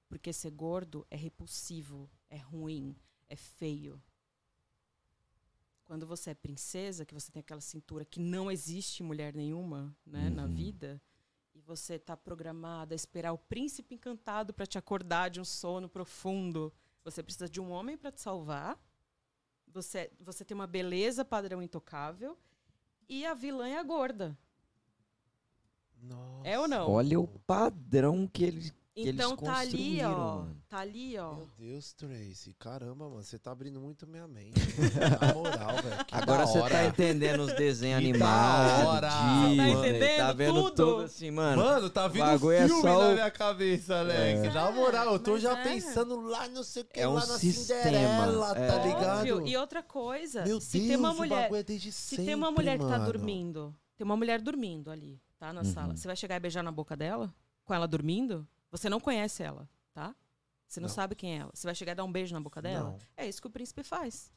Porque 0.08 0.32
ser 0.32 0.52
gordo 0.52 1.06
é 1.10 1.16
repulsivo, 1.18 2.10
é 2.30 2.38
ruim, 2.38 2.96
é 3.28 3.36
feio. 3.36 4.02
Quando 5.84 6.06
você 6.06 6.30
é 6.30 6.36
princesa, 6.36 7.06
que 7.06 7.14
você 7.14 7.32
tem 7.32 7.40
aquela 7.40 7.60
cintura 7.62 8.06
que 8.06 8.20
não 8.20 8.52
existe 8.52 9.02
mulher 9.02 9.34
nenhuma 9.34 9.98
né, 10.06 10.30
na 10.30 10.44
Uhum. 10.46 10.54
vida, 10.54 11.02
e 11.56 11.60
você 11.60 11.96
está 11.96 12.16
programada 12.16 12.94
a 12.94 12.96
esperar 12.96 13.34
o 13.34 13.38
príncipe 13.38 13.96
encantado 13.96 14.54
para 14.54 14.68
te 14.68 14.78
acordar 14.78 15.30
de 15.30 15.42
um 15.42 15.46
sono 15.46 15.90
profundo, 15.90 16.72
você 17.04 17.24
precisa 17.24 17.50
de 17.50 17.60
um 17.60 17.72
homem 17.72 17.98
para 17.98 18.12
te 18.12 18.22
salvar. 18.22 18.80
Você, 19.78 20.12
você 20.20 20.44
tem 20.44 20.56
uma 20.56 20.66
beleza 20.66 21.24
padrão 21.24 21.62
intocável 21.62 22.36
e 23.08 23.24
a 23.28 23.36
vilã 23.36 23.68
é 23.68 23.78
a 23.78 23.84
gorda. 23.84 24.36
Nossa. 26.02 26.48
É 26.48 26.58
ou 26.58 26.68
não? 26.68 26.90
Olha 26.90 27.20
o 27.20 27.28
padrão 27.28 28.28
que 28.28 28.44
eles. 28.44 28.74
Então 29.00 29.38
tá 29.38 29.58
ali, 29.58 30.02
ó. 30.04 30.10
mano. 30.40 30.58
Tá 30.68 30.80
ali, 30.80 31.18
ó. 31.18 31.36
Meu 31.36 31.48
Deus, 31.58 31.94
Tracy. 31.94 32.56
Caramba, 32.58 33.08
mano. 33.08 33.22
Você 33.24 33.38
tá 33.38 33.52
abrindo 33.52 33.80
muito 33.80 34.08
minha 34.08 34.28
mente. 34.28 34.60
mano. 34.60 34.92
Na 35.22 35.34
moral, 35.36 35.76
velho. 35.84 36.06
que 36.06 36.16
Agora 36.16 36.48
você 36.48 36.60
tá 36.68 36.86
entendendo 36.86 37.42
os 37.42 37.54
desenhos 37.54 38.00
animados. 38.04 39.02
Tá 39.02 39.50
entendendo 39.50 40.18
Tá 40.18 40.34
vendo 40.34 40.64
tudo? 40.72 40.72
tudo 40.94 41.02
assim, 41.04 41.30
mano. 41.32 41.64
Mano, 41.64 41.90
tá 41.90 42.08
vindo 42.08 42.26
bagulho 42.26 42.58
é 42.58 42.66
filme 42.68 42.82
só 42.82 43.00
na 43.04 43.08
o- 43.10 43.14
minha 43.14 43.32
cabeça, 43.32 44.00
Alex. 44.00 44.44
É. 44.44 44.50
Na 44.52 44.72
moral, 44.72 45.14
eu 45.14 45.20
tô 45.20 45.32
Mas 45.34 45.42
já 45.44 45.58
é. 45.60 45.64
pensando 45.64 46.20
lá 46.22 46.48
no 46.50 46.64
sei 46.64 46.82
o 46.82 46.86
que, 46.86 47.00
É 47.00 47.08
um 47.08 47.14
lá 47.14 47.26
na 47.26 47.38
sistema, 47.38 47.84
Cinderela, 47.84 48.58
é. 48.58 48.68
tá 48.68 48.84
ligado? 48.84 49.18
Óbvio. 49.20 49.48
E 49.48 49.58
outra 49.58 49.84
coisa, 49.84 50.44
Meu 50.44 50.60
se 50.60 50.78
Deus, 50.80 50.88
tem 50.88 50.98
uma 50.98 51.14
mulher, 51.14 51.42
bagulho 51.44 51.60
é 51.60 51.64
desde 51.64 51.92
se 51.92 52.02
sempre, 52.10 52.26
tem 52.26 52.36
uma 52.36 52.52
mulher 52.52 52.78
que 52.80 52.86
tá 52.86 52.92
mano. 52.98 53.06
dormindo, 53.06 53.76
tem 53.96 54.04
uma 54.06 54.18
mulher 54.18 54.42
dormindo 54.42 54.90
ali, 54.92 55.22
tá 55.38 55.54
na 55.54 55.62
Uhum. 55.62 55.74
sala. 55.74 55.96
Você 55.96 56.08
vai 56.08 56.16
chegar 56.16 56.36
e 56.36 56.40
beijar 56.40 56.64
na 56.64 56.72
boca 56.72 56.96
dela, 56.98 57.34
com 57.64 57.74
ela 57.74 57.88
dormindo? 57.88 58.48
Você 58.72 58.90
não 58.90 59.00
conhece 59.00 59.44
ela, 59.44 59.70
tá? 59.94 60.16
Você 60.68 60.80
não, 60.80 60.88
Não. 60.88 60.94
sabe 60.96 61.16
quem 61.16 61.34
é 61.36 61.38
ela. 61.40 61.52
Você 61.54 61.66
vai 61.66 61.74
chegar 61.76 61.94
e 61.94 61.96
dar 61.96 62.04
um 62.04 62.12
beijo 62.12 62.34
na 62.34 62.42
boca 62.42 62.62
dela? 62.62 62.92
Não. 62.92 63.00
É 63.16 63.28
isso 63.28 63.42
que 63.42 63.48
o 63.48 63.52
príncipe 63.52 63.84
faz. 63.84 64.32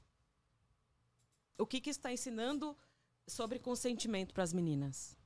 O 1.58 1.66
que 1.66 1.80
que 1.80 1.90
está 1.90 2.12
ensinando 2.12 2.76
sobre 3.26 3.58
consentimento 3.58 4.32
para 4.32 4.44
as 4.44 4.52
meninas? 4.52 5.16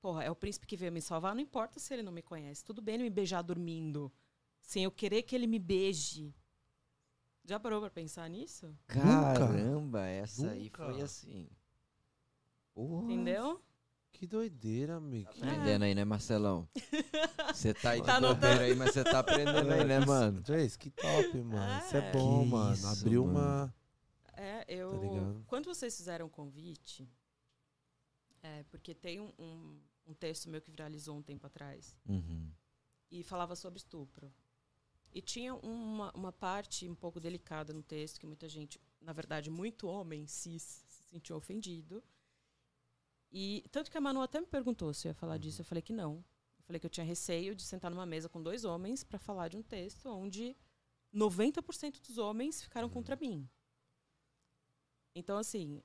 Porra, 0.00 0.24
é 0.24 0.30
o 0.30 0.36
príncipe 0.36 0.66
que 0.66 0.76
veio 0.76 0.92
me 0.92 1.00
salvar, 1.00 1.34
não 1.34 1.40
importa 1.42 1.78
se 1.80 1.92
ele 1.94 2.02
não 2.02 2.12
me 2.12 2.22
conhece. 2.22 2.64
Tudo 2.64 2.82
bem 2.82 2.96
ele 2.96 3.04
me 3.04 3.10
beijar 3.10 3.42
dormindo, 3.42 4.12
sem 4.60 4.84
eu 4.84 4.90
querer 4.90 5.22
que 5.22 5.34
ele 5.34 5.46
me 5.46 5.58
beije. 5.58 6.34
Já 7.44 7.58
parou 7.60 7.80
pra 7.80 7.90
pensar 7.90 8.28
nisso? 8.28 8.76
Caramba, 8.88 10.04
essa 10.06 10.50
aí 10.50 10.64
Nunca. 10.64 10.84
foi 10.84 11.00
assim. 11.00 11.48
Porra. 12.74 13.04
Entendeu? 13.04 13.62
Que 14.18 14.26
doideira, 14.26 14.96
amigo. 14.96 15.30
Tá 15.34 15.46
aprendendo 15.46 15.84
aí, 15.84 15.94
né, 15.94 16.04
Marcelão? 16.04 16.66
Você 17.54 17.74
tá 17.74 17.90
aí 17.90 18.00
de 18.00 18.06
Tá 18.06 18.18
bobeira 18.20 18.62
aí, 18.62 18.74
mas 18.74 18.92
você 18.92 19.04
tá 19.04 19.18
aprendendo 19.18 19.70
aí, 19.70 19.84
né, 19.84 20.00
mano? 20.04 20.42
Trace, 20.42 20.78
que 20.78 20.90
top, 20.90 21.36
mano. 21.42 21.84
Isso 21.84 21.96
é 21.96 22.08
É. 22.08 22.12
bom, 22.12 22.42
Que 22.44 22.50
mano. 22.50 22.74
isso, 22.74 22.86
Abriu 22.86 23.24
mano. 23.26 23.38
uma... 23.38 23.74
É, 24.32 24.64
eu. 24.68 24.90
Tá 24.92 25.42
quando 25.46 25.66
vocês 25.66 25.94
fizeram 25.96 26.26
o 26.26 26.30
convite, 26.30 27.08
é, 28.42 28.62
porque 28.64 28.94
tem 28.94 29.20
um, 29.20 29.32
um, 29.38 29.80
um 30.08 30.14
texto 30.14 30.48
meu 30.48 30.60
que 30.62 30.70
viralizou 30.70 31.16
um 31.16 31.22
tempo 31.22 31.46
atrás 31.46 31.94
Uhum. 32.08 32.50
e 33.10 33.22
falava 33.22 33.54
sobre 33.54 33.78
estupro. 33.78 34.32
E 35.12 35.20
tinha 35.22 35.54
uma, 35.54 36.10
uma 36.12 36.32
parte 36.32 36.88
um 36.88 36.94
pouco 36.94 37.20
delicada 37.20 37.72
no 37.72 37.82
texto 37.82 38.18
que 38.20 38.26
muita 38.26 38.48
gente, 38.48 38.78
na 39.00 39.12
verdade, 39.12 39.50
muito 39.50 39.86
homem 39.88 40.26
cis 40.26 40.84
se 40.88 41.02
sentiu 41.10 41.36
ofendido. 41.36 42.02
E 43.38 43.62
tanto 43.70 43.90
que 43.90 43.98
a 43.98 44.00
Manu 44.00 44.22
até 44.22 44.40
me 44.40 44.46
perguntou 44.46 44.94
se 44.94 45.06
eu 45.06 45.10
ia 45.10 45.14
falar 45.14 45.36
disso, 45.36 45.60
eu 45.60 45.64
falei 45.66 45.82
que 45.82 45.92
não. 45.92 46.24
Eu 46.58 46.64
falei 46.64 46.80
que 46.80 46.86
eu 46.86 46.90
tinha 46.90 47.04
receio 47.04 47.54
de 47.54 47.62
sentar 47.62 47.90
numa 47.90 48.06
mesa 48.06 48.30
com 48.30 48.42
dois 48.42 48.64
homens 48.64 49.04
para 49.04 49.18
falar 49.18 49.48
de 49.48 49.58
um 49.58 49.62
texto 49.62 50.08
onde 50.08 50.56
90% 51.14 52.00
dos 52.00 52.16
homens 52.16 52.62
ficaram 52.62 52.88
contra 52.88 53.14
mim. 53.14 53.46
Então, 55.14 55.36
assim, 55.36 55.82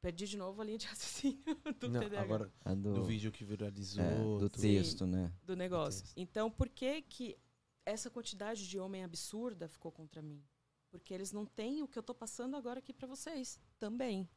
Perdi 0.00 0.26
de 0.26 0.36
novo 0.36 0.60
a 0.60 0.64
linha 0.66 0.76
de 0.76 0.84
raciocínio 0.86 1.42
do 1.80 1.88
Não, 1.88 2.00
TDAH. 2.00 2.20
agora, 2.20 2.52
do, 2.76 2.92
do 2.92 3.04
vídeo 3.04 3.32
que 3.32 3.42
viralizou. 3.42 4.04
é, 4.04 4.18
do 4.18 4.50
tudo. 4.50 4.60
texto, 4.60 5.06
né? 5.06 5.32
do 5.42 5.56
negócio. 5.56 6.02
texto. 6.02 6.18
Então, 6.18 6.50
por 6.50 6.68
que 6.68 7.00
que 7.00 7.38
essa 7.86 8.10
quantidade 8.10 8.68
de 8.68 8.78
homem 8.78 9.02
absurda 9.02 9.66
ficou 9.66 9.90
contra 9.90 10.20
mim? 10.20 10.44
Porque 10.90 11.14
eles 11.14 11.32
não 11.32 11.46
têm 11.46 11.82
o 11.82 11.88
que 11.88 11.98
eu 11.98 12.02
tô 12.02 12.14
passando 12.14 12.54
agora 12.54 12.78
aqui 12.78 12.92
pra 12.92 13.08
vocês 13.08 13.58
também. 13.80 14.28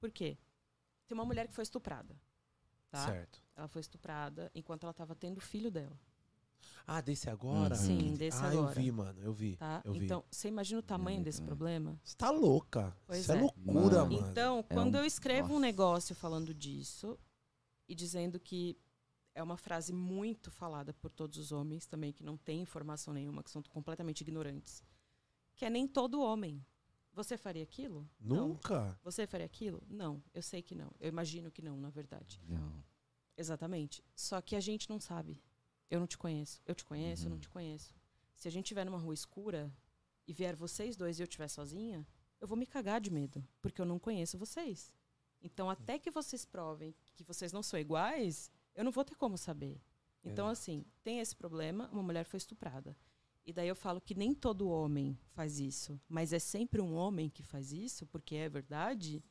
Por 0.00 0.10
quê? 0.10 0.38
Tem 1.08 1.16
uma 1.16 1.24
mulher 1.24 1.48
que 1.48 1.54
foi 1.54 1.62
estuprada, 1.62 2.14
tá? 2.90 3.06
Certo. 3.06 3.42
Ela 3.56 3.66
foi 3.66 3.80
estuprada 3.80 4.50
enquanto 4.54 4.84
ela 4.84 4.90
estava 4.92 5.14
tendo 5.14 5.38
o 5.38 5.40
filho 5.40 5.70
dela, 5.70 5.98
Ah, 6.86 7.00
desse 7.00 7.28
agora? 7.30 7.74
Uhum. 7.76 7.82
Sim, 7.82 8.14
desse 8.14 8.38
ah, 8.42 8.48
agora. 8.48 8.70
eu 8.78 8.82
vi, 8.84 8.92
mano. 8.92 9.20
Eu 9.22 9.32
vi. 9.32 9.56
tá? 9.56 9.80
Eu 9.84 9.92
vi. 9.94 10.04
Então, 10.04 10.24
você 10.30 10.48
imagina 10.48 10.78
o 10.80 10.82
tamanho 10.82 11.22
desse 11.22 11.40
bem. 11.40 11.46
problema? 11.46 11.98
Você 12.04 12.16
tá 12.16 12.30
louca. 12.30 12.96
Pois 13.06 13.20
Isso 13.20 13.32
é, 13.32 13.36
é. 13.36 13.40
loucura, 13.40 14.04
Mano. 14.04 14.12
mano. 14.12 14.30
Então, 14.30 14.58
É 14.60 14.74
quando 14.74 14.94
um- 14.94 14.98
eu 14.98 15.04
escrevo 15.04 15.48
um 15.48 15.52
Nossa. 15.54 15.60
negócio 15.60 16.14
falando 16.14 16.52
disso 16.54 17.18
e 17.88 17.94
dizendo 17.94 18.38
que 18.38 18.76
é 19.34 19.42
uma 19.42 19.56
frase 19.56 19.92
muito 19.92 20.50
falada 20.50 20.92
por 20.92 21.10
todos 21.10 21.38
os 21.38 21.52
homens 21.52 21.86
também, 21.86 22.12
que 22.12 22.22
não 22.24 22.36
tem 22.36 22.60
informação 22.60 23.14
nenhuma, 23.14 23.42
que 23.42 23.50
são 23.50 23.62
completamente 23.62 24.20
ignorantes, 24.22 24.82
que 25.56 25.64
é 25.64 25.70
nem 25.70 25.86
todo 25.86 26.20
homem. 26.20 26.64
Você 27.12 27.36
faria 27.36 27.62
aquilo? 27.62 28.08
Não. 28.20 28.48
Nunca. 28.48 28.98
Você 29.02 29.26
faria 29.26 29.46
aquilo? 29.46 29.82
Não. 29.88 30.22
Eu 30.32 30.42
sei 30.42 30.62
que 30.62 30.74
não. 30.74 30.90
Eu 31.00 31.08
imagino 31.08 31.50
que 31.50 31.60
não, 31.62 31.76
na 31.76 31.90
verdade. 31.90 32.40
Não. 32.46 32.72
Exatamente. 33.36 34.04
Só 34.14 34.40
que 34.40 34.54
a 34.56 34.60
gente 34.60 34.88
não 34.88 35.00
sabe. 35.00 35.42
Eu 35.90 36.00
não 36.00 36.06
te 36.06 36.18
conheço. 36.18 36.60
Eu 36.66 36.74
te 36.74 36.84
conheço, 36.84 37.24
eu 37.26 37.30
não 37.30 37.36
Uhum. 37.36 37.40
te 37.40 37.48
conheço. 37.48 37.94
Se 38.34 38.46
a 38.46 38.50
gente 38.50 38.66
estiver 38.66 38.84
numa 38.84 38.98
rua 38.98 39.14
escura 39.14 39.72
e 40.26 40.32
vier 40.32 40.54
vocês 40.54 40.96
dois 40.96 41.18
e 41.18 41.22
eu 41.22 41.24
estiver 41.24 41.48
sozinha, 41.48 42.06
eu 42.40 42.46
vou 42.46 42.56
me 42.56 42.66
cagar 42.66 43.00
de 43.00 43.10
medo, 43.10 43.44
porque 43.60 43.80
eu 43.80 43.86
não 43.86 43.98
conheço 43.98 44.38
vocês. 44.38 44.92
Então, 45.40 45.70
até 45.70 45.98
que 45.98 46.10
vocês 46.10 46.44
provem 46.44 46.94
que 47.14 47.24
vocês 47.24 47.52
não 47.52 47.62
são 47.62 47.78
iguais, 47.80 48.50
eu 48.74 48.84
não 48.84 48.92
vou 48.92 49.04
ter 49.04 49.14
como 49.16 49.36
saber. 49.38 49.80
Então, 50.22 50.48
É. 50.48 50.52
assim, 50.52 50.84
tem 51.02 51.20
esse 51.20 51.34
problema, 51.34 51.88
uma 51.92 52.02
mulher 52.02 52.24
foi 52.24 52.36
estuprada. 52.38 52.96
E 53.48 53.52
daí 53.54 53.66
eu 53.66 53.74
falo 53.74 53.98
que 53.98 54.14
nem 54.14 54.34
todo 54.34 54.68
homem 54.68 55.18
faz 55.30 55.58
isso, 55.58 55.98
mas 56.06 56.34
é 56.34 56.38
sempre 56.38 56.82
um 56.82 56.92
homem 56.92 57.30
que 57.30 57.42
faz 57.42 57.72
isso, 57.72 58.06
porque 58.06 58.34
é 58.34 58.46
verdade. 58.46 59.24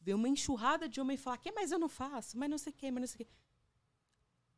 Ver 0.00 0.14
uma 0.14 0.28
enxurrada 0.28 0.88
de 0.88 1.00
homem 1.00 1.16
falar, 1.16 1.38
que 1.38 1.52
mas 1.52 1.70
eu 1.70 1.78
não 1.78 1.88
faço, 1.88 2.36
mas 2.36 2.50
não 2.50 2.58
sei 2.58 2.72
o 2.72 2.92
mas 2.92 3.00
não 3.00 3.06
sei 3.06 3.24
o. 3.24 3.28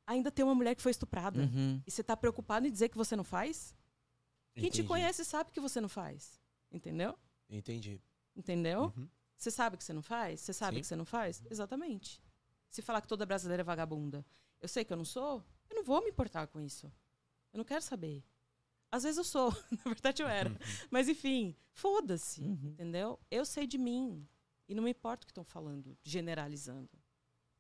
Ainda 0.07 0.31
tem 0.31 0.43
uma 0.43 0.55
mulher 0.55 0.75
que 0.75 0.81
foi 0.81 0.91
estuprada. 0.91 1.43
Uhum. 1.43 1.83
E 1.87 1.91
você 1.91 2.03
tá 2.03 2.17
preocupado 2.17 2.67
em 2.67 2.71
dizer 2.71 2.89
que 2.89 2.97
você 2.97 3.15
não 3.15 3.25
faz? 3.25 3.77
Quem 4.55 4.71
te 4.71 4.79
Entendi. 4.79 4.89
conhece 4.89 5.23
sabe 5.23 5.53
que 5.53 5.61
você 5.61 5.83
não 5.83 5.89
faz. 5.89 6.41
Entendeu? 6.73 7.15
Entendi. 7.51 8.01
Entendeu? 8.35 8.91
Uhum. 8.97 9.07
Você 9.37 9.51
sabe 9.51 9.77
que 9.77 9.85
você 9.85 9.93
não 9.93 10.01
faz? 10.03 10.41
Você 10.41 10.55
sabe 10.55 10.77
Sim. 10.77 10.81
que 10.81 10.87
você 10.87 10.97
não 10.97 11.05
faz? 11.05 11.43
Exatamente. 11.51 12.23
Se 12.71 12.81
falar 12.81 13.03
que 13.03 13.09
toda 13.09 13.27
brasileira 13.27 13.61
é 13.61 13.65
vagabunda, 13.65 14.25
eu 14.63 14.69
sei 14.69 14.83
que 14.83 14.95
eu 14.95 14.97
não 14.97 15.05
sou, 15.05 15.45
eu 15.69 15.77
não 15.77 15.85
vou 15.85 16.03
me 16.03 16.09
importar 16.09 16.47
com 16.47 16.59
isso. 16.59 16.91
Eu 17.53 17.59
não 17.59 17.65
quero 17.67 17.83
saber. 17.83 18.25
Às 18.95 19.03
vezes 19.03 19.19
eu 19.19 19.25
sou, 19.25 19.51
na 19.85 19.85
verdade 19.93 20.23
eu 20.23 20.29
era. 20.29 20.51
Mas 20.91 21.09
enfim, 21.09 21.55
foda-se, 21.71 22.43
Uhum. 22.43 22.69
entendeu? 22.73 23.19
Eu 23.31 23.45
sei 23.45 23.67
de 23.67 23.77
mim. 23.79 24.27
E 24.69 24.75
não 24.75 24.83
me 24.83 24.91
importa 24.91 25.25
o 25.25 25.27
que 25.27 25.33
estão 25.33 25.45
falando, 25.45 25.97
generalizando. 26.03 26.89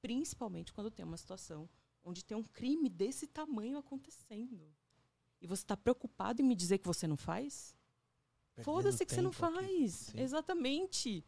Principalmente 0.00 0.72
quando 0.72 0.90
tem 0.90 1.04
uma 1.04 1.16
situação 1.16 1.68
onde 2.04 2.24
tem 2.24 2.36
um 2.36 2.42
crime 2.44 2.88
desse 2.88 3.26
tamanho 3.26 3.78
acontecendo. 3.78 4.62
E 5.40 5.46
você 5.46 5.62
está 5.62 5.76
preocupado 5.76 6.40
em 6.40 6.44
me 6.44 6.54
dizer 6.54 6.78
que 6.78 6.86
você 6.86 7.06
não 7.06 7.16
faz? 7.16 7.74
Foda-se 8.62 9.04
que 9.04 9.12
você 9.14 9.20
não 9.22 9.30
aqui. 9.30 9.38
faz. 9.38 9.92
Sim. 9.92 10.20
Exatamente. 10.20 11.24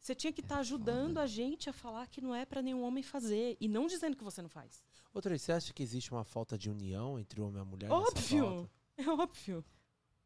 Você 0.00 0.14
tinha 0.14 0.32
que 0.32 0.40
É 0.40 0.44
estar 0.44 0.58
ajudando 0.60 1.08
foda. 1.08 1.22
a 1.22 1.26
gente 1.26 1.68
a 1.68 1.72
falar 1.72 2.06
que 2.06 2.20
não 2.20 2.34
é 2.34 2.44
para 2.46 2.62
nenhum 2.62 2.82
homem 2.82 3.02
fazer. 3.02 3.56
E 3.60 3.68
não 3.68 3.86
dizendo 3.86 4.16
que 4.16 4.24
você 4.24 4.40
não 4.40 4.48
faz. 4.48 4.82
Outra 5.12 5.36
você 5.36 5.52
acha 5.52 5.72
que 5.72 5.82
existe 5.82 6.10
uma 6.12 6.24
falta 6.24 6.56
de 6.56 6.70
união 6.70 7.18
entre 7.18 7.40
o 7.40 7.44
homem 7.46 7.58
e 7.58 7.62
a 7.62 7.64
mulher? 7.64 7.90
Óbvio! 7.90 8.68
É 8.98 9.08
óbvio. 9.08 9.64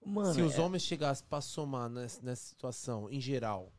Mano, 0.04 0.34
Se 0.34 0.40
os 0.42 0.54
é- 0.56 0.60
homens 0.60 0.82
chegassem 0.82 1.24
pra 1.28 1.40
somar 1.40 1.88
nessa, 1.88 2.20
nessa 2.22 2.42
situação, 2.48 3.08
em 3.10 3.20
geral, 3.20 3.72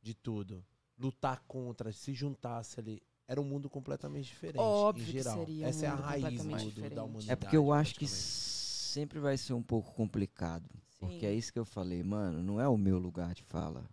de 0.00 0.14
tudo, 0.14 0.64
lutar 0.98 1.42
contra, 1.48 1.90
se 1.92 2.14
juntasse 2.14 2.78
ali, 2.78 3.02
era 3.26 3.40
um 3.40 3.44
mundo 3.44 3.68
completamente 3.68 4.26
diferente. 4.26 4.60
Óbvio 4.60 5.02
em 5.02 5.06
que 5.06 5.12
geral. 5.12 5.38
seria 5.38 5.64
um 5.66 5.68
Essa 5.68 5.86
é 5.86 5.88
a 5.88 5.94
raiz 5.94 6.22
do- 6.22 6.70
do- 6.82 6.90
da 6.90 7.02
humanidade. 7.04 7.30
É 7.32 7.36
porque 7.36 7.56
eu 7.56 7.72
acho 7.72 7.94
que 7.96 8.06
sempre 8.06 9.18
vai 9.18 9.36
ser 9.36 9.54
um 9.54 9.62
pouco 9.62 9.92
complicado. 9.94 10.68
Porque 11.00 11.20
Sim. 11.20 11.26
é 11.26 11.34
isso 11.34 11.52
que 11.52 11.58
eu 11.58 11.64
falei, 11.64 12.02
mano, 12.02 12.42
não 12.42 12.60
é 12.60 12.68
o 12.68 12.76
meu 12.78 12.98
lugar 12.98 13.34
de 13.34 13.42
fala. 13.42 13.88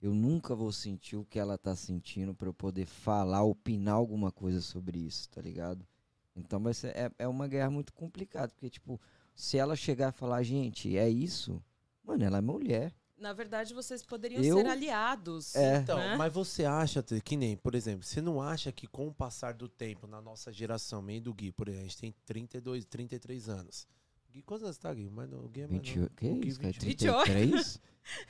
Eu 0.00 0.12
nunca 0.12 0.54
vou 0.54 0.72
sentir 0.72 1.16
o 1.16 1.24
que 1.24 1.38
ela 1.38 1.56
tá 1.56 1.76
sentindo 1.76 2.34
pra 2.34 2.48
eu 2.48 2.52
poder 2.54 2.86
falar, 2.86 3.44
opinar 3.44 3.94
alguma 3.94 4.32
coisa 4.32 4.60
sobre 4.60 4.98
isso, 4.98 5.28
tá 5.30 5.40
ligado? 5.40 5.86
Então 6.34 6.60
vai 6.60 6.74
ser, 6.74 6.88
é, 6.96 7.10
é 7.20 7.28
uma 7.28 7.46
guerra 7.46 7.70
muito 7.70 7.92
complicada, 7.92 8.48
porque, 8.52 8.68
tipo, 8.68 9.00
se 9.34 9.56
ela 9.58 9.74
chegar 9.76 10.12
e 10.12 10.16
falar, 10.16 10.42
gente, 10.42 10.96
é 10.96 11.08
isso, 11.08 11.62
mano, 12.04 12.24
ela 12.24 12.38
é 12.38 12.40
mulher. 12.40 12.94
Na 13.16 13.32
verdade, 13.32 13.72
vocês 13.72 14.02
poderiam 14.02 14.42
Eu- 14.42 14.56
ser 14.58 14.66
aliados. 14.66 15.54
É. 15.54 15.76
Então, 15.76 15.96
né? 15.96 16.16
mas 16.16 16.32
você 16.32 16.64
acha, 16.64 17.02
que 17.24 17.36
nem, 17.36 17.56
por 17.56 17.74
exemplo, 17.74 18.04
você 18.04 18.20
não 18.20 18.42
acha 18.42 18.72
que 18.72 18.86
com 18.86 19.06
o 19.06 19.14
passar 19.14 19.54
do 19.54 19.68
tempo, 19.68 20.06
na 20.08 20.20
nossa 20.20 20.52
geração, 20.52 21.00
meio 21.00 21.20
do 21.22 21.32
Gui, 21.32 21.52
por 21.52 21.68
exemplo, 21.68 21.86
a 21.86 21.88
gente 21.88 21.98
tem 22.00 22.14
32, 22.26 22.84
33 22.84 23.48
anos. 23.48 23.86
Gui, 24.32 24.42
quantos 24.42 24.64
anos 24.64 24.78
tá, 24.78 24.92
Gui? 24.92 25.08
Mas 25.08 25.30
não, 25.30 25.44
o 25.44 25.48
Gui 25.48 25.60
é 25.60 25.66
mais 25.68 25.82
28, 25.82 25.98
novo. 26.00 26.10
que 26.16 26.26
O 26.26 26.34
Gui, 26.40 26.48
isso, 26.48 26.60
cara? 26.60 26.72
28. 26.80 27.24
33? 27.24 27.80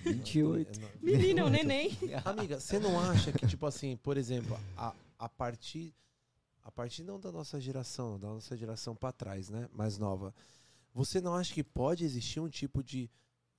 28. 0.00 0.78
É, 0.78 0.82
não- 0.82 0.88
Menina, 1.00 1.44
um 1.46 1.48
neném. 1.48 1.90
Amiga, 2.26 2.60
você 2.60 2.78
não 2.78 3.00
acha 3.00 3.32
que, 3.32 3.46
tipo 3.46 3.64
assim, 3.64 3.96
por 3.96 4.16
exemplo, 4.18 4.58
a, 4.76 4.92
a 5.18 5.28
partir. 5.28 5.94
A 6.64 6.70
partir 6.70 7.02
não 7.02 7.18
da 7.18 7.32
nossa 7.32 7.58
geração, 7.58 8.18
da 8.20 8.28
nossa 8.28 8.56
geração 8.56 8.94
pra 8.94 9.10
trás, 9.10 9.48
né? 9.48 9.68
Mais 9.72 9.96
nova. 9.98 10.34
Você 10.94 11.20
não 11.20 11.34
acha 11.34 11.54
que 11.54 11.64
pode 11.64 12.04
existir 12.04 12.40
um 12.40 12.48
tipo 12.48 12.82
de. 12.82 13.10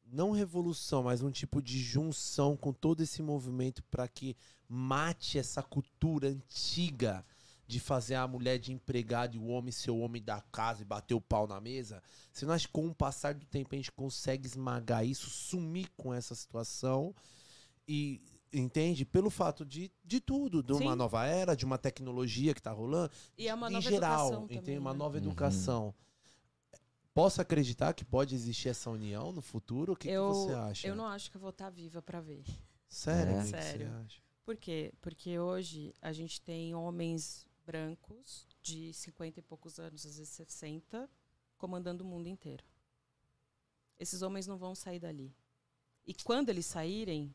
Não 0.06 0.32
revolução, 0.32 1.04
mas 1.04 1.24
um 1.24 1.32
tipo 1.32 1.62
de 1.62 1.80
junção 1.80 2.56
com 2.56 2.72
todo 2.72 3.02
esse 3.02 3.24
movimento 3.24 3.82
para 3.86 4.08
que 4.08 4.36
mate 4.68 5.40
essa 5.40 5.64
cultura 5.64 6.28
antiga 6.28 7.26
de 7.66 7.80
fazer 7.80 8.16
a 8.16 8.28
mulher 8.28 8.60
de 8.60 8.72
empregada 8.72 9.36
e 9.36 9.40
o 9.40 9.48
homem 9.48 9.72
ser 9.72 9.90
o 9.90 9.98
homem 9.98 10.22
da 10.22 10.42
casa 10.42 10.82
e 10.82 10.86
bater 10.86 11.16
o 11.16 11.22
pau 11.22 11.48
na 11.48 11.60
mesa? 11.60 12.04
Você 12.32 12.46
não 12.46 12.54
acha 12.54 12.68
que 12.68 12.74
com 12.74 12.88
o 12.88 12.94
passar 12.94 13.34
do 13.34 13.46
tempo 13.46 13.74
a 13.74 13.76
gente 13.78 13.92
consegue 13.92 14.46
esmagar 14.46 15.04
isso, 15.06 15.30
sumir 15.30 15.90
com 15.98 16.14
essa 16.14 16.36
situação 16.36 17.16
e 17.88 18.22
entende 18.52 19.06
pelo 19.06 19.30
fato 19.30 19.66
de, 19.66 19.92
de 20.04 20.20
tudo, 20.20 20.62
de 20.62 20.74
uma 20.74 20.92
Sim. 20.92 20.98
nova 20.98 21.26
era, 21.26 21.56
de 21.56 21.66
uma 21.66 21.78
tecnologia 21.78 22.54
que 22.54 22.62
tá 22.62 22.72
rolando, 22.72 23.12
E 23.38 23.48
é 23.48 23.54
uma 23.54 23.70
em 23.70 23.74
nova 23.74 23.90
geral, 23.90 24.28
educação 24.28 24.48
também, 24.48 24.78
uma 24.78 24.94
né? 24.94 25.00
nova 25.00 25.18
Uhum. 25.18 25.94
Posso 27.14 27.42
acreditar 27.42 27.94
que 27.94 28.04
pode 28.04 28.34
existir 28.34 28.70
essa 28.70 28.90
união 28.90 29.32
no 29.32 29.42
futuro? 29.42 29.94
O 29.94 29.96
que, 29.96 30.08
que 30.08 30.14
Eu- 30.14 30.34
você 30.34 30.54
acha? 30.54 30.88
Eu 30.88 30.96
não 30.96 31.06
acho 31.06 31.30
que 31.30 31.38
eu 31.38 31.42
vou 31.42 31.52
estar 31.52 31.70
viva 31.70 32.02
para 32.02 32.20
ver. 32.20 32.44
Sério? 32.88 33.34
É. 33.38 33.46
Sério. 33.46 33.88
Você 33.88 33.96
acha? 34.06 34.22
Por 34.44 34.58
quê? 34.58 34.94
Porque 35.00 35.38
hoje 35.40 35.94
a 36.02 36.12
gente 36.12 36.42
tem 36.42 36.74
homens 36.76 37.48
brancos 37.66 38.48
de 38.62 38.94
50 38.94 39.40
e 39.40 39.44
poucos 39.44 39.80
anos, 39.80 40.06
às 40.06 40.18
vezes 40.18 40.30
60, 40.34 41.10
comandando 41.58 42.04
o 42.04 42.08
mundo 42.08 42.28
inteiro. 42.28 42.64
Esses 44.00 44.22
homens 44.22 44.48
não 44.48 44.58
vão 44.58 44.74
sair 44.76 45.00
dali. 45.00 45.34
E 46.06 46.14
quando 46.14 46.50
eles 46.50 46.66
saírem, 46.66 47.34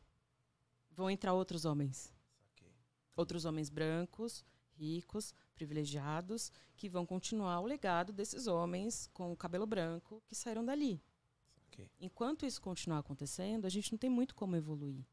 vão 0.91 1.09
entrar 1.09 1.33
outros 1.33 1.65
homens. 1.65 2.13
Outros 3.15 3.43
homens 3.45 3.69
brancos, 3.69 4.45
ricos, 4.77 5.33
privilegiados, 5.59 6.53
que 6.77 6.87
vão 6.87 7.05
continuar 7.05 7.59
o 7.59 7.65
legado 7.65 8.13
desses 8.13 8.47
homens 8.47 9.09
com 9.13 9.33
o 9.33 9.35
cabelo 9.35 9.67
branco 9.67 10.23
que 10.25 10.33
saíram 10.33 10.63
dali. 10.63 11.01
Saquei. 11.65 11.91
Enquanto 11.99 12.45
isso 12.45 12.61
continuar 12.61 12.99
acontecendo, 12.99 13.65
a 13.65 13.69
gente 13.69 13.91
não 13.91 13.99
tem 13.99 14.09
muito 14.09 14.33
como 14.33 14.55
evoluir. 14.55 15.05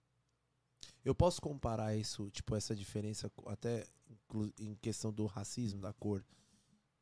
Eu 1.04 1.16
posso 1.16 1.40
comparar 1.40 1.96
isso, 1.96 2.30
tipo, 2.30 2.54
essa 2.54 2.76
diferença, 2.76 3.30
até 3.46 3.84
em 4.60 4.76
questão 4.76 5.12
do 5.12 5.26
racismo, 5.26 5.80
da 5.80 5.92
cor. 5.92 6.24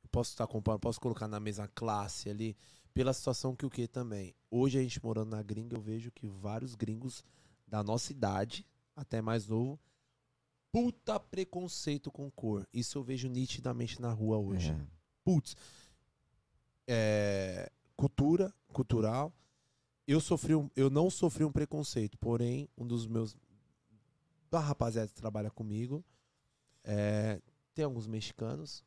Eu 0.03 0.09
posso 0.11 0.31
estar 0.31 0.47
comparando, 0.47 0.81
posso 0.81 1.01
colocar 1.01 1.29
na 1.29 1.39
mesma 1.39 1.69
classe 1.69 2.31
ali, 2.31 2.57
pela 2.95 3.12
situação 3.12 3.55
que 3.55 3.66
o 3.66 3.71
que 3.71 3.87
também. 3.87 4.35
Hoje 4.51 4.79
a 4.79 4.83
gente 4.83 5.03
morando 5.05 5.31
na 5.31 5.43
gringa, 5.43 5.77
eu 5.77 5.83
vejo 5.83 6.11
que 6.11 6.27
vários 6.27 6.75
gringos 6.75 7.23
da 7.66 7.83
nossa 7.83 8.11
idade, 8.11 8.66
até 8.97 9.21
mais 9.21 9.49
novo, 9.49 9.79
puta 10.74 11.20
preconceito 11.20 12.10
com 12.10 12.28
cor. 12.28 12.66
Isso 12.72 12.98
eu 12.98 13.05
vejo 13.05 13.28
nitidamente 13.28 14.02
na 14.02 14.10
rua 14.10 14.38
hoje. 14.38 14.72
É. 14.72 14.86
Putz, 15.22 15.56
é, 16.88 17.70
cultura, 17.96 18.52
cultural. 18.72 19.32
Eu 20.05 20.20
sofri 20.20 20.56
um, 20.56 20.68
eu 20.74 20.90
não 20.90 21.09
sofri 21.09 21.44
um 21.44 21.52
preconceito, 21.52 22.18
porém 22.18 22.68
um 22.76 22.84
dos 22.84 23.06
meus 23.06 23.36
da 24.51 24.59
rapaziada 24.59 25.06
que 25.06 25.14
trabalha 25.14 25.48
comigo 25.48 26.05
é, 26.82 27.40
tem 27.72 27.84
alguns 27.84 28.09
mexicanos 28.09 28.84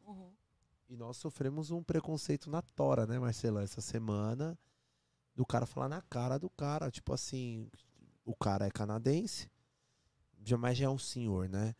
e 0.90 0.96
nós 0.98 1.16
sofremos 1.16 1.72
um 1.72 1.82
preconceito 1.82 2.50
na 2.50 2.62
tora, 2.62 3.08
né, 3.08 3.18
Marcela, 3.18 3.64
essa 3.64 3.82
semana 3.82 4.60
do 5.34 5.46
cara 5.46 5.66
falar 5.66 5.88
na 5.88 6.02
cara 6.02 6.38
do 6.38 6.50
cara, 6.50 6.92
tipo 6.92 7.14
assim, 7.14 7.70
o 8.26 8.36
cara 8.36 8.68
é 8.68 8.72
canadense, 8.72 9.50
já 10.48 10.58
mais 10.58 10.78
já 10.78 10.86
é 10.86 10.90
um 10.90 10.98
senhor, 10.98 11.50
né? 11.50 11.76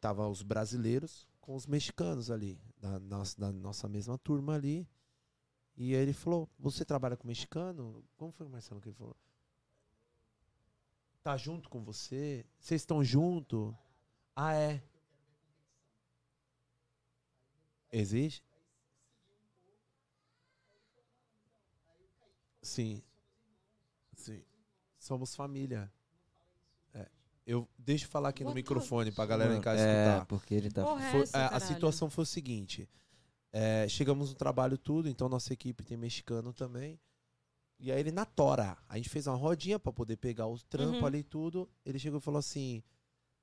Tava 0.00 0.28
os 0.28 0.42
brasileiros 0.42 1.26
com 1.40 1.54
os 1.54 1.66
mexicanos 1.66 2.30
ali, 2.30 2.60
da 2.76 2.98
nossa, 3.00 3.40
da 3.40 3.50
nossa 3.50 3.88
mesma 3.88 4.18
turma 4.18 4.54
ali. 4.54 4.86
E 5.76 5.94
aí 5.94 6.02
ele 6.02 6.12
falou: 6.12 6.48
Você 6.58 6.84
trabalha 6.84 7.16
com 7.16 7.26
mexicano? 7.26 8.04
Como 8.16 8.32
foi 8.32 8.46
o 8.46 8.50
Marcelo 8.50 8.80
que 8.80 8.88
ele 8.88 8.96
falou? 8.96 9.16
Tá 11.22 11.36
junto 11.36 11.70
com 11.70 11.82
você? 11.82 12.44
Vocês 12.58 12.82
estão 12.82 13.02
junto? 13.02 13.76
Ah, 14.36 14.54
é. 14.54 14.82
Existe? 17.92 18.44
Sim. 22.62 23.02
Sim. 24.14 24.44
Somos 24.98 25.34
família. 25.34 25.90
Eu 27.46 27.68
deixa 27.78 28.04
eu 28.04 28.08
falar 28.10 28.28
aqui 28.28 28.44
no 28.44 28.54
microfone 28.54 29.10
pra 29.10 29.26
galera 29.26 29.54
em 29.56 29.60
casa 29.60 29.80
é, 29.82 30.06
escutar. 30.08 30.26
porque 30.26 30.54
ele 30.54 30.70
tá. 30.70 30.84
Porra, 30.84 31.04
é 31.04 31.10
Foi- 31.10 31.20
essa, 31.22 31.38
é, 31.38 31.44
a 31.44 31.48
caralho? 31.50 31.66
situação 31.74 32.10
foi 32.10 32.22
o 32.22 32.26
seguinte: 32.26 32.88
é, 33.52 33.88
chegamos 33.88 34.28
no 34.28 34.34
trabalho 34.34 34.78
tudo, 34.78 35.08
então 35.08 35.28
nossa 35.28 35.52
equipe 35.52 35.82
tem 35.82 35.96
mexicano 35.96 36.52
também. 36.52 37.00
E 37.78 37.90
aí 37.90 37.98
ele 37.98 38.12
na 38.12 38.26
tora, 38.26 38.76
a 38.88 38.96
gente 38.98 39.08
fez 39.08 39.26
uma 39.26 39.36
rodinha 39.36 39.78
pra 39.78 39.90
poder 39.92 40.16
pegar 40.18 40.46
o 40.46 40.58
trampo 40.58 40.98
Uhum. 40.98 41.06
ali 41.06 41.18
e 41.20 41.24
tudo. 41.24 41.68
Ele 41.84 41.98
chegou 41.98 42.18
e 42.18 42.22
falou 42.22 42.38
assim: 42.38 42.82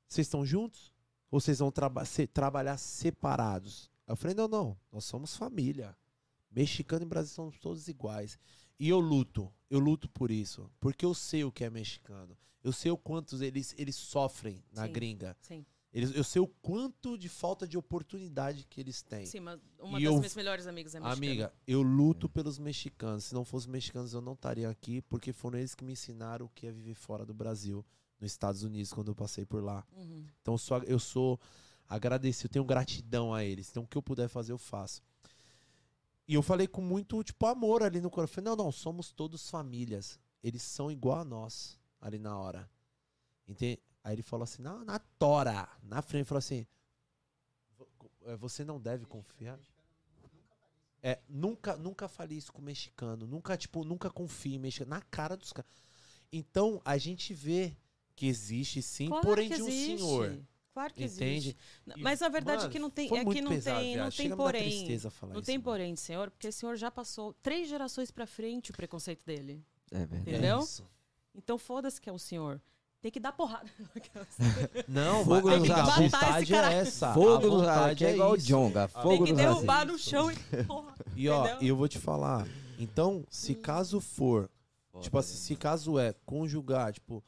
"Vocês 0.08 0.28
estão 0.28 0.46
juntos? 0.46 0.94
Ou 1.32 1.42
vocês 1.42 1.60
vão 1.60 1.72
traba 1.72 2.06
se- 2.06 2.28
trabalhar 2.28 2.78
separados?" 2.78 3.90
Eu 4.08 4.16
falei: 4.16 4.36
"Não, 4.36 4.48
não, 4.48 4.78
nós 4.92 5.04
somos 5.06 5.36
família. 5.36 5.98
Mexicano 6.52 7.04
e 7.04 7.08
Brasil 7.08 7.34
somos 7.34 7.58
todos 7.60 7.88
iguais." 7.88 8.38
E 8.80 8.88
eu 8.90 9.00
luto, 9.00 9.52
eu 9.72 9.80
luto 9.80 10.08
por 10.08 10.30
isso, 10.30 10.70
porque 10.80 11.04
eu 11.04 11.14
sei 11.16 11.44
o 11.44 11.52
que 11.52 11.64
é 11.64 11.70
mexicano. 11.70 12.38
Eu 12.68 12.74
sei 12.74 12.92
o 12.92 12.98
quanto 12.98 13.42
eles 13.42 13.74
eles 13.78 13.96
sofrem 13.96 14.62
na 14.74 14.86
Sim. 14.86 14.92
gringa. 14.92 15.38
Sim, 15.42 15.66
Eles, 15.94 16.14
eu 16.14 16.24
sei 16.24 16.42
o 16.42 16.48
quanto 16.48 17.18
de 17.18 17.30
falta 17.30 17.66
de 17.66 17.78
oportunidade 17.78 18.66
que 18.70 18.82
eles 18.82 19.02
têm. 19.02 19.26
sim, 19.26 19.40
mas 19.40 19.58
uma 19.80 20.00
E 20.00 20.04
das 20.04 20.12
eu- 20.14 20.18
minhas 20.20 20.36
melhores 20.36 20.68
amigas 20.68 20.94
é 20.94 21.00
mexicana. 21.00 21.16
Amiga, 21.28 21.54
eu 21.66 21.82
luto 21.82 22.28
pelos 22.28 22.60
mexicanos. 22.60 23.24
Se 23.24 23.34
não 23.34 23.46
fossem 23.46 23.72
mexicanos, 23.72 24.12
eu 24.14 24.20
não 24.20 24.34
estaria 24.34 24.70
aqui, 24.70 25.02
porque 25.04 25.32
foram 25.32 25.58
eles 25.60 25.74
que 25.74 25.84
me 25.86 25.94
ensinaram 25.94 26.46
o 26.46 26.50
que 26.50 26.68
é 26.68 26.72
viver 26.72 26.94
fora 26.94 27.26
do 27.26 27.34
Brasil, 27.34 27.86
nos 28.20 28.32
Estados 28.32 28.64
Unidos, 28.64 28.92
quando 28.92 29.08
eu 29.08 29.16
passei 29.16 29.46
por 29.46 29.64
lá. 29.64 29.86
Uhum. 29.96 30.26
Então 30.42 30.56
eu 30.56 30.58
sou, 30.58 30.84
eu 30.84 31.00
sou 31.00 31.40
agradecido, 31.88 32.50
tenho 32.50 32.66
gratidão 32.66 33.34
a 33.34 33.46
eles. 33.46 33.70
Então 33.70 33.84
o 33.84 33.88
que 33.88 33.98
eu 33.98 34.04
puder 34.04 34.28
fazer, 34.28 34.52
eu 34.52 34.58
faço. 34.58 35.02
E 36.28 36.34
eu 36.34 36.42
falei 36.44 36.68
com 36.68 36.82
muito, 36.82 37.24
tipo, 37.24 37.46
amor 37.46 37.82
ali 37.82 38.02
no 38.02 38.10
coração. 38.10 38.30
Eu 38.42 38.44
falei, 38.44 38.50
não, 38.58 38.66
não, 38.66 38.72
somos 38.74 39.14
todos 39.14 39.50
famílias. 39.50 40.20
Eles 40.44 40.62
são 40.62 40.92
igual 40.92 41.22
a 41.22 41.26
nós, 41.26 41.80
ali 42.02 42.20
na 42.20 42.38
hora. 42.38 42.70
Entende? 43.48 43.82
Aí 44.04 44.14
ele 44.16 44.24
falou 44.24 44.44
assim, 44.44 44.62
na, 44.62 44.84
na 44.86 45.00
tora, 45.00 45.68
na 45.84 46.02
frente, 46.02 46.22
ele 46.22 46.26
falou 46.26 46.40
assim, 46.40 46.66
"Vo- 47.78 47.88
é, 48.26 48.36
você 48.36 48.64
não 48.64 48.80
deve 48.80 49.06
confiar. 49.06 49.60
É, 51.02 51.20
nunca, 51.30 51.78
nunca 51.78 52.08
falei 52.08 52.38
isso 52.38 52.52
com 52.52 52.62
mexicano. 52.62 53.28
Nunca, 53.28 53.56
tipo, 53.56 53.84
nunca 53.84 54.10
confie 54.10 54.56
em 54.56 54.60
mexicano. 54.60 54.90
Na 54.90 55.02
cara 55.02 55.38
dos 55.38 55.54
caras. 55.54 55.70
Então, 56.32 56.82
a 56.84 56.98
gente 56.98 57.34
vê 57.34 57.76
que 58.16 58.26
existe 58.28 58.82
sim, 58.82 59.08
Claro 59.08 59.24
porém 59.26 59.50
de 59.50 59.62
um 59.62 59.68
existe. 59.68 59.98
senhor. 60.00 60.40
Claro 60.74 60.94
que 60.94 61.04
Entende? 61.06 61.50
existe. 61.50 61.58
E, 61.96 62.02
Mas 62.02 62.22
a 62.22 62.30
verdade 62.30 62.58
mano, 62.58 62.70
é 62.70 62.72
que 62.72 62.80
não 62.80 62.90
tem, 62.90 63.06
é 63.18 63.26
que 63.26 63.42
não 63.42 63.52
pesado, 63.52 63.80
tem, 63.80 63.98
não 63.98 64.10
tem 64.12 64.36
porém. 64.36 64.88
Não 64.88 65.38
isso, 65.40 65.42
tem 65.46 65.60
porém, 65.62 65.96
senhor, 65.96 66.30
porque 66.30 66.48
o 66.50 66.54
senhor 66.54 66.76
já 66.76 66.92
passou 66.92 67.34
três 67.42 67.68
gerações 67.70 68.12
pra 68.12 68.28
frente 68.28 68.72
o 68.72 68.74
preconceito 68.76 69.24
dele. 69.26 69.64
É 69.92 70.00
verdade. 70.06 70.22
Entendeu? 70.30 70.60
É 70.60 70.64
isso. 70.64 70.88
Então 71.38 71.58
foda-se 71.58 72.02
que 72.02 72.10
é 72.10 72.12
o 72.14 72.18
senhor. 72.20 72.60
Tem 73.00 73.12
que 73.12 73.20
dar 73.20 73.32
porrada. 73.32 73.70
Não, 74.88 75.24
Fogo 75.24 75.50
nos 75.56 75.70
a 75.70 75.84
vontade 75.84 76.54
é 76.56 76.74
essa. 76.74 77.14
Fogo 77.14 77.36
a 77.36 77.40
no 77.42 77.50
vontade 77.60 77.96
que 78.00 78.06
é 78.06 78.14
igual 78.14 78.32
o. 78.32 78.38
Jonga. 78.38 78.88
Tem 78.88 79.02
Fogo 79.04 79.26
que 79.26 79.32
no 79.32 79.38
derrubar 79.38 79.86
no 79.86 79.98
chão 80.00 80.32
e. 80.32 80.36
Porra. 80.66 80.96
E 81.16 81.30
ó, 81.30 81.42
Entendeu? 81.46 81.62
e 81.64 81.68
eu 81.68 81.76
vou 81.76 81.88
te 81.88 82.00
falar. 82.00 82.48
Então, 82.80 83.24
se 83.30 83.54
Hum. 83.54 83.62
caso 83.62 84.00
for, 84.02 84.50
Foda, 84.92 85.04
tipo 85.04 85.18
assim, 85.18 85.34
né? 85.34 85.40
se 85.40 85.56
caso 85.56 86.00
é 86.00 86.14
conjugar, 86.26 86.92
tipo, 86.92 87.24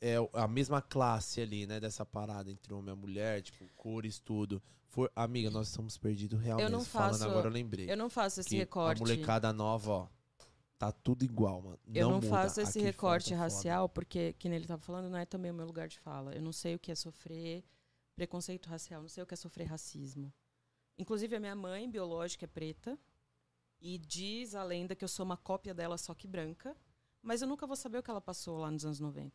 é 0.00 0.16
a 0.32 0.48
mesma 0.48 0.80
classe 0.82 1.40
ali, 1.40 1.66
né, 1.66 1.78
dessa 1.78 2.04
parada 2.04 2.50
entre 2.50 2.72
homem 2.74 2.94
e 2.94 2.96
mulher, 2.96 3.42
tipo, 3.42 3.64
cores, 3.76 4.18
tudo. 4.18 4.62
For, 4.88 5.10
amiga, 5.16 5.50
nós 5.50 5.68
estamos 5.68 5.96
perdidos 5.96 6.38
realmente. 6.40 6.70
não 6.70 6.84
Falando 6.84 7.12
faço- 7.12 7.24
agora 7.24 7.48
eu 7.48 7.52
lembrei. 7.52 7.90
Eu 7.90 7.96
não 7.96 8.10
faço 8.10 8.40
esse 8.40 8.48
que 8.50 8.56
recorte. 8.56 8.98
A 8.98 9.00
molecada 9.06 9.52
nova, 9.52 9.90
ó, 9.92 10.06
tá 10.82 10.90
tudo 10.90 11.24
igual, 11.24 11.62
mano. 11.62 11.78
Eu 11.94 12.08
não 12.08 12.16
muda. 12.16 12.26
faço 12.26 12.60
esse 12.60 12.80
Aqui 12.80 12.84
recorte 12.84 13.30
tá 13.30 13.36
foda. 13.36 13.42
racial 13.42 13.88
porque, 13.88 14.32
que 14.32 14.48
ele 14.48 14.56
estava 14.56 14.82
falando, 14.82 15.08
não 15.08 15.16
é 15.16 15.24
também 15.24 15.52
o 15.52 15.54
meu 15.54 15.64
lugar 15.64 15.86
de 15.86 15.96
fala. 16.00 16.34
Eu 16.34 16.42
não 16.42 16.50
sei 16.52 16.74
o 16.74 16.78
que 16.78 16.90
é 16.90 16.94
sofrer 16.96 17.64
preconceito 18.16 18.66
racial, 18.66 19.00
não 19.00 19.08
sei 19.08 19.22
o 19.22 19.26
que 19.26 19.32
é 19.32 19.36
sofrer 19.36 19.68
racismo. 19.68 20.32
Inclusive, 20.98 21.36
a 21.36 21.40
minha 21.40 21.54
mãe 21.54 21.88
biológica 21.88 22.46
é 22.46 22.48
preta 22.48 22.98
e 23.80 23.96
diz 23.96 24.56
a 24.56 24.64
lenda 24.64 24.96
que 24.96 25.04
eu 25.04 25.08
sou 25.08 25.24
uma 25.24 25.36
cópia 25.36 25.72
dela, 25.72 25.96
só 25.96 26.14
que 26.14 26.26
branca. 26.26 26.76
Mas 27.22 27.42
eu 27.42 27.46
nunca 27.46 27.64
vou 27.64 27.76
saber 27.76 27.98
o 27.98 28.02
que 28.02 28.10
ela 28.10 28.20
passou 28.20 28.58
lá 28.58 28.68
nos 28.68 28.84
anos 28.84 28.98
90. 28.98 29.32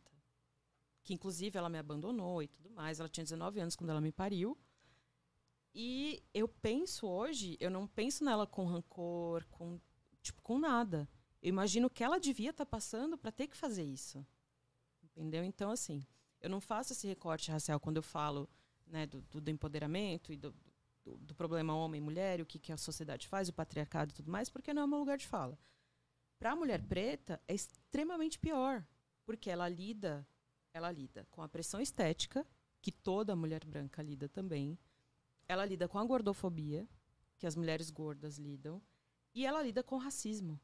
Que, 1.02 1.14
inclusive, 1.14 1.56
ela 1.56 1.70
me 1.70 1.78
abandonou 1.78 2.42
e 2.42 2.48
tudo 2.48 2.68
mais. 2.68 3.00
Ela 3.00 3.08
tinha 3.08 3.24
19 3.24 3.58
anos 3.58 3.74
quando 3.74 3.88
ela 3.88 4.02
me 4.02 4.12
pariu. 4.12 4.54
E 5.74 6.22
eu 6.34 6.46
penso 6.46 7.06
hoje, 7.06 7.56
eu 7.58 7.70
não 7.70 7.86
penso 7.86 8.22
nela 8.22 8.46
com 8.46 8.66
rancor, 8.66 9.46
com, 9.46 9.80
tipo, 10.20 10.42
com 10.42 10.58
nada. 10.58 11.08
Eu 11.42 11.48
imagino 11.50 11.88
que 11.88 12.02
ela 12.02 12.18
devia 12.18 12.50
estar 12.50 12.66
passando 12.66 13.16
para 13.16 13.30
ter 13.32 13.46
que 13.46 13.56
fazer 13.56 13.84
isso. 13.84 14.24
Entendeu? 15.02 15.44
Então, 15.44 15.70
assim, 15.70 16.04
eu 16.40 16.50
não 16.50 16.60
faço 16.60 16.92
esse 16.92 17.06
recorte 17.06 17.50
racial 17.50 17.78
quando 17.80 17.96
eu 17.96 18.02
falo 18.02 18.48
né, 18.86 19.06
do, 19.06 19.20
do- 19.22 19.50
empoderamento 19.50 20.32
e 20.32 20.36
do, 20.36 20.54
do- 21.04 21.16
do 21.18 21.34
problema 21.34 21.74
homem 21.74 22.00
mulher, 22.00 22.40
o 22.40 22.46
que, 22.46 22.58
que 22.58 22.72
a 22.72 22.76
sociedade 22.76 23.26
faz, 23.28 23.48
o 23.48 23.52
patriarcado 23.52 24.10
e 24.10 24.14
tudo 24.14 24.30
mais, 24.30 24.48
porque 24.48 24.72
não 24.74 24.82
é 24.82 24.86
meu 24.86 24.98
lugar 24.98 25.18
de 25.18 25.26
fala. 25.26 25.58
Para 26.38 26.52
a 26.52 26.56
mulher 26.56 26.82
preta, 26.82 27.40
é 27.48 27.54
extremamente 27.54 28.38
pior, 28.38 28.84
porque 29.24 29.50
ela 29.50 29.68
lida, 29.68 30.26
ela 30.72 30.90
lida 30.90 31.26
com 31.30 31.42
a 31.42 31.48
pressão 31.48 31.80
estética, 31.80 32.46
que 32.80 32.92
toda 32.92 33.34
mulher 33.34 33.64
branca 33.64 34.00
lida 34.02 34.28
também. 34.28 34.78
Ela 35.48 35.64
lida 35.64 35.88
com 35.88 35.98
a 35.98 36.04
gordofobia, 36.04 36.88
que 37.36 37.46
as 37.46 37.56
mulheres 37.56 37.90
gordas 37.90 38.38
lidam, 38.38 38.80
e 39.34 39.44
ela 39.44 39.62
lida 39.62 39.82
com 39.82 39.96
o 39.96 39.98
racismo. 39.98 40.60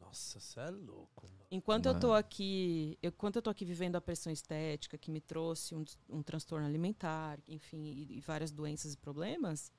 Nossa, 0.00 0.40
você 0.40 0.60
é 0.60 0.70
louco, 0.70 1.26
mano. 1.28 1.40
Enquanto 1.50 1.86
eu 1.86 1.94
tô 1.94 2.08
Mano. 2.08 2.18
aqui, 2.18 2.98
eu- 3.02 3.08
enquanto 3.10 3.36
eu 3.36 3.42
tô 3.42 3.50
aqui 3.50 3.64
vivendo 3.64 3.96
a 3.96 4.00
pressão 4.00 4.32
estética 4.32 4.96
que 4.96 5.10
me 5.10 5.20
trouxe 5.20 5.74
um, 5.74 5.84
um 6.08 6.22
transtorno 6.22 6.66
alimentar, 6.66 7.40
enfim, 7.46 7.82
e, 7.84 8.16
e 8.18 8.20
várias 8.20 8.50
doenças 8.52 8.94
e 8.94 8.96
problemas, 8.96 9.72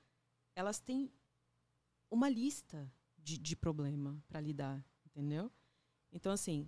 elas 0.55 0.79
têm 0.79 1.11
uma 2.09 2.29
lista 2.29 2.91
de, 3.17 3.37
de 3.37 3.55
problema 3.55 4.21
para 4.27 4.41
lidar, 4.41 4.83
entendeu? 5.05 5.49
Então 6.11 6.31
assim, 6.33 6.67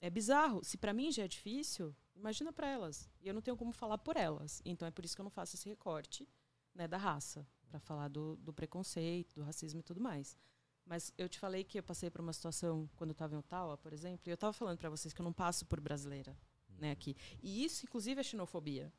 é 0.00 0.08
bizarro. 0.08 0.64
Se 0.64 0.78
para 0.78 0.92
mim 0.94 1.12
já 1.12 1.24
é 1.24 1.28
difícil, 1.28 1.94
imagina 2.14 2.52
para 2.52 2.68
elas. 2.68 3.10
E 3.20 3.28
eu 3.28 3.34
não 3.34 3.42
tenho 3.42 3.56
como 3.56 3.72
falar 3.72 3.98
por 3.98 4.16
elas. 4.16 4.62
Então 4.64 4.88
é 4.88 4.90
por 4.90 5.04
isso 5.04 5.14
que 5.14 5.20
eu 5.20 5.24
não 5.24 5.30
faço 5.30 5.56
esse 5.56 5.68
recorte, 5.68 6.26
né, 6.74 6.88
da 6.88 6.96
raça, 6.96 7.46
para 7.68 7.78
falar 7.80 8.08
do, 8.08 8.36
do 8.36 8.52
preconceito, 8.52 9.34
do 9.34 9.42
racismo 9.42 9.80
e 9.80 9.82
tudo 9.82 10.00
mais. 10.00 10.38
Mas 10.84 11.12
eu 11.16 11.28
te 11.28 11.38
falei 11.38 11.62
que 11.62 11.78
eu 11.78 11.82
passei 11.82 12.10
por 12.10 12.20
uma 12.20 12.32
situação 12.32 12.88
quando 12.96 13.10
eu 13.10 13.12
estava 13.12 13.34
em 13.34 13.38
Ottawa, 13.38 13.76
por 13.78 13.92
exemplo, 13.92 14.28
e 14.28 14.30
eu 14.30 14.34
estava 14.34 14.52
falando 14.52 14.78
para 14.78 14.90
vocês 14.90 15.14
que 15.14 15.20
eu 15.20 15.24
não 15.24 15.32
passo 15.32 15.64
por 15.66 15.80
brasileira, 15.80 16.36
né, 16.78 16.90
aqui. 16.90 17.16
E 17.42 17.64
isso, 17.64 17.84
inclusive, 17.84 18.20
é 18.20 18.24
xenofobia. 18.24 18.92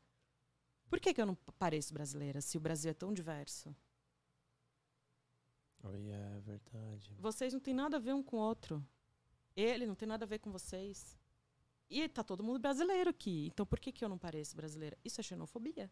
Por 0.88 1.00
que, 1.00 1.12
que 1.12 1.20
eu 1.20 1.26
não 1.26 1.34
pareço 1.58 1.92
brasileira 1.92 2.40
se 2.40 2.56
o 2.56 2.60
Brasil 2.60 2.90
é 2.90 2.94
tão 2.94 3.12
diverso? 3.12 3.74
Oh, 5.82 5.94
yeah, 5.94 6.36
é 6.36 6.40
verdade. 6.40 7.14
Vocês 7.18 7.52
não 7.52 7.60
têm 7.60 7.74
nada 7.74 7.96
a 7.96 8.00
ver 8.00 8.14
um 8.14 8.22
com 8.22 8.36
o 8.36 8.40
outro. 8.40 8.86
Ele 9.56 9.86
não 9.86 9.94
tem 9.94 10.06
nada 10.06 10.24
a 10.24 10.28
ver 10.28 10.38
com 10.38 10.50
vocês. 10.50 11.18
E 11.90 12.08
tá 12.08 12.22
todo 12.22 12.44
mundo 12.44 12.58
brasileiro 12.58 13.10
aqui. 13.10 13.48
Então 13.52 13.66
por 13.66 13.80
que, 13.80 13.92
que 13.92 14.04
eu 14.04 14.08
não 14.08 14.16
pareço 14.16 14.56
brasileira? 14.56 14.96
Isso 15.04 15.20
é 15.20 15.24
xenofobia. 15.24 15.90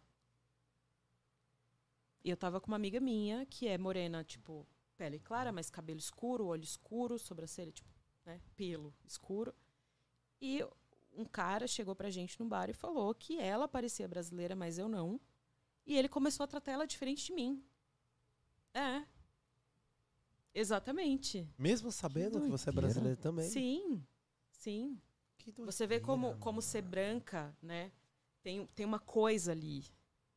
E 2.23 2.31
eu 2.31 2.37
tava 2.37 2.61
com 2.61 2.69
uma 2.69 2.77
amiga 2.77 3.01
minha 3.01 3.45
que 3.47 3.67
é 3.67 3.77
morena, 3.77 4.23
tipo, 4.23 4.67
pele 5.01 5.19
clara, 5.19 5.51
mas 5.51 5.71
cabelo 5.71 5.99
escuro, 5.99 6.45
olho 6.45 6.63
escuro, 6.63 7.19
sobrancelha, 7.19 7.73
tipo, 7.73 7.89
né, 8.27 8.39
pelo 8.55 8.95
escuro. 9.07 9.55
E 10.39 10.63
um 11.17 11.25
cara 11.25 11.67
chegou 11.67 11.97
pra 11.97 12.11
gente 12.11 12.39
no 12.39 12.45
bar 12.47 12.69
e 12.69 12.75
falou 12.75 13.15
que 13.15 13.39
ela 13.39 13.67
parecia 13.67 14.07
brasileira, 14.07 14.55
mas 14.55 14.77
eu 14.77 14.91
não. 14.91 15.19
E 15.87 15.97
ele 15.97 16.07
começou 16.07 16.45
a 16.45 16.47
tratar 16.47 16.73
ela 16.73 16.87
diferente 16.87 17.25
de 17.25 17.33
mim. 17.33 17.65
É. 18.75 19.03
Exatamente. 20.55 21.49
Mesmo 21.57 21.91
sabendo 21.91 22.39
que, 22.39 22.51
você 22.51 22.69
é 22.69 22.73
doideira. 22.73 22.89
brasileiro 22.89 23.21
também. 23.23 23.49
Sim, 23.49 24.05
sim. 24.51 25.01
Que 25.39 25.51
Você 25.63 25.87
vê 25.87 25.99
como, 25.99 26.37
como 26.37 26.61
ser 26.61 26.83
branca, 26.83 27.57
né? 27.63 27.91
Tem, 28.43 28.67
tem 28.67 28.85
uma 28.85 28.99
coisa 28.99 29.53
ali 29.53 29.83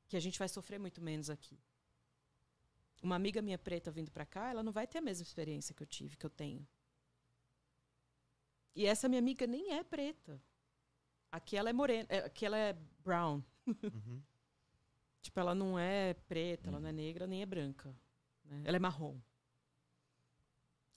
que 0.08 0.16
a 0.16 0.22
gente 0.22 0.40
vai 0.40 0.48
sofrer 0.48 0.80
muito 0.80 1.02
menos 1.02 1.30
aqui. 1.30 1.60
Uma 3.04 3.16
amiga 3.18 3.42
minha 3.42 3.58
preta 3.60 3.92
vindo 3.92 4.10
pra 4.12 4.26
cá, 4.26 4.50
ela 4.50 4.64
não 4.64 4.72
vai 4.72 4.88
ter 4.88 4.98
a 4.98 5.02
mesma 5.02 5.24
experiência 5.24 5.76
que 5.76 5.84
eu 5.84 5.88
tive, 5.88 6.16
que 6.18 6.26
eu 6.26 6.30
tenho. 6.30 6.66
E 8.76 8.86
essa 8.86 9.08
minha 9.10 9.20
amiga 9.20 9.46
nem 9.46 9.74
é 9.74 9.84
preta. 9.84 10.42
Aqui 11.32 11.58
ela 11.58 11.70
é 11.70 11.74
morena, 11.74 12.08
é, 12.10 12.20
aqui 12.20 12.46
ela 12.46 12.58
é 12.58 12.74
brown. 13.04 13.44
Uhum. 13.68 14.22
Tipo, 15.22 15.40
ela 15.40 15.56
não 15.56 15.80
é 15.80 16.14
preta, 16.14 16.68
ela 16.70 16.82
não 16.82 16.90
é 16.90 16.92
negra, 16.92 17.26
nem 17.26 17.42
é 17.42 17.46
branca. 17.46 17.96
né? 18.44 18.62
Ela 18.66 18.76
é 18.76 18.80
marrom. 18.80 19.18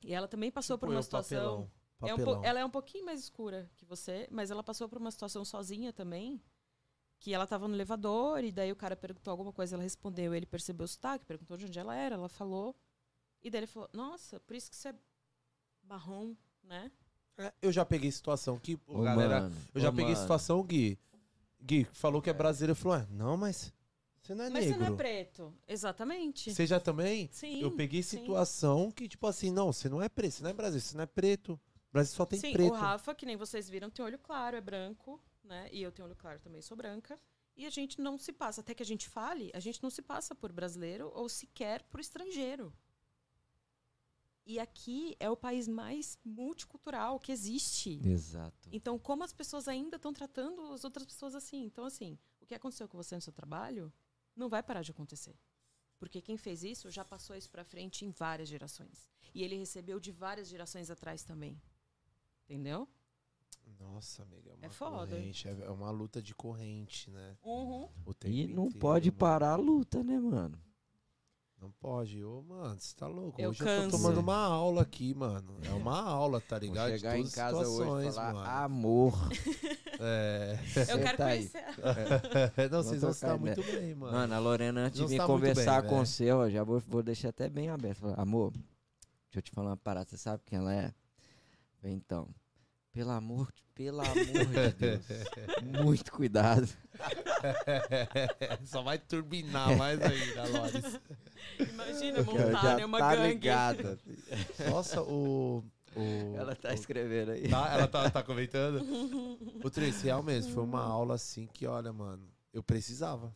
E 0.02 0.12
ela 0.12 0.26
também 0.26 0.50
passou 0.50 0.76
por 0.76 0.86
Tipo 0.86 0.94
uma 0.94 1.00
eu, 1.00 1.08
papelão. 1.08 1.22
situação. 1.22 1.70
É 2.02 2.12
um 2.12 2.18
Papelão. 2.18 2.44
ela 2.44 2.58
é 2.58 2.64
um 2.64 2.70
pouquinho 2.70 3.04
mais 3.04 3.20
escura 3.20 3.70
que 3.76 3.84
você, 3.84 4.26
mas 4.30 4.50
ela 4.50 4.64
passou 4.64 4.88
por 4.88 4.98
uma 4.98 5.12
situação 5.12 5.44
sozinha 5.44 5.92
também. 5.92 6.42
Que 7.18 7.32
ela 7.32 7.46
tava 7.46 7.66
no 7.66 7.74
elevador 7.74 8.44
e 8.44 8.52
daí 8.52 8.70
o 8.70 8.76
cara 8.76 8.94
perguntou 8.94 9.30
alguma 9.30 9.52
coisa, 9.52 9.74
ela 9.76 9.82
respondeu. 9.82 10.34
Ele 10.34 10.46
percebeu 10.46 10.84
o 10.84 10.88
sotaque, 10.88 11.24
perguntou 11.24 11.56
de 11.56 11.64
onde 11.66 11.78
ela 11.78 11.94
era, 11.94 12.14
ela 12.14 12.28
falou. 12.28 12.74
E 13.42 13.50
daí 13.50 13.60
ele 13.60 13.66
falou: 13.66 13.88
Nossa, 13.92 14.38
por 14.40 14.54
isso 14.54 14.70
que 14.70 14.76
você 14.76 14.90
é 14.90 14.94
marrom, 15.82 16.34
né? 16.62 16.90
É, 17.38 17.52
eu 17.60 17.72
já 17.72 17.84
peguei 17.84 18.10
situação 18.10 18.58
que, 18.58 18.78
Ô, 18.86 19.02
galera, 19.02 19.42
mano, 19.42 19.56
eu 19.74 19.80
já 19.80 19.88
ô, 19.88 19.92
peguei 19.92 20.12
mano. 20.12 20.22
situação, 20.22 20.62
Gui. 20.62 20.98
Gui 21.60 21.84
falou 21.92 22.22
que 22.22 22.30
é 22.30 22.32
brasileiro, 22.32 22.74
falou, 22.74 22.98
é, 22.98 23.06
não, 23.10 23.36
mas 23.36 23.72
você 24.26 24.34
não 24.34 24.44
é 24.44 24.50
Mas 24.50 24.64
negro. 24.64 24.80
você 24.80 24.88
não 24.88 24.94
é 24.94 24.96
preto. 24.96 25.54
Exatamente. 25.68 26.52
Você 26.52 26.66
já 26.66 26.80
também? 26.80 27.28
Sim. 27.30 27.62
eu 27.62 27.70
peguei 27.70 28.02
sim. 28.02 28.18
situação 28.18 28.90
que, 28.90 29.08
tipo 29.08 29.24
assim, 29.26 29.52
não, 29.52 29.72
você 29.72 29.88
não 29.88 30.02
é 30.02 30.08
preto, 30.08 30.34
você 30.34 30.42
não 30.42 30.50
é 30.50 30.52
brasileiro, 30.52 30.84
você 30.84 30.96
não 30.96 31.04
é 31.04 31.06
preto. 31.06 31.52
O 31.52 31.92
Brasil 31.92 32.14
só 32.14 32.26
tem 32.26 32.38
Sim, 32.38 32.52
preto. 32.52 32.72
o 32.72 32.74
Rafa, 32.74 33.14
que 33.14 33.24
nem 33.24 33.36
vocês 33.36 33.70
viram, 33.70 33.88
tem 33.88 34.04
olho 34.04 34.18
claro, 34.18 34.56
é 34.56 34.60
branco, 34.60 35.22
né? 35.46 35.68
E 35.72 35.82
eu 35.82 35.92
tenho 35.92 36.06
olho 36.06 36.16
claro 36.16 36.40
também, 36.40 36.60
sou 36.60 36.76
branca. 36.76 37.18
E 37.56 37.64
a 37.64 37.70
gente 37.70 38.00
não 38.00 38.18
se 38.18 38.32
passa, 38.32 38.60
até 38.60 38.74
que 38.74 38.82
a 38.82 38.86
gente 38.86 39.08
fale, 39.08 39.50
a 39.54 39.60
gente 39.60 39.82
não 39.82 39.88
se 39.88 40.02
passa 40.02 40.34
por 40.34 40.52
brasileiro 40.52 41.10
ou 41.14 41.28
sequer 41.28 41.82
por 41.84 42.00
estrangeiro. 42.00 42.72
E 44.44 44.60
aqui 44.60 45.16
é 45.18 45.28
o 45.28 45.36
país 45.36 45.66
mais 45.66 46.18
multicultural 46.24 47.18
que 47.18 47.32
existe. 47.32 48.00
Exato. 48.06 48.68
Então, 48.70 48.96
como 48.98 49.24
as 49.24 49.32
pessoas 49.32 49.66
ainda 49.66 49.96
estão 49.96 50.12
tratando 50.12 50.72
as 50.72 50.84
outras 50.84 51.04
pessoas 51.04 51.34
assim? 51.34 51.64
Então, 51.64 51.84
assim, 51.84 52.16
o 52.40 52.46
que 52.46 52.54
aconteceu 52.54 52.86
com 52.86 52.96
você 52.96 53.16
no 53.16 53.20
seu 53.20 53.32
trabalho 53.32 53.92
não 54.36 54.48
vai 54.48 54.62
parar 54.62 54.82
de 54.82 54.92
acontecer. 54.92 55.36
Porque 55.98 56.20
quem 56.20 56.36
fez 56.36 56.62
isso 56.62 56.90
já 56.90 57.04
passou 57.04 57.34
isso 57.34 57.50
pra 57.50 57.64
frente 57.64 58.04
em 58.04 58.10
várias 58.10 58.48
gerações. 58.48 59.10
E 59.34 59.42
ele 59.42 59.56
recebeu 59.56 59.98
de 59.98 60.12
várias 60.12 60.46
gerações 60.46 60.90
atrás 60.90 61.24
também. 61.24 61.60
Entendeu? 62.44 62.88
Nossa, 63.80 64.22
amiga, 64.22 64.50
é 64.50 64.54
uma 64.54 64.66
É 64.66 64.68
foda. 64.68 65.06
corrente, 65.16 65.48
é 65.48 65.50
é 65.64 65.70
uma 65.70 65.90
luta 65.90 66.22
de 66.22 66.34
corrente, 66.34 67.10
né? 67.10 67.36
Uhum. 67.42 67.88
O 68.04 68.14
tempo 68.14 68.34
E 68.34 68.46
não 68.46 68.64
inteiro, 68.66 68.78
pode 68.80 69.10
mano. 69.10 69.18
parar 69.18 69.52
a 69.52 69.56
luta, 69.56 70.02
né, 70.04 70.18
mano? 70.18 70.58
Não 71.58 71.70
pode. 71.72 72.22
Ô, 72.22 72.42
mano, 72.42 72.78
você 72.78 72.94
tá 72.94 73.06
louco. 73.06 73.40
Eu 73.40 73.50
Hoje 73.50 73.62
eu 73.62 73.66
canso. 73.66 73.90
tô 73.90 73.96
tomando 73.96 74.20
uma 74.20 74.36
aula 74.36 74.82
aqui, 74.82 75.14
mano. 75.14 75.56
É 75.64 75.70
uma 75.72 76.00
aula, 76.02 76.38
tá 76.40 76.58
Vou 76.58 76.68
ligado? 76.68 76.92
De 76.92 76.98
chegar 76.98 77.18
em 77.18 77.28
casa 77.30 77.66
hoje 77.66 78.08
e 78.08 78.12
falar 78.12 78.34
mano. 78.34 78.50
amor. 78.50 79.14
É. 79.98 80.58
Eu 80.92 80.98
quero 80.98 81.16
tá 81.16 81.26
aí. 81.26 81.48
conhecer. 81.48 81.64
não, 82.70 82.82
vocês 82.82 83.00
vão 83.00 83.10
estar 83.10 83.38
muito 83.38 83.62
bem, 83.62 83.94
mano. 83.94 84.12
Mano, 84.12 84.34
a 84.34 84.38
Lorena, 84.38 84.80
antes 84.82 85.00
Não 85.00 85.06
de 85.06 85.14
vir 85.16 85.26
conversar 85.26 85.80
bem, 85.80 85.90
com 85.90 86.00
o 86.00 86.06
seu, 86.06 86.42
eu 86.42 86.50
já 86.50 86.62
vou, 86.62 86.78
vou 86.80 87.02
deixar 87.02 87.30
até 87.30 87.48
bem 87.48 87.70
aberto. 87.70 88.00
Falar, 88.00 88.20
amor, 88.20 88.52
deixa 88.52 89.38
eu 89.38 89.42
te 89.42 89.50
falar 89.50 89.70
uma 89.70 89.76
parada, 89.78 90.10
você 90.10 90.18
sabe 90.18 90.42
quem 90.44 90.58
ela 90.58 90.74
é? 90.74 90.92
Então, 91.82 92.28
pelo 92.96 93.10
amor, 93.10 93.52
de- 93.52 93.62
pelo 93.74 94.00
amor 94.00 94.14
de 94.14 94.72
Deus, 94.78 95.04
muito 95.84 96.10
cuidado. 96.10 96.66
Só 98.64 98.80
vai 98.82 98.98
turbinar 98.98 99.76
mais 99.76 100.00
ainda, 100.00 100.44
Loris. 100.48 101.00
Imagina 101.60 102.22
montar 102.22 102.76
né, 102.78 102.86
uma 102.86 102.98
tá 102.98 103.14
gangue. 103.14 103.28
ligada. 103.28 103.98
Nossa, 104.70 105.02
o. 105.02 105.62
o 105.94 106.34
Ela 106.36 106.56
tá 106.56 106.70
o- 106.70 106.72
escrevendo 106.72 107.32
aí. 107.32 107.48
Tá, 107.48 107.74
ela 107.74 107.86
tá, 107.86 108.08
tá 108.10 108.22
comentando? 108.22 108.80
o 109.62 109.68
Tracy, 109.70 110.04
real 110.04 110.22
mesmo, 110.22 110.54
foi 110.54 110.62
uma 110.64 110.82
aula 110.82 111.14
assim 111.14 111.46
que, 111.52 111.66
olha, 111.66 111.92
mano, 111.92 112.26
eu 112.54 112.62
precisava. 112.62 113.30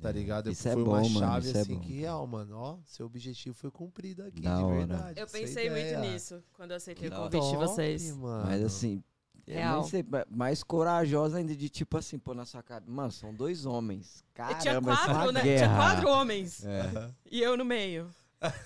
Tá 0.00 0.12
ligado? 0.12 0.50
Isso 0.50 0.68
é 0.68 0.72
foi 0.74 0.84
bom, 0.84 1.02
uma 1.06 1.20
chave 1.20 1.48
isso 1.48 1.56
é 1.56 1.60
assim 1.62 1.74
bom. 1.74 1.80
que, 1.80 1.92
real, 2.00 2.26
mano, 2.26 2.56
ó, 2.56 2.78
seu 2.84 3.06
objetivo 3.06 3.54
foi 3.56 3.70
cumprido 3.70 4.22
aqui, 4.24 4.42
Da 4.42 4.56
de 4.58 4.62
hora. 4.62 4.76
verdade. 4.76 5.20
Eu 5.20 5.26
pensei 5.26 5.70
muito 5.70 5.86
ideia. 5.86 6.00
nisso 6.00 6.42
quando 6.52 6.72
eu 6.72 6.76
aceitei 6.76 7.08
Que 7.08 7.14
o 7.14 7.18
convite 7.18 7.50
de 7.50 7.56
vocês. 7.56 8.14
Mano. 8.16 8.44
Mas 8.46 8.62
assim, 8.62 9.02
eu 9.46 9.54
Real. 9.54 9.84
sei, 9.84 10.02
ma- 10.02 10.26
mais 10.30 10.62
corajosa 10.62 11.38
ainda 11.38 11.56
de 11.56 11.68
tipo 11.70 11.96
assim, 11.96 12.18
pô 12.18 12.34
na 12.34 12.44
sua 12.44 12.62
cara. 12.62 12.84
Mano, 12.86 13.10
são 13.10 13.32
dois 13.34 13.64
homens. 13.64 14.22
Caramba, 14.34 14.60
tinha 14.60 14.72
isso 14.78 14.90
é 14.90 15.06
quatro, 15.14 15.32
né? 15.32 15.42
guerra. 15.42 15.66
Tinha 15.66 15.76
quatro 15.76 16.08
homens. 16.10 16.64
É. 16.64 17.10
E 17.30 17.42
eu 17.42 17.56
no 17.56 17.64
meio. 17.64 18.08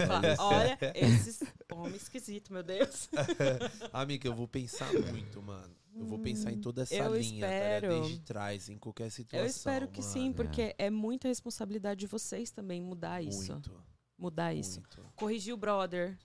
Fala, 0.07 0.35
Olha, 0.41 0.79
esses 0.97 1.41
homens 1.73 2.03
esquisitos, 2.03 2.51
meu 2.51 2.63
Deus. 2.63 3.09
Amiga, 3.93 4.27
eu 4.29 4.35
vou 4.35 4.49
pensar 4.49 4.93
muito, 4.93 5.41
mano. 5.41 5.71
Eu 5.95 6.05
vou 6.07 6.19
pensar 6.19 6.53
em 6.53 6.61
toda 6.61 6.83
essa 6.83 6.95
eu 6.95 7.17
linha, 7.17 7.47
tá 7.47 7.53
espero. 7.53 7.89
desde 8.01 8.21
trás, 8.21 8.69
em 8.69 8.79
qualquer 8.79 9.11
situação. 9.11 9.45
Eu 9.45 9.51
espero 9.51 9.89
que 9.89 10.03
sim, 10.03 10.23
mano. 10.25 10.35
porque 10.35 10.75
é 10.79 10.89
muita 10.91 11.29
responsabilidade 11.29 12.01
de 12.01 12.07
vocês 12.07 12.51
também 12.51 12.81
mudar 12.81 13.23
isso. 13.23 13.53
Muito, 13.53 13.85
Mudar 14.17 14.55
isso. 14.55 14.81
muito. 14.81 15.13
Corrigir 15.17 15.53
o 15.55 15.57
brother 15.57 16.19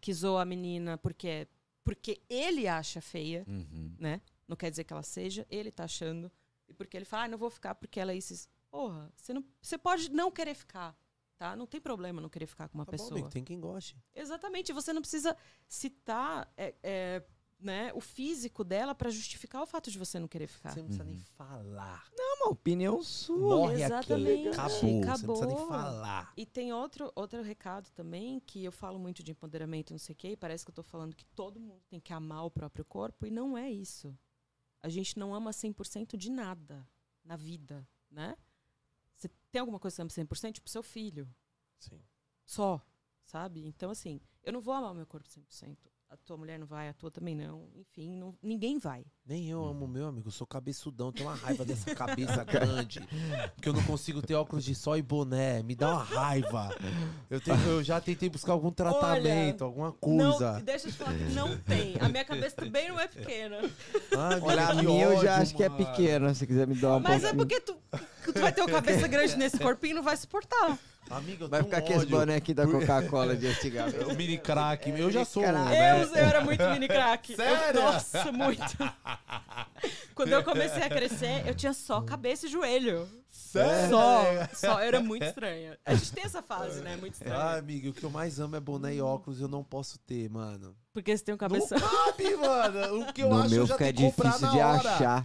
que 0.00 0.12
zoou 0.12 0.38
a 0.38 0.44
menina 0.44 0.96
porque, 0.98 1.48
porque 1.82 2.22
ele 2.28 2.66
acha 2.68 3.00
feia, 3.00 3.44
Uhum. 3.46 3.94
né? 3.98 4.20
Não 4.48 4.56
quer 4.56 4.70
dizer 4.70 4.84
que 4.84 4.92
ela 4.92 5.02
seja, 5.02 5.46
ele 5.50 5.70
tá 5.70 5.84
achando. 5.84 6.30
E 6.68 6.72
porque 6.74 6.96
ele 6.96 7.04
fala, 7.04 7.24
ah, 7.24 7.28
não 7.28 7.38
vou 7.38 7.50
ficar 7.50 7.74
porque 7.74 7.98
ela 8.00 8.12
é 8.12 8.16
isso. 8.16 8.48
Porra, 8.70 9.12
você, 9.16 9.32
não, 9.32 9.44
você 9.60 9.76
pode 9.78 10.10
não 10.10 10.30
querer 10.30 10.54
ficar, 10.54 10.96
tá? 11.36 11.54
Não 11.56 11.66
tem 11.66 11.80
problema 11.80 12.20
não 12.20 12.28
querer 12.28 12.46
ficar 12.46 12.68
com 12.68 12.76
uma 12.78 12.84
Tá 12.84 12.90
bom, 12.92 12.96
pessoa. 12.98 13.12
amigo, 13.12 13.28
tem 13.30 13.44
quem 13.44 13.60
goste. 13.60 13.96
Exatamente, 14.14 14.72
você 14.72 14.92
não 14.92 15.00
precisa 15.00 15.36
citar 15.68 16.50
é, 16.56 16.74
é, 16.82 17.22
né, 17.58 17.92
o 17.94 18.00
físico 18.00 18.62
dela 18.62 18.94
pra 18.94 19.08
justificar 19.10 19.62
o 19.62 19.66
fato 19.66 19.90
de 19.90 19.98
você 19.98 20.18
não 20.18 20.28
querer 20.28 20.46
ficar. 20.46 20.70
Você 20.72 20.80
não 20.80 20.86
precisa 20.88 21.04
nem 21.04 21.14
Uhum. 21.16 21.20
falar. 21.20 22.06
É 22.18 22.34
uma 22.42 22.50
opinião 22.50 23.02
sua. 23.02 23.38
Morre 23.56 23.82
exatamente. 23.82 24.48
aqui. 24.48 24.58
Acabou. 24.58 24.70
Você 24.70 24.86
não 24.92 25.02
Acabou. 25.02 25.26
precisa 25.38 25.46
nem 25.46 25.68
falar. 25.68 26.32
E 26.36 26.44
tem 26.46 26.72
outro, 26.72 27.10
outro 27.14 27.42
recado 27.42 27.90
também, 27.92 28.40
que 28.40 28.62
eu 28.64 28.72
falo 28.72 28.98
muito 28.98 29.22
de 29.22 29.30
empoderamento, 29.32 29.92
não 29.92 29.98
sei 29.98 30.12
o 30.12 30.16
quê, 30.16 30.28
e 30.32 30.36
parece 30.36 30.64
que 30.64 30.70
eu 30.70 30.74
tô 30.74 30.82
falando 30.82 31.16
que 31.16 31.24
todo 31.26 31.58
mundo 31.60 31.82
tem 31.88 32.00
que 32.00 32.12
amar 32.12 32.44
o 32.44 32.50
próprio 32.50 32.84
corpo, 32.84 33.24
e 33.26 33.30
não 33.30 33.56
é 33.56 33.70
isso. 33.70 34.16
A 34.82 34.88
gente 34.90 35.18
não 35.18 35.34
ama 35.34 35.50
100% 35.50 36.16
de 36.16 36.30
nada 36.30 36.86
na 37.24 37.36
vida, 37.36 37.88
né? 38.10 38.36
Você 39.16 39.28
tem 39.50 39.60
alguma 39.60 39.78
coisa 39.80 39.94
que 39.94 40.12
você 40.12 40.20
ama 40.20 40.28
100%? 40.28 40.52
Tipo, 40.56 40.68
seu 40.68 40.82
filho. 40.82 41.26
Sim. 41.78 42.02
Só, 42.44 42.84
sabe? 43.24 43.64
Então, 43.66 43.90
assim, 43.90 44.20
eu 44.42 44.52
não 44.52 44.60
vou 44.60 44.74
amar 44.74 44.92
o 44.92 44.94
meu 44.94 45.06
corpo 45.06 45.26
100%. 45.30 45.90
A 46.14 46.16
tua 46.24 46.36
mulher 46.36 46.60
não 46.60 46.66
vai, 46.66 46.88
a 46.88 46.92
tua 46.94 47.10
também 47.10 47.34
não. 47.34 47.66
Enfim, 47.74 48.16
não- 48.16 48.36
ninguém 48.40 48.78
vai. 48.78 49.04
Nem 49.26 49.48
eu 49.50 49.64
amo 49.64 49.84
o 49.84 49.88
meu 49.88 50.06
amigo, 50.06 50.28
eu 50.28 50.32
sou 50.32 50.46
cabeçudão, 50.46 51.10
tenho 51.10 51.28
uma 51.28 51.34
raiva 51.34 51.64
dessa 51.64 51.92
cabeça 51.92 52.44
grande. 52.44 53.00
Porque 53.56 53.68
eu 53.68 53.72
não 53.72 53.82
consigo 53.82 54.22
ter 54.22 54.34
óculos 54.36 54.64
de 54.64 54.76
sol 54.76 54.96
e 54.96 55.02
boné, 55.02 55.60
me 55.64 55.74
dá 55.74 55.90
uma 55.90 56.04
raiva. 56.04 56.72
Eu, 57.28 57.40
tenho- 57.40 57.58
eu 57.66 57.82
já 57.82 58.00
tentei 58.00 58.30
buscar 58.30 58.52
algum 58.52 58.70
tratamento, 58.70 59.64
alguma 59.64 59.90
coisa. 59.90 60.52
Não, 60.52 60.60
deixa 60.62 60.86
eu 60.86 60.92
te 60.92 60.98
falar 60.98 61.18
que 61.18 61.24
não 61.32 61.58
tem. 61.58 61.96
A 62.00 62.08
minha 62.08 62.24
cabeça 62.24 62.54
também 62.54 62.88
não 62.88 63.00
é 63.00 63.08
pequena. 63.08 63.58
Ai, 64.16 64.40
Olha, 64.40 64.68
a 64.68 64.76
que 64.76 64.86
minha 64.86 65.04
eu 65.06 65.20
já 65.20 65.38
acho 65.38 65.56
que 65.56 65.64
é 65.64 65.68
pequena, 65.68 66.32
se 66.32 66.46
quiser 66.46 66.68
me 66.68 66.76
dar 66.76 66.90
uma 66.90 67.00
Mas 67.00 67.24
é 67.24 67.34
porque 67.34 67.58
tu, 67.60 67.74
tu 68.24 68.40
vai 68.40 68.52
ter 68.52 68.60
uma 68.60 68.70
cabeça 68.70 69.08
grande 69.08 69.36
nesse 69.36 69.58
corpinho 69.58 69.90
e 69.92 69.94
não 69.96 70.02
vai 70.04 70.16
suportar. 70.16 70.78
Amiga, 71.10 71.44
eu 71.44 71.48
Vai 71.48 71.62
ficar 71.62 71.82
um 71.82 71.86
com 71.86 71.92
esse 71.92 72.32
aqui 72.32 72.54
da 72.54 72.66
Coca-Cola 72.66 73.36
de 73.36 73.46
antigamente. 73.48 73.98
O 74.04 74.14
mini 74.16 74.38
crack, 74.38 74.88
eu 74.90 75.10
já 75.10 75.24
sou 75.24 75.44
um, 75.44 75.52
né? 75.52 76.02
Eu, 76.02 76.06
eu 76.06 76.16
era 76.16 76.40
muito 76.40 76.62
mini 76.70 76.88
crack. 76.88 77.32
Eu- 77.32 77.36
Sério? 77.36 77.82
nossa, 77.82 78.32
muito. 78.32 78.62
Quando 80.14 80.32
eu 80.32 80.42
comecei 80.42 80.82
a 80.82 80.88
crescer, 80.88 81.46
eu 81.46 81.54
tinha 81.54 81.72
só 81.72 82.00
cabeça 82.00 82.46
e 82.46 82.48
joelho. 82.48 83.08
Sério? 83.30 83.90
Só, 83.90 84.24
só. 84.54 84.80
Era 84.80 85.00
muito 85.00 85.24
estranha. 85.24 85.78
A 85.84 85.94
gente 85.94 86.12
tem 86.12 86.24
essa 86.24 86.42
fase, 86.42 86.80
né? 86.80 86.96
Muito 86.96 87.14
Ah, 87.14 87.24
estranha. 87.24 87.58
amiga, 87.58 87.90
o 87.90 87.92
que 87.92 88.02
eu 88.04 88.10
mais 88.10 88.40
amo 88.40 88.56
é 88.56 88.60
boné 88.60 88.94
e 88.94 89.00
óculos, 89.00 89.40
eu 89.40 89.48
não 89.48 89.62
posso 89.62 89.98
ter, 89.98 90.30
mano. 90.30 90.74
Porque 90.92 91.16
você 91.16 91.24
tem 91.24 91.34
um 91.34 91.38
cabeça. 91.38 91.76
Não 91.76 91.88
cabe, 91.88 92.36
mano. 92.36 93.00
O 93.00 93.12
que 93.12 93.22
eu 93.22 93.28
no 93.30 93.40
acho 93.40 93.50
meu 93.50 93.62
eu 93.62 93.66
já 93.66 93.76
fica 93.76 93.92
difícil 93.92 94.48
de 94.50 94.60
achar. 94.60 95.24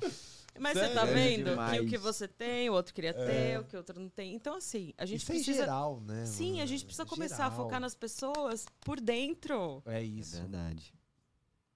Mas 0.59 0.77
você 0.77 0.89
tá 0.93 1.05
vendo 1.05 1.51
que 1.71 1.79
o 1.81 1.87
que 1.87 1.97
você 1.97 2.27
tem, 2.27 2.69
o 2.69 2.73
outro 2.73 2.93
queria 2.93 3.13
ter, 3.13 3.59
o 3.59 3.63
que 3.63 3.75
o 3.75 3.79
outro 3.79 3.99
não 3.99 4.09
tem. 4.09 4.33
Então, 4.33 4.55
assim, 4.55 4.93
a 4.97 5.05
gente 5.05 5.21
Isso 5.21 5.31
é 5.31 5.35
precisa. 5.35 5.59
geral, 5.59 6.01
né? 6.01 6.25
Sim, 6.25 6.61
a 6.61 6.65
gente 6.65 6.83
precisa 6.85 7.03
É 7.03 7.05
começar 7.05 7.45
a 7.45 7.49
geral. 7.49 7.63
focar 7.65 7.79
nas 7.79 7.95
pessoas 7.95 8.65
por 8.81 8.99
dentro. 8.99 9.81
É 9.85 9.99
É 9.99 10.03
isso. 10.03 10.37
verdade. 10.37 10.93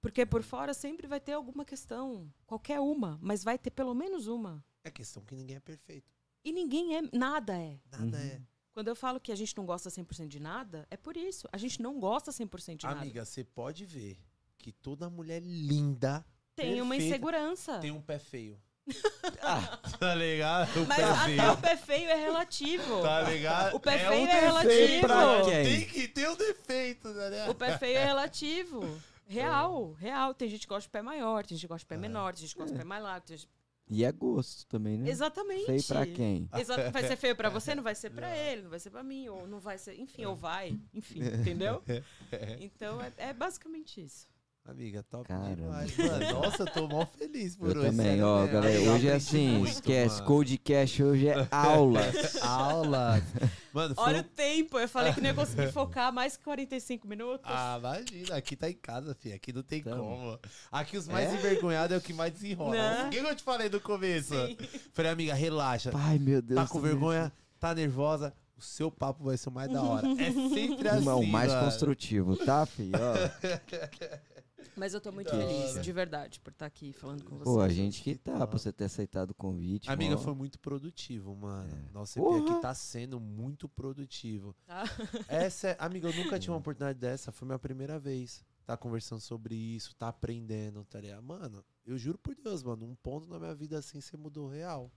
Porque 0.00 0.26
por 0.26 0.42
fora 0.42 0.74
sempre 0.74 1.06
vai 1.06 1.18
ter 1.20 1.32
alguma 1.32 1.64
questão. 1.64 2.30
Qualquer 2.46 2.78
uma, 2.80 3.18
mas 3.22 3.42
vai 3.42 3.56
ter 3.58 3.70
pelo 3.70 3.94
menos 3.94 4.26
uma. 4.26 4.62
É 4.84 4.90
questão 4.90 5.22
que 5.24 5.34
ninguém 5.34 5.56
é 5.56 5.60
perfeito. 5.60 6.12
E 6.44 6.52
ninguém 6.52 6.96
é, 6.98 7.02
nada 7.12 7.56
é. 7.58 7.78
Nada 7.90 8.04
Uhum. 8.18 8.22
é. 8.22 8.42
Quando 8.74 8.88
eu 8.88 8.96
falo 8.96 9.18
que 9.20 9.32
a 9.32 9.36
gente 9.36 9.56
não 9.56 9.64
gosta 9.64 9.88
100% 9.88 10.28
de 10.28 10.40
nada, 10.40 10.86
é 10.90 10.96
por 10.96 11.16
isso. 11.16 11.48
A 11.52 11.56
gente 11.56 11.80
não 11.80 11.98
gosta 11.98 12.30
100% 12.32 12.76
de 12.80 12.86
nada. 12.86 13.00
Amiga, 13.00 13.24
você 13.24 13.42
pode 13.44 13.86
ver 13.86 14.18
que 14.58 14.72
toda 14.72 15.08
mulher 15.08 15.40
linda 15.42 16.26
Tem 16.56 16.80
uma 16.82 16.90
perfeita 16.90 17.14
insegurança. 17.16 17.78
tem 17.78 17.90
um 17.90 18.02
pé 18.02 18.18
feio. 18.18 18.60
Ah, 19.42 19.78
Tá 19.98 20.14
ligado? 20.14 20.82
O 20.82 20.86
Mas 20.86 20.96
pé 20.98 21.04
até 21.04 21.24
feio. 21.24 21.52
o 21.52 21.56
pé 21.58 21.76
feio 21.76 22.08
é 22.10 22.14
relativo. 22.14 23.02
Tá 23.02 23.20
ligado? 23.22 23.74
O 23.76 23.80
pé 23.80 23.94
um 23.94 23.98
feio 24.10 24.24
é 24.24 24.26
defeito 24.26 24.44
relativo. 24.44 25.00
pra 25.00 25.42
Quem? 25.44 25.64
Tem 25.64 25.84
que 25.86 26.08
ter 26.08 26.28
um 26.30 26.36
defeito, 26.36 27.08
né? 27.08 27.48
O 27.48 27.54
pé 27.54 27.78
feio 27.78 27.98
é 27.98 28.04
relativo. 28.04 29.00
Real, 29.26 29.92
real. 29.94 30.34
Tem 30.34 30.48
gente 30.48 30.60
que 30.62 30.66
gosta 30.68 30.82
de 30.82 30.90
pé 30.90 31.00
maior, 31.02 31.44
tem 31.46 31.56
gente 31.56 31.62
que 31.66 31.68
gosta 31.68 31.80
de 31.84 31.86
pé 31.86 31.94
É. 31.94 31.98
menor, 31.98 32.34
tem 32.34 32.42
gente 32.42 32.52
que 32.52 32.58
gosta 32.58 32.72
de 32.74 32.78
pé 32.78 32.84
mais 32.84 33.02
largo. 33.02 33.26
tem 33.26 33.36
gente- 33.38 33.48
E 33.90 34.04
é 34.04 34.12
gosto 34.12 34.66
também, 34.66 34.96
né? 34.98 35.08
Exatamente. 35.10 35.66
Feio 35.66 35.84
pra 35.84 36.06
quem? 36.06 36.48
Exa- 36.54 36.90
vai 36.90 37.06
ser 37.06 37.16
feio 37.16 37.36
pra 37.36 37.48
você, 37.50 37.74
não 37.74 37.82
vai 37.82 37.94
ser 37.94 38.10
pra 38.10 38.28
ele, 38.36 38.62
não 38.62 38.70
vai 38.70 38.78
ser 38.80 38.90
pra 38.90 39.02
mim, 39.02 39.28
ou 39.28 39.46
não 39.46 39.60
vai 39.60 39.76
ser, 39.78 39.98
enfim, 40.00 40.24
ou 40.26 40.34
vai, 40.36 40.78
enfim, 40.92 41.20
entendeu? 41.22 41.82
Então 42.60 43.00
é, 43.00 43.12
é 43.18 43.32
basicamente 43.32 44.02
isso. 44.02 44.26
Amiga, 44.66 45.02
top 45.02 45.28
Caramba. 45.28 45.54
demais. 45.56 45.94
Mano, 45.98 46.32
nossa, 46.40 46.62
eu 46.62 46.66
tô 46.72 46.88
mal 46.88 47.06
feliz 47.18 47.54
por 47.54 47.68
Eu 47.70 47.82
hoje. 47.82 47.90
também, 47.90 48.06
sério 48.06 48.26
ó, 48.26 48.38
mesmo. 48.40 48.52
galera. 48.54 48.74
Eu 48.74 48.92
Hoje 48.94 49.08
é 49.08 49.12
assim, 49.14 49.48
muito, 49.58 49.68
esquece. 49.72 50.14
mano. 50.14 50.26
Codecast 50.26 51.02
hoje 51.02 51.28
é 51.28 51.34
aulas. 51.52 52.36
Aula. 52.42 53.22
Mano, 53.74 53.94
foi 53.94 54.04
Olha 54.04 54.16
um- 54.16 54.20
o 54.20 54.24
tempo, 54.24 54.78
eu 54.78 54.88
falei 54.88 55.12
que 55.12 55.20
não 55.20 55.28
ia 55.28 55.34
conseguir 55.34 55.70
focar 55.72 56.10
mais 56.14 56.38
que 56.38 56.44
45 56.44 57.06
minutos. 57.06 57.44
Ah, 57.44 57.76
imagina, 57.78 58.36
aqui 58.36 58.56
tá 58.56 58.70
em 58.70 58.74
casa, 58.74 59.14
filho. 59.14 59.34
Aqui 59.34 59.52
não 59.52 59.62
tem 59.62 59.80
Então. 59.80 59.98
como. 59.98 60.38
Aqui 60.72 60.96
os 60.96 61.08
mais 61.08 61.30
É? 61.30 61.34
envergonhados 61.34 61.94
é 61.94 61.98
o 61.98 62.00
que 62.00 62.14
mais 62.14 62.32
desenrola. 62.32 62.70
Né? 62.74 63.04
O 63.06 63.10
que 63.10 63.16
eu 63.18 63.36
te 63.36 63.42
falei 63.42 63.68
no 63.68 63.80
começo? 63.80 64.34
Sim. 64.34 64.56
Falei, 64.94 65.12
amiga, 65.12 65.34
relaxa. 65.34 65.90
Ai, 65.92 66.18
meu 66.18 66.40
Deus. 66.40 66.58
Tá 66.58 66.66
com 66.66 66.80
vergonha, 66.80 67.30
tá 67.60 67.74
nervosa. 67.74 68.32
O 68.56 68.62
seu 68.62 68.90
papo 68.90 69.24
vai 69.24 69.36
ser 69.36 69.50
o 69.50 69.52
mais 69.52 69.70
da 69.70 69.82
hora. 69.82 70.06
É 70.18 70.32
sempre 70.32 70.88
assim. 70.88 71.04
Não, 71.04 71.22
mais 71.22 71.52
mano. 71.52 71.66
construtivo, 71.66 72.34
tá, 72.36 72.64
filho? 72.64 72.92
Mas 74.76 74.92
eu 74.94 75.00
tô 75.00 75.12
muito 75.12 75.30
Da 75.30 75.38
feliz, 75.38 75.72
hora. 75.72 75.80
de 75.82 75.92
verdade, 75.92 76.40
por 76.40 76.50
estar 76.52 76.66
aqui 76.66 76.92
falando 76.92 77.22
com 77.24 77.36
você. 77.36 77.44
pô, 77.44 77.60
a 77.60 77.68
gente 77.68 78.02
que 78.02 78.16
tá, 78.16 78.34
hora. 78.34 78.46
você 78.46 78.72
ter 78.72 78.84
aceitado 78.84 79.30
o 79.30 79.34
convite. 79.34 79.90
Amiga, 79.90 80.16
mó. 80.16 80.20
foi 80.20 80.34
muito 80.34 80.58
produtivo, 80.58 81.34
mano. 81.36 81.70
Nossa, 81.92 82.18
EP 82.18 82.24
Porra. 82.24 82.50
aqui 82.52 82.60
tá 82.62 82.74
sendo 82.74 83.20
muito 83.20 83.68
produtivo. 83.68 84.54
Tá? 84.66 84.84
Essa 85.28 85.68
é, 85.68 85.76
amiga, 85.78 86.08
eu 86.08 86.14
nunca 86.24 86.38
tive 86.38 86.50
uma 86.52 86.58
oportunidade 86.58 86.98
dessa. 86.98 87.30
Foi 87.32 87.46
minha 87.46 87.58
primeira 87.58 87.98
vez. 87.98 88.44
Tá 88.66 88.76
conversando 88.76 89.20
sobre 89.20 89.54
isso, 89.54 89.94
tá 89.94 90.08
aprendendo, 90.08 90.84
tá 90.86 90.98
ligado? 90.98 91.22
Mano, 91.22 91.62
eu 91.84 91.98
juro 91.98 92.16
por 92.16 92.34
Deus, 92.34 92.62
mano, 92.62 92.86
um 92.86 92.94
ponto 92.94 93.28
na 93.28 93.38
minha 93.38 93.54
vida 93.54 93.78
assim 93.78 94.00
você 94.00 94.16
mudou 94.16 94.48
real. 94.48 94.90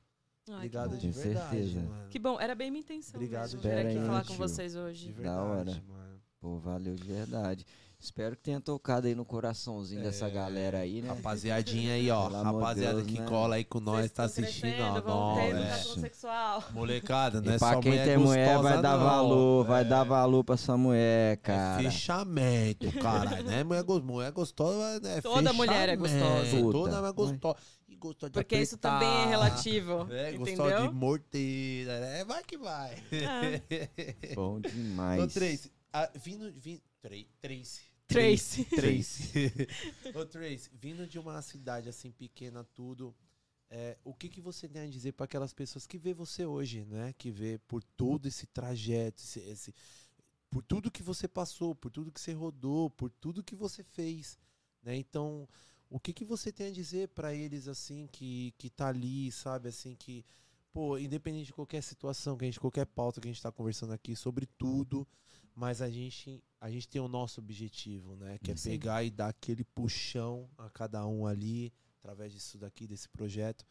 Ai, 0.50 0.56
Obrigado 0.56 0.98
de 0.98 1.12
verdade, 1.12 1.50
certeza. 1.50 1.82
mano. 1.82 2.10
Que 2.10 2.18
bom, 2.18 2.40
era 2.40 2.56
bem 2.56 2.72
minha 2.72 2.80
intenção 2.80 3.18
Obrigado 3.20 3.44
mesmo, 3.52 3.60
de 3.60 3.68
vir 3.68 3.78
aqui 3.88 4.00
falar 4.08 4.22
com 4.22 4.28
Tio. 4.28 4.38
vocês 4.38 4.72
De 4.72 4.80
hoje. 4.80 5.12
verdade, 5.12 5.36
Da 5.36 5.44
hora. 5.44 5.84
mano. 5.86 6.22
Pô, 6.40 6.58
valeu 6.60 6.96
de 6.96 7.04
verdade. 7.04 7.66
Espero 8.00 8.36
que 8.36 8.44
tenha 8.44 8.62
tocado 8.62 9.08
aí 9.08 9.16
no 9.16 9.26
coraçãozinho 9.26 10.04
dessa 10.04 10.28
É. 10.28 10.30
galera 10.30 10.78
aí, 10.80 11.02
né? 11.02 11.10
Rapaziadinha 11.10 11.94
aí, 11.94 12.12
ó. 12.12 12.30
Pelo 12.30 12.44
Rapaziada 12.44 12.98
Deus, 13.02 13.08
que 13.08 13.20
né? 13.20 13.26
cola 13.26 13.56
aí 13.56 13.64
com 13.64 13.80
nós, 13.80 14.02
Vocês 14.02 14.12
tá 14.12 14.24
assistindo, 14.26 15.04
ó. 15.08 15.40
é. 15.40 15.74
sexual. 16.00 16.64
Molecada, 16.74 17.40
é 17.52 17.56
E 17.56 17.58
pra 17.60 17.80
quem 17.80 17.92
mulher 17.94 18.06
tem 18.06 18.18
mulher, 18.18 18.58
vai 18.60 18.82
dar 18.82 18.98
não. 18.98 19.04
valor, 19.04 19.66
vai 19.66 19.82
É. 19.82 19.84
dar 19.84 20.04
valor 20.04 20.44
pra 20.44 20.56
sua 20.58 20.78
mulher, 20.78 21.34
É 21.34 21.36
cara. 21.38 21.82
fechamento, 21.84 22.92
caralho. 23.02 23.44
Né? 23.44 23.64
Mulher, 23.64 23.84
go- 23.84 24.02
mulher 24.04 24.32
gostosa, 24.32 25.00
né? 25.00 25.20
Toda 25.22 25.52
mulher 25.52 25.90
é 25.90 25.96
gostosa. 25.96 26.52
Puta. 26.52 26.72
Toda 26.72 26.96
mulher 26.98 27.10
é 27.10 27.14
gostosa. 27.14 27.58
E 27.90 27.96
gostosa 27.96 28.30
de 28.30 28.34
Porque 28.36 28.58
isso 28.62 28.78
também 28.78 29.10
é 29.10 29.26
relativo. 29.26 30.08
É, 30.12 30.34
gostosa 30.34 30.70
entendeu? 30.72 30.88
de 30.90 30.94
morteira, 30.94 32.00
né? 32.00 32.24
Vai 32.26 32.44
que 32.44 32.58
vai. 32.60 32.96
Bom 34.36 34.60
demais. 34.62 35.24
Ô, 35.24 35.28
Trace, 35.28 35.72
ah, 35.92 36.10
vindo, 36.14 36.52
vindo, 36.56 36.82
Trace, 37.08 37.28
Trace. 37.42 37.82
Trace. 38.08 38.66
Trace. 38.66 39.68
Ô, 40.14 40.26
Trace, 40.26 40.70
vindo 40.74 41.06
de 41.08 41.20
uma 41.20 41.42
cidade 41.42 41.90
assim 41.90 42.12
pequena, 42.12 42.64
tudo, 42.64 43.16
é, 43.70 43.98
o 44.04 44.14
que, 44.14 44.30
que 44.30 44.42
você 44.42 44.68
tem 44.68 44.84
a 44.84 44.88
dizer 44.90 45.14
para 45.14 45.26
aquelas 45.26 45.54
pessoas 45.54 45.86
que 45.88 45.98
vê 45.98 46.14
você 46.14 46.46
hoje, 46.46 46.86
né? 46.86 47.14
Que 47.18 47.32
vê 47.32 47.58
por 47.68 47.84
todo 47.84 48.28
esse 48.28 48.46
trajeto, 48.48 49.22
esse, 49.24 49.40
esse- 49.42 49.74
por 50.50 50.64
tudo 50.64 50.92
que 50.92 51.04
você 51.04 51.28
passou, 51.28 51.76
por 51.76 51.92
tudo 51.92 52.12
que 52.12 52.20
você 52.22 52.34
rodou, 52.34 52.90
por 52.90 53.12
tudo 53.12 53.44
que 53.44 53.56
você 53.56 53.84
fez, 53.84 54.38
né? 54.82 54.96
Então, 54.96 55.48
o 55.90 56.00
que, 56.00 56.14
que 56.14 56.26
você 56.26 56.52
tem 56.52 56.68
a 56.68 56.72
dizer 56.72 57.10
para 57.10 57.34
eles 57.34 57.68
assim 57.68 58.08
que 58.08 58.54
que 58.58 58.70
tá 58.70 58.88
ali, 58.90 59.32
sabe, 59.32 59.70
assim 59.70 59.96
que 59.96 60.26
pô, 60.74 60.98
independente 60.98 61.48
de 61.48 61.54
qualquer 61.54 61.82
situação, 61.84 62.38
que 62.38 62.46
a 62.46 62.48
gente 62.48 62.60
qualquer 62.60 62.86
pauta 62.86 63.20
que 63.22 63.28
a 63.28 63.32
gente 63.32 63.42
tá 63.42 63.52
conversando 63.52 63.94
aqui 63.94 64.16
sobre 64.16 64.46
tudo, 64.46 65.08
mas 65.58 65.82
a 65.82 65.90
gente 65.90 66.44
a 66.62 66.70
gente 66.70 66.88
tem 66.88 67.02
o 67.02 67.08
nosso 67.08 67.42
objetivo, 67.42 68.16
né? 68.16 68.38
Que 68.44 68.52
é 68.52 68.56
Sim. 68.56 68.70
pegar 68.70 69.04
e 69.04 69.10
dar 69.10 69.30
aquele 69.30 69.64
puxão 69.64 70.48
a 70.56 70.70
cada 70.70 71.06
um 71.08 71.26
ali 71.26 71.74
através 72.00 72.32
disso 72.32 72.60
daqui 72.60 72.86
desse 72.86 73.10
projeto. 73.10 73.66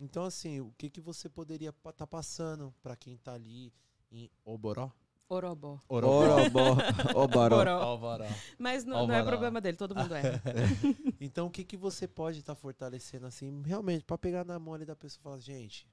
Então 0.00 0.24
assim, 0.24 0.60
o 0.60 0.72
que 0.78 0.88
que 0.88 1.02
você 1.02 1.28
poderia 1.28 1.68
estar 1.68 2.06
passando 2.06 2.74
para 2.82 2.96
quem 2.96 3.18
tá 3.18 3.34
ali 3.34 3.70
em 4.10 4.30
Oboró? 4.42 4.90
Orobó. 5.30 5.78
Orobó, 5.86 6.78
obaró. 7.14 8.24
Mas 8.58 8.86
não, 8.86 9.06
não 9.06 9.14
é 9.14 9.22
problema 9.22 9.60
dele, 9.60 9.76
todo 9.76 9.94
mundo 9.94 10.14
é. 10.14 10.40
Então, 11.20 11.48
o 11.48 11.50
que, 11.50 11.64
que 11.64 11.76
você 11.76 12.08
pode 12.08 12.38
estar 12.38 12.54
fortalecendo 12.54 13.26
assim, 13.26 13.60
realmente, 13.60 14.06
pra 14.06 14.16
pegar 14.16 14.42
na 14.42 14.58
mão 14.58 14.72
ali 14.72 14.86
da 14.86 14.96
pessoa 14.96 15.20
e 15.20 15.22
falar, 15.22 15.38
gente, 15.38 15.86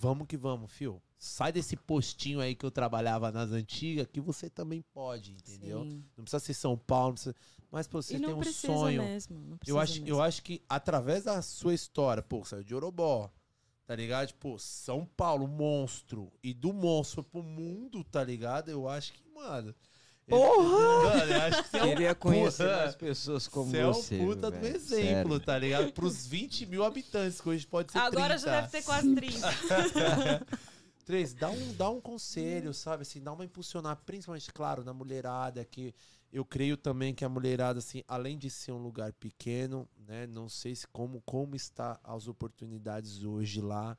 vamos 0.00 0.26
que 0.26 0.36
vamos, 0.36 0.72
fio. 0.72 1.00
Sai 1.18 1.52
desse 1.52 1.76
postinho 1.76 2.40
aí 2.40 2.54
que 2.54 2.64
eu 2.64 2.70
trabalhava 2.70 3.30
nas 3.30 3.52
antigas, 3.52 4.06
que 4.06 4.20
você 4.20 4.48
também 4.48 4.82
pode, 4.94 5.32
entendeu? 5.32 5.84
Sim. 5.84 6.02
Não 6.16 6.24
precisa 6.24 6.40
ser 6.40 6.54
São 6.54 6.78
Paulo, 6.78 7.08
não 7.08 7.12
precisa... 7.14 7.36
mas 7.70 7.86
pô, 7.86 8.00
você 8.00 8.18
tem 8.18 8.32
um 8.32 8.42
sonho. 8.42 9.02
mesmo. 9.02 9.38
Não 9.38 9.58
Eu 9.66 9.78
acho, 9.78 9.98
eu 9.98 10.04
mesmo. 10.04 10.22
acho 10.22 10.42
que 10.42 10.62
através 10.66 11.24
da 11.24 11.42
sua 11.42 11.74
história, 11.74 12.22
pô, 12.22 12.42
saiu 12.42 12.64
de 12.64 12.74
Orobó, 12.74 13.30
tá 13.84 13.94
ligado? 13.94 14.28
Tipo, 14.28 14.58
São 14.58 15.04
Paulo, 15.04 15.46
monstro. 15.46 16.32
E 16.42 16.54
do 16.54 16.72
monstro 16.72 17.22
pro 17.22 17.42
mundo, 17.42 18.02
tá 18.02 18.24
ligado? 18.24 18.70
Eu 18.70 18.88
acho 18.88 19.12
que, 19.12 19.22
mano. 19.34 19.74
Porra! 20.30 21.16
Mano, 21.18 21.32
eu 21.32 21.42
acho 21.42 21.62
que 21.64 21.68
você 21.70 21.76
é 21.78 21.82
um 21.84 21.88
Queria 21.88 22.14
conhecer 22.14 22.62
puta- 22.64 22.76
mais 22.76 22.94
pessoas 22.96 23.48
como 23.48 23.70
você 23.70 23.82
você. 23.84 24.18
é 24.18 24.22
um 24.22 24.26
puta 24.26 24.50
do 24.50 24.66
exemplo, 24.66 25.32
Sério. 25.32 25.40
tá 25.40 25.58
ligado? 25.58 25.92
Pros 25.92 26.26
20 26.26 26.66
mil 26.66 26.84
habitantes, 26.84 27.40
que 27.40 27.48
hoje 27.48 27.66
pode 27.66 27.92
ser 27.92 27.98
Agora 27.98 28.34
30. 28.34 28.38
já 28.38 28.60
deve 28.60 28.68
ter 28.72 28.82
quase 28.82 29.14
30. 29.14 30.46
Três, 31.04 31.34
dá 31.34 31.50
um, 31.50 31.74
dá 31.74 31.90
um 31.90 32.00
conselho, 32.00 32.72
sabe? 32.72 33.02
Assim, 33.02 33.20
dá 33.20 33.32
uma 33.32 33.44
impulsionar, 33.44 33.96
principalmente, 34.06 34.52
claro, 34.52 34.84
na 34.84 34.92
mulherada, 34.92 35.64
que 35.64 35.92
eu 36.32 36.44
creio 36.44 36.76
também 36.76 37.12
que 37.12 37.24
a 37.24 37.28
mulherada, 37.28 37.80
assim, 37.80 38.04
além 38.06 38.38
de 38.38 38.48
ser 38.48 38.70
um 38.70 38.78
lugar 38.78 39.12
pequeno, 39.14 39.88
né? 40.06 40.26
Não 40.28 40.48
sei 40.48 40.76
se 40.76 40.86
como, 40.86 41.20
como 41.26 41.56
está 41.56 41.98
as 42.04 42.28
oportunidades 42.28 43.24
hoje 43.24 43.60
lá, 43.60 43.96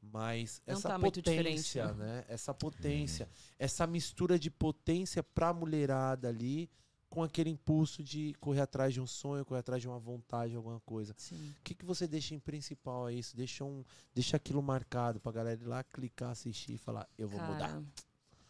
mas 0.00 0.62
Não 0.66 0.74
essa 0.74 0.88
tá 0.88 0.98
muito 0.98 1.22
potência, 1.22 1.84
diferente, 1.84 1.98
né? 1.98 2.24
Essa 2.28 2.54
potência, 2.54 3.28
essa 3.58 3.86
mistura 3.86 4.38
de 4.38 4.50
potência 4.50 5.22
pra 5.22 5.52
mulherada 5.52 6.28
ali, 6.28 6.70
com 7.08 7.22
aquele 7.22 7.50
impulso 7.50 8.02
de 8.02 8.34
correr 8.40 8.60
atrás 8.60 8.92
de 8.92 9.00
um 9.00 9.06
sonho, 9.06 9.44
correr 9.44 9.60
atrás 9.60 9.80
de 9.80 9.88
uma 9.88 9.98
vontade, 9.98 10.54
alguma 10.54 10.80
coisa. 10.80 11.14
Sim. 11.16 11.54
O 11.58 11.62
que, 11.62 11.74
que 11.74 11.84
você 11.84 12.06
deixa 12.06 12.34
em 12.34 12.38
principal 12.38 13.06
a 13.06 13.12
isso? 13.12 13.36
Deixa, 13.36 13.64
um, 13.64 13.84
deixa 14.14 14.36
aquilo 14.36 14.62
marcado 14.62 15.20
pra 15.20 15.32
galera 15.32 15.60
ir 15.60 15.66
lá 15.66 15.82
clicar, 15.82 16.30
assistir 16.30 16.74
e 16.74 16.78
falar, 16.78 17.08
eu 17.16 17.28
vou 17.28 17.40
mudar. 17.40 17.68
Cara, 17.68 17.84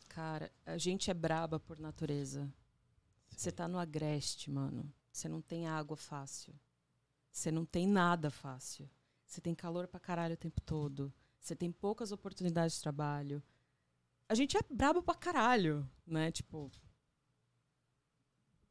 cara, 0.09 0.53
a 0.65 0.79
gente 0.79 1.11
é 1.11 1.15
braba 1.15 1.61
por 1.61 1.79
natureza. 1.79 2.53
Você 3.37 3.53
tá 3.53 3.69
no 3.69 3.79
agreste, 3.79 4.51
mano. 4.51 4.91
Você 5.13 5.29
não 5.29 5.41
tem 5.41 5.67
água 5.67 5.97
fácil. 5.97 6.55
Você 7.31 7.51
não 7.51 7.67
tem 7.67 7.87
nada 7.87 8.31
fácil. 8.31 8.89
Você 9.27 9.41
tem 9.41 9.55
calor 9.55 9.87
pra 9.87 10.01
caralho 10.01 10.35
o 10.35 10.39
tempo 10.39 10.61
todo. 10.61 11.13
Você 11.47 11.55
tem 11.55 11.71
poucas 11.71 12.11
oportunidades 12.11 12.75
de 12.75 12.83
trabalho. 12.83 13.41
A 14.29 14.35
gente 14.35 14.57
é 14.57 14.61
brabo 14.69 15.01
pra 15.01 15.15
caralho, 15.15 15.89
né? 16.05 16.33
Tipo. 16.33 16.73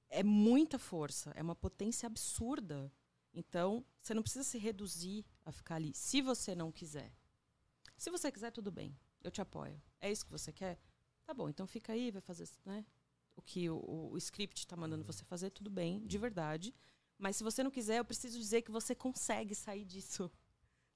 É 0.10 0.22
muita 0.22 0.78
força. 0.78 1.32
É 1.36 1.42
uma 1.42 1.56
potência 1.56 2.06
absurda. 2.06 2.92
Então, 3.34 3.86
você 4.02 4.14
não 4.14 4.22
precisa 4.22 4.44
se 4.44 4.58
reduzir 4.58 5.26
a 5.46 5.54
ficar 5.54 5.76
ali. 5.76 5.94
Se 5.96 6.22
você 6.22 6.54
não 6.54 6.70
quiser. 6.70 7.14
Se 7.98 8.10
você 8.10 8.30
quiser, 8.30 8.52
tudo 8.52 8.74
bem. 8.74 8.94
Eu 9.24 9.32
te 9.32 9.40
apoio. 9.40 9.82
É 10.02 10.12
isso 10.12 10.26
que 10.26 10.32
você 10.32 10.52
quer? 10.52 10.78
Tá 11.24 11.34
bom, 11.34 11.48
então 11.48 11.66
fica 11.66 11.94
aí, 11.94 12.12
vai 12.12 12.22
fazer 12.22 12.48
né, 12.64 12.86
o 13.36 13.42
que 13.42 13.68
o, 13.70 13.78
o, 13.78 14.12
o 14.12 14.18
script 14.18 14.60
está 14.60 14.76
mandando 14.76 15.04
você 15.04 15.24
fazer, 15.24 15.50
tudo 15.50 15.72
bem, 15.72 16.06
de 16.06 16.18
verdade. 16.18 16.76
Mas 17.18 17.38
se 17.38 17.44
você 17.44 17.64
não 17.64 17.72
quiser, 17.72 17.98
eu 17.98 18.06
preciso 18.06 18.38
dizer 18.38 18.62
que 18.62 18.70
você 18.70 18.94
consegue 18.94 19.56
sair 19.56 19.86
disso. 19.86 20.30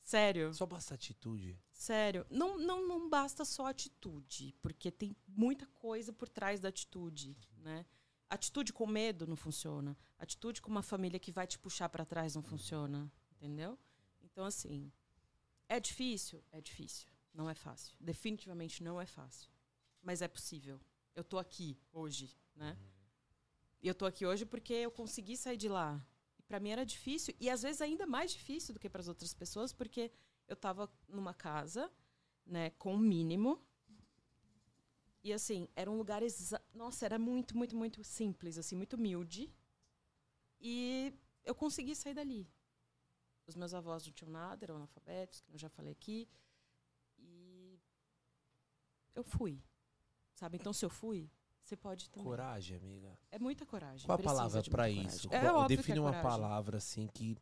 Sério, 0.10 0.52
Só 0.56 0.66
basta 0.66 0.96
atitude. 0.96 1.56
sério. 1.72 2.26
Não, 2.32 2.58
não, 2.58 2.88
não 2.88 3.08
basta 3.08 3.46
só 3.46 3.68
atitude, 3.68 4.56
porque 4.60 4.90
tem 4.90 5.16
muita 5.28 5.68
coisa 5.68 6.12
por 6.12 6.28
trás 6.28 6.60
da 6.60 6.70
atitude, 6.70 7.38
né? 7.58 7.86
Atitude 8.28 8.74
com 8.74 8.88
medo 8.88 9.28
não 9.28 9.36
funciona. 9.36 9.96
Atitude 10.18 10.64
com 10.64 10.72
uma 10.72 10.82
família 10.82 11.20
que 11.20 11.32
vai 11.32 11.46
te 11.46 11.60
puxar 11.60 11.90
para 11.90 12.06
trás 12.06 12.34
não 12.34 12.42
funciona, 12.42 13.12
entendeu? 13.34 13.78
Então, 14.24 14.46
assim, 14.46 14.92
é 15.68 15.80
difícil? 15.80 16.44
É 16.52 16.60
difícil. 16.60 17.08
Não 17.32 17.48
é 17.48 17.54
fácil. 17.54 17.96
Definitivamente 18.00 18.82
não 18.82 19.00
é 19.00 19.06
fácil. 19.06 19.48
Mas 20.02 20.24
é 20.24 20.28
possível. 20.28 20.82
Eu 21.14 21.24
tô 21.24 21.38
aqui 21.38 21.78
hoje, 21.94 22.36
né? 22.56 22.76
E 23.80 23.88
eu 23.88 23.94
tô 23.94 24.08
aqui 24.08 24.26
hoje 24.26 24.44
porque 24.44 24.74
eu 24.74 24.90
consegui 24.90 25.38
sair 25.38 25.58
de 25.58 25.70
lá. 25.70 26.04
Para 26.50 26.60
mim 26.60 26.72
era 26.72 26.84
difícil 26.84 27.34
e 27.40 27.48
às 27.48 27.62
vezes 27.62 27.80
ainda 27.80 28.08
mais 28.08 28.32
difícil 28.32 28.74
do 28.74 28.80
que 28.80 28.90
para 28.90 29.02
as 29.02 29.08
outras 29.08 29.36
pessoas, 29.36 29.72
porque 29.72 30.12
eu 30.48 30.56
tava 30.56 30.92
numa 31.08 31.32
casa, 31.32 31.92
né, 32.44 32.72
com 32.72 32.96
o 32.96 32.98
mínimo. 32.98 33.64
E 35.24 35.32
assim, 35.32 35.70
era 35.76 35.92
um 35.92 35.96
lugar 35.96 36.24
exa 36.24 36.60
nossa, 36.74 37.06
era 37.06 37.20
muito, 37.20 37.56
muito, 37.56 37.76
muito 37.76 38.04
simples, 38.04 38.58
assim, 38.58 38.76
muito 38.76 38.96
humilde. 38.96 39.54
E 40.60 41.14
eu 41.46 41.54
consegui 41.54 41.96
sair 41.96 42.16
dali. 42.16 42.50
Os 43.46 43.56
meus 43.56 43.76
avós 43.76 44.08
não 44.08 44.14
tinham 44.14 44.32
nada, 44.32 44.66
eram 44.66 44.78
analfabetos, 44.78 45.42
que 45.42 45.54
eu 45.54 45.60
já 45.60 45.70
falei 45.70 45.92
aqui. 45.92 46.28
E 47.20 47.80
eu 49.14 49.24
fui. 49.24 49.62
Sabe? 50.34 50.58
Então, 50.58 50.74
se 50.74 50.84
eu 50.84 50.90
fui, 50.90 51.30
você 51.70 51.78
pode 51.78 52.10
também. 52.10 52.24
Coragem, 52.26 52.78
amiga. 52.78 53.18
É 53.32 53.38
muita 53.40 53.66
coragem. 53.66 54.06
Qual 54.06 54.16
a 54.16 54.18
precisa 54.18 54.36
palavra 54.36 54.62
muita 54.62 54.90
isso? 54.90 55.28
É 55.32 55.40
Qual- 55.42 55.56
óbvio 55.58 55.78
que 55.78 55.84
Define 55.84 55.98
é 56.00 56.02
uma 56.02 56.22
palavra 56.22 56.78
assim 56.78 57.08
que 57.08 57.38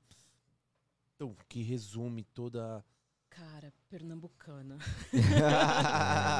então, 1.16 1.36
que 1.50 1.62
resume 1.64 2.24
toda 2.26 2.84
Cara, 3.30 3.74
pernambucana. 3.90 4.78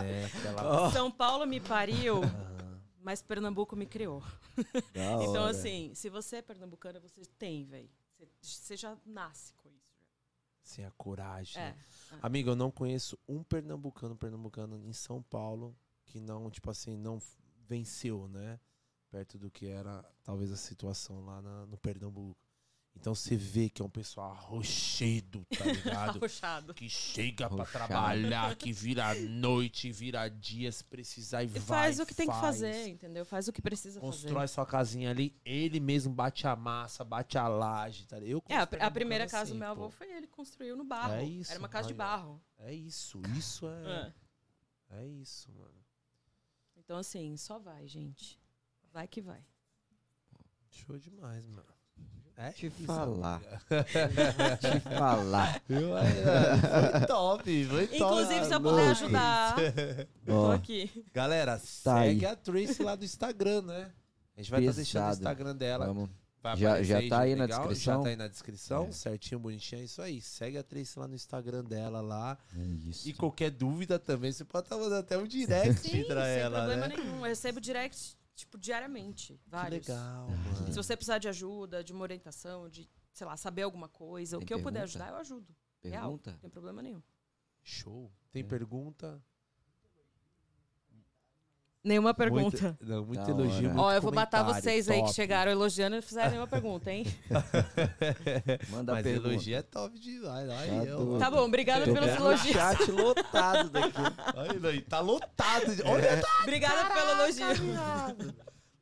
é, 0.06 0.26
aquela 0.26 0.92
São 0.92 1.12
Paulo 1.12 1.46
me 1.46 1.60
pariu, 1.60 2.22
mas 3.00 3.22
Pernambuco 3.22 3.76
me 3.76 3.86
criou. 3.86 4.22
Então, 5.22 5.46
assim, 5.46 5.94
se 5.94 6.10
você 6.10 6.38
é 6.38 6.42
pernambucana, 6.42 7.00
você 7.00 7.22
tem, 7.38 7.64
velho. 7.66 7.90
Você- 8.18 8.28
Você 8.42 8.76
já 8.78 8.98
nasce 9.06 9.54
com 9.54 9.70
isso. 9.70 9.96
sem 10.64 10.84
a 10.84 10.92
coragem. 10.92 11.62
É. 11.62 11.72
né? 11.72 11.78
Amiga, 12.22 12.52
eu 12.52 12.56
não 12.56 12.70
conheço 12.72 13.18
um 13.28 13.44
pernambucano, 13.44 14.16
pernambucano 14.16 14.78
em 14.84 14.94
São 14.94 15.22
Paulo 15.22 15.76
que 16.06 16.20
não, 16.20 16.50
tipo 16.50 16.70
assim, 16.72 16.96
não 16.98 17.20
venceu, 17.68 18.28
né? 18.30 18.60
Perto 19.10 19.38
do 19.38 19.50
que 19.50 19.68
era 19.68 20.04
talvez 20.24 20.52
a 20.52 20.58
situação 20.58 21.24
lá 21.26 21.42
na- 21.42 21.66
no 21.66 21.78
Pernambuco. 21.78 22.38
Então 23.00 23.14
você 23.14 23.38
vê 23.38 23.70
que 23.70 23.80
é 23.80 23.86
um 23.86 23.90
pessoal 23.92 24.32
arrochedo, 24.32 25.46
tá 25.56 25.64
ligado? 26.10 26.18
Arrochado. 26.18 26.74
que 26.74 26.90
chega 26.90 27.48
pra 27.48 27.58
Arrochado. 27.64 27.72
trabalhar, 27.88 28.56
que 28.56 28.74
vira 28.74 29.14
noite, 29.14 29.92
vira 29.92 30.28
dia, 30.28 30.72
se 30.72 30.84
precisar 30.84 31.44
e, 31.44 31.46
E 31.46 31.50
vai. 31.50 31.62
faz 31.62 32.00
o 32.00 32.06
que 32.08 32.16
tem 32.16 32.26
que 32.26 32.32
faz. 32.34 32.42
fazer, 32.42 32.88
entendeu? 32.88 33.24
Faz 33.24 33.48
o 33.48 33.54
que 33.54 33.62
precisa 33.62 34.00
Constrói 34.00 34.34
fazer. 34.34 34.48
sua 34.54 34.66
casinha 34.66 35.12
ali, 35.12 35.36
ele 35.46 35.80
mesmo 35.80 36.12
bate 36.12 36.48
a 36.48 36.56
massa, 36.56 37.04
bate 37.06 37.38
a 37.38 37.48
laje, 37.48 38.08
tá 38.08 38.18
ligado? 38.18 38.32
Eu 38.32 38.44
É, 38.50 38.56
a, 38.58 38.64
a 38.64 38.68
primeira 38.92 39.26
pernambucano 39.26 39.30
casa 39.30 39.54
do 39.54 39.60
meu 39.60 39.68
assim, 39.72 39.80
avô 39.80 39.90
foi 39.92 40.12
ele 40.12 40.26
que 40.26 40.34
construiu 40.34 40.76
no 40.76 40.84
barro. 40.84 41.14
É 41.14 41.24
isso, 41.24 41.52
Era 41.52 41.60
uma 41.60 41.70
casa 41.70 41.88
de 41.90 41.94
barro. 41.94 42.42
É 42.58 42.74
isso, 42.74 43.22
isso 43.38 43.68
é. 43.68 44.14
É. 44.90 45.02
É 45.02 45.06
isso, 45.06 45.52
mano. 45.52 45.77
Então, 46.88 47.00
assim, 47.00 47.36
só 47.36 47.60
vai, 47.60 47.86
gente. 47.86 48.40
Vai 48.94 49.10
que 49.10 49.20
vai. 49.20 49.44
Show 50.70 50.98
demais, 50.98 51.46
mano. 51.46 51.68
É 52.38 52.52
Te 52.52 52.68
isso, 52.68 52.84
falar. 52.86 53.42
amiga. 53.42 54.58
Te 54.58 54.80
falar. 54.80 55.62
Foi 55.68 57.06
top, 57.08 57.66
foi 57.66 57.88
top. 57.88 57.96
Inclusive, 57.98 58.46
se 58.46 58.54
eu 58.54 58.62
puder 58.62 58.90
ajudar, 58.92 59.56
tô 60.26 60.52
aqui. 60.52 61.06
Galera, 61.14 61.58
Tá 61.58 61.66
segue 61.66 62.26
aí. 62.26 62.32
a 62.32 62.36
Tracy 62.38 62.84
lá 62.84 62.96
do 62.96 63.04
Instagram, 63.04 63.64
né? 63.64 63.92
A 64.38 64.42
gente 64.42 64.52
vai 64.52 64.62
estar 64.62 64.74
deixando 64.76 65.08
o. 65.10 65.12
Instagram 65.12 65.56
dela. 65.58 65.88
vamos. 65.88 66.10
Vai 66.56 66.58
Já- 66.58 66.84
já 66.84 67.10
tá 67.10 67.20
aí 67.22 67.36
na 67.36 67.44
legal? 67.46 67.60
descrição? 67.68 67.98
Já 67.98 68.04
tá 68.04 68.10
aí 68.10 68.16
na 68.16 68.28
descrição, 68.28 68.86
É. 68.86 68.92
certinho, 68.92 69.40
bonitinho, 69.40 69.82
é 69.82 69.86
isso 69.86 70.02
aí. 70.02 70.22
Segue 70.22 70.58
a 70.58 70.64
Tracy 70.64 71.00
lá 71.00 71.08
no 71.08 71.16
Instagram 71.16 71.64
dela 71.64 72.02
lá. 72.02 72.38
É 72.56 72.64
isso. 72.90 73.08
E 73.08 73.14
qualquer 73.14 73.52
dúvida 73.52 73.98
também, 74.00 74.32
você 74.32 74.44
pode 74.46 74.66
estar 74.66 74.76
mandando 74.78 74.96
até 74.98 75.18
um 75.18 75.28
direct 75.28 75.82
Sim, 75.90 76.04
pra 76.06 76.24
sem 76.24 76.38
ela, 76.40 76.58
problema 76.60 76.88
né? 76.88 76.96
nenhum. 76.98 77.18
Eu 77.18 77.24
recebo 77.24 77.60
direct, 77.62 78.18
tipo, 78.36 78.58
diariamente. 78.58 79.34
Que 79.44 79.50
Vários. 79.50 79.88
legal, 79.88 80.28
Ah. 80.30 80.36
mano. 80.54 80.72
Se 80.72 80.76
você 80.76 80.96
precisar 80.96 81.18
de 81.18 81.28
ajuda, 81.28 81.84
de 81.84 81.92
uma 81.94 82.02
orientação, 82.04 82.70
de, 82.70 82.90
sei 83.14 83.26
lá, 83.28 83.36
saber 83.38 83.64
alguma 83.64 83.88
coisa, 83.90 84.38
Tem 84.38 84.44
o 84.44 84.48
que 84.48 84.54
eu 84.54 84.60
puder 84.62 84.82
pergunta? 84.82 85.00
ajudar, 85.04 85.10
eu 85.16 85.22
ajudo. 85.22 85.56
Real. 85.84 86.02
Pergunta? 86.04 86.32
Não 86.32 86.40
tem 86.40 86.50
problema 86.50 86.82
nenhum. 86.82 87.02
Show. 87.64 88.12
Tem 88.32 88.42
É. 88.42 88.46
pergunta? 88.46 89.22
Nenhuma 91.88 92.14
pergunta. 92.14 92.64
Muito, 92.80 92.86
não, 92.86 93.06
muito 93.06 93.24
Da 93.24 93.30
elogio. 93.32 93.72
Ó, 93.78 93.94
eu 93.94 94.02
vou 94.02 94.12
matar 94.12 94.44
vocês 94.44 94.90
aí 94.90 94.98
que 94.98 95.04
top. 95.06 95.16
chegaram 95.16 95.50
elogiando 95.52 95.96
e 95.96 96.00
não 96.00 96.04
fizeram 96.04 96.30
nenhuma 96.32 96.48
pergunta, 96.48 96.92
hein? 96.92 97.06
Manda 98.70 98.92
Mas 98.94 99.04
pergunta. 99.04 99.30
elogio 99.30 99.56
é 99.58 99.62
top 99.62 99.98
demais. 99.98 100.50
Aí, 100.50 100.68
Tá 100.70 100.84
eu. 100.86 101.18
Tá 101.18 101.32
bom, 101.32 101.46
obrigada 101.46 101.86
pelos 101.86 102.10
elogios. 102.16 102.54
chat 102.54 102.92
lotado 102.92 103.70
daqui. 103.70 104.02
Aí, 104.36 104.70
aí, 104.70 104.82
tá 104.82 105.00
lotado. 105.00 105.74
de- 105.76 105.82
Olha, 105.84 106.22
tá 106.22 106.28
Obrigada 106.44 106.94
pelo 106.94 107.10
elogio. 107.12 107.74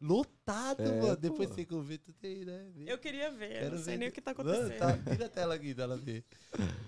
lotado, 0.02 0.82
É, 0.84 1.02
mano. 1.02 1.16
Depois 1.16 1.50
pô. 1.50 1.56
você 1.56 1.66
convida, 1.66 2.04
tem, 2.22 2.44
né? 2.46 2.66
Vê. 2.76 2.92
Eu 2.92 2.98
queria 2.98 3.32
ver, 3.32 3.46
eu 3.52 3.60
Quero 3.60 3.76
não 3.76 3.84
sei 3.84 3.94
ver 3.94 4.00
nem 4.00 4.10
o 4.10 4.12
que 4.12 4.22
tá 4.22 4.34
Mano, 4.38 4.50
acontecendo. 4.52 4.80
tá, 4.80 5.12
vira 5.12 5.26
a 5.26 5.30
tela 5.30 5.56
aqui 5.56 5.74
dela 5.74 5.96
ver. 5.98 6.24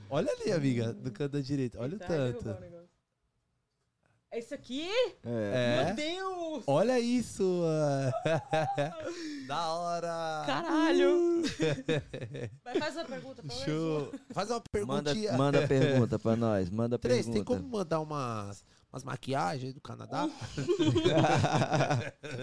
Olha 0.10 0.32
ali, 0.32 0.52
amiga, 0.52 0.94
no 0.94 1.12
canto 1.12 1.34
da 1.34 1.42
direita. 1.42 1.80
Olha 1.80 1.96
o 1.96 2.00
Tá, 2.00 2.08
tanto. 2.08 2.58
O. 4.32 4.36
É 4.36 4.40
isso 4.40 4.54
aqui? 4.54 4.90
É. 5.26 5.80
É. 5.80 5.86
Meu 5.86 5.96
Deus! 5.96 6.64
Olha 6.68 7.00
isso, 7.00 7.64
da 9.48 9.68
hora. 9.74 10.44
Caralho! 10.46 11.42
Vai 12.64 12.76
fazer 12.80 13.00
uma 13.00 13.06
pergunta 13.06 13.42
pra 13.42 13.56
Show. 13.56 14.14
Faz 14.32 14.50
uma 14.50 14.62
Manda, 14.86 15.12
perguntinha. 15.12 15.38
manda 15.38 15.68
pergunta 15.68 16.20
pra 16.20 16.36
nós. 16.36 16.70
Manda 16.70 16.98
Três, 17.00 17.26
tem 17.26 17.36
pergunta. 17.36 17.60
como 17.62 17.70
mandar 17.78 18.00
umas, 18.02 18.64
umas 18.92 19.04
maquiagens 19.04 19.74
do 19.74 19.82
Canadá? 19.82 20.28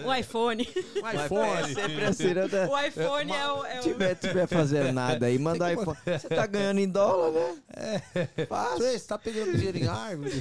O 0.05 0.13
iPhone. 0.13 0.67
É 0.67 1.25
iPhone? 1.25 1.73
sempre 1.73 2.05
assim, 2.05 2.33
né? 2.33 2.47
né? 2.47 2.67
O 2.67 2.79
iPhone 2.79 3.31
é 3.31 3.47
o. 3.51 3.65
É 3.65 3.81
Se 3.81 3.89
o... 3.89 3.91
tiver, 3.93 4.15
tiver 4.15 4.47
fazendo 4.47 4.91
nada 4.91 5.25
aí, 5.27 5.37
manda 5.39 5.65
Tem 5.65 5.79
iPhone. 5.79 5.97
Você 6.05 6.27
tá 6.29 6.45
ganhando 6.45 6.79
em 6.79 6.89
dólar, 6.89 7.31
né? 7.31 7.57
É. 7.75 8.45
Fácil. 8.45 8.77
Três, 8.79 9.05
tá 9.05 9.17
pegando 9.17 9.55
dinheiro 9.55 9.77
em 9.77 9.87
árvore? 9.87 10.31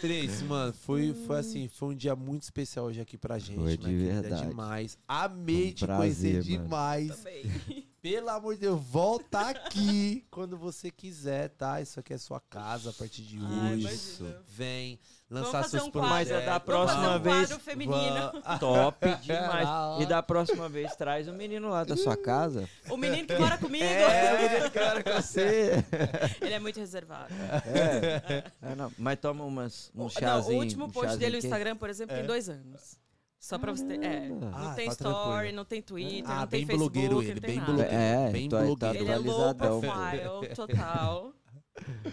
Três, 0.00 0.42
mano, 0.42 0.72
foi, 0.72 1.12
foi 1.26 1.38
assim, 1.38 1.68
foi 1.68 1.88
um 1.88 1.94
dia 1.96 2.14
muito 2.14 2.42
especial 2.42 2.86
hoje 2.86 3.00
aqui 3.00 3.16
pra 3.18 3.38
gente. 3.38 3.58
Foi 3.58 3.76
de 3.76 3.78
querida, 3.78 4.20
verdade. 4.22 4.48
demais. 4.48 4.98
Amei 5.08 5.70
Um 5.70 5.72
te 5.72 5.84
prazer, 5.84 6.32
conhecer 6.34 6.50
mano. 6.52 6.64
demais. 6.64 7.16
Também. 7.16 7.88
Pelo 8.00 8.28
amor 8.30 8.54
de 8.54 8.60
Deus, 8.60 8.80
volta 8.80 9.40
aqui 9.48 10.24
quando 10.30 10.56
você 10.56 10.88
quiser, 10.88 11.48
tá? 11.50 11.80
Isso 11.80 11.98
aqui 11.98 12.14
é 12.14 12.18
sua 12.18 12.40
casa 12.40 12.90
a 12.90 12.92
partir 12.92 13.22
de 13.22 13.38
Ai, 13.38 13.74
hoje. 13.74 13.80
imagina. 13.80 14.42
Vem 14.46 15.00
Vamos 15.28 15.46
lançar 15.46 15.62
fazer 15.64 15.76
seus 15.78 15.88
um 15.88 15.90
projetos. 15.90 16.14
Mas 16.16 16.30
é 16.30 16.40
da 16.46 16.52
Vamos 16.52 16.62
próxima 16.64 17.02
fazer 17.02 17.16
um 17.18 17.22
vez- 17.22 17.48
quadro 17.48 17.58
feminino. 17.64 18.32
Top 18.60 19.06
demais. 19.22 19.68
hora. 19.68 20.02
E 20.02 20.06
da 20.06 20.22
próxima 20.22 20.68
vez 20.68 20.94
traz 20.94 21.26
o 21.28 21.32
menino 21.32 21.68
lá 21.68 21.82
da 21.82 21.96
sua 21.96 22.16
casa. 22.16 22.68
O 22.88 22.96
menino 22.96 23.26
que 23.26 23.36
mora 23.36 23.58
comigo. 23.58 23.84
É, 23.84 24.34
o 24.34 24.42
menino 24.48 24.70
que 24.70 24.78
mora 24.78 25.02
com 25.02 25.12
você. 25.20 25.84
Ele 26.40 26.54
é 26.54 26.58
muito 26.60 26.78
reservado. 26.78 27.34
É. 27.66 28.44
É, 28.62 28.74
não, 28.76 28.92
mas 28.96 29.18
toma 29.18 29.44
umas, 29.44 29.90
um 29.92 30.04
O- 30.04 30.08
chazinho. 30.08 30.52
não, 30.52 30.58
o 30.60 30.62
último 30.62 30.84
um 30.86 30.90
post 30.90 31.16
dele 31.16 31.38
no. 31.40 31.44
Instagram, 31.44 31.76
por 31.76 31.90
exemplo, 31.90 32.14
tem 32.14 32.24
dois 32.24 32.48
anos. 32.48 32.96
Só 33.40 33.58
pra 33.58 33.72
você 33.72 33.84
ter. 33.86 34.02
É, 34.02 34.28
não 34.28 34.50
Ah, 34.52 34.74
tem 34.74 34.86
tá 34.86 34.92
story, 34.92 35.14
tranquilo. 35.24 35.56
não 35.56 35.64
tem 35.64 35.80
Twitter, 35.82 36.30
Ah, 36.30 36.40
não 36.40 36.46
tem 36.48 36.60
bem 36.60 36.66
Facebook, 36.66 36.90
blogueiro 37.08 37.22
ele, 37.22 37.34
não 37.34 37.40
tem 37.40 37.50
bem 37.50 37.56
nada. 37.60 37.72
blogueiro. 37.72 37.94
É, 37.94 38.30
bem 38.32 38.48
tô- 38.48 38.56
tá 38.56 38.64
blogueiro. 38.64 38.98
Ele 38.98 39.10
é 39.12 39.18
low 39.18 39.54
profile, 39.54 40.54
total. 40.54 41.32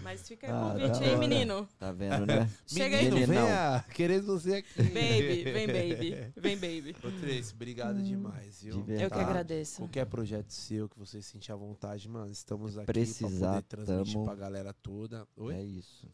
Mas 0.04 0.28
fica 0.28 0.46
aí 0.46 0.54
o 0.54 0.56
Ah, 0.56 0.72
convite 0.74 1.04
aí, 1.04 1.18
menino. 1.18 1.68
Tá 1.80 1.92
vendo, 1.92 2.28
né? 2.28 2.48
Chega 2.68 2.98
aí, 2.98 3.06
Menino, 3.10 3.26
venha, 3.26 3.84
querendo 3.96 4.28
você 4.28 4.58
aqui. 4.58 4.84
baby. 4.84 5.44
Vem, 5.52 5.68
baby. 5.68 6.34
Vem, 6.38 6.56
baby. 6.58 6.96
Ô, 7.04 7.20
Trace, 7.20 7.52
obrigado 7.56 8.00
demais, 8.04 8.62
viu? 8.62 8.84
De 8.84 9.02
Eu 9.02 9.10
que 9.10 9.18
agradeço. 9.18 9.78
Qualquer 9.78 10.06
projeto 10.06 10.52
seu 10.52 10.88
que 10.88 11.00
você 11.00 11.20
sentir 11.20 11.52
à 11.52 11.56
vontade, 11.56 12.08
mano, 12.08 12.32
estamos 12.32 12.78
aqui 12.78 12.86
Precisar, 12.86 13.64
pra 13.64 13.78
poder 13.78 13.86
transmitir 13.86 14.14
tamo. 14.14 14.26
pra 14.26 14.36
galera 14.36 14.72
toda. 14.72 15.28
Oi? 15.36 15.56
É 15.56 15.64
isso. 15.64 16.08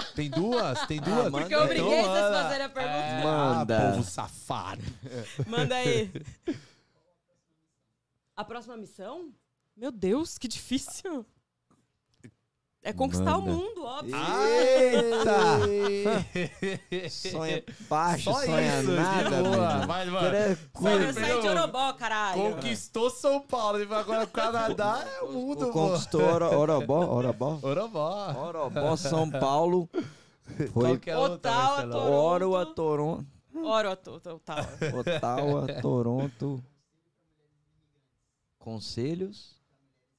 Tem 0.14 0.30
duas? 0.30 0.86
Tem 0.86 1.00
duas? 1.00 1.24
manda 1.30 1.38
Porque 1.38 1.54
eu 1.54 1.62
obriguei 1.62 2.00
Então, 2.00 2.12
vocês 2.12 2.24
a 2.24 2.28
manda. 2.30 2.42
fazerem 2.42 2.66
a 2.66 2.68
pergunta. 2.68 2.96
É, 2.96 3.22
Manda. 3.24 3.78
Ah, 3.78 3.92
povo 3.92 4.04
safado. 4.04 4.82
Manda 5.46 5.74
aí. 5.76 6.10
A 8.36 8.44
próxima 8.44 8.76
missão? 8.76 9.30
Meu 9.76 9.92
Deus, 9.92 10.38
que 10.38 10.48
difícil. 10.48 11.24
É 12.84 12.92
conquistar 12.92 13.38
Manda. 13.38 13.50
o 13.52 13.54
mundo, 13.54 13.84
óbvio. 13.84 14.16
Eita! 14.16 15.60
Sonha 17.10 17.62
baixo, 17.88 18.24
Só 18.24 18.44
sonha 18.44 18.80
isso, 18.80 18.90
de 18.90 18.96
nada, 18.96 19.42
boa. 19.42 19.68
menino. 19.68 19.86
Vai, 19.86 20.06
mano. 20.06 20.28
Tranquilo. 20.30 21.12
Sair 21.12 21.40
de 21.42 21.48
Orobó, 21.48 21.92
caralho. 21.92 22.42
Conquistou 22.54 23.08
São 23.10 23.40
Paulo, 23.40 23.78
e 23.78 23.82
agora 23.84 24.24
o 24.24 24.26
Canadá 24.26 25.04
é 25.16 25.22
o 25.22 25.30
mundo, 25.32 25.60
mano. 25.60 25.72
Conquistou 25.72 26.22
Oro- 26.22 26.58
Orobó, 26.58 27.06
Orobó. 27.06 27.58
Orobó. 27.62 28.34
Orobó, 28.48 28.96
São 28.96 29.30
Paulo. 29.38 29.88
Foi 30.56 30.66
Qual 30.72 30.98
que 30.98 31.08
é 31.10 31.12
a 31.12 31.18
outra, 31.20 31.50
Ottawa, 31.52 31.68
Marcelo? 31.86 31.92
Toronto. 31.92 33.26
Oroa, 33.54 33.96
Toronto. 33.96 34.22
Ottawa, 34.98 35.66
Toronto. 35.80 36.64
Conselhos 38.58 39.56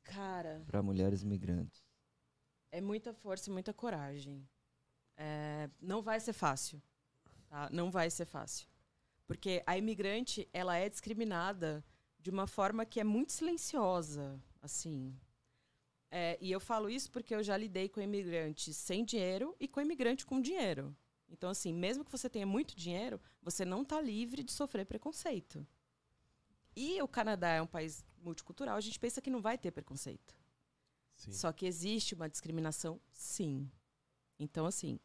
Cara, 0.03 0.61
para 0.65 0.81
mulheres 0.81 1.23
migrantes. 1.26 1.82
É 2.73 2.81
muita 2.81 3.13
força 3.13 3.49
e 3.49 3.53
muita 3.53 3.71
coragem. 3.71 4.49
É, 5.15 5.69
não 5.79 6.01
vai 6.01 6.19
ser 6.19 6.33
fácil. 6.33 6.81
Tá? 7.47 7.69
Não 7.71 7.91
vai 7.91 8.09
ser 8.09 8.25
fácil. 8.25 8.67
Porque 9.27 9.61
a 9.67 9.77
imigrante, 9.77 10.49
ela 10.51 10.75
é 10.75 10.89
discriminada 10.89 11.85
de 12.19 12.31
uma 12.31 12.47
forma 12.47 12.83
que 12.83 12.99
é 12.99 13.03
muito 13.03 13.31
silenciosa, 13.31 14.41
assim. 14.59 15.15
É, 16.09 16.35
e 16.41 16.51
eu 16.51 16.59
falo 16.59 16.89
isso 16.89 17.11
porque 17.11 17.35
eu 17.35 17.43
já 17.43 17.55
lidei 17.55 17.87
com 17.87 18.01
imigrante 18.01 18.73
sem 18.73 19.05
dinheiro 19.05 19.55
e 19.59 19.67
com 19.67 19.79
imigrante 19.79 20.25
com 20.25 20.41
dinheiro. 20.41 20.95
Então, 21.29 21.51
assim, 21.51 21.71
mesmo 21.71 22.03
que 22.03 22.11
você 22.11 22.27
tenha 22.27 22.45
muito 22.45 22.75
dinheiro, 22.75 23.21
você 23.39 23.63
não 23.63 23.83
está 23.83 24.01
livre 24.01 24.41
de 24.41 24.51
sofrer 24.51 24.85
preconceito. 24.85 25.65
E 26.75 26.99
o 27.03 27.07
Canadá 27.07 27.49
é 27.49 27.61
um 27.61 27.67
país 27.67 28.03
multicultural, 28.17 28.77
a 28.77 28.81
gente 28.81 28.99
pensa 28.99 29.21
que 29.21 29.29
não 29.29 29.41
vai 29.41 29.59
ter 29.59 29.69
preconceito. 29.69 30.43
Sim. 31.15 31.31
Só 31.31 31.52
que 31.52 31.65
existe 31.65 32.15
uma 32.15 32.30
discriminação, 32.30 32.99
sim. 33.11 33.69
Então, 34.40 34.65
assim, 34.65 34.99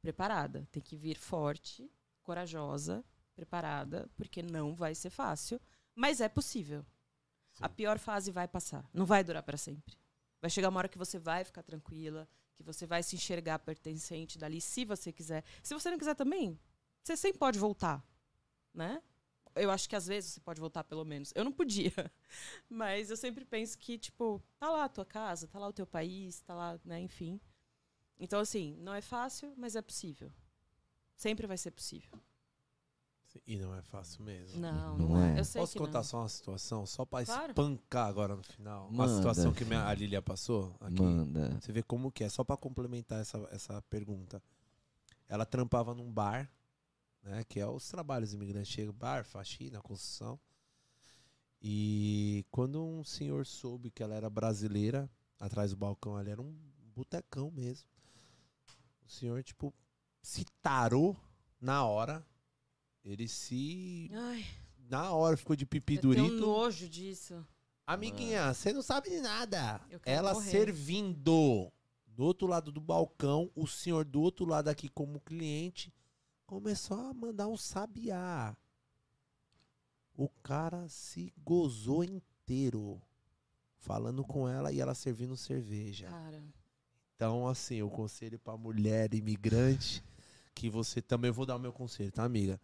preparada. 0.00 0.68
Tem 0.70 0.82
que 0.82 0.96
vir 0.96 1.16
forte, 1.18 1.90
corajosa, 2.22 3.04
preparada, 3.34 4.08
porque 4.16 4.42
não 4.42 4.74
vai 4.74 4.94
ser 4.94 5.10
fácil, 5.10 5.60
mas 5.94 6.20
é 6.20 6.28
possível. 6.28 6.84
Sim. 7.52 7.64
A 7.64 7.68
pior 7.68 7.98
fase 7.98 8.30
vai 8.30 8.46
passar. 8.46 8.88
Não 8.92 9.06
vai 9.06 9.24
durar 9.24 9.42
para 9.42 9.56
sempre. 9.56 9.96
Vai 10.40 10.50
chegar 10.50 10.68
uma 10.68 10.78
hora 10.78 10.88
que 10.88 10.98
você 10.98 11.18
vai 11.18 11.44
ficar 11.44 11.62
tranquila, 11.62 12.28
que 12.54 12.62
você 12.62 12.86
vai 12.86 13.02
se 13.02 13.16
enxergar 13.16 13.58
pertencente 13.58 14.38
dali, 14.38 14.60
se 14.60 14.84
você 14.84 15.12
quiser. 15.12 15.44
Se 15.62 15.74
você 15.74 15.90
não 15.90 15.98
quiser 15.98 16.14
também, 16.14 16.58
você 17.02 17.16
sempre 17.16 17.38
pode 17.38 17.58
voltar, 17.58 18.04
né? 18.72 19.02
Eu 19.54 19.70
acho 19.70 19.88
que 19.88 19.96
às 19.96 20.06
vezes 20.06 20.32
você 20.34 20.40
pode 20.40 20.60
voltar 20.60 20.84
pelo 20.84 21.04
menos. 21.04 21.32
Eu 21.34 21.44
não 21.44 21.52
podia. 21.52 21.92
Mas 22.68 23.10
eu 23.10 23.16
sempre 23.16 23.44
penso 23.44 23.76
que, 23.78 23.98
tipo, 23.98 24.42
tá 24.58 24.70
lá 24.70 24.84
a 24.84 24.88
tua 24.88 25.04
casa, 25.04 25.46
tá 25.48 25.58
lá 25.58 25.68
o 25.68 25.72
teu 25.72 25.86
país, 25.86 26.40
tá 26.40 26.54
lá, 26.54 26.78
né, 26.84 27.00
enfim. 27.00 27.40
Então, 28.18 28.38
assim, 28.40 28.76
não 28.80 28.92
é 28.94 29.00
fácil, 29.00 29.52
mas 29.56 29.74
é 29.74 29.80
possível. 29.80 30.30
Sempre 31.16 31.46
vai 31.46 31.56
ser 31.56 31.70
possível. 31.70 32.10
E 33.46 33.56
não 33.56 33.74
é 33.74 33.80
fácil 33.80 34.22
mesmo. 34.24 34.60
Não, 34.60 34.98
Não 34.98 35.08
não, 35.08 35.22
é. 35.22 35.36
é. 35.36 35.40
Eu 35.40 35.44
sei 35.44 35.60
Posso 35.62 35.72
que 35.72 35.78
contar 35.78 35.98
não. 36.00 36.04
só 36.04 36.18
uma 36.18 36.28
situação? 36.28 36.84
Só 36.84 37.04
pra 37.06 37.24
Claro. 37.24 37.50
espancar 37.52 38.08
agora 38.08 38.34
no 38.36 38.42
final. 38.42 38.88
Uma 38.88 39.06
Manda, 39.06 39.16
situação 39.16 39.52
que 39.54 39.64
minha, 39.64 39.86
a 39.86 39.94
Lilia 39.94 40.20
passou 40.20 40.76
aqui. 40.80 41.00
Manda. 41.00 41.58
Você 41.60 41.72
vê 41.72 41.82
como 41.82 42.10
que 42.12 42.24
é, 42.24 42.28
só 42.28 42.42
pra 42.44 42.56
complementar 42.56 43.20
essa, 43.20 43.38
essa 43.52 43.80
pergunta. 43.82 44.42
Ela 45.28 45.46
trampava 45.46 45.94
num 45.94 46.10
bar, 46.12 46.50
né? 47.22 47.44
Que 47.44 47.60
é 47.60 47.66
os 47.66 47.88
trabalhos 47.88 48.32
imigrantes 48.34 48.72
chegam, 48.72 48.92
bar, 48.94 49.24
faxina, 49.24 49.80
construção. 49.80 50.38
E 51.62 52.44
quando 52.50 52.82
um 52.82 53.04
senhor 53.04 53.44
soube 53.46 53.90
que 53.90 54.02
ela 54.02 54.14
era 54.14 54.30
brasileira, 54.30 55.10
atrás 55.38 55.70
do 55.70 55.76
balcão 55.76 56.16
ali 56.16 56.30
era 56.30 56.40
um 56.40 56.56
botecão 56.94 57.50
mesmo. 57.50 57.86
O 59.06 59.08
senhor, 59.10 59.42
tipo, 59.42 59.74
se 60.22 60.44
tarou 60.62 61.16
na 61.60 61.84
hora. 61.84 62.24
Ele 63.04 63.26
se. 63.28 64.10
Ai, 64.12 64.44
Na 64.88 65.12
hora 65.12 65.36
ficou 65.36 65.56
de 65.56 65.66
pipi 65.66 65.96
eu 65.96 66.00
tenho 66.02 66.14
durito. 66.28 66.36
nojo 66.46 66.88
disso. 66.88 67.46
Amiguinha, 67.86 68.54
você 68.54 68.72
não 68.72 68.82
sabe 68.82 69.10
de 69.10 69.20
nada. 69.20 69.80
Eu 69.90 70.00
Ela 70.04 70.32
morrer. 70.34 70.50
servindo 70.50 71.72
do 72.06 72.24
outro 72.24 72.46
lado 72.46 72.70
do 72.70 72.80
balcão, 72.80 73.50
o 73.54 73.66
senhor 73.66 74.04
do 74.04 74.20
outro 74.20 74.44
lado 74.44 74.68
aqui 74.68 74.88
como 74.88 75.20
cliente 75.20 75.92
começou 76.50 76.98
a 76.98 77.14
mandar 77.14 77.46
um 77.46 77.56
sabiá. 77.56 78.56
O 80.16 80.28
cara 80.28 80.88
se 80.88 81.32
gozou 81.44 82.02
inteiro 82.02 83.00
falando 83.76 84.24
com 84.24 84.48
ela 84.48 84.72
e 84.72 84.80
ela 84.80 84.92
servindo 84.92 85.36
cerveja. 85.36 86.08
Cara, 86.08 86.42
Então, 87.14 87.46
assim, 87.46 87.80
o 87.82 87.88
conselho 87.88 88.36
pra 88.36 88.56
mulher 88.56 89.14
imigrante, 89.14 90.02
que 90.52 90.68
você 90.68 91.00
também 91.00 91.28
eu 91.28 91.34
vou 91.34 91.46
dar 91.46 91.54
o 91.54 91.60
meu 91.60 91.72
conselho, 91.72 92.10
tá, 92.10 92.24
amiga? 92.24 92.60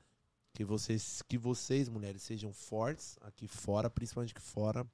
Que 0.52 0.64
vocês, 0.64 1.22
que 1.22 1.38
vocês 1.38 1.88
mulheres 1.88 2.22
sejam 2.22 2.52
fortes 2.52 3.16
aqui 3.20 3.46
fora, 3.46 3.88
principalmente 3.88 4.32
aqui 4.32 4.42
fora. 4.42 4.84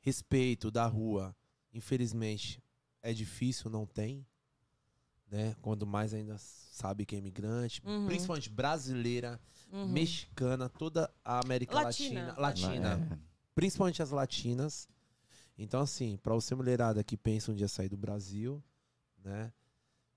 Respeito 0.00 0.68
da 0.68 0.86
rua, 0.88 1.32
infelizmente, 1.72 2.60
é 3.00 3.12
difícil, 3.12 3.70
não 3.70 3.86
tem, 3.86 4.26
né? 5.32 5.56
Quando 5.62 5.86
mais 5.86 6.12
ainda 6.12 6.36
sabe 6.38 7.06
que 7.06 7.14
é 7.16 7.18
imigrante, 7.18 7.80
Uhum. 7.84 8.06
principalmente 8.06 8.50
brasileira, 8.50 9.40
uhum. 9.72 9.88
mexicana, 9.88 10.68
toda 10.68 11.10
a 11.24 11.40
América 11.40 11.74
Latina. 11.74 12.34
Latina, 12.38 12.40
latina 12.40 13.08
É. 13.14 13.18
principalmente 13.54 14.02
as 14.02 14.10
latinas. 14.10 14.86
Então, 15.56 15.80
assim, 15.80 16.16
pra 16.22 16.34
você 16.34 16.54
mulherada 16.54 17.02
que 17.02 17.16
pensa 17.16 17.50
um 17.50 17.54
dia 17.54 17.68
sair 17.68 17.88
do 17.88 17.96
Brasil, 17.96 18.62
né? 19.24 19.52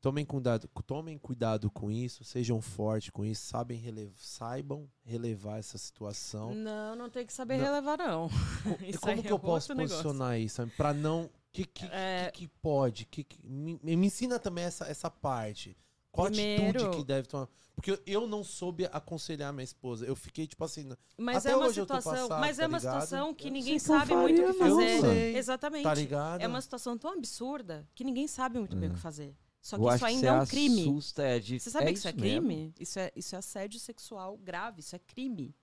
Tomem 0.02 0.24
cuidado, 0.24 0.68
tomem 0.86 1.18
cuidado 1.18 1.72
com 1.72 1.90
isso, 1.90 2.24
sejam 2.24 2.62
fortes 2.62 3.10
com 3.10 3.26
isso, 3.26 3.42
sabem 3.48 3.80
rele- 3.80 4.14
saibam 4.18 4.88
relevar 5.04 5.58
essa 5.58 5.78
situação. 5.80 6.54
Não, 6.54 6.96
não 6.96 7.10
tem 7.10 7.26
que 7.26 7.34
saber 7.34 7.58
Não. 7.58 7.64
relevar, 7.66 7.98
não. 7.98 8.30
E 8.86 8.92
Isso 8.92 9.00
como 9.00 9.20
que 9.22 9.28
é 9.28 9.32
eu 9.32 9.40
posso 9.40 9.72
outro 9.72 9.76
negócio. 9.78 10.04
posicionar 10.04 10.40
isso? 10.40 10.66
Pra 10.78 10.94
não. 10.94 11.30
Que 11.56 11.66
que, 11.66 11.86
É. 11.86 12.30
que, 12.34 12.40
que 12.42 12.48
pode? 12.62 13.06
Que, 13.06 13.24
que- 13.24 13.40
me, 13.48 13.80
me 13.82 14.08
ensina 14.08 14.38
também 14.38 14.66
essa, 14.66 14.86
essa 14.88 15.10
parte. 15.10 15.78
Qual 16.12 16.28
Primeiro- 16.28 16.78
atitude 16.80 16.98
que 16.98 17.04
deve 17.04 17.28
tomar? 17.28 17.48
Porque 17.76 17.92
eu, 17.92 18.00
eu 18.06 18.28
não 18.28 18.44
soube 18.44 18.86
aconselhar 18.92 19.52
minha 19.54 19.64
esposa. 19.64 20.06
Eu 20.06 20.16
fiquei, 20.16 20.48
tipo 20.48 20.64
assim, 20.64 20.90
Mas 21.18 21.38
Até 21.46 21.52
é 21.52 21.56
uma 21.58 21.68
hoje 21.68 21.80
eu 21.82 21.86
tô 21.86 21.96
situação, 21.96 22.28
passado, 22.30 22.40
mas 22.42 22.58
tá 22.58 22.64
é 22.64 22.68
uma 22.68 22.78
ligado? 22.78 22.94
situação 23.02 23.34
que 23.34 23.50
ninguém 23.50 23.78
que 23.78 23.82
eu 23.84 23.86
sabe 23.86 24.16
muito 24.16 24.42
o 24.42 24.46
que 24.48 24.54
fazer. 24.54 25.02
Sei. 25.02 25.36
Exatamente. 25.38 25.84
tá 25.84 25.94
ligado? 25.94 26.42
É 26.42 26.48
uma 26.48 26.62
situação 26.62 26.98
tão 26.98 27.12
absurda 27.14 27.88
que 27.96 28.04
ninguém 28.04 28.28
sabe 28.28 28.60
muito 28.60 28.76
bem 28.78 28.90
o 28.90 28.94
que 28.94 29.00
fazer. 29.00 29.36
Só 29.62 29.78
que 29.78 29.84
Eu 29.84 29.90
isso 29.90 29.98
que 30.00 30.06
ainda 30.06 30.22
você 30.22 30.28
é 30.28 30.42
um 30.42 30.46
crime. 30.46 30.82
assusta, 30.82 31.24
é 31.24 31.40
de- 31.40 31.60
Você 31.60 31.70
sabe 31.72 31.86
é 31.86 31.92
que 31.92 31.98
isso 32.00 32.08
é 32.08 32.14
mesmo. 32.14 32.48
crime? 32.48 32.74
Isso 32.80 33.00
é, 33.00 33.12
isso 33.16 33.36
é 33.36 33.38
assédio 33.40 33.80
sexual 33.80 34.38
grave, 34.38 34.80
isso 34.82 34.96
é 34.96 35.00
crime. 35.00 35.56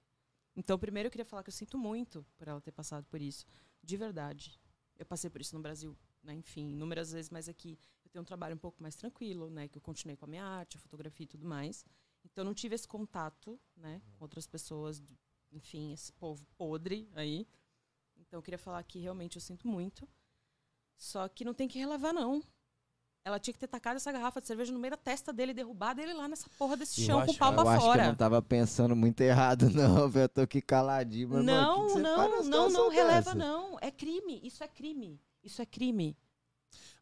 Então, 0.57 0.79
primeiro 0.79 1.07
eu 1.07 1.11
queria 1.11 1.25
falar 1.25 1.43
que 1.43 1.49
eu 1.49 1.55
sinto 1.55 1.79
muito 1.79 2.27
por 2.37 2.49
ela 2.49 2.61
ter 2.61 2.73
passado 2.73 3.05
por 3.07 3.23
isso. 3.23 3.47
De 3.83 3.97
verdade. 3.97 4.61
Eu 5.03 5.07
passei 5.07 5.29
por 5.29 5.41
isso 5.41 5.57
no 5.57 5.61
Brasil, 5.61 5.99
né? 6.23 6.33
enfim, 6.33 6.71
inúmeras 6.71 7.11
vezes, 7.11 7.29
mas 7.29 7.49
aqui 7.49 7.77
eu 8.05 8.11
tenho 8.11 8.23
um 8.23 8.25
trabalho 8.25 8.55
um 8.55 8.59
pouco 8.59 8.81
mais 8.81 8.95
tranquilo, 8.95 9.51
né? 9.51 9.67
Que 9.67 9.77
eu 9.77 9.83
continuei 9.83 10.17
com 10.17 10.27
a 10.27 10.29
minha 10.29 10.45
arte, 10.45 10.77
a 10.77 10.81
fotografia 10.81 11.25
e 11.25 11.27
tudo 11.27 11.45
mais. 11.45 11.85
Então, 12.25 12.43
eu 12.43 12.47
não 12.47 12.55
tive 12.55 12.77
esse 12.77 12.87
contato, 12.87 13.59
né? 13.77 14.01
Com 14.17 14.25
outras 14.25 14.47
pessoas, 14.47 15.03
enfim, 15.51 15.93
esse 15.93 16.13
povo 16.13 16.47
podre 16.57 17.11
aí. 17.15 17.49
Então, 18.17 18.39
eu 18.39 18.43
queria 18.43 18.59
falar 18.59 18.81
que 18.85 19.01
realmente 19.01 19.35
eu 19.35 19.41
sinto 19.41 19.67
muito. 19.67 20.09
Só 20.97 21.29
que 21.29 21.45
não 21.45 21.53
tem 21.53 21.67
que 21.67 21.81
relevar, 21.81 22.13
não. 22.13 22.41
Ela 23.25 23.39
tinha 23.39 23.55
que 23.55 23.61
ter 23.61 23.69
tacado 23.69 23.97
essa 23.97 24.11
garrafa 24.11 24.41
de 24.41 24.47
cerveja 24.49 24.73
no 24.73 24.79
meio 24.81 24.91
da 24.91 24.97
testa 24.97 25.33
dele, 25.33 25.55
derrubado 25.55 26.01
ele 26.01 26.13
lá 26.13 26.27
nessa 26.27 26.49
porra 26.59 26.77
desse 26.77 27.01
Eu 27.03 27.07
chão 27.07 27.17
com 27.19 27.23
acho- 27.25 27.33
o 27.35 27.39
pau 27.39 27.53
Eu 27.53 27.55
pra 27.55 27.63
acho 27.71 27.71
que 27.81 27.85
eu 27.87 27.91
fora. 27.93 28.07
não 28.07 28.15
tava 28.17 28.43
pensando 28.43 28.97
muito 28.97 29.21
errado, 29.21 29.69
não, 29.71 30.09
velho. 30.09 30.25
Eu 30.25 30.29
tô 30.29 30.41
aqui 30.41 30.61
caladinho, 30.61 31.29
mas, 31.29 31.45
mano, 31.45 31.53
Não, 31.53 31.75
que 31.87 31.87
que 31.87 31.93
você 32.01 32.03
faz 32.17 32.49
não, 32.49 32.69
não, 32.69 32.71
não 32.71 32.89
releva, 32.91 33.13
dessa? 33.33 33.35
não. 33.35 33.79
É 33.81 33.91
crime. 33.93 34.41
Isso 34.43 34.65
é 34.65 34.69
crime. 34.69 35.21
Isso 35.45 35.63
é 35.63 35.67
crime. 35.67 36.17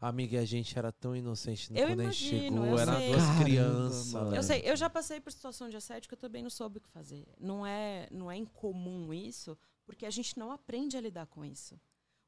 Amiga, 0.01 0.37
e 0.37 0.39
a 0.39 0.45
gente 0.45 0.77
era 0.79 0.91
tão 0.91 1.15
inocente 1.15 1.71
Eu 1.75 1.87
quando 1.89 2.01
a 2.01 2.11
gente 2.11 2.35
imagino, 2.35 2.57
chegou. 2.63 2.67
eu 2.67 2.79
Era 2.79 2.97
sei. 2.97 3.09
duas 3.11 3.23
Caramba, 3.23 3.45
crianças. 3.45 4.13
mano. 4.13 4.37
Eu 4.37 4.43
sei, 4.43 4.63
eu 4.65 4.77
já 4.77 4.91
passei 4.91 5.21
por 5.21 5.31
situação 5.33 5.69
de 5.71 5.77
assédio 5.77 6.09
que 6.09 6.15
eu 6.15 6.19
também 6.19 6.43
não 6.43 6.51
soube 6.51 6.79
o 6.79 6.81
que 6.81 6.89
fazer. 6.91 7.27
Não 7.39 7.65
é, 7.67 8.09
não 8.11 8.31
é 8.31 8.37
incomum 8.37 9.13
isso, 9.15 9.57
porque 9.87 10.05
a 10.07 10.11
gente 10.11 10.39
não 10.39 10.51
aprende 10.53 10.97
a 10.97 11.01
lidar 11.01 11.27
com 11.27 11.45
isso. 11.45 11.79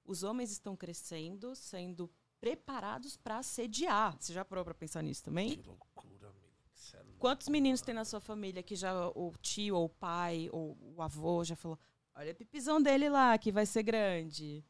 Os 0.04 0.22
homens 0.22 0.50
estão 0.52 0.76
crescendo, 0.76 1.54
sendo 1.56 2.10
preparados 2.46 3.16
para 3.16 3.38
assediar. 3.38 4.16
Você 4.18 4.32
já 4.32 4.44
parou 4.44 4.64
para 4.64 4.74
pensar 4.74 5.00
nisso 5.00 5.22
também? 5.22 5.50
Que 5.50 5.62
loucura, 5.62 6.28
amigo. 6.28 6.52
É. 6.92 6.98
Quantos 7.20 7.46
meninos 7.48 7.80
tem 7.80 7.94
na 7.94 8.04
sua 8.04 8.18
família 8.20 8.64
que 8.64 8.74
já 8.74 8.92
o 9.10 9.32
tio 9.40 9.76
ou 9.76 9.84
o 9.84 9.88
pai 9.88 10.48
ou 10.52 10.76
o 10.96 11.00
avô 11.00 11.44
já 11.44 11.54
falou: 11.54 11.78
"Olha 12.16 12.32
a 12.32 12.34
pipizão 12.34 12.82
dele 12.82 13.08
lá, 13.08 13.38
que 13.38 13.52
vai 13.52 13.64
ser 13.64 13.84
grande. 13.84 14.64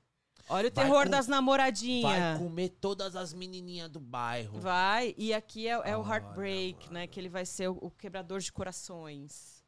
Olha 0.51 0.69
o 0.69 0.73
Vai 0.73 0.85
terror 0.85 1.05
com- 1.05 1.11
das 1.11 1.27
Vai 1.27 1.35
namoradinhas." 1.36 2.39
comer 2.39 2.69
todas 2.69 3.16
as 3.16 3.32
menininhas 3.32 3.89
do 3.90 3.99
bairro. 4.01 4.61
Vai, 4.61 5.15
e 5.16 5.32
aqui 5.32 5.66
é, 5.66 5.70
é 5.93 5.97
o 5.97 6.07
heartbreak, 6.07 6.93
né? 6.93 7.07
Que 7.07 7.19
ele 7.19 7.31
vai 7.31 7.47
ser 7.47 7.69
o, 7.70 7.78
o 7.81 7.90
quebrador 7.90 8.39
de 8.40 8.53
corações. 8.53 9.65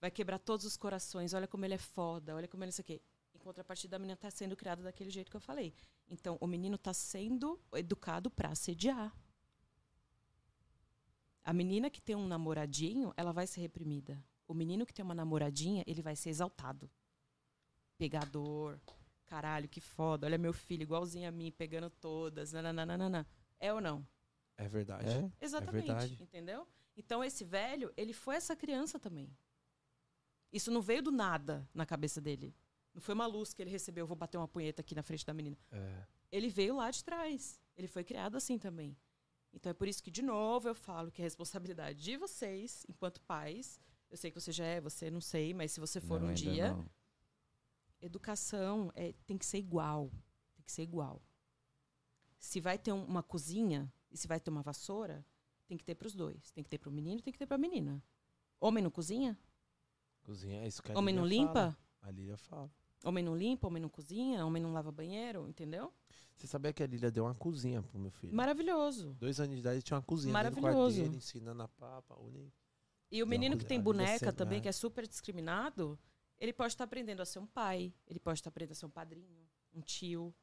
Vai 0.00 0.10
quebrar 0.10 0.38
todos 0.38 0.64
os 0.64 0.76
corações. 0.76 1.34
Olha 1.34 1.46
como 1.46 1.66
ele 1.66 1.74
é 1.74 1.78
foda, 1.78 2.34
olha 2.34 2.48
como 2.48 2.64
ele 2.64 2.70
é 2.70 2.72
isso 2.72 2.80
aqui. 2.80 2.98
Contrapartida, 3.42 3.96
a 3.96 3.98
menina 3.98 4.16
tá 4.16 4.30
sendo 4.30 4.56
criada 4.56 4.82
daquele 4.82 5.10
jeito 5.10 5.30
que 5.30 5.36
eu 5.36 5.40
falei. 5.40 5.74
Então, 6.08 6.38
o 6.40 6.46
menino 6.46 6.78
tá 6.78 6.94
sendo 6.94 7.60
educado 7.74 8.30
pra 8.30 8.50
assediar. 8.50 9.12
A 11.44 11.52
menina 11.52 11.90
que 11.90 12.00
tem 12.00 12.14
um 12.14 12.26
namoradinho, 12.26 13.12
ela 13.16 13.32
vai 13.32 13.46
ser 13.46 13.60
reprimida. 13.60 14.22
O 14.46 14.54
menino 14.54 14.86
que 14.86 14.94
tem 14.94 15.04
uma 15.04 15.14
namoradinha, 15.14 15.82
ele 15.86 16.00
vai 16.00 16.14
ser 16.14 16.30
exaltado. 16.30 16.88
Pegador. 17.98 18.78
Caralho, 19.26 19.68
que 19.68 19.80
foda. 19.80 20.26
Olha 20.26 20.38
meu 20.38 20.52
filho, 20.52 20.82
igualzinho 20.82 21.28
a 21.28 21.32
mim, 21.32 21.50
pegando 21.50 21.90
todas. 21.90 22.52
Nananana. 22.52 23.26
É 23.58 23.72
ou 23.72 23.80
não? 23.80 24.06
É 24.56 24.68
verdade. 24.68 25.08
É? 25.08 25.32
Exatamente. 25.40 25.86
verdade. 25.86 26.22
Entendeu? 26.22 26.68
Então, 26.96 27.24
esse 27.24 27.44
velho, 27.44 27.92
ele 27.96 28.12
foi 28.12 28.36
essa 28.36 28.54
criança 28.54 28.98
também. 29.00 29.34
Isso 30.52 30.70
não 30.70 30.82
veio 30.82 31.02
do 31.02 31.10
nada 31.10 31.66
na 31.74 31.86
cabeça 31.86 32.20
dele. 32.20 32.54
Não 32.94 33.00
foi 33.00 33.14
uma 33.14 33.26
luz 33.26 33.54
que 33.54 33.62
ele 33.62 33.70
recebeu, 33.70 34.06
vou 34.06 34.16
bater 34.16 34.36
uma 34.38 34.48
punheta 34.48 34.82
aqui 34.82 34.94
na 34.94 35.02
frente 35.02 35.24
da 35.24 35.32
menina. 35.32 35.56
É. 35.70 36.06
Ele 36.30 36.48
veio 36.48 36.76
lá 36.76 36.90
de 36.90 37.02
trás. 37.04 37.60
Ele 37.76 37.88
foi 37.88 38.04
criado 38.04 38.36
assim 38.36 38.58
também. 38.58 38.96
Então 39.52 39.70
é 39.70 39.74
por 39.74 39.88
isso 39.88 40.02
que, 40.02 40.10
de 40.10 40.22
novo, 40.22 40.68
eu 40.68 40.74
falo 40.74 41.10
que 41.10 41.20
é 41.22 41.24
responsabilidade 41.24 42.02
de 42.02 42.16
vocês, 42.16 42.84
enquanto 42.88 43.20
pais. 43.22 43.80
Eu 44.10 44.16
sei 44.16 44.30
que 44.30 44.38
você 44.40 44.52
já 44.52 44.64
é, 44.64 44.80
você 44.80 45.10
não 45.10 45.20
sei, 45.20 45.54
mas 45.54 45.72
se 45.72 45.80
você 45.80 46.00
for 46.00 46.20
Não, 46.20 46.28
um 46.28 46.34
dia, 46.34 46.72
não. 46.74 46.86
educação 48.00 48.90
é, 48.94 49.12
tem 49.26 49.38
que 49.38 49.46
ser 49.46 49.58
igual. 49.58 50.10
Tem 50.54 50.64
que 50.64 50.72
ser 50.72 50.82
igual. 50.82 51.22
Se 52.38 52.60
vai 52.60 52.78
ter 52.78 52.92
um- 52.92 53.04
uma 53.04 53.22
cozinha 53.22 53.92
e 54.10 54.16
se 54.16 54.26
vai 54.26 54.40
ter 54.40 54.50
uma 54.50 54.62
vassoura, 54.62 55.24
tem 55.66 55.76
que 55.78 55.84
ter 55.84 55.94
para 55.94 56.06
os 56.06 56.14
dois. 56.14 56.50
Tem 56.50 56.62
que 56.64 56.68
ter 56.70 56.78
para 56.78 56.88
o 56.90 56.92
menino 56.92 57.20
e 57.20 57.22
tem 57.22 57.32
que 57.32 57.38
ter 57.38 57.46
para 57.46 57.54
a 57.54 57.58
menina. 57.58 58.02
Homem 58.60 58.82
não 58.82 58.90
cozinha? 58.90 59.38
Cozinha, 60.22 60.62
é 60.62 60.66
isso 60.68 60.82
que 60.82 60.92
a 60.92 60.98
Homem 60.98 61.14
não 61.14 61.26
limpa? 61.26 61.52
fala. 61.52 61.78
A 62.02 62.10
Lília 62.10 62.36
fala. 62.36 62.70
Homem 63.04 63.24
não 63.24 63.36
limpa, 63.36 63.66
homem 63.66 63.82
não 63.82 63.88
cozinha, 63.88 64.44
homem 64.46 64.62
não 64.62 64.72
lava 64.72 64.92
banheiro, 64.92 65.48
entendeu? 65.48 65.92
Você 66.36 66.46
sabia 66.46 66.72
que 66.72 66.82
a 66.82 66.86
Lília 66.86 67.10
deu 67.10 67.24
uma 67.24 67.34
cozinha 67.34 67.82
pro 67.82 67.98
meu 67.98 68.10
filho? 68.10 68.34
Maravilhoso. 68.34 69.14
Dois 69.18 69.38
anos 69.40 69.54
de 69.54 69.60
idade 69.60 69.82
tinha 69.82 69.96
uma 69.96 70.02
cozinha 70.02 70.32
dentro 70.32 70.56
do 70.56 70.60
quarto 70.60 70.74
Maravilhoso. 70.76 71.02
dele, 71.02 71.16
ensinando 71.16 71.62
a 71.62 71.68
papa. 71.68 72.16
uni- 72.20 72.52
E 73.10 73.22
o 73.22 73.26
menino 73.26 73.56
que 73.58 73.64
tem 73.64 73.80
boneca 73.80 74.32
também, 74.32 74.58
é. 74.58 74.60
que 74.62 74.68
é 74.68 74.72
super 74.72 75.06
discriminado, 75.06 75.98
ele 76.38 76.52
pode 76.52 76.72
estar 76.72 76.84
aprendendo 76.84 77.20
a 77.20 77.24
ser 77.26 77.38
um 77.40 77.46
pai, 77.46 77.92
ele 78.06 78.18
pode 78.18 78.38
estar 78.38 78.48
aprendendo 78.50 78.72
a 78.72 78.76
ser 78.76 78.86
um 78.86 78.90
padrinho, 78.90 79.46
um 79.74 79.80
tio, 79.80 80.34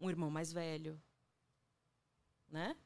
um 0.00 0.08
irmão 0.08 0.30
mais 0.30 0.52
velho. 0.52 1.00
Né? 2.48 2.76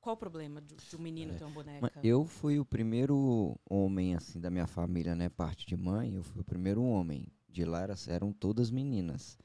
Qual 0.00 0.14
o 0.14 0.18
problema 0.18 0.60
de, 0.60 0.74
de 0.74 0.96
um 0.96 1.00
menino 1.00 1.32
É. 1.32 1.36
ter 1.36 1.44
uma 1.44 1.52
boneca? 1.54 2.00
Eu 2.02 2.24
fui 2.24 2.58
o 2.58 2.64
primeiro 2.64 3.58
homem, 3.68 4.14
assim, 4.14 4.40
da 4.40 4.50
minha 4.50 4.66
família, 4.66 5.14
né? 5.14 5.28
Parte 5.28 5.66
de 5.66 5.76
mãe, 5.76 6.14
eu 6.14 6.22
fui 6.22 6.40
o 6.40 6.44
primeiro 6.44 6.82
homem. 6.82 7.26
De 7.48 7.64
lá 7.64 7.82
era- 7.82 7.94
eram 8.08 8.32
todas 8.32 8.70
meninas. 8.70 9.38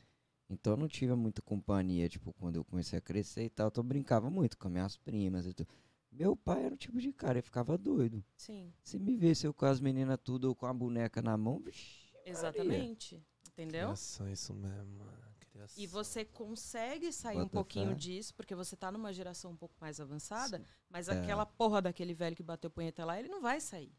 Então 0.49 0.73
eu 0.73 0.77
não 0.77 0.87
tive 0.87 1.15
muita 1.15 1.41
companhia, 1.41 2.07
tipo, 2.09 2.33
quando 2.33 2.57
eu 2.57 2.65
comecei 2.65 2.99
a 2.99 3.01
crescer 3.01 3.45
e 3.45 3.49
tal. 3.49 3.69
Então 3.69 3.81
eu 3.83 3.87
brincava 3.87 4.29
muito 4.29 4.57
com 4.57 4.67
as 4.67 4.71
minhas 4.73 4.97
primas 4.97 5.45
e 5.45 5.53
tudo. 5.53 5.69
Meu 6.11 6.35
pai 6.35 6.65
era 6.65 6.75
o 6.75 6.77
tipo 6.77 6.99
de 6.99 7.11
cara, 7.11 7.39
ele 7.39 7.41
ficava 7.41 7.75
doido. 7.77 8.23
Sim, 8.37 8.71
Se 8.83 8.99
me 8.99 9.15
visse 9.15 9.47
eu 9.47 9.53
com 9.53 9.65
as 9.65 9.79
meninas 9.79 10.19
tudo 10.23 10.45
ou 10.49 10.55
com 10.55 10.67
a 10.67 10.73
boneca 10.73 11.21
na 11.23 11.35
mão, 11.35 11.59
vixi, 11.59 12.13
exatamente. 12.23 13.25
Entendeu? 13.47 13.87
Criação, 13.87 14.29
isso 14.31 14.53
mesmo. 14.53 14.99
mano. 14.99 15.23
Criação. 15.51 15.83
E 15.83 15.87
você 15.87 16.25
consegue 16.25 17.11
sair 17.11 17.35
Bota 17.35 17.45
um 17.45 17.49
pouquinho 17.49 17.89
fé. 17.89 17.95
disso, 17.95 18.33
porque 18.35 18.53
você 18.55 18.75
tá 18.75 18.91
numa 18.91 19.13
geração 19.13 19.51
um 19.51 19.55
pouco 19.55 19.75
mais 19.79 19.99
avançada, 19.99 20.63
mas 20.89 21.07
É. 21.07 21.13
aquela 21.19 21.45
porra 21.45 21.81
daquele 21.81 22.13
velho 22.13 22.35
que 22.35 22.41
bateu 22.43 22.69
punheta 22.71 23.05
lá, 23.05 23.19
ele 23.19 23.29
não 23.29 23.39
vai 23.41 23.59
sair. 23.61 23.91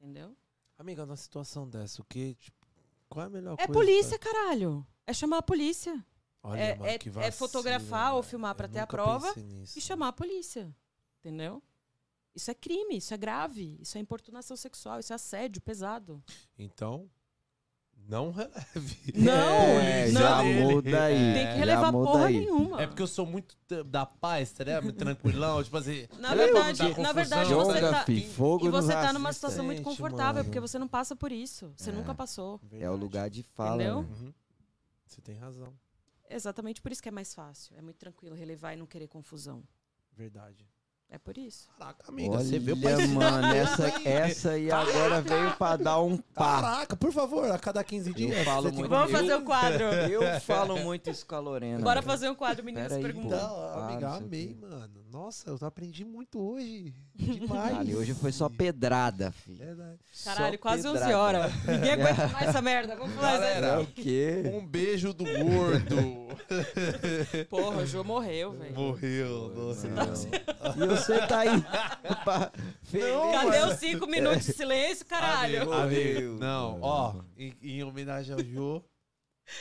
Entendeu? 0.00 0.36
Amiga, 0.78 1.04
numa 1.06 1.16
situação 1.16 1.68
dessa, 1.68 2.00
o 2.00 2.04
que? 2.04 2.34
Tipo, 2.34 2.61
qual 3.12 3.24
é 3.24 3.26
a 3.26 3.30
melhor 3.30 3.54
É 3.54 3.66
coisa? 3.66 3.72
polícia, 3.72 4.18
caralho. 4.18 4.86
É 5.06 5.12
chamar 5.12 5.38
a 5.38 5.42
polícia. 5.42 6.04
Olha, 6.42 6.58
É- 6.60 6.74
mano, 6.76 6.90
é- 6.90 6.98
que 6.98 7.08
é 7.08 7.12
vacilo, 7.12 7.32
fotografar 7.36 8.14
ou 8.14 8.22
filmar 8.22 8.54
pra 8.54 8.66
Eu 8.66 8.70
ter 8.72 8.78
a 8.80 8.86
prova 8.86 9.32
e 9.76 9.80
chamar 9.80 10.08
a 10.08 10.12
polícia. 10.12 10.74
Entendeu? 11.20 11.62
Isso 12.34 12.50
é 12.50 12.54
crime, 12.54 12.96
isso 12.96 13.12
é 13.12 13.16
grave, 13.16 13.76
isso 13.80 13.96
é 13.98 14.00
importunação 14.00 14.56
sexual, 14.56 14.98
isso 14.98 15.12
é 15.12 15.16
assédio 15.16 15.60
pesado. 15.62 16.22
Então, 16.58 17.08
não 18.08 18.30
releve. 18.30 19.12
Não, 19.14 19.32
É, 19.32 20.10
não. 20.10 20.20
já 20.20 20.42
muda 20.42 21.04
aí. 21.04 21.14
É, 21.14 21.32
Tem 21.34 21.46
que 21.52 21.58
relevar 21.58 21.92
muda 21.92 22.10
porra 22.10 22.26
aí. 22.26 22.38
nenhuma. 22.40 22.82
É 22.82 22.86
porque 22.86 23.02
eu 23.02 23.06
sou 23.06 23.24
muito 23.26 23.56
da 23.84 24.04
paz? 24.06 24.54
Muito 24.82 24.96
tranquilão, 24.98 25.62
tipo 25.62 25.76
assim. 25.76 26.06
Na 26.18 26.32
eu 26.32 26.36
verdade, 26.36 27.00
na 27.00 27.12
verdade 27.12 27.54
você 27.54 27.80
tá 27.80 28.04
fi, 28.04 28.20
fogo 28.28 28.66
e 28.66 28.70
você 28.70 28.92
tá 28.92 29.12
numa 29.12 29.32
situação 29.32 29.64
muito 29.64 29.82
confortável, 29.82 30.34
mano. 30.34 30.44
porque 30.44 30.60
você 30.60 30.78
não 30.78 30.88
passa 30.88 31.14
por 31.16 31.32
isso. 31.32 31.72
Você 31.76 31.90
É. 31.90 31.92
nunca 31.92 32.14
passou. 32.14 32.60
É 32.62 32.66
o 32.66 32.68
Verdade. 32.68 33.00
lugar 33.00 33.30
de 33.30 33.42
fala. 33.42 33.82
Entendeu? 33.82 34.02
né? 34.02 34.08
Uhum. 34.20 34.32
Você 35.06 35.20
tem 35.20 35.36
razão. 35.36 35.72
Exatamente 36.28 36.80
por 36.80 36.90
isso 36.92 37.02
que 37.02 37.08
é 37.08 37.12
mais 37.12 37.34
fácil. 37.34 37.76
É 37.76 37.82
muito 37.82 37.96
tranquilo 37.98 38.34
relevar 38.34 38.72
e 38.72 38.76
não 38.76 38.86
querer 38.86 39.06
confusão. 39.08 39.62
Verdade. 40.16 40.66
É 41.14 41.18
por 41.18 41.36
isso. 41.36 41.68
Caraca, 41.78 42.04
amiga, 42.08 42.36
Olha, 42.36 42.42
você 42.42 42.58
pra 42.58 42.92
ensinar 42.92 43.32
mano, 43.32 43.54
essa, 43.54 44.08
essa 44.08 44.50
aí 44.52 44.70
agora 44.72 45.20
veio 45.20 45.52
pra 45.58 45.76
dar 45.76 46.00
um 46.00 46.16
pá. 46.16 46.62
Caraca, 46.62 46.96
por 46.96 47.12
favor, 47.12 47.50
a 47.50 47.58
cada 47.58 47.84
15 47.84 48.14
dias. 48.14 48.38
Eu 48.38 48.44
falo 48.46 48.72
muito. 48.72 48.88
Vamos 48.88 49.12
eu- 49.12 49.18
fazer 49.18 49.34
o 49.34 49.42
quadro. 49.42 49.84
Eu 50.10 50.22
falo 50.40 50.78
muito 50.78 51.10
isso 51.10 51.26
com 51.26 51.34
a 51.34 51.38
Lorena. 51.38 51.80
Bora 51.82 52.00
fazer 52.00 52.30
um 52.30 52.34
quadro, 52.34 52.64
meninas 52.64 52.88
Pera 52.88 52.96
aí, 52.96 53.02
perguntam. 53.02 53.36
Então, 53.38 53.78
amiga, 53.84 54.08
amei, 54.14 54.56
mano. 54.58 55.02
Nossa, 55.12 55.50
eu 55.50 55.58
aprendi 55.66 56.06
muito 56.06 56.40
hoje. 56.40 56.94
Demais. 57.14 57.76
Ali 57.76 57.94
hoje 57.94 58.14
foi 58.14 58.32
só 58.32 58.48
pedrada, 58.48 59.30
filho. 59.30 59.58
Verdade. 59.58 59.98
Caralho, 60.24 60.54
Só 60.54 60.62
quase 60.62 60.88
11 60.88 60.98
pedrada. 61.00 61.18
horas. 61.18 61.52
Ninguém 61.66 61.92
aguenta 61.92 62.28
mais 62.28 62.48
essa 62.48 62.62
merda. 62.62 62.96
Vamos 62.96 63.14
fazer. 63.16 63.30
Galera, 63.36 63.66
É 63.66 63.78
o 63.78 63.86
quê? 63.86 64.42
Um 64.54 64.66
beijo 64.66 65.12
do 65.12 65.24
gordo. 65.24 66.28
Porra, 67.50 67.82
o 67.82 67.86
Jô 67.86 68.02
morreu, 68.02 68.52
velho. 68.52 68.74
Morreu. 68.74 69.52
Nossa. 69.54 69.86
Não. 69.88 70.06
E 70.82 70.86
você 71.04 71.26
tá 71.26 71.38
aí. 71.40 71.48
feliz. 72.82 73.32
Cadê 73.32 73.72
os 73.72 73.78
5 73.78 74.06
minutos 74.06 74.46
de 74.46 74.52
silêncio, 74.52 75.06
caralho? 75.06 75.62
Amigo. 75.72 75.72
Amigo, 75.74 76.38
não, 76.38 76.72
mano. 76.72 76.84
ó, 76.84 77.14
em, 77.36 77.54
em 77.62 77.82
homenagem 77.84 78.34
ao 78.34 78.42
Jô, 78.44 78.82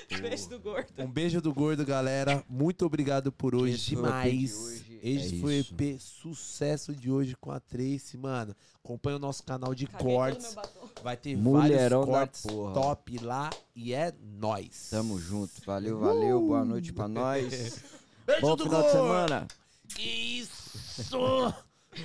Beijo 0.21 0.47
do 0.49 0.59
gordo. 0.59 0.93
um 0.99 1.07
beijo 1.11 1.41
do 1.41 1.53
gordo, 1.53 1.85
galera. 1.85 2.43
Muito 2.47 2.85
obrigado 2.85 3.31
por 3.31 3.55
hoje, 3.55 3.77
de 3.77 3.95
demais. 3.95 4.83
Esse 5.03 5.37
É 5.37 5.39
foi 5.39 5.59
o. 5.59 5.59
EP 5.61 5.99
sucesso 5.99 6.95
de 6.95 7.11
hoje 7.11 7.35
com 7.35 7.51
a 7.51 7.59
Tracy, 7.59 8.15
mano. 8.17 8.55
Acompanha 8.83 9.15
o 9.17 9.19
nosso 9.19 9.43
canal 9.43 9.73
de 9.73 9.87
Caguei 9.87 10.05
cortes. 10.15 10.55
Vai 11.03 11.17
ter 11.17 11.35
Mulherão 11.35 12.05
vários 12.05 12.41
cortes 12.43 12.73
top 12.75 13.17
lá 13.19 13.49
e 13.75 13.91
é 13.93 14.13
nóis. 14.21 14.89
Tamo 14.91 15.19
junto. 15.19 15.53
Valeu, 15.65 15.99
valeu. 15.99 16.39
Boa 16.41 16.63
noite 16.63 16.93
pra 16.93 17.07
nós. 17.09 17.81
Beijo 18.25 18.41
Bom 18.41 18.55
do 18.55 18.63
final 18.65 18.83
de 18.83 18.87
gordo. 18.89 19.01
semana. 19.01 19.47
Que 19.95 20.01
isso! 20.39 21.09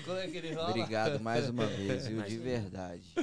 Como 0.04 0.18
é 0.18 0.26
que 0.26 0.36
ele 0.38 0.54
fala? 0.54 0.70
Obrigado 0.70 1.20
mais 1.20 1.48
uma 1.48 1.66
vez, 1.66 2.06
viu? 2.08 2.22
De 2.22 2.38
verdade. 2.38 3.14